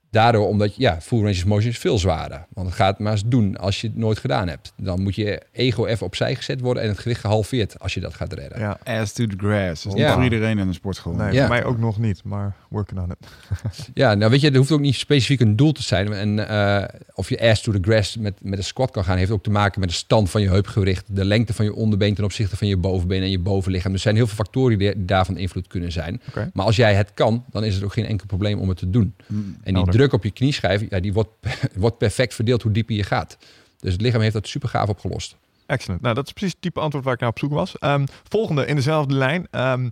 Daardoor, 0.10 0.48
omdat 0.48 0.76
ja, 0.76 1.02
full 1.02 1.18
range 1.20 1.32
of 1.32 1.46
motion 1.46 1.72
is 1.72 1.78
veel 1.78 1.98
zwaarder. 1.98 2.46
Want 2.54 2.78
het 2.78 3.00
maar 3.00 3.12
eens 3.12 3.24
doen 3.26 3.58
als 3.58 3.82
je 3.82 3.88
het 3.88 3.98
nooit 3.98 4.18
gedaan 4.20 4.48
hebt. 4.48 4.74
Dan 4.78 5.02
moet 5.02 5.16
je 5.16 5.42
ego 5.52 5.86
even 5.86 6.06
opzij 6.06 6.36
gezet 6.36 6.60
worden 6.62 6.84
en 6.84 6.90
het 6.90 7.00
gewicht 7.00 7.20
gehalveerd 7.22 7.80
als 7.80 7.94
je 7.94 8.00
dat 8.00 8.14
gaat 8.14 8.34
redden. 8.34 8.60
Ja. 8.60 8.80
Ass 8.84 9.14
to 9.14 9.26
the 9.28 9.36
grass. 9.38 9.84
Dat 9.84 9.94
is 9.94 10.00
Ja. 10.00 10.06
niet 10.06 10.14
voor 10.16 10.24
iedereen 10.24 10.58
in 10.60 10.68
een 10.68 10.74
sportschool. 10.74 11.14
Nee, 11.14 11.34
Ja. 11.34 11.40
voor 11.40 11.56
mij 11.56 11.64
ook 11.64 11.78
nog 11.80 12.00
niet. 12.00 12.24
Maar 12.24 12.56
working 12.70 13.00
on 13.00 13.10
it. 13.12 13.28
Ja, 13.94 14.14
nou 14.14 14.32
weet 14.32 14.42
je, 14.42 14.50
er 14.52 14.58
hoeft 14.58 14.72
ook 14.72 14.80
niet 14.80 14.96
specifiek 14.96 15.40
een 15.40 15.56
doel 15.56 15.72
te 15.72 15.84
zijn. 15.84 16.14
En 16.14 16.48
eh, 16.48 16.84
of 17.14 17.30
je 17.30 17.50
ass 17.50 17.62
to 17.62 17.72
the 17.72 17.78
grass 17.82 18.18
met, 18.18 18.34
met 18.42 18.58
een 18.58 18.64
squat 18.64 18.92
kan 18.92 19.04
gaan, 19.04 19.18
heeft 19.18 19.32
ook 19.32 19.44
te 19.44 19.50
maken 19.50 19.80
met 19.80 19.90
de 19.90 19.96
stand 19.96 20.30
van 20.30 20.42
je 20.42 20.50
heupgewricht, 20.50 21.16
de 21.16 21.26
lengte 21.26 21.54
van 21.54 21.66
je 21.66 21.74
onderbeen 21.74 22.14
ten 22.16 22.24
opzichte 22.24 22.58
van 22.58 22.68
je 22.68 22.78
bovenbeen 22.78 23.22
en 23.22 23.30
je 23.30 23.40
bovenlichaam. 23.40 23.92
Dus 23.92 24.00
er 24.00 24.06
zijn 24.08 24.16
heel 24.16 24.28
veel 24.28 24.36
factoren 24.46 24.78
die 24.78 25.06
daarvan 25.06 25.38
invloed 25.38 25.68
kunnen 25.68 25.92
zijn. 25.92 26.22
Maar 26.54 26.66
als 26.66 26.76
jij 26.76 26.94
het 26.96 27.12
kan, 27.14 27.44
dan 27.52 27.64
is 27.64 27.76
het 27.76 27.84
ook 27.84 27.94
geen 27.94 28.06
enkel 28.06 28.26
probleem 28.28 28.60
om 28.60 28.70
het 28.70 28.78
te 28.78 28.90
doen. 28.90 29.14
Mm. 29.28 29.58
En 29.64 29.74
die. 29.74 29.84
Druk 29.98 30.14
op 30.14 30.24
je 30.24 30.32
knieschijf, 30.32 30.90
ja, 30.90 30.99
die 30.99 31.14
wordt, 31.14 31.30
wordt 31.76 31.98
perfect 31.98 32.34
verdeeld 32.34 32.61
hoe 32.61 32.72
dieper 32.72 32.95
je 32.95 33.03
gaat. 33.03 33.38
Dus 33.80 33.91
het 33.91 34.02
lichaam 34.02 34.22
heeft 34.22 34.34
dat 34.34 34.48
super 34.48 34.69
gaaf 34.69 34.90
opgelost. 34.90 35.38
Excellent. 35.65 36.02
Nou, 36.02 36.15
dat 36.15 36.26
is 36.26 36.32
precies 36.32 36.53
het 36.53 36.61
type 36.61 36.80
antwoord 36.80 37.06
waar 37.06 37.14
ik 37.14 37.19
naar 37.19 37.30
op 37.30 37.40
zoek 37.40 37.52
was. 37.52 37.78
Ehm, 37.78 38.06
volgende 38.30 38.65
in 38.65 38.76
dezelfde 38.76 39.14
lijn. 39.14 39.48
Ehm, 39.52 39.90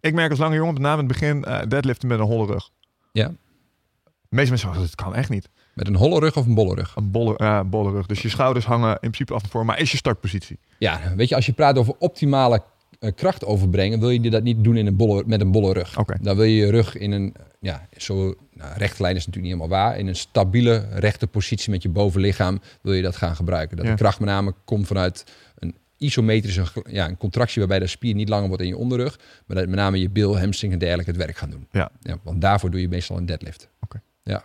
ik 0.00 0.14
merk 0.14 0.30
als 0.30 0.38
lange 0.38 0.54
jongen, 0.54 0.72
met 0.72 0.82
name 0.82 1.02
in 1.02 1.08
het 1.08 1.18
begin, 1.18 1.44
eh, 1.44 1.60
deadliften 1.68 2.08
met 2.08 2.18
een 2.18 2.24
holle 2.24 2.46
rug. 2.46 2.70
Ja. 3.12 3.28
De 3.28 4.40
meeste 4.40 4.50
mensen 4.50 4.68
zeggen, 4.68 4.80
dat 4.80 4.94
kan 4.94 5.14
echt 5.14 5.30
niet. 5.30 5.48
Met 5.74 5.86
een 5.86 5.96
holle 5.96 6.20
rug 6.20 6.36
of 6.36 6.46
een 6.46 6.54
bolle 6.54 6.74
rug? 6.74 6.96
Een 6.96 7.10
bolle, 7.10 7.36
eh, 7.36 7.60
bolle 7.60 7.90
rug. 7.90 8.06
Dus 8.06 8.22
je 8.22 8.28
schouders 8.28 8.64
hangen 8.64 8.90
in 8.90 8.98
principe 8.98 9.34
af 9.34 9.42
en 9.42 9.48
voor. 9.48 9.64
Maar 9.64 9.80
is 9.80 9.90
je 9.90 9.96
startpositie? 9.96 10.58
Ja, 10.78 11.14
weet 11.16 11.28
je, 11.28 11.34
als 11.34 11.46
je 11.46 11.52
praat 11.52 11.78
over 11.78 11.94
optimale 11.98 12.62
kracht 13.12 13.44
overbrengen, 13.44 14.00
wil 14.00 14.10
je 14.10 14.30
dat 14.30 14.42
niet 14.42 14.64
doen 14.64 14.76
in 14.76 14.86
een 14.86 14.96
bolle, 14.96 15.22
met 15.26 15.40
een 15.40 15.50
bolle 15.50 15.72
rug. 15.72 15.94
Dan 16.20 16.36
wil 16.36 16.44
je 16.44 16.54
je 16.54 16.70
rug 16.70 16.96
in 16.96 17.12
een, 17.12 17.34
ja, 17.60 17.86
zo, 17.96 18.34
nou, 18.52 18.72
rechte 18.76 19.02
lijn 19.02 19.16
is 19.16 19.26
natuurlijk 19.26 19.52
niet 19.52 19.62
helemaal 19.62 19.84
waar. 19.88 19.98
In 19.98 20.06
een 20.06 20.16
stabiele 20.16 20.86
rechte 20.92 21.26
positie 21.26 21.70
met 21.70 21.82
je 21.82 21.88
bovenlichaam 21.88 22.60
wil 22.82 22.92
je 22.92 23.02
dat 23.02 23.16
gaan 23.16 23.36
gebruiken. 23.36 23.76
Dat 23.76 23.86
Ja. 23.86 23.92
de 23.92 23.98
kracht 23.98 24.20
met 24.20 24.28
name 24.28 24.54
komt 24.64 24.86
vanuit 24.86 25.24
een 25.58 25.74
isometrische 25.96 26.64
ja, 26.90 27.08
een 27.08 27.16
contractie 27.16 27.58
waarbij 27.58 27.78
de 27.78 27.86
spier 27.86 28.14
niet 28.14 28.28
langer 28.28 28.48
wordt 28.48 28.62
in 28.62 28.68
je 28.68 28.76
onderrug. 28.76 29.18
Maar 29.46 29.56
dat 29.56 29.66
met 29.66 29.76
name 29.76 30.00
je 30.00 30.10
bil, 30.10 30.38
hamstring 30.38 30.72
en 30.72 30.78
dergelijke 30.78 31.10
het 31.10 31.20
werk 31.20 31.36
gaan 31.36 31.50
doen. 31.50 31.66
Ja. 31.70 31.90
ja 32.00 32.18
want 32.22 32.40
daarvoor 32.40 32.70
doe 32.70 32.80
je 32.80 32.88
meestal 32.88 33.16
een 33.16 33.26
deadlift. 33.26 33.68
Oké. 33.80 34.00
Ja. 34.22 34.44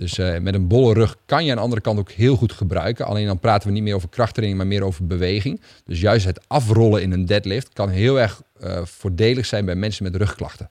Dus 0.00 0.18
eh, 0.18 0.38
met 0.38 0.54
een 0.54 0.66
bolle 0.66 0.94
rug 0.94 1.16
kan 1.26 1.44
je 1.44 1.50
aan 1.50 1.56
de 1.56 1.62
andere 1.62 1.80
kant 1.80 1.98
ook 1.98 2.10
heel 2.10 2.36
goed 2.36 2.52
gebruiken. 2.52 3.06
Alleen 3.06 3.26
dan 3.26 3.38
praten 3.38 3.68
we 3.68 3.74
niet 3.74 3.82
meer 3.82 3.94
over 3.94 4.08
krachttraining, 4.08 4.58
maar 4.58 4.68
meer 4.68 4.82
over 4.82 5.06
beweging. 5.06 5.60
Dus 5.84 6.00
juist 6.00 6.24
het 6.24 6.48
afrollen 6.48 7.02
in 7.02 7.12
een 7.12 7.26
deadlift 7.26 7.72
kan 7.72 7.88
heel 7.88 8.20
erg 8.20 8.42
eh, 8.60 8.84
voordelig 8.84 9.46
zijn 9.46 9.64
bij 9.64 9.74
mensen 9.74 10.04
met 10.04 10.16
rugklachten. 10.16 10.70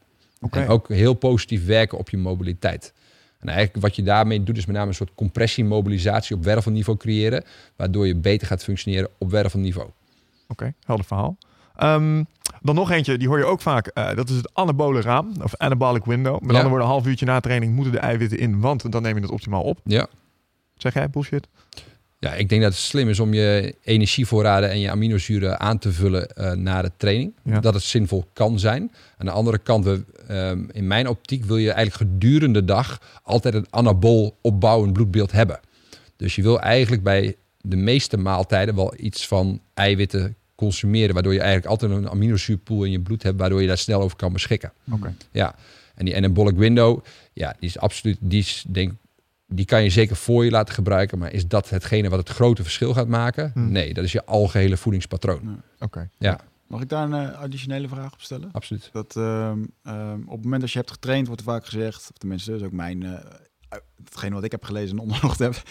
En 0.52 0.68
ook 0.68 0.88
heel 0.88 1.14
positief 1.14 1.66
werken 1.66 1.98
op 1.98 2.10
je 2.10 2.18
mobiliteit. 2.18 2.94
En 3.40 3.48
eigenlijk 3.48 3.82
wat 3.86 3.96
je 3.96 4.04
daarmee 4.04 4.44
doet 4.44 4.58
is 4.58 4.66
met 4.66 4.76
name 4.76 4.88
een 4.88 4.94
soort 4.94 5.16
compressie-mobilisatie 5.16 6.36
op 6.36 6.44
wervelniveau 6.44 6.98
creëren. 6.98 7.44
Waardoor 7.76 8.08
je 8.08 8.16
beter 8.16 8.48
gaat 8.48 8.64
functioneren 8.64 9.10
op 9.18 9.32
wervelniveau. 9.32 9.90
Oké, 10.48 10.74
helder 10.86 11.06
verhaal. 11.06 11.38
Ehm, 11.76 12.24
dan 12.62 12.76
nog 12.76 12.92
eentje, 12.92 13.18
die 13.18 13.28
hoor 13.28 13.38
je 13.38 13.46
ook 13.46 13.62
vaak. 13.62 13.88
eh, 13.88 14.16
dat 14.16 14.30
is 14.30 14.36
het 14.36 14.50
anabole 14.54 15.02
raam, 15.02 15.32
of 15.44 15.56
anabolic 15.58 16.06
window. 16.06 16.34
Met 16.34 16.42
Ja. 16.42 16.48
andere 16.48 16.70
woorden, 16.70 16.88
een 16.88 16.94
half 16.94 17.06
uurtje 17.08 17.26
na 17.26 17.40
training 17.40 17.74
moeten 17.76 17.94
de 17.94 18.00
eiwitten 18.00 18.38
in, 18.40 18.60
want 18.60 18.92
dan 18.92 19.02
neem 19.02 19.16
je 19.16 19.22
het 19.22 19.32
optimaal 19.32 19.64
op. 19.64 19.80
Ja. 19.84 20.08
Zeg 20.78 20.94
jij 20.94 21.10
bullshit? 21.10 21.48
Ja, 22.20 22.34
ik 22.34 22.50
denk 22.50 22.62
dat 22.62 22.72
het 22.72 22.82
slim 22.82 23.10
is 23.10 23.20
om 23.20 23.34
je 23.34 23.76
energievoorraden 23.84 24.70
en 24.70 24.80
je 24.80 24.92
aminozuren 24.92 25.60
aan 25.60 25.78
te 25.78 25.92
vullen 25.92 26.28
eh, 26.30 26.52
na 26.52 26.82
de 26.82 26.92
training. 26.98 27.34
Ja. 27.44 27.60
Dat 27.60 27.74
het 27.74 27.84
zinvol 27.84 28.26
kan 28.34 28.60
zijn. 28.60 28.92
Aan 29.18 29.26
de 29.26 29.32
andere 29.32 29.58
kant, 29.58 29.86
we, 29.86 30.04
ehm, 30.28 30.64
in 30.72 30.88
mijn 30.88 31.08
optiek 31.08 31.46
wil 31.46 31.58
je 31.58 31.72
eigenlijk 31.72 32.12
gedurende 32.12 32.60
de 32.60 32.66
dag 32.66 33.02
altijd 33.24 33.54
een 33.54 33.68
anabool 33.70 34.38
opbouwend 34.42 34.94
bloedbeeld 34.94 35.32
hebben. 35.32 35.60
Dus 36.16 36.36
je 36.36 36.42
wil 36.42 36.60
eigenlijk 36.60 37.04
bij 37.04 37.36
de 37.62 37.76
meeste 37.76 38.18
maaltijden 38.18 38.76
wel 38.76 38.94
iets 38.98 39.28
van 39.28 39.60
eiwitten 39.74 40.36
consumeren, 40.60 41.14
waardoor 41.14 41.34
je 41.34 41.40
eigenlijk 41.40 41.70
altijd 41.70 41.92
een 41.92 42.10
aminozuurpool 42.10 42.84
in 42.84 42.92
je 42.92 43.00
bloed 43.00 43.24
hebt, 43.24 43.40
waardoor 43.40 43.62
je 43.62 43.68
daar 43.68 43.78
snel 43.78 44.02
over 44.02 44.18
kan 44.18 44.34
beschikken. 44.34 44.72
Oké. 44.92 45.16
Ja, 45.32 45.56
en 45.96 46.06
die 46.06 46.16
anabolic 46.16 46.58
window, 46.58 47.04
ja, 47.34 47.56
die 47.60 47.70
is 47.70 47.78
absoluut, 47.78 48.18
die 48.20 48.40
is 48.40 48.66
denk 48.68 48.94
die 49.52 49.66
kan 49.66 49.84
je 49.84 49.90
zeker 49.90 50.16
voor 50.16 50.46
je 50.46 50.52
laten 50.52 50.74
gebruiken, 50.74 51.18
maar 51.18 51.34
is 51.34 51.48
dat 51.48 51.70
hetgene 51.70 52.10
wat 52.10 52.20
het 52.20 52.30
grote 52.30 52.64
verschil 52.64 52.94
gaat 52.94 53.08
maken? 53.08 53.52
Hmm. 53.54 53.72
Nee, 53.72 53.94
dat 53.94 54.04
is 54.04 54.12
je 54.12 54.26
algehele 54.26 54.78
voedingspatroon. 54.78 55.62
Oké. 55.80 56.10
Ja, 56.18 56.40
Mag 56.70 56.82
ik 56.82 56.90
daar 56.90 57.12
een 57.12 57.30
eh, 57.30 57.40
additionele 57.40 57.88
vraag 57.88 58.14
op 58.14 58.22
stellen? 58.22 58.50
absoluut. 58.52 58.90
Dat 58.92 59.16
ehm, 59.16 59.60
ehm, 59.84 60.22
op 60.26 60.36
het 60.36 60.44
moment 60.44 60.62
dat 60.62 60.72
je 60.72 60.78
hebt 60.78 60.92
getraind, 60.92 61.28
wordt 61.28 61.42
vaak 61.42 61.66
gezegd, 61.66 62.10
of 62.12 62.18
tenminste, 62.18 62.52
dat 62.52 62.60
is 62.60 62.66
ook 62.66 62.72
mijn, 62.72 63.04
eh, 63.04 63.14
hetgene 64.04 64.36
wat 64.36 64.44
ik 64.44 64.52
heb 64.52 64.64
gelezen 64.64 64.98
en 64.98 65.04
onderzocht 65.04 65.40
heb, 65.40 65.62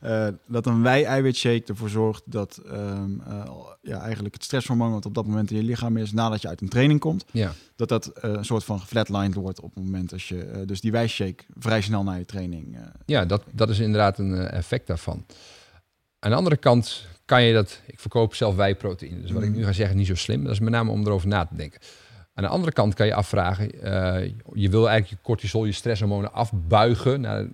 eh, 0.00 0.28
dat 0.46 0.66
een 0.66 0.82
wei-eiwitshake 0.82 1.62
ervoor 1.66 1.88
zorgt 1.88 2.22
dat 2.24 2.56
ehm, 2.66 3.20
eh, 3.20 3.50
ja, 3.82 4.00
eigenlijk 4.00 4.34
het 4.34 4.44
stresshormoon 4.44 4.92
wat 4.92 5.06
op 5.06 5.14
dat 5.14 5.26
moment 5.26 5.50
in 5.50 5.56
je 5.56 5.62
lichaam 5.62 5.96
is, 5.96 6.12
nadat 6.12 6.42
je 6.42 6.48
uit 6.48 6.60
een 6.60 6.68
training 6.68 7.00
komt, 7.00 7.24
Ja, 7.30 7.52
dat 7.76 7.88
dat 7.88 8.06
eh, 8.06 8.30
een 8.32 8.44
soort 8.44 8.64
van 8.64 8.80
geflatlined 8.80 9.34
wordt 9.34 9.60
op 9.60 9.74
het 9.74 9.84
moment 9.84 10.12
als 10.12 10.28
je 10.28 10.62
dus 10.66 10.80
die 10.80 10.92
wijshake 10.92 11.44
vrij 11.58 11.80
snel 11.80 12.02
na 12.02 12.14
je 12.14 12.24
training. 12.24 12.78
ja 13.06 13.24
dat, 13.24 13.42
dat 13.52 13.70
is 13.70 13.78
inderdaad 13.78 14.18
een 14.18 14.34
effect 14.34 14.86
daarvan. 14.86 15.24
Aan 16.18 16.30
de 16.30 16.36
andere 16.36 16.56
kant 16.56 17.06
kan 17.24 17.42
je 17.42 17.52
dat, 17.54 17.80
ik 17.86 18.00
verkoop 18.00 18.34
zelf 18.34 18.54
wijproteïne, 18.56 19.20
dus 19.20 19.30
wat 19.30 19.42
ik 19.42 19.48
Mhm. 19.48 19.58
nu 19.58 19.64
ga 19.64 19.72
zeggen 19.72 19.96
niet 19.96 20.06
zo 20.06 20.14
slim. 20.14 20.42
Dat 20.42 20.52
is 20.52 20.60
met 20.60 20.70
name 20.72 20.90
om 20.90 21.06
erover 21.06 21.28
na 21.28 21.44
te 21.46 21.54
denken. 21.56 21.80
Aan 22.34 22.44
de 22.44 22.50
andere 22.50 22.72
kant 22.72 22.94
kan 22.94 23.06
je 23.06 23.14
afvragen, 23.14 23.64
je 24.54 24.68
wil 24.70 24.88
eigenlijk 24.88 25.08
je 25.08 25.16
cortisol, 25.22 25.64
je 25.64 25.72
stresshormonen 25.72 26.32
afbuigen 26.32 27.20
na, 27.20 27.46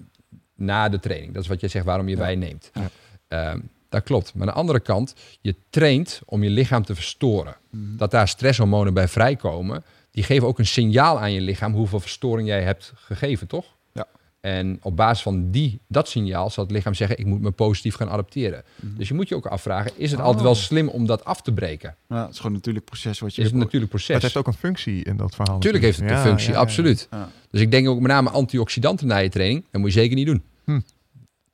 na 0.63 0.89
de 0.89 1.01
training. 1.01 1.33
Dat 1.35 1.43
is 1.43 1.49
wat 1.49 1.61
jij 1.61 1.69
zegt 1.69 1.85
waarom 1.85 2.09
je 2.09 2.15
Ja. 2.17 2.21
wij 2.23 2.35
neemt. 2.37 2.71
Ja. 2.75 2.91
Ehm, 3.29 3.61
dat 3.89 4.03
klopt. 4.03 4.35
Maar 4.35 4.47
aan 4.49 4.53
de 4.55 4.61
andere 4.61 4.81
kant, 4.81 5.15
je 5.41 5.55
traint 5.71 6.21
om 6.25 6.43
je 6.43 6.51
lichaam 6.51 6.85
te 6.85 6.95
verstoren. 6.95 7.57
mhm. 7.71 7.97
Dat 7.97 8.11
daar 8.11 8.29
stresshormonen 8.29 8.95
bij 8.95 9.09
vrijkomen, 9.09 9.85
die 10.11 10.25
geven 10.25 10.49
ook 10.49 10.59
een 10.59 10.67
signaal 10.67 11.21
aan 11.21 11.33
je 11.33 11.41
lichaam 11.41 11.73
hoeveel 11.75 12.01
verstoring 12.01 12.49
jij 12.49 12.63
hebt 12.63 12.93
gegeven, 12.95 13.47
toch? 13.47 13.65
Ja. 13.93 14.07
En 14.41 14.79
op 14.83 14.97
basis 14.97 15.23
van 15.23 15.51
die, 15.51 15.81
dat 15.89 16.09
signaal 16.09 16.51
zal 16.51 16.65
het 16.65 16.73
lichaam 16.73 16.95
zeggen, 16.95 17.19
ik 17.19 17.27
moet 17.27 17.41
me 17.41 17.51
positief 17.51 17.95
gaan 17.95 18.09
adapteren. 18.09 18.63
Mhm. 18.77 18.97
Dus 18.97 19.09
je 19.09 19.15
moet 19.15 19.29
je 19.29 19.35
ook 19.35 19.47
afvragen, 19.47 19.91
is 19.97 20.11
het 20.11 20.21
Oh. 20.21 20.27
altijd 20.27 20.43
wel 20.45 20.55
slim 20.55 20.89
om 20.89 21.07
dat 21.07 21.25
af 21.25 21.43
te 21.43 21.53
breken? 21.53 21.97
Ja, 22.09 22.21
het 22.21 22.31
is 22.31 22.37
gewoon 22.37 22.53
een 22.53 22.57
natuurlijk 22.59 22.85
proces 22.85 23.19
wat 23.19 23.35
je... 23.35 23.41
Is 23.41 23.47
het 23.47 23.55
een 23.57 23.63
natuurlijk 23.63 23.93
Maar 23.93 24.01
proces? 24.01 24.15
het 24.15 24.23
heeft 24.23 24.37
ook 24.37 24.47
een 24.55 24.61
functie 24.61 25.05
in 25.05 25.17
dat 25.17 25.35
verhaal. 25.35 25.55
Natuurlijk 25.55 25.85
heeft 25.85 26.01
het 26.01 26.11
een 26.11 26.19
functie, 26.19 26.49
ja, 26.49 26.55
ja. 26.55 26.61
absoluut. 26.61 27.09
Ja. 27.11 27.29
Dus 27.51 27.61
ik 27.61 27.71
denk 27.71 27.89
ook 27.89 28.01
met 28.01 28.11
name 28.11 28.31
antioxidanten 28.31 29.07
na 29.07 29.17
je 29.17 29.29
training, 29.29 29.65
dat 29.71 29.81
moet 29.81 29.93
je 29.93 30.01
zeker 30.01 30.17
niet 30.17 30.27
doen. 30.27 30.43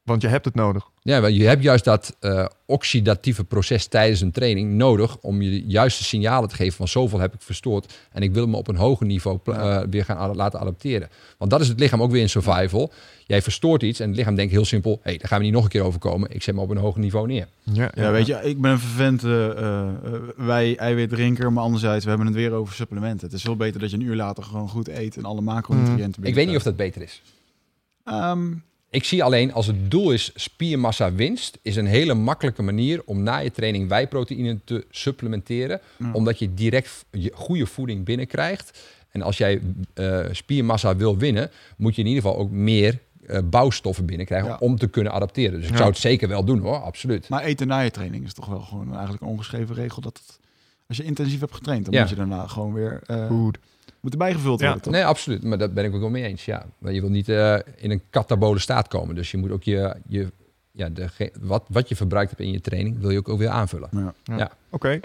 Want 0.09 0.23
je 0.23 0.29
hebt 0.29 0.45
het 0.45 0.55
nodig. 0.55 0.91
Ja, 1.03 1.21
want 1.21 1.37
je 1.37 1.45
hebt 1.45 1.63
juist 1.63 1.85
dat 1.85 2.17
eh, 2.21 2.47
oxidatieve 2.67 3.45
proces 3.45 3.87
tijdens 3.87 4.21
een 4.21 4.31
training 4.31 4.73
nodig 4.73 5.19
om 5.21 5.43
je 5.43 5.51
de 5.51 5.67
juiste 5.67 6.05
signalen 6.05 6.49
te 6.49 6.55
geven 6.55 6.77
van 6.77 6.89
zoveel 6.89 7.19
heb 7.19 7.35
ik 7.35 7.41
verstoord 7.43 7.99
en 8.13 8.23
ik 8.23 8.33
wil 8.33 8.47
me 8.47 8.57
op 8.57 8.69
een 8.69 8.77
hoger 8.77 9.07
niveau 9.07 9.39
eh, 9.45 9.81
weer 9.91 10.05
gaan 10.05 10.37
laten 10.37 10.61
adapteren. 10.61 11.09
Want 11.39 11.51
dat 11.51 11.61
is 11.61 11.69
het 11.69 11.81
lichaam 11.81 12.03
ook 12.03 12.11
weer 12.11 12.21
in 12.21 12.29
survival. 12.29 12.93
Jij 13.27 13.43
verstoort 13.43 13.83
iets 13.83 14.01
en 14.01 14.09
het 14.09 14.17
lichaam 14.17 14.35
denkt 14.35 14.53
heel 14.53 14.65
simpel, 14.65 14.93
hé, 14.93 15.11
hey, 15.11 15.19
daar 15.19 15.29
gaan 15.29 15.39
we 15.39 15.45
niet 15.45 15.53
nog 15.55 15.65
een 15.65 15.71
keer 15.71 15.83
over 15.83 16.01
komen. 16.01 16.31
Ik 16.31 16.43
zet 16.43 16.55
me 16.55 16.61
op 16.61 16.71
een 16.71 16.77
hoger 16.77 17.01
niveau 17.01 17.27
neer. 17.27 17.49
Ja, 17.63 17.91
Ja, 17.95 18.11
weet 18.11 18.27
je, 18.27 18.35
ik 18.43 18.61
ben 18.61 18.71
een 18.71 18.79
vervent 18.79 19.25
eh, 19.25 19.51
eh, 19.51 19.89
wij 20.37 20.77
eiwitdrinker, 20.77 21.53
maar 21.53 21.65
anderzijds, 21.65 22.05
we 22.05 22.11
hebben 22.11 22.29
het 22.29 22.37
weer 22.37 22.53
over 22.53 22.75
supplementen. 22.75 23.27
Het 23.27 23.37
is 23.37 23.43
veel 23.43 23.57
beter 23.57 23.81
dat 23.81 23.91
je 23.91 23.97
een 23.97 24.03
uur 24.03 24.17
later 24.17 24.43
gewoon 24.43 24.69
goed 24.69 24.89
eet 24.89 25.17
en 25.17 25.25
alle 25.25 25.41
macronutriënten 25.41 26.25
Ik 26.25 26.35
weet 26.35 26.47
niet 26.47 26.57
of 26.57 26.63
dat 26.63 26.77
beter 26.77 27.03
is. 27.03 27.23
Ehm, 28.05 28.53
Ik 28.91 29.05
zie 29.05 29.25
alleen 29.25 29.53
als 29.53 29.67
het 29.67 29.91
doel 29.91 30.11
is 30.11 30.31
spiermassa 30.35 31.13
winst, 31.13 31.59
is 31.63 31.77
een 31.77 31.87
hele 31.87 32.15
makkelijke 32.15 32.63
manier 32.63 33.03
om 33.05 33.23
na 33.23 33.37
je 33.39 33.51
training 33.51 33.89
wijproteïne 33.89 34.59
te 34.65 34.87
supplementeren, 34.91 35.81
Ja. 35.99 36.13
omdat 36.13 36.39
je 36.39 36.55
direct 36.55 37.05
je 37.11 37.31
goede 37.35 37.67
voeding 37.67 38.05
binnenkrijgt. 38.05 38.79
En 39.11 39.23
als 39.23 39.39
jij 39.39 39.61
eh, 39.95 40.21
spiermassa 40.33 40.97
wil 40.97 41.17
winnen, 41.17 41.51
moet 41.77 41.95
je 41.95 42.01
in 42.03 42.09
ieder 42.09 42.23
geval 42.23 42.39
ook 42.39 42.51
meer 42.51 42.99
eh, 43.27 43.39
bouwstoffen 43.45 44.07
binnenkrijgen 44.07 44.49
Ja. 44.49 44.57
om 44.61 44.77
te 44.79 44.89
kunnen 44.89 45.13
adapteren. 45.13 45.53
Dus 45.59 45.65
ik 45.65 45.71
Ja. 45.71 45.77
zou 45.77 45.89
het 45.89 45.99
zeker 45.99 46.29
wel 46.29 46.45
doen 46.45 46.59
hoor, 46.61 46.77
absoluut. 46.83 47.29
maar 47.29 47.43
eten 47.45 47.67
na 47.67 47.81
je 47.81 47.91
training 47.91 48.25
is 48.25 48.33
toch 48.35 48.47
wel 48.47 48.61
gewoon 48.61 48.93
eigenlijk 48.93 49.23
een 49.23 49.29
ongeschreven 49.29 49.75
regel 49.75 50.03
dat 50.03 50.21
het, 50.27 50.39
als 50.89 50.97
je 50.97 51.05
intensief 51.05 51.41
hebt 51.41 51.55
getraind, 51.55 51.85
dan 51.85 51.95
Ja. 51.95 52.01
moet 52.01 52.09
je 52.11 52.17
daarna 52.17 52.47
gewoon 52.47 52.73
weer 52.73 53.01
eh 53.07 53.27
Goed. 53.27 53.59
Moeten 54.01 54.19
bijgevuld 54.21 54.61
Ja. 54.61 54.65
worden. 54.65 54.83
Toch? 54.83 54.93
Nee, 54.93 55.05
absoluut. 55.05 55.43
Maar 55.45 55.59
dat 55.59 55.75
ben 55.75 55.85
ik 55.85 55.95
ook 55.95 56.01
wel 56.01 56.11
mee 56.11 56.25
eens. 56.25 56.45
Ja. 56.45 56.67
Maar 56.79 56.93
je 56.93 57.01
wil 57.01 57.11
niet 57.11 57.29
eh, 57.29 57.57
in 57.77 57.91
een 57.91 58.03
katabole 58.11 58.59
staat 58.59 58.89
komen. 58.89 59.15
Dus 59.15 59.31
je 59.31 59.37
moet 59.37 59.51
ook 59.51 59.63
je, 59.63 59.97
je 60.07 60.33
ja, 60.73 60.89
de, 60.89 61.09
ge- 61.09 61.33
wat, 61.41 61.65
wat 61.69 61.89
je 61.89 61.97
verbruikt 61.97 62.31
hebt 62.31 62.43
in 62.43 62.51
je 62.53 62.61
training, 62.61 62.99
wil 63.01 63.11
je 63.11 63.19
ook, 63.19 63.29
ook 63.29 63.39
weer 63.39 63.49
aanvullen. 63.49 63.89
Ja. 63.93 64.15
Ja. 64.25 64.37
Ja. 64.37 64.51
Oké. 64.71 65.01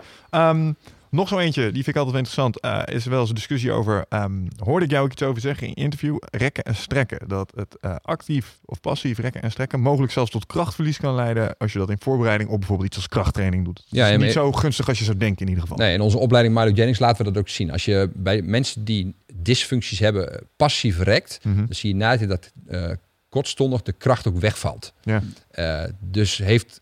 Nog 1.14 1.28
zo 1.28 1.38
eentje, 1.38 1.62
die 1.64 1.84
vind 1.84 1.88
ik 1.88 1.96
altijd 1.96 2.12
wel 2.12 2.24
interessant. 2.24 2.60
eh, 2.60 2.96
is 2.96 3.06
wel 3.06 3.20
eens 3.20 3.30
een 3.30 3.36
discussie 3.36 3.72
over. 3.72 4.06
ehm, 4.10 4.48
hoorde 4.58 4.86
ik 4.86 4.92
jou 4.92 5.06
ook 5.06 5.12
iets 5.12 5.22
over 5.24 5.42
zeggen 5.42 5.68
in 5.68 5.74
interview? 5.74 6.18
Rekken 6.32 6.64
en 6.64 6.76
strekken. 6.76 7.28
Dat 7.28 7.52
het 7.56 7.78
eh, 7.82 7.96
actief 8.02 8.60
of 8.66 8.80
passief 8.82 9.18
rekken 9.20 9.42
en 9.42 9.52
strekken 9.52 9.80
mogelijk 9.80 10.12
zelfs 10.12 10.32
tot 10.32 10.46
krachtverlies 10.46 10.98
kan 10.98 11.16
leiden. 11.16 11.58
als 11.58 11.74
je 11.74 11.80
dat 11.80 11.90
in 11.90 11.98
voorbereiding 12.00 12.50
op 12.50 12.58
bijvoorbeeld 12.60 12.88
iets 12.88 12.98
als 12.98 13.08
krachttraining 13.08 13.66
doet. 13.66 13.84
Ja, 13.88 14.08
ja, 14.08 14.18
niet 14.18 14.32
zo 14.32 14.52
gunstig 14.52 14.88
als 14.88 14.98
je 15.00 15.04
zou 15.06 15.18
denken 15.18 15.42
in 15.42 15.48
ieder 15.48 15.62
geval. 15.64 15.78
Nee, 15.78 15.94
in 15.94 16.02
onze 16.02 16.18
opleiding 16.18 16.56
Myogenics 16.56 17.00
laten 17.00 17.26
we 17.26 17.32
dat 17.32 17.42
ook 17.42 17.50
zien. 17.50 17.72
Als 17.72 17.86
je 17.86 18.10
bij 18.16 18.42
mensen 18.42 18.84
die 18.84 19.16
dysfuncties 19.34 20.00
hebben 20.00 20.34
eh, 20.34 20.42
passief 20.56 21.00
rekt, 21.00 21.40
Mhm. 21.44 21.56
dan 21.58 21.68
zie 21.76 21.90
je 21.90 21.96
na 21.96 22.18
dat 22.18 22.52
kortstondig 23.30 23.82
de 23.82 23.92
kracht 23.92 24.28
ook 24.28 24.40
wegvalt. 24.40 24.94
Ja. 25.02 25.22
Dus 26.00 26.38
heeft. 26.38 26.80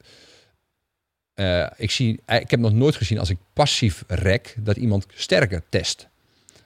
Eh, 1.42 1.68
ik, 1.78 1.92
zie, 1.92 2.22
eh, 2.26 2.40
ik 2.40 2.52
heb 2.52 2.60
nog 2.60 2.74
nooit 2.74 2.96
gezien 2.96 3.20
als 3.20 3.30
ik 3.30 3.38
passief 3.54 4.04
rek 4.08 4.56
dat 4.60 4.78
iemand 4.78 5.06
sterker 5.14 5.64
test. 5.70 6.08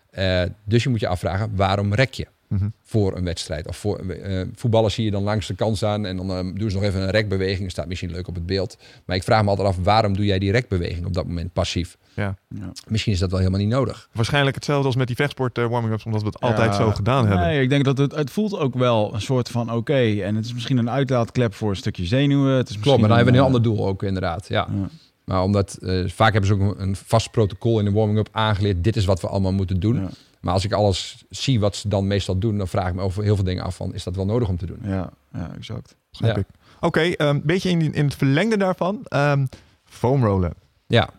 Eh, 0.09 0.43
dus 0.65 0.83
je 0.83 0.89
moet 0.89 0.99
je 0.99 1.07
afvragen, 1.07 1.55
waarom 1.55 1.93
rek 1.93 2.13
je 2.13 2.27
Mhm. 2.47 2.67
voor 2.83 3.17
een 3.17 3.23
wedstrijd? 3.23 3.67
Of 3.67 3.77
voor 3.77 3.99
eh, 3.99 4.41
voetballers 4.55 4.93
zie 4.93 5.05
je 5.05 5.11
dan 5.11 5.23
langs 5.23 5.47
de 5.47 5.55
kant 5.55 5.77
staan 5.77 6.05
en 6.05 6.17
dan 6.17 6.31
eh, 6.31 6.37
doen 6.53 6.69
ze 6.69 6.75
nog 6.75 6.85
even 6.85 7.01
een 7.01 7.09
rekbeweging. 7.09 7.71
Staat 7.71 7.87
misschien 7.87 8.11
leuk 8.11 8.27
op 8.27 8.35
het 8.35 8.45
beeld. 8.45 8.77
Maar 9.05 9.15
ik 9.15 9.23
vraag 9.23 9.43
me 9.43 9.49
altijd 9.49 9.67
af, 9.67 9.77
waarom 9.83 10.15
doe 10.15 10.25
jij 10.25 10.39
die 10.39 10.51
rekbeweging 10.51 11.05
op 11.05 11.13
dat 11.13 11.27
moment 11.27 11.53
passief? 11.53 11.97
Ja. 12.13 12.35
Ja. 12.49 12.71
Misschien 12.87 13.13
is 13.13 13.19
dat 13.19 13.29
wel 13.29 13.39
helemaal 13.39 13.59
niet 13.59 13.69
nodig. 13.69 14.09
Waarschijnlijk 14.11 14.55
hetzelfde 14.55 14.85
als 14.85 14.95
met 14.95 15.07
die 15.07 15.15
vechtsport 15.15 15.57
eh, 15.57 15.65
warming-ups, 15.67 16.05
omdat 16.05 16.21
we 16.21 16.27
het 16.27 16.39
altijd 16.39 16.75
zo 16.75 16.91
gedaan 16.91 17.27
hebben. 17.27 17.45
Nee, 17.45 17.61
ik 17.61 17.69
denk 17.69 17.85
dat 17.85 17.97
het, 17.97 18.15
het 18.15 18.29
voelt 18.29 18.57
ook 18.57 18.73
wel 18.73 19.13
een 19.13 19.21
soort 19.21 19.49
van 19.49 19.71
oké. 19.71 20.21
En 20.21 20.35
het 20.35 20.45
is 20.45 20.53
misschien 20.53 20.77
een 20.77 20.89
uitlaatklep 20.89 21.53
voor 21.53 21.69
een 21.69 21.75
stukje 21.75 22.05
zenuwen. 22.05 22.55
Het 22.57 22.69
is 22.69 22.79
Klopt, 22.79 22.99
maar 22.99 23.07
dan 23.07 23.17
hebben 23.17 23.33
we 23.33 23.39
een 23.39 23.45
ander 23.45 23.61
doel 23.61 23.87
ook 23.87 24.03
inderdaad. 24.03 24.47
Ja. 24.47 24.67
ja. 24.71 24.89
Maar 25.25 25.43
omdat 25.43 25.77
eh, 25.81 26.07
vaak 26.07 26.31
hebben 26.31 26.49
ze 26.49 26.53
ook 26.53 26.61
een, 26.61 26.81
een 26.81 26.95
vast 26.95 27.31
protocol 27.31 27.79
in 27.79 27.85
de 27.85 27.91
warming-up 27.91 28.29
aangeleerd. 28.31 28.83
Dit 28.83 28.95
is 28.95 29.05
wat 29.05 29.21
we 29.21 29.27
allemaal 29.27 29.53
moeten 29.53 29.79
doen. 29.79 29.95
Ja, 29.95 30.09
Maar 30.45 30.53
als 30.53 30.63
ik 30.65 30.71
alles 30.73 31.25
zie 31.29 31.59
wat 31.59 31.75
ze 31.75 31.87
dan 31.87 32.07
meestal 32.07 32.37
doen, 32.37 32.57
dan 32.57 32.67
vraag 32.67 32.87
ik 32.87 32.93
me 32.93 33.01
over 33.01 33.23
heel 33.23 33.35
veel 33.35 33.43
dingen 33.43 33.63
af 33.63 33.75
van, 33.75 33.93
is 33.93 34.03
dat 34.03 34.15
wel 34.15 34.25
nodig 34.25 34.47
om 34.47 34.57
te 34.57 34.65
doen? 34.65 34.79
ja, 34.83 35.09
ja, 35.33 35.53
exact. 35.55 35.95
Begrijp 36.11 36.35
Ja. 36.35 36.41
ik. 36.41 36.47
Oké, 36.79 37.11
een 37.17 37.41
beetje 37.45 37.69
in, 37.69 37.93
in 37.93 38.05
het 38.05 38.15
verlengde 38.15 38.57
daarvan. 38.57 38.99
ehm 39.07 39.45
foamrollen. 39.83 40.53
Ja, 40.87 41.09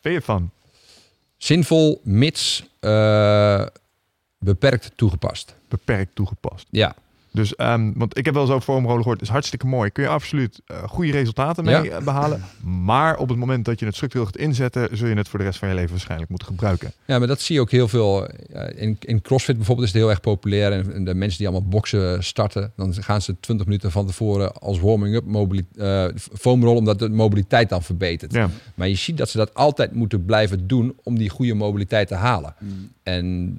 Ben 0.00 0.12
je 0.12 0.20
van? 0.22 0.50
zinvol, 1.36 2.00
mits 2.04 2.64
eh, 2.80 3.66
beperkt 4.38 4.92
toegepast. 4.96 5.54
Beperkt 5.68 6.14
toegepast. 6.14 6.66
Ja, 6.70 6.94
Dus, 7.32 7.54
ehm, 7.56 7.92
want 7.94 8.18
ik 8.18 8.24
heb 8.24 8.34
wel 8.34 8.42
over 8.42 8.60
foamrollen 8.60 9.02
gehoord. 9.02 9.22
Is 9.22 9.28
hartstikke 9.28 9.66
mooi. 9.66 9.90
Kun 9.90 10.02
je 10.02 10.08
absoluut 10.08 10.60
eh, 10.66 10.82
goede 10.82 11.10
resultaten 11.12 11.64
mee 11.64 11.74
Ja. 11.74 11.84
eh, 11.84 12.04
behalen. 12.04 12.42
Maar 12.84 13.16
op 13.16 13.28
het 13.28 13.38
moment 13.38 13.64
dat 13.64 13.78
je 13.80 13.86
het 13.86 13.94
structureel 13.94 14.26
gaat 14.26 14.36
inzetten, 14.36 14.96
zul 14.96 15.08
je 15.08 15.14
het 15.14 15.28
voor 15.28 15.38
de 15.38 15.44
rest 15.44 15.58
van 15.58 15.68
je 15.68 15.74
leven 15.74 15.90
waarschijnlijk 15.90 16.30
moeten 16.30 16.48
gebruiken. 16.48 16.92
Ja, 17.04 17.18
maar 17.18 17.28
dat 17.28 17.40
zie 17.40 17.54
je 17.54 17.60
ook 17.60 17.70
heel 17.70 17.88
veel. 17.88 18.26
eh, 18.26 18.82
In, 18.82 18.96
in 19.00 19.22
CrossFit 19.22 19.56
bijvoorbeeld 19.56 19.86
is 19.86 19.92
het 19.92 20.02
heel 20.02 20.10
erg 20.10 20.20
populair. 20.20 20.72
En 20.72 21.04
de 21.04 21.14
mensen 21.14 21.38
die 21.38 21.48
allemaal 21.48 21.68
boksen 21.68 22.24
starten, 22.24 22.72
dan 22.76 22.94
gaan 22.94 23.22
ze 23.22 23.40
20 23.40 23.66
minuten 23.66 23.90
van 23.90 24.06
tevoren 24.06 24.52
als 24.54 24.80
warming-up 24.80 25.24
eh, 25.76 26.04
foamrollen, 26.32 26.78
omdat 26.78 26.98
de 26.98 27.08
mobiliteit 27.08 27.68
dan 27.68 27.82
verbetert. 27.82 28.32
Ja. 28.32 28.50
Maar 28.74 28.88
je 28.88 28.94
ziet 28.94 29.16
dat 29.16 29.28
ze 29.28 29.36
dat 29.36 29.54
altijd 29.54 29.92
moeten 29.94 30.24
blijven 30.24 30.66
doen 30.66 30.96
om 31.02 31.18
die 31.18 31.28
goede 31.28 31.54
mobiliteit 31.54 32.08
te 32.08 32.14
halen. 32.14 32.54
En 33.02 33.58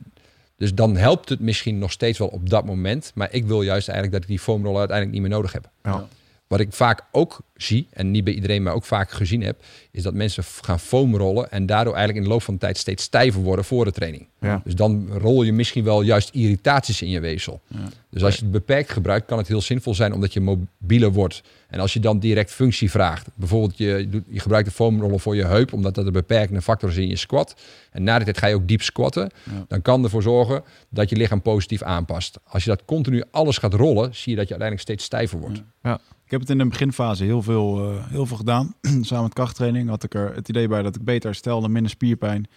dus 0.64 0.74
dan 0.74 0.98
helpt 0.98 1.30
het 1.30 1.40
misschien 1.40 1.78
nog 1.78 1.92
steeds 1.92 2.18
wel 2.18 2.28
op 2.28 2.50
dat 2.50 2.66
moment. 2.66 3.12
Maar 3.16 3.28
ik 3.32 3.46
wil 3.46 3.62
juist 3.62 3.88
eigenlijk 3.88 4.12
dat 4.12 4.30
ik 4.30 4.36
die 4.36 4.46
foamrollen 4.46 4.80
uiteindelijk 4.80 5.20
niet 5.20 5.28
meer 5.28 5.38
nodig 5.38 5.54
heb. 5.54 5.70
Ja. 5.84 6.08
Wat 6.54 6.62
ik 6.62 6.74
vaak 6.74 7.02
ook 7.12 7.42
zie, 7.56 7.88
en 7.92 8.12
niet 8.12 8.24
bij 8.24 8.34
iedereen, 8.34 8.64
maar 8.64 8.74
ook 8.74 8.84
vaak 8.84 9.12
gezien 9.12 9.42
heb, 9.42 9.64
is 9.92 10.04
dat 10.04 10.14
mensen 10.14 10.44
gaan 10.44 10.80
foamrollen 10.80 11.52
en 11.52 11.66
daardoor 11.66 11.94
eigenlijk 11.94 12.24
in 12.24 12.30
de 12.30 12.36
loop 12.36 12.44
van 12.44 12.54
de 12.54 12.60
tijd 12.60 12.78
steeds 12.78 13.04
stijver 13.04 13.42
worden 13.42 13.66
voor 13.66 13.86
de 13.86 13.92
training. 13.92 14.28
Ja. 14.40 14.62
Dus 14.64 14.76
dan 14.76 15.10
rol 15.12 15.44
je 15.44 15.54
misschien 15.54 15.84
wel 15.84 16.02
juist 16.02 16.30
irritaties 16.34 17.02
in 17.02 17.10
je 17.10 17.20
weefsel. 17.20 17.62
Ja. 17.68 17.78
Dus 18.10 18.24
als 18.24 18.36
je 18.36 18.42
het 18.42 18.52
beperkt 18.52 18.92
gebruikt, 18.92 19.26
kan 19.26 19.38
het 19.38 19.48
heel 19.48 19.62
zinvol 19.62 19.96
zijn 19.96 20.14
omdat 20.14 20.34
je 20.34 20.40
mobieler 20.42 21.12
wordt. 21.12 21.44
En 21.68 21.80
als 21.80 21.94
je 21.94 22.00
dan 22.00 22.20
direct 22.20 22.52
functie 22.52 22.92
vraagt, 22.92 23.28
bijvoorbeeld 23.34 23.78
je, 23.78 24.08
doet, 24.10 24.24
je 24.28 24.40
gebruikt 24.40 24.68
de 24.68 24.74
foamrollen 24.74 25.20
voor 25.20 25.36
je 25.36 25.46
heup, 25.46 25.74
omdat 25.74 25.96
dat 25.96 26.06
een 26.06 26.12
beperkende 26.12 26.62
factor 26.62 26.90
is 26.90 26.98
in 26.98 27.08
je 27.08 27.16
squat. 27.16 27.56
En 27.92 28.04
na 28.04 28.18
de 28.18 28.24
tijd 28.24 28.38
ga 28.38 28.48
je 28.48 28.56
ook 28.56 28.68
diep 28.68 28.82
squatten. 28.82 29.30
Ja. 29.44 29.66
Dan 29.68 29.82
kan 29.82 30.04
ervoor 30.04 30.22
zorgen 30.22 30.64
dat 30.90 31.10
je 31.10 31.16
lichaam 31.16 31.42
positief 31.42 31.82
aanpast. 31.82 32.40
Als 32.44 32.64
je 32.64 32.70
dat 32.70 32.86
continu 32.86 33.24
alles 33.32 33.58
gaat 33.58 33.74
rollen, 33.74 34.16
zie 34.16 34.32
je 34.32 34.38
dat 34.38 34.48
je 34.48 34.58
uiteindelijk 34.58 34.82
steeds 34.82 35.04
stijver 35.04 35.40
wordt. 35.40 35.58
Ik 35.58 36.00
heb 36.34 36.42
het 36.42 36.50
in 36.50 36.58
de 36.58 36.68
beginfase 36.68 37.24
heel 37.24 37.42
veel, 37.42 37.92
eh, 37.92 38.08
heel 38.08 38.26
veel 38.26 38.38
gedaan. 38.38 38.76
Samen 39.02 39.24
met 39.24 39.34
krachttraining 39.34 39.90
had 39.90 40.04
ik 40.04 40.14
er 40.14 40.36
het 40.36 40.50
idee 40.50 40.68
bij 40.68 40.82
dat 40.82 40.96
ik 40.96 41.04
beter 41.04 41.30
herstelde, 41.30 41.70
minder 41.70 41.92
spierpijn. 41.92 42.48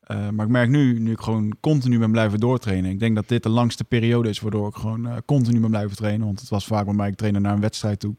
Eh, 0.00 0.28
maar 0.28 0.46
ik 0.46 0.52
merk 0.52 0.68
nu, 0.68 0.98
nu 0.98 1.12
ik 1.12 1.20
gewoon 1.20 1.56
continu 1.60 1.98
ben 1.98 2.10
blijven 2.10 2.40
doortrainen. 2.40 2.90
Ik 2.90 2.98
denk 2.98 3.14
dat 3.14 3.28
dit 3.28 3.42
de 3.42 3.48
langste 3.48 3.84
periode 3.84 4.28
is 4.28 4.40
waardoor 4.40 4.68
ik 4.68 4.74
gewoon 4.74 5.06
eh, 5.06 5.16
continu 5.26 5.60
ben 5.60 5.70
blijven 5.70 5.96
trainen. 5.96 6.26
Want 6.26 6.40
het 6.40 6.48
was 6.48 6.66
vaak 6.66 6.84
bij 6.84 6.94
mij, 6.94 7.08
ik 7.08 7.16
trainde 7.16 7.40
naar 7.40 7.54
een 7.54 7.60
wedstrijd 7.60 8.00
toe. 8.00 8.14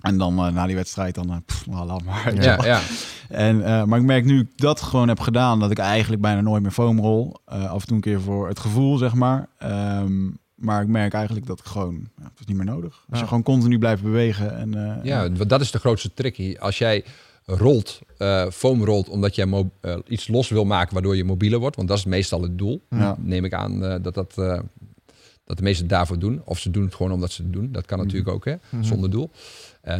En 0.00 0.18
dan 0.18 0.34
na 0.34 0.66
die 0.66 0.76
wedstrijd, 0.76 1.14
dan, 1.14 1.42
pff, 1.46 1.66
laat 1.66 2.04
maar. 2.04 2.34
Ja, 2.34 2.64
ja. 2.64 2.80
En, 3.28 3.88
maar 3.88 3.98
ik 3.98 4.04
merk 4.04 4.24
nu 4.24 4.40
ik 4.40 4.58
dat 4.58 4.80
gewoon 4.80 5.08
heb 5.08 5.20
gedaan, 5.20 5.60
dat 5.60 5.70
ik 5.70 5.78
eigenlijk 5.78 6.22
bijna 6.22 6.40
nooit 6.40 6.62
meer 6.62 6.70
foam 6.70 7.00
rol. 7.00 7.36
Eh, 7.44 7.70
af 7.70 7.80
en 7.80 7.86
toe 7.86 7.96
een 7.96 8.02
keer 8.02 8.20
voor 8.20 8.48
het 8.48 8.58
gevoel, 8.58 8.96
zeg 8.96 9.14
maar. 9.14 9.48
Ehm, 9.58 10.30
maar 10.64 10.82
ik 10.82 10.88
merk 10.88 11.12
eigenlijk 11.14 11.46
dat 11.46 11.58
ik 11.58 11.64
gewoon, 11.64 12.08
ja, 12.16 12.22
het 12.24 12.40
is 12.40 12.46
niet 12.46 12.56
meer 12.56 12.66
nodig. 12.66 13.04
Als 13.10 13.20
je 13.20 13.26
gewoon 13.26 13.42
continu 13.42 13.78
blijft 13.78 14.02
bewegen. 14.02 14.56
En, 14.56 14.74
eh, 14.98 15.04
Ja, 15.04 15.28
dat 15.28 15.60
is 15.60 15.70
de 15.70 15.78
grootste 15.78 16.10
trick. 16.14 16.58
Als 16.58 16.78
jij 16.78 17.04
rolt, 17.46 18.00
eh 18.18 18.46
foam 18.50 18.84
rolt, 18.84 19.08
omdat 19.08 19.34
jij 19.34 19.64
eh, 19.80 19.96
iets 20.08 20.28
los 20.28 20.48
wil 20.48 20.64
maken 20.64 20.92
waardoor 20.94 21.16
je 21.16 21.24
mobieler 21.24 21.58
wordt, 21.58 21.76
want 21.76 21.88
dat 21.88 21.98
is 21.98 22.04
meestal 22.04 22.42
het 22.42 22.58
doel, 22.58 22.82
Ja. 22.90 23.16
neem 23.18 23.44
ik 23.44 23.52
aan 23.52 23.80
dat, 23.80 24.14
dat, 24.14 24.34
dat 25.44 25.56
de 25.56 25.62
meesten 25.62 25.86
daarvoor 25.86 26.18
doen. 26.18 26.42
Of 26.44 26.58
ze 26.58 26.70
doen 26.70 26.84
het 26.84 26.94
gewoon 26.94 27.12
omdat 27.12 27.32
ze 27.32 27.42
het 27.42 27.52
doen. 27.52 27.72
Dat 27.72 27.86
kan 27.86 27.98
natuurlijk 27.98 28.28
ook, 28.28 28.44
hè, 28.44 28.54
Mhm. 28.70 28.82
zonder 28.84 29.10
doel. 29.10 29.30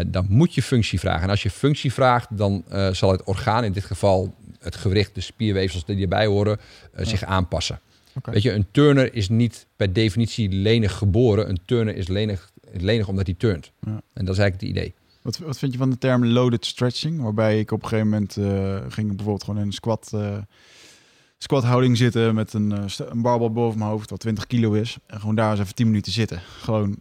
Dan 0.07 0.27
moet 0.28 0.55
je 0.55 0.62
functie 0.62 0.99
vragen. 0.99 1.23
En 1.23 1.31
als 1.31 1.43
je 1.43 1.51
functie 1.51 1.93
vraagt, 1.93 2.36
dan 2.36 2.65
zal 2.93 3.11
het 3.11 3.23
orgaan, 3.24 3.65
in 3.65 3.73
dit 3.73 3.85
geval 3.85 4.35
het 4.59 4.77
gewricht, 4.77 5.15
de 5.15 5.20
spierweefsels 5.20 5.85
die 5.85 6.03
erbij 6.03 6.27
horen, 6.27 6.59
zich 6.97 7.24
aanpassen. 7.24 7.81
Weet 8.23 8.43
je, 8.43 8.53
een 8.53 8.66
turner 8.70 9.15
is 9.15 9.28
niet 9.28 9.66
per 9.77 9.93
definitie 9.93 10.49
lenig 10.49 10.93
geboren. 10.99 11.49
Een 11.49 11.61
turner 11.65 11.97
is 11.97 12.09
lenig, 12.09 12.51
lenig 12.73 13.09
omdat 13.09 13.27
hij 13.27 13.35
turnt. 13.35 13.73
Ja. 13.81 13.91
En 14.12 14.24
dat 14.24 14.35
is 14.35 14.41
eigenlijk 14.41 14.61
het 14.61 14.70
idee. 14.70 14.95
Wat, 15.23 15.39
wat 15.39 15.59
vind 15.59 15.73
je 15.73 15.78
van 15.78 15.91
de 15.91 15.99
term 15.99 16.27
loaded 16.27 16.66
stretching? 16.66 17.20
Waarbij 17.23 17.59
ik 17.61 17.70
op 17.70 17.82
een 17.82 17.89
gegeven 17.89 18.11
moment 18.11 18.36
eh, 18.36 18.77
ging 18.93 19.07
bijvoorbeeld 19.09 19.45
gewoon 19.45 19.61
in 19.61 19.66
een 19.66 19.73
squat, 19.73 20.11
eh 20.15 20.36
squat 21.39 21.65
houding 21.65 21.97
zitten 21.97 22.35
met 22.35 22.53
een, 22.53 22.73
eh, 22.73 22.85
een 23.09 23.23
barbel 23.23 23.53
boven 23.53 23.78
mijn 23.78 23.91
hoofd 23.91 24.11
wat 24.11 24.20
20 24.20 24.47
kilo 24.47 24.73
is. 24.73 24.97
En 25.07 25.20
gewoon 25.20 25.35
daar 25.35 25.51
eens 25.51 25.61
even 25.61 25.74
10 25.74 25.86
minuten 25.86 26.12
zitten. 26.12 26.41
Gewoon, 26.41 26.97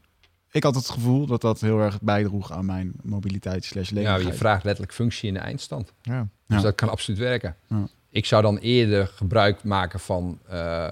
ik 0.52 0.64
had 0.64 0.76
het 0.76 0.90
gevoel 0.90 1.26
dat 1.26 1.42
dat 1.42 1.62
heel 1.62 1.80
erg 1.80 2.02
bijdroeg 2.02 2.52
aan 2.52 2.66
mijn 2.66 2.94
mobiliteit 3.04 3.66
slash 3.66 3.90
Ja, 3.90 3.96
lenigheid. 3.96 4.26
je 4.28 4.34
vraagt 4.34 4.64
letterlijk 4.64 4.94
functie 4.96 5.28
in 5.28 5.34
de 5.34 5.40
eindstand. 5.40 5.94
Ja. 6.02 6.28
Dus 6.48 6.58
Ja. 6.58 6.64
dat 6.64 6.76
kan 6.76 6.90
absoluut 6.90 7.20
werken. 7.20 7.56
Ja. 7.70 7.88
Ik 8.14 8.26
zou 8.26 8.42
dan 8.42 8.58
eerder 8.58 9.08
gebruik 9.08 9.64
maken 9.64 10.00
van 10.00 10.40
eh 10.50 10.88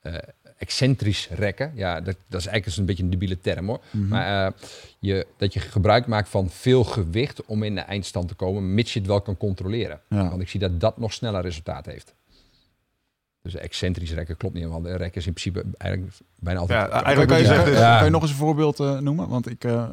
eh, 0.00 0.14
excentrisch 0.58 1.28
rekken. 1.30 1.72
Ja, 1.74 2.00
dat, 2.00 2.16
dat 2.26 2.40
is 2.40 2.46
eigenlijk 2.46 2.78
een 2.78 2.84
beetje 2.86 3.02
een 3.02 3.10
debiele 3.10 3.40
term 3.40 3.66
hoor. 3.68 3.80
Mhm. 3.90 4.08
Maar 4.08 4.46
eh, 4.46 4.52
je, 4.98 5.26
dat 5.36 5.52
je 5.52 5.60
gebruik 5.60 6.06
maakt 6.06 6.28
van 6.28 6.50
veel 6.50 6.84
gewicht 6.84 7.44
om 7.44 7.62
in 7.62 7.74
de 7.74 7.80
eindstand 7.80 8.28
te 8.28 8.34
komen, 8.34 8.74
mits 8.74 8.92
je 8.92 8.98
het 8.98 9.08
wel 9.08 9.20
kan 9.20 9.36
controleren. 9.36 10.00
Ja. 10.08 10.28
Want 10.28 10.40
ik 10.42 10.48
zie 10.48 10.60
dat 10.60 10.80
dat 10.80 10.98
nog 10.98 11.12
sneller 11.12 11.42
resultaat 11.42 11.86
heeft. 11.86 12.14
Dus 13.42 13.54
excentrisch 13.54 14.12
rekken 14.12 14.36
klopt 14.36 14.54
niet, 14.54 14.64
want 14.66 14.84
de 14.84 14.96
rekken 14.96 15.20
is 15.20 15.26
in 15.26 15.32
principe 15.32 15.64
eigenlijk 15.76 16.14
bijna 16.40 16.60
altijd... 16.60 16.80
Ja, 16.80 16.86
Kan, 16.86 17.04
eigenlijk 17.04 17.28
kan 17.28 17.38
je, 17.38 17.44
ja. 17.44 17.54
zeggen, 17.54 17.72
Ja. 17.72 17.96
kan 17.96 18.04
je 18.04 18.10
nog 18.10 18.22
eens 18.22 18.30
een 18.30 18.36
voorbeeld 18.36 18.80
eh, 18.80 18.98
noemen? 18.98 19.28
Want 19.28 19.50
ik, 19.50 19.64
eh, 19.64 19.88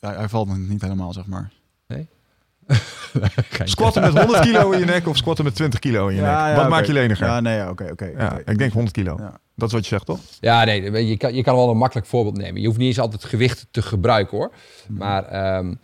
hij, 0.00 0.14
hij 0.14 0.28
valt 0.28 0.48
me 0.48 0.56
niet 0.58 0.82
helemaal, 0.82 1.12
zeg 1.12 1.26
maar. 1.26 1.52
Geen- 1.88 2.08
Squatten 3.64 4.02
met 4.02 4.18
100 4.18 4.40
kilo 4.40 4.70
in 4.70 4.78
je 4.78 4.84
nek 4.84 5.08
of 5.08 5.16
squatten 5.16 5.44
met 5.44 5.54
20 5.54 5.78
kilo 5.78 6.08
in 6.08 6.14
je 6.14 6.20
nek? 6.20 6.30
Wat 6.30 6.58
oké. 6.58 6.68
maakt 6.68 6.86
je 6.86 6.92
leniger? 6.92 7.26
Ja, 7.26 7.34
Ja, 7.34 7.40
nee, 7.40 7.56
ja, 7.56 7.70
oké, 7.70 7.88
oké. 7.92 8.12
oké. 8.14 8.42
ik 8.50 8.58
denk 8.58 8.72
100 8.72 8.94
kilo. 8.94 9.16
Ja. 9.18 9.40
Dat 9.56 9.68
is 9.68 9.74
wat 9.74 9.82
je 9.82 9.88
zegt, 9.88 10.06
toch? 10.06 10.18
Ja, 10.40 10.64
nee, 10.64 11.06
je, 11.06 11.16
kan, 11.16 11.34
je 11.34 11.42
kan 11.42 11.56
wel 11.56 11.70
een 11.70 11.76
makkelijk 11.76 12.06
voorbeeld 12.06 12.36
nemen. 12.36 12.60
Je 12.60 12.66
hoeft 12.66 12.78
niet 12.78 12.88
eens 12.88 13.00
altijd 13.00 13.24
gewicht 13.24 13.66
te 13.70 13.82
gebruiken 13.82 14.36
hoor. 14.38 14.52
Maar 14.88 15.24
ehm, 15.24 15.74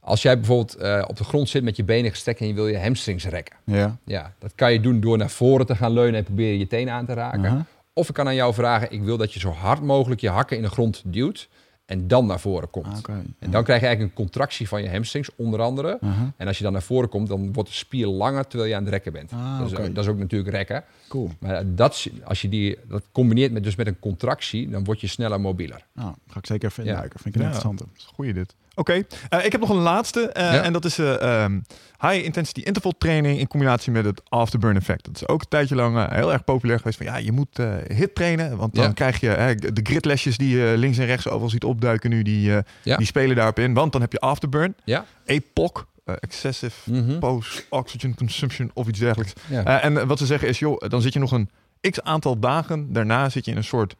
als 0.00 0.22
jij 0.22 0.36
bijvoorbeeld 0.36 0.74
eh, 0.74 1.04
op 1.06 1.16
de 1.16 1.24
grond 1.24 1.48
zit 1.48 1.62
met 1.62 1.76
je 1.76 1.84
benen 1.84 2.10
gestrekt 2.10 2.40
en 2.40 2.46
je 2.46 2.54
wil 2.54 2.68
je 2.68 2.78
hamstrings 2.78 3.24
rekken. 3.24 3.56
Ja. 3.64 3.96
Ja, 4.04 4.32
dat 4.38 4.52
kan 4.54 4.72
je 4.72 4.80
doen 4.80 5.00
door 5.00 5.18
naar 5.18 5.30
voren 5.30 5.66
te 5.66 5.76
gaan 5.76 5.92
leunen 5.92 6.14
en 6.14 6.24
proberen 6.24 6.58
je 6.58 6.66
tenen 6.66 6.94
aan 6.94 7.06
te 7.06 7.12
raken. 7.12 7.66
Of 7.92 8.08
ik 8.08 8.14
kan 8.14 8.26
aan 8.26 8.34
jou 8.34 8.54
vragen, 8.54 8.92
ik 8.92 9.02
wil 9.02 9.16
dat 9.16 9.32
je 9.32 9.40
zo 9.40 9.50
hard 9.50 9.82
mogelijk 9.82 10.20
je 10.20 10.28
hakken 10.28 10.56
in 10.56 10.62
de 10.62 10.70
grond 10.70 11.02
duwt 11.04 11.48
en 11.92 12.08
dan 12.08 12.26
naar 12.26 12.40
voren 12.40 12.70
komt. 12.70 12.86
Ah, 12.86 12.98
oké. 12.98 13.12
En 13.38 13.50
dan 13.50 13.64
krijg 13.64 13.80
je 13.80 13.86
eigenlijk 13.86 14.00
een 14.18 14.24
contractie 14.24 14.68
van 14.68 14.82
je 14.82 14.90
hamstrings, 14.90 15.30
onder 15.36 15.60
andere. 15.60 15.98
Aha. 16.00 16.32
En 16.36 16.46
als 16.46 16.56
je 16.58 16.64
dan 16.64 16.72
naar 16.72 16.82
voren 16.82 17.08
komt, 17.08 17.28
dan 17.28 17.52
wordt 17.52 17.68
de 17.70 17.74
spier 17.76 18.06
langer 18.06 18.46
terwijl 18.46 18.70
je 18.70 18.76
aan 18.76 18.82
het 18.82 18.92
rekken 18.92 19.12
bent. 19.12 19.32
Ah, 19.32 19.58
dat, 19.58 19.66
is, 19.70 19.78
oké. 19.78 19.92
dat 19.92 20.04
is 20.04 20.10
ook 20.10 20.18
natuurlijk 20.18 20.50
rekken. 20.50 20.84
Cool. 21.08 21.30
Maar 21.38 21.74
dat, 21.74 22.06
als 22.24 22.42
je 22.42 22.48
die, 22.48 22.78
dat 22.88 23.02
combineert 23.12 23.52
met, 23.52 23.64
dus 23.64 23.76
met 23.76 23.86
een 23.86 23.98
contractie, 23.98 24.68
dan 24.70 24.84
word 24.84 25.00
je 25.00 25.06
sneller 25.06 25.40
mobieler. 25.40 25.84
Nou, 25.92 26.14
ga 26.28 26.38
ik 26.38 26.46
zeker 26.46 26.68
even 26.68 26.84
Ja. 26.84 26.90
induiken. 26.90 27.20
Vind 27.20 27.34
ik 27.34 27.40
een 27.40 27.48
Ja. 27.48 27.54
interessante. 27.54 27.92
Goeie 28.14 28.32
dit. 28.32 28.54
Oké, 28.74 29.02
eh, 29.28 29.44
ik 29.44 29.52
heb 29.52 29.60
nog 29.60 29.70
een 29.70 29.76
laatste. 29.76 30.20
eh, 30.32 30.52
Ja. 30.52 30.62
En 30.62 30.72
dat 30.72 30.84
is 30.84 30.98
ehm, 30.98 31.60
high 32.00 32.24
intensity 32.24 32.60
interval 32.60 32.92
training 32.98 33.38
in 33.38 33.46
combinatie 33.48 33.92
met 33.92 34.04
het 34.04 34.22
afterburn 34.28 34.76
effect. 34.76 35.04
Dat 35.04 35.14
is 35.16 35.28
ook 35.28 35.40
een 35.40 35.48
tijdje 35.48 35.74
lang 35.74 36.12
heel 36.14 36.32
erg 36.32 36.44
populair 36.44 36.78
geweest. 36.78 36.96
Van 36.96 37.06
ja, 37.06 37.16
je 37.16 37.32
moet 37.32 37.58
hit 37.86 38.14
trainen. 38.14 38.56
Want 38.56 38.74
dan 38.74 38.84
Ja. 38.84 38.92
krijg 38.92 39.20
je 39.20 39.54
de 39.72 39.80
gritlesjes 39.82 40.36
die 40.36 40.56
je 40.56 40.74
links 40.76 40.98
en 40.98 41.06
rechts 41.06 41.28
overal 41.28 41.48
ziet 41.50 41.64
opduiken 41.64 42.10
nu. 42.10 42.22
Die, 42.22 42.50
Ja. 42.82 42.96
die 42.96 43.06
spelen 43.06 43.36
daarop 43.36 43.58
in. 43.58 43.74
Want 43.74 43.92
dan 43.92 44.00
heb 44.00 44.12
je 44.12 44.18
afterburn. 44.20 44.74
Ja. 44.84 45.04
EPOC. 45.24 45.90
excessive 46.20 46.90
Mhm. 46.92 47.18
post-oxygen 47.18 48.14
consumption 48.14 48.70
of 48.74 48.88
iets 48.88 48.98
dergelijks. 48.98 49.32
Ja. 49.48 49.80
En 49.82 50.06
wat 50.06 50.18
ze 50.18 50.26
zeggen 50.26 50.48
is, 50.48 50.58
joh, 50.58 50.76
dan 50.88 51.02
zit 51.02 51.12
je 51.12 51.18
nog 51.18 51.32
een 51.32 51.50
x 51.90 52.00
aantal 52.02 52.38
dagen. 52.38 52.92
Daarna 52.92 53.28
zit 53.28 53.44
je 53.44 53.50
in 53.50 53.56
een 53.56 53.64
soort 53.64 53.94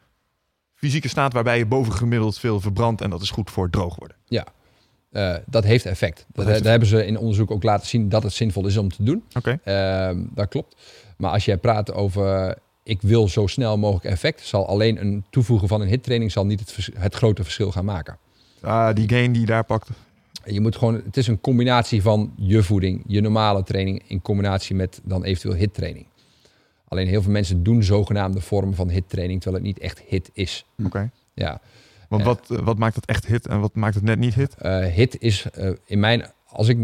fysieke 0.75 1.09
staat 1.09 1.33
waarbij 1.33 1.59
je 1.59 1.67
bovengemiddeld 1.67 2.39
veel 2.39 2.61
verbrandt. 2.61 3.01
En 3.01 3.11
dat 3.11 3.23
is 3.23 3.31
goed 3.31 3.51
voor 3.51 3.71
droog 3.71 3.97
worden. 3.97 4.17
Eh, 5.13 5.35
dat 5.47 5.65
heeft 5.65 5.87
effect. 5.87 6.27
Dat, 6.33 6.47
daar 6.47 6.63
hebben 6.63 6.89
ze 6.89 7.07
in 7.07 7.19
onderzoek 7.19 7.51
ook 7.51 7.63
laten 7.63 7.87
zien 7.87 8.09
dat 8.09 8.23
het 8.23 8.33
zinvol 8.33 8.67
is 8.67 8.77
om 8.77 8.89
te 8.93 9.03
doen. 9.03 9.25
Oké. 9.37 9.59
Ehm, 9.65 10.19
dat 10.35 10.49
klopt. 10.49 10.77
Maar 11.17 11.31
als 11.31 11.45
jij 11.45 11.57
praat 11.57 11.93
over 11.93 12.57
ik 12.85 13.03
wil 13.03 13.29
zo 13.29 13.47
snel 13.47 13.79
mogelijk 13.79 14.05
effect, 14.07 14.41
zal 14.47 14.67
alleen 14.67 15.01
een 15.01 15.25
toevoegen 15.31 15.69
van 15.69 15.81
een 15.81 15.89
hittraining 15.89 16.33
zal 16.33 16.47
niet 16.47 16.61
het, 16.61 16.73
vers- 16.73 16.91
het 16.95 17.15
grote 17.15 17.43
verschil 17.43 17.71
gaan 17.73 17.85
maken. 17.85 18.19
Ah, 18.61 18.95
die 18.95 19.09
gain 19.09 19.33
die 19.33 19.41
je 19.41 19.47
daar 19.47 19.65
pakt. 19.65 19.89
Je 20.45 20.61
moet 20.61 20.77
gewoon, 20.77 20.95
het 20.95 21.17
is 21.17 21.27
een 21.27 21.41
combinatie 21.41 22.03
van 22.03 22.33
je 22.37 22.63
voeding, 22.63 23.05
je 23.07 23.21
normale 23.21 23.63
training 23.63 24.03
in 24.07 24.23
combinatie 24.23 24.75
met 24.77 25.01
dan 25.05 25.25
eventueel 25.25 25.55
hittraining. 25.55 26.07
Alleen 26.89 27.07
heel 27.07 27.23
veel 27.23 27.33
mensen 27.33 27.63
doen 27.63 27.83
zogenaamde 27.83 28.41
vormen 28.41 28.75
van 28.75 28.89
hittraining, 28.89 29.41
terwijl 29.41 29.63
het 29.65 29.73
niet 29.75 29.83
echt 29.83 30.03
hit 30.07 30.31
is. 30.33 30.65
Oké. 30.85 31.11
Ja, 31.35 31.61
Want 32.13 32.25
wat, 32.25 32.51
eh, 32.51 32.65
wat 32.65 32.79
maakt 32.79 32.95
het 32.95 33.07
echt 33.07 33.27
hit 33.27 33.47
en 33.47 33.61
wat 33.61 33.75
maakt 33.75 33.95
het 33.95 34.05
net 34.05 34.19
niet 34.19 34.35
hit? 34.35 34.55
Eh, 34.55 34.79
hit 34.85 35.17
is 35.21 35.47
eh, 35.53 35.71
in 35.87 36.01
mijn, 36.01 36.25
als 36.47 36.69
ik 36.69 36.77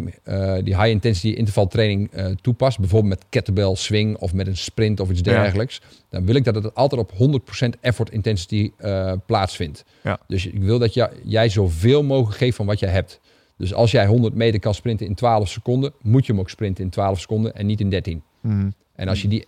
die 0.65 0.75
high 0.77 0.87
intensity 0.89 1.29
interval 1.29 1.67
training 1.67 2.11
eh, 2.13 2.27
toepas, 2.27 2.77
bijvoorbeeld 2.79 3.15
met 3.15 3.25
kettlebell 3.29 3.75
swing 3.75 4.17
of 4.17 4.33
met 4.35 4.47
een 4.47 4.57
sprint 4.57 5.01
of 5.01 5.11
iets 5.11 5.21
Ja. 5.21 5.43
dergelijks, 5.43 5.81
dan 6.11 6.27
wil 6.27 6.35
ik 6.35 6.45
dat 6.45 6.55
het 6.55 6.75
altijd 6.75 7.01
op 7.01 7.13
100% 7.13 7.81
effort 7.81 8.11
intensity 8.11 8.71
eh, 8.77 9.13
plaatsvindt. 9.27 9.85
Ja. 10.03 10.19
Dus 10.27 10.47
ik 10.47 10.63
wil 10.63 10.79
dat 10.79 10.95
jij, 10.95 11.11
jij 11.25 11.49
zoveel 11.49 12.03
mogelijk 12.03 12.37
geeft 12.39 12.57
van 12.57 12.67
wat 12.67 12.79
jij 12.79 12.91
hebt. 12.91 13.21
Dus 13.57 13.75
als 13.75 13.91
jij 13.91 14.07
100 14.07 14.35
meter 14.35 14.61
kan 14.61 14.75
sprinten 14.75 15.07
in 15.07 15.15
12 15.15 15.49
seconden, 15.49 15.93
moet 16.03 16.27
je 16.27 16.33
hem 16.33 16.41
ook 16.41 16.51
sprinten 16.51 16.85
in 16.85 16.91
12 16.91 17.21
seconden 17.21 17.55
en 17.55 17.67
niet 17.67 17.81
in 17.81 17.91
13. 17.91 18.23
Mhm. 18.41 18.69
En 18.99 19.09
als 19.09 19.23
je 19.23 19.29
die 19.29 19.47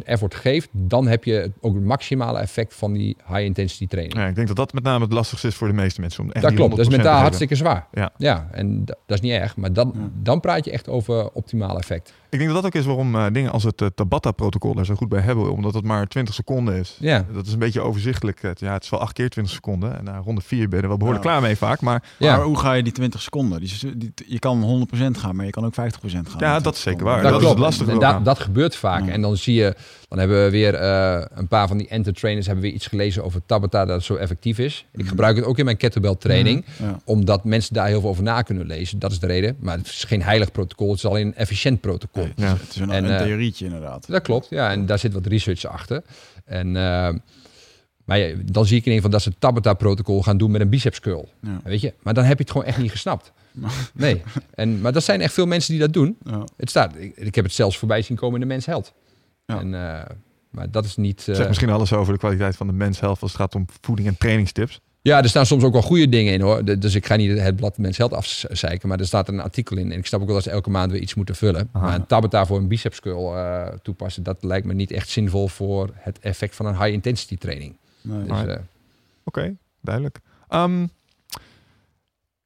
100% 0.00 0.02
effort 0.04 0.34
geeft, 0.34 0.68
dan 0.72 1.06
heb 1.06 1.24
je 1.24 1.50
ook 1.60 1.74
het 1.74 1.84
maximale 1.84 2.38
effect 2.38 2.74
van 2.74 2.92
die 2.92 3.16
high 3.26 3.40
intensity 3.40 3.86
training. 3.86 4.16
Ja, 4.18 4.26
ik 4.26 4.34
denk 4.34 4.46
dat 4.46 4.56
dat 4.56 4.72
met 4.72 4.82
name 4.82 5.04
het 5.04 5.12
lastigste 5.12 5.46
is 5.48 5.54
voor 5.54 5.68
de 5.68 5.74
meeste 5.74 6.00
mensen. 6.00 6.22
Om 6.22 6.30
echt 6.30 6.44
dat 6.44 6.54
klopt, 6.54 6.70
dat 6.70 6.78
is 6.80 6.86
100% 6.86 6.90
te 6.90 6.96
mentaal 6.96 7.20
hartstikke 7.20 7.54
zwaar. 7.54 7.86
Ja. 7.92 8.10
ja 8.16 8.48
en 8.52 8.84
da- 8.84 8.94
dat 9.06 9.16
is 9.16 9.20
niet 9.22 9.32
erg, 9.32 9.56
maar 9.56 9.72
dan, 9.72 9.92
Ja. 9.94 10.08
dan 10.22 10.40
praat 10.40 10.64
je 10.64 10.70
echt 10.70 10.88
over 10.88 11.30
optimaal 11.32 11.78
effect. 11.78 12.12
Ik 12.36 12.42
denk 12.42 12.54
dat 12.54 12.62
dat 12.62 12.72
ook 12.74 12.80
is 12.80 12.86
waarom 12.86 13.14
eh, 13.16 13.26
dingen 13.32 13.52
als 13.52 13.62
het 13.62 13.80
eh, 13.82 13.88
Tabata-protocol 13.94 14.74
er 14.78 14.84
zo 14.86 14.94
goed 14.94 15.08
bij 15.08 15.20
hebben. 15.20 15.52
Omdat 15.52 15.74
het 15.74 15.84
maar 15.84 16.06
20 16.06 16.34
seconden 16.34 16.74
is. 16.74 16.96
Ja, 17.00 17.24
Dat 17.32 17.46
is 17.46 17.52
een 17.52 17.58
beetje 17.58 17.80
overzichtelijk. 17.80 18.42
Het- 18.42 18.60
Ja, 18.60 18.72
het 18.72 18.82
is 18.84 18.90
wel 18.90 19.00
8 19.00 19.12
keer 19.12 19.28
20 19.28 19.54
seconden. 19.54 19.98
En 19.98 20.04
na 20.04 20.18
ronde 20.18 20.40
4 20.40 20.68
ben 20.68 20.76
je 20.76 20.82
er 20.82 20.88
wel 20.88 20.96
behoorlijk 20.96 21.24
klaar 21.24 21.40
mee 21.40 21.56
vaak. 21.56 21.80
Maar 21.80 22.02
ja. 22.18 22.36
Maar 22.36 22.44
hoe 22.44 22.58
ga 22.58 22.72
je 22.72 22.82
die 22.82 22.92
20 22.92 23.22
seconden? 23.22 23.60
Die, 23.60 23.96
die- 23.96 24.12
je 24.26 24.38
kan 24.38 24.62
100% 24.62 25.18
gaan, 25.18 25.36
maar 25.36 25.44
je 25.44 25.50
kan 25.50 25.64
ook 25.64 25.74
50% 25.74 26.28
gaan. 26.28 26.40
Ja, 26.40 26.58
dat 26.60 26.74
is 26.74 26.80
20 26.80 26.82
zeker 26.82 27.04
waar. 27.04 27.22
dat, 27.22 27.30
dat 27.30 27.32
is 27.32 27.38
klopt. 27.46 27.54
het 27.54 27.64
lastige 27.64 27.90
En 27.90 28.16
ook 28.16 28.24
dat, 28.24 28.38
gebeurt 28.38 28.76
vaak. 28.76 29.06
Ja. 29.06 29.12
En 29.12 29.20
dan 29.20 29.36
zie 29.36 29.54
je, 29.54 29.74
dan 30.08 30.18
hebben 30.18 30.44
we 30.44 30.50
weer 30.50 30.74
eh, 30.74 31.24
een 31.34 31.48
paar 31.48 31.68
van 31.68 31.78
die 31.78 31.88
enter-trainers 31.88 32.46
hebben 32.46 32.64
weer 32.64 32.72
iets 32.74 32.86
gelezen 32.86 33.24
over 33.24 33.40
Tabata 33.46 33.84
dat 33.84 33.96
het 33.96 34.04
zo 34.04 34.14
effectief 34.14 34.58
is. 34.58 34.86
Ik 34.92 34.98
Mhm. 35.00 35.08
gebruik 35.08 35.36
het 35.36 35.44
ook 35.44 35.58
in 35.58 35.64
mijn 35.64 35.76
kettlebell 35.76 36.14
training, 36.18 36.64
Ja. 36.78 36.98
omdat 37.04 37.44
mensen 37.44 37.74
daar 37.74 37.86
heel 37.86 38.00
veel 38.00 38.08
over 38.10 38.22
na 38.22 38.42
kunnen 38.42 38.66
lezen. 38.66 38.98
Dat 38.98 39.10
is 39.10 39.18
de 39.18 39.26
reden. 39.26 39.56
Maar 39.60 39.76
het 39.76 39.86
is 39.86 40.04
geen 40.04 40.22
heilig 40.22 40.52
protocol, 40.52 40.88
het 40.88 40.96
is 40.98 41.06
alleen 41.06 41.26
een 41.26 41.34
efficiënt 41.34 41.80
protocol. 41.80 42.25
Nee, 42.36 42.48
het, 42.48 42.58
is, 42.58 42.60
Ja. 42.60 42.64
het 42.64 42.70
is 42.70 42.76
een, 42.76 42.90
En, 42.90 43.04
een 43.04 43.10
eh, 43.10 43.22
theorietje 43.22 43.64
inderdaad. 43.64 44.06
Dat 44.08 44.22
klopt, 44.22 44.46
ja. 44.50 44.70
En 44.70 44.86
daar 44.86 44.98
zit 44.98 45.12
wat 45.12 45.26
research 45.26 45.64
achter. 45.64 46.02
En, 46.44 46.66
eh, 46.66 47.14
maar 48.04 48.18
ja, 48.18 48.34
dan 48.44 48.66
zie 48.66 48.76
ik 48.76 48.84
in 48.86 48.92
ieder 48.92 48.94
geval 48.94 49.10
dat 49.10 49.22
ze 49.22 49.28
het 49.28 49.40
Tabata-protocol 49.40 50.22
gaan 50.22 50.38
doen 50.38 50.50
met 50.50 50.60
een 50.60 50.68
biceps 50.68 51.00
curl. 51.00 51.28
Ja. 51.40 51.60
Weet 51.64 51.80
je? 51.80 51.94
Maar 52.02 52.14
dan 52.14 52.24
heb 52.24 52.36
je 52.36 52.42
het 52.42 52.52
gewoon 52.52 52.66
echt 52.66 52.78
niet 52.78 52.90
gesnapt. 52.90 53.32
Nee. 53.94 54.22
En, 54.54 54.80
maar 54.80 54.92
dat 54.92 55.04
zijn 55.04 55.20
echt 55.20 55.32
veel 55.32 55.46
mensen 55.46 55.70
die 55.72 55.80
dat 55.80 55.92
doen. 55.92 56.16
Ja. 56.24 56.44
Het 56.56 56.70
staat, 56.70 56.96
ik, 56.96 57.16
ik 57.16 57.34
heb 57.34 57.44
het 57.44 57.54
zelfs 57.54 57.78
voorbij 57.78 58.02
zien 58.02 58.16
komen 58.16 58.34
in 58.34 58.40
de 58.40 58.52
mens 58.52 58.66
held. 58.66 58.92
En, 59.46 59.74
eh, 59.74 60.04
maar 60.50 60.70
dat 60.70 60.84
is 60.84 60.96
niet... 60.96 61.20
zegt 61.22 61.48
misschien 61.48 61.70
alles 61.70 61.92
over 61.92 62.12
de 62.12 62.18
kwaliteit 62.18 62.56
van 62.56 62.66
de 62.66 62.72
mens 62.72 63.02
als 63.02 63.20
het 63.20 63.34
gaat 63.34 63.54
om 63.54 63.66
voeding 63.80 64.08
en 64.08 64.16
trainingstips. 64.18 64.80
Ja, 65.06 65.22
er 65.22 65.28
staan 65.28 65.46
soms 65.46 65.62
ook 65.62 65.72
wel 65.72 65.82
goede 65.82 66.08
dingen 66.08 66.32
in 66.32 66.40
hoor. 66.40 66.78
Dus 66.78 66.94
ik 66.94 67.06
ga 67.06 67.16
niet 67.16 67.38
het 67.38 67.56
blad 67.56 67.78
mens 67.78 67.96
held 67.96 68.12
afzeiken. 68.12 68.88
Maar 68.88 68.98
er 68.98 69.06
staat 69.06 69.28
een 69.28 69.40
artikel 69.40 69.76
in. 69.76 69.92
En 69.92 69.98
ik 69.98 70.06
snap 70.06 70.20
ook 70.20 70.26
wel 70.26 70.34
dat 70.34 70.44
ze 70.44 70.50
elke 70.50 70.70
maand 70.70 70.92
weer 70.92 71.00
iets 71.00 71.14
moeten 71.14 71.36
vullen. 71.36 71.68
Aha. 71.72 71.84
Maar 71.84 71.94
een 71.94 72.06
tabata 72.06 72.46
voor 72.46 72.58
een 72.58 72.68
biceps 72.68 73.00
curl 73.00 73.36
eh, 73.36 73.66
toepassen... 73.82 74.22
dat 74.22 74.44
lijkt 74.44 74.66
me 74.66 74.74
niet 74.74 74.90
echt 74.90 75.08
zinvol 75.08 75.48
voor 75.48 75.90
het 75.94 76.18
effect 76.18 76.54
van 76.54 76.66
een 76.66 76.76
high 76.76 76.92
intensity 76.92 77.36
training. 77.36 77.76
Nee. 78.00 78.24
Dus, 78.24 78.44
eh, 78.44 78.56
Oké, 79.24 79.56
duidelijk. 79.80 80.18
Ehm, 80.48 80.82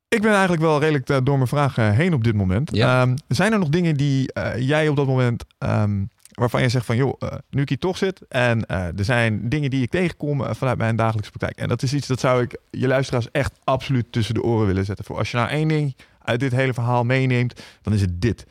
ik 0.09 0.23
ben 0.23 0.31
eigenlijk 0.31 0.63
wel 0.63 0.81
redelijk 0.81 1.09
eh, 1.09 1.19
door 1.23 1.37
mijn 1.37 1.49
vragen 1.49 1.95
heen 1.95 2.15
op 2.15 2.25
dit 2.25 2.35
moment. 2.35 2.77
Ja. 2.77 3.03
Ehm, 3.03 3.17
zijn 3.29 3.53
er 3.53 3.59
nog 3.59 3.69
dingen 3.69 3.97
die 3.97 4.33
jij 4.57 4.89
op 4.89 4.97
dat 4.97 5.07
moment, 5.07 5.45
ehm, 5.59 6.03
waarvan 6.31 6.63
je 6.63 6.69
zegt 6.69 6.87
van, 6.87 6.97
joh, 6.97 7.15
eh, 7.19 7.33
nu 7.51 7.63
ik 7.63 7.69
hier 7.69 7.79
toch 7.79 7.97
zit 7.97 8.21
en 8.29 8.67
eh, 8.67 8.99
er 8.99 9.05
zijn 9.05 9.49
dingen 9.49 9.71
die 9.71 9.83
ik 9.83 9.91
tegenkom 9.91 10.45
eh, 10.45 10.55
vanuit 10.55 10.79
mijn 10.79 10.97
dagelijkse 10.97 11.31
praktijk. 11.31 11.59
En 11.59 11.69
dat 11.69 11.83
is 11.83 11.95
iets 11.95 12.07
dat 12.07 12.21
zou 12.21 12.43
ik 12.43 12.59
je 12.71 12.87
luisteraars 12.87 13.31
echt 13.31 13.53
absoluut 13.65 14.13
tussen 14.13 14.35
de 14.35 14.43
oren 14.43 14.67
willen 14.67 14.85
zetten. 14.85 15.05
Voor 15.05 15.19
als 15.19 15.31
je 15.31 15.37
nou 15.37 15.49
één 15.49 15.69
ding 15.69 15.97
uit 16.23 16.41
dit 16.41 16.53
hele 16.53 16.75
verhaal 16.75 17.05
meeneemt, 17.05 17.61
dan 17.83 17.93
is 17.93 18.01
het 18.01 18.21
dit. 18.21 18.47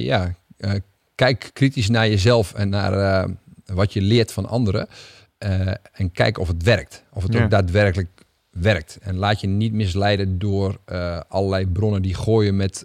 ja, 0.00 0.34
kijk 1.14 1.50
kritisch 1.52 1.88
naar 1.88 2.08
jezelf 2.08 2.54
en 2.54 2.68
naar 2.68 3.28
wat 3.66 3.92
je 3.92 4.00
leert 4.00 4.32
van 4.32 4.48
anderen. 4.48 4.88
En 5.92 6.12
kijk 6.12 6.38
of 6.38 6.48
het 6.48 6.62
werkt. 6.62 7.04
Of 7.12 7.22
het 7.22 7.32
Ja. 7.32 7.42
ook 7.44 7.50
daadwerkelijk 7.50 8.08
werkt. 8.50 8.98
En 9.00 9.16
laat 9.16 9.40
je 9.40 9.46
niet 9.46 9.72
misleiden 9.72 10.38
door 10.38 10.78
allerlei 11.28 11.66
bronnen 11.66 12.02
die 12.02 12.14
gooien 12.14 12.56
met... 12.56 12.82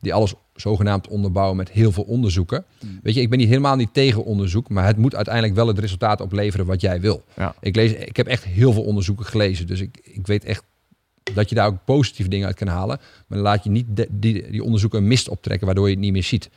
die 0.00 0.14
alles 0.14 0.34
zogenaamd 0.56 1.08
onderbouwen 1.08 1.56
met 1.56 1.70
heel 1.70 1.92
veel 1.92 2.02
onderzoeken. 2.02 2.64
Mm. 2.84 3.00
Weet 3.02 3.14
je, 3.14 3.20
ik 3.20 3.30
ben 3.30 3.38
niet 3.38 3.48
helemaal 3.48 3.76
niet 3.76 3.94
tegen 3.94 4.24
onderzoek, 4.24 4.68
maar 4.68 4.86
het 4.86 4.96
moet 4.96 5.14
uiteindelijk 5.14 5.54
wel 5.54 5.66
het 5.66 5.78
resultaat 5.78 6.20
opleveren 6.20 6.66
wat 6.66 6.80
jij 6.80 7.00
wil. 7.00 7.24
Ja. 7.36 7.54
Ik, 7.60 7.76
lees, 7.76 7.92
ik 7.92 8.16
heb 8.16 8.26
echt 8.26 8.44
heel 8.44 8.72
veel 8.72 8.82
onderzoeken 8.82 9.26
gelezen, 9.26 9.66
dus 9.66 9.80
ik, 9.80 10.00
ik 10.02 10.26
weet 10.26 10.44
echt 10.44 10.62
dat 11.34 11.48
je 11.48 11.54
daar 11.54 11.66
ook 11.66 11.84
positieve 11.84 12.30
dingen 12.30 12.46
uit 12.46 12.56
kan 12.56 12.66
halen. 12.68 13.00
Maar 13.26 13.38
laat 13.38 13.64
je 13.64 13.70
niet 13.70 13.86
de- 13.88 14.08
die, 14.10 14.50
die 14.50 14.62
onderzoeken 14.64 14.98
een 14.98 15.08
mist 15.08 15.28
optrekken 15.28 15.66
waardoor 15.66 15.86
je 15.86 15.94
het 15.94 16.02
niet 16.02 16.12
meer 16.12 16.22
ziet. 16.22 16.50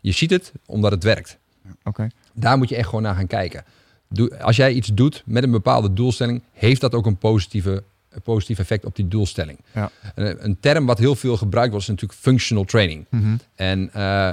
Je 0.00 0.12
ziet 0.12 0.30
het 0.30 0.52
omdat 0.66 0.90
het 0.90 1.02
werkt. 1.04 1.38
Oké. 1.84 2.08
Daar 2.34 2.58
moet 2.58 2.68
je 2.68 2.76
echt 2.76 2.88
gewoon 2.88 3.02
naar 3.02 3.14
gaan 3.14 3.26
kijken. 3.26 3.64
Doe, 4.08 4.42
als 4.42 4.56
jij 4.56 4.72
iets 4.72 4.90
doet 4.94 5.22
met 5.26 5.42
een 5.42 5.50
bepaalde 5.50 5.92
doelstelling, 5.92 6.42
heeft 6.52 6.80
dat 6.80 6.94
ook 6.94 7.06
een 7.06 7.16
positieve, 7.18 7.82
positief 8.22 8.58
effect 8.58 8.84
op 8.84 8.96
die 8.96 9.08
doelstelling. 9.08 9.58
Ja. 9.74 9.90
Een, 10.14 10.44
een 10.44 10.56
term 10.60 10.86
wat 10.86 10.98
heel 10.98 11.14
veel 11.14 11.36
gebruikt 11.36 11.70
wordt, 11.70 11.84
is 11.88 11.92
natuurlijk 11.92 12.20
functional 12.20 12.64
training. 12.64 13.06
Mhm. 13.10 13.36
En 13.54 13.92
eh, 13.92 14.32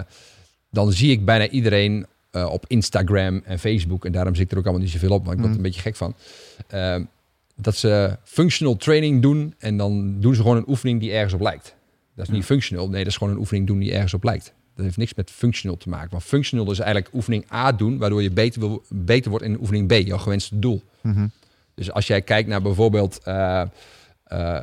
dan 0.71 0.91
zie 0.91 1.11
ik 1.11 1.25
bijna 1.25 1.47
iedereen 1.49 2.05
eh, 2.31 2.45
op 2.51 2.65
Instagram 2.67 3.41
en 3.45 3.59
Facebook, 3.59 4.05
en 4.05 4.11
daarom 4.11 4.35
zit 4.35 4.45
ik 4.45 4.51
er 4.51 4.57
ook 4.57 4.63
allemaal 4.63 4.81
niet 4.83 4.91
zoveel 4.91 5.11
op, 5.11 5.23
maar 5.23 5.33
ik 5.33 5.39
word 5.39 5.51
er 5.51 5.55
Mhm. 5.55 5.65
een 5.65 5.71
beetje 5.71 5.81
gek 5.81 5.95
van. 5.95 6.15
eh, 6.67 6.95
dat 7.55 7.75
ze 7.75 8.17
functional 8.23 8.75
training 8.75 9.21
doen 9.21 9.53
en 9.57 9.77
dan 9.77 10.19
doen 10.19 10.35
ze 10.35 10.41
gewoon 10.41 10.57
een 10.57 10.67
oefening 10.69 10.99
die 10.99 11.11
ergens 11.11 11.33
op 11.33 11.41
lijkt. 11.41 11.75
Dat 12.15 12.25
is 12.27 12.31
niet 12.33 12.45
functional, 12.45 12.89
nee, 12.89 12.97
dat 13.03 13.07
is 13.11 13.17
gewoon 13.17 13.33
een 13.33 13.39
oefening 13.39 13.67
doen 13.67 13.79
die 13.79 13.93
ergens 13.93 14.13
op 14.13 14.23
lijkt. 14.23 14.53
Dat 14.75 14.85
heeft 14.85 14.97
niks 14.97 15.13
met 15.13 15.31
functional 15.31 15.77
te 15.77 15.89
maken. 15.89 16.09
Want 16.11 16.23
functional 16.23 16.71
is 16.71 16.79
eigenlijk 16.79 17.13
oefening 17.15 17.45
A 17.53 17.71
doen, 17.71 17.97
waardoor 17.97 18.21
je 18.23 18.31
beter, 18.31 18.59
wil, 18.59 18.83
beter 18.89 19.29
wordt 19.29 19.45
in 19.45 19.59
oefening 19.59 19.87
B, 19.87 19.91
jouw 19.91 20.17
gewenste 20.17 20.59
doel. 20.59 20.81
Mhm. 21.01 21.27
Dus 21.75 21.91
als 21.91 22.07
jij 22.07 22.21
kijkt 22.21 22.49
naar 22.49 22.61
bijvoorbeeld 22.61 23.19
eh, 23.23 23.61
eh, 24.23 24.61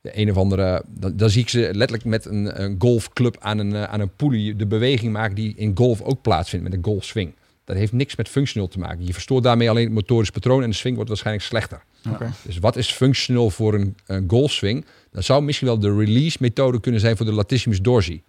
de 0.00 0.18
een 0.18 0.30
of 0.30 0.36
andere, 0.36 0.82
dan, 0.86 1.16
dan 1.16 1.30
zie 1.30 1.42
ik 1.42 1.48
ze 1.48 1.60
letterlijk 1.60 2.04
met 2.04 2.24
een, 2.24 2.62
een 2.62 2.76
golfclub 2.78 3.36
aan 3.38 3.58
een, 3.58 3.74
eh, 3.74 3.82
aan 3.82 4.00
een 4.00 4.16
poelie 4.16 4.56
de 4.56 4.66
beweging 4.66 5.12
maken 5.12 5.34
die 5.34 5.54
in 5.56 5.76
golf 5.76 6.02
ook 6.02 6.22
plaatsvindt 6.22 6.64
met 6.64 6.74
een 6.74 6.84
golfswing. 6.84 7.34
Dat 7.64 7.76
heeft 7.76 7.92
niks 7.92 8.16
met 8.16 8.28
functional 8.28 8.68
te 8.68 8.78
maken. 8.78 9.06
Je 9.06 9.12
verstoort 9.12 9.42
daarmee 9.42 9.70
alleen 9.70 9.84
het 9.84 9.92
motorisch 9.92 10.30
patroon 10.30 10.62
en 10.62 10.70
de 10.70 10.76
swing 10.76 10.94
wordt 10.94 11.10
waarschijnlijk 11.10 11.46
slechter. 11.46 11.82
Oké. 12.12 12.32
Dus 12.42 12.58
wat 12.58 12.76
is 12.76 12.90
functional 12.90 13.50
voor 13.50 13.74
een, 13.74 13.96
een 14.06 14.24
golfswing? 14.28 14.84
Dat 15.10 15.24
zou 15.24 15.42
misschien 15.42 15.66
wel 15.66 15.78
de 15.78 15.96
release 15.96 16.36
methode 16.40 16.80
kunnen 16.80 17.00
zijn 17.00 17.16
voor 17.16 17.26
de 17.26 17.32
latissimus 17.32 17.82
dorsi. 17.82 18.22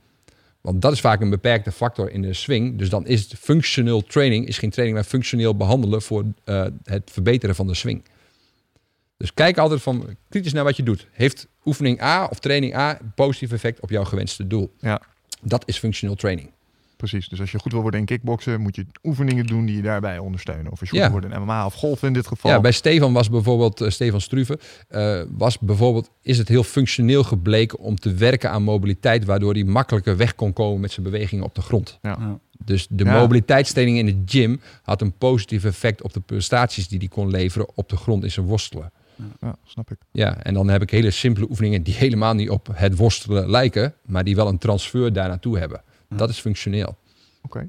Want 0.67 0.81
dat 0.81 0.91
is 0.91 0.99
vaak 0.99 1.21
een 1.21 1.29
beperkte 1.29 1.71
factor 1.71 2.11
in 2.11 2.21
de 2.21 2.33
swing. 2.33 2.77
Dus 2.77 2.89
dan 2.89 3.05
is 3.05 3.21
het 3.21 3.39
functional 3.39 4.01
training 4.01 4.47
is 4.47 4.57
geen 4.57 4.69
training, 4.69 4.97
maar 4.97 5.07
functioneel 5.07 5.55
behandelen 5.55 6.01
voor 6.01 6.25
eh, 6.43 6.65
het 6.83 7.11
verbeteren 7.11 7.55
van 7.55 7.67
de 7.67 7.73
swing. 7.73 8.03
Dus 9.17 9.33
kijk 9.33 9.57
altijd 9.57 9.81
van 9.81 10.17
kritisch 10.29 10.53
naar 10.53 10.63
wat 10.63 10.77
je 10.77 10.83
doet. 10.83 11.07
Heeft 11.11 11.47
oefening 11.65 12.01
A 12.01 12.25
of 12.25 12.39
training 12.39 12.75
A 12.75 12.99
positief 13.15 13.51
effect 13.51 13.79
op 13.79 13.89
jouw 13.89 14.03
gewenste 14.03 14.47
doel? 14.47 14.73
Ja. 14.79 15.01
Dat 15.41 15.63
is 15.65 15.77
functional 15.77 16.15
training. 16.15 16.51
Precies. 16.97 17.27
Dus 17.29 17.39
als 17.39 17.51
je 17.51 17.59
goed 17.59 17.71
wil 17.71 17.81
worden 17.81 17.99
in 17.99 18.05
kickboksen, 18.05 18.61
moet 18.61 18.75
je 18.75 18.85
oefeningen 19.03 19.45
doen 19.45 19.65
die 19.65 19.75
je 19.75 19.81
daarbij 19.81 20.17
ondersteunen. 20.17 20.71
Of 20.71 20.79
als 20.79 20.89
je 20.89 20.95
Ja. 20.95 21.01
goed 21.03 21.11
wil 21.11 21.21
worden 21.21 21.39
in 21.39 21.45
MMA 21.45 21.65
of 21.65 21.73
golfen 21.73 22.07
in 22.07 22.13
dit 22.13 22.27
geval. 22.27 22.51
Ja, 22.51 22.61
bij 22.61 22.71
Stefan 22.71 23.13
was 23.13 23.29
bijvoorbeeld, 23.29 23.81
eh, 23.81 23.89
Stefan 23.89 24.21
Struve, 24.21 24.59
eh, 24.87 25.21
was 25.29 25.59
bijvoorbeeld, 25.59 26.09
is 26.21 26.37
het 26.37 26.47
heel 26.47 26.63
functioneel 26.63 27.23
gebleken 27.23 27.79
om 27.79 27.95
te 27.95 28.13
werken 28.13 28.51
aan 28.51 28.63
mobiliteit, 28.63 29.25
waardoor 29.25 29.53
hij 29.53 29.63
makkelijker 29.63 30.17
weg 30.17 30.35
kon 30.35 30.53
komen 30.53 30.79
met 30.81 30.91
zijn 30.91 31.05
bewegingen 31.05 31.43
op 31.43 31.55
de 31.55 31.61
grond. 31.61 31.99
Ja. 32.01 32.39
Dus 32.65 32.87
de 32.89 33.03
Ja. 33.05 33.19
mobiliteitstraining 33.19 33.97
in 33.97 34.05
de 34.05 34.21
gym 34.25 34.61
had 34.83 35.01
een 35.01 35.17
positief 35.17 35.63
effect 35.63 36.01
op 36.03 36.13
de 36.13 36.19
prestaties 36.19 36.87
die 36.87 36.97
hij 36.99 37.07
kon 37.07 37.29
leveren 37.29 37.67
op 37.75 37.89
de 37.89 37.97
grond 37.97 38.23
in 38.23 38.31
zijn 38.31 38.45
worstelen. 38.45 38.91
Ja, 39.39 39.55
snap 39.65 39.91
ik. 39.91 39.97
Ja, 40.11 40.43
en 40.43 40.53
dan 40.53 40.67
heb 40.69 40.81
ik 40.81 40.89
hele 40.91 41.11
simpele 41.11 41.49
oefeningen 41.49 41.83
die 41.83 41.93
helemaal 41.93 42.33
niet 42.33 42.49
op 42.49 42.69
het 42.73 42.95
worstelen 42.97 43.49
lijken, 43.49 43.93
maar 44.05 44.23
die 44.23 44.35
wel 44.35 44.47
een 44.47 44.57
transfer 44.57 45.13
daar 45.13 45.27
naartoe 45.27 45.57
hebben. 45.57 45.81
Dat 46.09 46.29
is 46.29 46.39
functioneel. 46.39 46.97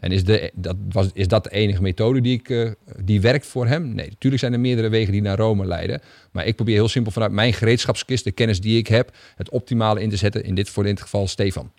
En 0.01 0.13
is, 0.13 0.25
de, 0.25 0.51
dat 0.55 0.77
was, 0.89 1.11
is 1.13 1.29
dat 1.29 1.45
de 1.45 1.51
enige 1.51 1.83
methode 1.83 2.21
die, 2.21 2.39
ik, 2.39 2.51
eh, 2.51 2.71
die 3.05 3.21
werkt 3.21 3.47
voor 3.47 3.67
hem? 3.67 3.95
Nee, 3.95 4.09
natuurlijk 4.09 4.41
zijn 4.43 4.53
er 4.53 4.61
meerdere 4.61 4.89
wegen 4.89 5.13
die 5.13 5.23
naar 5.23 5.37
Rome 5.37 5.65
leiden. 5.65 6.01
Maar 6.31 6.47
ik 6.47 6.57
probeer 6.57 6.75
heel 6.75 6.89
simpel 6.89 7.13
vanuit 7.13 7.33
mijn 7.33 7.53
gereedschapskist, 7.53 8.25
de 8.25 8.33
kennis 8.33 8.61
die 8.61 8.79
ik 8.79 8.87
heb, 8.87 9.17
het 9.37 9.51
optimale 9.51 10.01
in 10.01 10.11
te 10.11 10.17
zetten. 10.17 10.45
In 10.45 10.55
dit, 10.55 10.69
voor 10.69 10.83
dit 10.83 11.01
geval 11.01 11.27
Stefan. 11.27 11.71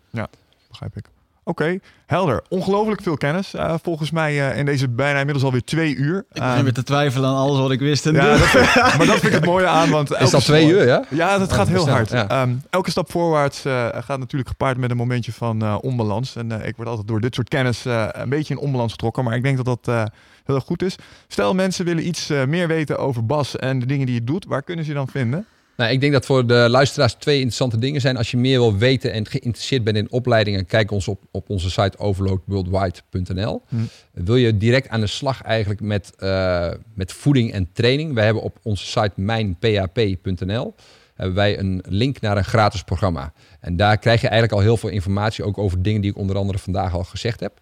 Begrijp 0.68 0.98
ik. 0.98 1.10
Oké, 1.50 1.80
helder. 2.06 2.42
Ongelooflijk 2.50 3.02
veel 3.02 3.18
kennis. 3.18 3.54
eh, 3.54 3.74
volgens 3.84 4.12
mij 4.12 4.50
eh, 4.52 4.58
in 4.58 4.66
deze 4.66 4.88
bijna 4.90 5.18
inmiddels 5.20 5.46
alweer 5.46 5.64
twee 5.64 5.96
uur. 5.96 6.26
Ik 6.32 6.38
Ehm, 6.42 6.48
begin 6.50 6.64
weer 6.64 6.74
te 6.74 6.84
twijfelen 6.84 7.30
aan 7.30 7.36
alles 7.36 7.60
wat 7.60 7.72
ik 7.72 7.80
wist 7.80 8.06
en 8.06 8.14
ja, 8.14 8.22
doe. 8.30 8.38
dat 8.38 8.48
vind- 8.48 8.74
maar 8.98 9.06
dat 9.06 9.16
vind 9.20 9.24
ik 9.24 9.32
het 9.32 9.46
mooie 9.46 9.68
aan. 9.68 9.90
Want 9.90 10.12
Is 10.12 10.18
elke 10.18 10.32
dat 10.32 10.42
twee 10.44 10.68
uur, 10.70 10.86
ja? 10.88 11.04
Ja, 11.10 11.38
dat 11.38 11.54
gaat 11.54 11.68
heel 11.68 11.90
hard. 11.90 12.10
ja. 12.12 12.28
Ehm, 12.28 12.54
elke 12.70 12.92
stap 12.92 13.12
voorwaarts 13.12 13.66
eh, 13.66 13.88
gaat 13.92 14.20
natuurlijk 14.20 14.50
gepaard 14.50 14.78
met 14.78 14.92
een 14.92 14.98
momentje 14.98 15.32
van 15.34 15.62
eh, 15.62 15.76
onbalans. 15.82 16.36
En 16.36 16.62
eh, 16.62 16.68
ik 16.68 16.76
word 16.76 16.88
altijd 16.88 17.08
door 17.08 17.22
dit 17.22 17.36
soort 17.36 17.50
kennis 17.50 17.86
eh, 17.86 18.08
een 18.12 18.30
beetje 18.30 18.54
in 18.54 18.60
onbalans 18.60 18.92
getrokken. 18.92 19.24
Maar 19.24 19.36
ik 19.36 19.44
denk 19.44 19.58
dat 19.58 19.66
dat 19.66 19.88
eh, 19.96 20.04
heel 20.46 20.56
erg 20.56 20.64
goed 20.64 20.84
is. 20.84 20.96
Stel 21.28 21.54
mensen 21.54 21.86
willen 21.86 22.08
iets 22.08 22.30
eh, 22.30 22.46
meer 22.46 22.68
weten 22.68 22.98
over 22.98 23.26
Bas 23.26 23.56
en 23.56 23.80
de 23.80 23.86
dingen 23.86 24.06
die 24.06 24.16
hij 24.16 24.26
doet. 24.26 24.46
Waar 24.46 24.64
kunnen 24.64 24.86
ze 24.86 24.92
je 24.92 24.98
dan 24.98 25.08
vinden? 25.08 25.46
Nou, 25.80 25.92
ik 25.92 26.02
denk 26.02 26.14
dat 26.14 26.26
voor 26.26 26.48
de 26.48 26.68
luisteraars 26.70 27.14
twee 27.14 27.36
interessante 27.36 27.78
dingen 27.78 28.02
zijn. 28.02 28.18
Als 28.18 28.32
je 28.32 28.38
meer 28.38 28.60
wil 28.60 28.78
weten 28.78 29.12
en 29.12 29.28
geïnteresseerd 29.28 29.84
bent 29.84 29.98
in 29.98 30.12
opleidingen, 30.12 30.66
kijk 30.66 30.92
ons 30.92 31.08
op, 31.08 31.22
op 31.32 31.50
onze 31.50 31.70
site 31.70 31.98
overloadworldwide.nl. 31.98 33.62
Hm. 33.68 33.76
Wil 34.12 34.36
je 34.36 34.58
direct 34.58 34.90
aan 34.90 35.00
de 35.00 35.08
slag 35.08 35.42
eigenlijk 35.42 35.82
met, 35.82 36.16
eh, 36.16 36.72
met 36.94 37.14
voeding 37.14 37.54
en 37.54 37.70
training? 37.74 38.14
We 38.14 38.22
hebben 38.22 38.44
op 38.44 38.58
onze 38.64 38.86
site 38.86 39.12
mijnphp.nl 39.16 40.76
hebben 41.16 41.36
wij 41.36 41.60
een 41.60 41.84
link 41.88 42.22
naar 42.22 42.38
een 42.38 42.46
gratis 42.46 42.84
programma. 42.84 43.34
En 43.60 43.76
daar 43.76 43.98
krijg 43.98 44.22
je 44.22 44.28
eigenlijk 44.28 44.62
al 44.62 44.68
heel 44.68 44.78
veel 44.78 44.90
informatie, 44.90 45.44
ook 45.44 45.58
over 45.58 45.82
dingen 45.82 46.02
die 46.02 46.12
ik 46.12 46.18
onder 46.18 46.38
andere 46.38 46.60
vandaag 46.60 46.94
al 46.94 47.04
gezegd 47.04 47.40
heb. 47.40 47.60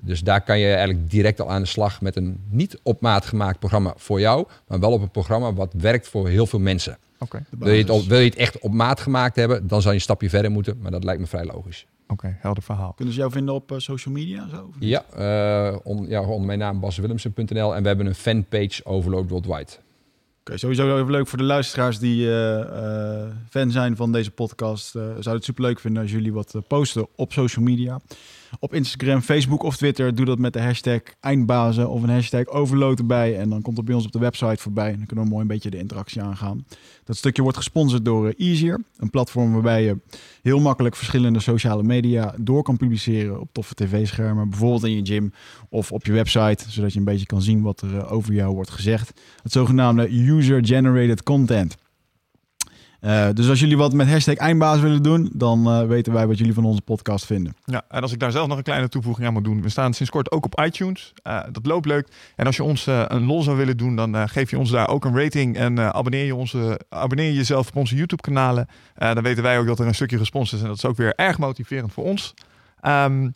Dus 0.00 0.20
daar 0.20 0.40
kan 0.40 0.58
je 0.58 0.68
eigenlijk 0.68 1.10
direct 1.10 1.40
al 1.40 1.50
aan 1.50 1.62
de 1.62 1.68
slag 1.68 2.00
met 2.00 2.16
een 2.16 2.40
niet 2.50 2.78
op 2.82 3.00
maat 3.00 3.26
gemaakt 3.26 3.58
programma 3.58 3.92
voor 3.96 4.20
jou, 4.20 4.46
maar 4.68 4.80
wel 4.80 4.92
op 4.92 5.02
een 5.02 5.10
programma 5.10 5.52
wat 5.52 5.74
werkt 5.76 6.08
voor 6.08 6.28
heel 6.28 6.46
veel 6.46 6.58
mensen. 6.58 6.98
Oké, 7.18 7.44
Wil 7.58 7.72
je, 7.72 7.78
het 7.80 7.90
op- 7.90 8.02
wil 8.02 8.18
je 8.18 8.24
het 8.24 8.34
echt 8.36 8.58
op 8.58 8.72
maat 8.72 9.00
gemaakt 9.00 9.36
hebben, 9.36 9.66
dan 9.66 9.80
zal 9.82 9.90
je 9.90 9.96
een 9.96 10.02
stapje 10.02 10.28
verder 10.30 10.50
moeten, 10.50 10.78
maar 10.82 10.90
dat 10.90 11.04
lijkt 11.04 11.20
me 11.20 11.26
vrij 11.26 11.44
logisch. 11.44 11.86
oké, 12.08 12.36
helder 12.40 12.62
verhaal. 12.62 12.92
Kunnen 12.92 13.14
ze 13.14 13.20
jou 13.20 13.32
vinden 13.32 13.54
op 13.54 13.72
eh, 13.72 13.78
social 13.78 14.14
media? 14.14 14.48
Zo? 14.48 14.70
Ja, 14.78 15.04
eh, 15.16 15.76
on- 15.82 16.08
ja, 16.08 16.20
onder 16.22 16.46
mijn 16.46 16.58
naam 16.58 16.80
baswillemsen.nl 16.80 17.74
en 17.74 17.82
we 17.82 17.88
hebben 17.88 18.06
een 18.06 18.14
fanpage 18.14 18.84
Overload 18.84 19.28
Worldwide. 19.30 19.70
Oké, 20.40 20.56
sowieso 20.58 20.98
even 20.98 21.10
leuk 21.10 21.26
voor 21.26 21.38
de 21.38 21.44
luisteraars 21.44 21.98
die 21.98 22.26
eh, 22.30 22.60
eh, 23.22 23.28
fan 23.50 23.70
zijn 23.70 23.96
van 23.96 24.12
deze 24.12 24.30
podcast. 24.30 24.90
Zou 24.90 25.30
het 25.36 25.44
super 25.44 25.62
leuk 25.62 25.80
vinden 25.80 26.02
als 26.02 26.10
jullie 26.10 26.32
wat 26.32 26.54
posten 26.68 27.06
op 27.16 27.32
social 27.32 27.64
media. 27.64 28.00
Op 28.58 28.74
Instagram, 28.74 29.20
Facebook 29.20 29.62
of 29.62 29.76
Twitter. 29.76 30.14
Doe 30.14 30.24
dat 30.24 30.38
met 30.38 30.52
de 30.52 30.60
hashtag 30.60 31.00
eindbazen 31.20 31.90
of 31.90 32.02
een 32.02 32.08
hashtag 32.08 32.46
overload 32.46 32.98
erbij. 32.98 33.38
En 33.38 33.48
dan 33.48 33.62
komt 33.62 33.76
het 33.76 33.86
bij 33.86 33.94
ons 33.94 34.06
op 34.06 34.12
de 34.12 34.18
website 34.18 34.62
voorbij. 34.62 34.90
En 34.90 34.96
dan 34.96 35.06
kunnen 35.06 35.24
we 35.24 35.30
mooi 35.30 35.42
een 35.42 35.48
beetje 35.48 35.70
de 35.70 35.78
interactie 35.78 36.22
aangaan. 36.22 36.66
Dat 37.04 37.16
stukje 37.16 37.42
wordt 37.42 37.56
gesponsord 37.56 38.04
door 38.04 38.28
eh, 38.28 38.48
Easier. 38.48 38.84
Een 38.96 39.10
platform 39.10 39.52
waarbij 39.52 39.84
je 39.84 39.96
heel 40.42 40.60
makkelijk 40.60 40.96
verschillende 40.96 41.40
sociale 41.40 41.82
media 41.82 42.34
door 42.38 42.62
kan 42.62 42.76
publiceren 42.76 43.40
op 43.40 43.48
toffe 43.52 43.74
tv-schermen. 43.74 44.50
Bijvoorbeeld 44.50 44.84
in 44.84 44.96
je 44.96 45.06
gym 45.06 45.32
of 45.68 45.92
op 45.92 46.06
je 46.06 46.12
website. 46.12 46.70
Zodat 46.70 46.92
je 46.92 46.98
een 46.98 47.04
beetje 47.04 47.26
kan 47.26 47.42
zien 47.42 47.62
wat 47.62 47.80
er 47.80 47.98
eh, 47.98 48.12
over 48.12 48.34
jou 48.34 48.54
wordt 48.54 48.70
gezegd. 48.70 49.20
Het 49.42 49.52
zogenaamde 49.52 50.28
user-generated 50.28 51.22
content. 51.22 51.76
Eh, 53.00 53.28
dus 53.34 53.48
als 53.48 53.60
jullie 53.60 53.76
wat 53.76 53.92
met 53.92 54.08
hashtag 54.08 54.34
eindbaas 54.34 54.80
willen 54.80 55.02
doen, 55.02 55.30
dan 55.34 55.66
eh, 55.66 55.86
weten 55.86 56.12
wij 56.12 56.26
wat 56.26 56.38
jullie 56.38 56.54
van 56.54 56.64
onze 56.64 56.80
podcast 56.80 57.26
vinden. 57.26 57.56
Ja, 57.64 57.82
en 57.88 58.02
als 58.02 58.12
ik 58.12 58.18
daar 58.18 58.32
zelf 58.32 58.48
nog 58.48 58.56
een 58.56 58.62
kleine 58.62 58.88
toevoeging 58.88 59.26
aan 59.26 59.32
moet 59.32 59.44
doen. 59.44 59.62
We 59.62 59.68
staan 59.68 59.94
sinds 59.94 60.12
kort 60.12 60.30
ook 60.30 60.44
op 60.44 60.60
iTunes. 60.60 61.12
Eh, 61.22 61.40
dat 61.52 61.66
loopt 61.66 61.86
leuk. 61.86 62.08
En 62.36 62.46
als 62.46 62.56
je 62.56 62.62
ons 62.62 62.86
een 62.86 63.24
lol 63.24 63.42
zou 63.42 63.56
willen 63.56 63.76
doen, 63.76 63.96
dan 63.96 64.28
geef 64.28 64.50
je 64.50 64.58
ons 64.58 64.70
daar 64.70 64.88
ook 64.88 65.04
een 65.04 65.18
rating. 65.18 65.56
En 65.56 65.94
abonneer, 65.94 66.24
je 66.24 66.34
onze, 66.34 66.80
abonneer 66.88 67.26
je 67.26 67.34
jezelf 67.34 67.68
op 67.68 67.76
onze 67.76 67.96
YouTube-kanalen. 67.96 68.66
Eh, 68.94 69.14
dan 69.14 69.22
weten 69.22 69.42
wij 69.42 69.58
ook 69.58 69.66
dat 69.66 69.78
er 69.78 69.86
een 69.86 69.94
stukje 69.94 70.18
respons 70.18 70.52
is. 70.52 70.60
En 70.60 70.66
dat 70.66 70.76
is 70.76 70.84
ook 70.84 70.96
weer 70.96 71.14
erg 71.14 71.38
motiverend 71.38 71.92
voor 71.92 72.04
ons. 72.04 72.34
Ehm, 72.80 73.28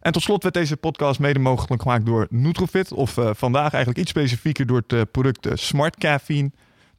en 0.00 0.12
tot 0.12 0.22
slot 0.22 0.42
werd 0.42 0.54
deze 0.54 0.76
podcast 0.76 1.20
mede 1.20 1.38
mogelijk 1.38 1.82
gemaakt 1.82 2.06
door 2.06 2.26
Nutrofit. 2.30 2.92
Of 2.92 3.16
vandaag 3.32 3.72
eigenlijk 3.72 3.98
iets 3.98 4.10
specifieker 4.10 4.66
door 4.66 4.82
het 4.86 5.10
product 5.10 5.48
Smart 5.52 5.96
Caffeine. 5.96 6.50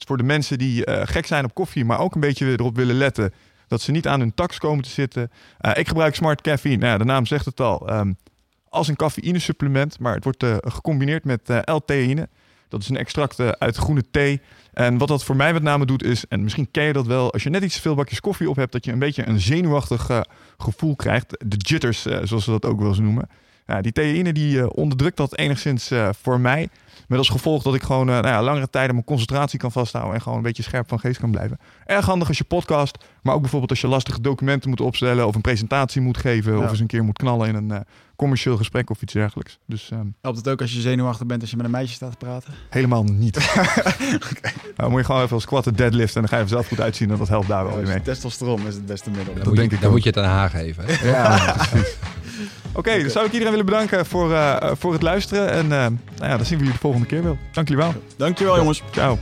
Voor 0.07 0.17
de 0.17 0.23
mensen 0.23 0.57
die 0.57 0.85
eh, 0.85 1.07
gek 1.07 1.25
zijn 1.25 1.45
op 1.45 1.53
koffie, 1.53 1.85
maar 1.85 1.99
ook 1.99 2.15
een 2.15 2.21
beetje 2.21 2.51
erop 2.51 2.75
willen 2.75 2.95
letten 2.95 3.33
dat 3.67 3.81
ze 3.81 3.91
niet 3.91 4.07
aan 4.07 4.19
hun 4.19 4.33
tax 4.33 4.57
komen 4.57 4.83
te 4.83 4.89
zitten. 4.89 5.31
Eh, 5.57 5.71
ik 5.75 5.87
gebruik 5.87 6.15
Smart 6.15 6.41
Caffeine. 6.41 6.85
Nou, 6.85 6.97
de 6.97 7.03
naam 7.03 7.25
zegt 7.25 7.45
het 7.45 7.59
al. 7.59 7.87
ehm, 7.87 8.13
als 8.69 8.87
een 8.87 8.95
cafeïne 8.95 9.39
supplement, 9.39 9.99
maar 9.99 10.13
het 10.13 10.23
wordt 10.23 10.43
eh, 10.43 10.55
gecombineerd 10.59 11.23
met 11.23 11.41
L-theïne. 11.65 12.29
Dat 12.67 12.81
is 12.81 12.89
een 12.89 12.97
extract 12.97 13.59
uit 13.59 13.75
groene 13.75 14.03
thee. 14.11 14.41
En 14.73 14.97
wat 14.97 15.07
dat 15.07 15.23
voor 15.23 15.35
mij 15.35 15.53
met 15.53 15.63
name 15.63 15.85
doet 15.85 16.03
is, 16.03 16.25
en 16.27 16.43
misschien 16.43 16.71
ken 16.71 16.83
je 16.83 16.93
dat 16.93 17.05
wel, 17.05 17.33
als 17.33 17.43
je 17.43 17.49
net 17.49 17.63
iets 17.63 17.75
te 17.75 17.81
veel 17.81 17.95
bakjes 17.95 18.19
koffie 18.19 18.49
op 18.49 18.55
hebt, 18.55 18.71
dat 18.71 18.85
je 18.85 18.91
een 18.91 18.99
beetje 18.99 19.27
een 19.27 19.39
zenuwachtig 19.39 20.23
gevoel 20.57 20.95
krijgt. 20.95 21.35
De 21.45 21.57
jitters, 21.57 22.01
zoals 22.01 22.43
ze 22.43 22.51
dat 22.51 22.65
ook 22.65 22.79
wel 22.79 22.87
eens 22.87 22.99
noemen. 22.99 23.29
Ja, 23.69 23.81
die 23.81 23.91
theïne 23.91 24.33
die 24.33 24.59
eh, 24.59 24.67
onderdrukt 24.71 25.17
dat 25.17 25.37
enigszins 25.37 25.91
eh, 25.91 26.09
voor 26.21 26.39
mij. 26.39 26.69
Met 27.07 27.17
als 27.17 27.29
gevolg 27.29 27.63
dat 27.63 27.75
ik 27.75 27.83
gewoon 27.83 28.07
eh, 28.09 28.13
nou 28.13 28.27
ja, 28.27 28.43
langere 28.43 28.69
tijden 28.69 28.93
mijn 28.93 29.05
concentratie 29.05 29.59
kan 29.59 29.71
vasthouden 29.71 30.13
en 30.15 30.21
gewoon 30.21 30.37
een 30.37 30.43
beetje 30.43 30.63
scherp 30.63 30.87
van 30.89 30.99
geest 30.99 31.19
kan 31.19 31.31
blijven. 31.31 31.57
Erg 31.85 32.05
handig 32.05 32.27
als 32.27 32.37
je 32.37 32.43
podcast, 32.43 32.97
maar 33.21 33.33
ook 33.33 33.39
bijvoorbeeld 33.41 33.69
als 33.71 33.81
je 33.81 33.87
lastige 33.87 34.21
documenten 34.21 34.69
moet 34.69 34.81
opstellen 34.81 35.27
of 35.27 35.35
een 35.35 35.41
presentatie 35.41 36.01
moet 36.01 36.17
geven 36.17 36.57
Ja. 36.57 36.63
of 36.63 36.69
eens 36.69 36.79
een 36.79 36.87
keer 36.87 37.03
moet 37.03 37.17
knallen 37.17 37.47
in 37.47 37.55
een 37.55 37.71
eh, 37.71 37.79
commercieel 38.15 38.57
gesprek 38.57 38.89
of 38.89 39.01
iets 39.01 39.13
dergelijks. 39.13 39.57
Dus 39.65 39.89
ehm, 39.91 40.05
Helpt 40.21 40.37
het 40.37 40.49
ook 40.49 40.61
als 40.61 40.73
je 40.73 40.81
zenuwachtig 40.81 41.25
bent 41.25 41.41
als 41.41 41.49
je 41.49 41.55
met 41.55 41.65
een 41.65 41.71
meisje 41.71 41.93
staat 41.93 42.11
te 42.11 42.17
praten? 42.25 42.53
helemaal 42.69 43.03
niet. 43.03 43.37
Nou, 44.77 44.91
moet 44.91 44.99
je 44.99 45.05
gewoon 45.05 45.21
even 45.21 45.33
als 45.33 45.43
squatten 45.43 45.75
deadlift 45.75 46.15
en 46.15 46.21
dan 46.21 46.29
ga 46.29 46.35
je 46.37 46.43
er 46.43 46.49
zelf 46.49 46.67
goed 46.67 46.81
uitzien 46.81 47.11
en 47.11 47.17
dat 47.17 47.27
helpt 47.27 47.47
daar 47.47 47.65
wel 47.65 47.75
weer 47.77 47.87
mee. 47.87 48.01
Testosteron 48.01 48.67
is 48.67 48.73
het 48.75 48.85
beste 48.85 49.09
middel. 49.09 49.33
Dan, 49.33 49.43
moet, 49.47 49.55
denk 49.55 49.69
je, 49.69 49.75
ik 49.75 49.81
dan 49.81 49.89
ook. 49.89 49.95
moet 49.95 50.03
je 50.03 50.09
het 50.09 50.19
aan 50.19 50.25
haar 50.37 50.49
geven. 50.49 51.07
Ja, 51.07 51.55
precies. 51.69 51.97
Oké, 52.71 53.03
dus 53.03 53.13
zou 53.13 53.25
ik 53.25 53.31
iedereen 53.31 53.51
willen 53.51 53.65
bedanken 53.65 54.05
voor, 54.05 54.33
eh, 54.33 54.71
voor 54.79 54.93
het 54.93 55.01
luisteren. 55.01 55.49
En 55.51 55.63
eh, 55.63 55.69
nou 55.69 56.31
ja, 56.31 56.37
dan 56.37 56.45
zien 56.45 56.57
we 56.57 56.63
jullie 56.63 56.71
de 56.71 56.79
volgende 56.79 57.07
keer 57.07 57.23
wel. 57.23 57.37
Dank 57.51 57.67
jullie 57.67 57.83
wel. 57.83 57.93
Dankjewel 58.17 58.55
jongens. 58.57 58.83
Ciao. 58.91 59.17